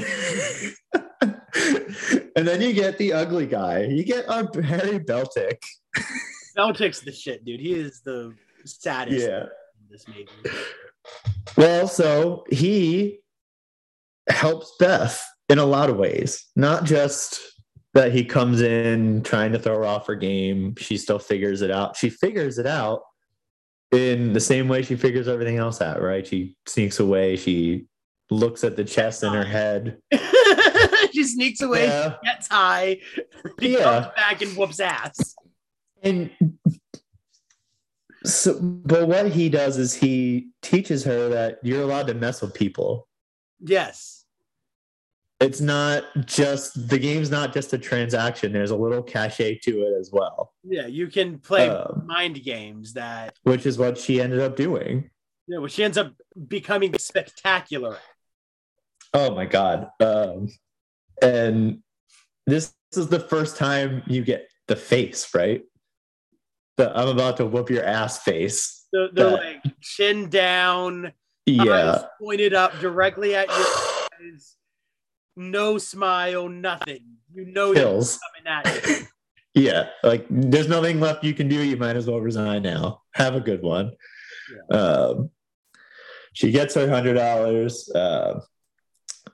and 2.37 2.47
then 2.47 2.61
you 2.61 2.73
get 2.73 2.99
the 2.99 3.13
ugly 3.13 3.47
guy. 3.47 3.85
You 3.85 4.05
get 4.05 4.29
our 4.29 4.49
Harry 4.63 4.99
Beltik. 4.99 5.59
Beltik's 6.57 7.01
the 7.01 7.13
shit, 7.13 7.45
dude. 7.45 7.61
He 7.61 7.75
is 7.75 8.01
the 8.01 8.35
saddest 8.65 9.27
Yeah. 9.27 9.43
in 9.43 9.49
this 9.91 10.07
movie. 10.09 10.27
Well, 11.57 11.87
so 11.89 12.45
he 12.51 13.21
helps 14.29 14.75
Beth 14.79 15.23
in 15.49 15.59
a 15.59 15.65
lot 15.65 15.91
of 15.91 15.97
ways, 15.97 16.47
not 16.57 16.85
just 16.85 17.41
that 17.95 18.13
he 18.13 18.25
comes 18.25 18.61
in 18.61 19.23
trying 19.23 19.53
to 19.53 19.59
throw 19.59 19.77
her 19.77 19.85
off 19.85 20.07
her 20.07 20.15
game. 20.17 20.75
She 20.77 20.97
still 20.99 21.19
figures 21.19 21.63
it 21.63 21.71
out. 21.71 21.97
She 21.97 22.11
figures 22.11 22.59
it 22.59 22.67
out 22.67 23.01
in 23.93 24.33
the 24.33 24.41
same 24.41 24.69
way 24.69 24.83
she 24.83 24.97
figures 24.97 25.29
everything 25.29 25.57
else 25.59 25.81
out, 25.81 26.03
right? 26.03 26.27
She 26.27 26.57
sneaks 26.67 26.99
away. 27.01 27.37
She 27.37 27.87
looks 28.31 28.65
at 28.65 28.77
the 28.77 28.85
chest 28.85 29.23
in 29.23 29.33
her 29.33 29.45
head. 29.45 29.99
she 31.13 31.23
sneaks 31.25 31.63
away, 31.63 31.87
Yeah. 31.87 32.17
gets 32.25 32.49
high, 32.49 32.99
Yeah. 33.61 33.83
comes 33.83 34.07
back 34.17 34.43
and 34.43 34.51
whoops 34.57 34.81
ass. 34.81 35.35
And 36.03 36.31
so, 38.25 38.59
but 38.61 39.09
what 39.09 39.31
he 39.31 39.49
does 39.49 39.79
is 39.79 39.95
he 39.95 40.49
teaches 40.63 41.05
her 41.05 41.29
that 41.31 41.59
you're 41.63 41.83
allowed 41.83 42.07
to 42.09 42.15
mess 42.15 42.43
with 42.43 42.55
people. 42.55 43.09
Yes. 43.61 44.25
It's 45.39 45.61
not 45.61 46.05
just 46.25 46.89
the 46.89 46.99
game's 46.99 47.31
not 47.31 47.53
just 47.53 47.73
a 47.73 47.79
transaction. 47.79 48.53
There's 48.53 48.71
a 48.71 48.77
little 48.77 49.03
cachet 49.03 49.59
to 49.65 49.83
it 49.83 49.99
as 50.01 50.11
well, 50.11 50.55
Yeah, 50.65 50.87
you 50.87 51.09
can 51.09 51.39
play 51.39 51.69
Um, 51.69 52.05
mind 52.07 52.43
games 52.43 52.95
that 52.95 53.35
which 53.43 53.67
is 53.67 53.77
what 53.77 53.99
she 53.99 54.21
ended 54.21 54.41
up 54.41 54.57
doing. 54.57 55.11
you 55.47 55.61
know, 55.61 55.67
she 55.69 55.85
ends 55.85 55.99
up 55.99 56.15
becoming 56.49 56.97
spectacular. 56.99 57.99
Oh 59.13 59.35
my 59.35 59.45
god! 59.45 59.89
Um, 60.01 60.49
and 61.23 61.83
this, 62.47 62.75
this 62.91 62.99
is 63.05 63.09
the 63.09 63.21
first 63.21 63.57
time 63.59 64.03
you 64.07 64.25
get 64.25 64.49
the 64.69 64.77
face 64.77 65.35
right. 65.35 65.63
The 66.77 66.97
I'm 66.97 67.09
about 67.09 67.37
to 67.39 67.47
whoop 67.47 67.71
your 67.71 67.85
ass 67.85 68.23
face. 68.23 68.87
They're, 68.93 69.09
they're 69.13 69.31
That- 69.31 69.43
like 69.43 69.63
chin 69.81 70.29
down, 70.29 71.07
eyes 71.07 71.13
Yeah. 71.47 72.03
pointed 72.21 72.55
up 72.55 72.79
directly 72.81 73.35
at 73.35 73.49
your 73.49 73.57
eyes, 73.57 74.57
no 75.37 75.79
smile, 75.79 76.49
nothing. 76.49 77.05
You 77.35 77.47
know 77.47 77.73
Kills. 77.75 78.19
coming 78.19 78.65
at 78.65 78.89
you. 78.89 78.97
Yeah, 79.59 79.89
like 80.03 80.27
there's 80.29 80.69
nothing 80.69 81.01
left 81.01 81.25
you 81.25 81.33
can 81.33 81.49
do. 81.49 81.57
You 81.57 81.79
might 81.79 81.97
as 81.97 82.07
well 82.07 82.21
resign 82.21 82.61
now. 82.63 83.01
Have 83.15 83.35
a 83.37 83.41
good 83.41 83.63
one. 83.63 83.93
Um, 84.71 85.31
she 86.35 86.51
gets 86.51 86.75
her 86.75 86.87
hundred 86.91 87.15
dollars 87.15 87.89
uh, 87.95 88.41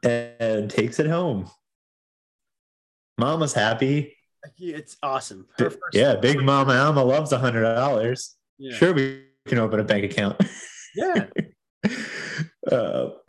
and 0.05 0.71
takes 0.71 1.01
it 1.01 1.09
home. 1.09 1.51
Mama's 3.19 3.53
happy. 3.53 4.17
It's 4.59 4.97
awesome. 5.03 5.47
Yeah, 5.93 6.17
Big 6.17 6.43
Mama 6.43 6.75
Alma 6.75 7.03
loves 7.05 7.33
a 7.33 7.39
hundred 7.39 7.63
dollars. 7.63 8.37
Yeah. 8.59 8.77
Sure, 8.77 8.93
we 8.93 9.25
can 9.47 9.59
open 9.59 9.81
a 9.81 9.85
bank 9.85 10.05
account. 10.05 10.41
Yeah. 10.95 11.27
uh, 12.71 13.11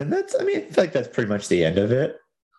and 0.00 0.12
that's, 0.12 0.34
I 0.38 0.44
mean, 0.44 0.58
I 0.58 0.60
feel 0.62 0.84
like 0.84 0.92
that's 0.92 1.08
pretty 1.08 1.28
much 1.28 1.48
the 1.48 1.64
end 1.64 1.78
of 1.78 1.92
it. 1.92 2.16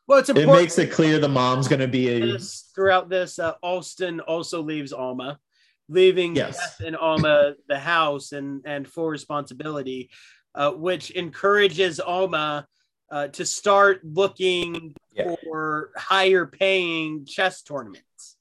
Well, 0.08 0.20
it's 0.20 0.30
It 0.30 0.48
makes 0.48 0.78
it 0.78 0.92
clear 0.92 1.20
the 1.20 1.30
mom's 1.30 1.68
going 1.68 1.80
to 1.80 1.88
be 1.88 2.10
a 2.10 2.38
throughout 2.76 3.10
this, 3.10 3.40
uh, 3.40 3.54
Allston 3.64 4.20
also 4.20 4.62
leaves 4.62 4.92
Alma, 4.92 5.40
leaving 5.88 6.36
Yes. 6.36 6.58
Beth 6.58 6.88
and 6.88 6.98
Alma 6.98 7.54
the 7.68 7.80
house 7.80 8.34
and 8.34 8.62
and 8.66 8.88
full 8.88 9.08
responsibility, 9.08 10.10
uh, 10.56 10.72
which 10.72 11.12
encourages 11.12 12.00
Alma 12.02 12.68
uh, 13.12 13.28
to 13.30 13.46
start 13.46 14.02
looking 14.04 14.96
Yeah. 15.14 15.36
for 15.44 15.92
higher 15.96 16.46
paying 16.46 17.26
chess 17.26 17.62
tournaments, 17.62 18.38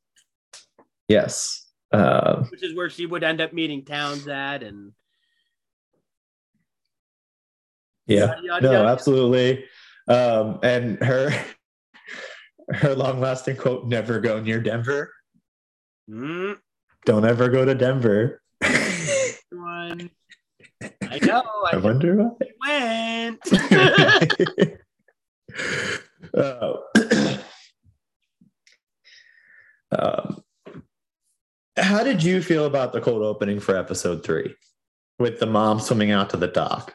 yes. 1.09 1.66
Um, 1.93 2.47
which 2.51 2.62
is 2.62 2.74
where 2.74 2.89
she 2.89 3.05
would 3.05 3.22
end 3.22 3.40
up 3.43 3.52
meeting 3.52 3.84
Townes 3.84 4.26
at, 4.26 4.62
and 4.62 4.93
yeah. 8.06 8.26
yada, 8.26 8.40
yada, 8.43 8.62
No, 8.66 8.72
yada. 8.72 8.89
absolutely. 8.89 9.64
Um, 10.09 10.59
and 10.62 10.98
her 11.02 11.30
her 12.72 12.94
long 12.94 13.20
lasting 13.20 13.56
quote, 13.56 13.86
never 13.86 14.20
go 14.20 14.40
near 14.40 14.60
Denver. 14.60 15.12
Mm, 16.10 16.56
Don't 17.05 17.24
ever 17.26 17.48
go 17.48 17.64
to 17.64 17.74
Denver. 17.74 18.40
one. 19.51 20.10
I 21.03 21.19
know. 21.19 21.43
I 21.67 21.71
I 21.73 21.77
wonder 21.77 22.17
why. 22.17 23.39
went. 23.39 23.41
Oh. 26.35 26.85
um, 29.99 30.43
how 31.77 32.03
did 32.05 32.23
you 32.23 32.43
feel 32.43 32.67
about 32.67 32.93
the 32.93 33.01
cold 33.01 33.23
opening 33.23 33.61
for 33.61 33.77
episode 33.77 34.25
three 34.25 34.55
with 35.19 35.41
the 35.41 35.47
mom 35.47 35.81
swimming 35.81 36.11
out 36.11 36.31
to 36.31 36.37
the 36.37 36.49
dock? 36.49 36.95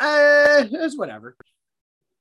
uh, 0.00 0.64
was 0.70 0.96
whatever. 0.96 1.36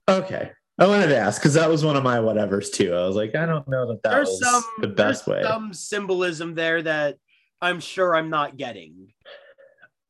Okay. 0.07 0.51
I 0.79 0.87
wanted 0.87 1.07
to 1.07 1.17
ask 1.17 1.39
because 1.39 1.53
that 1.53 1.69
was 1.69 1.85
one 1.85 1.95
of 1.95 2.03
my 2.03 2.17
whatevers 2.17 2.71
too. 2.71 2.95
I 2.95 3.05
was 3.05 3.15
like, 3.15 3.35
I 3.35 3.45
don't 3.45 3.67
know 3.67 3.87
that 3.87 4.01
that 4.03 4.09
there's 4.09 4.29
was 4.29 4.41
some 4.41 4.63
the 4.79 4.87
best 4.87 5.27
way. 5.27 5.43
some 5.43 5.71
symbolism 5.73 6.55
there 6.55 6.81
that 6.81 7.17
I'm 7.63 7.79
sure 7.79 8.15
I'm 8.15 8.29
not 8.29 8.57
getting. 8.57 9.13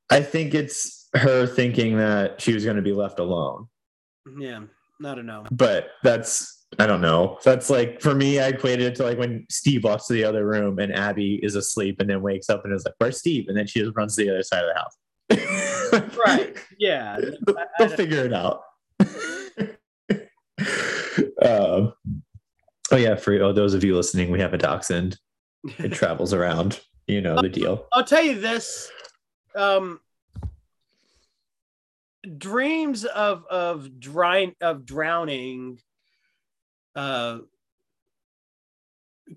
I 0.10 0.22
think 0.22 0.54
it's 0.54 1.08
her 1.16 1.46
thinking 1.48 1.98
that 1.98 2.42
she 2.42 2.54
was 2.54 2.64
going 2.66 2.76
to 2.78 2.82
be 2.82 2.94
left 2.94 3.20
alone. 3.20 3.68
Yeah, 4.40 4.62
I 5.06 5.16
don't 5.16 5.26
know. 5.26 5.46
but 5.52 5.90
that's 6.04 6.66
I 6.80 6.88
don't 6.88 7.02
know. 7.02 7.38
That's 7.44 7.70
like 7.70 8.02
for 8.02 8.16
me, 8.16 8.40
I 8.40 8.48
equated 8.48 8.88
it 8.88 8.96
to 8.96 9.04
like 9.04 9.18
when 9.20 9.46
Steve 9.50 9.84
walks 9.84 10.08
to 10.08 10.14
the 10.14 10.24
other 10.24 10.46
room 10.48 10.80
and 10.80 10.94
Abby 10.94 11.40
is 11.44 11.56
asleep 11.56 11.98
and 12.00 12.10
then 12.10 12.22
wakes 12.22 12.50
up 12.50 12.66
and 12.66 12.74
is 12.74 12.84
like, 12.86 12.96
"Where's 12.98 13.20
Steve?" 13.20 13.46
And 13.48 13.56
then 13.58 13.68
she 13.68 13.80
just 13.82 13.96
runs 13.96 14.16
to 14.16 14.24
the 14.24 14.32
other 14.32 14.44
side 14.44 14.64
of 14.66 14.72
the 14.74 14.80
house. 14.80 14.98
Right? 16.26 16.58
Yeah. 16.80 17.20
They'll, 17.20 17.56
I- 17.58 17.62
I 17.62 17.66
they'll 17.78 17.88
don't- 17.90 17.98
figure 17.98 18.26
it 18.26 18.34
out. 18.34 18.62
um, 21.44 21.94
oh 22.92 22.96
yeah, 22.98 23.16
for 23.16 23.34
oh, 23.44 23.54
those 23.54 23.74
of 23.76 23.84
you 23.84 23.96
listening, 23.96 24.32
we 24.32 24.40
have 24.40 24.54
a 24.54 24.58
dachshund. 24.58 25.18
It 25.78 25.94
travels 25.94 26.34
around. 26.34 26.82
You 27.08 27.22
know 27.22 27.42
the 27.42 27.50
deal. 27.50 27.86
I'll 27.92 28.06
tell 28.06 28.24
you 28.24 28.40
this. 28.40 28.90
Um, 29.56 30.00
dreams 32.38 33.04
of 33.06 33.46
of 33.48 34.00
dry 34.00 34.54
of 34.62 34.86
drowning 34.86 35.78
uh 36.96 37.40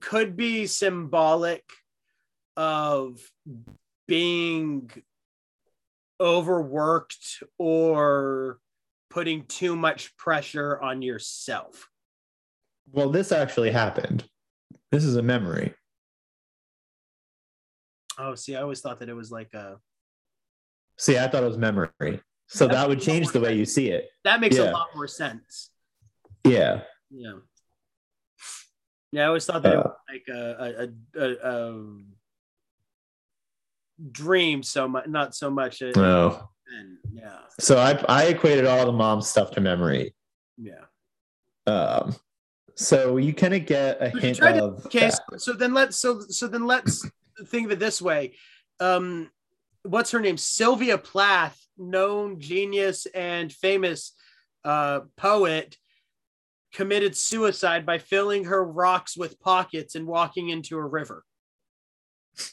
could 0.00 0.36
be 0.36 0.66
symbolic 0.66 1.64
of 2.56 3.18
being 4.06 4.90
overworked 6.20 7.42
or 7.58 8.58
putting 9.10 9.44
too 9.46 9.76
much 9.76 10.16
pressure 10.16 10.80
on 10.80 11.02
yourself. 11.02 11.88
Well, 12.92 13.10
this 13.10 13.32
actually 13.32 13.70
happened. 13.70 14.24
This 14.92 15.04
is 15.04 15.16
a 15.16 15.22
memory. 15.22 15.74
Oh, 18.18 18.34
see, 18.34 18.56
I 18.56 18.62
always 18.62 18.80
thought 18.80 19.00
that 19.00 19.08
it 19.08 19.14
was 19.14 19.30
like 19.30 19.52
a 19.54 19.78
See, 20.98 21.18
I 21.18 21.28
thought 21.28 21.42
it 21.42 21.46
was 21.46 21.58
memory. 21.58 21.90
So 22.48 22.66
that 22.68 22.88
would 22.88 23.00
change 23.00 23.28
the 23.32 23.40
way 23.40 23.54
you 23.54 23.64
see 23.66 23.90
it. 23.90 24.08
that 24.24 24.40
makes 24.40 24.56
Yeah. 24.56 24.70
a 24.70 24.72
lot 24.72 24.88
more 24.94 25.06
sense. 25.08 25.70
Yeah. 26.44 26.82
Yeah. 27.10 27.34
Yeah, 29.12 29.24
I 29.24 29.26
always 29.26 29.44
thought 29.46 29.62
that 29.62 29.72
it 29.72 29.78
Uh, 29.78 29.82
was 29.82 29.96
like 30.08 30.24
a 30.28 30.88
a, 31.16 31.22
a, 31.22 31.50
a, 31.52 31.98
dream 34.12 34.62
so 34.62 34.86
much, 34.88 35.06
not 35.06 35.34
so 35.34 35.50
much. 35.50 35.80
A, 35.82 35.92
No. 35.96 36.48
and 36.78 36.98
yeah, 37.12 37.38
So 37.60 37.78
I 37.78 37.92
I 38.08 38.24
equated 38.28 38.66
all 38.66 38.84
the 38.86 38.92
mom 38.92 39.20
stuff 39.22 39.50
to 39.52 39.60
memory. 39.60 40.14
yeah. 40.56 40.84
Um, 41.66 42.14
so 42.76 43.16
you 43.16 43.34
kind 43.34 43.54
of 43.54 43.66
get 43.66 44.00
a 44.00 44.08
hint 44.10 44.36
to- 44.38 44.64
of 44.64 44.86
Okay, 44.86 45.00
that. 45.08 45.18
so, 45.32 45.36
so 45.38 45.52
then 45.54 45.74
let's 45.74 45.96
so 45.96 46.20
so 46.20 46.46
then 46.46 46.66
let's 46.66 47.04
think 47.46 47.66
of 47.66 47.72
it 47.72 47.78
this 47.78 48.00
way. 48.00 48.34
Um, 48.80 49.30
what's 49.82 50.10
her 50.10 50.20
name? 50.20 50.36
Sylvia 50.36 50.98
Plath, 50.98 51.58
known 51.76 52.40
genius 52.40 53.06
and 53.06 53.52
famous 53.52 54.12
uh, 54.64 55.00
poet, 55.16 55.76
committed 56.72 57.16
suicide 57.16 57.86
by 57.86 57.98
filling 57.98 58.44
her 58.44 58.64
rocks 58.64 59.16
with 59.16 59.40
pockets 59.40 59.94
and 59.94 60.06
walking 60.06 60.48
into 60.48 60.76
a 60.76 60.84
river. 60.84 61.24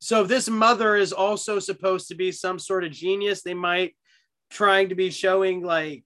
So 0.00 0.20
if 0.20 0.28
this 0.28 0.50
mother 0.50 0.96
is 0.96 1.14
also 1.14 1.58
supposed 1.58 2.08
to 2.08 2.14
be 2.14 2.30
some 2.30 2.58
sort 2.58 2.84
of 2.84 2.92
genius, 2.92 3.40
they 3.42 3.54
might 3.54 3.94
trying 4.50 4.90
to 4.90 4.94
be 4.94 5.10
showing 5.10 5.62
like 5.62 6.04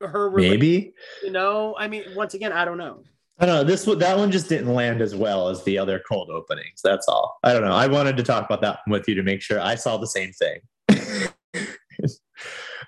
her 0.00 0.30
maybe. 0.30 0.94
you 1.22 1.30
know 1.30 1.74
i 1.78 1.88
mean 1.88 2.04
once 2.14 2.34
again 2.34 2.52
i 2.52 2.64
don't 2.64 2.78
know 2.78 3.02
I 3.40 3.46
don't 3.46 3.54
know. 3.54 3.64
This 3.64 3.86
one- 3.86 3.98
that 3.98 4.18
one 4.18 4.32
just 4.32 4.48
didn't 4.48 4.74
land 4.74 5.00
as 5.00 5.14
well 5.14 5.48
as 5.48 5.62
the 5.64 5.78
other 5.78 6.02
cold 6.08 6.28
openings. 6.30 6.80
That's 6.82 7.06
all. 7.08 7.38
I 7.44 7.52
don't 7.52 7.62
know. 7.62 7.72
I 7.72 7.86
wanted 7.86 8.16
to 8.16 8.22
talk 8.22 8.44
about 8.44 8.60
that 8.62 8.80
with 8.88 9.08
you 9.08 9.14
to 9.14 9.22
make 9.22 9.42
sure 9.42 9.60
I 9.60 9.76
saw 9.76 9.96
the 9.96 10.06
same 10.06 10.32
thing. 10.32 10.60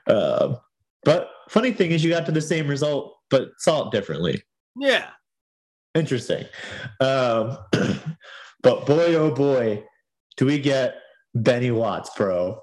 um, 0.07 0.59
but 1.05 1.31
funny 1.49 1.73
thing 1.73 1.93
is, 1.93 2.03
you 2.03 2.11
got 2.11 2.27
to 2.27 2.33
the 2.33 2.41
same 2.41 2.67
result, 2.67 3.17
but 3.31 3.51
saw 3.59 3.87
it 3.87 3.93
differently. 3.93 4.43
yeah 4.77 5.07
Interesting. 5.95 6.45
Um, 7.01 7.59
but 8.63 8.87
boy, 8.87 9.15
oh 9.17 9.33
boy, 9.35 9.85
do 10.37 10.47
we 10.47 10.59
get 10.61 10.97
Benny 11.35 11.71
Watts, 11.73 12.11
bro. 12.17 12.61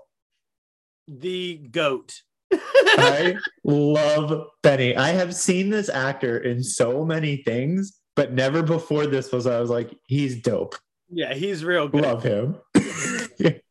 the 1.07 1.57
goat 1.71 2.21
I 2.53 3.35
love 3.63 4.47
Benny. 4.63 4.95
I 4.95 5.09
have 5.09 5.35
seen 5.35 5.69
this 5.69 5.89
actor 5.89 6.37
in 6.37 6.63
so 6.63 7.05
many 7.05 7.37
things, 7.37 7.99
but 8.15 8.33
never 8.33 8.63
before 8.63 9.07
this 9.07 9.31
was 9.31 9.47
I 9.47 9.59
was 9.59 9.69
like, 9.69 9.93
he's 10.07 10.41
dope. 10.41 10.75
yeah 11.09 11.33
he's 11.33 11.63
real 11.63 11.87
good 11.87 12.03
Love 12.03 12.23
him. 12.23 12.57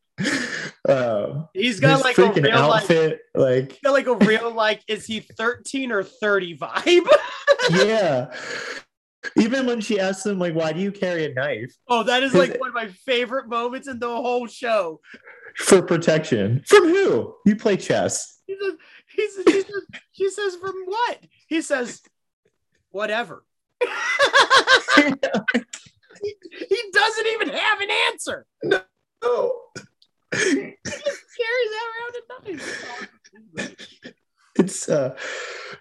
um, 0.89 1.48
he's 1.53 1.81
got 1.81 2.03
like 2.05 2.19
a 2.19 2.32
real 2.32 2.69
like, 2.69 2.82
outfit, 2.82 3.20
like 3.35 3.73
he's 3.73 3.81
got 3.82 3.93
like 3.93 4.07
a 4.07 4.15
real 4.15 4.53
like 4.53 4.82
is 4.89 5.07
he 5.07 5.20
13 5.20 5.93
or 5.93 6.03
30 6.03 6.59
vibe 6.59 7.07
yeah. 7.70 8.32
Even 9.36 9.66
when 9.66 9.81
she 9.81 9.98
asks 9.98 10.24
him, 10.24 10.39
like, 10.39 10.55
why 10.55 10.73
do 10.73 10.78
you 10.81 10.93
carry 10.93 11.24
a 11.24 11.35
knife? 11.35 11.74
oh 11.89 12.05
that 12.05 12.23
is 12.23 12.32
like 12.32 12.59
one 12.61 12.69
of 12.69 12.74
my 12.74 12.89
favorite 13.05 13.48
moments 13.48 13.89
in 13.89 13.98
the 13.98 14.07
whole 14.07 14.47
show 14.47 15.01
For 15.57 15.83
protection. 15.83 16.62
From 16.66 16.85
who? 16.85 17.35
You 17.45 17.57
play 17.57 17.77
chess. 17.77 18.41
he 18.47 18.57
says 18.57 18.74
he 19.09 19.28
says, 19.28 19.45
he 19.47 19.61
says, 19.62 19.83
she 20.12 20.31
says 20.31 20.57
from 20.57 20.74
what 20.85 21.19
he 21.49 21.62
says 21.62 22.03
whatever 22.91 23.45
he, 23.81 23.89
he 26.69 26.83
doesn't 26.93 27.27
even 27.35 27.49
have 27.49 27.81
an 27.81 27.89
answer 28.12 28.47
Oh. 29.23 29.61
carries 30.33 30.77
that 31.73 31.87
around 31.93 32.15
a 32.16 32.49
knife 32.49 33.77
it's 34.59 34.89
uh 34.89 35.15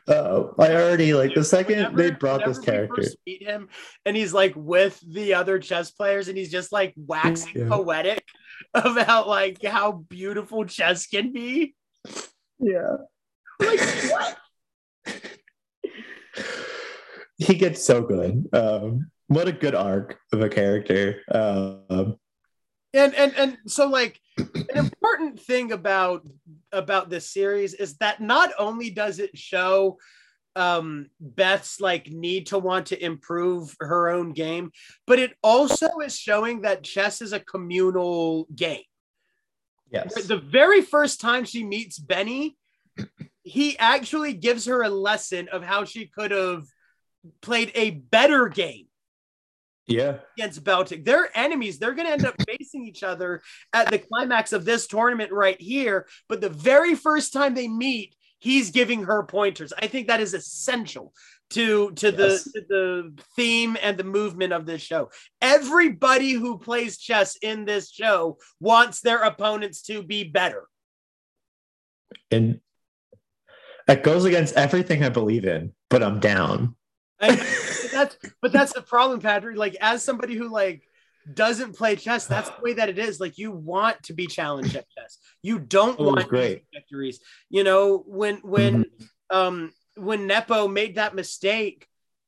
uh 0.08 0.44
I 0.60 0.74
already 0.76 1.14
like 1.14 1.34
the 1.34 1.44
second 1.44 1.78
Whenever- 1.78 1.98
they 1.98 2.12
brought 2.12 2.46
this 2.46 2.60
character. 2.60 3.04
meet 3.26 3.42
him, 3.42 3.70
and 4.06 4.16
he's 4.18 4.34
like 4.34 4.54
with 4.56 5.00
the 5.14 5.34
other 5.36 5.60
chess 5.60 5.92
players, 5.92 6.28
and 6.28 6.38
he's 6.38 6.52
just 6.52 6.72
like 6.74 6.94
waxing 6.98 7.54
Yeah. 7.56 7.70
poetic 7.70 8.24
about 8.74 9.28
like 9.28 9.64
how 9.64 9.92
beautiful 9.92 10.66
chess 10.66 11.08
can 11.08 11.32
be. 11.32 11.76
Yeah. 12.60 12.98
Like 13.60 13.80
what? 13.80 14.38
he 17.38 17.56
gets 17.56 17.84
so 17.84 18.02
good. 18.02 18.48
Um, 18.54 19.12
what 19.28 19.48
a 19.48 19.52
good 19.52 19.76
arc 19.76 20.18
of 20.32 20.42
a 20.42 20.50
character. 20.50 21.22
Um, 21.32 22.18
And 22.94 23.14
and 23.16 23.36
and 23.36 23.58
so 23.68 23.88
like 23.90 24.22
an 24.38 24.78
important 24.78 25.40
thing 25.40 25.72
about 25.72 26.26
about 26.72 27.10
this 27.10 27.30
series 27.30 27.74
is 27.74 27.98
that 27.98 28.22
not 28.22 28.52
only 28.58 28.90
does 28.90 29.20
it 29.20 29.38
show 29.38 29.98
um 30.56 31.08
Beth's 31.20 31.82
like 31.82 32.08
need 32.08 32.48
to 32.48 32.60
want 32.60 32.88
to 32.88 33.04
improve 33.04 33.76
her 33.80 34.10
own 34.10 34.34
game, 34.34 34.72
but 35.08 35.20
it 35.20 35.34
also 35.44 35.88
is 36.00 36.18
showing 36.18 36.62
that 36.62 36.84
chess 36.84 37.22
is 37.22 37.34
a 37.34 37.40
communal 37.40 38.48
game. 38.56 38.84
yes. 39.92 40.26
the 40.26 40.38
very 40.38 40.82
first 40.82 41.22
time 41.22 41.46
she 41.46 41.64
meets 41.64 42.00
Benny, 42.00 42.58
he 43.44 43.78
actually 43.78 44.34
gives 44.34 44.66
her 44.66 44.82
a 44.84 44.90
lesson 44.90 45.48
of 45.50 45.64
how 45.64 45.86
she 45.86 46.08
could 46.08 46.32
have 46.32 46.64
played 47.42 47.72
a 47.76 47.92
better 47.92 48.48
game 48.48 48.88
yeah. 49.88 50.18
against 50.38 50.64
Beltik. 50.64 51.06
They're 51.06 51.30
enemies. 51.36 51.78
They're 51.78 51.94
going 51.94 52.08
to 52.08 52.14
end 52.14 52.26
up 52.26 52.36
facing 52.48 52.86
each 52.86 53.04
other 53.04 53.42
at 53.74 53.90
the 53.92 54.00
climax 54.00 54.54
of 54.54 54.66
this 54.66 54.88
tournament 54.88 55.32
right 55.32 55.60
here. 55.60 56.08
But 56.28 56.42
the 56.42 56.50
very 56.50 56.96
first 56.96 57.34
time 57.34 57.54
they 57.54 57.68
meet, 57.68 58.16
he's 58.40 58.72
giving 58.72 59.04
her 59.04 59.24
pointers. 59.24 59.74
I 59.78 59.88
think 59.88 60.08
that 60.08 60.22
is 60.22 60.34
essential 60.34 61.14
to 61.52 61.92
to 61.92 62.12
the 62.12 62.40
to 62.54 62.62
the 62.68 63.24
theme 63.36 63.78
and 63.82 63.98
the 63.98 64.04
movement 64.04 64.54
of 64.54 64.66
this 64.66 64.82
show. 64.82 65.10
Everybody 65.42 66.32
who 66.32 66.58
plays 66.58 66.98
chess 66.98 67.38
in 67.42 67.66
this 67.66 67.92
show 67.92 68.38
wants 68.60 69.02
their 69.02 69.24
opponents 69.24 69.84
to 69.84 70.04
be 70.04 70.24
better. 70.24 70.64
And 72.32 72.60
that 73.88 74.04
goes 74.04 74.26
against 74.26 74.56
everything 74.56 75.04
I 75.04 75.10
believe 75.10 75.46
in, 75.46 75.74
but 75.90 76.02
I'm 76.02 76.20
down. 76.20 76.76
And 77.20 77.40
that's 77.92 78.18
but 78.42 78.52
that's 78.52 78.74
the 78.74 78.82
problem, 78.82 79.20
Patrick. 79.20 79.58
Like 79.58 79.78
as 79.80 80.04
somebody 80.04 80.36
who 80.36 80.50
like 80.50 80.88
doesn't 81.34 81.76
play 81.76 81.96
chess, 81.96 82.28
that's 82.28 82.50
the 82.50 82.62
way 82.62 82.74
that 82.74 82.90
it 82.90 83.00
is. 83.00 83.20
Like 83.20 83.38
you 83.38 83.52
want 83.52 84.02
to 84.04 84.14
be 84.14 84.28
challenged 84.28 84.76
at 84.76 84.90
chess. 84.90 85.18
You 85.42 85.60
don't 85.60 86.00
want 86.00 86.28
great. 86.28 86.66
victories. 86.74 87.20
You 87.50 87.64
know 87.64 88.04
when 88.06 88.38
when 88.38 88.86
um 89.30 89.74
when 89.96 90.28
Nepo 90.28 90.68
made 90.68 90.96
that 90.96 91.16
mistake 91.16 91.88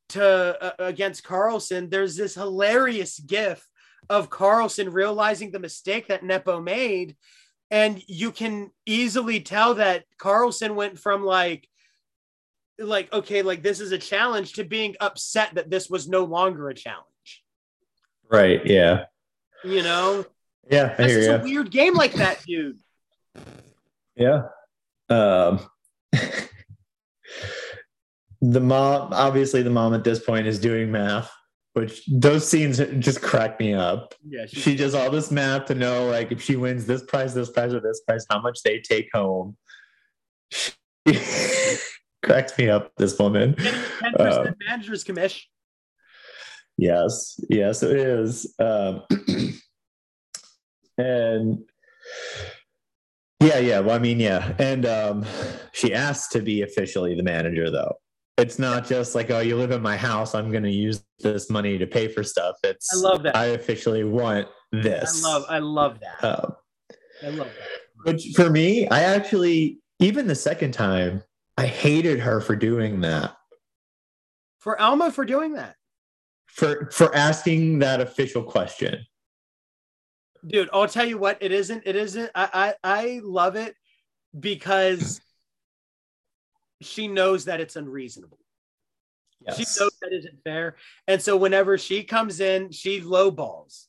to 0.10 0.24
uh, 0.61 0.72
against 0.80 1.24
Carlsen, 1.24 1.90
there's 1.90 2.15
this 2.15 2.36
hilarious 2.36 3.19
gif 3.19 3.68
of 4.10 4.30
Carlsen 4.30 4.91
realizing 4.91 5.52
the 5.52 5.60
mistake 5.60 6.07
that 6.07 6.24
Nepo 6.24 6.61
made, 6.61 7.15
and 7.69 8.02
you 8.07 8.32
can 8.32 8.72
easily 8.86 9.41
tell 9.41 9.76
that 9.76 10.06
Carlsen 10.18 10.76
went 10.76 10.98
from 10.98 11.24
like 11.24 11.68
like 12.80 13.11
okay 13.11 13.41
like 13.41 13.64
this 13.64 13.80
is 13.80 13.91
a 13.91 13.98
challenge 13.98 14.53
to 14.53 14.64
being 14.64 14.95
upset 14.99 15.56
that 15.56 15.69
this 15.69 15.90
was 15.90 16.07
no 16.07 16.24
longer 16.24 16.69
a 16.69 16.76
challenge 16.76 17.06
Right. 18.29 18.65
Yeah. 18.65 19.05
you 19.63 19.83
know 19.83 20.25
Yeah. 20.69 20.95
I 20.97 21.03
hear 21.07 21.21
you. 21.21 21.31
a 21.33 21.43
weird 21.43 21.71
game 21.71 21.93
like 21.93 22.13
that 22.13 22.43
dude 22.45 22.79
Yeah. 24.15 24.43
Um, 25.09 25.61
the 28.41 28.59
mom, 28.59 29.13
obviously, 29.13 29.61
the 29.61 29.69
mom 29.69 29.93
at 29.93 30.03
this 30.03 30.19
point 30.19 30.47
is 30.47 30.59
doing 30.59 30.91
math, 30.91 31.31
which 31.73 32.05
those 32.07 32.47
scenes 32.47 32.79
just 32.99 33.21
crack 33.21 33.59
me 33.59 33.73
up. 33.73 34.13
yeah 34.27 34.45
She 34.47 34.75
does 34.75 34.93
all 34.93 35.09
this 35.09 35.31
math 35.31 35.65
to 35.67 35.75
know, 35.75 36.07
like, 36.07 36.31
if 36.31 36.41
she 36.41 36.55
wins 36.55 36.85
this 36.85 37.03
prize, 37.03 37.33
this 37.33 37.49
prize, 37.49 37.73
or 37.73 37.79
this 37.79 38.01
prize, 38.01 38.25
how 38.29 38.41
much 38.41 38.61
they 38.63 38.79
take 38.79 39.09
home. 39.13 39.55
She 40.51 40.73
cracks 42.23 42.57
me 42.57 42.69
up, 42.69 42.91
this 42.97 43.17
woman. 43.17 43.53
10% 43.53 44.19
uh, 44.19 44.51
manager's 44.67 45.03
commish 45.03 45.43
Yes, 46.77 47.39
yes, 47.49 47.81
it 47.83 47.97
is. 47.97 48.53
Um, 48.59 49.03
and 50.97 51.63
Yeah, 53.39 53.59
yeah. 53.59 53.79
Well, 53.79 53.95
I 53.95 53.99
mean, 53.99 54.19
yeah. 54.19 54.53
And 54.59 54.85
um, 54.85 55.25
she 55.71 55.93
asked 55.93 56.31
to 56.33 56.41
be 56.41 56.61
officially 56.61 57.15
the 57.15 57.23
manager, 57.23 57.69
though. 57.69 57.95
It's 58.37 58.59
not 58.59 58.85
just 58.87 59.15
like, 59.15 59.31
oh, 59.31 59.39
you 59.39 59.55
live 59.55 59.71
in 59.71 59.81
my 59.81 59.97
house. 59.97 60.35
I'm 60.35 60.51
going 60.51 60.63
to 60.63 60.71
use 60.71 61.03
this 61.19 61.49
money 61.49 61.79
to 61.79 61.87
pay 61.87 62.07
for 62.07 62.23
stuff. 62.23 62.55
It's 62.63 62.87
I 62.93 62.97
love 62.97 63.23
that. 63.23 63.35
I 63.35 63.45
officially 63.45 64.03
want 64.03 64.47
this. 64.71 65.25
I 65.25 65.29
love 65.29 65.45
I 65.49 65.59
love 65.59 65.99
that. 66.01 66.23
Um, 66.23 66.55
I 67.23 67.29
love 67.29 67.47
that. 67.47 68.13
which 68.13 68.33
for 68.35 68.51
me, 68.51 68.87
I 68.89 69.01
actually 69.01 69.79
even 69.99 70.27
the 70.27 70.35
second 70.35 70.73
time, 70.73 71.23
I 71.57 71.65
hated 71.65 72.19
her 72.19 72.39
for 72.39 72.55
doing 72.55 73.01
that. 73.01 73.35
For 74.59 74.79
Alma 74.79 75.11
for 75.11 75.25
doing 75.25 75.53
that. 75.53 75.76
For 76.48 76.90
for 76.91 77.14
asking 77.15 77.80
that 77.80 78.02
official 78.02 78.44
question. 78.44 79.06
Dude, 80.45 80.69
I'll 80.72 80.88
tell 80.88 81.06
you 81.06 81.18
what, 81.18 81.38
it 81.41 81.52
isn't, 81.52 81.84
it 81.86 81.95
isn't. 81.95 82.32
I 82.34 82.74
I, 82.84 82.99
I 83.02 83.22
love 83.24 83.56
it 83.56 83.76
because 84.40 85.22
she 86.82 87.07
knows 87.07 87.45
that 87.45 87.60
it's 87.60 87.76
unreasonable. 87.76 88.40
She 89.56 89.64
knows 89.80 89.91
that 90.02 90.11
isn't 90.11 90.44
fair. 90.44 90.76
And 91.07 91.22
so 91.22 91.38
whenever 91.38 91.78
she 91.78 92.03
comes 92.03 92.40
in, 92.40 92.72
she 92.72 93.02
lowballs. 93.02 93.86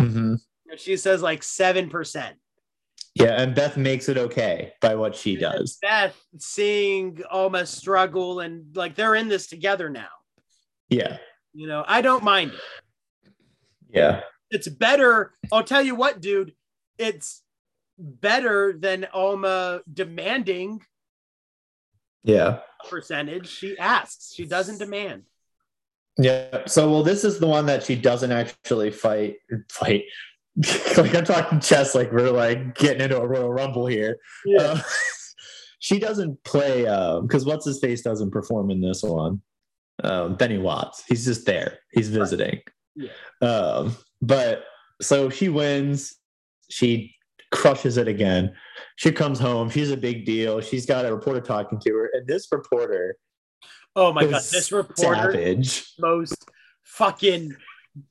Mhm. 0.00 0.40
She 0.76 0.96
says 0.96 1.22
like 1.22 1.42
seven 1.42 1.90
percent. 1.90 2.36
Yeah, 3.14 3.40
and 3.40 3.54
Beth 3.54 3.76
makes 3.76 4.08
it 4.08 4.16
okay 4.16 4.72
by 4.80 4.94
what 4.94 5.16
she 5.16 5.36
does. 5.36 5.78
Beth 5.82 6.16
seeing 6.38 7.20
Alma 7.30 7.66
struggle 7.66 8.40
and 8.40 8.74
like 8.76 8.94
they're 8.94 9.16
in 9.16 9.28
this 9.28 9.48
together 9.48 9.90
now. 9.90 10.08
Yeah. 10.88 11.18
You 11.52 11.66
know, 11.66 11.84
I 11.86 12.00
don't 12.02 12.24
mind 12.24 12.52
it. 12.52 12.60
Yeah. 13.92 14.20
It's 14.50 14.68
better. 14.68 15.32
I'll 15.52 15.64
tell 15.64 15.82
you 15.82 15.94
what, 15.94 16.20
dude. 16.20 16.54
It's 16.98 17.42
better 17.98 18.72
than 18.72 19.06
Alma 19.12 19.80
demanding 19.92 20.82
Yeah. 22.22 22.60
percentage. 22.88 23.48
She 23.48 23.78
asks. 23.78 24.32
She 24.34 24.44
doesn't 24.46 24.78
demand. 24.78 25.24
Yeah. 26.18 26.66
So, 26.66 26.90
well, 26.90 27.02
this 27.02 27.24
is 27.24 27.38
the 27.38 27.46
one 27.46 27.66
that 27.66 27.82
she 27.82 27.96
doesn't 27.96 28.32
actually 28.32 28.90
fight. 28.90 29.36
Fight. 29.70 30.04
like 30.96 31.14
I'm 31.14 31.24
talking 31.24 31.60
chess. 31.60 31.94
Like 31.94 32.12
we're 32.12 32.30
like 32.30 32.74
getting 32.74 33.02
into 33.02 33.20
a 33.20 33.26
Royal 33.26 33.52
Rumble 33.52 33.86
here. 33.86 34.18
Uh, 34.58 34.80
she 35.78 35.98
doesn't 35.98 36.42
play 36.44 36.82
because 37.22 37.44
what's 37.46 37.64
his 37.64 37.80
face 37.80 38.02
doesn't 38.02 38.30
perform 38.30 38.70
in 38.70 38.80
this 38.80 39.02
one. 39.02 39.40
Um, 40.02 40.34
Benny 40.36 40.58
Watts. 40.58 41.04
He's 41.06 41.24
just 41.24 41.46
there. 41.46 41.78
He's 41.92 42.08
visiting. 42.08 42.60
Yeah. 42.96 43.10
Um, 43.42 43.96
but 44.22 44.64
so 45.00 45.30
she 45.30 45.48
wins. 45.48 46.16
She 46.70 47.14
crushes 47.50 47.96
it 47.96 48.08
again. 48.08 48.54
She 48.96 49.12
comes 49.12 49.38
home. 49.38 49.70
She's 49.70 49.90
a 49.90 49.96
big 49.96 50.24
deal. 50.24 50.60
She's 50.60 50.86
got 50.86 51.04
a 51.04 51.14
reporter 51.14 51.40
talking 51.40 51.80
to 51.80 51.90
her, 51.94 52.10
and 52.14 52.26
this 52.26 52.46
reporter 52.52 53.16
oh 53.96 54.12
my 54.12 54.22
god, 54.24 54.42
this 54.50 54.70
reporter 54.70 55.32
savage. 55.32 55.92
most 55.98 56.44
fucking 56.84 57.54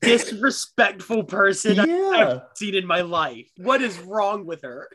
disrespectful 0.00 1.24
person 1.24 1.78
I've 1.80 1.88
Yeah. 1.88 2.38
seen 2.54 2.74
in 2.74 2.86
my 2.86 3.00
life. 3.00 3.48
What 3.56 3.80
is 3.82 3.98
wrong 4.00 4.44
with 4.46 4.62
her? 4.62 4.88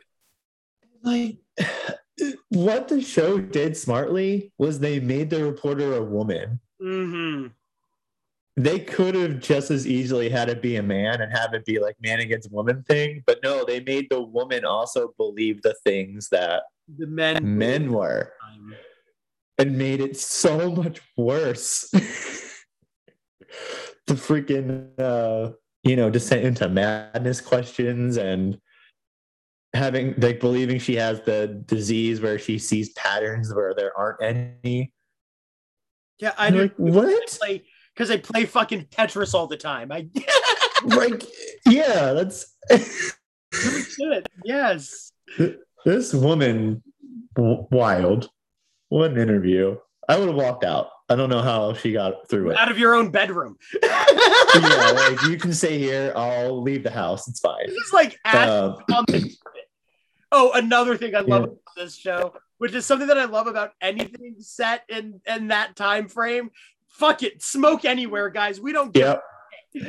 like 1.02 1.36
what 2.48 2.88
the 2.88 3.00
show 3.02 3.38
did 3.38 3.76
smartly 3.76 4.52
was 4.58 4.78
they 4.78 4.98
made 5.00 5.30
the 5.30 5.44
reporter 5.44 5.94
a 5.96 6.02
woman. 6.02 6.60
Hmm 6.80 7.46
They 8.56 8.78
could 8.80 9.14
have 9.14 9.40
just 9.40 9.70
as 9.70 9.86
easily 9.86 10.28
had 10.28 10.48
it 10.48 10.62
be 10.62 10.76
a 10.76 10.82
man 10.82 11.20
and 11.20 11.30
have 11.36 11.52
it 11.54 11.64
be 11.64 11.78
like 11.78 11.96
man 12.00 12.20
against 12.20 12.50
woman 12.52 12.82
thing, 12.84 13.22
but 13.26 13.38
no, 13.42 13.64
they 13.64 13.80
made 13.80 14.08
the 14.10 14.20
woman 14.20 14.64
also 14.64 15.14
believe 15.18 15.62
the 15.62 15.74
things 15.84 16.28
that 16.30 16.62
The 16.98 17.06
men. 17.06 17.58
men 17.58 17.92
were 17.92 18.32
and 19.58 19.78
made 19.78 20.00
it 20.00 20.16
so 20.18 20.70
much 20.70 21.00
worse. 21.16 21.90
the 24.06 24.14
freaking 24.14 24.88
uh 25.00 25.52
you 25.82 25.96
know 25.96 26.10
descent 26.10 26.44
into 26.44 26.68
madness 26.68 27.40
questions 27.40 28.16
and 28.16 28.58
having 29.74 30.14
like 30.18 30.40
believing 30.40 30.78
she 30.78 30.94
has 30.96 31.20
the 31.22 31.62
disease 31.66 32.20
where 32.20 32.38
she 32.38 32.58
sees 32.58 32.92
patterns 32.92 33.52
where 33.54 33.74
there 33.74 33.96
aren't 33.96 34.22
any 34.22 34.92
Yeah, 36.18 36.32
I 36.38 36.50
do. 36.50 36.62
like 36.62 36.74
what 36.76 37.38
because 37.94 38.10
I 38.10 38.16
play 38.18 38.44
fucking 38.44 38.86
Tetris 38.86 39.34
all 39.34 39.46
the 39.46 39.56
time. 39.56 39.90
I 39.92 40.08
like 40.84 41.22
yeah 41.66 42.12
that's 42.12 42.54
should. 43.52 44.26
Yes. 44.44 45.12
this 45.84 46.12
woman 46.14 46.82
wild 47.36 48.28
what 48.88 49.10
an 49.10 49.18
interview 49.18 49.76
i 50.08 50.16
would 50.18 50.28
have 50.28 50.36
walked 50.36 50.64
out 50.64 50.88
i 51.08 51.14
don't 51.16 51.28
know 51.30 51.42
how 51.42 51.72
she 51.74 51.92
got 51.92 52.28
through 52.28 52.50
it 52.50 52.56
Out 52.56 52.70
of 52.70 52.78
your 52.78 52.94
own 52.94 53.10
bedroom. 53.10 53.56
yeah 53.82 54.90
like 54.94 55.22
you 55.24 55.36
can 55.38 55.52
stay 55.52 55.78
here 55.78 56.12
i'll 56.16 56.62
leave 56.62 56.82
the 56.82 56.90
house 56.90 57.28
it's 57.28 57.40
fine 57.40 57.64
It's 57.66 57.92
like 57.92 58.18
um, 58.24 58.76
Oh, 60.32 60.50
another 60.54 60.96
thing 60.96 61.14
I 61.14 61.20
love 61.20 61.28
Yeah. 61.28 61.36
about 61.46 61.56
this 61.76 61.94
show, 61.96 62.34
which 62.58 62.74
is 62.74 62.86
something 62.86 63.08
that 63.08 63.18
I 63.18 63.24
love 63.24 63.46
about 63.46 63.72
anything 63.80 64.36
set 64.38 64.82
in 64.88 65.20
in 65.26 65.48
that 65.48 65.76
time 65.76 66.08
frame. 66.08 66.50
Fuck 66.88 67.22
it, 67.22 67.42
smoke 67.42 67.84
anywhere, 67.84 68.30
guys. 68.30 68.60
We 68.60 68.72
don't 68.72 68.96
yeah 68.96 69.18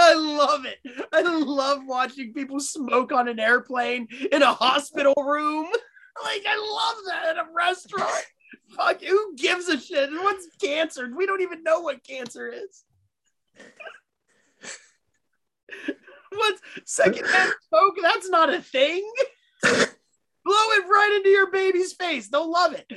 I 0.00 0.14
love 0.14 0.64
it. 0.64 0.78
I 1.12 1.22
love 1.22 1.80
watching 1.86 2.32
people 2.32 2.60
smoke 2.60 3.12
on 3.12 3.28
an 3.28 3.40
airplane 3.40 4.08
in 4.30 4.42
a 4.42 4.52
hospital 4.52 5.14
room. 5.16 5.68
Like 6.24 6.42
I 6.48 6.56
love 6.56 6.96
that 7.06 7.36
at 7.36 7.46
a 7.46 7.46
restaurant. 7.54 8.26
Fuck, 8.70 9.02
who 9.02 9.36
gives 9.36 9.68
a 9.68 9.78
shit? 9.78 10.10
What's 10.10 10.48
cancer? 10.60 11.08
We 11.16 11.26
don't 11.26 11.42
even 11.42 11.62
know 11.62 11.78
what 11.78 12.02
cancer 12.02 12.48
is. 12.48 12.82
What's 16.30 16.60
secondhand 16.84 17.52
smoke? 17.68 17.96
That's 18.02 18.28
not 18.28 18.52
a 18.52 18.60
thing. 18.60 19.10
Blow 19.62 19.74
it 19.74 20.84
right 20.88 21.14
into 21.16 21.30
your 21.30 21.50
baby's 21.50 21.92
face. 21.92 22.28
They'll 22.28 22.50
love 22.50 22.74
it. 22.74 22.92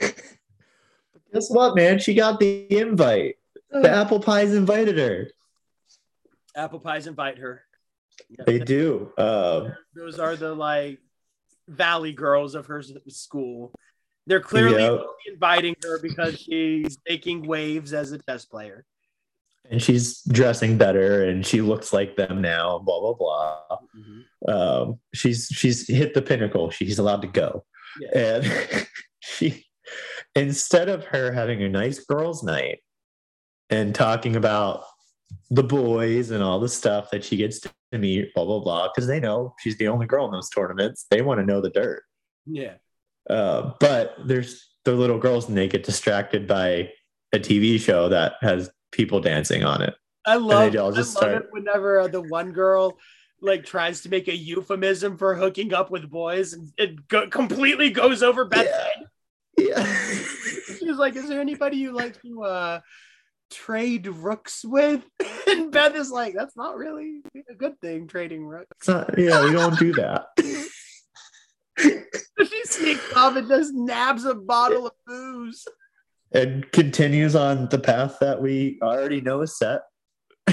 Guess 1.32 1.50
what, 1.50 1.74
man? 1.74 1.98
She 1.98 2.14
got 2.14 2.38
the 2.38 2.66
invite. 2.70 3.36
The 3.70 3.90
apple 3.90 4.20
pies 4.20 4.54
invited 4.54 4.98
her. 4.98 5.28
Apple 6.54 6.80
pies 6.80 7.06
invite 7.06 7.38
her. 7.38 7.64
They 8.46 8.58
do. 8.58 9.12
Um, 9.16 9.74
Those 9.94 10.18
are 10.18 10.36
the 10.36 10.54
like 10.54 10.98
valley 11.68 12.12
girls 12.12 12.54
of 12.54 12.66
her 12.66 12.82
school. 13.08 13.72
They're 14.26 14.40
clearly 14.40 14.84
only 14.84 15.06
inviting 15.26 15.74
her 15.82 15.98
because 16.00 16.38
she's 16.38 16.98
making 17.08 17.46
waves 17.46 17.92
as 17.92 18.12
a 18.12 18.18
chess 18.18 18.44
player. 18.44 18.84
And 19.70 19.82
she's 19.82 20.22
dressing 20.24 20.76
better, 20.78 21.24
and 21.24 21.46
she 21.46 21.60
looks 21.60 21.92
like 21.92 22.16
them 22.16 22.40
now. 22.42 22.78
Blah 22.78 23.00
blah 23.14 23.14
blah. 23.14 23.78
Um, 24.48 24.98
she's 25.14 25.48
she's 25.52 25.86
hit 25.88 26.14
the 26.14 26.22
pinnacle. 26.22 26.70
She's 26.70 26.98
allowed 26.98 27.22
to 27.22 27.28
go, 27.28 27.64
Yeah. 28.00 28.36
and 28.42 28.86
she 29.20 29.66
instead 30.34 30.88
of 30.88 31.04
her 31.06 31.32
having 31.32 31.62
a 31.62 31.68
nice 31.68 32.04
girls' 32.04 32.42
night 32.42 32.80
and 33.70 33.94
talking 33.94 34.36
about 34.36 34.84
the 35.50 35.62
boys 35.62 36.30
and 36.30 36.42
all 36.42 36.60
the 36.60 36.68
stuff 36.68 37.10
that 37.10 37.24
she 37.24 37.36
gets 37.36 37.60
to 37.60 37.70
meet, 37.92 38.34
blah 38.34 38.44
blah 38.44 38.60
blah, 38.60 38.88
because 38.88 39.06
they 39.06 39.20
know 39.20 39.54
she's 39.60 39.78
the 39.78 39.88
only 39.88 40.06
girl 40.06 40.26
in 40.26 40.32
those 40.32 40.50
tournaments. 40.50 41.06
They 41.10 41.22
want 41.22 41.40
to 41.40 41.46
know 41.46 41.60
the 41.60 41.70
dirt. 41.70 42.02
Yeah. 42.46 42.74
Uh, 43.30 43.72
but 43.78 44.16
there's 44.26 44.68
the 44.84 44.92
little 44.92 45.18
girls 45.18 45.48
and 45.48 45.56
they 45.56 45.68
get 45.68 45.84
distracted 45.84 46.48
by 46.48 46.90
a 47.32 47.38
TV 47.38 47.78
show 47.78 48.08
that 48.08 48.34
has 48.40 48.68
people 48.92 49.20
dancing 49.20 49.64
on 49.64 49.82
it. 49.82 49.94
I 50.24 50.36
love, 50.36 50.74
I 50.76 50.78
love 50.78 51.04
start- 51.06 51.44
it 51.44 51.48
whenever 51.50 52.00
uh, 52.00 52.08
the 52.08 52.20
one 52.20 52.52
girl 52.52 52.96
like 53.40 53.64
tries 53.64 54.02
to 54.02 54.08
make 54.08 54.28
a 54.28 54.36
euphemism 54.36 55.16
for 55.18 55.34
hooking 55.34 55.74
up 55.74 55.90
with 55.90 56.08
boys 56.08 56.52
and 56.52 56.70
it 56.78 57.08
go- 57.08 57.28
completely 57.28 57.90
goes 57.90 58.22
over 58.22 58.44
Beth's 58.44 58.70
Yeah. 58.70 58.84
head. 58.84 59.06
Yeah. 59.58 60.76
She's 60.78 60.96
like, 60.96 61.16
"Is 61.16 61.28
there 61.28 61.40
anybody 61.40 61.76
you 61.78 61.92
like 61.92 62.20
to 62.22 62.42
uh, 62.44 62.80
trade 63.50 64.06
rooks 64.06 64.64
with?" 64.64 65.02
And 65.48 65.70
Beth 65.72 65.94
is 65.96 66.10
like, 66.10 66.34
"That's 66.34 66.56
not 66.56 66.76
really 66.76 67.20
a 67.50 67.54
good 67.54 67.78
thing, 67.80 68.06
trading 68.06 68.46
rooks." 68.46 68.68
It's 68.78 68.88
not, 68.88 69.18
yeah, 69.18 69.44
we 69.44 69.52
don't 69.52 69.78
do 69.78 69.92
that. 69.94 70.26
she 71.78 72.64
sneaks 72.64 73.12
off 73.14 73.36
and 73.36 73.48
just 73.48 73.74
nabs 73.74 74.24
a 74.24 74.34
bottle 74.34 74.86
of 74.86 74.92
booze. 75.06 75.66
And 76.34 76.70
continues 76.72 77.36
on 77.36 77.68
the 77.68 77.78
path 77.78 78.16
that 78.20 78.40
we 78.40 78.78
already 78.82 79.20
know 79.20 79.42
is 79.42 79.56
set. 79.56 79.82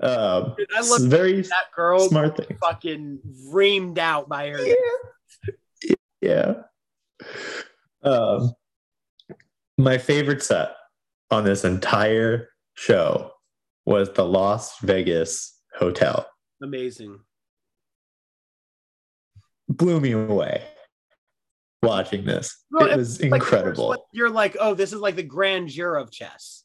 um, 0.00 0.54
Dude, 0.56 0.68
I 0.74 0.80
love 0.82 1.02
very 1.02 1.42
that 1.42 1.72
girl 1.74 2.08
smart 2.08 2.36
thing. 2.36 2.56
fucking 2.60 3.18
reamed 3.48 3.98
out 3.98 4.28
by 4.28 4.48
her. 4.48 4.64
Yeah. 4.64 5.94
Yeah. 6.20 6.54
Um, 8.02 8.52
my 9.78 9.98
favorite 9.98 10.42
set 10.42 10.74
on 11.30 11.44
this 11.44 11.64
entire 11.64 12.50
show 12.74 13.32
was 13.86 14.12
the 14.12 14.24
Las 14.24 14.78
Vegas 14.80 15.58
Hotel. 15.74 16.26
Amazing. 16.62 17.18
Blew 19.68 20.00
me 20.00 20.12
away 20.12 20.62
watching 21.82 22.24
this. 22.24 22.64
Well, 22.70 22.90
it 22.90 22.96
was 22.96 23.20
Like, 23.22 23.40
incredible. 23.42 24.06
you're 24.12 24.30
like, 24.30 24.56
oh, 24.60 24.74
this 24.74 24.92
is 24.92 25.00
like 25.00 25.16
the 25.16 25.22
grandeur 25.22 25.96
of 25.96 26.10
chess. 26.10 26.64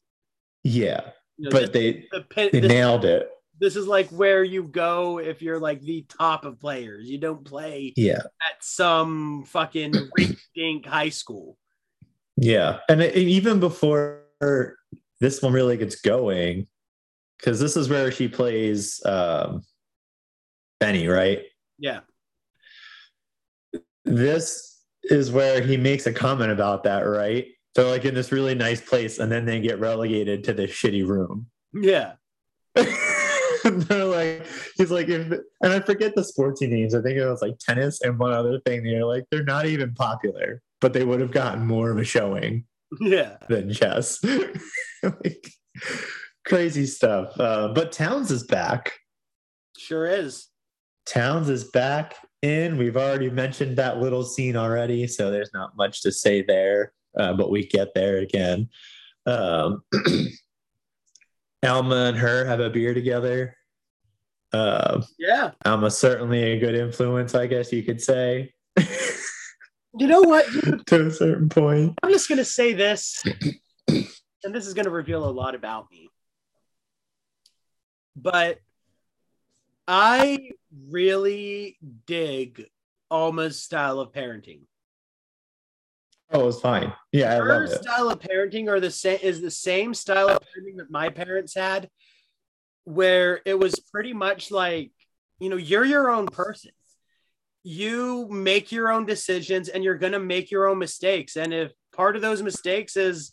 yeah, 0.63 1.11
You 1.37 1.45
know, 1.45 1.51
but 1.51 1.73
they 1.73 2.07
the 2.11 2.21
pin, 2.21 2.49
they 2.51 2.59
this, 2.59 2.69
nailed 2.69 3.05
it. 3.05 3.29
this 3.59 3.75
is 3.75 3.87
like 3.87 4.09
where 4.09 4.43
you 4.43 4.63
go 4.63 5.19
if 5.19 5.41
you're 5.41 5.59
like 5.59 5.81
the 5.81 6.05
top 6.09 6.43
of 6.45 6.59
players. 6.59 7.09
You 7.09 7.17
don't 7.17 7.43
play 7.45 7.93
Yeah, 7.95 8.19
at 8.19 8.61
some 8.61 9.45
fucking 9.45 9.93
rink-dink 10.17 10.85
high 10.85 11.09
school. 11.09 11.57
yeah, 12.37 12.79
and 12.89 13.01
it, 13.01 13.15
even 13.15 13.59
before 13.59 14.23
this 15.21 15.41
one 15.41 15.53
really 15.53 15.77
gets 15.77 16.01
going, 16.01 16.67
because 17.39 17.59
this 17.59 17.77
is 17.77 17.87
where 17.89 18.11
she 18.11 18.27
plays 18.27 19.03
um, 19.05 19.61
Benny, 20.79 21.07
right? 21.07 21.43
Yeah. 21.79 22.01
this 24.03 24.74
is 25.11 25.31
where 25.31 25.61
he 25.61 25.77
makes 25.77 26.05
a 26.07 26.13
comment 26.13 26.51
about 26.51 26.83
that, 26.83 27.01
right? 27.01 27.47
They're 27.75 27.85
like 27.85 28.05
in 28.05 28.15
this 28.15 28.31
really 28.31 28.55
nice 28.55 28.81
place, 28.81 29.19
and 29.19 29.31
then 29.31 29.45
they 29.45 29.59
get 29.59 29.79
relegated 29.79 30.43
to 30.45 30.53
this 30.53 30.71
shitty 30.71 31.05
room. 31.05 31.47
Yeah. 31.73 32.13
they're 32.75 34.05
like, 34.05 34.45
he's 34.77 34.91
like, 34.91 35.09
if, 35.09 35.31
and 35.61 35.73
I 35.73 35.79
forget 35.79 36.15
the 36.15 36.21
sportsy 36.21 36.69
names. 36.69 36.93
I 36.95 37.01
think 37.01 37.17
it 37.17 37.25
was 37.25 37.41
like 37.41 37.57
tennis 37.59 38.01
and 38.01 38.17
one 38.19 38.33
other 38.33 38.59
thing. 38.65 38.83
They're 38.83 39.05
like, 39.05 39.25
they're 39.31 39.43
not 39.43 39.65
even 39.65 39.93
popular, 39.93 40.61
but 40.81 40.93
they 40.93 41.03
would 41.03 41.19
have 41.19 41.31
gotten 41.31 41.65
more 41.65 41.89
of 41.91 41.97
a 41.97 42.03
showing 42.03 42.65
Yeah. 42.99 43.37
than 43.49 43.73
chess. 43.73 44.23
like, 45.03 45.49
crazy 46.45 46.85
stuff. 46.85 47.37
Uh, 47.39 47.69
but 47.69 47.91
Townes 47.91 48.31
is 48.31 48.43
back. 48.43 48.93
Sure 49.77 50.05
is. 50.07 50.47
Townes 51.05 51.49
is 51.49 51.65
back 51.65 52.15
in. 52.45 52.77
We've 52.77 52.95
already 52.97 53.29
mentioned 53.29 53.77
that 53.77 53.99
little 53.99 54.23
scene 54.23 54.55
already, 54.55 55.07
so 55.07 55.31
there's 55.31 55.51
not 55.53 55.75
much 55.75 56.01
to 56.03 56.11
say 56.11 56.41
there, 56.41 56.93
uh, 57.17 57.33
but 57.33 57.49
we 57.51 57.65
get 57.67 57.93
there 57.93 58.19
again. 58.19 58.69
Um, 59.25 59.83
Alma 61.65 61.95
and 61.95 62.17
her 62.17 62.45
have 62.45 62.59
a 62.59 62.69
beer 62.69 62.93
together. 62.93 63.57
Uh, 64.53 65.01
Yeah. 65.17 65.51
Alma's 65.65 65.97
certainly 65.97 66.43
a 66.43 66.59
good 66.59 66.75
influence, 66.75 67.33
I 67.35 67.47
guess 67.47 67.73
you 67.73 67.83
could 67.83 68.01
say, 68.01 68.53
You 69.97 70.07
know 70.07 70.21
what? 70.21 70.45
to 70.87 71.07
a 71.07 71.11
certain 71.11 71.49
point. 71.49 71.97
I'm 72.03 72.11
just 72.11 72.29
gonna 72.29 72.45
say 72.45 72.73
this, 72.73 73.23
and 73.87 74.53
this 74.53 74.67
is 74.67 74.73
gonna 74.73 74.89
reveal 74.89 75.27
a 75.27 75.31
lot 75.31 75.55
about 75.55 75.89
me. 75.89 76.09
But 78.15 78.59
I 79.87 80.51
really 80.89 81.77
dig 82.05 82.65
Alma's 83.11 83.61
style 83.61 83.99
of 83.99 84.11
parenting. 84.11 84.61
Oh, 86.31 86.41
it 86.41 86.45
was 86.45 86.59
fine. 86.59 86.91
Yeah, 87.11 87.33
I 87.33 87.35
Her 87.35 87.47
love 87.61 87.71
it. 87.71 87.83
style 87.83 88.09
of 88.09 88.19
parenting 88.19 88.67
are 88.67 88.79
the 88.79 88.89
same 88.89 89.19
is 89.21 89.41
the 89.41 89.51
same 89.51 89.93
style 89.93 90.29
of 90.29 90.39
parenting 90.39 90.77
that 90.77 90.89
my 90.89 91.09
parents 91.09 91.53
had, 91.53 91.89
where 92.83 93.41
it 93.45 93.59
was 93.59 93.79
pretty 93.91 94.13
much 94.13 94.49
like, 94.49 94.91
you 95.39 95.49
know, 95.49 95.55
you're 95.57 95.85
your 95.85 96.09
own 96.09 96.25
person. 96.25 96.71
You 97.63 98.27
make 98.29 98.71
your 98.71 98.91
own 98.91 99.05
decisions 99.05 99.69
and 99.69 99.83
you're 99.83 99.97
gonna 99.97 100.19
make 100.19 100.49
your 100.49 100.67
own 100.67 100.79
mistakes. 100.79 101.35
And 101.35 101.53
if 101.53 101.71
part 101.93 102.15
of 102.15 102.21
those 102.23 102.41
mistakes 102.41 102.97
is 102.97 103.31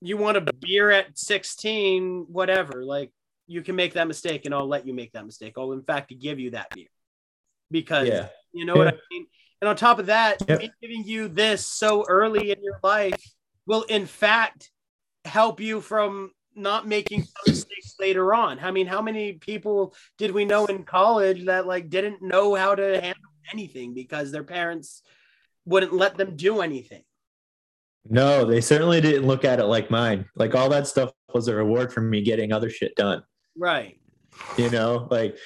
you 0.00 0.16
want 0.16 0.36
a 0.36 0.52
beer 0.60 0.90
at 0.90 1.16
16, 1.16 2.26
whatever, 2.28 2.84
like 2.84 3.10
you 3.46 3.62
can 3.62 3.76
make 3.76 3.94
that 3.94 4.08
mistake 4.08 4.44
and 4.44 4.54
I'll 4.54 4.66
let 4.68 4.86
you 4.86 4.94
make 4.94 5.12
that 5.12 5.26
mistake. 5.26 5.54
I'll 5.56 5.72
in 5.72 5.82
fact 5.82 6.12
give 6.18 6.38
you 6.38 6.50
that 6.50 6.72
beer. 6.72 6.88
Because 7.70 8.08
Yeah. 8.08 8.28
you 8.52 8.64
know 8.64 8.76
what 8.76 8.88
I 8.88 8.98
mean? 9.10 9.26
And 9.60 9.68
on 9.68 9.76
top 9.76 9.98
of 9.98 10.06
that, 10.06 10.42
Yep. 10.48 10.60
me 10.60 10.72
giving 10.80 11.04
you 11.04 11.28
this 11.28 11.66
so 11.66 12.04
early 12.06 12.50
in 12.50 12.62
your 12.62 12.78
life 12.82 13.22
will, 13.66 13.82
in 13.82 14.06
fact, 14.06 14.70
help 15.24 15.60
you 15.60 15.80
from 15.80 16.32
not 16.54 16.86
making 16.86 17.22
some 17.22 17.32
mistakes 17.48 17.94
later 17.98 18.34
on. 18.34 18.58
I 18.58 18.70
mean, 18.70 18.86
how 18.86 19.02
many 19.02 19.34
people 19.34 19.94
did 20.18 20.30
we 20.30 20.44
know 20.44 20.66
in 20.66 20.84
college 20.84 21.46
that 21.46 21.66
like 21.66 21.88
didn't 21.88 22.22
know 22.22 22.54
how 22.54 22.74
to 22.74 23.00
handle 23.00 23.32
anything 23.52 23.94
because 23.94 24.30
their 24.30 24.44
parents 24.44 25.02
wouldn't 25.64 25.92
let 25.94 26.16
them 26.16 26.36
do 26.36 26.60
anything? 26.60 27.02
No, 28.08 28.44
they 28.44 28.60
certainly 28.60 29.00
didn't 29.00 29.26
look 29.26 29.44
at 29.46 29.60
it 29.60 29.64
like 29.64 29.90
mine. 29.90 30.26
Like 30.36 30.54
all 30.54 30.68
that 30.68 30.86
stuff 30.86 31.12
was 31.32 31.48
a 31.48 31.54
reward 31.54 31.92
for 31.92 32.02
me 32.02 32.22
getting 32.22 32.52
other 32.52 32.68
shit 32.68 32.94
done. 32.96 33.22
Right. 33.56 33.98
you 34.58 34.68
know 34.70 35.06
like 35.10 35.36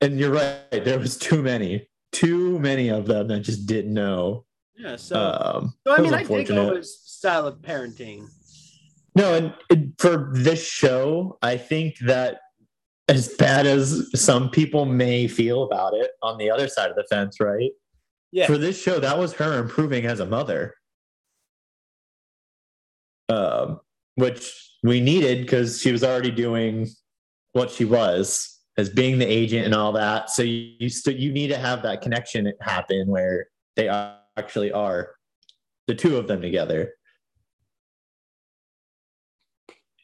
and 0.00 0.18
you're 0.18 0.30
right 0.32 0.70
there 0.70 0.98
was 0.98 1.16
too 1.16 1.42
many 1.42 1.88
too 2.12 2.58
many 2.60 2.88
of 2.88 3.06
them 3.06 3.28
that 3.28 3.40
just 3.40 3.66
didn't 3.66 3.92
know 3.94 4.44
Yeah. 4.76 4.96
So, 4.96 5.16
um 5.16 5.74
so 5.86 5.94
I 5.94 6.00
mean, 6.00 6.14
I 6.14 6.18
think 6.24 6.48
unfortunate. 6.48 6.70
Oma's 6.70 7.00
style 7.04 7.46
of 7.46 7.56
parenting. 7.62 8.26
no 9.16 9.34
and, 9.34 9.54
and 9.70 9.94
for 9.98 10.30
this 10.34 10.64
show 10.66 11.38
i 11.42 11.56
think 11.56 11.98
that 12.00 12.38
as 13.08 13.28
bad 13.36 13.66
as 13.66 14.08
some 14.14 14.48
people 14.50 14.84
may 14.84 15.26
feel 15.26 15.64
about 15.64 15.94
it 15.94 16.12
on 16.22 16.38
the 16.38 16.50
other 16.50 16.68
side 16.68 16.90
of 16.90 16.96
the 16.96 17.04
fence 17.10 17.38
right 17.40 17.70
Yeah. 18.30 18.46
for 18.46 18.56
this 18.58 18.80
show 18.80 19.00
that 19.00 19.18
was 19.18 19.32
her 19.34 19.58
improving 19.58 20.06
as 20.06 20.20
a 20.20 20.26
mother 20.26 20.74
um 23.28 23.80
which 24.16 24.52
we 24.82 25.00
needed 25.00 25.42
because 25.42 25.80
she 25.80 25.90
was 25.92 26.04
already 26.04 26.30
doing 26.30 26.88
what 27.52 27.70
she 27.70 27.84
was 27.84 28.60
as 28.78 28.88
being 28.88 29.18
the 29.18 29.26
agent 29.26 29.66
and 29.66 29.74
all 29.74 29.92
that. 29.92 30.30
So 30.30 30.42
you 30.42 30.74
you, 30.78 30.88
st- 30.88 31.18
you 31.18 31.32
need 31.32 31.48
to 31.48 31.58
have 31.58 31.82
that 31.82 32.00
connection 32.00 32.52
happen 32.60 33.06
where 33.08 33.48
they 33.76 33.88
are, 33.88 34.16
actually 34.36 34.72
are 34.72 35.10
the 35.86 35.94
two 35.94 36.16
of 36.16 36.26
them 36.28 36.40
together. 36.40 36.94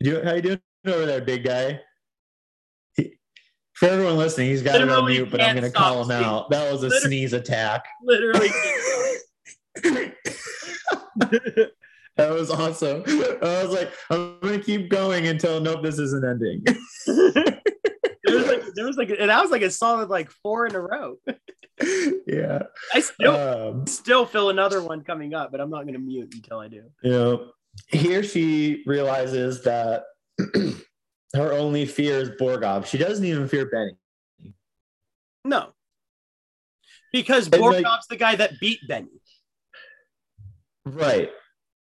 You, 0.00 0.22
how 0.22 0.34
you 0.34 0.42
doing 0.42 0.60
over 0.86 1.06
there, 1.06 1.20
big 1.20 1.44
guy? 1.44 1.80
He- 2.94 3.14
for 3.72 3.86
everyone 3.86 4.16
listening, 4.16 4.50
he's 4.50 4.62
got 4.62 4.80
it 4.80 4.88
on 4.88 5.06
mute, 5.06 5.30
but 5.30 5.40
I'm 5.40 5.56
going 5.56 5.70
to 5.70 5.76
call 5.76 6.00
him 6.00 6.06
stop 6.06 6.24
out. 6.24 6.50
That 6.50 6.70
was 6.72 6.82
a 6.82 6.88
Literally- 6.88 7.06
sneeze 7.06 7.32
attack. 7.32 7.84
Literally. 8.04 8.50
That 12.19 12.31
was 12.32 12.51
awesome. 12.51 13.03
I 13.07 13.62
was 13.65 13.70
like, 13.73 13.90
I'm 14.11 14.39
gonna 14.40 14.59
keep 14.59 14.90
going 14.90 15.28
until 15.28 15.61
nope, 15.61 15.82
this 15.82 15.99
isn't 15.99 16.24
ending. 16.24 16.62
there 17.07 18.36
was 18.36 18.47
like 18.47 18.62
there 18.74 18.85
was 18.86 18.97
like 18.97 19.11
and 19.11 19.31
that 19.31 19.40
was 19.40 19.51
like 19.51 19.62
a 19.62 19.70
solid 19.70 20.09
like 20.11 20.31
four 20.43 20.66
in 20.66 20.74
a 20.74 20.81
row. 20.81 21.16
yeah. 22.27 22.62
I 22.93 23.01
still 23.01 23.35
Um, 23.36 23.86
still 23.86 24.27
feel 24.27 24.51
another 24.51 24.82
one 24.82 25.03
coming 25.05 25.32
up, 25.32 25.53
but 25.53 25.61
I'm 25.61 25.70
not 25.70 25.86
gonna 25.86 26.01
mute 26.01 26.35
until 26.35 26.59
I 26.59 26.66
do. 26.69 26.82
you 27.03 27.11
know, 27.11 27.51
here 27.86 28.23
she 28.24 28.82
realizes 28.85 29.62
that 29.62 30.03
her 31.35 31.53
only 31.53 31.86
fear 31.86 32.19
is 32.19 32.31
Borgov. 32.31 32.86
She 32.86 32.99
doesn't 32.99 33.24
even 33.24 33.47
fear 33.49 33.66
Benny. 33.70 34.55
No. 35.45 35.69
Because 37.12 37.47
And, 37.47 37.62
like- 37.62 37.85
Borgov's 37.85 38.07
the 38.09 38.16
guy 38.16 38.35
that 38.35 38.59
beat 38.61 38.81
Benny. 38.89 39.09
Right. 40.85 41.31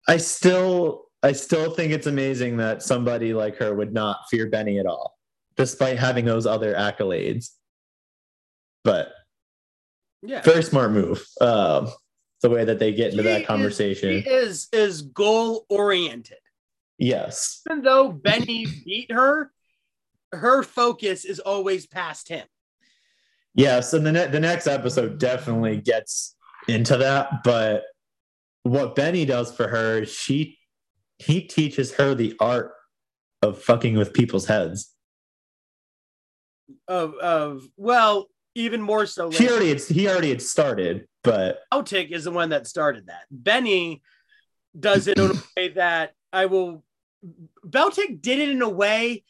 I 0.08 0.16
still 0.18 1.04
I 1.22 1.32
still 1.32 1.72
think 1.74 1.92
it's 1.92 2.06
amazing 2.06 2.58
that 2.58 2.82
somebody 2.82 3.34
like 3.34 3.56
her 3.56 3.74
would 3.74 3.92
not 3.92 4.18
fear 4.30 4.48
Benny 4.48 4.78
at 4.78 4.86
all, 4.86 5.16
despite 5.56 5.98
having 5.98 6.24
those 6.24 6.46
other 6.46 6.74
accolades. 6.74 7.50
But 8.84 9.12
Yeah. 10.22 10.42
very 10.42 10.62
smart 10.62 10.92
move. 10.92 11.26
Um, 11.40 11.90
the 12.42 12.50
way 12.50 12.64
that 12.64 12.78
they 12.78 12.92
get 12.92 13.10
into 13.12 13.22
She 13.22 13.28
that 13.28 13.40
is- 13.40 13.46
conversation. 13.46 14.22
She 14.22 14.28
is 14.28 14.68
is 14.72 15.02
goal 15.02 15.66
oriented. 15.68 16.38
yes. 16.98 17.62
Even 17.68 17.82
though 17.82 18.12
Benny 18.12 18.66
beat 18.84 19.10
her, 19.10 19.52
her 20.32 20.62
focus 20.62 21.24
is 21.24 21.40
always 21.40 21.86
past 21.86 22.28
him. 22.28 22.46
Yes, 23.54 23.92
and 23.94 24.04
the 24.06 24.12
ne- 24.12 24.26
the 24.28 24.38
next 24.40 24.66
episode 24.66 25.18
definitely 25.18 25.78
gets 25.80 26.36
into 26.68 26.98
that. 26.98 27.42
But 27.42 27.84
what 28.66 28.94
Benny 28.94 29.24
does 29.24 29.54
for 29.54 29.68
her, 29.68 30.02
is 30.02 30.12
she 30.12 30.58
he 31.18 31.40
teaches 31.42 31.94
her 31.94 32.14
the 32.14 32.34
art 32.40 32.72
of 33.42 33.62
fucking 33.62 33.96
with 33.96 34.12
people's 34.12 34.46
heads. 34.46 34.92
Of 36.88 37.14
of 37.14 37.62
well, 37.76 38.26
even 38.54 38.82
more 38.82 39.06
so. 39.06 39.30
She 39.30 39.44
like, 39.44 39.52
already 39.52 39.68
had, 39.70 39.80
he 39.82 40.08
already 40.08 40.30
had 40.30 40.42
started, 40.42 41.06
but 41.22 41.60
Beltik 41.72 42.10
is 42.10 42.24
the 42.24 42.30
one 42.30 42.50
that 42.50 42.66
started 42.66 43.06
that. 43.06 43.22
Benny 43.30 44.02
does 44.78 45.06
it 45.06 45.18
in 45.18 45.30
a 45.30 45.42
way 45.56 45.68
that 45.74 46.12
I 46.32 46.46
will. 46.46 46.82
Beltik 47.66 48.20
did 48.20 48.38
it 48.38 48.48
in 48.50 48.62
a 48.62 48.68
way 48.68 49.24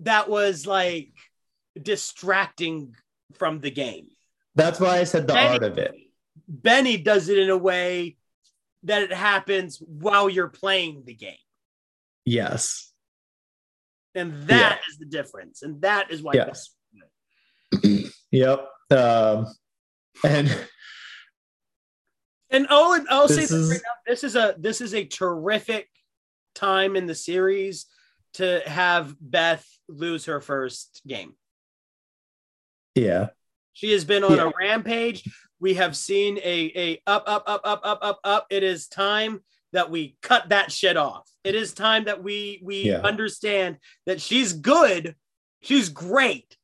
that 0.00 0.28
was 0.28 0.66
like 0.66 1.12
distracting 1.80 2.94
from 3.34 3.60
the 3.60 3.70
game. 3.70 4.08
that's 4.54 4.80
why 4.80 4.98
I 4.98 5.04
said 5.04 5.26
the 5.26 5.34
Benny- 5.34 5.48
art 5.48 5.62
of 5.62 5.78
it. 5.78 5.94
Benny 6.48 6.96
does 6.96 7.28
it 7.28 7.38
in 7.38 7.48
a 7.48 7.56
way 7.56 8.16
that 8.84 9.02
it 9.02 9.12
happens 9.12 9.78
while 9.80 10.28
you're 10.28 10.48
playing 10.48 11.02
the 11.04 11.14
game. 11.14 11.34
Yes. 12.24 12.92
And 14.14 14.44
that 14.48 14.80
is 14.90 14.98
the 14.98 15.06
difference. 15.06 15.62
And 15.62 15.80
that 15.82 16.10
is 16.10 16.22
why 16.22 16.32
Yes. 16.34 16.70
Yep. 18.32 18.68
Um, 18.90 19.46
and 20.24 20.48
And 22.50 22.66
oh, 22.70 22.94
and 22.94 23.06
I'll 23.08 23.28
say 23.28 23.42
This 23.42 23.50
this, 23.50 23.52
is- 23.60 23.70
right 23.70 23.80
now, 23.84 23.92
this 24.12 24.24
is 24.24 24.36
a 24.36 24.54
this 24.58 24.80
is 24.80 24.94
a 24.94 25.04
terrific 25.04 25.88
time 26.54 26.96
in 26.96 27.06
the 27.06 27.14
series 27.14 27.86
to 28.34 28.60
have 28.66 29.14
Beth 29.20 29.66
lose 29.88 30.24
her 30.26 30.40
first 30.40 31.00
game. 31.06 31.34
yeah, 32.94 33.28
She 33.72 33.92
has 33.92 34.04
been 34.04 34.24
on 34.24 34.36
Yeah. 34.36 34.48
a 34.48 34.52
rampage. 34.58 35.22
We 35.60 35.74
have 35.74 35.96
seen 35.96 36.38
a 36.38 36.72
a 36.74 37.02
up 37.06 37.24
up 37.26 37.44
up 37.46 37.60
up 37.64 37.80
up 37.84 37.98
up 38.02 38.20
up. 38.24 38.46
It 38.50 38.62
is 38.62 38.88
time 38.88 39.40
that 39.72 39.90
we 39.90 40.16
cut 40.22 40.48
that 40.48 40.72
shit 40.72 40.96
off. 40.96 41.28
It 41.44 41.54
is 41.54 41.72
time 41.74 42.04
that 42.04 42.22
we 42.22 42.60
we 42.64 42.84
Yeah. 42.84 43.00
understand 43.02 43.78
that 44.06 44.20
she's 44.20 44.52
good, 44.52 45.14
she's 45.62 45.88
great, 45.88 46.56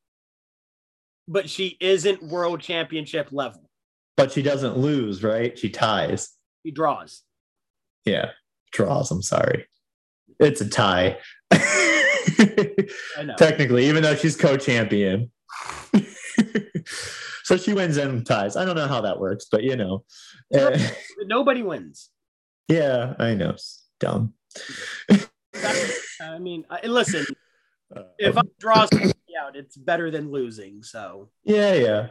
but 1.27 1.49
she 1.49 1.77
isn't 1.79 2.23
world 2.23 2.59
championship 2.61 3.29
level. 3.31 3.69
but 4.17 4.31
she 4.31 4.41
doesn't 4.41 4.77
lose, 4.79 5.21
right? 5.23 5.57
She 5.59 5.69
ties. 5.69 6.29
She 6.65 6.71
draws. 6.71 7.21
Yeah, 8.03 8.31
draws. 8.71 9.11
I'm 9.11 9.21
sorry. 9.21 9.67
It's 10.39 10.59
a 10.59 10.67
tie. 10.67 11.19
I 11.51 13.23
know. 13.23 13.35
Technically, 13.37 13.85
even 13.87 14.01
though 14.01 14.15
she's 14.15 14.35
co-champion. 14.35 15.31
so 17.47 17.55
she 17.55 17.71
wins 17.73 17.95
and 17.95 18.25
ties. 18.25 18.57
I 18.57 18.65
don't 18.65 18.75
know 18.75 18.89
how 18.89 18.99
that 18.99 19.21
works, 19.21 19.45
but 19.49 19.63
you 19.63 19.77
know. 19.77 20.03
Uh, 20.53 20.77
Nobody 21.21 21.63
wins. 21.63 22.09
yeah, 22.67 23.13
I 23.19 23.35
know. 23.35 23.51
It's 23.51 23.85
dumb. 24.01 24.33
I 25.09 26.39
mean, 26.39 26.65
I, 26.69 26.85
listen, 26.87 27.25
if 28.19 28.37
I 28.37 28.41
draw 28.59 28.85
somebody 28.91 29.13
out, 29.41 29.55
it's 29.55 29.77
better 29.77 30.11
than 30.11 30.29
losing. 30.29 30.83
So 30.83 31.29
Yeah, 31.45 32.09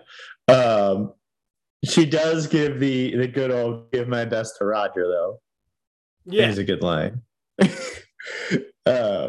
yeah. 0.48 0.54
Um, 0.54 1.12
she 1.84 2.06
does 2.06 2.46
give 2.46 2.80
the 2.80 3.14
the 3.14 3.28
good 3.28 3.50
old 3.50 3.92
"give 3.92 4.08
my 4.08 4.24
best 4.24 4.56
to 4.56 4.64
Roger" 4.64 5.06
though. 5.06 5.40
yeah, 6.24 6.48
is 6.48 6.56
a 6.56 6.64
good 6.64 6.80
line. 6.82 7.20
uh, 8.86 9.28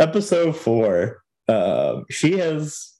episode 0.00 0.56
four. 0.56 1.22
Um, 1.46 2.04
she 2.10 2.38
has 2.38 2.93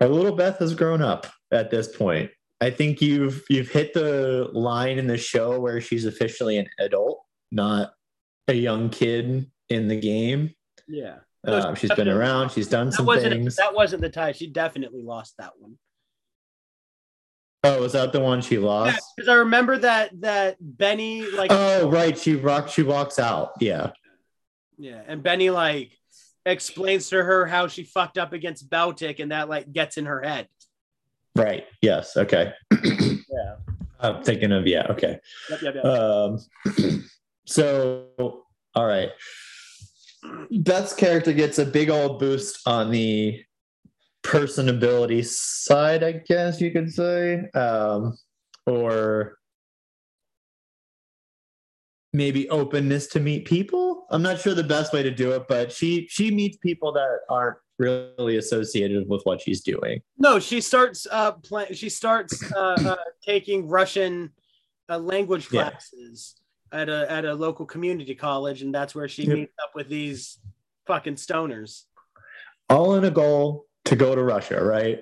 our 0.00 0.08
little 0.08 0.34
Beth 0.34 0.58
has 0.58 0.74
grown 0.74 1.02
up 1.02 1.26
at 1.52 1.70
this 1.70 1.94
point. 1.96 2.30
I 2.60 2.70
think 2.70 3.00
you've 3.02 3.42
you've 3.50 3.68
hit 3.70 3.92
the 3.94 4.48
line 4.52 4.98
in 4.98 5.06
the 5.06 5.18
show 5.18 5.58
where 5.60 5.80
she's 5.80 6.04
officially 6.06 6.56
an 6.58 6.66
adult, 6.78 7.22
not 7.52 7.92
a 8.48 8.54
young 8.54 8.90
kid 8.90 9.50
in 9.68 9.88
the 9.88 9.98
game. 10.00 10.54
yeah. 10.88 11.16
No, 11.46 11.58
Um, 11.60 11.74
she's 11.74 11.92
been 11.92 12.08
around. 12.08 12.52
She's 12.52 12.68
done 12.68 12.86
That 12.86 12.96
some 12.96 13.04
wasn't 13.06 13.34
things. 13.34 13.56
that 13.56 13.74
wasn't 13.74 14.00
the 14.00 14.08
tie. 14.08 14.32
She 14.32 14.46
definitely 14.46 15.02
lost 15.02 15.34
that 15.38 15.52
one. 15.58 15.76
oh, 17.64 17.82
was 17.82 17.92
that 17.92 18.12
the 18.12 18.20
one 18.20 18.40
she 18.40 18.56
lost? 18.58 18.98
Because 19.14 19.28
I 19.28 19.34
remember 19.34 19.76
that 19.78 20.18
that 20.22 20.56
Benny 20.60 21.30
like 21.32 21.50
Oh, 21.52 21.90
right. 21.90 22.16
She 22.18 22.34
rock. 22.36 22.68
She 22.68 22.82
walks 22.82 23.18
out. 23.18 23.52
Yeah. 23.60 23.90
yeah, 24.78 25.02
and 25.06 25.22
Benny 25.22 25.50
like 25.50 25.92
explains 26.46 27.08
to 27.10 27.22
her 27.22 27.46
how 27.46 27.68
she 27.68 27.84
fucked 27.84 28.18
up 28.18 28.32
against 28.32 28.68
Beltik, 28.68 29.20
and 29.20 29.32
that 29.32 29.48
like 29.48 29.72
gets 29.72 29.96
in 29.96 30.06
her 30.06 30.22
head. 30.22 30.48
Right. 31.36 31.66
Yes. 31.82 32.16
Okay. 32.16 32.52
Yeah. 33.34 33.56
I'm 33.98 34.22
thinking 34.22 34.52
of 34.52 34.64
yeah. 34.64 34.86
Okay. 34.90 35.18
Yep, 35.50 35.62
yep, 35.62 35.74
yep. 35.74 35.84
Um, 35.84 36.38
so, 37.46 38.44
all 38.76 38.86
right. 38.86 39.10
Beth's 40.50 40.94
character 40.94 41.32
gets 41.32 41.58
a 41.58 41.64
big 41.64 41.90
old 41.90 42.20
boost 42.20 42.60
on 42.66 42.92
the 42.92 43.42
personability 44.22 45.24
side, 45.24 46.04
I 46.04 46.12
guess 46.12 46.60
you 46.60 46.70
could 46.70 46.92
say, 46.92 47.48
um, 47.54 48.16
or 48.66 49.38
maybe 52.14 52.48
openness 52.48 53.08
to 53.08 53.20
meet 53.20 53.44
people. 53.44 54.06
I'm 54.10 54.22
not 54.22 54.40
sure 54.40 54.54
the 54.54 54.62
best 54.62 54.92
way 54.92 55.02
to 55.02 55.10
do 55.10 55.32
it, 55.32 55.42
but 55.48 55.70
she 55.72 56.06
she 56.08 56.30
meets 56.30 56.56
people 56.58 56.92
that 56.92 57.18
aren't 57.28 57.56
really 57.78 58.36
associated 58.36 59.08
with 59.08 59.20
what 59.24 59.40
she's 59.42 59.60
doing. 59.60 60.00
No, 60.16 60.38
she 60.38 60.60
starts 60.60 61.06
uh 61.10 61.32
playing. 61.32 61.74
She 61.74 61.90
starts 61.90 62.46
uh, 62.56 62.78
uh 62.86 62.96
taking 63.26 63.68
Russian 63.68 64.30
uh, 64.88 64.98
language 64.98 65.48
Yeah. 65.50 65.70
classes 65.70 66.36
at 66.72 66.88
a 66.88 67.10
at 67.10 67.24
a 67.24 67.34
local 67.34 67.66
community 67.66 68.14
college, 68.14 68.62
and 68.62 68.72
that's 68.72 68.94
where 68.94 69.08
she 69.08 69.24
Yep. 69.24 69.34
meets 69.36 69.52
up 69.62 69.72
with 69.74 69.88
these 69.88 70.38
fucking 70.86 71.16
stoners. 71.16 71.82
All 72.70 72.94
in 72.94 73.04
a 73.04 73.10
goal 73.10 73.66
to 73.86 73.96
go 73.96 74.14
to 74.14 74.22
Russia, 74.22 74.62
right? 74.62 75.00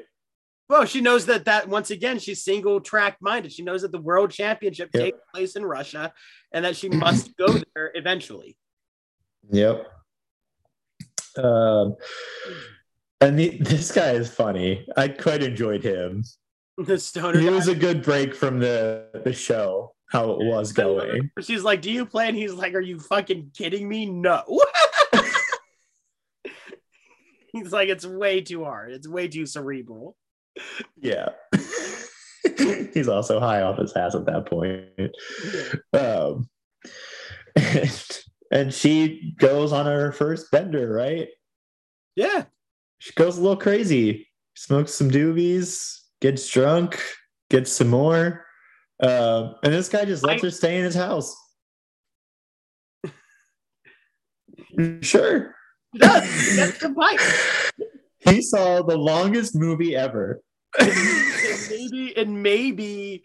Well, 0.73 0.87
she 0.87 1.03
knows 1.03 1.27
that 1.27 1.45
that 1.45 1.69
once 1.69 1.91
again 1.91 2.19
she's 2.19 2.43
single 2.43 2.81
track 2.81 3.19
minded. 3.21 3.53
She 3.53 3.63
knows 3.63 3.83
that 3.83 3.93
the 3.93 4.01
world 4.01 4.31
championship 4.31 4.89
Yep. 4.95 5.05
takes 5.05 5.19
place 5.35 5.55
in 5.55 5.67
Russia, 5.67 6.15
and 6.51 6.65
that 6.65 6.77
she 6.77 6.89
must 6.89 7.37
go 7.37 7.47
there 7.75 7.93
eventually. 7.95 8.57
Yep. 9.51 9.87
Um, 11.37 11.97
and 13.21 13.39
the, 13.39 13.59
this 13.59 13.93
guy 13.93 14.13
is 14.13 14.31
funny. 14.31 14.87
I 14.97 15.09
quite 15.09 15.43
enjoyed 15.43 15.85
him. 15.85 16.25
The 16.79 16.99
stoner. 16.99 17.39
He 17.39 17.49
guy. 17.49 17.53
was 17.53 17.69
a 17.69 17.75
good 17.75 18.03
break 18.03 18.35
from 18.35 18.59
the 18.59 19.11
the 19.27 19.33
show, 19.35 19.95
how 20.11 20.31
it 20.31 20.39
was 20.47 20.73
going. 20.73 21.31
She's 21.43 21.63
like, 21.63 21.83
"Do 21.83 21.93
you 21.93 22.07
play?" 22.07 22.29
And 22.29 22.37
he's 22.37 22.55
like, 22.55 22.73
"Are 22.73 22.81
you 22.81 22.99
fucking 22.99 23.51
kidding 23.55 23.87
me? 23.87 24.07
No." 24.07 24.43
he's 27.53 27.73
like, 27.73 27.91
"It's 27.91 28.07
way 28.07 28.41
too 28.41 28.65
hard. 28.65 28.93
It's 28.93 29.07
way 29.07 29.29
too 29.29 29.45
cerebral." 29.45 30.17
Yeah. 31.01 31.29
He's 32.95 33.09
also 33.09 33.41
high 33.41 33.63
off 33.63 33.79
his 33.79 33.93
ass 33.95 34.15
at 34.15 34.27
that 34.27 34.47
point. 34.47 35.15
Um, 35.93 36.49
and, 37.57 38.21
and 38.51 38.75
she 38.75 39.35
goes 39.39 39.73
on 39.73 39.87
her 39.87 40.13
first 40.13 40.51
bender, 40.51 40.93
right? 40.93 41.29
Yeah, 42.17 42.45
She 42.99 43.13
goes 43.15 43.39
a 43.39 43.41
little 43.41 43.57
crazy, 43.57 44.29
smokes 44.55 44.93
some 44.95 45.11
doobies, 45.11 45.99
gets 46.21 46.49
drunk, 46.51 47.01
gets 47.49 47.73
some 47.73 47.89
more. 47.89 48.45
Um, 49.03 49.55
and 49.65 49.73
this 49.73 49.89
guy 49.89 50.05
just 50.05 50.23
lets 50.23 50.43
I- 50.43 50.47
her 50.47 50.51
stay 50.51 50.79
in 50.79 50.85
his 50.85 50.95
house. 50.95 51.35
sure. 55.01 55.55
does. 55.97 56.57
That's 56.57 56.79
the 56.79 56.93
pipe. 56.95 57.21
He 58.25 58.43
saw 58.43 58.83
the 58.83 58.97
longest 58.97 59.55
movie 59.55 59.97
ever. 59.97 60.43
and 60.79 60.91
maybe 61.71 62.17
and 62.17 62.43
maybe 62.43 63.25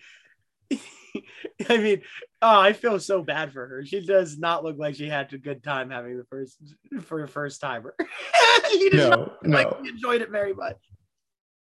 I 1.69 1.77
mean, 1.77 2.01
oh, 2.41 2.59
I 2.59 2.73
feel 2.73 2.99
so 2.99 3.23
bad 3.23 3.53
for 3.53 3.65
her. 3.67 3.85
She 3.85 4.05
does 4.05 4.37
not 4.37 4.63
look 4.63 4.77
like 4.77 4.95
she 4.95 5.07
had 5.07 5.31
a 5.33 5.37
good 5.37 5.63
time 5.63 5.89
having 5.89 6.17
the 6.17 6.25
first 6.25 6.57
for 7.01 7.23
a 7.23 7.27
first 7.27 7.61
timer. 7.61 7.95
he 8.71 8.89
did 8.89 9.09
not 9.09 9.43
no, 9.43 9.55
like 9.55 9.71
no, 9.71 9.83
he 9.83 9.89
enjoyed 9.89 10.21
it 10.21 10.29
very 10.29 10.53
much. 10.53 10.77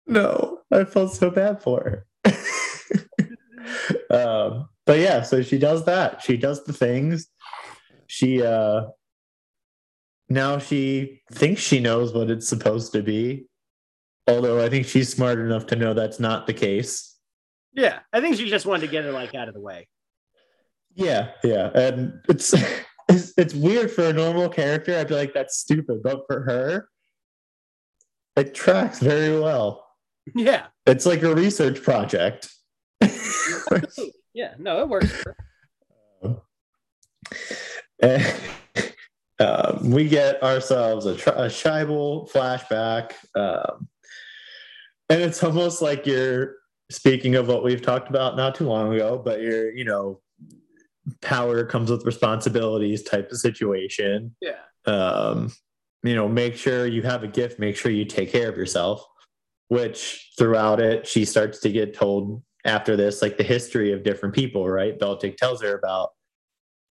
no. 0.06 0.60
I 0.72 0.84
felt 0.84 1.14
so 1.14 1.30
bad 1.32 1.62
for 1.62 2.04
her. 2.26 2.34
um, 4.12 4.68
but 4.86 5.00
yeah, 5.00 5.22
so 5.22 5.42
she 5.42 5.58
does 5.58 5.86
that. 5.86 6.22
She 6.22 6.36
does 6.38 6.64
the 6.66 6.74
things. 6.74 7.28
She 8.08 8.44
uh 8.44 8.88
now 10.30 10.58
she 10.58 11.22
thinks 11.32 11.62
she 11.62 11.80
knows 11.80 12.14
what 12.14 12.30
it's 12.30 12.48
supposed 12.48 12.94
to 12.94 13.02
be. 13.02 13.48
Although 14.28 14.64
I 14.64 14.70
think 14.70 14.86
she's 14.86 15.10
smart 15.10 15.40
enough 15.40 15.68
to 15.68 15.76
know 15.76 15.94
that's 15.94 16.20
not 16.20 16.48
the 16.48 16.54
case. 16.54 17.16
Yeah, 17.74 18.00
I 18.12 18.20
think 18.20 18.36
she 18.36 18.50
just 18.50 18.66
wanted 18.66 18.88
to 18.88 18.92
get 18.92 19.06
it 19.06 19.14
like 19.14 19.34
out 19.36 19.48
of 19.48 19.54
the 19.54 19.62
way. 19.62 19.88
Yeah, 20.96 21.30
yeah, 21.44 21.70
and 21.74 22.20
it's 22.28 22.54
it's, 23.10 23.34
it's 23.38 23.54
weird 23.54 23.92
for 23.92 24.06
a 24.06 24.14
normal 24.14 24.50
character. 24.50 24.98
I'd 24.98 25.08
be 25.08 25.16
like, 25.16 25.34
that's 25.34 25.58
stupid, 25.58 26.04
but 26.04 26.24
for 26.28 26.42
her, 26.42 26.90
it 28.36 28.54
tracks 28.54 29.00
very 29.00 29.40
well. 29.40 29.86
Yeah, 30.36 30.66
It's 30.86 31.06
like 31.06 31.24
a 31.24 31.34
research 31.34 31.82
project. 31.82 32.50
yeah, 34.34 34.56
no, 34.60 34.82
it 34.82 34.90
works. 34.90 35.12
For 35.12 35.36
her. 36.24 36.36
And, 38.00 38.24
um, 39.40 39.92
we 39.92 40.08
get 40.08 40.42
ourselves 40.42 41.06
a, 41.06 41.16
tr- 41.16 41.30
a 41.30 41.46
Shaibel 41.46 42.30
flashback, 42.32 43.14
um, 43.36 43.88
and 45.10 45.22
it's 45.22 45.44
almost 45.44 45.82
like 45.82 46.06
you're 46.06 46.56
speaking 46.90 47.36
of 47.36 47.48
what 47.48 47.64
we've 47.64 47.82
talked 47.82 48.10
about 48.10 48.36
not 48.36 48.56
too 48.56 48.66
long 48.66 48.94
ago, 48.94 49.22
but 49.24 49.42
you're, 49.42 49.72
you 49.72 49.86
know, 49.86 50.22
power 51.22 51.64
comes 51.64 51.92
with 51.92 52.06
responsibilities 52.06 53.04
type 53.04 53.32
of 53.32 53.38
situation. 53.38 54.36
Yeah, 54.42 54.60
um, 54.86 55.54
you 56.04 56.16
know, 56.16 56.28
make 56.28 56.56
sure 56.56 56.88
you 56.88 57.04
have 57.04 57.24
a 57.24 57.28
gift, 57.28 57.60
make 57.60 57.76
sure 57.76 57.92
you 57.92 58.06
take 58.06 58.32
care 58.32 58.50
of 58.50 58.58
yourself. 58.58 59.06
Which 59.70 60.32
throughout 60.38 60.80
it, 60.80 61.06
she 61.06 61.26
starts 61.26 61.60
to 61.60 61.70
get 61.70 61.94
told 61.94 62.42
after 62.64 62.96
this, 62.96 63.22
like 63.22 63.38
the 63.38 63.44
history 63.44 63.92
of 63.92 64.04
different 64.04 64.34
people, 64.34 64.68
right? 64.68 64.98
Beltik 64.98 65.36
tells 65.38 65.62
her 65.62 65.78
about 65.78 66.12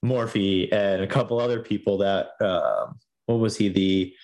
Morphy 0.02 0.70
and 0.72 1.02
a 1.02 1.06
couple 1.06 1.40
other 1.40 1.60
people 1.60 1.98
that, 1.98 2.30
um, 2.40 2.98
what 3.26 3.40
was 3.40 3.56
he, 3.56 3.68
the 3.68 4.14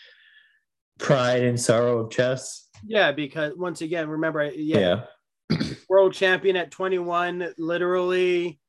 pride 0.98 1.42
and 1.42 1.60
sorrow 1.60 1.98
of 1.98 2.10
chess. 2.10 2.68
Yeah, 2.84 3.12
because 3.12 3.52
once 3.56 3.80
again, 3.80 4.08
remember, 4.08 4.50
yeah, 4.54 5.04
Yeah. 5.50 5.58
world 5.88 6.14
champion 6.14 6.56
at 6.56 6.70
21, 6.70 7.54
literally 7.58 8.60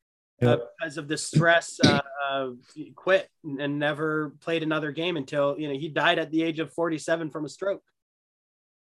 uh, 0.42 0.58
because 0.80 0.98
of 0.98 1.08
the 1.08 1.18
stress, 1.18 1.80
uh, 1.86 2.02
uh, 2.30 2.50
quit 2.96 3.30
and 3.44 3.80
never 3.80 4.34
played 4.42 4.64
another 4.64 4.92
game 4.92 5.16
until 5.16 5.58
you 5.58 5.68
know 5.68 5.78
he 5.78 5.88
died 5.88 6.20
at 6.20 6.32
the 6.32 6.44
age 6.44 6.60
of 6.60 6.74
47 6.74 7.30
from 7.30 7.46
a 7.46 7.50
stroke. 7.50 7.84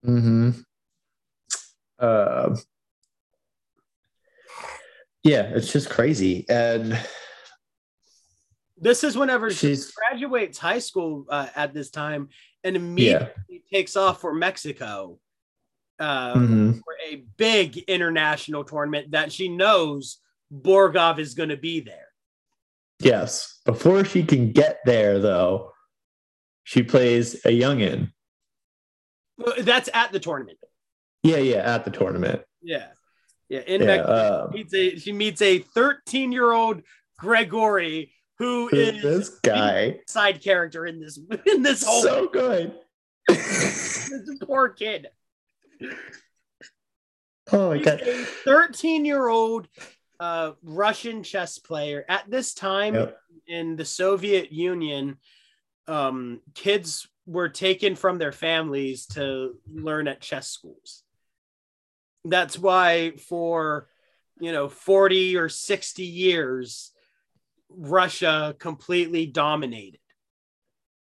Mm-hmm. 0.06 0.52
Uh, 1.99 2.56
yeah, 5.23 5.43
it's 5.53 5.72
just 5.72 5.89
crazy. 5.89 6.45
And 6.49 6.98
This 8.81 9.03
is 9.03 9.15
whenever 9.15 9.51
she 9.51 9.77
graduates 9.95 10.57
high 10.57 10.79
school 10.79 11.25
uh, 11.29 11.47
at 11.55 11.71
this 11.73 11.91
time 11.91 12.29
and 12.63 12.75
immediately 12.75 13.63
takes 13.71 13.95
off 13.95 14.19
for 14.19 14.33
Mexico 14.33 15.19
uh, 15.99 16.33
Mhm. 16.33 16.81
for 16.83 16.95
a 17.07 17.17
big 17.37 17.77
international 17.77 18.63
tournament 18.63 19.11
that 19.11 19.31
she 19.31 19.49
knows 19.49 20.17
Borgov 20.51 21.19
is 21.19 21.35
going 21.35 21.49
to 21.49 21.57
be 21.57 21.79
there. 21.79 22.07
yes. 22.99 23.59
Before 23.65 24.03
she 24.03 24.23
can 24.23 24.51
get 24.51 24.79
there, 24.85 25.19
though, 25.19 25.73
she 26.63 26.81
plays 26.81 27.35
a 27.45 27.49
youngin. 27.49 28.11
Well, 29.37 29.53
That's 29.59 29.89
at 29.93 30.11
the 30.11 30.19
tournament. 30.19 30.57
Yeah, 31.21 31.37
yeah, 31.37 31.57
at 31.75 31.85
the 31.85 31.91
tournament. 31.91 32.41
Yeah. 32.63 32.87
Yeah. 33.49 33.59
In 33.59 33.81
Yeah, 33.81 33.87
Mexico, 33.87 34.49
uh, 34.93 34.97
she 34.99 35.13
meets 35.13 35.41
a 35.43 35.59
13 35.59 36.31
year 36.31 36.51
old 36.51 36.81
Gregory 37.19 38.11
who 38.41 38.69
is 38.69 39.03
this 39.03 39.30
guy 39.43 39.99
side 40.07 40.41
character 40.41 40.88
in 40.88 40.99
this 40.99 41.19
in 41.45 41.61
this 41.61 41.84
whole 41.84 42.01
so 42.01 42.27
good. 42.27 42.73
this 43.27 44.11
poor 44.43 44.69
kid. 44.69 45.07
oh 47.51 47.69
my 47.69 47.77
He's 47.77 47.85
god. 47.85 48.01
a 48.01 48.26
13 48.26 49.05
year 49.05 49.27
old 49.27 49.68
uh, 50.19 50.53
Russian 50.63 51.22
chess 51.23 51.59
player. 51.59 52.03
At 52.09 52.30
this 52.30 52.53
time 52.55 52.95
Yep. 52.95 53.18
in 53.47 53.76
the 53.76 53.85
Soviet 53.85 54.51
Union, 54.51 55.18
um, 55.88 56.41
kids 56.55 57.07
were 57.27 57.49
taken 57.49 57.95
from 57.95 58.18
their 58.18 58.31
families 58.31 59.05
to 59.07 59.55
learn 59.72 60.07
at 60.07 60.22
chess 60.22 60.47
schools. 60.47 61.03
That's 62.26 62.57
why 62.57 63.11
for 63.30 63.88
you 64.39 64.51
know 64.51 64.68
40 64.69 65.38
or 65.38 65.47
60 65.49 66.03
years, 66.03 66.90
Russia 67.76 68.56
completely 68.60 69.26
dominated 69.26 69.99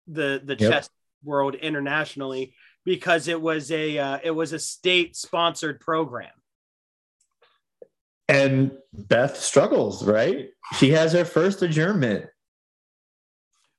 the 0.06 0.40
the 0.44 0.56
Yep. 0.58 0.70
chess 0.70 0.90
world 1.22 1.54
internationally 1.54 2.54
because 2.84 3.28
it 3.28 3.40
was 3.40 3.70
a 3.70 3.98
uh, 3.98 4.18
it 4.22 4.30
was 4.32 4.52
a 4.52 4.58
state 4.58 5.16
sponsored 5.16 5.80
program. 5.80 6.30
And 8.28 8.72
Beth 8.92 9.36
struggles, 9.36 10.04
right? 10.04 10.48
She 10.78 10.90
has 10.90 11.12
her 11.12 11.24
first 11.26 11.62
adjournment. 11.62 12.26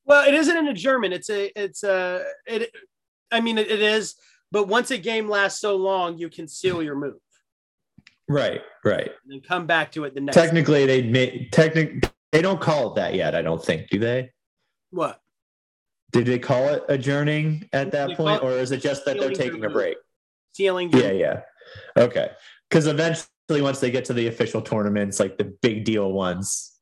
Well, 0.06 0.28
it 0.28 0.36
isn't 0.36 0.56
an 0.56 0.68
adjournment. 0.68 1.14
It's 1.14 1.30
a 1.30 1.52
it's 1.60 1.84
a 1.84 2.24
it. 2.46 2.72
I 3.32 3.42
mean, 3.42 3.58
it, 3.58 3.70
it 3.72 3.82
is. 3.82 4.16
But 4.52 4.68
once 4.68 4.92
a 4.92 4.98
game 4.98 5.28
lasts 5.28 5.60
so 5.60 5.76
long, 5.76 6.18
you 6.18 6.30
can 6.30 6.48
seal 6.48 6.82
your 6.82 6.96
move 6.96 7.20
Right, 8.30 8.62
right. 8.86 9.08
and 9.24 9.32
then 9.34 9.42
come 9.42 9.66
back 9.66 9.92
to 9.94 10.04
it 10.06 10.14
the 10.14 10.22
next. 10.22 10.36
Technically, 10.36 10.86
they 10.86 11.02
may 11.02 11.50
technic 11.52 12.10
they 12.36 12.42
don't 12.42 12.60
call 12.60 12.92
it 12.92 12.96
that 12.96 13.16
yet. 13.16 13.34
I 13.34 13.42
don't 13.42 13.64
think. 13.64 13.90
Do 13.90 13.98
they? 14.00 14.32
what? 14.92 15.22
Did 16.12 16.28
they 16.28 16.40
call 16.40 16.70
it 16.70 16.84
adjourning 16.88 17.68
at 17.74 17.92
that 17.92 18.10
They 18.10 18.16
point, 18.16 18.44
or 18.44 18.52
is 18.52 18.72
it 18.72 18.82
just 18.82 19.06
that 19.06 19.20
they're 19.20 19.32
taking 19.32 19.66
a 19.66 19.70
break? 19.70 19.98
Your- 20.92 21.02
Yeah, 21.02 21.12
yeah. 21.12 21.42
Okay. 21.98 22.30
Because 22.70 22.88
eventually, 22.88 23.28
once 23.62 23.80
they 23.80 23.92
get 23.92 24.06
to 24.06 24.14
the 24.14 24.28
official 24.28 24.62
tournaments, 24.62 25.20
like 25.20 25.38
the 25.38 25.46
big 25.62 25.84
deal 25.84 26.12
ones, 26.12 26.75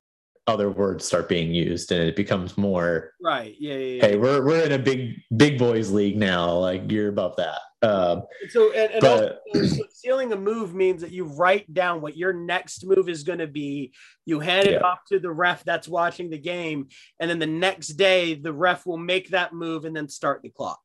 other 0.48 0.70
words 0.70 1.06
start 1.06 1.30
being 1.30 1.54
used, 1.54 1.92
and 1.92 2.02
it 2.04 2.16
becomes 2.16 2.58
more. 2.58 3.12
Right. 3.22 3.56
Yeah. 3.60 3.76
Yeah. 3.76 3.96
yeah. 3.96 4.06
Hey, 4.08 4.16
we're 4.18 4.44
we're 4.44 4.66
in 4.66 4.74
a 4.74 4.80
big 4.80 5.16
big 5.36 5.58
boys 5.58 5.92
league 5.92 6.18
now. 6.18 6.54
Like 6.58 6.92
you're 6.92 7.10
above 7.10 7.36
that. 7.38 7.60
Um, 7.82 8.24
So 8.50 8.72
and, 8.74 8.92
and 8.92 9.02
but 9.02 9.42
also, 9.54 9.66
so 9.66 9.84
sealing 9.92 10.32
a 10.32 10.38
move 10.38 10.74
means 10.74 11.02
that 11.02 11.12
you 11.12 11.26
write 11.26 11.74
down 11.74 12.02
what 12.02 12.16
your 12.18 12.34
next 12.34 12.86
move 12.86 13.10
is 13.10 13.24
going 13.24 13.40
to 13.40 13.48
be. 13.48 13.94
You 14.26 14.40
hand 14.40 14.68
it 14.68 14.74
Yeah. 14.74 14.88
off 14.88 15.00
to 15.10 15.20
the 15.20 15.32
ref 15.32 15.64
that's 15.64 15.88
watching 15.88 16.30
the 16.30 16.38
game, 16.38 16.88
and 17.20 17.30
then 17.30 17.40
the 17.40 17.46
next 17.46 17.90
day 17.90 18.36
the 18.36 18.54
ref 18.54 18.86
will 18.86 18.98
make 18.98 19.30
that 19.30 19.54
move 19.54 19.86
and 19.86 19.96
then 19.96 20.08
start 20.10 20.42
the 20.44 20.50
clock. 20.50 20.82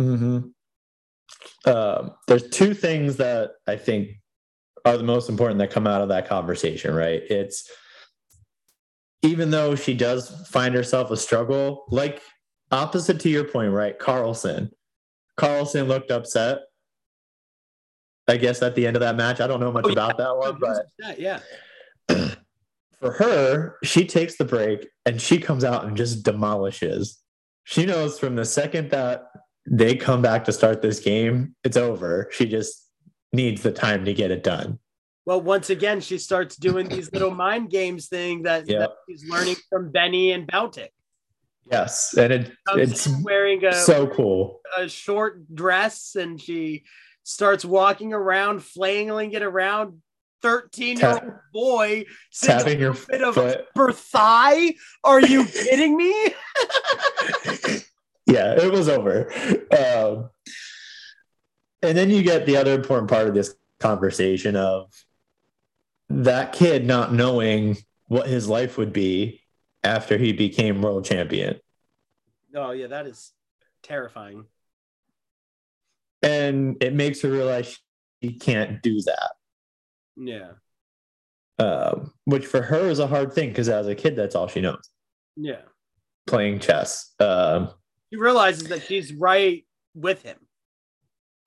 mm-hmm. 0.00 0.48
Um, 1.64 2.12
there's 2.28 2.48
two 2.50 2.74
things 2.74 3.16
that 3.16 3.52
I 3.66 3.76
think 3.76 4.10
are 4.84 4.96
the 4.96 5.04
most 5.04 5.28
important 5.28 5.58
that 5.58 5.70
come 5.70 5.86
out 5.86 6.02
of 6.02 6.08
that 6.08 6.28
conversation, 6.28 6.94
right? 6.94 7.22
It's 7.30 7.70
even 9.22 9.50
though 9.50 9.74
she 9.74 9.94
does 9.94 10.30
find 10.48 10.74
herself 10.74 11.10
a 11.10 11.16
struggle, 11.16 11.84
like 11.90 12.20
opposite 12.70 13.20
to 13.20 13.28
your 13.28 13.44
point, 13.44 13.72
right? 13.72 13.98
Carlsen. 13.98 14.70
Carlsen 15.36 15.88
looked 15.88 16.10
upset. 16.10 16.58
I 18.28 18.36
guess 18.36 18.62
at 18.62 18.74
the 18.74 18.86
end 18.86 18.96
of 18.96 19.00
that 19.00 19.16
match. 19.16 19.40
I 19.40 19.46
don't 19.46 19.60
know 19.60 19.72
much 19.72 19.84
Oh, 19.86 19.88
yeah. 19.88 19.92
about 19.92 20.18
that 20.18 20.36
one, 20.36 20.58
but 20.60 21.18
yeah. 21.18 21.40
for 23.00 23.12
her, 23.12 23.76
she 23.82 24.04
takes 24.06 24.36
the 24.36 24.44
break 24.44 24.86
and 25.06 25.20
she 25.20 25.38
comes 25.38 25.64
out 25.64 25.84
and 25.84 25.96
just 25.96 26.24
demolishes. 26.24 27.18
She 27.64 27.84
knows 27.86 28.18
from 28.18 28.36
the 28.36 28.44
second 28.44 28.90
that 28.90 29.24
they 29.68 29.94
come 29.94 30.22
back 30.22 30.44
to 30.44 30.52
start 30.52 30.82
this 30.82 30.98
game, 31.00 31.54
it's 31.64 31.76
over. 31.76 32.28
She 32.32 32.46
just 32.46 32.88
needs 33.32 33.62
the 33.62 33.72
time 33.72 34.04
to 34.04 34.12
get 34.14 34.30
it 34.30 34.42
done. 34.42 34.78
Well, 35.24 35.40
once 35.40 35.70
again, 35.70 36.00
she 36.00 36.18
starts 36.18 36.56
doing 36.56 36.88
these 36.88 37.12
little 37.12 37.30
mind 37.46 37.70
games 37.70 38.08
thing 38.08 38.42
that, 38.42 38.68
Yeah. 38.68 38.80
that 38.80 38.90
she's 39.08 39.24
learning 39.28 39.56
from 39.70 39.90
Benny 39.90 40.32
and 40.32 40.46
Beltik. 40.48 40.88
Yes, 41.70 42.14
and 42.18 42.32
it, 42.32 42.52
it's 42.74 43.06
wearing 43.22 43.64
a, 43.64 43.72
so 43.72 44.08
cool. 44.08 44.60
a 44.76 44.88
short 44.88 45.54
dress 45.54 46.16
and 46.16 46.40
she 46.40 46.82
starts 47.22 47.64
walking 47.64 48.12
around, 48.12 48.64
flailing 48.64 49.32
it 49.32 49.42
around. 49.42 50.02
13 50.42 50.98
year 50.98 51.08
old 51.12 51.22
boy 51.52 52.04
sitting 52.32 52.58
Tapping 52.58 52.80
your 52.80 52.94
bit 53.08 53.22
of 53.22 53.36
foot. 53.36 53.64
her 53.76 53.92
thigh. 53.92 54.74
Are 55.04 55.20
you 55.20 55.44
kidding 55.46 55.96
me? 55.96 56.10
yeah, 58.26 58.54
it 58.56 58.72
was 58.72 58.88
over. 58.88 59.32
Um, 59.70 60.30
and 61.80 61.96
then 61.96 62.10
you 62.10 62.24
get 62.24 62.44
the 62.44 62.56
other 62.56 62.74
important 62.74 63.08
part 63.08 63.28
of 63.28 63.34
this 63.34 63.54
conversation 63.78 64.56
of 64.56 64.92
that 66.12 66.52
kid 66.52 66.86
not 66.86 67.12
knowing 67.12 67.76
what 68.08 68.26
his 68.26 68.48
life 68.48 68.76
would 68.78 68.92
be 68.92 69.40
after 69.82 70.16
he 70.18 70.32
became 70.32 70.82
world 70.82 71.04
champion. 71.04 71.58
Oh, 72.54 72.72
yeah, 72.72 72.88
that 72.88 73.06
is 73.06 73.32
terrifying. 73.82 74.44
And 76.22 76.82
it 76.82 76.94
makes 76.94 77.22
her 77.22 77.30
realize 77.30 77.78
she 78.22 78.34
can't 78.34 78.82
do 78.82 79.00
that. 79.02 79.30
Yeah. 80.16 80.52
Um, 81.58 82.12
which 82.24 82.46
for 82.46 82.62
her 82.62 82.88
is 82.88 82.98
a 82.98 83.06
hard 83.06 83.32
thing 83.32 83.48
because 83.48 83.68
as 83.68 83.86
a 83.86 83.94
kid, 83.94 84.14
that's 84.16 84.34
all 84.34 84.48
she 84.48 84.60
knows 84.60 84.88
Yeah. 85.36 85.62
playing 86.26 86.60
chess. 86.60 87.14
Um, 87.18 87.70
She 88.10 88.16
realizes 88.16 88.68
that 88.68 88.82
she's 88.82 89.12
right 89.14 89.66
with 89.94 90.22
him, 90.22 90.38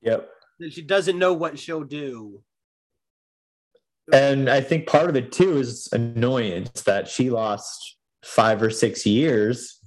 yep. 0.02 0.30
that 0.60 0.74
she 0.74 0.82
doesn't 0.82 1.20
know 1.20 1.34
what 1.34 1.60
she'll 1.60 1.84
do. 1.84 2.44
And 4.14 4.50
I 4.50 4.62
think 4.62 4.88
part 4.88 5.10
of 5.10 5.16
it 5.16 5.32
too 5.32 5.58
is 5.58 5.90
annoyance 5.92 6.82
that 6.84 7.08
she 7.08 7.30
lost 7.30 7.98
five 8.24 8.62
or 8.62 8.70
six 8.70 9.06
years 9.06 9.80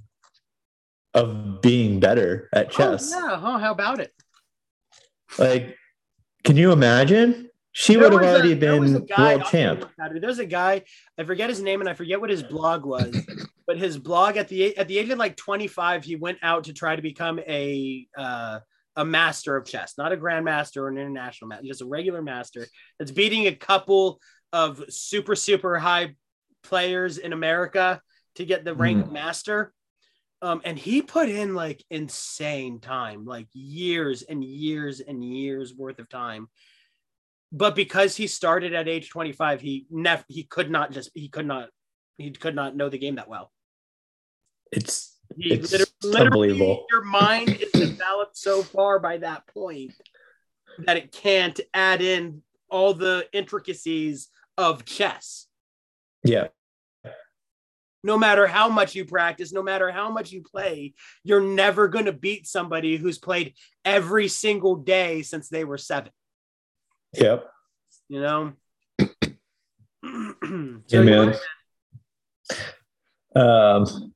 of 1.13 1.61
being 1.61 1.99
better 1.99 2.49
at 2.53 2.71
chess. 2.71 3.11
Oh, 3.15 3.19
yeah. 3.29 3.37
Huh? 3.37 3.57
How 3.57 3.71
about 3.71 3.99
it? 3.99 4.11
Like, 5.37 5.75
can 6.43 6.57
you 6.57 6.71
imagine? 6.71 7.49
She 7.71 7.93
There 7.93 8.03
would 8.09 8.13
have 8.13 8.33
already 8.33 8.53
a 8.53 8.55
been 8.55 9.05
guy- 9.05 9.35
world 9.37 9.45
champ. 9.49 9.85
There's 10.19 10.39
a 10.39 10.45
guy, 10.45 10.83
I 11.17 11.23
forget 11.23 11.49
his 11.49 11.61
name 11.61 11.81
and 11.81 11.89
I 11.89 11.93
forget 11.93 12.19
what 12.19 12.29
his 12.29 12.43
blog 12.43 12.83
was, 12.85 13.15
but 13.67 13.77
his 13.77 13.97
blog 13.97 14.37
at 14.37 14.47
the 14.47 14.75
at 14.77 14.87
the 14.87 14.97
age 14.97 15.09
of 15.09 15.17
like 15.19 15.37
25, 15.37 16.03
he 16.03 16.15
went 16.15 16.39
out 16.41 16.65
to 16.65 16.73
try 16.73 16.95
to 16.95 17.01
become 17.01 17.39
a 17.39 18.07
uh, 18.17 18.59
a 18.99 19.05
master 19.05 19.55
of 19.55 19.65
chess, 19.65 19.93
not 19.97 20.11
a 20.11 20.17
grandmaster 20.17 20.81
or 20.81 20.89
an 20.89 20.97
international 20.97 21.47
master, 21.47 21.65
just 21.65 21.81
a 21.81 21.85
regular 21.85 22.21
master 22.21 22.67
that's 22.99 23.11
beating 23.11 23.47
a 23.47 23.55
couple 23.55 24.19
of 24.51 24.83
super 24.89 25.37
super 25.37 25.79
high 25.79 26.15
players 26.63 27.17
in 27.17 27.31
America 27.31 28.01
to 28.35 28.45
get 28.45 28.65
the 28.65 28.75
rank 28.75 29.05
of 29.05 29.11
master. 29.11 29.73
Um, 30.41 30.61
and 30.65 30.77
he 30.77 31.01
put 31.01 31.29
in 31.29 31.55
like 31.55 31.81
insane 31.89 32.81
time, 32.81 33.25
like 33.25 33.47
years 33.53 34.21
and 34.21 34.43
years 34.43 34.99
and 34.99 35.23
years 35.23 35.73
worth 35.73 35.99
of 35.99 36.09
time. 36.09 36.47
But 37.53 37.75
because 37.75 38.17
he 38.17 38.27
started 38.27 38.73
at 38.73 38.89
age 38.89 39.09
25 39.09 39.61
he 39.61 39.85
never 39.89 40.25
he 40.27 40.43
could 40.43 40.69
not 40.69 40.91
just 40.91 41.09
he 41.13 41.29
could 41.29 41.47
not 41.47 41.69
he 42.17 42.31
could 42.31 42.53
not 42.53 42.75
know 42.75 42.89
the 42.89 42.97
game 42.97 43.15
that 43.15 43.29
well. 43.29 43.49
It's 44.73 45.17
He 45.37 45.53
It's 45.53 45.71
liter- 45.71 45.85
literally, 46.03 46.49
unbelievable. 46.51 46.85
your 46.91 47.03
mind 47.03 47.49
is 47.61 47.71
developed 47.71 48.37
so 48.37 48.63
far 48.63 48.99
by 48.99 49.17
that 49.17 49.47
point 49.47 49.93
that 50.79 50.97
it 50.97 51.11
can't 51.11 51.59
add 51.73 52.01
in 52.01 52.41
all 52.69 52.93
the 52.93 53.27
intricacies 53.33 54.29
of 54.57 54.85
chess. 54.85 55.47
Yeah. 56.23 56.47
No 58.03 58.17
matter 58.17 58.47
how 58.47 58.69
much 58.69 58.95
you 58.95 59.03
practice, 59.03 59.51
no 59.51 59.61
matter 59.61 59.91
how 59.91 60.09
much 60.09 60.31
you 60.31 60.41
play, 60.41 60.93
you're 61.23 61.41
never 61.41 61.89
going 61.89 62.05
to 62.05 62.13
beat 62.13 62.47
somebody 62.47 62.95
who's 62.95 63.17
played 63.17 63.55
every 63.83 64.29
single 64.29 64.77
day 64.77 65.21
since 65.21 65.49
they 65.49 65.65
were 65.65 65.77
seven. 65.77 66.11
Yep. 67.13 67.45
You 68.07 68.21
know. 68.21 68.53
Yeah, 70.87 71.01
man. 71.01 71.35
Um, 73.35 74.13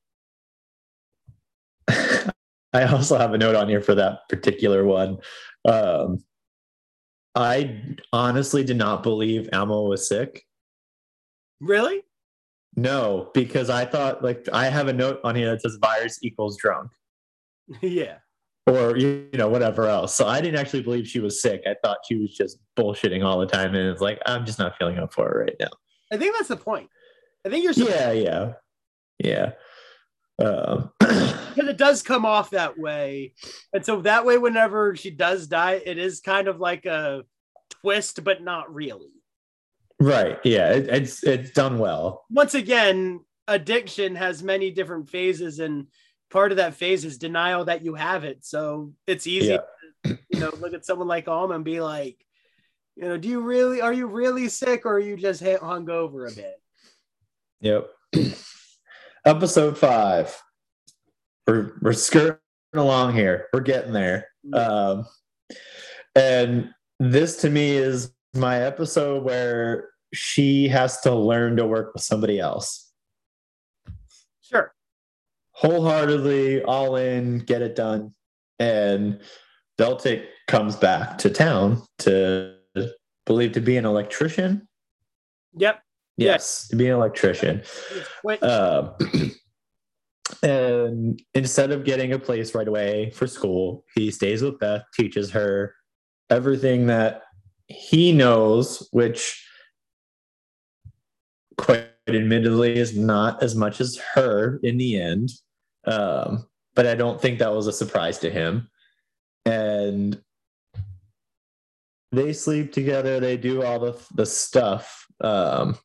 I 2.73 2.83
also 2.85 3.17
have 3.17 3.33
a 3.33 3.37
note 3.37 3.55
on 3.55 3.69
here 3.69 3.81
for 3.81 3.95
that 3.95 4.27
particular 4.29 4.83
one. 4.83 5.17
Um, 5.65 6.23
I 7.35 7.81
honestly 8.11 8.63
did 8.63 8.77
not 8.77 9.03
believe 9.03 9.49
Alma 9.53 9.81
was 9.81 10.07
sick. 10.07 10.45
Really? 11.59 12.03
No, 12.75 13.29
because 13.33 13.69
I 13.69 13.85
thought 13.85 14.23
like 14.23 14.47
I 14.51 14.65
have 14.65 14.87
a 14.87 14.93
note 14.93 15.19
on 15.23 15.35
here 15.35 15.51
that 15.51 15.61
says 15.61 15.77
virus 15.81 16.19
equals 16.23 16.57
drunk 16.57 16.91
yeah. 17.81 18.17
or 18.67 18.97
you 18.97 19.29
know 19.33 19.47
whatever 19.47 19.87
else. 19.87 20.15
So 20.15 20.27
I 20.27 20.41
didn't 20.41 20.59
actually 20.59 20.81
believe 20.81 21.07
she 21.07 21.19
was 21.19 21.41
sick. 21.41 21.61
I 21.67 21.75
thought 21.83 21.99
she 22.07 22.15
was 22.15 22.33
just 22.35 22.57
bullshitting 22.77 23.23
all 23.23 23.39
the 23.39 23.45
time, 23.45 23.75
and 23.75 23.89
it's 23.89 24.01
like 24.01 24.19
I'm 24.25 24.45
just 24.45 24.59
not 24.59 24.77
feeling 24.77 24.97
up 24.97 25.13
for 25.13 25.29
it 25.31 25.43
right 25.43 25.55
now. 25.59 25.69
I 26.11 26.17
think 26.17 26.35
that's 26.35 26.49
the 26.49 26.57
point. 26.57 26.89
I 27.45 27.49
think 27.49 27.63
you're 27.63 27.73
Yeah, 27.73 28.11
yeah, 28.11 28.53
yeah. 29.19 29.51
Um, 30.39 30.91
because 30.99 31.69
it 31.69 31.77
does 31.77 32.01
come 32.01 32.25
off 32.25 32.49
that 32.51 32.77
way. 32.77 33.33
And 33.73 33.85
so 33.85 34.01
that 34.01 34.25
way, 34.25 34.37
whenever 34.37 34.95
she 34.95 35.11
does 35.11 35.47
die, 35.47 35.81
it 35.85 35.97
is 35.97 36.19
kind 36.21 36.47
of 36.47 36.59
like 36.59 36.85
a 36.85 37.23
twist, 37.81 38.23
but 38.23 38.41
not 38.41 38.73
really. 38.73 39.11
right. 39.99 40.39
Yeah, 40.43 40.71
it, 40.71 40.87
it's 40.89 41.23
it's 41.23 41.51
done 41.51 41.77
well. 41.77 42.25
Once 42.31 42.55
again, 42.55 43.19
addiction 43.47 44.15
has 44.15 44.41
many 44.41 44.71
different 44.71 45.09
phases, 45.09 45.59
and 45.59 45.87
part 46.31 46.51
of 46.51 46.57
that 46.57 46.73
phase 46.73 47.05
is 47.05 47.17
denial 47.19 47.65
that 47.65 47.83
you 47.85 47.93
have 47.93 48.23
it. 48.23 48.43
So 48.43 48.93
it's 49.05 49.27
easy 49.27 49.49
Yeah. 49.49 49.57
to, 50.05 50.17
you 50.29 50.39
know, 50.39 50.51
look 50.59 50.73
at 50.73 50.85
someone 50.85 51.07
like 51.07 51.27
Alma 51.27 51.53
and 51.53 51.63
be 51.63 51.79
like, 51.79 52.17
you 52.95 53.03
know, 53.03 53.17
do 53.17 53.27
you 53.29 53.41
really, 53.41 53.81
are 53.81 53.93
you 53.93 54.07
really 54.07 54.49
sick 54.49 54.85
or 54.87 54.93
are 54.95 54.99
you 54.99 55.15
just 55.15 55.43
hung 55.43 55.89
over 55.91 56.25
a 56.25 56.31
bit? 56.31 56.59
Yep. 57.61 57.87
Episode 59.25 59.77
five. 59.77 60.41
We're 61.47 61.73
we're 61.81 61.93
skirting 61.93 62.39
along 62.73 63.13
here. 63.13 63.47
We're 63.53 63.61
getting 63.61 63.93
there. 63.93 64.27
Um, 64.53 65.05
and 66.15 66.69
this 66.99 67.37
to 67.37 67.49
me 67.49 67.71
is 67.71 68.11
my 68.33 68.61
episode 68.61 69.23
where 69.23 69.89
she 70.13 70.67
has 70.67 70.99
to 71.01 71.15
learn 71.15 71.55
to 71.57 71.65
work 71.65 71.93
with 71.93 72.03
somebody 72.03 72.39
else. 72.39 72.91
Sure. 74.41 74.73
Wholeheartedly, 75.51 76.63
all 76.63 76.97
in, 76.97 77.39
get 77.39 77.61
it 77.61 77.75
done. 77.75 78.13
And 78.59 79.21
Beltik 79.77 80.25
comes 80.47 80.75
back 80.75 81.17
to 81.19 81.29
town 81.29 81.81
to 81.99 82.55
believe 83.25 83.53
to 83.53 83.61
be 83.61 83.77
an 83.77 83.85
electrician. 83.85 84.67
Yep. 85.55 85.81
Yeah. 86.17 86.33
Yes, 86.33 86.67
to 86.67 86.75
be 86.75 86.87
an 86.87 86.93
electrician. 86.93 87.63
Um, 88.41 88.93
and 90.43 91.21
instead 91.33 91.71
of 91.71 91.85
getting 91.85 92.13
a 92.13 92.19
place 92.19 92.53
right 92.53 92.67
away 92.67 93.11
for 93.11 93.27
school, 93.27 93.85
he 93.95 94.11
stays 94.11 94.41
with 94.41 94.59
Beth, 94.59 94.83
teaches 94.93 95.31
her 95.31 95.75
everything 96.29 96.87
that 96.87 97.23
he 97.67 98.11
knows, 98.11 98.87
which 98.91 99.43
quite 101.57 101.87
admittedly 102.07 102.77
is 102.77 102.97
not 102.97 103.41
as 103.41 103.55
much 103.55 103.81
as 103.81 103.97
her 104.13 104.59
in 104.63 104.77
the 104.77 104.99
end. 104.99 105.31
Um, 105.85 106.47
but 106.75 106.87
I 106.87 106.95
don't 106.95 107.21
think 107.21 107.39
that 107.39 107.53
was 107.53 107.67
a 107.67 107.73
surprise 107.73 108.19
to 108.19 108.29
him. 108.29 108.69
And 109.45 110.19
they 112.11 112.33
sleep 112.33 112.71
together, 112.71 113.19
they 113.19 113.37
do 113.37 113.63
all 113.63 113.79
the, 113.79 114.07
the 114.13 114.25
stuff. 114.25 115.05
Um, 115.21 115.77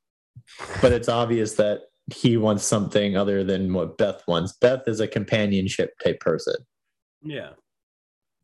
but 0.81 0.93
it's 0.93 1.09
obvious 1.09 1.55
that 1.55 1.83
he 2.15 2.37
wants 2.37 2.65
something 2.65 3.17
other 3.17 3.45
than 3.45 3.73
what 3.73 3.99
Beth 3.99 4.23
wants. 4.27 4.53
Beth 4.61 4.83
is 4.87 5.01
a 5.01 5.09
companionship 5.09 5.99
type 6.03 6.21
person. 6.21 6.57
yeah. 7.23 7.51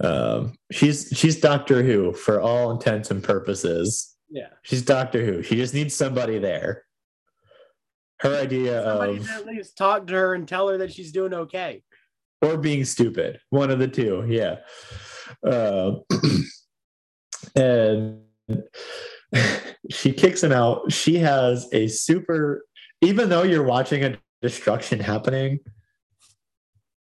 Um, 0.00 0.56
she's 0.72 1.08
she's 1.14 1.40
Doctor 1.40 1.82
Who 1.82 2.12
for 2.12 2.40
all 2.40 2.72
intents 2.72 3.12
and 3.12 3.22
purposes. 3.22 4.16
Yeah. 4.28 4.48
She's 4.62 4.82
Doctor 4.82 5.24
Who. 5.24 5.42
She 5.42 5.54
just 5.54 5.72
needs 5.72 5.94
somebody 5.94 6.38
there. 6.38 6.84
Her 8.18 8.36
idea 8.36 8.82
Somebody 8.82 9.18
of 9.18 9.30
at 9.30 9.46
least 9.46 9.78
talk 9.78 10.08
to 10.08 10.14
her 10.14 10.34
and 10.34 10.48
tell 10.48 10.68
her 10.68 10.78
that 10.78 10.92
she's 10.92 11.12
doing 11.12 11.32
okay. 11.32 11.82
or 12.42 12.56
being 12.56 12.84
stupid, 12.84 13.38
one 13.50 13.70
of 13.70 13.78
the 13.78 13.86
two. 13.88 14.24
Yeah. 14.28 14.56
Uh, 15.46 15.96
and 17.56 18.20
she 19.90 20.12
kicks 20.12 20.42
him 20.42 20.52
out. 20.52 20.92
She 20.92 21.16
has 21.16 21.68
a 21.72 21.88
super, 21.88 22.64
even 23.00 23.28
though 23.28 23.42
you're 23.42 23.64
watching 23.64 24.04
a 24.04 24.16
destruction 24.42 25.00
happening, 25.00 25.60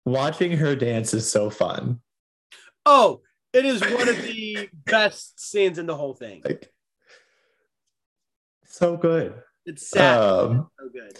watching 0.05 0.57
her 0.57 0.75
dance 0.75 1.13
is 1.13 1.29
so 1.29 1.49
fun. 1.49 2.01
Oh, 2.85 3.21
it 3.53 3.65
is 3.65 3.81
one 3.81 4.09
of 4.09 4.21
the 4.21 4.69
best 4.85 5.39
scenes 5.39 5.77
in 5.77 5.85
the 5.85 5.95
whole 5.95 6.13
thing. 6.13 6.41
Like, 6.43 6.71
so 8.65 8.97
good. 8.97 9.41
It's 9.65 9.89
sad. 9.89 10.21
Um, 10.21 10.69
so 10.79 10.89
good. 10.89 11.17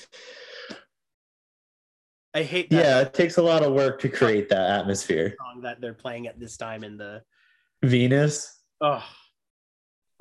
I 2.34 2.44
hate 2.44 2.70
that 2.70 2.76
yeah, 2.76 3.02
it 3.02 3.14
takes 3.14 3.38
a 3.38 3.42
lot 3.42 3.64
of 3.64 3.72
work 3.72 4.02
to 4.02 4.10
create 4.10 4.50
that 4.50 4.70
atmosphere. 4.70 5.36
song 5.40 5.62
that 5.62 5.80
they're 5.80 5.94
playing 5.94 6.28
at 6.28 6.40
this 6.40 6.58
time 6.58 6.84
in 6.84 6.98
the. 6.98 7.24
Venus 7.84 8.56
Oh, 8.82 9.04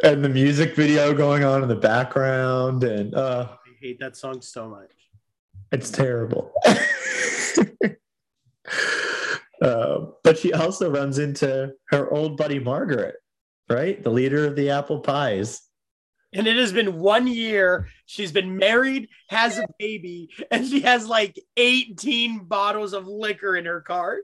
and 0.03 0.25
the 0.25 0.29
music 0.29 0.75
video 0.75 1.15
going 1.15 1.45
on 1.45 1.63
in 1.63 1.69
the 1.69 1.77
background, 1.77 2.85
and 2.85 3.15
uh, 3.15 3.49
I 3.51 3.71
hate 3.81 4.01
that 4.01 4.17
song 4.17 4.41
so 4.41 4.69
much. 4.69 4.91
It's 5.73 5.91
terrible. 5.91 6.53
Uh, 9.63 10.09
but 10.23 10.37
she 10.37 10.53
also 10.53 10.91
runs 10.91 11.19
into 11.19 11.73
her 11.87 12.11
old 12.13 12.37
buddy 12.37 12.59
Margaret, 12.59 13.15
right? 13.71 14.03
The 14.03 14.11
leader 14.11 14.47
of 14.47 14.57
the 14.57 14.69
apple 14.71 15.01
pies. 15.01 15.63
And 16.35 16.47
it 16.47 16.57
has 16.57 16.73
been 16.73 16.99
one 16.99 17.27
year. 17.27 17.89
She's 18.05 18.31
been 18.31 18.59
married, 18.59 19.09
has 19.31 19.57
a 19.57 19.67
baby, 19.79 20.29
and 20.51 20.67
she 20.67 20.81
has 20.81 21.07
like 21.07 21.41
18 21.57 22.41
bottles 22.45 22.93
of 22.93 23.07
liquor 23.07 23.57
in 23.57 23.65
her 23.65 23.81
car. 23.81 24.19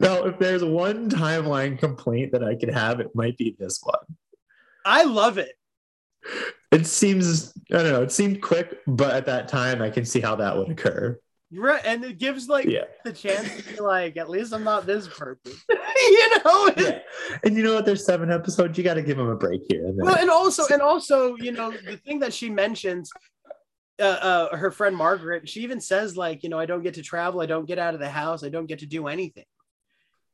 Now, 0.00 0.24
if 0.24 0.38
there's 0.38 0.64
one 0.64 1.08
timeline 1.08 1.78
complaint 1.78 2.32
that 2.32 2.44
I 2.44 2.54
could 2.54 2.70
have, 2.70 3.00
it 3.00 3.14
might 3.14 3.36
be 3.36 3.56
this 3.58 3.80
one. 3.82 4.04
I 4.84 5.04
love 5.04 5.38
it. 5.38 5.52
It 6.72 6.86
seems, 6.86 7.52
I 7.72 7.78
don't 7.82 7.92
know, 7.92 8.02
it 8.02 8.12
seemed 8.12 8.42
quick, 8.42 8.78
but 8.86 9.14
at 9.14 9.26
that 9.26 9.48
time, 9.48 9.80
I 9.80 9.90
can 9.90 10.04
see 10.04 10.20
how 10.20 10.36
that 10.36 10.56
would 10.56 10.70
occur. 10.70 11.18
You're 11.50 11.64
right. 11.64 11.80
And 11.84 12.04
it 12.04 12.18
gives 12.18 12.48
like 12.48 12.66
Yeah. 12.66 12.84
the 13.04 13.12
chance 13.12 13.48
to 13.56 13.62
be 13.74 13.80
like, 13.80 14.16
at 14.16 14.28
least 14.28 14.52
I'm 14.52 14.64
not 14.64 14.84
this 14.84 15.06
person. 15.06 15.52
you 15.68 16.30
know? 16.44 16.70
Yeah. 16.76 16.98
And 17.44 17.56
you 17.56 17.62
know 17.62 17.74
what? 17.74 17.86
There's 17.86 18.04
seven 18.04 18.32
episodes. 18.32 18.76
You 18.76 18.82
got 18.82 18.94
to 18.94 19.02
give 19.02 19.16
them 19.16 19.28
a 19.28 19.36
break 19.36 19.62
here. 19.68 19.86
And. 19.86 19.96
Well, 19.96 20.16
and 20.16 20.28
also, 20.28 20.64
and 20.72 20.82
also, 20.82 21.36
you 21.36 21.52
know, 21.52 21.70
the 21.70 21.98
thing 21.98 22.18
that 22.18 22.34
she 22.34 22.50
mentions, 22.50 23.10
uh, 23.98 24.02
uh, 24.02 24.56
her 24.56 24.70
friend 24.70 24.96
Margaret, 24.96 25.48
she 25.48 25.60
even 25.62 25.80
says 25.80 26.16
like, 26.16 26.42
you 26.42 26.48
know, 26.48 26.58
I 26.58 26.66
don't 26.66 26.82
get 26.82 26.94
to 26.94 27.02
travel, 27.02 27.40
I 27.40 27.46
don't 27.46 27.66
get 27.66 27.78
out 27.78 27.94
of 27.94 28.00
the 28.00 28.08
house, 28.08 28.44
I 28.44 28.48
don't 28.48 28.66
get 28.66 28.80
to 28.80 28.86
do 28.86 29.06
anything. 29.06 29.44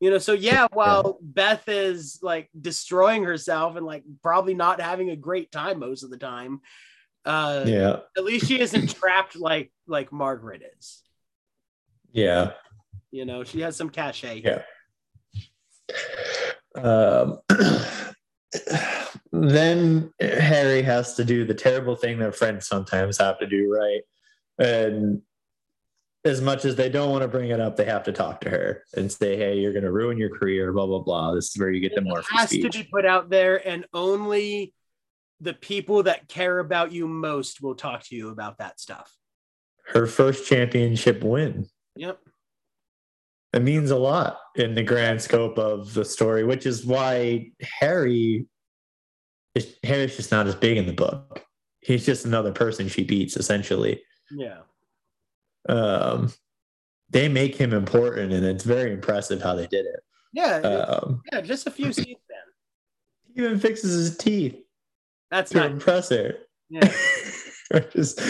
You 0.01 0.10
know, 0.10 0.18
so 0.18 0.32
yeah, 0.32 0.66
while 0.72 1.16
Beth 1.20 1.68
is 1.68 2.18
like 2.22 2.51
destroying 2.60 3.22
herself 3.22 3.76
and 3.76 3.86
like 3.86 4.02
probably 4.20 4.55
not 4.55 4.80
having 4.80 5.10
a 5.10 5.16
great 5.16 5.52
time 5.52 5.78
most 5.78 6.02
of 6.02 6.10
the 6.10 6.16
time, 6.16 6.60
uh, 7.24 7.62
yeah. 7.66 7.98
at 8.16 8.24
least 8.24 8.48
she 8.48 8.60
isn't 8.60 8.94
trapped 8.97 9.36
like 9.36 9.70
like 9.86 10.10
Margaret 10.10 10.62
is. 10.76 11.02
Yeah. 12.10 12.52
You 13.12 13.26
know, 13.26 13.44
she 13.44 13.60
has 13.60 13.76
some 13.76 13.90
cachet. 13.90 14.43
Yeah. 14.44 14.62
Um, 16.74 17.39
then 19.32 20.12
Harry 20.20 20.82
has 20.82 21.14
to 21.14 21.24
do 21.24 21.44
the 21.44 21.54
terrible 21.54 21.96
thing 21.96 22.18
that 22.18 22.36
friends 22.36 22.66
sometimes 22.66 23.18
have 23.18 23.38
to 23.38 23.46
do, 23.46 23.72
right? 23.72 24.02
And 24.59 25.22
as 26.24 26.40
much 26.40 26.64
as 26.64 26.76
they 26.76 26.88
don't 26.88 27.10
want 27.10 27.22
to 27.22 27.28
bring 27.28 27.50
it 27.50 27.59
up, 27.59 27.76
they 27.76 27.86
have 27.86 28.04
to 28.04 28.12
talk 28.12 28.42
to 28.42 28.50
her 28.50 28.84
and 28.94 29.10
say, 29.10 29.36
"Hey, 29.36 29.59
you're 29.59 29.72
going 29.72 29.84
to 29.84 29.90
ruin 29.90 30.18
your 30.18 30.36
career." 30.36 30.72
Blah 30.72 30.86
blah 30.86 31.00
blah. 31.00 31.34
This 31.34 31.50
is 31.50 31.59
where 31.59 31.70
you 31.70 31.80
get 31.80 31.94
the 31.94 32.02
more. 32.02 32.20
It 32.20 32.26
has 32.30 32.50
speech. 32.50 32.70
to 32.70 32.78
be 32.78 32.84
put 32.84 33.06
out 33.06 33.30
there, 33.30 33.66
and 33.66 33.86
only 33.92 34.74
the 35.40 35.54
people 35.54 36.04
that 36.04 36.28
care 36.28 36.59
about 36.59 36.92
you 36.92 37.09
most 37.09 37.60
will 37.62 37.74
talk 37.74 38.04
to 38.04 38.14
you 38.14 38.28
about 38.28 38.59
that 38.59 38.78
stuff. 38.78 39.12
Her 39.86 40.06
first 40.06 40.46
championship 40.46 41.24
win. 41.24 41.66
Yep. 41.96 42.20
It 43.52 43.62
means 43.62 43.90
a 43.90 43.98
lot 43.98 44.38
in 44.54 44.74
the 44.74 44.82
grand 44.82 45.20
scope 45.20 45.59
of 45.59 45.92
the 45.92 46.04
story, 46.04 46.44
which 46.44 46.64
is 46.64 46.86
why 46.86 47.50
Harry 47.60 48.46
Harry's 49.83 50.16
just 50.16 50.31
not 50.31 50.47
as 50.47 50.55
big 50.55 50.77
in 50.77 50.87
the 50.87 50.93
book. 50.93 51.45
He's 51.81 52.07
just 52.07 52.24
another 52.24 52.53
person 52.53 52.89
she 52.89 53.05
beats, 53.05 53.37
essentially. 53.37 54.03
Yeah. 54.31 54.61
Um, 55.69 56.33
they 57.11 57.29
make 57.29 57.57
him 57.57 57.73
important, 57.73 58.33
and 58.33 58.45
it's 58.47 58.65
very 58.65 58.93
impressive 58.93 59.43
how 59.43 59.55
they 59.55 59.66
did 59.66 59.87
it. 59.87 60.01
Yeah. 60.33 60.57
Um, 60.57 61.23
yeah. 61.31 61.41
Just 61.41 61.66
a 61.66 61.70
few 61.70 61.93
scenes 61.93 62.20
then. 62.29 62.39
he 63.35 63.43
even 63.43 63.59
fixes 63.59 63.93
his 63.93 64.16
teeth 64.16 64.57
That's 65.31 65.53
not. 65.53 65.70
impress 65.70 66.09
her. 66.09 66.37
Yeah. 66.70 66.91
just, 67.93 68.20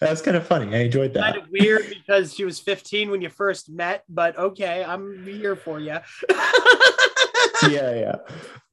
that's 0.00 0.20
kind 0.20 0.36
of 0.36 0.46
funny. 0.46 0.74
I 0.74 0.80
enjoyed 0.80 1.14
that. 1.14 1.32
kind 1.32 1.36
of 1.36 1.48
weird 1.50 1.88
because 1.88 2.34
she 2.34 2.44
was 2.44 2.58
15 2.58 3.10
when 3.10 3.22
you 3.22 3.30
first 3.30 3.70
met, 3.70 4.04
but 4.08 4.36
okay, 4.36 4.84
I'm 4.84 5.24
here 5.24 5.56
for 5.56 5.80
you. 5.80 5.96
yeah, 7.68 8.16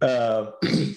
yeah. 0.01 0.05
Um, 0.05 0.53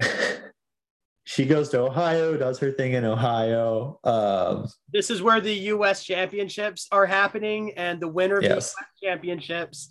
she 1.24 1.44
goes 1.44 1.68
to 1.70 1.80
Ohio, 1.80 2.36
does 2.36 2.58
her 2.58 2.72
thing 2.72 2.92
in 2.92 3.04
Ohio. 3.04 4.00
Um, 4.04 4.66
this 4.92 5.10
is 5.10 5.22
where 5.22 5.40
the 5.40 5.54
U.S. 5.54 6.04
championships 6.04 6.88
are 6.90 7.06
happening, 7.06 7.72
and 7.76 8.00
the 8.00 8.08
winner 8.08 8.36
of 8.36 8.42
the 8.42 8.48
U.S. 8.48 8.74
championships 9.02 9.90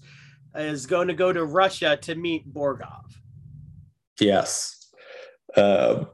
is 0.55 0.85
going 0.85 1.07
to 1.07 1.13
go 1.13 1.31
to 1.31 1.45
Russia 1.45 1.97
to 2.01 2.15
meet 2.15 2.51
Borgov. 2.51 3.03
yes. 4.19 4.73
Um, 5.55 6.07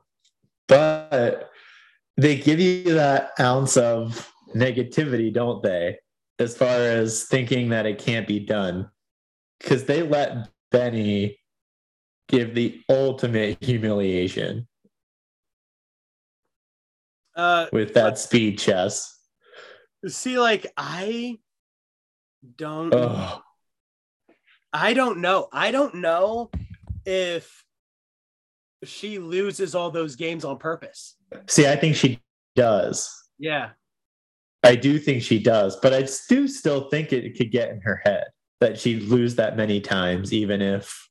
but 0.68 1.49
they 2.18 2.38
give 2.38 2.60
you 2.60 2.94
that 2.94 3.32
ounce 3.40 3.78
of 3.78 4.32
negativity, 4.56 5.34
don't 5.34 5.61
they? 5.64 5.98
As 6.40 6.56
far 6.56 6.78
as 6.78 7.26
thinking 7.26 7.70
that 7.70 7.86
it 7.86 7.98
can't 7.99 8.28
be 8.28 8.40
done. 8.40 8.90
Because 9.60 9.86
they 9.86 10.02
let 10.03 10.49
Benny 10.72 11.38
give 12.28 12.56
the 12.56 12.82
ultimate 12.90 13.64
humiliation 13.64 14.68
Uh, 17.36 17.68
with 17.72 17.94
that 17.95 18.18
speed 18.20 18.60
chess. 18.60 19.18
see, 20.08 20.38
like 20.40 20.68
I 20.78 21.40
don't, 22.58 22.94
Oh, 22.94 23.41
I 24.72 24.94
don't 24.94 25.20
know. 25.20 25.48
I 25.52 25.72
don't 25.72 25.95
know 25.95 26.50
if 27.06 27.64
she 28.84 29.18
loses 29.20 29.76
all 29.76 29.91
those 29.91 30.16
games 30.16 30.44
on 30.45 30.58
purpose. 30.58 31.16
see, 31.48 31.68
I 31.68 31.76
think 31.76 31.95
she 31.95 32.20
does. 32.56 33.10
Yeah. 33.40 33.72
I 34.64 34.76
do 34.76 34.98
think 35.00 35.22
she 35.24 35.40
does, 35.40 35.76
but 35.78 35.94
I 35.94 36.08
do 36.30 36.48
still 36.48 36.90
think 36.90 37.12
it 37.12 37.36
could 37.38 37.52
get 37.52 37.70
in 37.70 37.82
her 37.82 38.02
head 38.06 38.26
that 38.62 38.80
she'd 38.80 39.04
lose 39.04 39.36
that 39.36 39.58
many 39.58 39.82
times, 39.82 40.32
even 40.32 40.62
if 40.62 41.10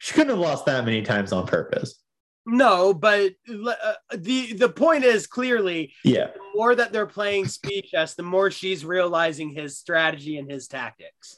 she 0.00 0.14
couldn't 0.14 0.30
have 0.30 0.38
lost 0.38 0.66
that 0.66 0.84
many 0.84 1.02
times 1.02 1.32
on 1.32 1.46
purpose. 1.46 2.02
No, 2.46 2.92
but 2.94 3.32
uh, 3.48 3.92
the 4.16 4.54
the 4.54 4.68
point 4.70 5.04
is 5.04 5.26
clearly 5.26 5.92
Yeah. 6.02 6.28
the 6.34 6.40
more 6.56 6.74
that 6.74 6.90
they're 6.92 7.06
playing 7.06 7.46
speed 7.46 7.84
chess, 7.90 8.14
the 8.14 8.22
more 8.22 8.50
she's 8.50 8.84
realizing 8.84 9.50
his 9.50 9.78
strategy 9.78 10.38
and 10.38 10.50
his 10.50 10.66
tactics. 10.66 11.36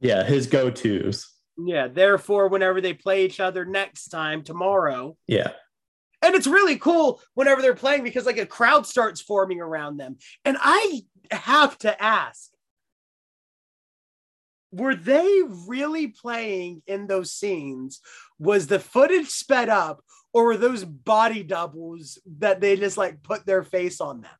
Yeah. 0.00 0.22
His 0.24 0.46
go 0.46 0.70
tos. 0.70 1.26
Yeah, 1.58 1.88
therefore, 1.88 2.48
whenever 2.48 2.80
they 2.80 2.94
play 2.94 3.24
each 3.24 3.40
other 3.40 3.64
next 3.64 4.08
time 4.08 4.42
tomorrow, 4.42 5.16
Yeah. 5.26 5.52
and 6.22 6.34
it's 6.34 6.46
really 6.46 6.76
cool 6.78 7.20
whenever 7.34 7.60
they're 7.60 7.74
playing 7.74 8.04
because 8.04 8.26
like 8.26 8.38
a 8.38 8.46
crowd 8.46 8.86
starts 8.86 9.20
forming 9.20 9.60
around 9.60 9.96
them. 9.96 10.18
And 10.44 10.56
I 10.60 11.02
have 11.32 11.76
to 11.78 12.00
ask, 12.02 12.50
were 14.76 14.94
they 14.94 15.42
really 15.66 16.08
playing 16.08 16.82
in 16.86 17.06
those 17.06 17.32
scenes? 17.32 18.00
Was 18.38 18.66
the 18.66 18.78
footage 18.78 19.28
sped 19.28 19.68
up, 19.68 20.02
or 20.32 20.44
were 20.44 20.56
those 20.56 20.84
body 20.84 21.42
doubles 21.42 22.18
that 22.38 22.60
they 22.60 22.76
just 22.76 22.96
like 22.98 23.22
put 23.22 23.46
their 23.46 23.62
face 23.62 24.00
on 24.00 24.20
them? 24.20 24.30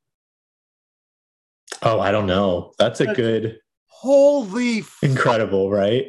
Oh, 1.83 2.01
I 2.01 2.11
don't 2.13 2.27
know. 2.27 2.73
That's 2.79 3.01
a 3.01 3.05
That's- 3.05 3.17
good, 3.17 3.59
Holy 3.87 4.85
incredible, 5.03 5.71
right? 5.71 6.07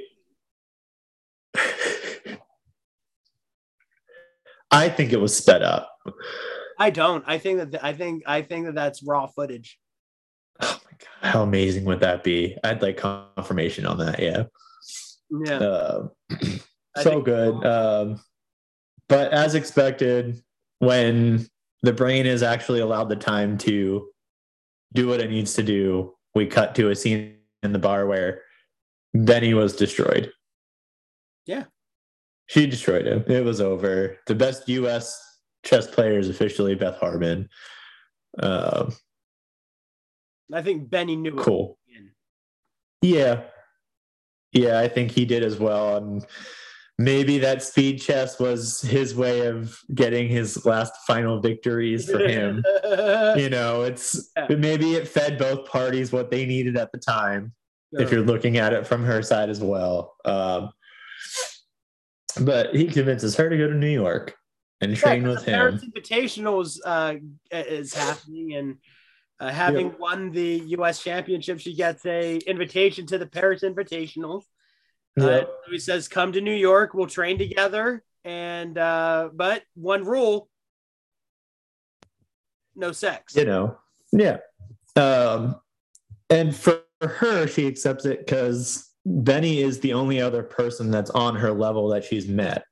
I 4.69 4.89
think 4.89 5.13
it 5.13 5.21
was 5.21 5.35
sped 5.35 5.63
up. 5.63 5.89
I 6.77 6.89
don't. 6.89 7.23
I 7.25 7.37
think 7.37 7.71
that 7.71 7.83
I 7.83 7.93
think 7.93 8.23
I 8.27 8.41
think 8.41 8.65
that 8.65 8.75
that's 8.75 9.01
raw 9.01 9.27
footage. 9.27 9.79
How 11.21 11.43
amazing 11.43 11.85
would 11.85 11.99
that 11.99 12.23
be? 12.23 12.57
I'd 12.63 12.81
like 12.81 12.97
confirmation 12.97 13.85
on 13.85 13.97
that. 13.99 14.19
Yeah. 14.19 14.43
Yeah. 15.29 15.57
Uh, 15.57 16.07
so 17.01 17.21
good. 17.21 17.65
Um, 17.65 18.19
but 19.09 19.31
as 19.31 19.55
expected, 19.55 20.41
when 20.79 21.47
the 21.83 21.93
brain 21.93 22.25
is 22.25 22.43
actually 22.43 22.79
allowed 22.79 23.09
the 23.09 23.15
time 23.15 23.57
to 23.59 24.09
do 24.93 25.07
what 25.07 25.19
it 25.19 25.29
needs 25.29 25.53
to 25.55 25.63
do, 25.63 26.15
we 26.35 26.45
cut 26.45 26.75
to 26.75 26.89
a 26.89 26.95
scene 26.95 27.35
in 27.63 27.73
the 27.73 27.79
bar 27.79 28.05
where 28.05 28.41
Benny 29.13 29.53
was 29.53 29.75
destroyed. 29.75 30.31
Yeah. 31.45 31.65
She 32.47 32.67
destroyed 32.67 33.07
him. 33.07 33.23
It 33.27 33.43
was 33.43 33.59
over. 33.59 34.17
The 34.27 34.35
best 34.35 34.69
U.S. 34.69 35.19
chess 35.63 35.87
player 35.87 36.19
is 36.19 36.29
officially 36.29 36.75
Beth 36.75 36.97
Harmon. 36.97 37.49
Um, 38.39 38.93
I 40.53 40.61
think 40.61 40.89
Benny 40.89 41.15
knew 41.15 41.37
it. 41.37 41.43
cool. 41.43 41.77
Yeah. 43.01 43.43
Yeah, 44.53 44.79
I 44.79 44.87
think 44.87 45.11
he 45.11 45.25
did 45.25 45.43
as 45.43 45.57
well. 45.59 45.97
And 45.97 46.25
maybe 46.97 47.37
that 47.39 47.61
speed 47.61 48.01
chess 48.01 48.39
was 48.39 48.81
his 48.81 49.13
way 49.13 49.45
of 49.47 49.77
getting 49.93 50.29
his 50.29 50.65
last 50.65 50.93
final 51.05 51.39
victories 51.41 52.09
for 52.09 52.19
him. 52.19 52.63
you 53.37 53.49
know, 53.49 53.83
it's 53.83 54.31
Yeah. 54.37 54.55
maybe 54.55 54.95
it 54.95 55.07
fed 55.07 55.37
both 55.37 55.67
parties 55.67 56.11
what 56.11 56.31
they 56.31 56.45
needed 56.45 56.77
at 56.77 56.91
the 56.91 56.97
time, 56.97 57.53
if 57.91 58.11
you're 58.11 58.23
looking 58.23 58.57
at 58.57 58.73
it 58.73 58.87
from 58.87 59.03
her 59.03 59.21
side 59.21 59.49
as 59.49 59.59
well. 59.61 60.15
Um, 60.25 60.71
but 62.41 62.73
he 62.75 62.87
convinces 62.87 63.35
her 63.35 63.49
to 63.49 63.57
go 63.57 63.67
to 63.67 63.73
New 63.75 63.87
York 63.89 64.35
and 64.81 64.95
train 64.95 65.23
Yeah, 65.23 65.29
with 65.29 65.43
him. 65.43 65.59
Paris 65.59 65.83
Invitationals 65.85 66.79
uh, 66.85 67.15
is 67.51 67.93
happening, 67.93 68.53
and 68.53 68.77
uh, 69.39 69.49
having 69.49 69.93
won 69.99 70.31
the 70.31 70.63
U.S. 70.77 71.03
Championship, 71.03 71.59
she 71.59 71.75
gets 71.75 72.05
a 72.05 72.37
invitation 72.37 73.05
to 73.07 73.17
the 73.17 73.25
Paris 73.27 73.61
Invitational. 73.63 74.41
Uh, 75.19 75.25
Yep. 75.27 75.49
he 75.71 75.79
says, 75.79 76.07
"Come 76.07 76.31
to 76.33 76.41
New 76.41 76.53
York. 76.53 76.93
We'll 76.93 77.07
train 77.07 77.37
together." 77.37 78.03
And 78.23 78.77
uh, 78.77 79.29
but 79.33 79.63
one 79.75 80.03
rule: 80.05 80.49
no 82.75 82.91
sex. 82.91 83.35
you 83.35 83.45
know 83.45 83.77
yeah 84.13 84.37
um 84.95 85.55
and 86.29 86.55
for 86.55 86.81
her 87.01 87.45
she 87.47 87.67
accepts 87.67 88.05
it 88.05 88.19
because 88.19 88.89
benny 89.05 89.59
is 89.61 89.79
the 89.81 89.93
only 89.93 90.21
other 90.21 90.43
person 90.43 90.89
that's 90.91 91.09
on 91.11 91.35
her 91.35 91.51
level 91.51 91.89
that 91.89 92.03
she's 92.05 92.27
met 92.27 92.63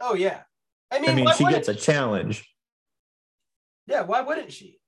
Oh 0.00 0.14
yeah. 0.14 0.40
I 0.90 0.98
mean, 0.98 1.10
i 1.10 1.14
mean 1.14 1.24
why 1.26 1.34
she 1.34 1.44
wouldn't- 1.44 1.66
gets 1.66 1.68
a 1.68 1.80
challenge 1.80 2.48
yeah. 3.90 4.02
Why 4.02 4.20
wouldn't 4.22 4.52
she? 4.52 4.78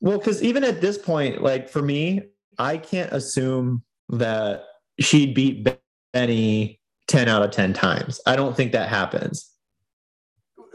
well 0.00 0.18
because 0.18 0.42
even 0.42 0.64
at 0.64 0.80
this 0.80 0.96
point 0.96 1.42
like 1.42 1.68
for 1.68 1.82
me 1.82 2.22
i 2.58 2.78
can't 2.78 3.12
assume 3.12 3.82
that 4.08 4.64
she'd 4.98 5.34
beat 5.34 5.68
benny 6.14 6.80
10 7.08 7.28
out 7.28 7.42
of 7.42 7.50
10 7.50 7.74
times 7.74 8.18
i 8.26 8.34
don't 8.34 8.56
think 8.56 8.72
that 8.72 8.88
happens 8.88 9.50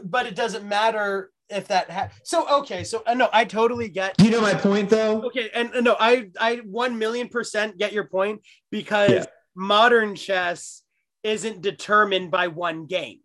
But 0.04 0.26
it 0.26 0.36
doesn't 0.36 0.64
matter 0.68 1.32
if 1.48 1.66
that. 1.68 1.90
Ha- 1.90 2.08
so 2.24 2.38
okay. 2.60 2.82
So 2.84 3.02
uh, 3.06 3.14
no, 3.14 3.28
I 3.32 3.44
totally 3.44 3.88
get 3.88 4.14
you 4.20 4.30
know 4.30 4.40
my 4.40 4.54
point 4.54 4.90
though 4.90 5.22
Okay, 5.28 5.48
and 5.54 5.72
and 5.74 5.84
no, 5.84 5.96
I 5.98 6.28
I 6.40 6.56
one 6.64 6.98
million 6.98 7.28
percent 7.28 7.78
get 7.78 7.92
your 7.92 8.04
point 8.08 8.42
because 8.70 9.10
Yeah. 9.10 9.24
modern 9.54 10.14
chess 10.16 10.82
isn't 11.22 11.62
determined 11.62 12.30
by 12.30 12.46
one 12.48 12.86
game. 12.86 13.20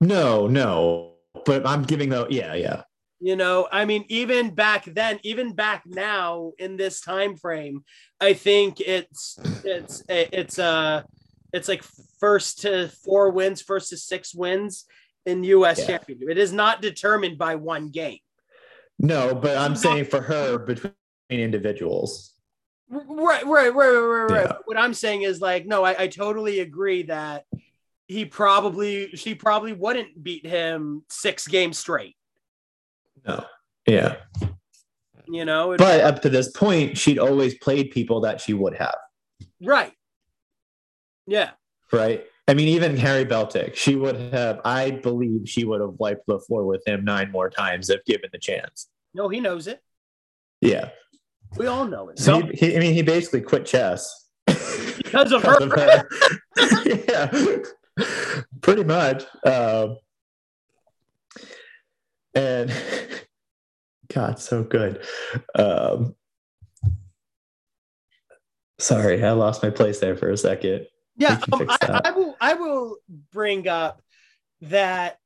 no 0.00 0.46
no 0.46 1.14
but 1.46 1.66
i'm 1.66 1.82
giving 1.82 2.08
though 2.10 2.26
yeah 2.30 2.54
yeah 2.54 2.82
You 3.20 3.36
know, 3.36 3.66
I 3.72 3.84
mean, 3.86 4.04
even 4.08 4.54
back 4.54 4.84
then, 4.84 5.18
even 5.22 5.54
back 5.54 5.84
now 5.86 6.52
in 6.58 6.76
this 6.76 7.00
time 7.00 7.36
frame, 7.36 7.84
I 8.20 8.34
think 8.34 8.80
it's 8.80 9.38
it's 9.64 10.02
it's 10.08 10.58
uh 10.58 11.02
it's 11.52 11.68
like 11.68 11.82
first 12.20 12.60
to 12.62 12.88
four 13.04 13.30
wins, 13.30 13.62
first 13.62 13.90
to 13.90 13.96
six 13.96 14.34
wins 14.34 14.84
in 15.24 15.44
U.S. 15.44 15.78
Yeah. 15.78 15.86
Championship. 15.86 16.28
It 16.28 16.38
is 16.38 16.52
not 16.52 16.82
determined 16.82 17.38
by 17.38 17.54
one 17.56 17.88
game. 17.90 18.18
no 18.98 19.34
but 19.34 19.56
i'm 19.58 19.76
saying 19.76 20.06
for 20.06 20.22
her 20.22 20.58
between 20.58 20.94
individuals 21.28 22.32
Right, 22.88 23.44
right, 23.44 23.74
right, 23.74 23.90
right, 23.90 24.30
right. 24.30 24.46
Yeah. 24.46 24.56
What 24.66 24.78
I'm 24.78 24.94
saying 24.94 25.22
is 25.22 25.40
like, 25.40 25.66
no, 25.66 25.82
I, 25.84 26.02
I 26.04 26.06
totally 26.06 26.60
agree 26.60 27.02
that 27.04 27.44
he 28.06 28.24
probably, 28.24 29.10
she 29.16 29.34
probably 29.34 29.72
wouldn't 29.72 30.22
beat 30.22 30.46
him 30.46 31.02
six 31.10 31.48
games 31.48 31.78
straight. 31.78 32.14
No. 33.26 33.44
Yeah. 33.86 34.16
You 35.28 35.44
know, 35.44 35.72
It- 35.72 35.78
But 35.78 36.00
up 36.02 36.22
to 36.22 36.28
this 36.28 36.50
point, 36.50 36.96
she'd 36.96 37.18
always 37.18 37.54
played 37.58 37.90
people 37.90 38.20
that 38.22 38.40
she 38.40 38.54
would 38.54 38.74
have. 38.76 38.96
right? 39.60 39.92
Yeah, 41.26 41.50
Right. 41.92 42.24
I 42.48 42.54
mean, 42.54 42.68
even 42.68 42.96
Harry 42.96 43.24
Beltik, 43.24 43.74
she 43.74 43.96
would 43.96 44.14
have, 44.32 44.60
I 44.64 44.92
believe 44.92 45.48
she 45.48 45.64
would 45.64 45.80
have 45.80 45.94
wiped 45.98 46.26
the 46.28 46.38
floor 46.38 46.64
with 46.64 46.86
him 46.86 47.04
nine 47.04 47.32
more 47.32 47.50
times 47.50 47.90
if 47.90 48.04
given 48.04 48.30
the 48.32 48.38
chance. 48.38 48.86
no, 49.14 49.28
he 49.28 49.40
knows 49.40 49.66
it. 49.66 49.80
Yeah. 50.60 50.90
We 51.56 51.66
all 51.66 51.86
know 51.86 52.08
it. 52.10 52.18
So 52.20 52.40
he, 52.46 52.52
he, 52.56 52.76
I 52.76 52.78
mean, 52.80 52.94
he 52.94 53.02
basically 53.02 53.40
quit 53.40 53.66
chess 53.66 54.28
because 54.46 55.32
of 55.32 55.42
because 55.42 55.58
her. 55.64 55.64
of 55.64 55.72
her. 55.72 57.04
yeah, 57.08 57.56
pretty 58.60 58.84
much. 58.84 59.24
Um, 59.44 59.96
and 62.36 62.72
God, 64.14 64.38
so 64.38 64.62
good. 64.62 65.02
Um, 65.54 66.14
sorry, 68.78 69.24
I 69.24 69.32
lost 69.32 69.62
my 69.62 69.70
place 69.70 69.98
there 69.98 70.16
for 70.16 70.30
a 70.30 70.36
second. 70.36 70.86
Yeah, 71.16 71.40
um, 71.52 71.66
I. 71.68 72.00
I 72.04 72.10
will. 72.10 72.36
I 72.40 72.54
will 72.54 72.96
bring 73.32 73.66
up 73.68 74.02
that 74.60 75.18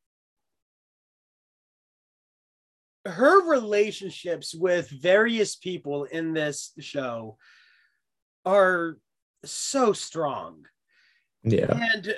her 3.04 3.48
relationships 3.48 4.54
with 4.54 4.88
various 4.88 5.56
people 5.56 6.04
in 6.04 6.32
this 6.32 6.72
show 6.78 7.38
are 8.44 8.98
so 9.44 9.92
strong, 9.92 10.66
Yeah, 11.42 11.88
and 11.94 12.14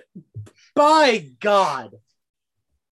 by 0.75 1.29
God, 1.41 1.95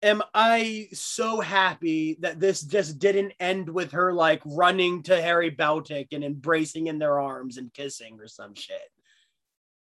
am 0.04 0.22
I 0.34 0.88
so 0.92 1.40
happy 1.40 2.18
that 2.20 2.38
this 2.38 2.60
just 2.60 2.98
didn't 2.98 3.32
end 3.40 3.68
with 3.68 3.92
her 3.92 4.12
like 4.12 4.42
running 4.44 5.02
to 5.04 5.20
Harry 5.20 5.50
Beltik 5.50 6.08
and 6.12 6.22
embracing 6.22 6.86
in 6.88 6.98
their 6.98 7.18
arms 7.18 7.56
and 7.56 7.72
kissing 7.72 8.18
or 8.20 8.28
some 8.28 8.54
shit. 8.54 8.82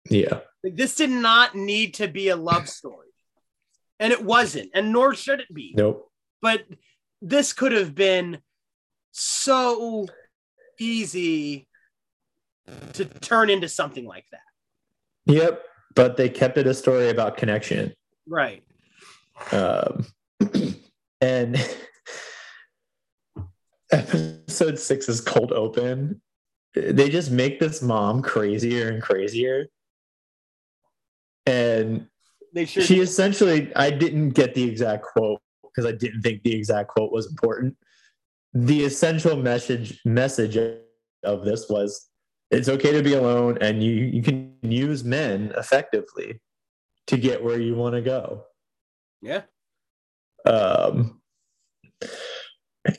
yeah, 0.09 0.39
Like 0.63 0.75
this 0.75 0.95
did 0.95 1.09
not 1.09 1.55
need 1.55 1.95
to 1.95 2.07
be 2.07 2.29
a 2.29 2.35
love 2.35 2.69
story. 2.69 3.07
And 3.99 4.13
it 4.13 4.23
wasn't, 4.23 4.69
and 4.73 4.93
nor 4.93 5.13
should 5.13 5.41
it 5.41 5.53
be. 5.53 5.73
nope. 5.75 6.09
But 6.41 6.63
this 7.21 7.53
could 7.53 7.71
have 7.71 7.93
been 7.93 8.39
so 9.11 10.07
easy 10.79 11.67
to 12.93 13.05
turn 13.05 13.49
into 13.49 13.69
something 13.69 14.05
like 14.05 14.25
that. 14.31 14.39
Yep. 15.25 15.63
But 15.93 16.17
they 16.17 16.29
kept 16.29 16.57
it 16.57 16.65
a 16.67 16.73
story 16.73 17.09
about 17.09 17.37
connection. 17.37 17.93
Right. 18.27 18.63
Um, 19.51 20.05
and 21.21 21.57
episode 23.91 24.79
six 24.79 25.09
is 25.09 25.21
cold 25.21 25.51
open. 25.51 26.21
They 26.73 27.09
just 27.09 27.31
make 27.31 27.59
this 27.59 27.81
mom 27.81 28.21
crazier 28.21 28.89
and 28.89 29.01
crazier. 29.01 29.67
And 31.45 32.07
They 32.53 32.65
should 32.65 32.83
she 32.83 32.99
essentially, 32.99 33.75
I 33.75 33.91
didn't 33.91 34.29
get 34.29 34.53
the 34.53 34.63
exact 34.63 35.03
quote 35.03 35.41
because 35.63 35.85
I 35.85 35.95
didn't 35.95 36.21
think 36.21 36.43
the 36.43 36.55
exact 36.55 36.89
quote 36.89 37.11
was 37.11 37.27
important. 37.27 37.75
The 38.53 38.85
essential 38.85 39.35
message 39.35 40.01
message 40.05 40.57
of 41.23 41.45
this 41.45 41.69
was 41.69 42.09
it's 42.51 42.67
okay 42.67 42.91
to 42.91 43.01
be 43.01 43.13
alone 43.13 43.57
and 43.61 43.81
you, 43.81 43.93
you 43.93 44.21
can 44.21 44.53
use 44.61 45.03
men 45.03 45.53
effectively 45.57 46.41
to 47.07 47.17
get 47.17 47.43
where 47.43 47.59
you 47.59 47.75
want 47.75 47.95
to 47.95 48.01
go. 48.01 48.45
Yeah. 49.21 49.41
Um, 50.45 51.21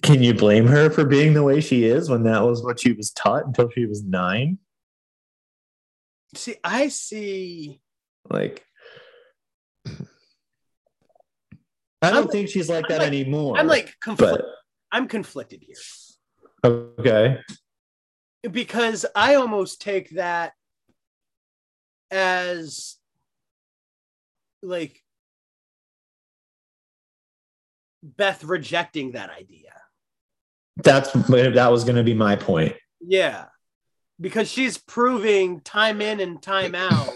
can 0.02 0.22
you 0.22 0.34
blame 0.34 0.66
her 0.68 0.90
for 0.90 1.04
being 1.04 1.34
the 1.34 1.42
way 1.42 1.60
she 1.60 1.84
is 1.84 2.08
when 2.08 2.22
that 2.24 2.42
was 2.42 2.62
what 2.62 2.78
she 2.80 2.92
was 2.92 3.10
taught 3.10 3.44
until 3.46 3.68
she 3.70 3.86
was 3.86 4.02
nine? 4.04 4.58
See, 6.36 6.54
I 6.62 6.88
see. 6.88 7.80
Like, 8.30 8.64
I 12.00 12.10
don't 12.10 12.14
I'm- 12.14 12.28
think 12.28 12.48
she's 12.48 12.68
like 12.68 12.84
I'm 12.84 12.88
that 12.90 12.98
like- 13.00 13.06
anymore. 13.08 13.58
I'm 13.58 13.66
like 13.66 13.94
but 14.16 14.44
I'm 14.92 15.08
conflicted 15.08 15.62
here 15.62 15.76
okay, 16.64 17.38
because 18.50 19.04
I 19.16 19.34
almost 19.34 19.80
take 19.80 20.10
that 20.10 20.52
as 22.10 22.96
like 24.62 25.01
Beth 28.02 28.42
rejecting 28.44 29.12
that 29.12 29.30
idea. 29.30 29.72
that's 30.76 31.12
that 31.12 31.70
was 31.70 31.84
going 31.84 31.96
to 31.96 32.02
be 32.02 32.14
my 32.14 32.36
point. 32.36 32.74
Yeah. 33.00 33.46
Because 34.20 34.50
she's 34.50 34.78
proving 34.78 35.60
time 35.60 36.00
in 36.00 36.20
and 36.20 36.42
time 36.42 36.74
out 36.74 37.10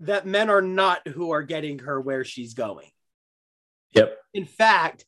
that 0.00 0.26
men 0.26 0.50
are 0.50 0.62
not 0.62 1.06
who 1.08 1.30
are 1.32 1.42
getting 1.42 1.80
her 1.80 2.00
where 2.00 2.24
she's 2.24 2.54
going. 2.54 2.90
Yep. 3.94 4.16
In 4.34 4.44
fact, 4.44 5.04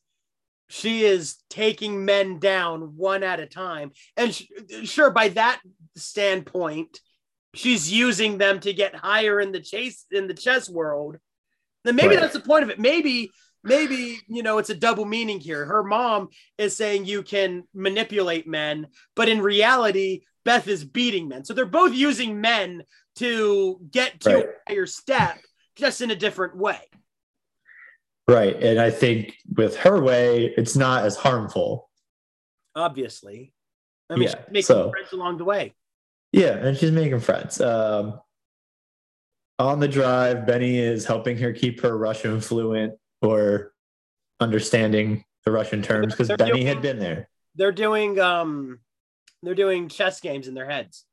she 0.67 1.03
is 1.03 1.37
taking 1.49 2.05
men 2.05 2.39
down 2.39 2.95
one 2.97 3.23
at 3.23 3.39
a 3.39 3.45
time. 3.45 3.91
And 4.17 4.33
sh- 4.33 4.45
sure, 4.83 5.11
by 5.11 5.29
that 5.29 5.61
standpoint, 5.95 6.99
she's 7.53 7.91
using 7.91 8.37
them 8.37 8.59
to 8.61 8.73
get 8.73 8.95
higher 8.95 9.39
in 9.39 9.51
the 9.51 9.59
chase 9.61 10.05
in 10.11 10.27
the 10.27 10.33
chess 10.33 10.69
world. 10.69 11.17
Then 11.83 11.95
maybe 11.95 12.15
Right. 12.15 12.21
that's 12.21 12.33
the 12.33 12.39
point 12.41 12.63
of 12.63 12.69
it. 12.69 12.79
Maybe, 12.79 13.31
maybe 13.63 14.19
you 14.27 14.43
know, 14.43 14.57
it's 14.57 14.69
a 14.69 14.75
double 14.75 15.05
meaning 15.05 15.39
here. 15.39 15.65
Her 15.65 15.83
mom 15.83 16.29
is 16.57 16.75
saying 16.75 17.05
you 17.05 17.23
can 17.23 17.63
manipulate 17.73 18.47
men, 18.47 18.87
but 19.15 19.29
in 19.29 19.41
reality, 19.41 20.21
Beth 20.43 20.67
is 20.67 20.83
beating 20.83 21.27
men. 21.27 21.45
So 21.45 21.53
they're 21.53 21.65
both 21.65 21.93
using 21.93 22.41
men 22.41 22.83
to 23.17 23.79
get 23.91 24.19
to 24.21 24.33
Right. 24.35 24.45
a 24.45 24.71
higher 24.73 24.85
step, 24.85 25.37
just 25.75 26.01
in 26.01 26.09
a 26.11 26.15
different 26.15 26.55
way. 26.57 26.79
Right, 28.27 28.55
and 28.61 28.79
I 28.79 28.91
think 28.91 29.35
with 29.55 29.75
her 29.77 30.01
way, 30.01 30.45
it's 30.57 30.75
not 30.75 31.03
as 31.05 31.15
harmful. 31.17 31.89
Obviously, 32.75 33.53
I 34.09 34.13
mean, 34.15 34.23
Yeah, 34.23 34.29
she's 34.29 34.47
making 34.47 34.61
so- 34.63 34.89
friends 34.91 35.11
along 35.11 35.37
the 35.37 35.43
way. 35.43 35.75
Yeah, 36.31 36.53
and 36.55 36.77
she's 36.77 36.91
making 36.91 37.19
friends. 37.19 37.59
Um, 37.59 38.19
on 39.59 39.79
the 39.81 39.87
drive, 39.87 40.45
Benny 40.47 40.77
is 40.79 41.05
helping 41.05 41.37
her 41.37 41.51
keep 41.51 41.81
her 41.81 41.97
Russian 41.97 42.39
fluent 42.39 42.93
or 43.21 43.73
understanding 44.39 45.23
the 45.45 45.51
Russian 45.51 45.81
terms 45.81 46.13
because 46.13 46.29
Benny 46.29 46.51
doing- 46.51 46.67
had 46.67 46.81
been 46.81 46.99
there. 46.99 47.29
They're 47.55 47.71
doing 47.71 48.19
um, 48.19 48.79
they're 49.43 49.55
doing 49.55 49.89
chess 49.89 50.19
games 50.19 50.47
in 50.47 50.53
their 50.53 50.69
heads. 50.69 51.05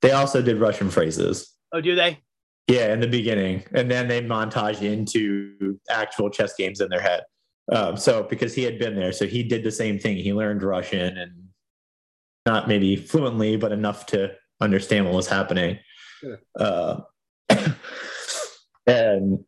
They 0.00 0.12
also 0.12 0.42
did 0.42 0.58
Russian 0.58 0.90
phrases. 0.90 1.52
Oh, 1.72 1.80
do 1.80 1.94
they? 1.94 2.20
Yeah, 2.66 2.92
in 2.94 3.00
the 3.00 3.08
beginning, 3.08 3.64
and 3.72 3.90
then 3.90 4.08
they 4.08 4.22
montage 4.22 4.80
into 4.80 5.78
actual 5.90 6.30
chess 6.30 6.54
games 6.54 6.80
in 6.80 6.88
their 6.88 7.00
head. 7.00 7.24
Um, 7.70 7.96
so 7.96 8.22
because 8.22 8.54
he 8.54 8.62
had 8.62 8.78
been 8.78 8.94
there, 8.94 9.12
so 9.12 9.26
he 9.26 9.42
did 9.42 9.62
the 9.62 9.70
same 9.70 9.98
thing. 9.98 10.16
He 10.16 10.32
learned 10.32 10.62
Russian 10.62 11.18
and 11.18 11.32
not 12.46 12.68
maybe 12.68 12.96
fluently, 12.96 13.56
but 13.56 13.72
enough 13.72 14.06
to 14.06 14.32
understand 14.60 15.04
what 15.04 15.14
was 15.14 15.26
happening. 15.26 15.78
Sure. 16.20 16.40
Uh, 16.58 17.00
and 18.86 19.44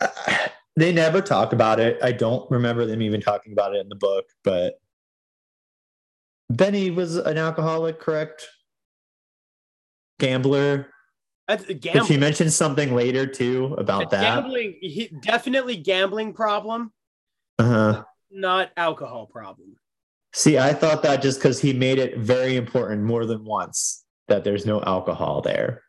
uh, 0.00 0.48
they 0.78 0.92
never 0.92 1.20
talk 1.20 1.52
about 1.52 1.80
it. 1.80 1.98
I 2.02 2.12
don't 2.12 2.48
remember 2.50 2.86
them 2.86 3.02
even 3.02 3.20
talking 3.20 3.52
about 3.52 3.74
it 3.74 3.80
in 3.80 3.88
the 3.88 3.96
book, 3.96 4.26
but 4.44 4.74
Benny 6.50 6.90
was 6.90 7.16
an 7.16 7.36
alcoholic, 7.36 7.98
correct? 8.00 8.46
Gambler. 10.18 10.88
That's 11.46 11.64
gambling. 11.64 12.20
mention 12.20 12.50
something 12.50 12.94
later 12.94 13.26
too 13.26 13.74
about 13.78 14.10
that? 14.10 14.20
Gambling, 14.20 14.76
he, 14.80 15.10
definitely 15.22 15.76
gambling 15.76 16.32
problem, 16.34 16.92
Uh-huh. 17.58 18.04
not 18.30 18.70
alcohol 18.76 19.26
problem. 19.26 19.76
See, 20.34 20.58
I 20.58 20.74
thought 20.74 21.02
that 21.04 21.22
just 21.22 21.38
because 21.38 21.60
he 21.60 21.72
made 21.72 21.98
it 21.98 22.18
very 22.18 22.56
important 22.56 23.02
more 23.02 23.24
than 23.24 23.44
once 23.44 24.04
that 24.28 24.44
there's 24.44 24.66
no 24.66 24.82
alcohol 24.82 25.40
there. 25.40 25.82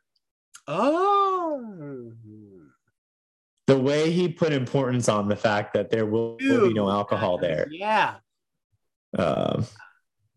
Oh, 0.65 2.13
The 3.69 3.77
way 3.79 4.11
he 4.11 4.27
put 4.27 4.51
importance 4.51 5.07
on 5.07 5.27
the 5.27 5.35
fact 5.35 5.73
that 5.73 5.89
there 5.89 6.05
will, 6.05 6.37
will 6.41 6.67
be 6.67 6.73
no 6.73 6.85
Dude, 6.85 6.93
alcohol 6.93 7.37
there. 7.37 7.67
Yeah. 7.69 8.15
Um, 9.17 9.65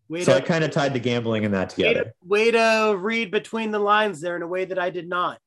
Way 0.09 0.23
so 0.23 0.35
I 0.35 0.41
kind 0.41 0.63
of 0.63 0.71
tied 0.71 0.93
the 0.93 0.99
gambling 0.99 1.45
and 1.45 1.53
that 1.53 1.75
way, 1.77 1.87
together. 1.87 2.03
to, 2.03 2.27
way 2.27 2.51
to 2.51 2.95
read 2.97 3.31
between 3.31 3.71
the 3.71 3.79
lines 3.79 4.21
there 4.21 4.35
in 4.35 4.41
a 4.41 4.47
way 4.47 4.65
that 4.65 4.77
I 4.77 4.89
did 4.89 5.07
not. 5.09 5.39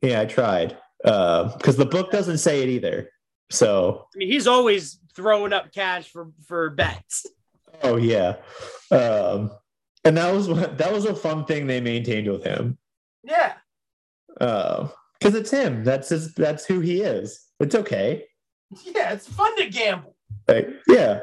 Yeah, 0.00 0.20
I 0.20 0.24
tried 0.24 0.76
because 1.02 1.76
the 1.76 1.84
book 1.84 2.10
doesn't 2.10 2.38
say 2.38 2.62
it 2.62 2.68
either. 2.68 3.10
So, 3.50 4.06
I 4.14 4.18
mean, 4.18 4.28
he's 4.28 4.46
always 4.46 4.98
throwing 5.14 5.52
up 5.52 5.72
cash 5.72 6.10
for 6.10 6.30
for 6.46 6.70
bets. 6.70 7.26
oh 7.82 7.96
yeah. 7.96 8.36
Um, 8.90 9.50
and 10.04 10.16
that 10.16 10.32
was 10.32 10.46
that 10.48 10.92
was 10.92 11.04
a 11.04 11.14
fun 11.14 11.44
thing 11.44 11.66
they 11.66 11.80
maintained 11.80 12.30
with 12.30 12.44
him. 12.44 12.78
Yeah. 13.24 13.54
Uh, 14.40 14.88
because 15.18 15.34
it's 15.34 15.50
him. 15.50 15.84
That's 15.84 16.08
his. 16.08 16.34
That's 16.34 16.64
who 16.64 16.80
he 16.80 17.02
is. 17.02 17.46
It's 17.60 17.74
okay. 17.74 18.24
Yeah, 18.84 19.12
it's 19.12 19.26
fun 19.28 19.56
to 19.56 19.68
gamble. 19.68 20.14
Like, 20.46 20.68
yeah. 20.86 21.20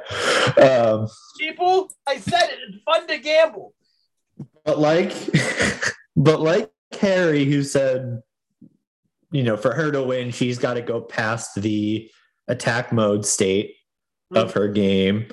Um, 0.58 1.08
People, 1.40 1.90
I 2.08 2.18
said 2.18 2.44
it, 2.44 2.60
it's 2.70 2.84
fun 2.84 3.08
to 3.08 3.18
gamble. 3.18 3.74
but 4.64 4.80
like, 4.80 5.14
but 6.16 6.42
like 6.42 6.72
Harry, 7.00 7.46
who 7.46 7.64
said, 7.64 8.22
you 9.32 9.44
know, 9.44 9.58
for 9.58 9.74
her 9.74 9.92
to 9.92 10.04
win, 10.04 10.32
she's 10.32 10.60
got 10.60 10.76
to 10.76 10.82
go 10.82 11.02
past 11.02 11.56
the 11.56 12.10
attack 12.48 12.92
mode 12.92 13.26
state 13.26 13.76
of 14.34 14.54
her 14.54 14.68
game. 14.68 15.28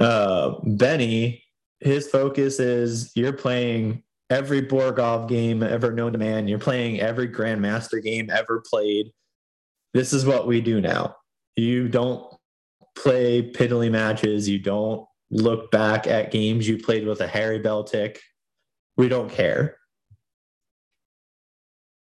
Uh, 0.00 0.54
Benny, 0.62 1.44
his 1.80 2.08
focus 2.08 2.60
is 2.60 3.12
you're 3.14 3.32
playing 3.32 4.02
every 4.30 4.62
Borgov 4.62 5.28
game 5.28 5.62
ever 5.62 5.92
known 5.92 6.12
to 6.12 6.18
man. 6.18 6.48
You're 6.48 6.58
playing 6.58 7.00
every 7.00 7.28
Grandmaster 7.28 8.02
game 8.02 8.30
ever 8.30 8.62
played. 8.68 9.12
This 9.92 10.12
is 10.12 10.26
what 10.26 10.46
we 10.46 10.60
do 10.60 10.80
now. 10.80 11.16
You 11.56 11.88
don't 11.88 12.34
play 12.96 13.42
piddly 13.52 13.90
matches. 13.90 14.48
You 14.48 14.58
don't 14.58 15.06
look 15.30 15.70
back 15.70 16.06
at 16.06 16.30
games 16.30 16.68
you 16.68 16.78
played 16.78 17.06
with 17.06 17.20
a 17.20 17.26
Harry 17.26 17.60
Beltik. 17.60 18.18
We 18.96 19.08
don't 19.08 19.30
care. 19.30 19.76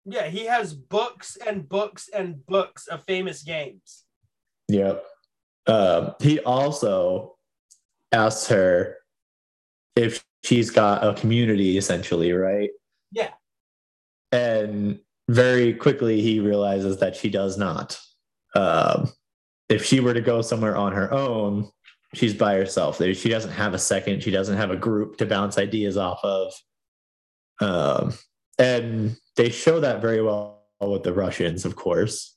Yeah, 0.05 0.27
he 0.27 0.45
has 0.45 0.73
books 0.73 1.37
and 1.47 1.67
books 1.67 2.09
and 2.13 2.45
books 2.45 2.87
of 2.87 3.03
famous 3.05 3.41
games. 3.41 4.03
Yep. 4.67 5.05
Um, 5.65 6.15
he 6.19 6.39
also 6.41 7.37
asks 8.11 8.47
her 8.47 8.97
if 9.95 10.23
she's 10.43 10.69
got 10.69 11.03
a 11.03 11.13
community, 11.19 11.77
essentially, 11.77 12.31
right? 12.33 12.69
Yeah. 13.11 13.30
And 14.31 14.99
very 15.30 15.73
quickly, 15.73 16.22
he 16.22 16.39
realizes 16.39 16.97
that 16.97 17.15
she 17.15 17.30
does 17.30 17.57
not. 17.57 17.99
Um, 18.55 19.11
if 19.69 19.85
she 19.85 19.99
were 19.99 20.13
to 20.13 20.22
go 20.22 20.41
somewhere 20.41 20.75
on 20.75 20.91
her 20.91 21.11
own, 21.13 21.72
she's 22.13 22.33
by 22.33 22.55
herself. 22.55 22.97
She 22.97 23.30
doesn't 23.30 23.51
have 23.51 23.73
a 23.73 23.80
second. 23.80 24.22
She 24.22 24.31
doesn't 24.31 24.57
have 24.57 24.72
a 24.72 24.75
group 24.75 25.17
to 25.17 25.25
bounce 25.25 25.57
ideas 25.57 25.97
off 25.97 26.19
of. 26.23 26.53
Um, 27.61 28.13
and 28.59 29.15
they 29.35 29.49
show 29.49 29.80
that 29.80 30.01
very 30.01 30.22
well 30.22 30.65
with 30.81 31.03
the 31.03 31.13
Russians, 31.13 31.65
of 31.65 31.75
course. 31.75 32.35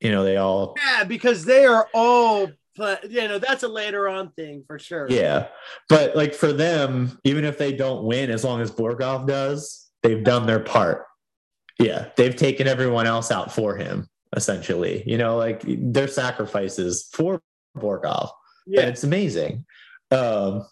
You 0.00 0.10
know, 0.10 0.24
they 0.24 0.36
all 0.36 0.74
Yeah, 0.84 1.04
because 1.04 1.44
they 1.44 1.64
are 1.64 1.88
all, 1.94 2.50
pla- 2.76 2.96
you 3.08 3.26
know, 3.26 3.38
that's 3.38 3.62
a 3.62 3.68
later 3.68 4.08
on 4.08 4.30
thing 4.32 4.62
for 4.66 4.78
sure. 4.78 5.06
Yeah. 5.10 5.48
But 5.88 6.14
like 6.14 6.34
for 6.34 6.52
them, 6.52 7.18
even 7.24 7.44
if 7.44 7.58
they 7.58 7.72
don't 7.72 8.04
win, 8.04 8.30
as 8.30 8.44
long 8.44 8.60
as 8.60 8.70
Borgov 8.70 9.26
does, 9.26 9.90
they've 10.02 10.22
done 10.22 10.46
their 10.46 10.60
part. 10.60 11.04
Yeah. 11.78 12.08
They've 12.16 12.36
taken 12.36 12.66
everyone 12.68 13.06
else 13.06 13.30
out 13.30 13.52
for 13.52 13.76
him, 13.76 14.08
essentially. 14.34 15.02
You 15.06 15.18
know, 15.18 15.36
like 15.36 15.62
their 15.66 16.08
sacrifices 16.08 17.08
for 17.12 17.42
Borgov. 17.76 18.30
And 18.66 18.74
Yeah. 18.74 18.80
it's 18.82 19.04
amazing. 19.04 19.64
Um, 20.10 20.66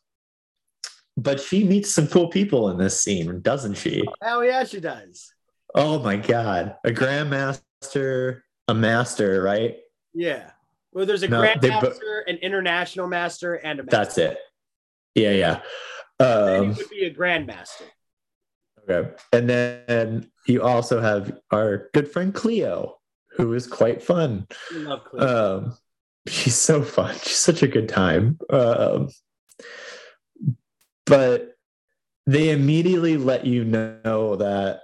but 1.16 1.40
she 1.40 1.64
meets 1.64 1.90
some 1.94 2.08
cool 2.08 2.28
people 2.28 2.70
in 2.70 2.78
this 2.78 3.00
scene, 3.00 3.40
doesn't 3.40 3.74
she? 3.74 4.02
Oh 4.22 4.40
yeah, 4.40 4.64
she 4.64 4.80
does. 4.80 5.32
Oh 5.74 5.98
my 6.00 6.16
God. 6.16 6.76
A 6.84 6.90
grandmaster, 6.90 8.40
a 8.68 8.74
master, 8.74 9.42
right? 9.42 9.76
Yeah. 10.12 10.50
Well, 10.94 11.06
there's 11.06 11.24
a 11.24 11.28
No, 11.28 11.40
they 11.40 11.54
bo- 11.68 11.80
grandmaster, 11.80 12.22
an 12.28 12.36
international 12.36 13.08
master, 13.08 13.54
and 13.54 13.80
a 13.80 13.82
master. 13.82 13.96
That's 13.96 14.18
it. 14.18 14.38
Yeah, 15.14 15.32
yeah. 15.32 15.60
Um, 16.20 16.72
he 16.74 16.82
would 16.82 16.90
be 16.90 17.04
a 17.04 17.14
grandmaster. 17.14 17.82
Okay. 18.88 19.10
And 19.32 19.50
then 19.50 20.30
you 20.46 20.62
also 20.62 21.00
have 21.00 21.36
our 21.50 21.88
good 21.94 22.10
friend 22.10 22.32
Cleo, 22.32 22.96
who 23.36 23.52
is 23.54 23.66
quite 23.66 24.02
fun. 24.02 24.46
Love 24.72 25.04
Cleo. 25.04 25.58
Um, 25.58 25.76
she's 26.28 26.56
so 26.56 26.82
fun. 26.82 27.14
She's 27.22 27.36
such 27.36 27.62
a 27.62 27.68
good 27.68 27.88
time. 27.88 28.38
Um, 28.50 29.08
but 31.06 31.56
they 32.26 32.50
immediately 32.50 33.16
let 33.16 33.44
you 33.44 33.64
know 33.64 34.36
that 34.36 34.80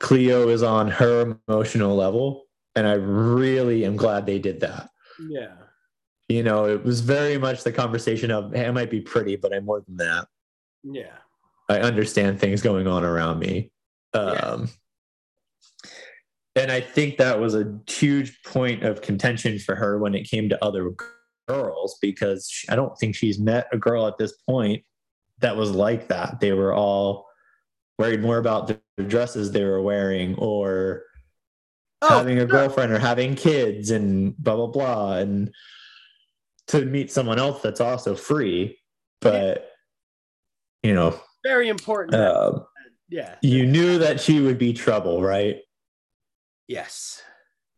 Cleo 0.00 0.48
is 0.48 0.62
on 0.62 0.88
her 0.88 1.38
emotional 1.48 1.94
level. 1.94 2.46
And 2.74 2.86
I 2.86 2.94
really 2.94 3.84
am 3.84 3.96
glad 3.96 4.26
they 4.26 4.38
did 4.38 4.60
that. 4.60 4.89
Yeah. 5.28 5.54
You 6.28 6.44
know, 6.44 6.66
it 6.66 6.84
was 6.84 7.00
very 7.00 7.38
much 7.38 7.64
the 7.64 7.72
conversation 7.72 8.30
of, 8.30 8.54
hey, 8.54 8.66
I 8.66 8.70
might 8.70 8.90
be 8.90 9.00
pretty, 9.00 9.34
but 9.36 9.52
I'm 9.52 9.64
more 9.64 9.82
than 9.86 9.96
that. 9.96 10.28
Yeah. 10.84 11.16
I 11.68 11.80
understand 11.80 12.38
things 12.38 12.62
going 12.62 12.86
on 12.86 13.04
around 13.04 13.40
me. 13.40 13.72
Yeah. 14.14 14.20
Um, 14.20 14.68
And 16.56 16.70
I 16.72 16.80
think 16.80 17.16
that 17.18 17.38
was 17.38 17.54
a 17.54 17.78
huge 17.88 18.42
point 18.42 18.82
of 18.82 19.02
contention 19.02 19.58
for 19.60 19.76
her 19.76 19.98
when 19.98 20.14
it 20.14 20.28
came 20.28 20.48
to 20.48 20.64
other 20.64 20.90
girls 21.46 21.96
because 22.02 22.48
she- 22.50 22.68
I 22.68 22.76
don't 22.76 22.96
think 22.98 23.14
she's 23.14 23.38
met 23.38 23.68
a 23.72 23.78
girl 23.78 24.06
at 24.06 24.18
this 24.18 24.36
point 24.48 24.84
that 25.38 25.56
was 25.56 25.70
like 25.70 26.08
that. 26.08 26.40
They 26.40 26.52
were 26.52 26.74
all 26.74 27.28
worried 27.98 28.20
more 28.20 28.38
about 28.38 28.66
the 28.66 28.80
dresses 29.04 29.52
they 29.52 29.64
were 29.64 29.80
wearing 29.80 30.34
or 30.36 31.04
having 32.08 32.38
a 32.38 32.42
Oh, 32.42 32.46
girlfriend 32.46 32.92
or 32.92 32.98
having 32.98 33.34
kids 33.34 33.90
and 33.90 34.36
blah 34.38 34.56
blah 34.56 34.66
blah 34.68 35.16
and 35.16 35.52
to 36.68 36.84
meet 36.84 37.10
someone 37.12 37.38
else 37.38 37.60
that's 37.62 37.80
also 37.80 38.14
free 38.14 38.78
but 39.20 39.70
you 40.82 40.94
know 40.94 41.18
Very 41.44 41.68
important. 41.68 42.14
um, 42.14 42.64
yeah. 43.08 43.34
you 43.42 43.66
knew 43.66 43.98
that 43.98 44.20
she 44.20 44.40
would 44.40 44.58
be 44.58 44.72
trouble 44.72 45.22
right 45.22 45.58
Yes. 46.68 47.20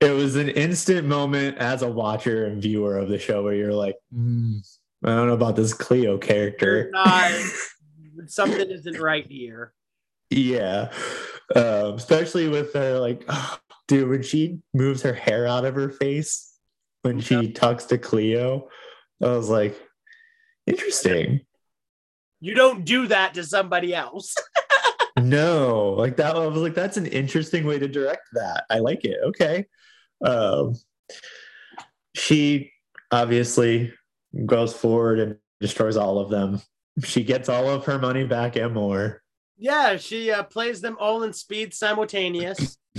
it 0.01 0.11
was 0.11 0.37
an 0.37 0.51
instant 0.51 1.07
moment 1.09 1.57
as 1.59 1.83
a 1.83 1.89
watcher 1.91 2.45
and 2.47 2.61
viewer 2.63 2.99
of 2.99 3.09
the 3.09 3.19
show 3.19 3.43
where 3.43 3.55
you're 3.55 3.73
like 3.73 3.97
"Hmm, 4.13 4.59
i 5.05 5.09
don't 5.09 5.27
know 5.27 5.33
about 5.35 5.57
this 5.57 5.73
cleo 5.75 6.19
character 6.19 6.91
Not, 6.93 7.33
something 8.27 8.71
isn't 8.71 9.01
right 9.01 9.27
here. 9.27 9.73
yeah 10.31 10.93
um, 11.57 11.95
especially 11.95 12.49
with 12.49 12.73
her 12.75 12.99
like 12.99 13.25
dude 13.89 14.09
when 14.09 14.23
she 14.23 14.61
moves 14.73 15.03
her 15.03 15.15
hair 15.15 15.47
out 15.47 15.65
of 15.65 15.75
her 15.75 15.91
face 15.91 16.55
when 17.03 17.21
she 17.21 17.51
talks 17.53 17.85
to 17.87 17.99
cleo 17.99 18.69
i 19.23 19.27
was 19.27 19.49
like 19.49 19.77
interesting. 20.67 21.41
You 22.41 22.55
don't 22.55 22.85
do 22.85 23.07
that 23.09 23.35
to 23.35 23.45
somebody 23.45 23.95
else. 23.95 24.35
no 25.19 25.91
like 25.99 26.17
that 26.17 26.35
i 26.35 26.47
was 26.47 26.57
like 26.57 26.75
that's 26.75 26.97
an 26.97 27.05
interesting 27.07 27.67
way 27.67 27.79
to 27.79 27.87
direct 27.87 28.27
that. 28.33 28.65
I 28.71 28.79
like 28.79 29.05
it. 29.05 29.19
Okay. 29.25 29.67
Um 30.25 30.75
she 32.15 32.73
obviously 33.11 33.93
goes 34.47 34.75
forward 34.75 35.21
and 35.21 35.37
destroys 35.61 35.97
all 35.97 36.19
of 36.19 36.31
them. 36.31 36.61
She 37.05 37.25
gets 37.25 37.49
all 37.49 37.69
of 37.69 37.85
her 37.87 37.99
money 37.99 38.25
back 38.25 38.57
and 38.57 38.75
more. 38.75 39.23
Yeah, 39.59 39.97
she 39.97 40.31
uh, 40.31 40.43
plays 40.43 40.81
them 40.81 40.97
all 40.99 41.23
in 41.23 41.33
speed 41.33 41.73
simultaneous. 41.73 42.79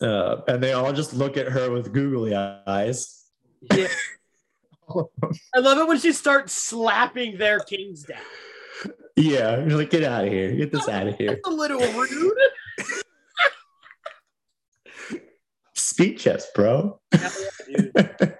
uh, 0.00 0.42
and 0.48 0.62
they 0.62 0.72
all 0.72 0.92
just 0.92 1.14
look 1.14 1.36
at 1.36 1.46
her 1.48 1.70
with 1.70 1.92
googly 1.92 2.34
eyes 2.34 3.24
Yeah. 3.72 3.88
I 5.54 5.60
love 5.60 5.78
it 5.78 5.88
when 5.88 5.98
she 5.98 6.12
starts 6.12 6.52
slapping 6.52 7.38
their 7.38 7.60
kings 7.60 8.02
down. 8.02 8.20
yeah 9.16 9.58
you're 9.64 9.78
like 9.78 9.90
get 9.90 10.04
out 10.04 10.24
of 10.24 10.30
here 10.32 10.52
get 10.54 10.72
this 10.72 10.88
out 10.88 11.06
of 11.06 11.16
here 11.16 11.28
That's 11.30 11.46
a 11.48 11.50
little 11.50 11.80
rude. 11.92 12.38
speeches 15.74 16.46
bro 16.54 17.00
Hell 17.12 17.32
yeah, 17.68 17.78
dude. 17.78 18.36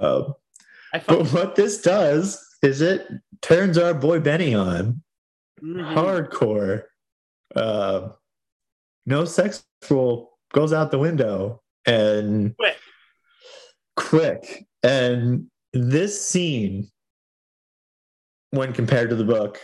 um, 0.00 0.34
I 0.92 0.98
but 1.06 1.30
what 1.32 1.54
this 1.56 1.80
does 1.82 2.42
is 2.62 2.80
it 2.80 3.06
turns 3.42 3.76
our 3.78 3.94
boy 3.94 4.20
benny 4.20 4.54
on 4.54 5.02
Mhm. 5.62 5.94
hardcore. 5.94 6.82
Uh, 7.54 8.10
no 9.06 9.24
sex 9.24 9.64
rule 9.90 10.38
goes 10.52 10.72
out 10.72 10.90
the 10.90 10.98
window 10.98 11.62
and 11.86 12.56
Quick. 12.56 12.76
quick. 13.96 14.66
And 14.82 15.46
this 15.72 16.24
scene, 16.24 16.90
when 18.50 18.72
compared 18.72 19.10
to 19.10 19.16
the 19.16 19.24
book, 19.24 19.58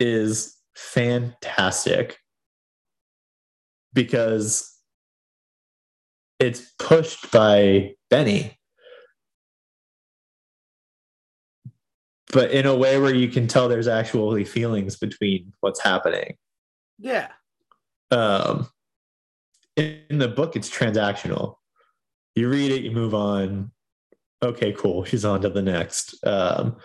is 0.00 0.56
fantastic 0.74 2.18
because 3.92 4.74
it's 6.38 6.72
pushed 6.78 7.30
by 7.30 7.94
Benny. 8.10 8.58
But 12.32 12.50
in 12.50 12.64
a 12.64 12.74
way 12.74 12.98
where 12.98 13.14
you 13.14 13.28
can 13.28 13.46
tell 13.46 13.68
there's 13.68 13.86
actually 13.86 14.44
feelings 14.44 14.96
between 14.96 15.52
what's 15.60 15.80
happening. 15.80 16.36
Yeah. 16.98 17.28
Um, 18.12 18.68
in 19.76 20.18
the 20.18 20.28
book, 20.28 20.54
it's 20.54 20.70
transactional. 20.70 21.56
You 22.34 22.48
read 22.48 22.70
it, 22.70 22.82
you 22.82 22.90
move 22.90 23.14
on. 23.14 23.72
Okay, 24.42 24.72
cool. 24.72 25.04
She's 25.04 25.24
on 25.24 25.40
to 25.42 25.48
the 25.48 25.62
next. 25.62 26.14
Um, 26.26 26.76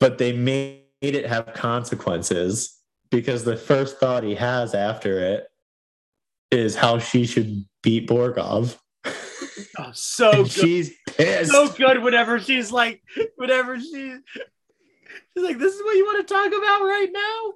but 0.00 0.18
they 0.18 0.32
made 0.32 0.82
it 1.00 1.26
have 1.26 1.52
consequences 1.54 2.78
because 3.10 3.44
the 3.44 3.56
first 3.56 3.98
thought 3.98 4.24
he 4.24 4.34
has 4.34 4.74
after 4.74 5.18
it 5.20 5.46
is 6.50 6.76
how 6.76 6.98
she 6.98 7.26
should 7.26 7.64
beat 7.82 8.08
Borgov. 8.08 8.78
Oh, 9.78 9.90
so 9.92 10.30
good. 10.44 10.50
she's 10.50 10.92
pissed. 11.08 11.50
so 11.50 11.68
good 11.68 12.02
whenever 12.02 12.38
she's 12.38 12.70
like 12.72 13.02
whenever 13.36 13.78
she 13.78 14.16
she's 15.34 15.44
like 15.44 15.58
this 15.58 15.74
is 15.74 15.82
what 15.82 15.96
you 15.96 16.04
want 16.04 16.26
to 16.26 16.34
talk 16.34 16.46
about 16.46 16.82
right 16.82 17.08
now 17.12 17.52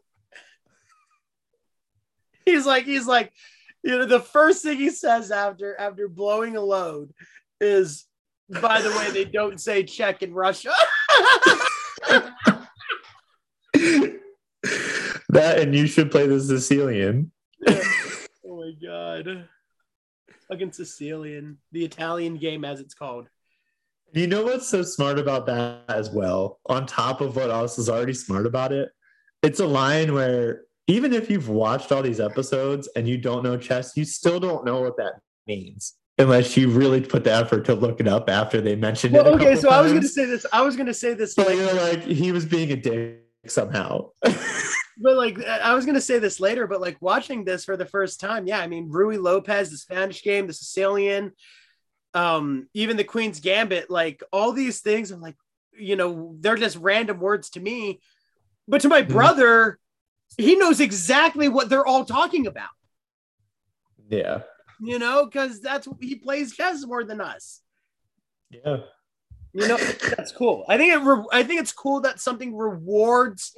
he's 2.47 2.65
like 2.65 2.85
he's 2.85 3.07
like 3.07 3.33
you 3.83 3.99
know 3.99 4.07
the 4.07 4.21
first 4.21 4.63
thing 4.63 4.79
he 4.79 4.91
says 4.91 5.31
after 5.31 5.79
after 5.79 6.09
blowing 6.09 6.57
a 6.57 6.61
load 6.61 7.13
is 7.61 8.07
by 8.49 8.81
the 8.81 8.91
way 8.91 9.11
they 9.11 9.25
don't 9.25 9.61
say 9.61 9.83
check 9.83 10.23
in 10.23 10.33
russia. 10.33 10.73
That 15.37 15.59
and 15.59 15.75
you 15.75 15.87
should 15.87 16.11
play 16.11 16.27
the 16.27 16.41
Sicilian. 16.41 17.31
oh 17.69 17.83
my 18.45 18.73
god. 18.83 19.49
Fucking 20.49 20.73
sicilian. 20.73 21.59
The 21.73 21.85
italian 21.85 22.37
game 22.37 22.65
as 22.65 22.81
it's 22.81 22.95
called. 22.95 23.29
You 24.13 24.29
know 24.29 24.45
what's 24.45 24.69
so 24.69 24.83
smart 24.83 25.19
about 25.19 25.45
that 25.47 25.83
as 25.89 26.11
well? 26.11 26.61
On 26.67 26.87
top 26.87 27.21
of 27.21 27.37
what 27.37 27.51
else 27.51 27.79
is 27.79 27.91
already 27.91 28.15
smart 28.15 28.47
about 28.47 28.73
it, 28.73 28.89
it's 29.43 29.61
a 29.61 29.67
line 29.67 30.15
where 30.15 30.63
even 30.87 31.13
if 31.13 31.31
you've 31.31 31.49
watched 31.49 31.91
all 31.93 32.03
these 32.03 32.21
episodes 32.21 32.89
and 32.97 33.09
you 33.09 33.19
don't 33.19 33.43
know 33.43 33.57
chess, 33.57 33.97
you 33.97 34.05
still 34.05 34.39
don't 34.41 34.65
know 34.65 34.81
what 34.81 34.97
that 34.99 35.15
means 35.47 35.95
unless 36.19 36.57
you 36.57 36.71
really 36.71 37.01
put 37.01 37.25
the 37.25 37.33
effort 37.33 37.65
to 37.67 37.75
look 37.75 38.01
it 38.01 38.09
up 38.09 38.31
after 38.31 38.61
they 38.61 38.75
mentioned 38.75 39.15
it. 39.15 39.23
well 39.23 39.35
a 39.35 39.37
okay 39.37 39.55
so 39.55 39.69
i 39.69 39.81
was 39.83 39.93
gonna 39.93 40.09
say 40.09 40.25
this 40.25 40.47
i 40.51 40.63
was 40.63 40.75
gonna 40.75 40.95
say 40.95 41.13
this 41.13 41.35
But 41.35 41.47
like 41.49 41.57
you're 41.57 41.75
like 41.75 42.03
he 42.05 42.33
was 42.33 42.47
being 42.47 42.73
a 42.73 42.77
dick 42.77 43.21
somehow. 43.47 44.11
but 44.23 45.15
like 45.17 45.39
I 45.45 45.75
was 45.75 45.85
gonna 45.87 46.01
say 46.01 46.19
this 46.19 46.41
later, 46.41 46.67
but 46.67 46.81
like 46.81 46.97
watching 47.01 47.45
this 47.45 47.65
for 47.65 47.77
the 47.77 47.85
first 47.87 48.19
time, 48.19 48.47
yeah, 48.49 48.59
I 48.59 48.67
mean 48.67 48.91
Ruy 48.91 49.23
Lopez, 49.23 49.71
the 49.71 49.77
Spanish 49.77 50.23
game, 50.25 50.47
the 50.49 50.53
Sicilian, 50.53 51.33
um, 52.15 52.69
even 52.75 52.97
the 52.97 53.05
Queen's 53.05 53.39
Gambit, 53.39 53.89
like 53.91 54.23
all 54.33 54.53
these 54.53 54.81
things, 54.81 55.11
I'm 55.13 55.21
like, 55.21 55.37
you 55.79 55.95
know, 55.97 56.35
they're 56.41 56.57
just 56.57 56.77
random 56.79 57.21
words 57.21 57.51
to 57.51 57.61
me, 57.61 58.01
but 58.67 58.81
to 58.81 58.89
my 58.89 59.03
Mhm. 59.03 59.09
brother, 59.09 59.79
he 60.37 60.57
knows 60.57 60.81
exactly 60.81 61.49
what 61.49 61.69
they're 61.69 61.87
all 61.87 62.05
talking 62.05 62.47
about, 62.47 62.71
yeah. 64.09 64.43
you 64.81 64.99
know, 64.99 65.25
because 65.25 65.61
that's 65.61 65.89
he 66.01 66.17
plays 66.17 66.55
chess 66.55 66.85
more 66.85 67.05
than 67.05 67.21
us. 67.21 67.63
Yeah. 68.51 68.79
You 69.53 69.69
know, 69.69 69.77
that's 70.17 70.33
cool. 70.33 70.67
I 70.69 70.77
think 70.77 70.93
it. 70.93 70.99
Re- 70.99 71.25
I 71.33 71.43
think 71.43 71.61
it's 71.61 71.73
cool 71.73 72.03
that 72.03 72.21
something 72.21 72.55
rewards 72.55 73.55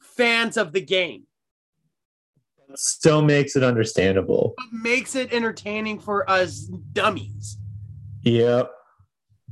fans 0.00 0.56
of 0.56 0.72
the 0.72 0.80
game. 0.80 1.24
Still 2.74 3.22
makes 3.22 3.54
it 3.54 3.62
understandable. 3.62 4.54
what 4.56 4.72
makes 4.72 5.14
it 5.14 5.32
entertaining 5.32 6.00
for 6.00 6.28
us 6.28 6.60
dummies. 6.92 7.58
Yep. 8.22 8.70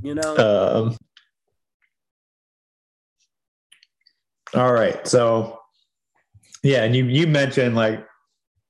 You 0.02 0.15
know, 0.15 0.36
Um, 0.36 0.97
all 4.55 4.73
right. 4.73 5.07
So, 5.07 5.60
yeah, 6.64 6.82
and 6.82 6.96
you 6.96 7.04
you 7.04 7.26
mentioned 7.26 7.76
like 7.76 8.04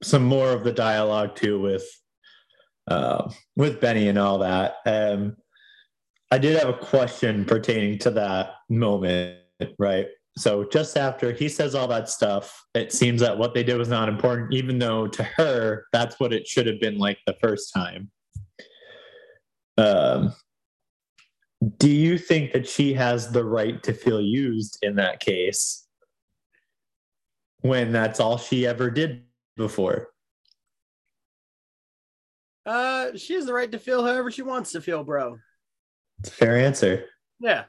some 0.02 0.24
more 0.24 0.50
of 0.50 0.64
the 0.64 0.72
dialogue 0.72 1.36
too 1.36 1.60
with 1.60 1.86
uh, 2.88 3.30
with 3.56 3.80
Benny 3.80 4.08
and 4.08 4.18
all 4.18 4.38
that. 4.38 4.76
Um, 4.84 5.36
I 6.30 6.38
did 6.38 6.58
have 6.58 6.68
a 6.68 6.76
question 6.76 7.44
pertaining 7.44 7.98
to 8.00 8.10
that 8.10 8.54
moment, 8.68 9.38
right? 9.78 10.08
So 10.36 10.64
just 10.64 10.98
after 10.98 11.30
he 11.30 11.48
says 11.48 11.76
all 11.76 11.86
that 11.86 12.08
stuff, 12.08 12.66
it 12.74 12.92
seems 12.92 13.20
that 13.20 13.38
what 13.38 13.54
they 13.54 13.62
did 13.62 13.78
was 13.78 13.88
not 13.88 14.08
important, 14.08 14.52
even 14.52 14.80
though 14.80 15.06
to 15.06 15.22
her 15.22 15.86
that's 15.92 16.18
what 16.18 16.32
it 16.32 16.48
should 16.48 16.66
have 16.66 16.80
been 16.80 16.98
like 16.98 17.18
the 17.26 17.36
first 17.40 17.72
time. 17.72 18.10
Um, 19.78 20.34
do 21.78 21.88
you 21.88 22.18
think 22.18 22.52
that 22.52 22.68
she 22.68 22.92
has 22.94 23.30
the 23.30 23.44
right 23.44 23.80
to 23.84 23.92
feel 23.92 24.20
used 24.20 24.78
in 24.82 24.96
that 24.96 25.20
case 25.20 25.83
when 27.64 27.92
that's 27.92 28.20
all 28.20 28.36
she 28.36 28.66
ever 28.66 28.90
did 28.90 29.22
before? 29.56 30.10
uh, 32.66 33.14
she 33.16 33.34
has 33.34 33.44
the 33.46 33.52
right 33.52 33.70
to 33.72 33.78
feel 33.78 34.02
however 34.04 34.30
she 34.30 34.40
wants 34.42 34.72
to 34.72 34.80
feel, 34.80 35.04
bro. 35.04 35.38
It's 36.20 36.28
a 36.30 36.32
fair 36.32 36.56
answer. 36.56 37.04
Yeah, 37.40 37.64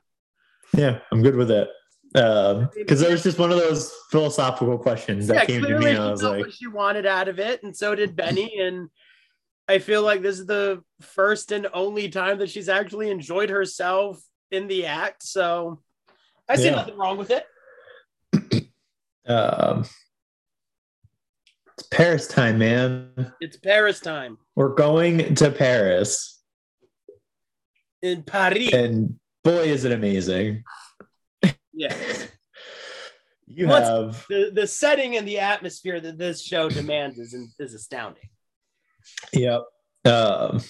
Yeah, 0.74 1.00
I'm 1.12 1.22
good 1.22 1.36
with 1.36 1.50
it. 1.52 1.70
Um 2.16 2.70
because 2.76 3.02
there 3.02 3.12
was 3.12 3.24
just 3.24 3.38
one 3.40 3.52
of 3.52 3.58
those 3.58 3.92
philosophical 4.10 4.78
questions 4.78 5.28
that 5.28 5.36
yeah. 5.36 5.46
came 5.46 5.62
to 5.64 5.80
me, 5.80 5.90
and 5.90 6.00
I 6.04 6.12
was 6.12 6.24
like, 6.24 6.40
what 6.46 6.54
she 6.54 6.68
wanted 6.68 7.06
out 7.06 7.28
of 7.28 7.40
it, 7.40 7.62
and 7.64 7.76
so 7.76 7.96
did 7.96 8.16
Benny. 8.16 8.54
And 8.60 8.90
I 9.68 9.80
feel 9.80 10.02
like 10.04 10.22
this 10.22 10.40
is 10.40 10.46
the 10.46 10.82
first 11.02 11.52
and 11.52 11.68
only 11.74 12.08
time 12.10 12.38
that 12.40 12.50
she's 12.50 12.70
actually 12.70 13.10
enjoyed 13.10 13.50
herself 13.50 14.22
in 14.52 14.68
the 14.68 14.86
act. 14.86 15.24
So 15.24 15.82
I 16.48 16.56
see 16.58 16.66
Yeah. 16.66 16.76
nothing 16.76 16.98
wrong 16.98 17.18
with 17.18 17.32
it. 17.32 17.46
Um, 19.28 19.86
"It's 21.78 21.88
Paris 21.90 22.28
time, 22.28 22.58
man. 22.58 23.34
It's 23.42 23.58
Paris 23.58 24.00
time 24.00 24.38
We're 24.56 24.74
going 24.76 25.36
to 25.36 25.52
Paris, 25.52 26.42
in 28.02 28.24
Paris. 28.24 28.74
and 28.74 29.20
boy, 29.44 29.64
is 29.64 29.86
it 29.86 29.92
amazing! 29.92 30.64
yeah, 31.74 31.96
You 33.48 33.68
Once- 33.68 33.88
have 33.88 34.26
the 34.30 34.52
the 34.54 34.68
setting 34.68 35.16
and 35.18 35.28
the 35.28 35.40
atmosphere 35.40 36.00
that 36.00 36.18
this 36.18 36.44
show 36.44 36.70
demands 36.70 37.20
is 37.20 37.36
is 37.60 37.74
astounding. 37.74 38.30
Yep. 39.34 39.62
Um, 40.06 40.62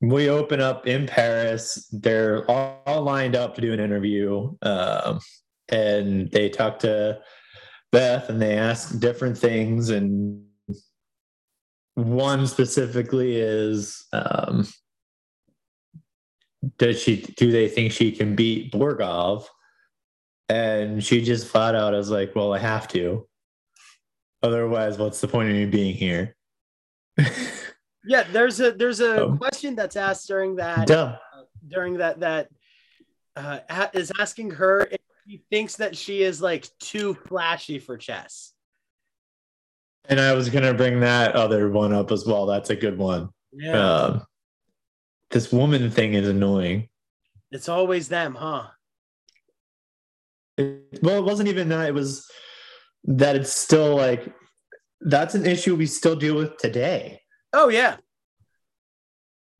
we 0.00 0.28
open 0.28 0.60
up 0.60 0.86
in 0.86 1.06
Paris. 1.06 1.88
They're 1.92 2.48
all, 2.50 2.80
all 2.86 3.02
lined 3.02 3.34
up 3.36 3.54
to 3.56 3.60
do 3.60 3.72
an 3.72 3.80
interview. 3.80 4.52
Um, 4.62 5.18
and 5.68 6.30
they 6.30 6.48
talk 6.48 6.78
to 6.80 7.20
Beth 7.92 8.28
and 8.30 8.40
they 8.40 8.56
ask 8.56 8.98
different 8.98 9.36
things. 9.38 9.90
And 9.90 10.44
one 11.94 12.46
specifically 12.46 13.36
is 13.36 14.06
um, 14.12 14.66
Does 16.78 17.00
she 17.00 17.16
do 17.36 17.52
they 17.52 17.68
think 17.68 17.92
she 17.92 18.10
can 18.12 18.34
beat 18.34 18.72
Borgov? 18.72 19.44
And 20.48 21.02
she 21.04 21.22
just 21.22 21.46
flat 21.48 21.74
out 21.74 21.94
is 21.94 22.10
like, 22.10 22.34
Well, 22.34 22.52
I 22.52 22.58
have 22.58 22.88
to. 22.88 23.28
Otherwise, 24.42 24.98
what's 24.98 25.20
the 25.20 25.28
point 25.28 25.50
of 25.50 25.54
me 25.54 25.66
being 25.66 25.94
here? 25.94 26.34
Yeah, 28.04 28.24
there's 28.24 28.58
a 28.58 28.72
there's 28.72 28.98
a 28.98 29.26
Um, 29.26 29.38
question 29.38 29.76
that's 29.76 29.94
asked 29.94 30.26
during 30.26 30.56
that 30.56 30.88
Duh. 30.88 31.16
during 31.68 31.98
that 31.98 32.18
that 32.18 32.48
uh, 33.36 33.60
is 33.94 34.10
asking 34.18 34.50
her 34.50 34.88
if 34.90 34.98
she 35.28 35.42
thinks 35.50 35.76
that 35.76 35.96
she 35.96 36.22
is 36.22 36.40
like 36.42 36.68
too 36.78 37.14
flashy 37.14 37.78
for 37.78 37.96
chess. 37.96 38.52
And 40.08 40.20
I 40.20 40.32
was 40.34 40.50
gonna 40.50 40.74
bring 40.74 41.00
that 41.00 41.34
other 41.36 41.68
one 41.70 41.92
up 41.92 42.10
as 42.10 42.26
well. 42.26 42.46
That's 42.46 42.70
a 42.70 42.76
good 42.76 42.98
one. 42.98 43.30
Yeah, 43.52 43.72
Um, 43.98 44.26
this 45.30 45.52
woman 45.52 45.90
thing 45.90 46.14
is 46.14 46.28
annoying. 46.28 46.88
it's 47.50 47.68
always 47.68 48.08
them, 48.08 48.34
huh? 48.34 48.68
It- 50.58 50.98
well, 51.02 51.18
it 51.18 51.24
wasn't 51.24 51.48
even 51.48 51.68
that. 51.68 51.88
It 51.88 51.94
was 51.94 52.26
that 53.04 53.36
it's 53.36 53.52
still 53.54 53.94
like 53.96 54.32
that's 55.00 55.34
an 55.34 55.44
issue 55.46 55.74
we 55.76 55.86
still 55.86 56.16
deal 56.16 56.34
with 56.36 56.56
today. 56.58 57.20
Oh 57.52 57.68
yeah, 57.68 57.96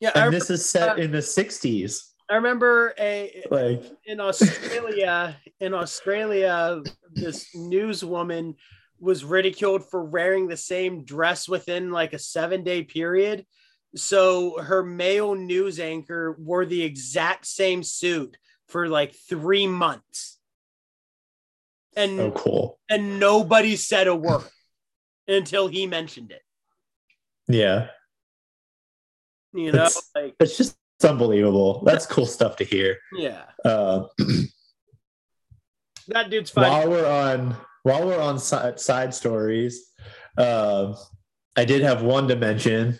yeah. 0.00 0.10
And 0.14 0.24
rem- 0.24 0.32
this 0.32 0.50
is 0.50 0.68
set 0.68 0.98
in 0.98 1.10
the 1.12 1.18
'60s. 1.22 2.11
I 2.30 2.36
remember 2.36 2.94
a 2.98 3.44
Like, 3.50 3.82
in 4.06 4.20
Australia, 4.20 5.36
in 5.60 5.74
Australia, 5.74 6.82
this 7.12 7.48
newswoman 7.54 8.54
was 8.98 9.24
ridiculed 9.24 9.84
for 9.84 10.04
wearing 10.04 10.46
the 10.48 10.56
same 10.56 11.04
dress 11.04 11.48
within 11.48 11.90
like 11.90 12.12
a 12.12 12.18
seven 12.18 12.62
day 12.64 12.82
period. 12.84 13.44
So 13.96 14.58
her 14.58 14.82
male 14.82 15.34
news 15.34 15.78
anchor 15.80 16.36
wore 16.38 16.64
the 16.64 16.82
exact 16.82 17.46
same 17.46 17.82
suit 17.82 18.38
for 18.68 18.88
like 18.88 19.14
three 19.28 19.66
months. 19.66 20.38
And 21.94 22.18
oh, 22.18 22.30
cool. 22.30 22.78
and 22.88 23.20
nobody 23.20 23.76
said 23.76 24.06
a 24.06 24.16
word 24.16 24.44
until 25.28 25.68
he 25.68 25.86
mentioned 25.86 26.30
it. 26.32 26.40
Yeah, 27.48 27.88
You 29.52 29.72
know, 29.72 29.84
It's- 29.84 30.10
like 30.14 30.36
it's 30.40 30.56
just 30.56 30.76
it's 31.02 31.10
unbelievable. 31.10 31.82
That's 31.84 32.06
cool 32.06 32.26
stuff 32.26 32.56
to 32.56 32.64
hear. 32.64 32.98
yeah, 33.12 33.42
Uh, 33.64 34.04
that 36.08 36.30
dude's 36.30 36.50
fine. 36.50 36.70
while 36.70 36.88
we're 36.90 37.06
on 37.06 37.56
while 37.84 38.06
we're 38.06 38.20
on 38.20 38.38
side, 38.38 38.78
side 38.78 39.12
stories 39.14 39.90
um 40.38 40.94
i 41.56 41.64
did 41.64 41.80
have 41.82 42.02
one 42.02 42.26
to 42.28 42.34
mention 42.36 42.98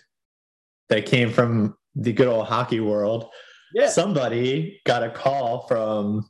that 0.89 1.05
came 1.05 1.29
from 1.31 1.75
the 1.95 2.11
good 2.13 2.27
old 2.27 2.47
hockey 2.47 2.79
world 2.79 3.29
Yeah, 3.73 3.87
somebody 3.89 4.81
got 4.85 5.03
a 5.03 5.09
call 5.09 5.67
from 5.67 6.29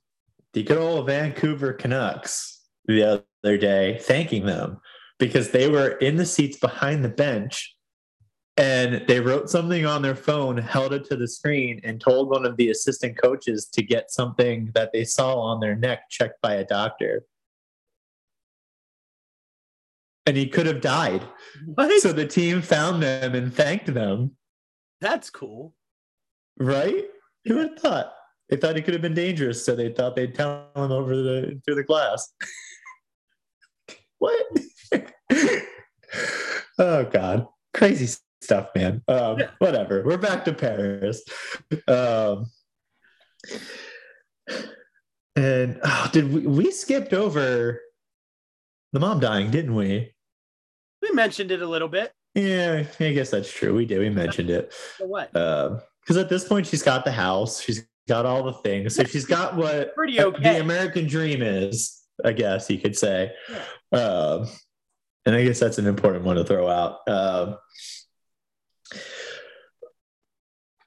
the 0.53 0.64
good 0.64 0.77
old 0.77 1.08
Vancouver 1.08 1.74
Canucks 1.74 2.61
the 2.85 3.24
other 3.43 3.58
day, 3.58 3.98
thanking 4.02 4.45
them 4.45 4.80
because 5.19 5.50
they 5.52 5.68
were 5.69 5.90
in 5.98 6.16
the 6.18 6.26
seats 6.26 6.58
behind 6.58 7.03
the 7.03 7.10
bench 7.10 7.76
and 8.58 9.04
they 9.08 9.20
wrote 9.20 9.50
something 9.50 9.86
on 9.86 10.04
their 10.04 10.16
phone, 10.16 10.58
held 10.58 10.94
it 10.94 11.06
to 11.06 11.16
the 11.16 11.28
screen, 11.28 11.82
and 11.84 12.00
told 12.00 12.30
one 12.30 12.46
of 12.46 12.56
the 12.58 12.70
assistant 12.70 13.18
coaches 13.18 13.66
to 13.74 13.82
get 13.82 14.12
something 14.12 14.70
that 14.76 14.92
they 14.94 15.04
saw 15.04 15.40
on 15.40 15.60
their 15.60 15.76
neck 15.76 16.10
checked 16.10 16.40
by 16.42 16.56
a 16.56 16.66
doctor. 16.66 17.26
And 20.26 20.38
he 20.38 20.48
could 20.48 20.68
have 20.68 20.82
died. 20.82 21.24
What? 21.66 22.00
So 22.02 22.14
the 22.14 22.28
team 22.28 22.62
found 22.62 23.02
them 23.02 23.34
and 23.34 23.54
thanked 23.54 23.94
them. 23.94 24.32
That's 25.02 25.30
cool. 25.30 25.74
Right? 26.58 27.06
Who 27.46 27.56
would 27.56 27.70
have 27.72 27.80
thought? 27.80 28.14
They 28.50 28.58
thought 28.58 28.78
it 28.78 28.84
could 28.84 28.94
have 28.94 29.02
been 29.02 29.16
dangerous, 29.16 29.66
so 29.66 29.76
they 29.76 29.92
thought 29.92 30.16
they'd 30.16 30.36
tell 30.36 30.70
him 30.76 30.92
over 30.92 31.16
the 31.16 31.60
through 31.66 31.76
the 31.76 31.84
glass. 31.84 32.32
what? 34.20 34.46
oh 36.78 37.04
God, 37.06 37.48
crazy 37.74 38.16
stuff, 38.44 38.70
man. 38.76 39.02
Um, 39.08 39.40
Whatever. 39.60 40.04
We're 40.04 40.18
back 40.18 40.46
to 40.46 40.54
Paris. 40.54 41.24
Um, 41.88 42.46
and 45.36 45.80
oh, 45.84 46.10
did 46.12 46.32
we, 46.32 46.42
we 46.42 46.72
skipped 46.72 47.14
over 47.14 47.82
the 48.92 49.00
mom 49.00 49.20
dying, 49.20 49.50
didn't 49.52 49.76
we? 49.76 50.14
We 51.02 51.12
mentioned 51.12 51.52
it 51.52 51.62
a 51.62 51.68
little 51.68 51.88
bit. 51.88 52.14
Yeah, 52.36 52.86
I 53.00 53.12
guess 53.12 53.30
that's 53.30 53.52
true. 53.52 53.76
We 53.76 53.86
did. 53.86 54.00
We 54.00 54.10
mentioned 54.10 54.50
it. 54.50 54.74
So 54.98 55.06
what? 55.06 55.32
because 55.32 56.18
at 56.18 56.30
this 56.30 56.48
point 56.48 56.68
she's 56.68 56.84
got 56.84 57.06
the 57.06 57.12
house, 57.12 57.62
she's 57.62 57.86
got 58.08 58.26
all 58.26 58.44
the 58.44 58.54
things, 58.54 58.96
so 58.96 59.04
she's 59.04 59.26
got 59.26 59.56
what 59.58 59.94
Pretty 59.96 60.20
okay. 60.20 60.54
the. 60.56 60.60
American 60.62 61.08
dream 61.08 61.42
is, 61.42 62.02
I 62.24 62.34
guess 62.34 62.70
you 62.70 62.80
could 62.80 62.98
say. 62.98 63.32
Um, 63.92 64.48
and 65.26 65.36
I 65.36 65.44
guess 65.44 65.60
that's 65.60 65.78
an 65.78 65.88
important 65.88 66.26
one 66.26 66.36
to 66.36 66.44
throw 66.44 66.68
out. 66.68 67.00
Um, 67.08 67.58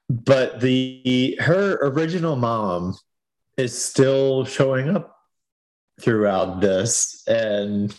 but 0.09 0.59
the 0.61 1.37
her 1.41 1.77
original 1.81 2.35
mom 2.35 2.95
is 3.57 3.77
still 3.77 4.45
showing 4.45 4.89
up 4.89 5.17
throughout 5.99 6.61
this, 6.61 7.23
and 7.27 7.95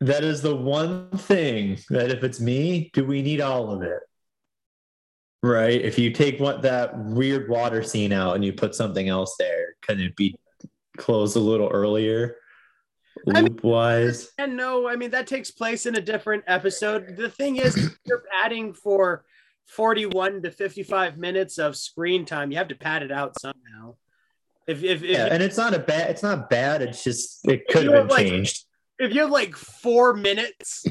that 0.00 0.24
is 0.24 0.42
the 0.42 0.54
one 0.54 1.10
thing 1.10 1.78
that 1.90 2.10
if 2.10 2.24
it's 2.24 2.40
me, 2.40 2.90
do 2.92 3.04
we 3.04 3.22
need 3.22 3.40
all 3.40 3.70
of 3.70 3.82
it? 3.82 4.00
Right. 5.44 5.80
If 5.80 5.98
you 5.98 6.12
take 6.12 6.38
what 6.38 6.62
that 6.62 6.96
weird 6.96 7.48
water 7.48 7.82
scene 7.82 8.12
out 8.12 8.36
and 8.36 8.44
you 8.44 8.52
put 8.52 8.74
something 8.76 9.08
else 9.08 9.34
there, 9.38 9.74
can 9.82 10.00
it 10.00 10.14
be 10.14 10.36
closed 10.96 11.36
a 11.36 11.40
little 11.40 11.68
earlier? 11.68 12.36
I 13.34 13.42
mean- 13.42 13.58
And 14.38 14.56
no, 14.56 14.88
I 14.88 14.96
mean 14.96 15.10
that 15.10 15.26
takes 15.26 15.50
place 15.50 15.86
in 15.86 15.96
a 15.96 16.00
different 16.00 16.44
episode. 16.46 17.16
The 17.16 17.30
thing 17.30 17.56
is, 17.56 17.96
you're 18.04 18.22
padding 18.32 18.72
for 18.74 19.24
41 19.66 20.42
to 20.42 20.50
55 20.50 21.18
minutes 21.18 21.58
of 21.58 21.76
screen 21.76 22.24
time. 22.24 22.50
You 22.50 22.58
have 22.58 22.68
to 22.68 22.74
pad 22.74 23.02
it 23.02 23.12
out 23.12 23.38
somehow. 23.40 23.94
If 24.66 24.82
if 24.82 25.02
if, 25.02 25.10
Yeah, 25.10 25.28
and 25.30 25.42
it's 25.42 25.56
not 25.56 25.74
a 25.74 25.78
bad 25.78 26.10
it's 26.10 26.22
not 26.22 26.48
bad, 26.50 26.82
it's 26.82 27.02
just 27.02 27.46
it 27.48 27.66
could 27.68 27.84
have 27.84 27.92
been 27.92 28.08
like, 28.08 28.26
changed. 28.26 28.64
if 28.98 29.12
you 29.14 29.22
have 29.22 29.30
like 29.30 29.56
four 29.56 30.14
minutes 30.14 30.84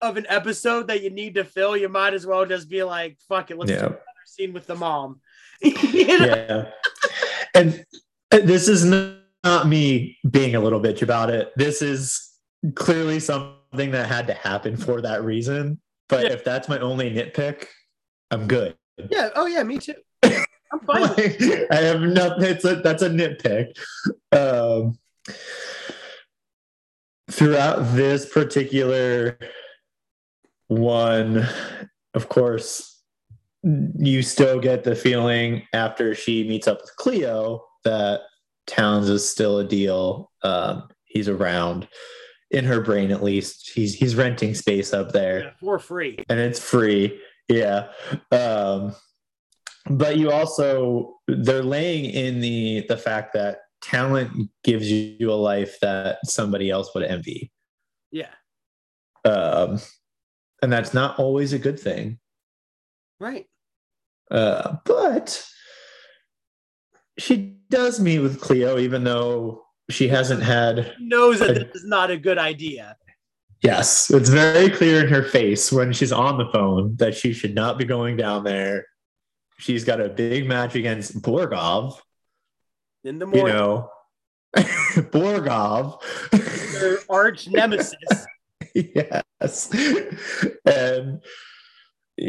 of 0.00 0.16
an 0.16 0.26
episode 0.28 0.88
that 0.88 1.02
you 1.02 1.10
need 1.10 1.34
to 1.36 1.44
fill, 1.44 1.76
you 1.76 1.88
might 1.88 2.14
as 2.14 2.26
well 2.26 2.44
just 2.46 2.68
be 2.68 2.82
like, 2.82 3.18
"Fuck 3.28 3.50
it, 3.50 3.58
let's 3.58 3.70
do 3.70 3.76
another 3.78 4.00
scene 4.26 4.52
with 4.52 4.66
the 4.66 4.74
mom." 4.76 5.20
You 5.62 6.18
know? 6.18 6.26
yeah. 6.26 6.70
And 7.54 7.84
this 8.30 8.66
is 8.68 8.84
not 8.84 9.19
me 9.66 10.18
being 10.30 10.54
a 10.54 10.60
little 10.60 10.80
bitch 10.80 11.02
about 11.02 11.30
it. 11.30 11.52
This 11.56 11.82
is 11.82 12.30
clearly 12.74 13.20
something 13.20 13.90
that 13.92 14.06
had 14.08 14.26
to 14.26 14.34
happen 14.34 14.76
for 14.76 15.00
that 15.00 15.24
reason. 15.24 15.80
But 16.08 16.24
Yeah. 16.26 16.32
if 16.32 16.44
that's 16.44 16.68
my 16.68 16.78
only 16.78 17.10
nitpick, 17.10 17.66
I'm 18.30 18.46
good. 18.46 18.76
yeah. 19.10 19.30
Oh 19.34 19.46
yeah, 19.46 19.62
me 19.62 19.78
too. 19.78 19.94
I'm 20.22 20.80
fine. 20.86 21.02
Like, 21.02 21.40
I 21.72 21.76
have 21.76 22.00
nothing. 22.02 22.44
It's 22.44 22.64
a, 22.64 22.76
that's 22.76 23.02
a 23.02 23.08
nitpick. 23.10 23.76
Um, 24.32 24.98
throughout 27.30 27.94
this 27.94 28.26
particular 28.26 29.38
one, 30.68 31.46
of 32.14 32.28
course, 32.28 33.02
you 33.62 34.22
still 34.22 34.58
get 34.60 34.84
the 34.84 34.94
feeling 34.94 35.66
after 35.72 36.14
she 36.14 36.46
meets 36.48 36.66
up 36.68 36.80
with 36.80 36.94
Cleo 36.96 37.64
that 37.84 38.20
Townes 38.70 39.08
is 39.08 39.28
still 39.28 39.58
a 39.58 39.64
deal. 39.64 40.30
Um, 40.42 40.88
he's 41.04 41.28
around 41.28 41.88
in 42.50 42.64
her 42.64 42.80
brain, 42.80 43.10
at 43.10 43.22
least. 43.22 43.70
He's 43.74 43.94
he's 43.94 44.14
renting 44.16 44.54
space 44.54 44.92
up 44.94 45.12
there 45.12 45.40
Yeah, 45.44 45.50
for 45.60 45.78
free. 45.78 46.18
and 46.28 46.38
it's 46.40 46.60
free. 46.60 47.20
Yeah. 47.48 47.88
Um, 48.30 48.94
but 49.88 50.16
you 50.18 50.30
also 50.30 51.16
they're 51.26 51.62
laying 51.62 52.04
in 52.04 52.40
the 52.40 52.84
the 52.88 52.96
fact 52.96 53.32
that 53.34 53.58
talent 53.82 54.50
gives 54.62 54.90
you 54.90 55.30
a 55.30 55.34
life 55.34 55.78
that 55.80 56.18
somebody 56.24 56.70
else 56.70 56.94
would 56.94 57.04
envy. 57.04 57.50
Yeah. 58.12 58.28
Um, 59.24 59.80
and 60.62 60.72
that's 60.72 60.92
not 60.94 61.18
always 61.18 61.52
a 61.52 61.58
good 61.58 61.80
thing. 61.80 62.18
Right. 63.18 63.46
Uh, 64.30 64.76
but 64.84 65.42
she 67.18 67.59
does 67.70 68.00
meet 68.00 68.18
with 68.18 68.40
Cleo, 68.40 68.78
even 68.78 69.04
though 69.04 69.64
she 69.88 70.08
hasn't 70.08 70.42
had 70.42 70.92
Knows 71.00 71.38
that 71.40 71.50
I- 71.50 71.52
this 71.54 71.74
is 71.76 71.86
not 71.86 72.10
a 72.10 72.16
good 72.16 72.38
idea. 72.38 72.96
Yes, 73.62 74.10
it's 74.10 74.30
very 74.30 74.70
clear 74.70 75.02
in 75.04 75.08
her 75.12 75.22
face 75.22 75.70
when 75.70 75.92
she's 75.92 76.12
on 76.12 76.38
the 76.38 76.46
phone 76.50 76.96
that 76.96 77.14
she 77.14 77.34
should 77.34 77.54
not 77.54 77.76
be 77.76 77.84
going 77.84 78.16
down 78.16 78.42
there. 78.42 78.86
She's 79.58 79.84
got 79.84 80.00
a 80.00 80.08
big 80.08 80.46
match 80.48 80.74
against 80.74 81.20
Borgov, 81.20 81.98
In 83.04 83.18
the 83.18 83.26
you 83.26 83.44
know. 83.44 83.90
Borgov. 84.56 86.00
their 86.80 86.98
arch 87.10 87.48
nemesis. 87.48 87.94
yes. 88.74 89.70
And 90.64 91.20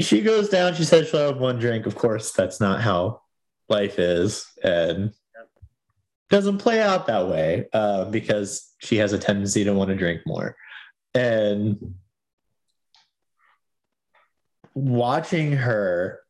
she 0.02 0.22
goes 0.22 0.50
down, 0.50 0.76
she 0.76 0.84
says 0.84 1.08
she'll 1.10 1.28
have 1.32 1.38
one 1.40 1.60
drink. 1.60 1.86
Of 1.86 1.95
course, 1.95 2.34
that's 2.34 2.60
not 2.60 2.82
how 2.82 3.22
life 3.70 4.00
is. 4.00 4.45
And 4.64 5.14
doesn't 6.32 6.60
play 6.60 6.82
out 6.82 7.06
that 7.08 7.27
way 7.27 7.68
uh, 7.74 8.06
because 8.06 8.74
she 8.80 8.98
has 8.98 9.14
a 9.14 9.19
tendency 9.19 9.66
to 9.66 9.74
want 9.74 9.90
to 9.90 9.95
drink 9.95 10.22
more. 10.26 10.56
And 11.14 11.95
watching 14.74 15.51
her, 15.51 16.22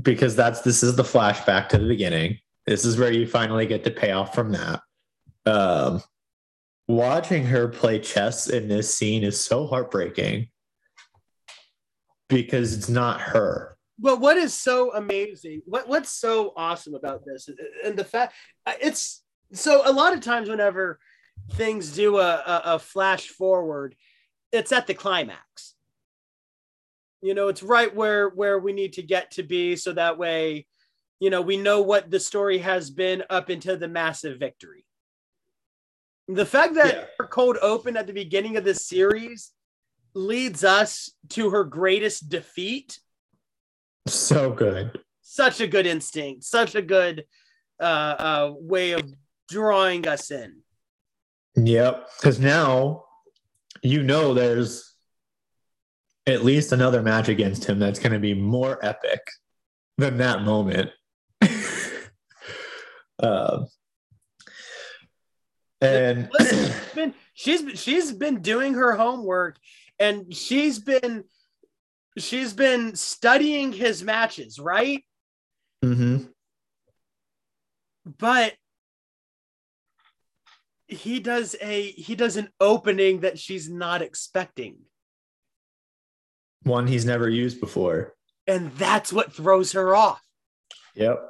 because 0.00 0.36
that's 0.36 0.60
this 0.60 0.82
is 0.82 0.96
the 0.96 1.02
flashback 1.02 1.70
to 1.70 1.78
the 1.78 1.88
beginning. 1.88 2.38
This 2.66 2.84
is 2.84 2.98
where 2.98 3.10
you 3.10 3.26
finally 3.26 3.66
get 3.66 3.84
the 3.84 3.90
payoff 3.90 4.34
from 4.34 4.52
that. 4.52 4.82
Um, 5.46 6.02
watching 6.86 7.46
her 7.46 7.68
play 7.68 7.98
chess 7.98 8.48
in 8.48 8.68
this 8.68 8.94
scene 8.94 9.24
is 9.24 9.42
so 9.42 9.66
heartbreaking 9.66 10.48
because 12.28 12.76
it's 12.76 12.90
not 12.90 13.20
her. 13.20 13.75
But 13.98 14.20
what 14.20 14.36
is 14.36 14.52
so 14.52 14.92
amazing? 14.94 15.62
What 15.64 15.88
what's 15.88 16.10
so 16.10 16.52
awesome 16.56 16.94
about 16.94 17.24
this? 17.24 17.48
Uh, 17.48 17.52
uh, 17.52 17.88
and 17.88 17.98
the 17.98 18.04
fact 18.04 18.34
uh, 18.66 18.74
it's 18.80 19.22
so 19.52 19.82
a 19.88 19.92
lot 19.92 20.12
of 20.12 20.20
times 20.20 20.48
whenever 20.48 20.98
things 21.52 21.92
do 21.92 22.18
a, 22.18 22.34
a, 22.34 22.62
a 22.64 22.78
flash 22.78 23.28
forward, 23.28 23.94
it's 24.52 24.72
at 24.72 24.86
the 24.86 24.94
climax. 24.94 25.74
You 27.22 27.34
know, 27.34 27.48
it's 27.48 27.62
right 27.62 27.94
where 27.94 28.28
where 28.28 28.58
we 28.58 28.72
need 28.72 28.94
to 28.94 29.02
get 29.02 29.30
to 29.32 29.42
be, 29.42 29.76
so 29.76 29.92
that 29.94 30.18
way, 30.18 30.66
you 31.18 31.30
know, 31.30 31.40
we 31.40 31.56
know 31.56 31.80
what 31.80 32.10
the 32.10 32.20
story 32.20 32.58
has 32.58 32.90
been 32.90 33.24
up 33.30 33.48
into 33.48 33.76
the 33.76 33.88
massive 33.88 34.38
victory. 34.38 34.84
The 36.28 36.46
fact 36.46 36.74
that 36.74 36.94
Yeah. 36.94 37.04
her 37.18 37.26
cold 37.26 37.56
open 37.62 37.96
at 37.96 38.06
the 38.06 38.12
beginning 38.12 38.56
of 38.56 38.64
this 38.64 38.86
series 38.86 39.52
leads 40.12 40.64
us 40.64 41.12
to 41.30 41.50
her 41.50 41.64
greatest 41.64 42.28
defeat 42.28 43.00
So 44.06 44.52
good. 44.52 44.98
such 45.22 45.60
a 45.60 45.66
good 45.66 45.86
instinct, 45.86 46.44
such 46.44 46.74
a 46.74 46.82
good 46.82 47.24
uh, 47.80 47.82
uh, 47.82 48.54
way 48.58 48.92
of 48.92 49.02
drawing 49.48 50.06
us 50.06 50.30
in. 50.30 50.62
Yep. 51.56 52.08
Because 52.18 52.38
now 52.38 53.04
you 53.82 54.02
know 54.02 54.34
there's 54.34 54.94
at 56.26 56.44
least 56.44 56.72
another 56.72 57.02
match 57.02 57.28
against 57.28 57.64
him 57.64 57.78
that's 57.78 57.98
going 57.98 58.12
to 58.12 58.18
be 58.18 58.34
more 58.34 58.84
epic 58.84 59.20
than 59.98 60.18
that 60.18 60.42
moment. 60.42 60.90
um, 63.22 63.66
and 65.80 66.28
Listen, 66.38 66.72
she's 66.72 66.94
been, 66.94 67.14
she's 67.34 67.80
she's 67.80 68.12
been 68.12 68.40
doing 68.40 68.74
her 68.74 68.96
homework, 68.96 69.58
and 69.98 70.34
she's 70.34 70.78
been 70.78 71.24
she's 72.18 72.52
been 72.52 72.96
studying 72.96 73.72
his 73.72 74.02
matches, 74.02 74.58
right? 74.58 75.04
Mhm. 75.84 76.32
But 78.04 78.54
he 80.88 81.20
does 81.20 81.56
a 81.60 81.90
he 81.90 82.14
does 82.14 82.36
an 82.36 82.48
opening 82.60 83.20
that 83.20 83.38
she's 83.38 83.68
not 83.68 84.02
expecting. 84.02 84.78
One 86.62 86.86
he's 86.86 87.04
never 87.04 87.28
used 87.28 87.60
before. 87.60 88.14
And 88.46 88.72
that's 88.72 89.12
what 89.12 89.32
throws 89.32 89.72
her 89.72 89.94
off. 89.94 90.22
Yep. 90.94 91.20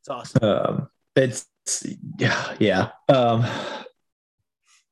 It's 0.00 0.08
awesome. 0.08 0.44
Um, 0.44 0.88
it's 1.14 1.46
yeah, 2.18 2.56
yeah. 2.58 2.90
Um, 3.08 3.44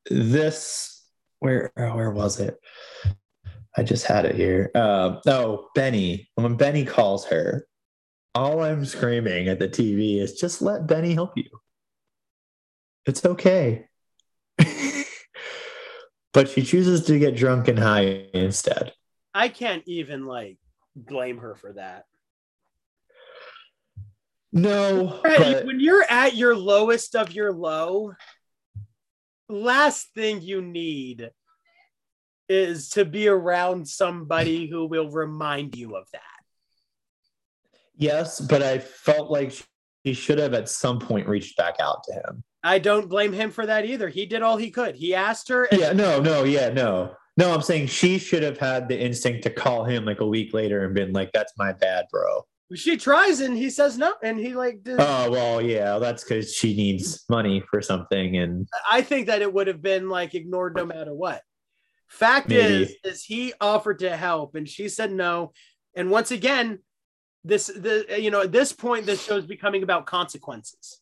this 0.08 0.99
where 1.40 1.72
oh, 1.76 1.96
where 1.96 2.10
was 2.10 2.38
it? 2.40 2.58
I 3.76 3.82
just 3.82 4.06
had 4.06 4.24
it 4.24 4.36
here. 4.36 4.70
Um, 4.74 5.20
oh, 5.26 5.68
Benny. 5.74 6.28
When 6.34 6.56
Benny 6.56 6.84
calls 6.84 7.26
her, 7.26 7.66
all 8.34 8.62
I'm 8.62 8.84
screaming 8.84 9.48
at 9.48 9.58
the 9.58 9.68
TV 9.68 10.20
is 10.20 10.34
just 10.34 10.62
let 10.62 10.86
Benny 10.86 11.14
help 11.14 11.36
you. 11.36 11.48
It's 13.06 13.24
okay. 13.24 13.86
but 16.32 16.48
she 16.48 16.62
chooses 16.62 17.06
to 17.06 17.18
get 17.18 17.36
drunk 17.36 17.68
and 17.68 17.78
high 17.78 18.26
instead. 18.34 18.92
I 19.34 19.48
can't 19.48 19.82
even 19.86 20.26
like 20.26 20.58
blame 20.94 21.38
her 21.38 21.54
for 21.54 21.72
that. 21.74 22.04
No. 24.52 25.20
But- 25.22 25.64
when 25.64 25.80
you're 25.80 26.04
at 26.08 26.36
your 26.36 26.56
lowest 26.56 27.14
of 27.14 27.32
your 27.32 27.52
low, 27.52 28.12
last 29.50 30.08
thing 30.14 30.40
you 30.40 30.62
need 30.62 31.30
is 32.48 32.88
to 32.90 33.04
be 33.04 33.28
around 33.28 33.86
somebody 33.86 34.68
who 34.68 34.86
will 34.86 35.10
remind 35.10 35.76
you 35.76 35.96
of 35.96 36.06
that. 36.12 36.22
yes, 37.96 38.40
but 38.40 38.62
I 38.62 38.78
felt 38.78 39.30
like 39.30 39.52
she 40.04 40.14
should 40.14 40.38
have 40.38 40.54
at 40.54 40.68
some 40.68 40.98
point 40.98 41.28
reached 41.28 41.56
back 41.56 41.76
out 41.80 42.02
to 42.04 42.12
him. 42.14 42.42
I 42.62 42.78
don't 42.78 43.08
blame 43.08 43.32
him 43.32 43.50
for 43.50 43.66
that 43.66 43.84
either. 43.84 44.08
He 44.08 44.26
did 44.26 44.42
all 44.42 44.56
he 44.56 44.70
could. 44.70 44.94
He 44.96 45.14
asked 45.14 45.48
her, 45.48 45.64
and 45.64 45.80
Yeah, 45.80 45.92
no, 45.92 46.20
no, 46.20 46.44
yeah, 46.44 46.70
no. 46.70 47.14
No, 47.36 47.54
I'm 47.54 47.62
saying 47.62 47.86
she 47.86 48.18
should 48.18 48.42
have 48.42 48.58
had 48.58 48.88
the 48.88 49.00
instinct 49.00 49.44
to 49.44 49.50
call 49.50 49.84
him 49.84 50.04
like 50.04 50.20
a 50.20 50.26
week 50.26 50.52
later 50.52 50.84
and 50.84 50.94
been 50.94 51.12
like, 51.12 51.30
that's 51.32 51.52
my 51.56 51.72
bad, 51.72 52.06
bro. 52.10 52.44
She 52.74 52.96
tries, 52.96 53.40
and 53.40 53.56
he 53.56 53.70
says 53.70 53.98
no, 53.98 54.14
and 54.22 54.38
he 54.38 54.54
like. 54.54 54.82
did- 54.82 54.96
Oh, 55.00 55.30
well, 55.30 55.60
yeah, 55.62 55.98
that's 55.98 56.22
because 56.24 56.54
she 56.54 56.74
needs 56.76 57.24
money 57.28 57.62
for 57.70 57.82
something. 57.82 58.36
And 58.36 58.68
I 58.90 59.02
think 59.02 59.26
that 59.26 59.42
it 59.42 59.52
would 59.52 59.66
have 59.66 59.82
been 59.82 60.08
like 60.08 60.34
ignored 60.34 60.76
no 60.76 60.84
matter 60.86 61.12
what. 61.14 61.42
Fact 62.08 62.48
Maybe. 62.48 62.82
is, 62.84 62.94
is 63.04 63.24
he 63.24 63.52
offered 63.60 64.00
to 64.00 64.16
help, 64.16 64.54
and 64.54 64.68
she 64.68 64.88
said 64.88 65.12
no. 65.12 65.52
And 65.96 66.10
once 66.10 66.30
again, 66.30 66.80
this 67.44 67.66
the 67.66 68.04
you 68.18 68.30
know 68.30 68.42
at 68.42 68.52
this 68.52 68.72
point, 68.72 69.06
this 69.06 69.24
show 69.24 69.36
is 69.36 69.46
becoming 69.46 69.82
about 69.82 70.06
consequences. 70.06 71.00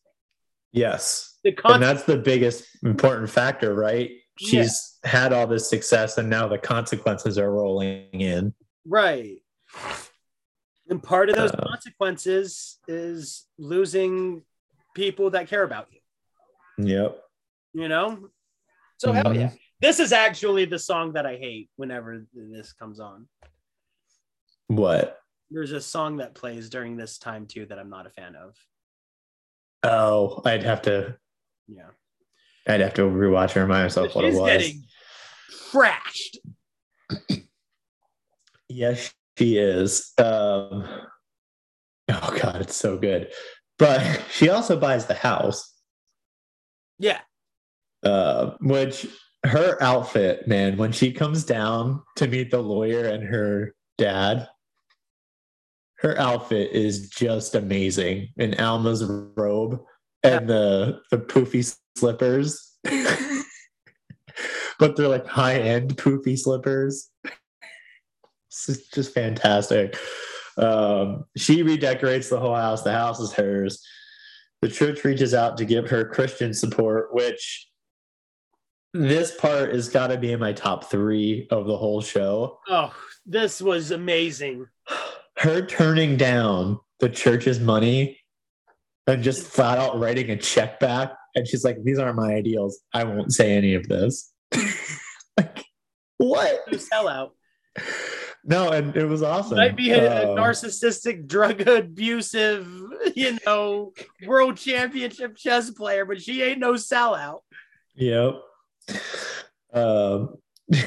yes, 0.71 1.37
The 1.43 1.55
and 1.65 1.81
that's 1.83 2.03
the 2.03 2.17
biggest 2.17 2.65
important 2.83 3.29
factor, 3.29 3.73
right? 3.73 4.11
She's 4.39 4.97
had 5.03 5.33
all 5.33 5.47
this 5.47 5.69
success 5.69 6.17
and 6.17 6.29
now 6.29 6.47
the 6.47 6.57
consequences 6.57 7.37
are 7.37 7.51
rolling 7.51 8.21
in. 8.21 8.53
right. 8.85 9.37
And 10.89 11.01
part 11.01 11.29
of 11.29 11.35
those 11.35 11.51
Uh. 11.51 11.63
consequences 11.67 12.79
is 12.87 13.47
losing 13.57 14.43
people 14.95 15.29
that 15.31 15.47
care 15.47 15.63
about 15.63 15.87
you. 15.91 15.99
Yep. 16.85 17.23
You 17.73 17.87
know. 17.87 18.29
So 18.97 19.11
hell 19.13 19.25
Mhm. 19.25 19.35
yeah, 19.35 19.51
this 19.79 19.99
is 19.99 20.11
actually 20.11 20.65
the 20.65 20.79
song 20.79 21.13
that 21.13 21.25
I 21.25 21.37
hate 21.37 21.69
whenever 21.77 22.25
this 22.33 22.73
comes 22.73 22.99
on. 22.99 23.29
What? 24.67 25.21
There's 25.51 25.71
a 25.71 25.81
song 25.81 26.17
that 26.17 26.35
plays 26.35 26.69
during 26.69 26.97
this 26.97 27.17
time 27.17 27.47
too 27.47 27.65
that 27.67 27.79
I'm 27.79 27.89
not 27.89 28.05
a 28.05 28.09
fan 28.09 28.35
of. 28.35 28.55
Oh, 29.83 30.41
I'd 30.45 30.63
have 30.63 30.81
to 30.83 31.17
Yeah. 31.67 31.91
I'd 32.67 32.81
have 32.81 32.93
to 32.95 33.03
rewatch 33.03 33.55
and 33.55 33.63
remind 33.63 33.85
myself 33.85 34.13
what 34.15 34.25
it 34.25 34.33
was. 34.33 34.49
getting 34.51 34.85
trashed. 35.71 36.37
Yes, 38.67 39.13
she 39.39 39.57
is. 39.57 40.11
Um, 40.17 40.85
oh 42.09 42.37
god, 42.41 42.61
it's 42.61 42.75
so 42.75 42.97
good. 42.97 43.31
But 43.77 44.21
she 44.31 44.49
also 44.49 44.77
buys 44.77 45.05
the 45.05 45.13
house, 45.13 45.73
Yeah. 46.99 47.19
uh, 48.03 48.51
which 48.59 49.07
her 49.45 49.81
outfit, 49.81 50.45
man, 50.47 50.75
when 50.75 50.91
she 50.91 51.13
comes 51.13 51.45
down 51.45 52.03
to 52.17 52.27
meet 52.27 52.51
the 52.51 52.61
lawyer 52.61 53.05
and 53.05 53.23
her 53.23 53.73
dad, 53.97 54.49
her 55.99 56.19
outfit 56.19 56.71
is 56.73 57.09
just 57.09 57.55
amazing. 57.55 58.27
In 58.35 58.59
Alma's 58.59 59.05
robe 59.05 59.81
and 60.23 60.49
the 60.49 60.99
the 61.11 61.17
poofy 61.17 61.73
slippers. 61.97 62.75
but 64.79 64.95
they're 64.97 65.07
like 65.07 65.27
high-end 65.27 65.95
poofy 65.95 66.37
slippers. 66.37 67.09
It's 68.49 68.87
just 68.87 69.13
fantastic. 69.13 69.97
Um, 70.57 71.25
she 71.37 71.61
redecorates 71.63 72.29
the 72.29 72.39
whole 72.39 72.55
house. 72.55 72.81
The 72.81 72.91
house 72.91 73.19
is 73.19 73.31
hers. 73.33 73.85
The 74.61 74.69
church 74.69 75.03
reaches 75.05 75.33
out 75.33 75.57
to 75.57 75.65
give 75.65 75.89
her 75.89 76.03
Christian 76.03 76.53
support, 76.53 77.13
which 77.13 77.69
this 78.93 79.35
part 79.35 79.73
has 79.73 79.87
got 79.87 80.07
to 80.07 80.17
be 80.17 80.31
in 80.31 80.39
my 80.39 80.51
top 80.51 80.89
three 80.89 81.47
of 81.51 81.65
the 81.67 81.77
whole 81.77 82.01
show. 82.01 82.59
Oh, 82.67 82.93
this 83.25 83.61
was 83.61 83.91
amazing. 83.91 84.67
Her 85.37 85.65
turning 85.65 86.17
down 86.17 86.79
the 86.99 87.09
church's 87.09 87.59
money 87.59 88.19
and 89.07 89.23
just 89.23 89.47
flat 89.47 89.77
out 89.77 89.99
writing 89.99 90.29
a 90.31 90.35
check 90.35 90.79
back. 90.79 91.13
And 91.35 91.47
she's 91.47 91.63
like, 91.63 91.81
These 91.83 91.99
aren't 91.99 92.17
my 92.17 92.33
ideals. 92.33 92.79
I 92.93 93.03
won't 93.03 93.31
say 93.31 93.55
any 93.55 93.75
of 93.75 93.87
this. 93.87 94.33
like, 95.37 95.63
what? 96.17 96.69
To 96.71 96.79
sell 96.79 97.07
out. 97.07 97.35
No, 98.49 98.71
and 98.71 98.95
it 98.97 99.05
was 99.05 99.21
awesome. 99.21 99.57
Might 99.57 99.77
be 99.77 99.91
a, 99.91 100.31
Um, 100.31 100.35
narcissistic, 100.35 101.27
drug 101.27 101.61
abusive, 101.67 102.67
you 103.15 103.37
know, 103.45 103.93
world 104.25 104.57
championship 104.57 105.35
chess 105.37 105.69
player, 105.69 106.03
but 106.03 106.19
she 106.19 106.41
ain't 106.41 106.57
no 106.57 106.73
sellout. 106.73 107.41
Yep. 107.93 108.41
Um, 109.71 110.37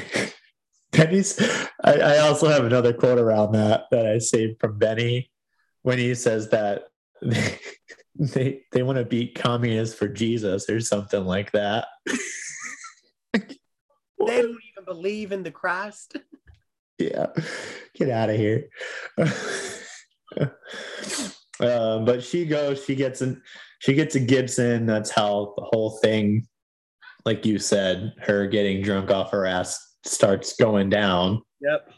Benny's. 0.91 1.41
I, 1.85 1.93
I 1.95 2.19
also 2.19 2.49
have 2.49 2.65
another 2.65 2.93
quote 2.93 3.21
around 3.21 3.53
that 3.53 3.85
that 3.93 4.07
I 4.07 4.19
saved 4.19 4.59
from 4.59 4.79
Benny 4.79 5.31
when 5.83 5.99
he 5.99 6.17
says 6.17 6.51
that 6.51 6.89
they 7.23 7.61
they, 8.17 8.63
they 8.73 8.83
want 8.83 8.99
to 8.99 9.05
beat 9.05 9.37
communists 9.37 9.95
for 9.95 10.09
Jesus 10.09 10.69
or 10.69 10.81
something 10.81 11.25
like 11.25 11.53
that. 11.53 11.87
They 14.25 14.41
don't 14.41 14.59
even 14.71 14.85
believe 14.85 15.33
in 15.33 15.43
the 15.43 15.51
Christ. 15.51 16.17
Yeah, 17.11 17.27
get 17.95 18.11
out 18.11 18.31
of 18.31 18.37
here. 18.37 18.69
um, 21.61 22.05
but 22.05 22.23
she 22.23 22.47
goes. 22.47 22.85
She 22.85 22.95
gets 22.95 23.23
in. 23.23 23.41
She 23.81 23.95
gets 23.95 24.15
a 24.15 24.21
Gibson. 24.21 24.87
That's 24.87 25.11
how 25.11 25.55
the 25.57 25.65
whole 25.65 25.99
thing, 26.03 26.47
like 27.25 27.45
you 27.45 27.59
said, 27.59 28.13
her 28.23 28.47
getting 28.47 28.83
drunk 28.83 29.11
off 29.11 29.33
her 29.33 29.47
ass 29.47 29.79
starts 30.05 30.55
going 30.57 30.91
down. 30.91 31.43
Yep. 31.61 31.93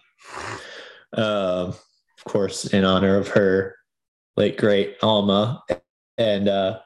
uh, 1.16 1.73
of 1.73 1.84
course, 2.24 2.66
in 2.66 2.84
honor 2.84 3.16
of 3.16 3.28
her 3.28 3.76
late 4.36 4.57
great 4.57 4.97
Alma. 5.02 5.62
And 6.16 6.49
uh, 6.49 6.81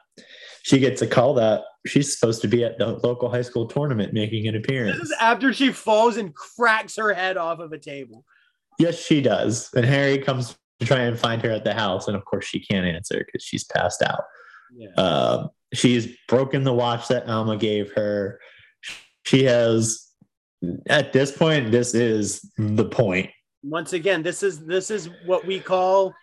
she 0.63 0.79
gets 0.79 1.01
a 1.01 1.07
call 1.07 1.35
that 1.35 1.63
she's 1.85 2.17
supposed 2.17 2.41
to 2.41 2.47
be 2.47 2.63
at 2.63 2.77
the 2.77 2.87
local 3.03 3.29
high 3.29 3.41
school 3.41 3.65
tournament 3.67 4.13
making 4.13 4.47
an 4.47 4.53
This 4.53 4.63
appearance. 4.63 4.99
is 5.01 5.13
after 5.19 5.53
she 5.53 5.71
falls 5.71 6.17
and 6.17 6.33
cracks 6.33 6.95
her 6.97 7.13
head 7.13 7.37
off 7.37 7.59
of 7.59 7.71
a 7.71 7.77
table. 7.77 8.25
Yes, 8.79 8.97
she 9.03 9.21
does. 9.21 9.69
And 9.75 9.85
Harry 9.85 10.17
comes 10.19 10.57
to 10.79 10.85
try 10.85 10.99
and 10.99 11.17
find 11.19 11.41
her 11.41 11.51
at 11.51 11.63
the 11.63 11.73
house. 11.73 12.07
And 12.07 12.15
of 12.15 12.23
course, 12.25 12.45
she 12.45 12.59
can't 12.59 12.85
answer 12.85 13.23
because 13.25 13.43
she's 13.43 13.63
passed 13.65 14.01
out. 14.01 14.23
Yeah. 14.75 14.89
Uh, 14.97 15.47
she's 15.73 16.15
broken 16.27 16.63
the 16.63 16.73
watch 16.73 17.07
that 17.09 17.27
Alma 17.27 17.57
gave 17.57 17.91
her. 17.93 18.39
She 19.25 19.43
has, 19.43 20.07
at 20.87 21.11
this 21.13 21.31
point, 21.35 21.71
this 21.71 21.93
is 21.93 22.41
the 22.57 22.85
point. 22.85 23.29
Once 23.63 23.91
again, 23.93 24.23
this 24.23 24.41
is 24.41 24.65
this 24.65 24.89
is 24.89 25.09
what 25.25 25.45
we 25.45 25.59
call 25.59 26.13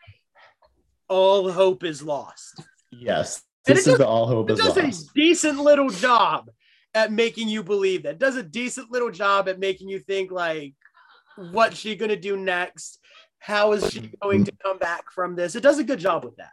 all 1.08 1.50
hope 1.52 1.84
is 1.84 2.02
lost. 2.02 2.62
Yes. 2.90 3.42
This 3.66 3.78
it 3.78 3.80
is 3.80 3.84
does- 3.86 3.98
the 3.98 4.06
all 4.06 4.26
hope 4.26 4.50
It 4.50 4.54
is 4.54 4.58
does 4.60 4.76
lost. 4.76 5.10
a 5.10 5.14
decent 5.14 5.58
little 5.58 5.88
job 5.90 6.50
at 6.94 7.12
making 7.12 7.48
you 7.48 7.62
believe 7.62 8.04
that. 8.04 8.10
It 8.14 8.18
does 8.18 8.36
a 8.36 8.42
decent 8.42 8.90
little 8.90 9.10
job 9.10 9.48
at 9.48 9.58
making 9.58 9.88
you 9.88 9.98
think 9.98 10.30
like, 10.30 10.74
what's 11.52 11.76
she 11.76 11.94
gonna 11.96 12.16
do 12.16 12.36
next? 12.36 12.98
How 13.38 13.72
is 13.72 13.90
she 13.92 14.10
going 14.22 14.44
to 14.44 14.52
come 14.64 14.78
back 14.78 15.10
from 15.12 15.36
this? 15.36 15.54
It 15.54 15.62
does 15.62 15.78
a 15.78 15.84
good 15.84 15.98
job 16.00 16.24
with 16.24 16.36
that. 16.36 16.50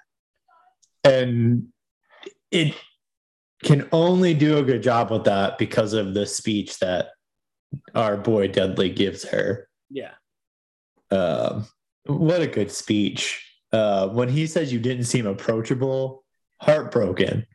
and 1.06 1.68
it 2.52 2.76
can 3.64 3.88
only 3.92 4.34
do 4.34 4.58
a 4.58 4.64
good 4.64 4.84
job 4.84 5.10
with 5.12 5.24
that 5.26 5.58
because 5.58 5.94
of 5.94 6.14
the 6.14 6.26
speech 6.26 6.78
that 6.80 7.08
our 7.96 8.16
boy 8.18 8.48
Dudley 8.48 8.90
gives 8.90 9.24
her. 9.26 9.68
Yeah. 9.90 10.12
Um, 11.12 11.66
what 12.06 12.42
a 12.42 12.48
good 12.48 12.72
speech! 12.72 13.44
Uh, 13.72 14.08
when 14.10 14.30
he 14.30 14.46
says 14.46 14.72
you 14.72 14.80
didn't 14.80 15.06
seem 15.06 15.26
approachable, 15.26 16.23
heartbroken. 16.64 17.46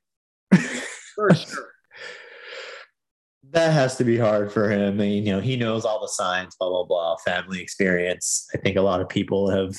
For 1.15 1.35
sure. 1.35 1.69
that 3.51 3.73
has 3.73 3.97
to 3.97 4.05
be 4.05 4.19
hard 4.19 4.53
for 4.53 4.71
him. 4.71 5.01
And, 5.01 5.13
you 5.13 5.33
know, 5.33 5.41
he 5.41 5.57
knows 5.57 5.85
all 5.85 6.01
the 6.01 6.09
signs, 6.09 6.55
blah, 6.59 6.69
blah, 6.69 6.85
blah, 6.85 7.17
family 7.19 7.61
experience. 7.61 8.47
I 8.55 8.59
think 8.59 8.77
a 8.77 8.83
lot 8.83 9.01
of 9.01 9.09
people 9.09 9.51
have 9.51 9.75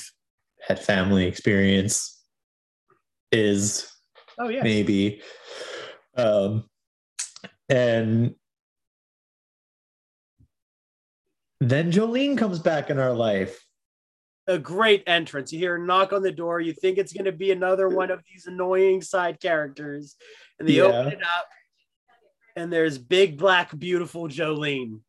had 0.66 0.78
family 0.78 1.26
experience 1.26 2.22
is 3.32 3.90
Oh 4.38 4.48
yeah. 4.48 4.62
maybe. 4.62 5.22
Um, 6.16 6.64
and 7.68 8.34
then 11.60 11.92
Jolene 11.92 12.36
comes 12.36 12.58
back 12.58 12.90
in 12.90 12.98
our 12.98 13.12
life. 13.12 13.64
A 14.50 14.58
great 14.58 15.04
entrance. 15.06 15.52
You 15.52 15.58
hear 15.60 15.76
a 15.76 15.78
knock 15.78 16.12
on 16.12 16.22
the 16.22 16.32
door. 16.32 16.60
You 16.60 16.72
think 16.72 16.98
it's 16.98 17.12
going 17.12 17.26
to 17.26 17.32
be 17.32 17.52
another 17.52 17.88
one 17.88 18.10
of 18.10 18.20
these 18.30 18.46
annoying 18.46 19.00
side 19.00 19.38
characters, 19.40 20.16
and 20.58 20.68
they 20.68 20.72
Yeah. 20.74 20.84
open 20.84 21.12
it 21.12 21.22
up, 21.22 21.48
and 22.56 22.72
there's 22.72 22.98
big 22.98 23.38
black 23.38 23.78
beautiful 23.78 24.28
Jolene. 24.28 25.00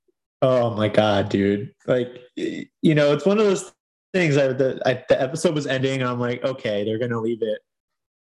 Oh 0.44 0.70
my 0.76 0.88
god, 0.90 1.30
dude! 1.30 1.74
Like, 1.88 2.22
you 2.36 2.96
know, 2.96 3.14
it's 3.14 3.26
one 3.26 3.40
of 3.40 3.46
those 3.46 3.72
things. 4.14 4.38
I, 4.38 4.48
the 4.50 4.80
I, 4.86 5.04
the 5.10 5.20
episode 5.22 5.56
was 5.56 5.66
ending, 5.66 6.02
and 6.02 6.10
I'm 6.10 6.20
like, 6.20 6.44
okay, 6.44 6.84
they're 6.84 7.00
gonna 7.00 7.20
leave 7.20 7.42
it 7.42 7.60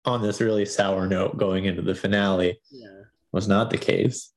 on 0.05 0.21
this 0.23 0.41
really 0.41 0.65
sour 0.67 1.07
note 1.07 1.37
going 1.39 1.65
into 1.67 1.83
the 1.83 1.95
finale. 1.95 2.61
Yeah. 2.71 2.89
Was 3.33 3.49
not 3.49 3.71
the 3.71 3.79
case. 3.79 4.33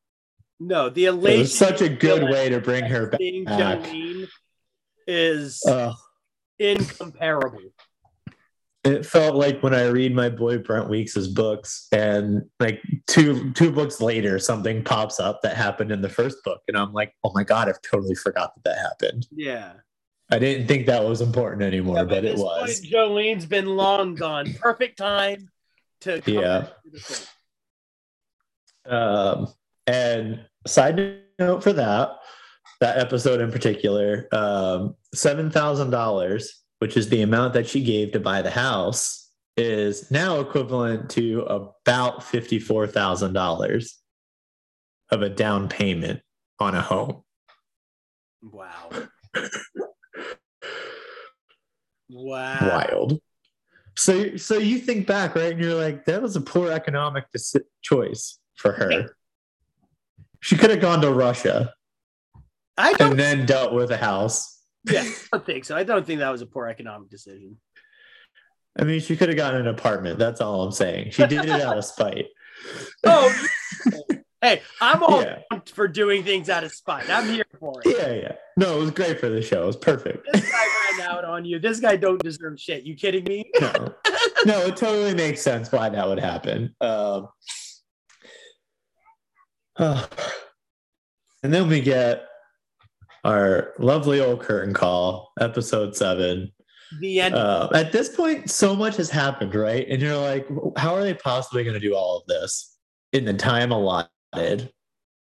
No, 0.59 0.90
the 0.90 1.06
It 1.06 1.09
elation. 1.09 1.40
was 1.40 1.58
such 1.58 1.82
a 1.82 1.90
good 1.90 2.24
way 2.24 2.48
to 2.50 2.59
bring 2.61 2.85
her 2.85 3.08
back. 3.08 3.19
Jolene 3.19 4.27
is 5.08 5.64
incomparable. 6.61 7.59
it 8.83 9.06
felt 9.06 9.35
like 9.35 9.61
when 9.61 9.73
I 9.75 9.88
read 9.88 10.15
my 10.15 10.30
boy 10.30 10.57
Brent 10.57 10.90
Weeks's 10.90 11.27
books, 11.27 11.88
and 11.91 12.43
like 12.59 12.81
two 13.07 13.51
two 13.53 13.72
books 13.72 14.01
later, 14.01 14.40
something 14.40 14.83
pops 14.83 15.19
up 15.19 15.41
that 15.43 15.56
happened 15.57 15.91
in 15.91 16.01
the 16.01 16.09
first 16.09 16.43
book, 16.43 16.61
and 16.67 16.77
I'm 16.77 16.93
like, 16.93 17.14
oh 17.23 17.31
my 17.33 17.43
god, 17.43 17.69
I've 17.69 17.81
totally 17.81 18.15
forgot 18.15 18.53
that 18.56 18.64
that 18.64 18.77
happened. 18.80 19.27
Yeah. 19.31 19.73
I 20.33 20.40
didn't 20.40 20.67
think 20.67 20.85
that 20.85 21.03
was 21.03 21.19
important 21.19 21.61
anymore, 21.61 21.98
Yeah, 21.98 22.03
but 22.06 22.23
it 22.23 22.38
was. 22.38 22.80
point, 22.80 22.93
Jolene's 22.93 23.45
been 23.45 23.65
long 23.65 24.15
gone. 24.15 24.53
Perfect 24.53 24.98
time 24.98 25.49
to 26.01 26.22
come 26.22 26.33
Yeah. 26.33 26.67
to 26.83 27.27
the. 28.85 28.95
Um, 28.95 29.48
and 29.88 30.45
side 30.65 31.19
note 31.38 31.61
for 31.64 31.73
that, 31.73 32.17
that 32.81 32.97
episode 32.97 33.39
in 33.39 33.51
particular, 33.51 34.27
um, 34.33 34.95
seven 35.13 35.49
thousand 35.49 35.91
dollars, 35.91 36.61
which 36.79 36.97
is 36.97 37.07
the 37.07 37.21
amount 37.21 37.53
that 37.53 37.67
she 37.67 37.83
gave 37.83 38.11
to 38.11 38.19
buy 38.19 38.41
the 38.41 38.51
house, 38.51 39.31
is 39.55 40.11
now 40.11 40.39
equivalent 40.41 41.09
to 41.11 41.41
about 41.43 42.23
fifty-four 42.23 42.87
thousand 42.87 43.33
dollars 43.33 43.99
of 45.11 45.21
a 45.21 45.29
down 45.29 45.69
payment 45.69 46.21
on 46.59 46.75
a 46.75 46.81
home. 46.81 47.23
Wow. 48.41 48.89
Wow. 52.13 52.57
Wild. 52.61 53.21
So, 53.95 54.35
so 54.35 54.57
you 54.57 54.79
think 54.79 55.07
back, 55.07 55.33
right? 55.33 55.53
And 55.53 55.61
you're 55.61 55.75
like, 55.75 56.03
that 56.05 56.21
was 56.21 56.35
a 56.35 56.41
poor 56.41 56.69
economic 56.69 57.23
choice 57.81 58.37
for 58.55 58.73
her. 58.73 59.15
She 60.41 60.57
could 60.57 60.71
have 60.71 60.81
gone 60.81 60.99
to 61.01 61.09
Russia 61.09 61.73
I 62.77 62.93
don't, 62.93 63.11
and 63.11 63.19
then 63.19 63.45
dealt 63.45 63.74
with 63.74 63.91
a 63.91 63.98
house. 63.98 64.59
yeah, 64.90 65.01
I 65.03 65.14
don't 65.33 65.45
think 65.45 65.66
so. 65.66 65.75
I 65.75 65.83
don't 65.83 66.06
think 66.06 66.19
that 66.19 66.32
was 66.32 66.41
a 66.41 66.45
poor 66.45 66.67
economic 66.67 67.09
decision. 67.09 67.58
I 68.80 68.83
mean, 68.85 69.01
she 69.01 69.17
could 69.17 69.27
have 69.30 69.38
gotten 69.38 69.61
an 69.61 69.67
apartment. 69.67 70.17
That's 70.17 70.40
all 70.40 70.64
I'm 70.64 70.72
saying. 70.72 71.11
She 71.11 71.25
did 71.27 71.45
it 71.45 71.61
out 71.61 71.77
of 71.77 71.85
spite. 71.85 72.27
Oh, 73.03 73.33
hey, 74.41 74.61
I'm 74.80 75.01
all 75.01 75.24
Yeah. 75.24 75.40
for 75.74 75.88
doing 75.88 76.24
things 76.24 76.48
out 76.48 76.64
of 76.64 76.72
spite. 76.72 77.09
I'm 77.09 77.27
here 77.27 77.43
for 77.59 77.82
it. 77.83 77.98
Yeah, 77.98 78.14
yeah. 78.14 78.32
No, 78.56 78.77
it 78.77 78.82
was 78.82 78.91
great 78.91 79.19
for 79.19 79.30
the 79.30 79.41
show. 79.41 79.64
It 79.64 79.66
was 79.66 79.77
perfect. 79.77 80.27
This 80.32 80.48
guy 80.51 80.66
ran 81.00 81.09
out 81.09 81.25
on 81.25 81.43
you. 81.43 81.58
This 81.58 81.80
guy 81.80 81.95
don't 81.95 82.22
deserve 82.22 82.59
shit. 82.59 82.83
You 82.83 82.95
kidding 82.95 83.24
me? 83.24 83.50
No, 83.59 83.95
no, 84.45 84.59
it 84.67 84.77
totally 84.77 85.16
makes 85.16 85.41
sense 85.41 85.72
why 85.72 85.90
that 85.90 86.08
would 86.08 86.19
happen. 86.19 86.75
Um, 86.82 87.30
uh, 89.77 90.06
and 91.43 91.51
then 91.51 91.67
we 91.67 91.82
get 91.82 92.25
our 93.24 93.74
lovely 93.80 94.19
old 94.19 94.41
curtain 94.41 94.74
call, 94.74 95.32
episode 95.40 95.95
seven. 95.95 96.51
The 97.00 97.22
end. 97.22 97.35
Uh, 97.35 97.69
at 97.74 97.91
this 97.91 98.09
point, 98.16 98.50
so 98.50 98.75
much 98.75 98.98
has 98.98 99.09
happened, 99.09 99.56
right? 99.56 99.88
And 99.90 100.01
you're 100.01 100.17
like, 100.17 100.48
how 100.77 100.93
are 100.95 101.03
they 101.03 101.14
possibly 101.14 101.64
going 101.64 101.74
to 101.75 101.80
do 101.80 101.95
all 101.95 102.17
of 102.17 102.25
this 102.27 102.77
in 103.14 103.24
the 103.25 103.33
time 103.33 103.72
allotted 103.72 104.72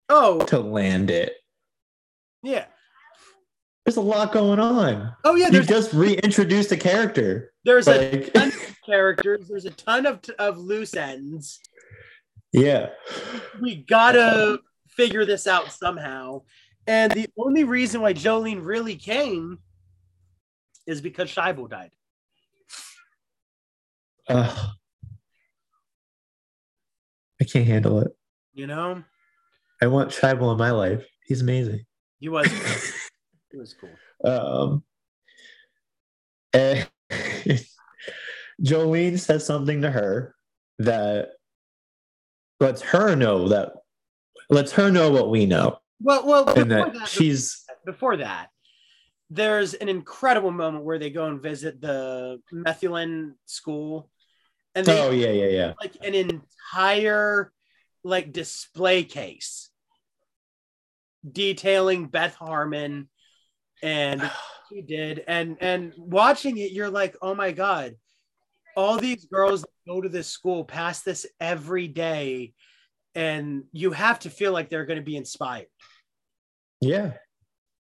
oh, 0.09 0.41
to 0.47 0.59
land 0.60 1.10
it? 1.10 1.35
yeah. 2.43 2.67
There's 3.85 3.97
a 3.97 4.02
lot 4.02 4.33
going 4.33 4.60
on. 4.60 5.15
Oh, 5.25 5.35
yeah. 5.35 5.49
You 5.49 5.62
just 5.62 5.94
reintroduced 5.94 6.70
a 6.73 6.77
character. 6.77 7.55
there's 7.65 7.89
a 7.89 8.10
Like, 8.10 8.33
ton 8.35 8.49
of 8.49 8.77
characters. 8.85 9.49
There's 9.49 9.65
a 9.65 9.70
ton 9.70 10.05
of 10.05 10.20
of 10.39 10.59
loose 10.59 10.94
ends. 10.94 11.59
yeah. 12.52 12.91
We 13.62 13.77
gotta 13.77 14.59
figure 14.89 15.25
this 15.25 15.47
out 15.47 15.73
somehow. 15.73 16.43
And 16.89 17.12
the 17.12 17.28
only 17.36 17.65
reason 17.65 18.00
why 18.00 18.15
Jolene 18.15 18.65
really 18.65 18.97
came 18.97 19.58
is 20.86 21.02
because 21.02 21.28
Shaibel 21.28 21.68
died. 21.68 21.91
Ugh. 24.31 24.70
I 27.41 27.44
can't 27.44 27.67
handle 27.67 28.00
it. 28.00 28.08
You 28.55 28.67
know, 28.67 29.05
I 29.83 29.86
want 29.86 30.10
Shaibel 30.10 30.50
in 30.50 30.58
my 30.58 30.70
life. 30.70 31.07
He's 31.26 31.42
amazing. 31.42 31.84
he 32.18 32.28
was. 32.28 32.49
It 33.50 33.57
was 33.57 33.75
cool. 33.75 34.31
Um, 34.31 34.84
and 36.52 36.86
Jolene 38.62 39.18
says 39.18 39.47
something 39.47 39.81
to 39.81 39.91
her 39.91 40.34
that 40.81 41.31
lets 42.60 42.83
her 42.83 43.17
know 43.17 43.49
that 43.49 43.73
lets 44.50 44.73
her 44.73 44.91
know 44.91 45.10
what 45.10 45.31
we 45.31 45.47
know, 45.47 45.78
Well, 46.01 46.27
well, 46.27 46.44
before 46.44 46.62
and 46.62 46.70
that 46.70 46.94
that, 46.94 47.09
she's 47.09 47.65
before 47.85 48.18
that, 48.18 48.49
there's 49.31 49.75
an 49.75 49.89
incredible 49.89 50.51
moment 50.51 50.85
where 50.85 50.99
they 50.99 51.10
go 51.10 51.27
and 51.27 51.43
visit 51.43 51.81
the 51.81 52.41
Methuen 52.52 53.35
school, 53.47 54.10
and 54.75 54.86
they 54.86 55.01
oh 55.01 55.10
yeah 55.10 55.31
yeah 55.31 55.49
yeah. 55.49 55.73
like 55.81 55.97
an 56.02 56.15
entire 56.15 57.52
like 58.05 58.33
display 58.33 59.02
case 59.05 59.70
detailing 61.31 62.07
Beth 62.07 62.35
Harmon 62.35 63.09
and 63.83 64.31
she 64.68 64.83
did. 64.83 65.25
And 65.27 65.57
and 65.60 65.93
watching 65.97 66.59
it 66.59 66.73
you're 66.73 66.91
like 66.91 67.17
oh 67.23 67.35
my 67.35 67.52
god 67.52 67.97
all 68.77 68.97
these 68.99 69.27
girls 69.27 69.62
that 69.62 69.70
go 69.86 70.01
to 70.01 70.09
this 70.09 70.28
school 70.28 70.65
pass 70.65 71.02
this 71.02 71.27
every 71.41 71.89
day 71.89 72.52
and 73.18 73.64
you 73.72 73.90
have 73.90 74.18
to 74.20 74.30
feel 74.30 74.52
like 74.52 74.68
they're 74.68 74.86
going 74.86 74.98
to 74.98 75.05
be 75.05 75.16
inspired 75.16 75.66
yeah. 76.80 77.12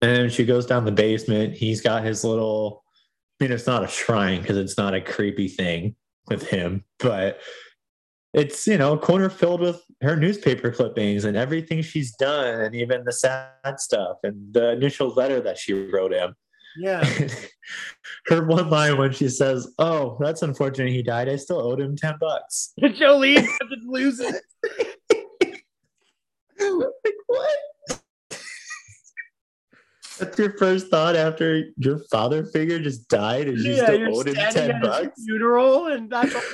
And 0.01 0.33
she 0.33 0.45
goes 0.45 0.67
down 0.67 0.85
the 0.85 0.93
basement. 0.93 1.55
He's 1.55 1.81
got 1.81 2.05
his 2.05 2.25
little. 2.25 2.85
I 3.41 3.45
mean, 3.45 3.53
it's 3.53 3.67
not 3.67 3.85
a 3.85 3.89
shrine 3.89 4.41
because 4.41 4.57
it's 4.57 4.77
not 4.77 4.95
a 4.95 5.01
creepy 5.01 5.49
thing 5.49 5.97
with 6.29 6.49
him, 6.49 6.85
but 6.99 7.41
it's 8.33 8.67
you 8.67 8.79
know 8.79 8.95
a 8.95 8.99
corner 8.99 9.29
filled 9.29 9.61
with 9.61 9.83
her 10.01 10.17
newspaper 10.17 10.71
clippings 10.71 11.25
and 11.25 11.37
everything 11.37 11.83
she's 11.83 12.15
done 12.17 12.61
and 12.61 12.75
even 12.75 13.05
the 13.05 13.13
sad 13.13 13.79
stuff 13.79 14.17
and 14.23 14.55
the 14.55 14.71
initial 14.71 15.09
letter 15.09 15.41
that 15.41 15.59
she 15.59 15.75
wrote 15.75 16.15
him 16.15 16.35
yeah 16.79 17.05
her 18.29 18.47
one 18.47 18.71
line 18.71 18.97
when 18.97 19.13
she 19.13 19.29
says 19.29 19.69
oh 19.79 20.17
that's 20.19 20.41
unfortunate 20.41 20.91
he 20.91 21.03
died 21.03 21.29
i 21.29 21.37
still 21.37 21.61
owed 21.61 21.79
him 21.79 21.95
10 21.95 22.15
bucks 22.19 22.73
Jolene 22.81 23.47
doesn't 23.61 23.85
lose 23.85 24.19
it 24.19 24.43
like 26.79 27.15
what 27.27 27.59
that's 30.19 30.39
your 30.39 30.57
first 30.59 30.89
thought 30.89 31.17
after 31.17 31.65
your 31.77 31.99
father 32.11 32.45
figure 32.45 32.79
just 32.79 33.09
died 33.09 33.49
and 33.49 33.59
you 33.59 33.73
yeah 33.73 33.85
still 33.87 34.19
owed 34.19 34.29
him 34.29 34.35
10 34.35 34.47
at 34.47 34.55
his 34.55 34.83
bucks 34.83 35.25
funeral 35.25 35.87
and 35.87 36.11
that's 36.11 36.35
all 36.35 36.43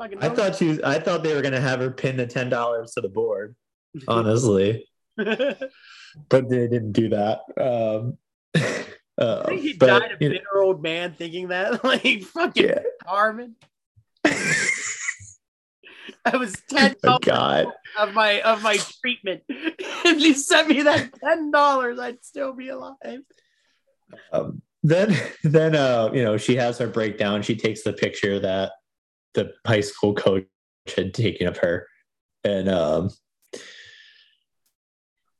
I 0.00 0.08
I 0.22 0.28
thought 0.30 0.56
she 0.56 0.68
was. 0.68 0.80
I 0.80 0.98
thought 0.98 1.22
they 1.22 1.34
were 1.34 1.42
gonna 1.42 1.60
have 1.60 1.80
her 1.80 1.90
pin 1.90 2.16
the 2.16 2.26
ten 2.26 2.48
dollars 2.48 2.92
to 2.92 3.02
the 3.02 3.08
board, 3.08 3.54
honestly, 4.08 4.88
but 5.16 5.68
they 6.30 6.68
didn't 6.68 6.92
do 6.92 7.10
that. 7.10 7.40
Um, 7.58 8.16
uh, 9.18 9.42
I 9.44 9.48
think 9.48 9.60
he 9.60 9.72
but, 9.74 9.86
died 9.86 10.12
a 10.12 10.16
you 10.24 10.30
know, 10.30 10.34
bitter 10.36 10.62
old 10.62 10.82
man 10.82 11.12
thinking 11.12 11.48
that, 11.48 11.84
like 11.84 12.22
fucking 12.22 12.64
Yeah. 12.64 12.80
Harmon. 13.04 13.56
I 16.32 16.36
was 16.36 16.54
ten 16.70 16.94
oh 17.04 17.18
God, 17.20 17.66
of 17.98 18.14
my 18.14 18.40
of 18.42 18.62
my 18.62 18.78
treatment. 19.00 19.42
if 19.48 20.18
he 20.18 20.34
sent 20.34 20.68
me 20.68 20.82
that 20.82 21.10
ten 21.20 21.50
dollars, 21.50 21.98
I'd 21.98 22.24
still 22.24 22.52
be 22.52 22.68
alive. 22.68 23.22
um, 24.32 24.62
then 24.82 25.16
then 25.44 25.74
uh, 25.74 26.10
you 26.12 26.22
know 26.22 26.36
she 26.36 26.56
has 26.56 26.78
her 26.78 26.88
breakdown. 26.88 27.42
She 27.42 27.56
takes 27.56 27.82
the 27.82 27.92
picture 27.92 28.38
that 28.40 28.72
the 29.34 29.52
high 29.66 29.80
school 29.80 30.14
coach 30.14 30.46
had 30.96 31.14
taken 31.14 31.46
of 31.46 31.58
her. 31.58 31.86
And 32.42 32.68
um 32.68 33.10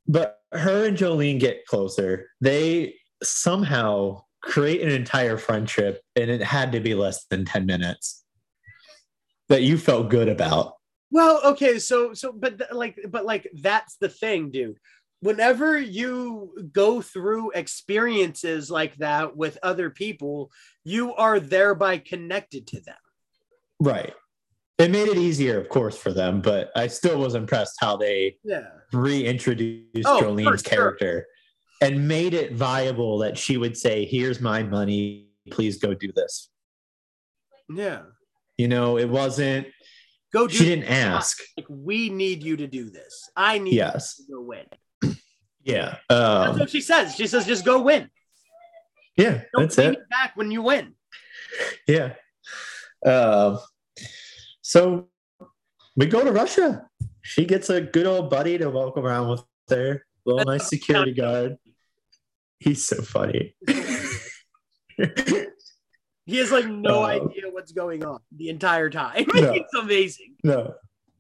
but 0.07 0.39
her 0.53 0.87
and 0.87 0.97
Jolene 0.97 1.39
get 1.39 1.67
closer. 1.67 2.29
They 2.41 2.95
somehow 3.23 4.25
create 4.43 4.83
an 4.83 4.91
entire 4.91 5.37
friendship, 5.37 6.03
and 6.17 6.31
it 6.31 6.43
had 6.43 6.73
to 6.73 6.81
be 6.81 6.95
less 6.95 7.27
than 7.27 7.45
10 7.45 7.67
minutes 7.67 8.25
that 9.49 9.63
you 9.63 9.79
felt 9.79 10.11
good 10.11 10.29
about. 10.29 10.75
Well, 11.11 11.41
okay, 11.45 11.79
so 11.79 12.15
so 12.15 12.33
but 12.33 12.59
th- 12.59 12.73
like 12.73 12.99
but 13.09 13.25
like 13.25 13.49
that's 13.61 13.97
the 13.97 14.09
thing, 14.09 14.51
dude. 14.51 14.79
Whenever 15.23 15.79
you 15.79 16.71
go 16.73 17.03
through 17.03 17.51
experiences 17.51 18.71
like 18.71 18.97
that 18.97 19.37
with 19.37 19.59
other 19.63 19.91
people, 19.91 20.51
you 20.85 21.15
are 21.15 21.39
thereby 21.39 21.99
connected 21.99 22.67
to 22.69 22.81
them. 22.81 22.97
Right. 23.81 24.15
It 24.79 24.91
made 24.91 25.09
it 25.09 25.19
easier, 25.19 25.61
of 25.61 25.69
course, 25.69 25.95
for 25.99 26.11
them, 26.11 26.41
but 26.41 26.71
I 26.75 26.87
still 26.87 27.19
was 27.19 27.35
impressed 27.35 27.75
how 27.81 27.99
they 27.99 28.39
Yeah. 28.45 28.69
reintroduced 28.95 30.07
Oh, 30.07 30.23
Jolene's 30.23 30.63
for 30.63 30.69
sure. 30.71 30.77
character 30.79 31.27
and 31.83 32.09
made 32.09 32.33
it 32.33 32.55
viable 32.55 33.19
that 33.19 33.37
she 33.37 33.59
would 33.59 33.77
say, 33.77 34.07
Here's 34.07 34.41
my 34.41 34.63
money. 34.63 35.29
Please 35.51 35.79
go 35.79 35.93
do 35.93 36.11
this. 36.13 36.49
Yeah. 37.69 38.03
You 38.57 38.69
know, 38.69 38.97
it 38.99 39.09
wasn't, 39.09 39.67
Go 40.33 40.47
do 40.47 40.55
she 40.55 40.65
didn't 40.65 40.85
ask. 40.85 41.39
like 41.57 41.67
we 41.69 42.09
need 42.09 42.43
you 42.45 42.57
to 42.57 42.67
do 42.67 42.89
this. 42.91 43.31
I 43.37 43.59
need 43.59 43.75
Yes. 43.75 44.17
you 44.19 44.27
to 44.27 44.33
go 44.33 44.41
win. 44.43 44.67
Yeah. 45.63 45.97
That's 46.09 46.53
Um, 46.53 46.59
what 46.61 46.71
she 46.71 46.81
says. 46.81 47.15
She 47.15 47.27
says 47.27 47.47
just 47.47 47.65
go 47.67 47.83
win. 47.83 48.09
yeah. 49.17 49.43
Don't 49.53 49.65
That's 49.65 49.77
pay 49.77 49.87
it. 49.89 49.91
me 49.91 49.97
back 50.09 50.33
when 50.37 50.51
you 50.51 50.63
win. 50.63 50.95
Yeah. 51.87 52.15
Um, 53.05 53.59
so 54.63 55.09
we 55.97 56.07
go 56.07 56.25
to 56.25 56.33
Russia. 56.33 56.89
She 57.23 57.45
gets 57.45 57.69
a 57.69 57.81
good 57.83 58.07
old 58.07 58.31
buddy 58.31 58.57
to 58.59 58.71
walk 58.71 58.97
around 58.97 59.29
with 59.29 59.43
her. 59.69 60.05
Little 60.25 60.45
nice 60.47 60.69
security 60.69 61.13
guard. 61.13 61.57
He's 62.59 62.87
so 62.87 63.03
funny. 63.03 63.55
He 66.31 66.37
has 66.39 66.53
like 66.53 66.67
no 66.69 67.03
Uh, 67.03 67.07
idea 67.07 67.51
what's 67.51 67.73
going 67.73 68.05
on 68.05 68.21
the 68.37 68.49
entire 68.51 68.89
time. 68.89 69.27
No. 69.35 69.53
it's 69.53 69.75
amazing. 69.75 70.37
no. 70.45 70.75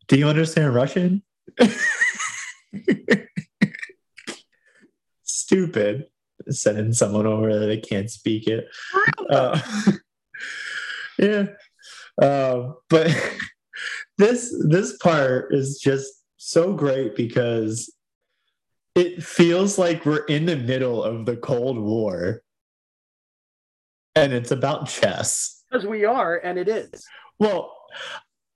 Do 0.07 0.17
you 0.17 0.29
understand 0.29 0.73
Russian? 0.75 1.23
Stupid. 5.25 6.07
Sending 6.49 6.93
someone 6.93 7.27
over 7.27 7.53
there 7.53 7.67
that 7.69 7.89
can't 7.89 8.11
speak 8.11 8.47
it. 8.47 8.67
Uh, 9.29 9.61
yeah. 11.19 11.47
Um, 12.21 12.77
but 12.89 13.11
this 14.19 14.55
this 14.69 14.97
part 14.99 15.53
is 15.55 15.79
just 15.79 16.13
so 16.39 16.73
great 16.73 17.15
because 17.15 17.93
it 18.95 19.23
feels 19.23 19.79
like 19.79 20.05
we're 20.07 20.25
in 20.25 20.47
the 20.47 20.57
middle 20.57 21.03
of 21.05 21.27
the 21.27 21.37
Cold 21.37 21.79
War. 21.79 22.43
And 24.21 24.33
it's 24.33 24.51
about 24.51 24.89
chess. 24.89 25.65
Because 25.71 25.87
we 25.87 26.05
are, 26.05 26.37
and 26.37 26.59
it 26.59 26.69
is. 26.69 27.07
Well, 27.39 27.75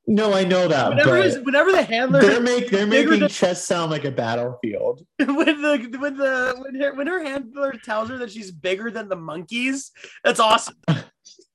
no, 0.06 0.34
I 0.34 0.44
know 0.44 0.68
that, 0.68 0.90
Whenever, 0.90 1.22
but 1.30 1.44
whenever 1.44 1.72
the 1.72 1.82
handler 1.82 2.20
they're 2.20 2.40
make 2.40 2.70
they're 2.70 2.86
making 2.86 3.20
than- 3.20 3.28
chess 3.30 3.64
sound 3.64 3.90
like 3.90 4.04
a 4.04 4.10
battlefield. 4.10 5.06
when 5.18 5.62
the 5.62 5.96
when 5.98 6.16
the 6.18 6.54
when 6.58 6.74
her 6.80 6.94
when 6.94 7.06
her 7.06 7.24
handler 7.24 7.72
tells 7.82 8.10
her 8.10 8.18
that 8.18 8.30
she's 8.30 8.50
bigger 8.50 8.90
than 8.90 9.08
the 9.08 9.16
monkeys, 9.16 9.90
that's 10.22 10.40
awesome. 10.40 10.76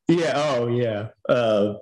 Yeah, 0.08 0.34
oh 0.36 0.70
yeah. 0.70 1.10
Uh, 1.30 1.76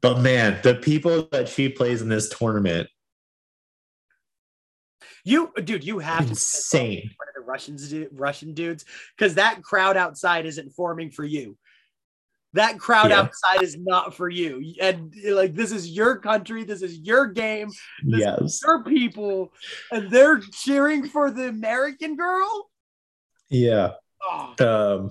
but 0.00 0.18
man, 0.18 0.58
the 0.64 0.74
people 0.74 1.28
that 1.30 1.48
she 1.48 1.68
plays 1.68 2.02
in 2.02 2.08
this 2.08 2.28
tournament, 2.28 2.88
You 5.24 5.52
dude, 5.62 5.84
you 5.84 6.00
have 6.00 6.24
to 6.24 6.30
insane. 6.30 7.08
the 7.08 7.14
Russians 7.50 7.92
Russian 8.12 8.54
dudes 8.54 8.84
because 9.16 9.34
that 9.34 9.62
crowd 9.62 9.96
outside 9.96 10.46
isn't 10.46 10.70
forming 10.70 11.10
for 11.10 11.24
you. 11.24 11.56
That 12.54 12.78
crowd 12.78 13.10
Yeah. 13.10 13.20
outside 13.20 13.62
is 13.62 13.76
not 13.78 14.14
for 14.14 14.28
you. 14.28 14.74
And 14.80 15.14
like 15.24 15.54
this 15.54 15.72
is 15.72 15.90
your 15.90 16.18
country, 16.18 16.64
this 16.64 16.82
is 16.82 16.98
your 16.98 17.26
game, 17.26 17.68
This- 18.04 18.20
Yes. 18.20 18.60
your 18.64 18.82
people, 18.84 19.52
and 19.92 20.10
they're 20.10 20.40
cheering 20.64 21.06
for 21.08 21.30
the 21.30 21.48
American 21.48 22.16
girl. 22.16 22.70
Yeah. 23.48 23.92
Oh, 24.22 24.54
Um, 24.68 25.10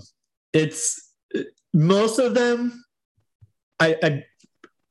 it's 0.53 1.14
most 1.74 2.19
of 2.19 2.34
them. 2.34 2.84
I, 3.80 3.95
I 4.03 4.26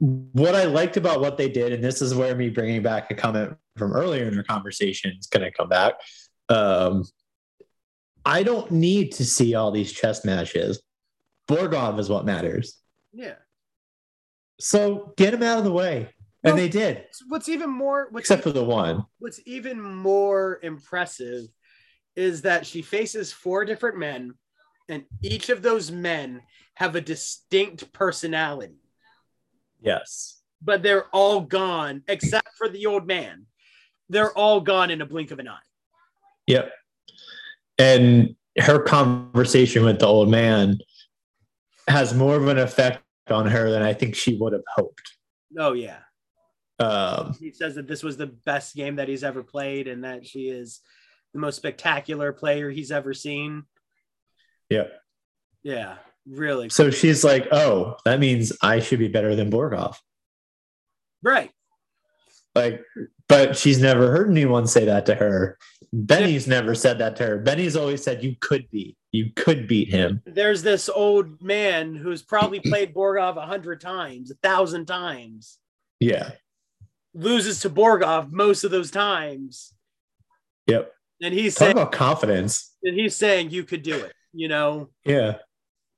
what 0.00 0.54
I 0.54 0.64
liked 0.64 0.96
about 0.96 1.20
what 1.20 1.36
they 1.36 1.48
did, 1.48 1.72
and 1.72 1.82
this 1.82 2.00
is 2.00 2.14
where 2.14 2.34
me 2.36 2.48
bringing 2.48 2.82
back 2.82 3.10
a 3.10 3.14
comment 3.14 3.56
from 3.76 3.92
earlier 3.92 4.24
in 4.28 4.36
our 4.38 4.44
conversation 4.44 5.12
is 5.18 5.26
going 5.26 5.42
to 5.44 5.50
come 5.50 5.68
back. 5.68 5.94
Um, 6.48 7.04
I 8.28 8.42
don't 8.42 8.70
need 8.70 9.12
to 9.12 9.24
see 9.24 9.54
all 9.54 9.70
these 9.70 9.90
chess 9.92 10.24
matches. 10.24 10.82
Borgov 11.48 11.98
is 11.98 12.08
what 12.10 12.24
matters. 12.26 12.78
yeah. 13.12 13.36
So 14.60 15.14
get 15.16 15.32
him 15.32 15.42
out 15.42 15.58
of 15.58 15.64
the 15.64 15.72
way, 15.72 16.12
Well- 16.42 16.52
and 16.52 16.58
they 16.60 16.68
did, 16.68 17.06
What's 17.28 17.48
even 17.48 17.70
more 17.70 18.08
what's 18.10 18.24
except 18.24 18.42
for 18.42 18.50
the 18.52 18.64
one. 18.64 19.06
what's 19.18 19.40
even 19.46 19.80
more 19.80 20.58
impressive 20.62 21.44
is 22.16 22.42
that 22.42 22.66
she 22.66 22.82
faces 22.82 23.32
four 23.32 23.64
different 23.64 23.98
men, 23.98 24.34
and 24.88 25.04
each 25.22 25.48
of 25.48 25.62
those 25.62 25.90
men 25.92 26.42
have 26.74 26.96
a 26.96 27.00
distinct 27.00 27.92
personality, 27.92 28.82
Yes. 29.80 30.42
but 30.60 30.82
they're 30.82 31.06
all 31.14 31.40
gone 31.42 32.02
except 32.08 32.48
for 32.58 32.68
the 32.68 32.86
old 32.86 33.06
man. 33.06 33.46
They're 34.08 34.32
all 34.36 34.60
gone 34.60 34.90
in 34.90 35.00
a 35.00 35.06
blink 35.06 35.30
of 35.30 35.38
an 35.38 35.46
eye. 35.48 35.58
Yep. 36.48 36.72
And 37.78 38.34
her 38.58 38.80
conversation 38.80 39.84
with 39.84 40.00
the 40.00 40.06
old 40.06 40.28
man 40.28 40.78
has 41.86 42.12
more 42.14 42.36
of 42.36 42.48
an 42.48 42.58
effect 42.58 43.02
on 43.30 43.46
her 43.46 43.70
than 43.70 43.82
I 43.82 43.94
think 43.94 44.14
she 44.14 44.36
would 44.36 44.52
have 44.52 44.62
hoped. 44.74 45.16
Oh 45.58 45.72
yeah. 45.72 45.98
Um, 46.80 47.34
He 47.38 47.50
says 47.52 47.74
that 47.76 47.86
this 47.88 48.02
was 48.02 48.16
the 48.16 48.26
best 48.26 48.74
game 48.76 48.96
that 48.96 49.08
he's 49.08 49.24
ever 49.24 49.42
played 49.42 49.88
and 49.88 50.04
that 50.04 50.26
she 50.26 50.48
is 50.48 50.80
the 51.32 51.40
most 51.40 51.56
spectacular 51.56 52.32
player 52.32 52.70
he's 52.70 52.92
ever 52.92 53.14
seen. 53.14 53.64
Yeah. 54.70 54.84
Yeah, 55.62 55.96
really. 56.26 56.68
so 56.68 56.90
she's 56.90 57.24
like, 57.24 57.48
oh, 57.50 57.96
that 58.04 58.20
means 58.20 58.52
I 58.62 58.78
should 58.80 59.00
be 59.00 59.08
better 59.08 59.34
than 59.34 59.50
Borgov. 59.50 59.96
Right. 61.22 61.50
Like, 62.54 62.82
but 63.28 63.56
she's 63.56 63.80
never 63.80 64.10
heard 64.10 64.30
anyone 64.30 64.66
say 64.66 64.84
that 64.86 65.06
to 65.06 65.14
her. 65.14 65.58
Benny's 65.92 66.46
never 66.46 66.74
said 66.74 66.98
that 66.98 67.16
to 67.16 67.26
her. 67.26 67.38
Benny's 67.38 67.76
always 67.76 68.02
said, 68.02 68.22
you 68.24 68.36
could 68.40 68.68
be, 68.70 68.96
you 69.12 69.30
could 69.36 69.68
beat 69.68 69.88
him. 69.88 70.22
There's 70.26 70.62
this 70.62 70.88
old 70.88 71.40
man 71.42 71.94
who's 71.94 72.22
probably 72.22 72.60
played 72.60 72.94
Borgov 72.94 73.36
a 73.36 73.46
hundred 73.46 73.80
times, 73.80 74.30
a 74.30 74.34
thousand 74.36 74.86
times, 74.86 75.58
Yeah. 76.00 76.32
loses 77.14 77.60
to 77.60 77.70
Borgov 77.70 78.30
most 78.32 78.64
of 78.64 78.70
those 78.70 78.90
times. 78.90 79.72
Yep. 80.66 80.92
And 81.22 81.32
he's 81.34 81.54
Talk 81.54 81.66
saying 81.66 81.72
about 81.72 81.92
confidence. 81.92 82.74
and 82.82 82.94
he's 82.98 83.16
saying 83.16 83.50
you 83.50 83.64
could 83.64 83.82
do 83.82 83.94
it, 83.96 84.12
you 84.32 84.48
know. 84.48 84.90
Yeah. 85.04 85.38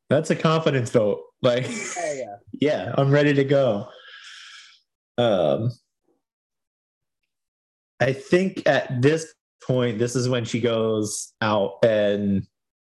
That's 0.09 0.31
a 0.31 0.37
confidence 0.37 0.91
vote. 0.91 1.23
Like, 1.43 1.69
yeah. 1.69 2.37
yeah, 2.61 2.95
I'm 2.97 3.11
ready 3.11 3.33
to 3.35 3.45
go. 3.45 3.89
Um, 5.19 5.71
I 8.01 8.13
think 8.13 8.63
at 8.67 9.03
this 9.03 9.35
point, 9.63 9.99
this 9.99 10.17
is 10.17 10.29
when 10.29 10.45
she 10.45 10.61
goes 10.61 11.33
out 11.41 11.79
and 11.85 12.47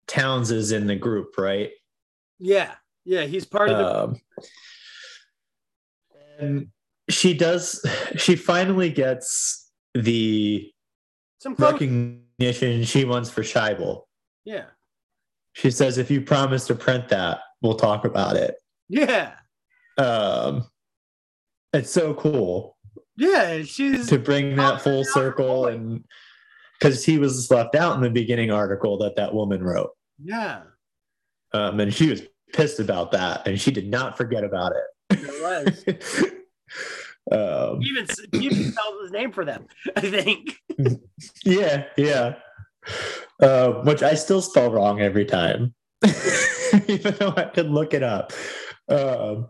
Townes 0.08 0.52
is 0.52 0.72
in 0.72 0.88
the 0.88 0.96
group, 0.96 1.38
right? 1.38 1.72
Yeah. 2.38 2.76
Yeah. 3.06 3.24
He's 3.24 3.46
part 3.46 3.70
of 3.70 3.78
the 3.78 3.86
Um, 3.96 4.22
and 6.40 6.68
she 7.10 7.34
does, 7.34 7.84
she 8.18 8.36
finally 8.36 8.90
gets 8.90 9.72
the 9.94 10.72
some 11.40 11.56
recognition 11.56 12.84
she 12.84 13.06
wants 13.06 13.30
for 13.30 13.42
Shaibel. 13.42 14.04
Yeah. 14.46 14.66
She 15.54 15.72
says, 15.72 15.98
if 15.98 16.12
you 16.12 16.22
promise 16.22 16.68
to 16.68 16.76
print 16.76 17.10
that, 17.10 17.40
we'll 17.62 17.76
talk 17.76 18.06
about 18.06 18.36
it. 18.36 18.56
Yeah. 18.88 19.34
Um, 19.98 20.68
it's 21.74 21.92
so 21.92 22.14
cool. 22.14 22.78
Yeah. 23.20 23.62
She's 23.64 24.08
to 24.08 24.18
bring 24.18 24.56
that 24.56 24.82
full 24.82 25.04
circle 25.04 25.68
and 25.68 26.04
because 26.80 27.04
he 27.04 27.20
was 27.20 27.52
left 27.52 27.76
out 27.76 27.96
in 27.96 28.02
the 28.02 28.10
beginning 28.10 28.52
article 28.52 28.98
that 29.00 29.18
that 29.18 29.34
woman 29.34 29.62
wrote 29.62 29.92
yeah. 30.24 30.62
um, 31.54 31.80
and 31.80 31.94
she 31.94 32.10
was 32.10 32.22
pissed 32.54 32.80
about 32.80 33.12
that 33.12 33.48
and 33.48 33.60
she 33.60 33.72
did 33.72 33.90
not 33.90 34.18
forget 34.18 34.44
about 34.44 34.72
It 35.10 35.20
was. 35.42 35.84
it 35.86 36.34
um, 37.32 37.82
He 37.82 37.90
even 37.90 38.08
even 38.34 38.72
spells 38.72 39.02
his 39.04 39.12
name 39.12 39.32
for 39.32 39.46
them, 39.46 39.68
I 39.96 40.02
think. 40.02 40.56
yeah 41.44 41.86
yeah 41.98 42.36
uh, 43.42 43.72
which 43.84 44.02
i 44.02 44.14
still 44.14 44.42
spell 44.42 44.72
wrong 44.72 45.02
every 45.02 45.26
time 45.26 45.74
even 46.88 47.14
though 47.20 47.34
i 47.36 47.44
could 47.44 47.70
look 47.70 47.94
it 47.94 48.04
up 48.04 48.32
um, 48.88 49.50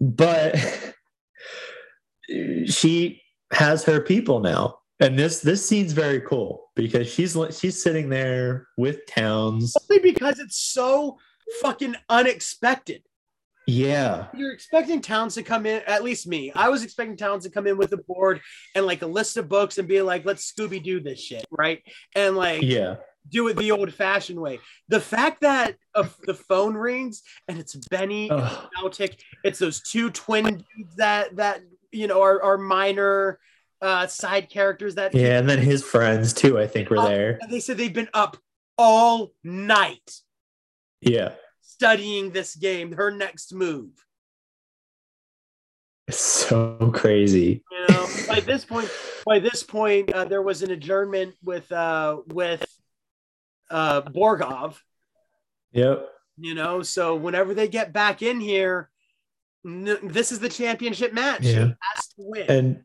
but 0.00 0.56
she 2.28 3.22
has 3.52 3.84
her 3.84 4.00
people 4.00 4.40
now. 4.40 4.78
And 5.00 5.18
this 5.18 5.40
this 5.40 5.66
scene's 5.66 5.92
very 5.92 6.20
cool 6.20 6.70
because 6.76 7.12
she's 7.12 7.36
she's 7.58 7.82
sitting 7.82 8.08
there 8.08 8.68
with 8.76 9.04
Townes. 9.06 9.74
Only 9.90 10.00
because 10.00 10.38
it's 10.38 10.58
so 10.58 11.18
fucking 11.60 11.96
unexpected. 12.08 13.02
Yeah. 13.66 14.26
You're 14.34 14.52
expecting 14.52 15.00
Townes 15.00 15.34
to 15.34 15.42
come 15.42 15.66
in, 15.66 15.82
at 15.86 16.02
least 16.02 16.26
me. 16.26 16.52
I 16.54 16.68
was 16.68 16.82
expecting 16.82 17.16
Townes 17.16 17.44
to 17.44 17.50
come 17.50 17.66
in 17.66 17.76
with 17.78 17.92
a 17.92 17.96
board 17.96 18.40
and 18.74 18.86
like 18.86 19.02
a 19.02 19.06
list 19.06 19.36
of 19.36 19.48
books 19.48 19.78
and 19.78 19.86
be 19.88 20.02
like, 20.02 20.24
let's 20.24 20.50
Scooby 20.52 20.82
Doo 20.82 21.00
this 21.00 21.20
shit, 21.20 21.44
right? 21.50 21.80
And 22.14 22.36
like, 22.36 22.62
Yeah. 22.62 22.96
do 23.28 23.46
it 23.48 23.56
the 23.56 23.70
old 23.70 23.92
fashioned 23.94 24.40
way. 24.40 24.58
The 24.88 25.00
fact 25.00 25.42
that 25.42 25.76
uh, 25.94 26.08
the 26.26 26.34
phone 26.34 26.74
rings 26.74 27.22
and 27.46 27.58
it's 27.58 27.74
Benny. 27.88 28.28
Beltik, 28.28 29.18
it's 29.44 29.60
those 29.60 29.80
two 29.80 30.10
twin 30.10 30.44
dudes 30.44 30.96
that, 30.96 31.36
that, 31.36 31.60
you 31.92 32.06
know, 32.06 32.22
our, 32.22 32.42
are 32.42 32.58
minor 32.58 33.38
uh, 33.80 34.06
side 34.06 34.48
characters 34.48 34.94
that 34.96 35.14
Yeah, 35.14 35.38
and 35.38 35.48
then 35.48 35.58
his 35.58 35.82
friends 35.84 36.32
too, 36.32 36.58
I 36.58 36.66
think, 36.66 36.90
were 36.90 37.02
there. 37.02 37.38
they 37.50 37.60
said 37.60 37.76
they've 37.76 37.92
been 37.92 38.08
up 38.14 38.36
all 38.78 39.32
night 39.44 40.20
Yeah. 41.00 41.32
studying 41.60 42.30
this 42.30 42.54
game, 42.54 42.92
her 42.92 43.10
next 43.10 43.52
move. 43.52 43.90
It's 46.08 46.18
so 46.18 46.90
crazy. 46.94 47.62
You 47.70 47.86
know, 47.88 48.08
by 48.28 48.40
this 48.40 48.64
point, 48.64 48.90
by 49.24 49.38
this 49.38 49.62
point, 49.62 50.12
uh, 50.12 50.24
there 50.24 50.42
was 50.42 50.62
an 50.62 50.70
adjournment 50.70 51.34
with 51.42 51.70
uh, 51.70 52.18
with 52.26 52.64
uh, 53.70 54.02
Borgov. 54.02 54.78
Yep. 55.72 56.08
You 56.38 56.54
know, 56.54 56.82
so 56.82 57.14
whenever 57.14 57.54
they 57.54 57.68
get 57.68 57.92
back 57.92 58.20
in 58.20 58.40
here, 58.40 58.90
n- 59.66 59.98
this 60.02 60.32
is 60.32 60.38
the 60.40 60.48
championship 60.48 61.12
match. 61.12 61.42
Yeah. 61.42 61.68
has 61.80 62.06
to 62.08 62.14
win. 62.18 62.46
And 62.50 62.84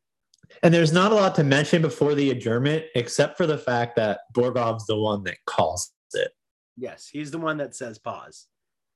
and 0.64 0.74
there's 0.74 0.94
not 0.94 1.12
a 1.12 1.16
lot 1.16 1.36
to 1.36 1.44
mention 1.44 1.82
before 1.82 2.16
the 2.16 2.32
adjournment, 2.32 2.86
except 2.96 3.36
for 3.38 3.46
the 3.46 3.58
fact 3.58 3.96
that 3.98 4.22
Borgov's 4.34 4.86
the 4.88 4.96
one 4.98 5.24
that 5.26 5.38
calls 5.46 5.92
it. 6.14 6.32
yes, 6.78 7.08
he's 7.12 7.32
the 7.32 7.38
one 7.38 7.58
that 7.58 7.76
says 7.76 8.00
pause. 8.00 8.48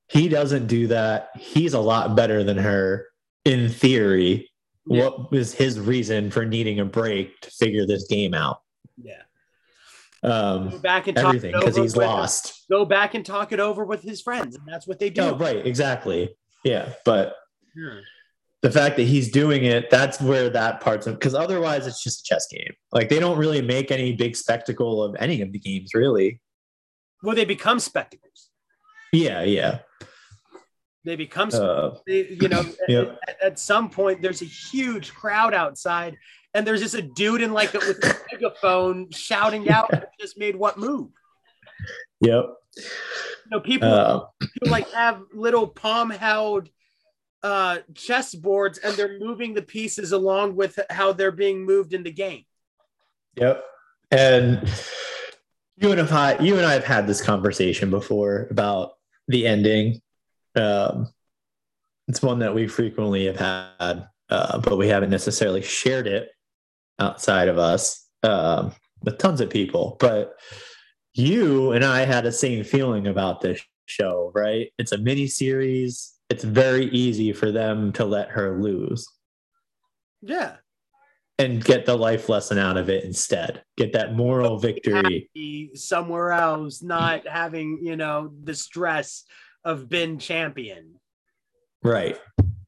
He 0.07 0.27
doesn't 0.29 0.67
do 0.67 0.87
that. 0.87 1.29
He's 1.37 1.73
a 1.73 1.79
lot 1.79 2.15
better 2.15 2.43
than 2.43 2.57
her 2.57 3.07
in 3.45 3.69
theory. 3.69 4.49
Yeah. 4.87 5.03
What 5.05 5.31
was 5.31 5.53
his 5.53 5.79
reason 5.79 6.31
for 6.31 6.45
needing 6.45 6.79
a 6.79 6.85
break 6.85 7.39
to 7.41 7.51
figure 7.51 7.85
this 7.85 8.07
game 8.07 8.33
out? 8.33 8.61
Yeah, 9.01 9.21
go 10.23 10.29
Um, 10.31 10.77
back 10.79 11.07
and 11.07 11.15
talk 11.15 11.27
everything 11.35 11.51
because 11.53 11.75
he's 11.75 11.95
lost. 11.95 12.65
Go 12.69 12.85
back 12.85 13.13
and 13.13 13.25
talk 13.25 13.51
it 13.51 13.59
over 13.59 13.85
with 13.85 14.01
his 14.01 14.21
friends, 14.21 14.55
and 14.55 14.65
that's 14.67 14.87
what 14.87 14.99
they 14.99 15.09
do. 15.09 15.21
Oh, 15.21 15.35
right, 15.37 15.65
exactly. 15.65 16.35
Yeah, 16.63 16.93
but 17.05 17.35
The 18.61 18.71
fact 18.71 18.95
that 18.97 19.03
he's 19.03 19.31
doing 19.31 19.63
it, 19.65 19.89
that's 19.89 20.21
where 20.21 20.49
that 20.51 20.81
part's 20.81 21.07
of 21.07 21.15
because 21.15 21.33
otherwise 21.33 21.87
it's 21.87 22.03
just 22.03 22.21
a 22.21 22.23
chess 22.23 22.45
game. 22.51 22.73
Like 22.91 23.09
they 23.09 23.19
don't 23.19 23.37
really 23.37 23.61
make 23.61 23.89
any 23.91 24.13
big 24.13 24.35
spectacle 24.35 25.03
of 25.03 25.15
any 25.19 25.41
of 25.41 25.51
the 25.51 25.57
games, 25.59 25.93
really. 25.95 26.39
Well, 27.23 27.35
they 27.35 27.45
become 27.45 27.79
spectacles. 27.79 28.49
Yeah, 29.11 29.41
yeah. 29.43 29.79
They 31.03 31.15
become 31.15 31.49
Uh, 31.51 31.95
they- 32.05 32.27
you 32.39 32.47
know, 32.49 32.63
at, 33.27 33.41
at 33.43 33.59
some 33.59 33.89
point 33.89 34.21
there's 34.21 34.41
a 34.43 34.45
huge 34.45 35.11
crowd 35.13 35.53
outside, 35.55 36.15
and 36.53 36.65
there's 36.67 36.81
just 36.81 36.93
a 36.93 37.01
dude 37.01 37.41
in 37.41 37.53
like 37.53 37.73
a, 37.73 37.79
with 37.79 38.03
a 38.03 38.15
megaphone 38.31 39.09
shouting 39.09 39.69
out 39.69 39.91
who 39.93 40.01
just 40.19 40.37
made 40.37 40.55
what 40.55 40.77
move. 40.77 41.09
yep. 42.19 42.45
You 42.77 42.83
know, 43.51 43.59
people 43.59 43.87
Uh, 43.91 44.19
who 44.39 44.69
like 44.69 44.89
have 44.91 45.21
little 45.33 45.67
palm 45.67 46.11
held 46.11 46.69
uh 47.43 47.79
chess 47.95 48.35
boards 48.35 48.77
and 48.77 48.95
they're 48.95 49.19
moving 49.19 49.53
the 49.53 49.61
pieces 49.61 50.11
along 50.11 50.55
with 50.55 50.79
how 50.89 51.11
they're 51.11 51.31
being 51.31 51.65
moved 51.65 51.93
in 51.93 52.03
the 52.03 52.11
game. 52.11 52.45
Yep. 53.35 53.63
And 54.11 54.69
you 55.77 55.91
and 55.91 56.01
I, 56.01 56.37
you 56.39 56.57
and 56.57 56.65
I 56.65 56.73
have 56.73 56.83
had 56.83 57.07
this 57.07 57.21
conversation 57.21 57.89
before 57.89 58.47
about 58.51 58.93
the 59.27 59.47
ending. 59.47 60.01
Um, 60.55 61.11
it's 62.07 62.21
one 62.21 62.39
that 62.39 62.53
we 62.53 62.67
frequently 62.67 63.25
have 63.25 63.37
had, 63.37 64.07
uh, 64.29 64.59
but 64.59 64.77
we 64.77 64.87
haven't 64.87 65.09
necessarily 65.09 65.61
shared 65.61 66.07
it 66.07 66.29
outside 66.99 67.47
of 67.47 67.57
us 67.57 68.05
um, 68.23 68.73
with 69.01 69.17
tons 69.17 69.41
of 69.41 69.49
people. 69.49 69.97
But 69.99 70.35
you 71.13 71.71
and 71.71 71.83
I 71.83 72.05
had 72.05 72.25
the 72.25 72.31
same 72.31 72.63
feeling 72.63 73.07
about 73.07 73.41
this 73.41 73.61
show, 73.85 74.31
right? 74.35 74.71
It's 74.77 74.91
a 74.91 74.97
mini 74.97 75.27
series. 75.27 76.13
It's 76.31 76.45
very 76.45 76.85
easy 76.85 77.33
for 77.33 77.51
them 77.51 77.91
to 77.93 78.05
let 78.05 78.29
her 78.29 78.57
lose 78.61 79.05
Yeah. 80.21 80.55
and 81.37 81.61
get 81.61 81.85
the 81.85 81.97
life 81.97 82.29
lesson 82.29 82.57
out 82.57 82.77
of 82.77 82.89
it 82.89 83.03
instead. 83.03 83.63
Get 83.75 83.91
that 83.91 84.13
moral 84.15 84.57
victory. 84.57 85.29
Somewhere 85.75 86.31
else, 86.31 86.81
not 86.81 87.27
having, 87.27 87.79
you 87.83 87.97
know, 87.97 88.31
the 88.43 88.55
stress 88.55 89.25
of 89.65 89.89
being 89.89 90.19
champion. 90.19 91.01
Right. 91.83 92.17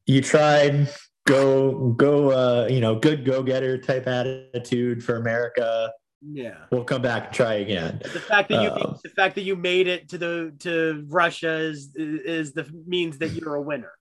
You 0.06 0.20
tried 0.20 0.90
go 1.26 1.92
go 1.92 2.30
uh 2.32 2.66
you 2.70 2.80
know 2.82 2.94
good 2.96 3.24
go 3.24 3.42
getter 3.42 3.78
type 3.78 4.06
attitude 4.06 5.02
for 5.02 5.16
America. 5.16 5.90
Yeah. 6.26 6.56
We'll 6.70 6.84
come 6.84 7.02
back 7.02 7.26
and 7.26 7.34
try 7.34 7.54
again. 7.54 8.00
The 8.02 8.20
fact 8.20 8.48
that 8.48 8.62
you 8.62 8.70
Um, 8.70 8.98
the 9.02 9.10
fact 9.10 9.34
that 9.34 9.42
you 9.42 9.56
made 9.56 9.86
it 9.86 10.08
to 10.10 10.18
the 10.18 10.54
to 10.60 11.04
Russia 11.08 11.52
is 11.58 11.94
is 11.96 12.52
the 12.52 12.64
means 12.86 13.18
that 13.18 13.30
you're 13.30 13.56
a 13.56 13.62
winner. 13.62 13.92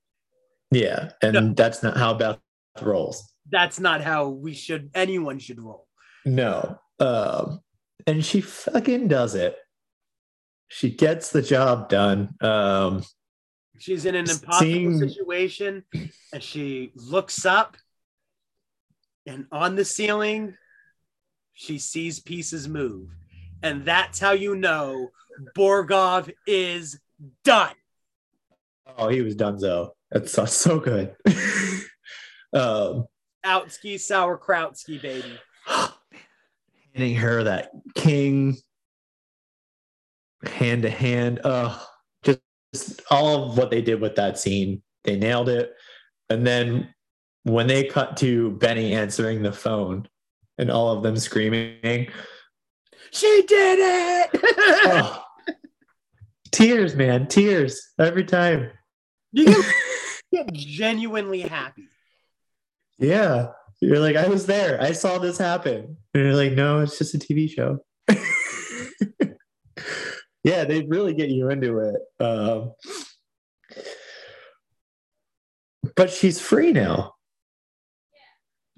Yeah, 0.72 1.12
and 1.22 1.34
No. 1.34 1.54
that's 1.54 1.84
not 1.84 1.98
how 1.98 2.14
Beth 2.14 2.40
rolls. 2.82 3.34
That's 3.50 3.80
not 3.80 4.02
how 4.02 4.30
we 4.30 4.54
should 4.54 4.90
anyone 4.96 5.40
should 5.40 5.60
roll. 5.62 5.88
No. 6.26 6.80
Um 7.00 7.60
and 8.08 8.24
she 8.24 8.42
fucking 8.42 9.08
does 9.10 9.36
it. 9.36 9.58
She 10.70 10.90
gets 10.92 11.30
the 11.32 11.42
job 11.42 11.90
done. 11.90 12.36
Um 12.42 13.04
She's 13.80 14.06
in 14.06 14.16
an 14.16 14.30
impossible 14.30 14.60
Seeing- 14.62 15.00
situation 15.10 15.84
and 16.32 16.42
she 16.42 16.94
looks 16.96 17.46
up 17.46 17.76
and 19.26 19.46
on 19.52 19.76
the 19.76 19.84
ceiling 19.86 20.56
she 21.54 21.78
sees 21.78 22.20
pieces 22.20 22.68
move. 22.68 23.10
And 23.62 23.86
that's 23.86 24.20
how 24.20 24.32
you 24.32 24.56
know 24.56 25.12
Borgov 25.56 26.32
is 26.46 27.00
done. 27.44 27.74
oh, 28.98 29.08
he 29.08 29.22
was 29.22 29.36
done, 29.36 29.58
though. 29.60 29.96
That's 30.12 30.32
so, 30.32 30.46
so 30.46 30.80
good. 30.80 31.16
um 32.54 33.08
Outski 33.46 33.96
sauerkrautski 33.96 35.02
baby. 35.02 35.40
handing 36.94 37.16
her 37.16 37.44
that 37.44 37.72
king 37.96 38.56
hand 40.46 40.84
to 40.84 40.90
hand. 40.90 41.42
Uh, 41.44 41.78
just, 42.24 42.40
just 42.74 43.02
all 43.10 43.50
of 43.50 43.58
what 43.58 43.72
they 43.72 43.82
did 43.82 44.02
with 44.02 44.16
that 44.16 44.38
scene, 44.40 44.82
they 45.04 45.16
nailed 45.16 45.50
it. 45.50 45.74
And 46.30 46.46
then 46.46 46.94
when 47.44 47.68
they 47.68 47.86
cut 47.86 48.18
to 48.18 48.52
Benny 48.52 48.94
answering 48.94 49.42
the 49.42 49.52
phone 49.52 50.08
and 50.58 50.70
all 50.72 50.90
of 50.92 51.04
them 51.04 51.18
screaming, 51.18 52.08
She 53.12 53.44
did 53.48 53.80
it. 53.80 54.30
oh, 54.86 55.24
tears, 56.52 56.96
man, 56.96 57.28
tears 57.28 57.82
every 58.00 58.24
time. 58.26 58.70
you 59.32 59.46
get- 60.32 60.52
genuinely 60.54 61.42
happy. 61.42 61.88
Yeah. 63.00 63.48
You're 63.82 64.00
like, 64.00 64.16
I 64.16 64.28
was 64.28 64.46
there. 64.46 64.82
I 64.82 64.94
saw 64.94 65.18
this 65.18 65.38
happen. 65.38 65.98
And 66.14 66.24
you're 66.24 66.36
like, 66.36 66.54
no, 66.54 66.80
it's 66.80 66.98
just 66.98 67.14
a 67.16 67.18
TV 67.20 67.50
show. 67.50 67.80
yeah, 70.44 70.64
they 70.66 70.84
really 70.84 71.14
get 71.14 71.30
you 71.30 71.50
into 71.50 71.80
it. 71.80 71.96
Um, 72.24 72.74
but 75.96 76.10
she's 76.12 76.40
free 76.40 76.72
now. 76.72 77.14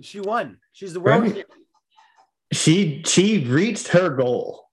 She 0.01 0.19
won. 0.19 0.57
She's 0.73 0.93
the 0.93 0.99
world 0.99 1.23
Right. 1.23 1.45
She 2.51 3.03
she 3.05 3.45
reached 3.45 3.87
her 3.89 4.09
goal. 4.09 4.69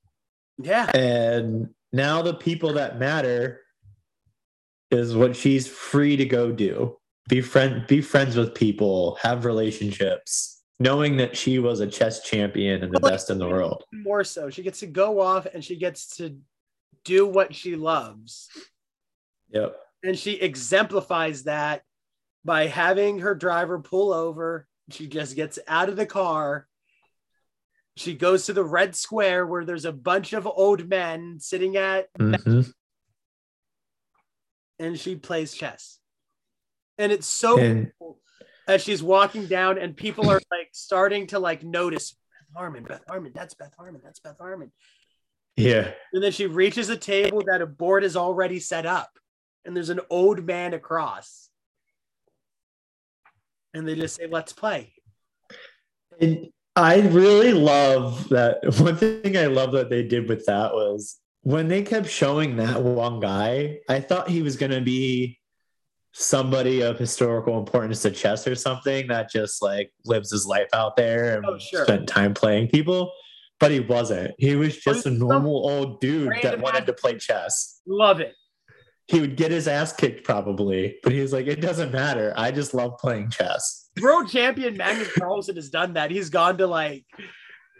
Yeah. 0.58 0.90
And 0.94 1.70
now 1.92 2.22
the 2.22 2.34
people 2.34 2.74
that 2.74 2.98
matter 2.98 3.60
is 4.90 5.16
what 5.16 5.34
she's 5.34 5.66
free 5.66 6.16
to 6.16 6.24
go 6.24 6.52
do. 6.52 6.96
Be 7.28 7.40
friend 7.40 7.86
be 7.86 8.00
friends 8.00 8.36
with 8.36 8.54
people, 8.54 9.16
have 9.22 9.44
relationships, 9.44 10.62
knowing 10.78 11.16
that 11.18 11.36
she 11.36 11.58
was 11.58 11.80
a 11.80 11.86
chess 11.86 12.22
champion 12.22 12.82
and 12.82 12.92
the 12.92 13.00
best 13.00 13.30
in 13.30 13.38
the 13.38 13.48
world. 13.48 13.84
More 13.92 14.24
so. 14.24 14.50
She 14.50 14.62
gets 14.62 14.80
to 14.80 14.86
go 14.86 15.20
off 15.20 15.46
and 15.46 15.64
she 15.64 15.76
gets 15.76 16.16
to 16.16 16.36
do 17.04 17.26
what 17.26 17.54
she 17.54 17.76
loves. 17.76 18.48
Yep. 19.50 19.76
And 20.02 20.18
she 20.18 20.32
exemplifies 20.32 21.44
that 21.44 21.82
by 22.44 22.66
having 22.66 23.20
her 23.20 23.34
driver 23.34 23.78
pull 23.78 24.12
over. 24.12 24.66
She 24.90 25.06
just 25.06 25.36
gets 25.36 25.58
out 25.68 25.88
of 25.88 25.96
the 25.96 26.06
car. 26.06 26.66
She 27.96 28.14
goes 28.14 28.46
to 28.46 28.52
the 28.52 28.64
red 28.64 28.96
square 28.96 29.46
where 29.46 29.64
there's 29.64 29.84
a 29.84 29.92
bunch 29.92 30.32
of 30.32 30.46
old 30.46 30.88
men 30.88 31.38
sitting 31.40 31.76
at, 31.76 32.12
Mhm. 32.14 32.72
and 34.78 34.98
she 34.98 35.16
plays 35.16 35.52
chess. 35.54 35.98
And 36.98 37.12
it's 37.12 37.26
so 37.26 37.58
And 37.58 37.92
cool 37.98 38.20
as 38.66 38.82
she's 38.82 39.02
walking 39.02 39.46
down, 39.46 39.78
and 39.78 39.96
people 39.96 40.30
are 40.30 40.40
like 40.50 40.70
starting 40.72 41.26
to 41.28 41.38
like 41.38 41.62
notice 41.62 42.12
Beth 42.12 42.56
Harmon, 42.56 42.84
Beth 42.84 43.04
Harmon, 43.08 43.32
that's 43.34 43.54
Beth 43.54 43.74
Harmon, 43.76 44.00
that's 44.02 44.20
Beth 44.20 44.38
Harmon. 44.38 44.72
Yeah. 45.56 45.92
And 46.12 46.22
then 46.22 46.32
she 46.32 46.46
reaches 46.46 46.88
a 46.88 46.96
table 46.96 47.42
that 47.46 47.60
a 47.60 47.66
board 47.66 48.04
is 48.04 48.16
already 48.16 48.58
set 48.58 48.86
up, 48.86 49.18
and 49.64 49.76
there's 49.76 49.90
an 49.90 50.00
old 50.08 50.44
man 50.46 50.72
across. 50.72 51.50
And 53.74 53.86
they 53.86 53.94
just 53.94 54.16
say, 54.16 54.26
let's 54.26 54.52
play. 54.52 54.94
And 56.20 56.52
I 56.76 57.00
really 57.00 57.52
love 57.52 58.28
that. 58.30 58.58
One 58.80 58.96
thing 58.96 59.36
I 59.36 59.46
love 59.46 59.72
that 59.72 59.90
they 59.90 60.02
did 60.02 60.28
with 60.28 60.46
that 60.46 60.72
was 60.72 61.18
when 61.42 61.68
they 61.68 61.82
kept 61.82 62.08
showing 62.08 62.56
that 62.56 62.80
one 62.82 63.18
guy, 63.20 63.80
I 63.88 64.00
thought 64.00 64.28
he 64.28 64.42
was 64.42 64.56
going 64.56 64.70
to 64.70 64.80
be 64.80 65.38
somebody 66.12 66.82
of 66.82 66.98
historical 66.98 67.58
importance 67.58 68.02
to 68.02 68.10
chess 68.10 68.46
or 68.46 68.54
something 68.54 69.08
that 69.08 69.30
just 69.30 69.60
like 69.62 69.92
lives 70.04 70.30
his 70.30 70.46
life 70.46 70.68
out 70.72 70.94
there 70.96 71.36
and 71.36 71.44
Oh, 71.46 71.58
sure. 71.58 71.84
spent 71.84 72.06
time 72.06 72.32
playing 72.34 72.68
people. 72.68 73.12
But 73.58 73.70
he 73.70 73.80
wasn't. 73.80 74.34
He 74.38 74.56
was 74.56 74.76
just 74.76 75.06
a 75.06 75.10
normal 75.10 75.68
old 75.68 76.00
dude 76.00 76.32
that 76.42 76.60
wanted 76.60 76.86
to 76.86 76.92
play 76.92 77.16
chess. 77.16 77.80
Love 77.86 78.20
it. 78.20 78.34
He 79.06 79.20
would 79.20 79.36
get 79.36 79.50
his 79.50 79.68
ass 79.68 79.92
kicked 79.92 80.24
probably, 80.24 80.96
but 81.02 81.12
he's 81.12 81.32
like, 81.32 81.46
it 81.46 81.60
doesn't 81.60 81.92
matter. 81.92 82.32
I 82.36 82.50
just 82.50 82.72
love 82.74 82.98
playing 82.98 83.30
chess. 83.30 83.81
World 84.00 84.28
champion 84.28 84.76
Magnus 84.76 85.12
Carlsen 85.12 85.56
has 85.56 85.68
done 85.68 85.94
that. 85.94 86.10
He's 86.10 86.30
gone 86.30 86.58
to 86.58 86.66
like, 86.66 87.04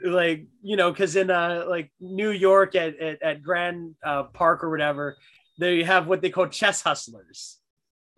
like 0.05 0.47
you 0.63 0.77
know, 0.77 0.91
because 0.91 1.17
in 1.17 1.31
uh 1.31 1.65
like 1.69 1.91
New 2.01 2.31
York 2.31 2.75
at 2.75 2.99
at, 2.99 3.23
at 3.23 3.43
Grand 3.43 3.95
uh, 4.05 4.25
Park 4.25 4.63
or 4.63 4.71
whatever, 4.71 5.17
they 5.59 5.83
have 5.83 6.07
what 6.07 6.21
they 6.21 6.31
call 6.31 6.49
chess 6.49 6.83
hustlers. 6.83 7.59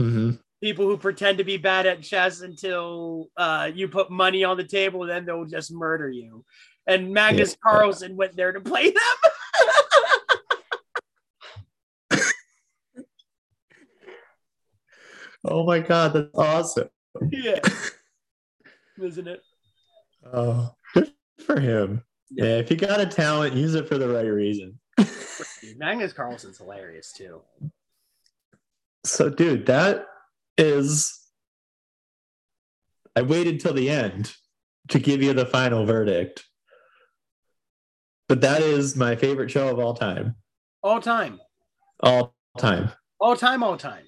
Mhm. 0.00 0.40
People 0.62 0.86
who 0.86 0.96
pretend 0.96 1.38
to 1.38 1.44
be 1.44 1.56
bad 1.56 1.86
at 1.86 2.02
chess 2.02 2.40
until 2.40 3.28
uh, 3.36 3.70
you 3.72 3.86
put 3.86 4.10
money 4.10 4.44
on 4.44 4.56
the 4.56 4.64
table, 4.64 5.02
and 5.02 5.10
then 5.10 5.26
they'll 5.26 5.44
just 5.44 5.70
murder 5.72 6.08
you. 6.10 6.44
And 6.86 7.12
Magnus 7.12 7.50
Yeah. 7.50 7.70
Carlsen 7.70 8.16
went 8.16 8.34
there 8.34 8.52
to 8.52 8.60
play 8.60 8.90
them. 8.90 9.02
Oh 15.46 15.66
my 15.66 15.78
God, 15.80 16.14
that's 16.14 16.30
awesome. 16.34 16.88
Yeah, 17.30 17.58
isn't 19.02 19.28
it? 19.28 19.40
Oh, 20.32 20.74
good 20.94 21.12
for 21.44 21.60
him. 21.60 22.02
Yeah, 22.30 22.56
if 22.58 22.70
you 22.70 22.76
got 22.76 23.00
a 23.00 23.06
talent, 23.06 23.54
use 23.54 23.74
it 23.74 23.88
for 23.88 23.98
the 23.98 24.08
right 24.08 24.26
reason. 24.26 24.78
Magnus 25.76 26.12
Carlsen's 26.12 26.58
hilarious 26.58 27.12
too. 27.12 27.40
So, 29.04 29.28
dude, 29.28 29.66
that 29.66 30.06
is. 30.56 31.20
I 33.16 33.22
waited 33.22 33.60
till 33.60 33.74
the 33.74 33.90
end 33.90 34.34
to 34.88 34.98
give 34.98 35.22
you 35.22 35.32
the 35.32 35.46
final 35.46 35.84
verdict. 35.86 36.44
But 38.28 38.40
that 38.40 38.62
is 38.62 38.96
my 38.96 39.14
favorite 39.16 39.50
show 39.50 39.68
of 39.68 39.78
all 39.78 39.94
time. 39.94 40.34
All 40.82 41.00
time, 41.00 41.38
All 42.00 42.34
time. 42.58 42.90
all 43.20 43.36
time, 43.36 43.62
all 43.62 43.76
time. 43.76 44.04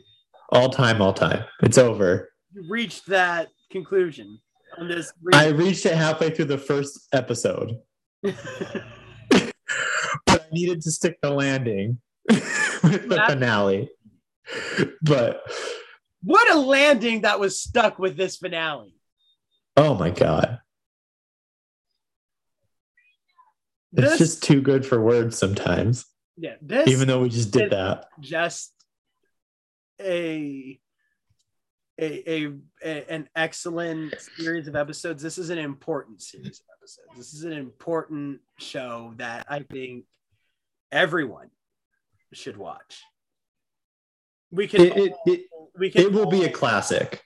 All 0.50 0.70
time, 0.70 1.00
all 1.02 1.12
time. 1.12 1.44
It's 1.62 1.78
over. 1.78 2.30
Reached 2.68 3.06
that 3.06 3.48
conclusion 3.70 4.38
on 4.78 4.88
this. 4.88 5.12
I 5.32 5.48
reached 5.48 5.86
it 5.86 5.94
halfway 5.94 6.30
through 6.30 6.46
the 6.46 6.58
first 6.58 7.08
episode, 7.12 7.78
but 8.22 8.34
I 10.28 10.40
needed 10.52 10.80
to 10.82 10.90
stick 10.90 11.18
the 11.22 11.30
landing 11.30 11.98
with 12.28 13.08
the 13.08 13.22
finale. 13.28 13.90
But 15.02 15.42
what 16.22 16.50
a 16.54 16.58
landing 16.58 17.22
that 17.22 17.38
was 17.40 17.60
stuck 17.60 17.98
with 17.98 18.16
this 18.16 18.36
finale. 18.36 18.94
oh 19.76 19.94
my 19.94 20.10
God. 20.10 20.60
It's 23.92 24.18
just 24.18 24.42
too 24.42 24.60
good 24.60 24.84
for 24.84 25.00
words 25.00 25.38
sometimes, 25.38 26.04
yeah, 26.36 26.56
this 26.60 26.86
even 26.88 27.08
though 27.08 27.22
we 27.22 27.30
just 27.30 27.50
did 27.50 27.70
that. 27.70 28.06
just 28.20 28.72
a, 30.00 30.78
a, 31.98 32.30
a, 32.30 32.52
a- 32.84 33.10
an 33.12 33.28
excellent 33.34 34.14
series 34.36 34.68
of 34.68 34.76
episodes. 34.76 35.22
This 35.22 35.38
is 35.38 35.50
an 35.50 35.58
important 35.58 36.22
series 36.22 36.60
of 36.60 36.66
episodes. 36.78 37.08
This 37.16 37.34
is 37.34 37.44
an 37.44 37.52
important 37.52 38.40
show 38.58 39.14
that 39.16 39.46
I 39.48 39.60
think 39.60 40.04
everyone 40.92 41.50
should 42.32 42.56
watch. 42.56 43.02
We 44.50 44.68
can 44.68 44.82
It, 44.82 44.96
it, 44.96 45.12
it, 45.26 45.40
we 45.78 45.90
can 45.90 46.02
it 46.02 46.12
will 46.12 46.26
be 46.30 46.44
a 46.44 46.50
classic. 46.50 47.22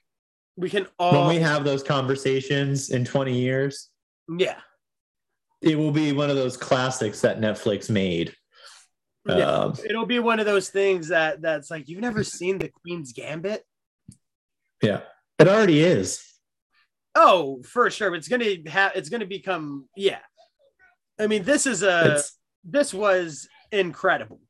we 0.56 0.70
can 0.70 0.86
all 0.98 1.12
When 1.26 1.36
we 1.36 1.42
have 1.42 1.64
those 1.64 1.82
conversations 1.82 2.90
in 2.90 3.04
20 3.04 3.38
years, 3.38 3.90
yeah 4.38 4.60
it 5.62 5.76
will 5.76 5.92
be 5.92 6.12
one 6.12 6.30
of 6.30 6.36
those 6.36 6.56
classics 6.56 7.20
that 7.20 7.38
Netflix 7.38 7.90
made. 7.90 8.34
Yeah. 9.26 9.34
Um, 9.46 9.74
it'll 9.84 10.06
be 10.06 10.18
one 10.18 10.40
of 10.40 10.46
those 10.46 10.70
things 10.70 11.08
that 11.08 11.42
that's 11.42 11.70
like 11.70 11.86
you've 11.88 12.00
never 12.00 12.24
seen 12.24 12.58
the 12.58 12.68
Queen's 12.70 13.12
Gambit. 13.12 13.62
Yeah, 14.82 15.00
it 15.38 15.48
already 15.48 15.80
is. 15.80 16.24
Oh, 17.14 17.62
for 17.62 17.90
sure. 17.90 18.14
It's 18.14 18.28
gonna 18.28 18.56
have. 18.66 18.92
It's 18.94 19.08
gonna 19.08 19.26
become. 19.26 19.86
Yeah. 19.96 20.20
I 21.18 21.26
mean, 21.26 21.42
this 21.42 21.66
is 21.66 21.82
a. 21.82 22.14
It's, 22.14 22.38
this 22.64 22.94
was 22.94 23.48
incredible, 23.72 24.40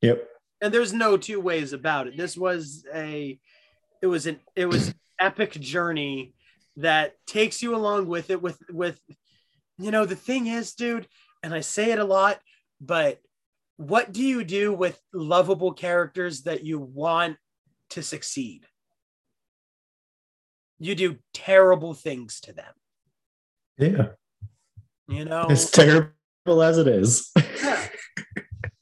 yep. 0.00 0.26
and 0.60 0.72
there's 0.72 0.92
no 0.92 1.16
two 1.16 1.40
ways 1.40 1.72
about 1.72 2.06
it. 2.06 2.16
This 2.16 2.36
was 2.36 2.84
a. 2.94 3.38
It 4.02 4.06
was 4.06 4.26
an. 4.26 4.40
It 4.56 4.66
was 4.66 4.94
epic 5.20 5.52
journey 5.52 6.34
that 6.76 7.14
takes 7.26 7.62
you 7.62 7.76
along 7.76 8.06
with 8.06 8.30
it. 8.30 8.40
With 8.40 8.58
with, 8.70 8.98
you 9.78 9.90
know, 9.90 10.06
the 10.06 10.16
thing 10.16 10.46
is, 10.46 10.74
dude, 10.74 11.06
and 11.42 11.54
I 11.54 11.60
say 11.60 11.92
it 11.92 11.98
a 11.98 12.04
lot, 12.04 12.38
but 12.80 13.20
what 13.76 14.12
do 14.12 14.22
you 14.22 14.44
do 14.44 14.72
with 14.72 15.00
lovable 15.12 15.72
characters 15.72 16.42
that 16.42 16.64
you 16.64 16.78
want 16.78 17.36
to 17.90 18.02
succeed? 18.02 18.66
You 20.80 20.94
do 20.96 21.18
terrible 21.34 21.94
things 21.94 22.40
to 22.40 22.52
them. 22.52 22.72
Yeah. 23.78 24.08
You 25.08 25.24
know, 25.26 25.46
As 25.48 25.70
terrible 25.70 26.62
as 26.62 26.78
it 26.78 26.88
is. 26.88 27.30
Yeah. 27.36 27.86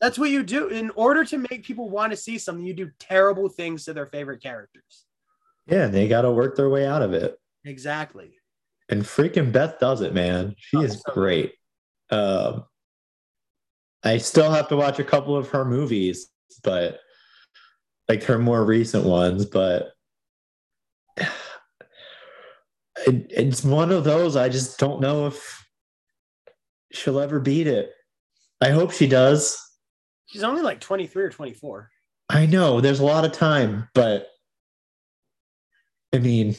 that's 0.00 0.18
what 0.18 0.30
you 0.30 0.42
do 0.44 0.68
in 0.68 0.90
order 0.90 1.24
to 1.24 1.38
make 1.38 1.64
people 1.64 1.90
want 1.90 2.12
to 2.12 2.16
see 2.16 2.38
something. 2.38 2.64
You 2.64 2.72
do 2.74 2.90
terrible 3.00 3.48
things 3.48 3.84
to 3.84 3.92
their 3.94 4.06
favorite 4.06 4.42
characters. 4.42 5.04
yeah, 5.66 5.88
they 5.88 6.06
got 6.08 6.22
to 6.22 6.30
work 6.30 6.56
their 6.56 6.68
way 6.70 6.86
out 6.86 7.02
of 7.02 7.12
it. 7.12 7.36
Exactly. 7.64 8.30
And 8.88 9.02
freaking 9.02 9.50
Beth 9.52 9.78
does 9.80 10.00
it, 10.00 10.14
man. 10.14 10.54
She 10.56 10.76
Oh, 10.78 10.82
is 10.82 11.02
so 11.04 11.12
great. 11.12 11.54
Um, 12.10 12.64
I 14.04 14.18
still 14.18 14.50
have 14.50 14.68
to 14.68 14.76
watch 14.76 14.98
a 15.00 15.04
couple 15.04 15.36
of 15.36 15.48
her 15.50 15.64
movies, 15.64 16.28
but 16.62 17.00
like 18.08 18.22
her 18.24 18.38
more 18.38 18.64
recent 18.64 19.04
ones, 19.04 19.44
but 19.44 19.90
it, 23.06 23.26
it's 23.30 23.64
one 23.64 23.90
of 23.92 24.04
those 24.04 24.36
I 24.36 24.48
just 24.48 24.78
don't 24.78 25.00
know 25.00 25.26
if 25.26 25.66
she'll 26.92 27.20
ever 27.20 27.40
beat 27.40 27.66
it. 27.66 27.90
I 28.60 28.70
hope 28.70 28.92
she 28.92 29.06
does. 29.06 29.58
She's 30.26 30.42
only 30.44 30.62
like 30.62 30.80
23 30.80 31.24
or 31.24 31.30
24. 31.30 31.90
I 32.28 32.46
know 32.46 32.80
there's 32.80 33.00
a 33.00 33.04
lot 33.04 33.24
of 33.24 33.32
time, 33.32 33.88
but 33.94 34.28
I 36.14 36.18
mean, 36.18 36.54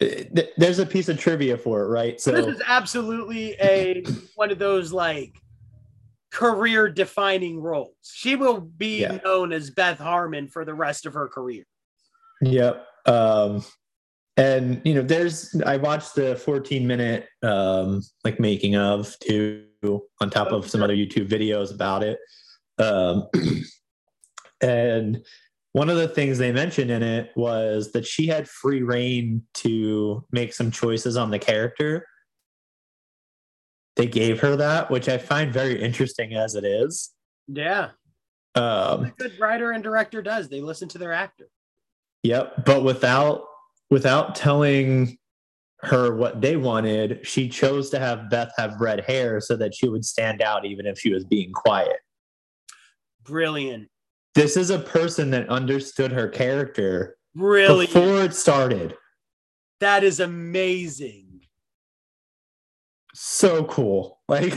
th- 0.00 0.28
th- 0.34 0.50
there's 0.56 0.78
a 0.78 0.86
piece 0.86 1.08
of 1.08 1.18
trivia 1.18 1.58
for 1.58 1.82
it, 1.82 1.88
right? 1.88 2.20
So 2.20 2.32
this 2.32 2.46
is 2.46 2.62
absolutely 2.66 3.54
a 3.60 4.04
one 4.36 4.50
of 4.50 4.58
those 4.58 4.92
like 4.92 5.34
career 6.30 6.88
defining 6.90 7.60
roles. 7.60 7.94
She 8.02 8.36
will 8.36 8.60
be 8.60 9.00
Yeah. 9.00 9.18
known 9.24 9.52
as 9.52 9.70
Beth 9.70 9.98
Harmon 9.98 10.48
for 10.48 10.64
the 10.64 10.74
rest 10.74 11.04
of 11.06 11.14
her 11.14 11.28
career. 11.28 11.64
Yep. 12.40 12.86
Um, 13.06 13.64
and 14.38 14.80
you 14.84 14.94
know, 14.94 15.02
there's 15.02 15.54
I 15.66 15.76
watched 15.76 16.14
the 16.14 16.36
14 16.36 16.86
minute 16.86 17.28
um 17.42 18.02
like 18.24 18.40
making 18.40 18.76
of 18.76 19.14
too 19.20 19.66
on 20.20 20.30
top 20.30 20.52
of 20.52 20.70
some 20.70 20.82
other 20.82 20.96
YouTube 20.96 21.28
videos 21.28 21.74
about 21.74 22.02
it. 22.02 22.18
Um 22.78 23.28
and 24.62 25.22
one 25.72 25.90
of 25.90 25.96
the 25.96 26.08
things 26.08 26.38
they 26.38 26.52
mentioned 26.52 26.90
in 26.90 27.02
it 27.02 27.30
was 27.36 27.92
that 27.92 28.06
she 28.06 28.26
had 28.26 28.48
free 28.48 28.82
reign 28.82 29.42
to 29.54 30.24
make 30.32 30.54
some 30.54 30.70
choices 30.70 31.16
on 31.16 31.30
the 31.30 31.38
character. 31.38 32.06
They 33.96 34.06
gave 34.06 34.40
her 34.40 34.56
that, 34.56 34.90
which 34.90 35.08
I 35.08 35.18
find 35.18 35.52
very 35.52 35.80
interesting 35.80 36.34
as 36.34 36.54
it 36.54 36.64
is. 36.64 37.10
Yeah. 37.48 37.90
Um, 38.54 39.04
A 39.04 39.12
good 39.18 39.38
writer 39.38 39.72
and 39.72 39.82
director 39.82 40.22
does. 40.22 40.48
They 40.48 40.60
listen 40.60 40.88
to 40.90 40.98
their 40.98 41.12
actor. 41.12 41.48
Yep, 42.22 42.64
but 42.64 42.82
without 42.82 43.44
without 43.90 44.34
telling 44.34 45.18
her 45.80 46.14
what 46.14 46.40
they 46.40 46.56
wanted, 46.56 47.20
she 47.26 47.48
chose 47.48 47.90
to 47.90 47.98
have 47.98 48.30
Beth 48.30 48.52
have 48.56 48.80
red 48.80 49.04
hair 49.04 49.40
so 49.40 49.56
that 49.56 49.74
she 49.74 49.88
would 49.88 50.04
stand 50.04 50.42
out 50.42 50.64
even 50.64 50.86
if 50.86 50.98
she 50.98 51.12
was 51.12 51.24
being 51.24 51.52
quiet. 51.52 51.98
Brilliant. 53.22 53.88
This 54.34 54.56
is 54.56 54.70
a 54.70 54.78
person 54.78 55.30
that 55.30 55.48
understood 55.48 56.12
her 56.12 56.28
character 56.28 57.16
Brilliant. 57.34 57.92
before 57.92 58.22
it 58.22 58.34
started. 58.34 58.96
That 59.80 60.02
is 60.02 60.20
amazing. 60.20 61.42
So 63.14 63.64
cool. 63.64 64.20
Like 64.28 64.54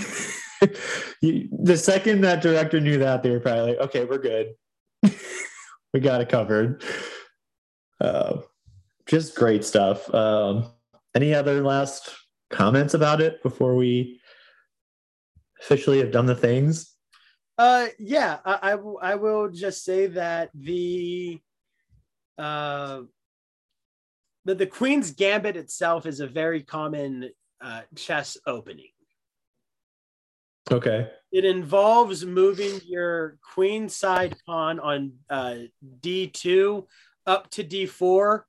you, 1.21 1.49
the 1.51 1.77
second 1.77 2.21
that 2.21 2.41
director 2.41 2.79
knew 2.79 2.97
that, 2.99 3.23
they 3.23 3.29
were 3.29 3.39
probably 3.39 3.71
like, 3.71 3.79
okay, 3.79 4.05
we're 4.05 4.17
good. 4.17 4.53
we 5.93 5.99
got 5.99 6.21
it 6.21 6.29
covered. 6.29 6.83
Uh, 7.99 8.41
just 9.11 9.35
great 9.35 9.65
stuff. 9.65 10.11
Um, 10.15 10.71
any 11.13 11.33
other 11.33 11.61
last 11.61 12.15
comments 12.49 12.93
about 12.93 13.19
it 13.19 13.43
before 13.43 13.75
we 13.75 14.21
officially 15.61 15.99
have 15.99 16.11
done 16.11 16.25
the 16.25 16.35
things? 16.35 16.95
Uh, 17.57 17.87
yeah, 17.99 18.39
I 18.45 19.15
will 19.15 19.49
just 19.49 19.83
say 19.83 20.07
that 20.07 20.49
the 20.55 21.39
uh, 22.37 23.01
the, 24.45 24.55
the 24.55 24.65
Queen's 24.65 25.11
Gambit 25.11 25.57
itself 25.57 26.05
is 26.05 26.21
a 26.21 26.27
very 26.27 26.63
common 26.63 27.31
uh, 27.59 27.81
chess 27.95 28.37
opening. 28.47 28.91
Okay. 30.71 31.09
It 31.33 31.43
involves 31.43 32.25
moving 32.25 32.79
your 32.87 33.37
queen 33.53 33.89
side 33.89 34.37
pawn 34.45 34.79
on 34.79 35.11
uh, 35.29 35.55
d2 35.99 36.85
up 37.27 37.49
to 37.51 37.63
d4. 37.63 38.43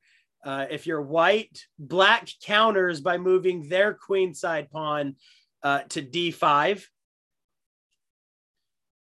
Uh, 0.44 0.66
if 0.70 0.86
you're 0.86 1.02
white, 1.02 1.66
black 1.78 2.28
counters 2.44 3.00
by 3.00 3.16
moving 3.18 3.68
their 3.68 3.94
queen 3.94 4.34
side 4.34 4.70
pawn 4.70 5.14
uh, 5.62 5.80
to 5.90 6.02
d5. 6.02 6.84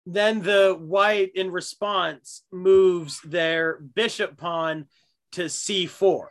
Then 0.06 0.42
the 0.42 0.76
white, 0.80 1.32
in 1.36 1.52
response, 1.52 2.44
moves 2.52 3.22
their 3.22 3.80
bishop 3.80 4.36
pawn 4.36 4.88
to 5.34 5.46
c4. 5.46 6.28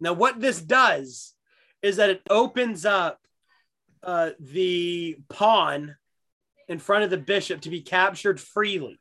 Now, 0.00 0.12
what 0.14 0.40
this 0.40 0.60
does 0.60 1.34
is 1.80 1.96
that 1.96 2.10
it 2.10 2.22
opens 2.28 2.84
up 2.84 3.18
uh, 4.02 4.30
the 4.40 5.16
pawn 5.28 5.96
in 6.68 6.78
front 6.78 7.04
of 7.04 7.10
the 7.10 7.18
bishop 7.18 7.62
to 7.62 7.70
be 7.70 7.82
captured 7.82 8.40
freely 8.40 8.98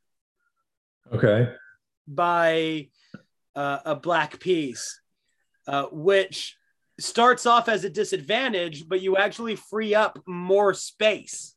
Okay. 1.12 1.54
by 2.08 2.90
uh, 3.60 3.80
a 3.84 3.96
black 3.96 4.40
piece, 4.40 5.02
uh, 5.68 5.84
which 5.92 6.56
starts 6.98 7.46
off 7.46 7.68
as 7.68 7.84
a 7.84 7.90
disadvantage, 7.90 8.88
but 8.88 9.02
you 9.02 9.18
actually 9.18 9.58
free 9.58 9.94
up 9.94 10.18
more 10.26 10.74
space 10.74 11.56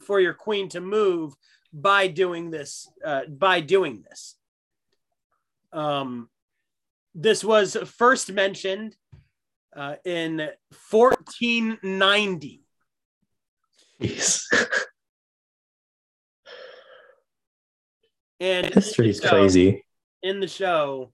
for 0.00 0.20
your 0.20 0.34
queen 0.34 0.68
to 0.68 0.80
move 0.82 1.32
by 1.72 2.06
doing 2.06 2.50
this. 2.50 2.86
Uh, 3.02 3.22
by 3.26 3.60
doing 3.62 4.02
this, 4.06 4.36
um, 5.72 6.28
this 7.14 7.42
was 7.42 7.74
first 7.96 8.30
mentioned 8.30 8.94
uh, 9.74 9.94
in 10.04 10.50
1490. 10.90 12.62
Jeez. 14.02 14.42
And 18.40 18.66
History's 18.74 19.20
So- 19.22 19.30
crazy. 19.30 19.82
In 20.22 20.40
the 20.40 20.48
show, 20.48 21.12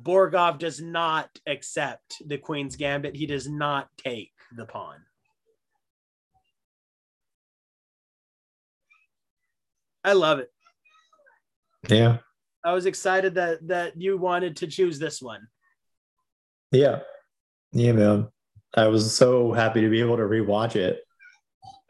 Borgov 0.00 0.58
does 0.58 0.80
not 0.80 1.28
accept 1.46 2.16
the 2.26 2.38
Queen's 2.38 2.76
Gambit. 2.76 3.16
He 3.16 3.26
does 3.26 3.48
not 3.48 3.88
take 3.98 4.32
the 4.56 4.66
pawn. 4.66 4.96
I 10.04 10.12
love 10.12 10.38
it. 10.38 10.50
Yeah. 11.88 12.18
I 12.64 12.72
was 12.72 12.86
excited 12.86 13.34
that 13.36 13.66
that 13.68 14.00
you 14.00 14.16
wanted 14.18 14.56
to 14.56 14.66
choose 14.66 14.98
this 14.98 15.20
one. 15.22 15.46
Yeah. 16.72 17.00
Yeah, 17.72 17.92
man. 17.92 18.28
I 18.76 18.88
was 18.88 19.16
so 19.16 19.52
happy 19.52 19.80
to 19.80 19.88
be 19.88 20.00
able 20.00 20.16
to 20.16 20.24
rewatch 20.24 20.76
it. 20.76 21.00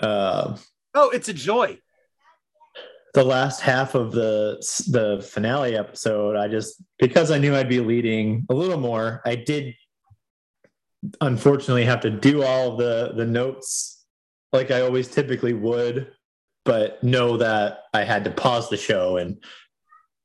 Uh, 0.01 0.57
Oh, 0.99 1.11
it's 1.11 1.29
a 1.29 1.35
joy. 1.35 1.79
The 3.17 3.25
last 3.25 3.63
half 3.63 3.95
of 3.95 4.13
the 4.13 4.59
the 4.89 5.27
finale 5.27 5.75
episode, 5.75 6.37
I 6.37 6.49
just 6.49 6.83
because 6.99 7.31
I 7.31 7.39
knew 7.39 7.57
I'd 7.57 7.67
be 7.69 7.81
leading 7.81 8.45
a 8.51 8.55
little 8.55 8.79
more, 8.79 9.23
I 9.25 9.37
did 9.37 9.75
unfortunately 11.23 11.87
have 11.87 12.01
to 12.03 12.11
do 12.11 12.43
all 12.43 12.73
of 12.73 12.79
the 12.79 13.15
the 13.17 13.25
notes 13.25 14.05
like 14.53 14.71
I 14.71 14.83
always 14.83 15.09
typically 15.09 15.55
would, 15.55 16.13
but 16.67 17.03
know 17.03 17.39
that 17.39 17.85
I 17.95 18.05
had 18.05 18.23
to 18.25 18.31
pause 18.31 18.69
the 18.69 18.77
show 18.77 19.17
and 19.17 19.43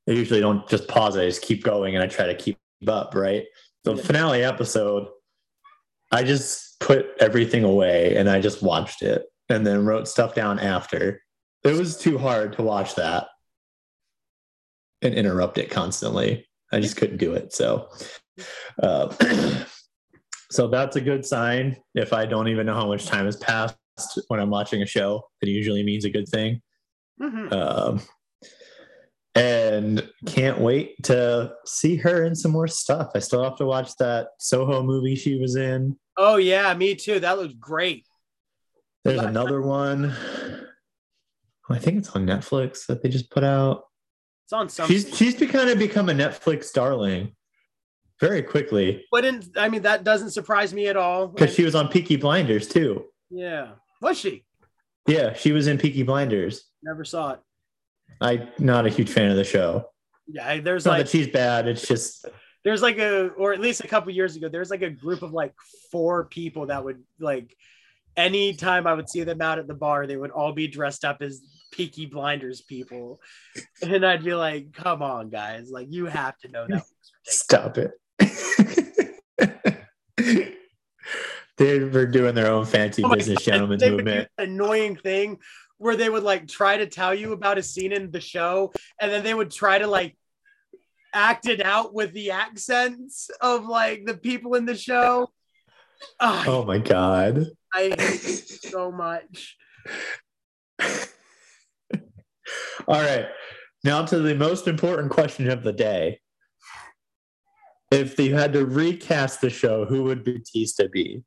I 0.09 0.11
usually 0.11 0.41
don't 0.41 0.67
just 0.67 0.89
pause 0.89 1.15
it, 1.15 1.21
I 1.21 1.27
just 1.27 1.43
keep 1.43 1.63
going 1.63 1.95
and 1.95 2.03
I 2.03 2.07
try 2.07 2.25
to 2.25 2.35
keep 2.35 2.57
up, 2.87 3.15
right? 3.15 3.45
The 3.85 3.95
Yeah. 3.95 4.03
finale 4.03 4.43
episode, 4.43 5.07
I 6.11 6.23
just 6.23 6.77
put 6.81 7.07
everything 7.21 7.63
away 7.63 8.17
and 8.17 8.29
I 8.29 8.41
just 8.41 8.61
watched 8.61 9.01
it 9.01 9.31
and 9.47 9.65
then 9.65 9.85
wrote 9.85 10.09
stuff 10.09 10.35
down 10.35 10.59
after. 10.59 11.21
It 11.63 11.77
was 11.77 11.97
too 11.97 12.17
hard 12.17 12.53
to 12.53 12.63
watch 12.63 12.95
that 12.95 13.27
and 15.01 15.13
interrupt 15.13 15.57
it 15.57 15.69
constantly. 15.69 16.47
I 16.71 16.79
just 16.79 16.97
couldn't 16.97 17.17
do 17.17 17.33
it. 17.33 17.53
So, 17.53 17.89
uh, 18.81 19.13
so 20.51 20.67
that's 20.67 20.95
a 20.95 21.01
good 21.01 21.25
sign. 21.25 21.77
If 21.93 22.13
I 22.13 22.25
don't 22.25 22.47
even 22.47 22.65
know 22.65 22.75
how 22.75 22.87
much 22.87 23.05
time 23.05 23.25
has 23.25 23.37
passed 23.37 23.77
when 24.27 24.39
I'm 24.39 24.49
watching 24.49 24.81
a 24.81 24.85
show, 24.85 25.27
it 25.41 25.49
usually 25.49 25.83
means 25.83 26.05
a 26.05 26.09
good 26.09 26.27
thing. 26.27 26.61
Mhm. 27.21 27.53
Um, 27.53 28.01
and 29.35 30.09
can't 30.25 30.59
wait 30.59 31.01
to 31.03 31.53
see 31.65 31.95
her 31.97 32.25
in 32.25 32.35
some 32.35 32.51
more 32.51 32.67
stuff. 32.67 33.11
I 33.15 33.19
still 33.19 33.43
have 33.43 33.55
to 33.57 33.65
watch 33.65 33.95
that 33.97 34.29
Soho 34.39 34.83
movie 34.83 35.15
she 35.15 35.39
was 35.39 35.55
in. 35.55 35.97
Oh 36.17 36.37
yeah, 36.37 36.73
me 36.73 36.95
too. 36.95 37.19
That 37.19 37.37
looks 37.37 37.53
great. 37.53 38.05
There's 39.03 39.21
another 39.21 39.61
one. 39.61 40.15
I 41.71 41.79
think 41.79 41.97
it's 41.97 42.09
on 42.09 42.25
Netflix 42.25 42.85
that 42.87 43.01
they 43.01 43.09
just 43.09 43.29
put 43.29 43.43
out. 43.43 43.85
It's 44.45 44.53
on 44.53 44.69
some. 44.69 44.87
She's 44.87 45.15
she's 45.17 45.35
kind 45.35 45.69
of 45.69 45.79
become 45.79 46.09
a 46.09 46.13
Netflix 46.13 46.71
darling 46.73 47.35
very 48.19 48.43
quickly 48.43 49.03
Wouldn't 49.11 49.57
I 49.57 49.67
mean 49.67 49.81
that 49.81 50.03
doesn't 50.03 50.29
surprise 50.29 50.73
me 50.73 50.87
at 50.87 50.95
all. 50.95 51.27
because 51.27 51.55
she 51.55 51.63
was 51.63 51.73
on 51.73 51.87
Peaky 51.87 52.17
Blinders 52.17 52.67
too. 52.67 53.05
yeah, 53.29 53.71
was 54.01 54.19
she? 54.19 54.45
Yeah, 55.07 55.33
she 55.33 55.51
was 55.51 55.67
in 55.67 55.77
Peaky 55.77 56.03
Blinders. 56.03 56.65
Never 56.83 57.03
saw 57.03 57.31
it. 57.31 57.39
I'm 58.19 58.49
not 58.59 58.85
a 58.85 58.89
huge 58.89 59.09
fan 59.09 59.31
of 59.31 59.37
the 59.37 59.43
show. 59.43 59.87
Yeah, 60.27 60.59
there's 60.59 60.85
not 60.85 60.91
like 60.91 61.05
that 61.05 61.09
she's 61.09 61.27
bad. 61.27 61.67
It's 61.67 61.87
just 61.87 62.27
there's 62.63 62.81
like 62.81 62.97
a 62.99 63.29
or 63.29 63.53
at 63.53 63.59
least 63.59 63.83
a 63.83 63.87
couple 63.87 64.11
years 64.11 64.35
ago 64.35 64.47
there's 64.49 64.69
like 64.69 64.81
a 64.81 64.89
group 64.89 65.21
of 65.21 65.31
like 65.33 65.53
four 65.91 66.25
people 66.25 66.67
that 66.67 66.83
would 66.83 67.01
like 67.19 67.55
anytime 68.17 68.85
i 68.87 68.93
would 68.93 69.09
see 69.09 69.23
them 69.23 69.41
out 69.41 69.57
at 69.57 69.67
the 69.67 69.73
bar 69.73 70.05
they 70.05 70.17
would 70.17 70.31
all 70.31 70.51
be 70.53 70.67
dressed 70.67 71.05
up 71.05 71.21
as 71.21 71.41
peaky 71.71 72.05
blinders 72.05 72.61
people 72.61 73.19
and 73.81 74.05
i'd 74.05 74.23
be 74.23 74.33
like 74.33 74.71
come 74.73 75.01
on 75.01 75.29
guys 75.29 75.69
like 75.71 75.87
you 75.89 76.05
have 76.05 76.37
to 76.37 76.47
know 76.49 76.65
that 76.67 76.83
stop 77.23 77.77
it. 77.77 77.91
they 81.57 81.79
were 81.79 82.05
doing 82.05 82.35
their 82.35 82.51
own 82.51 82.65
fancy 82.65 83.03
Oh 83.03 83.13
business 83.13 83.39
God, 83.39 83.45
gentleman's 83.45 83.81
they 83.81 83.91
would 83.91 83.99
do 84.05 84.05
movement. 84.05 84.29
annoying 84.37 84.95
thing 84.95 85.37
where 85.77 85.95
they 85.95 86.09
would 86.09 86.23
like 86.23 86.47
try 86.47 86.77
to 86.77 86.85
tell 86.87 87.13
you 87.13 87.33
about 87.33 87.57
a 87.57 87.63
scene 87.63 87.91
in 87.91 88.11
the 88.11 88.21
show 88.21 88.71
and 88.99 89.11
then 89.11 89.23
they 89.23 89.33
would 89.33 89.51
try 89.51 89.77
to 89.79 89.87
like 89.87 90.15
act 91.13 91.47
it 91.47 91.61
out 91.61 91.93
with 91.93 92.13
the 92.13 92.31
accents 92.31 93.29
of 93.41 93.65
like 93.65 94.05
the 94.05 94.15
people 94.17 94.55
in 94.55 94.65
the 94.65 94.75
show 94.75 95.29
Ah, 96.19 96.43
Oh 96.47 96.65
my 96.65 96.79
god. 96.79 97.47
i 97.73 97.93
hate 97.97 98.47
so 98.47 98.91
much 98.91 99.57
All 102.87 103.01
right. 103.01 103.25
Now 103.83 104.05
to 104.05 104.19
the 104.19 104.35
most 104.35 104.67
important 104.67 105.11
question 105.11 105.49
of 105.49 105.63
the 105.63 105.73
day. 105.73 106.19
If 107.91 108.17
you 108.19 108.35
had 108.35 108.53
to 108.53 108.65
recast 108.65 109.41
the 109.41 109.49
show, 109.49 109.85
who 109.85 110.03
would 110.03 110.23
Batista 110.23 110.85
be? 110.91 111.23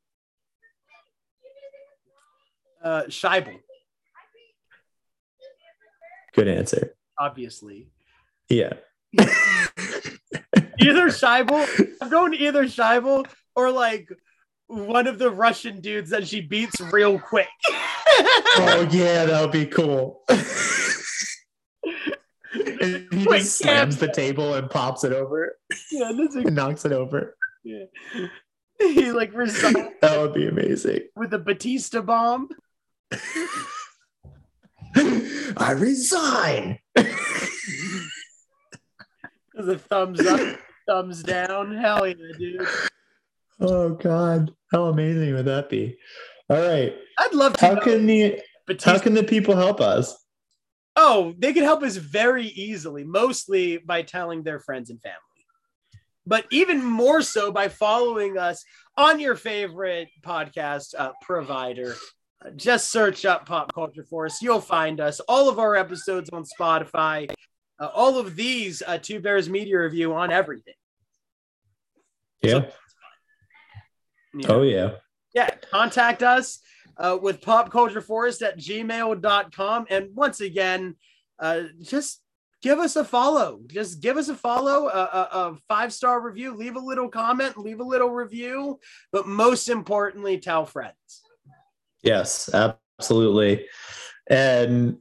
uh 2.83 3.03
Shaibel, 3.07 3.57
Good 6.35 6.47
answer. 6.47 6.93
obviously 7.17 7.89
Yeah. 8.49 8.73
either 9.17 11.07
Shaibel 11.07 11.65
i'm 12.01 12.09
going 12.09 12.31
to 12.33 12.37
either 12.37 12.65
Shaibel 12.65 13.25
or 13.55 13.71
like 13.71 14.09
one 14.67 15.07
of 15.07 15.17
the 15.17 15.31
russian 15.31 15.79
dudes 15.81 16.09
that 16.11 16.27
she 16.27 16.41
beats 16.41 16.79
real 16.91 17.17
quick 17.17 17.47
oh 18.57 18.87
yeah, 18.91 19.25
that 19.25 19.41
would 19.41 19.51
be 19.51 19.65
cool. 19.65 20.21
And 22.93 23.13
he 23.13 23.25
just 23.25 23.57
slams 23.57 23.97
the 23.97 24.11
table 24.11 24.53
and 24.55 24.69
pops 24.69 25.03
it 25.03 25.11
over 25.13 25.55
yeah, 25.91 26.11
this 26.15 26.35
is, 26.35 26.35
and 26.45 26.55
knocks 26.55 26.85
it 26.85 26.91
over. 26.91 27.35
yeah. 27.63 27.85
he 28.79 29.11
like 29.11 29.33
resigns 29.33 29.77
That 30.01 30.19
would 30.21 30.33
be 30.33 30.47
amazing. 30.47 31.01
with 31.15 31.33
a 31.33 31.39
batista 31.39 32.01
bomb 32.01 32.49
I 35.57 35.71
resign. 35.71 36.79
A 39.57 39.77
thumbs 39.77 40.25
up, 40.25 40.59
thumbs 40.87 41.23
down. 41.23 41.75
Hell 41.77 42.07
yeah, 42.07 42.13
dude. 42.37 42.67
Oh 43.59 43.89
God, 43.91 44.53
how 44.71 44.85
amazing 44.85 45.33
would 45.33 45.45
that 45.45 45.69
be? 45.69 45.97
All 46.49 46.57
right. 46.57 46.93
I'd 47.19 47.33
love 47.33 47.53
to. 47.57 47.65
How 47.65 47.79
can 47.79 48.05
the 48.05 48.41
Batista- 48.67 48.91
how 48.91 48.99
can 48.99 49.13
the 49.13 49.23
people 49.23 49.55
help 49.55 49.79
us? 49.81 50.15
Oh, 51.07 51.35
they 51.37 51.53
can 51.53 51.63
help 51.63 51.83
us 51.83 51.97
very 51.97 52.47
easily, 52.47 53.03
mostly 53.03 53.77
by 53.77 54.01
telling 54.01 54.41
their 54.41 54.59
friends 54.59 54.89
and 54.89 54.99
family. 55.03 55.19
But 56.25 56.47
even 56.49 56.83
more 56.83 57.21
so 57.21 57.51
by 57.51 57.67
following 57.69 58.39
us 58.39 58.65
on 58.97 59.19
your 59.19 59.35
favorite 59.35 60.09
podcast 60.23 60.95
uh, 60.97 61.11
provider. 61.21 61.93
Just 62.55 62.89
search 62.89 63.23
up 63.23 63.45
Pop 63.45 63.71
Culture 63.71 64.03
Force. 64.03 64.41
You'll 64.41 64.59
find 64.59 64.99
us. 64.99 65.19
All 65.19 65.47
of 65.47 65.59
our 65.59 65.75
episodes 65.75 66.31
on 66.31 66.43
Spotify. 66.43 67.31
Uh, 67.79 67.89
all 67.93 68.17
of 68.17 68.35
these 68.35 68.81
uh, 68.87 68.97
Two 68.97 69.19
Bears 69.19 69.47
Media 69.47 69.77
Review 69.77 70.11
on 70.15 70.31
everything. 70.31 70.73
Yeah. 72.41 72.65
Yeah. 74.33 74.47
Oh 74.49 74.63
yeah. 74.63 74.95
yeah, 75.35 75.51
contact 75.69 76.23
us 76.23 76.61
uh, 76.97 77.17
with 77.21 77.41
popcultureforest 77.41 78.41
at 78.41 78.57
gmail.com. 78.57 79.85
And 79.89 80.15
once 80.15 80.41
again, 80.41 80.95
uh, 81.39 81.63
just 81.81 82.21
give 82.61 82.79
us 82.79 82.95
a 82.95 83.03
follow. 83.03 83.61
Just 83.67 84.01
give 84.01 84.17
us 84.17 84.29
a 84.29 84.35
follow, 84.35 84.87
a, 84.87 84.89
a, 84.89 85.29
a 85.31 85.57
five 85.67 85.93
star 85.93 86.21
review, 86.21 86.55
leave 86.55 86.75
a 86.75 86.79
little 86.79 87.09
comment, 87.09 87.57
leave 87.57 87.79
a 87.79 87.83
little 87.83 88.09
review, 88.09 88.79
but 89.11 89.27
most 89.27 89.69
importantly, 89.69 90.39
tell 90.39 90.65
friends. 90.65 91.23
Yes, 92.01 92.49
absolutely. 92.53 93.67
And 94.27 94.97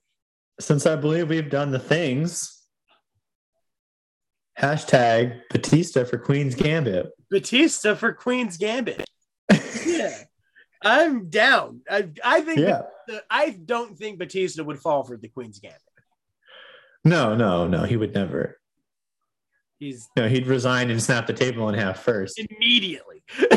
since 0.60 0.86
I 0.86 0.97
believe 0.97 1.28
we've 1.28 1.50
done 1.50 1.70
the 1.70 1.78
things, 1.78 2.62
hashtag 4.58 5.40
Batista 5.50 6.05
for 6.05 6.18
Queen's 6.18 6.55
Gambit. 6.55 7.10
Batista 7.31 7.94
for 7.94 8.12
Queen's 8.12 8.56
Gambit. 8.56 9.08
I'm 10.85 11.29
down. 11.29 11.81
I, 11.91 12.09
I 12.23 12.41
think 12.43 12.59
Yeah. 12.61 12.83
I 13.31 13.51
don't 13.51 13.97
think 13.99 14.19
Batista 14.19 14.63
would 14.63 14.79
fall 14.79 15.05
for 15.05 15.17
the 15.17 15.29
Queen's 15.29 15.59
Gambit. 15.59 15.81
No, 17.05 17.35
no, 17.35 17.67
no, 17.67 17.83
he 17.85 17.97
would 17.97 18.15
never. 18.15 18.59
He's 19.79 20.09
No, 20.17 20.29
he'd 20.29 20.47
resign 20.47 20.91
and 20.91 21.03
snap 21.03 21.27
the 21.27 21.33
table 21.33 21.69
in 21.69 21.75
half 21.75 22.03
first. 22.03 22.39
immediately. 22.39 23.23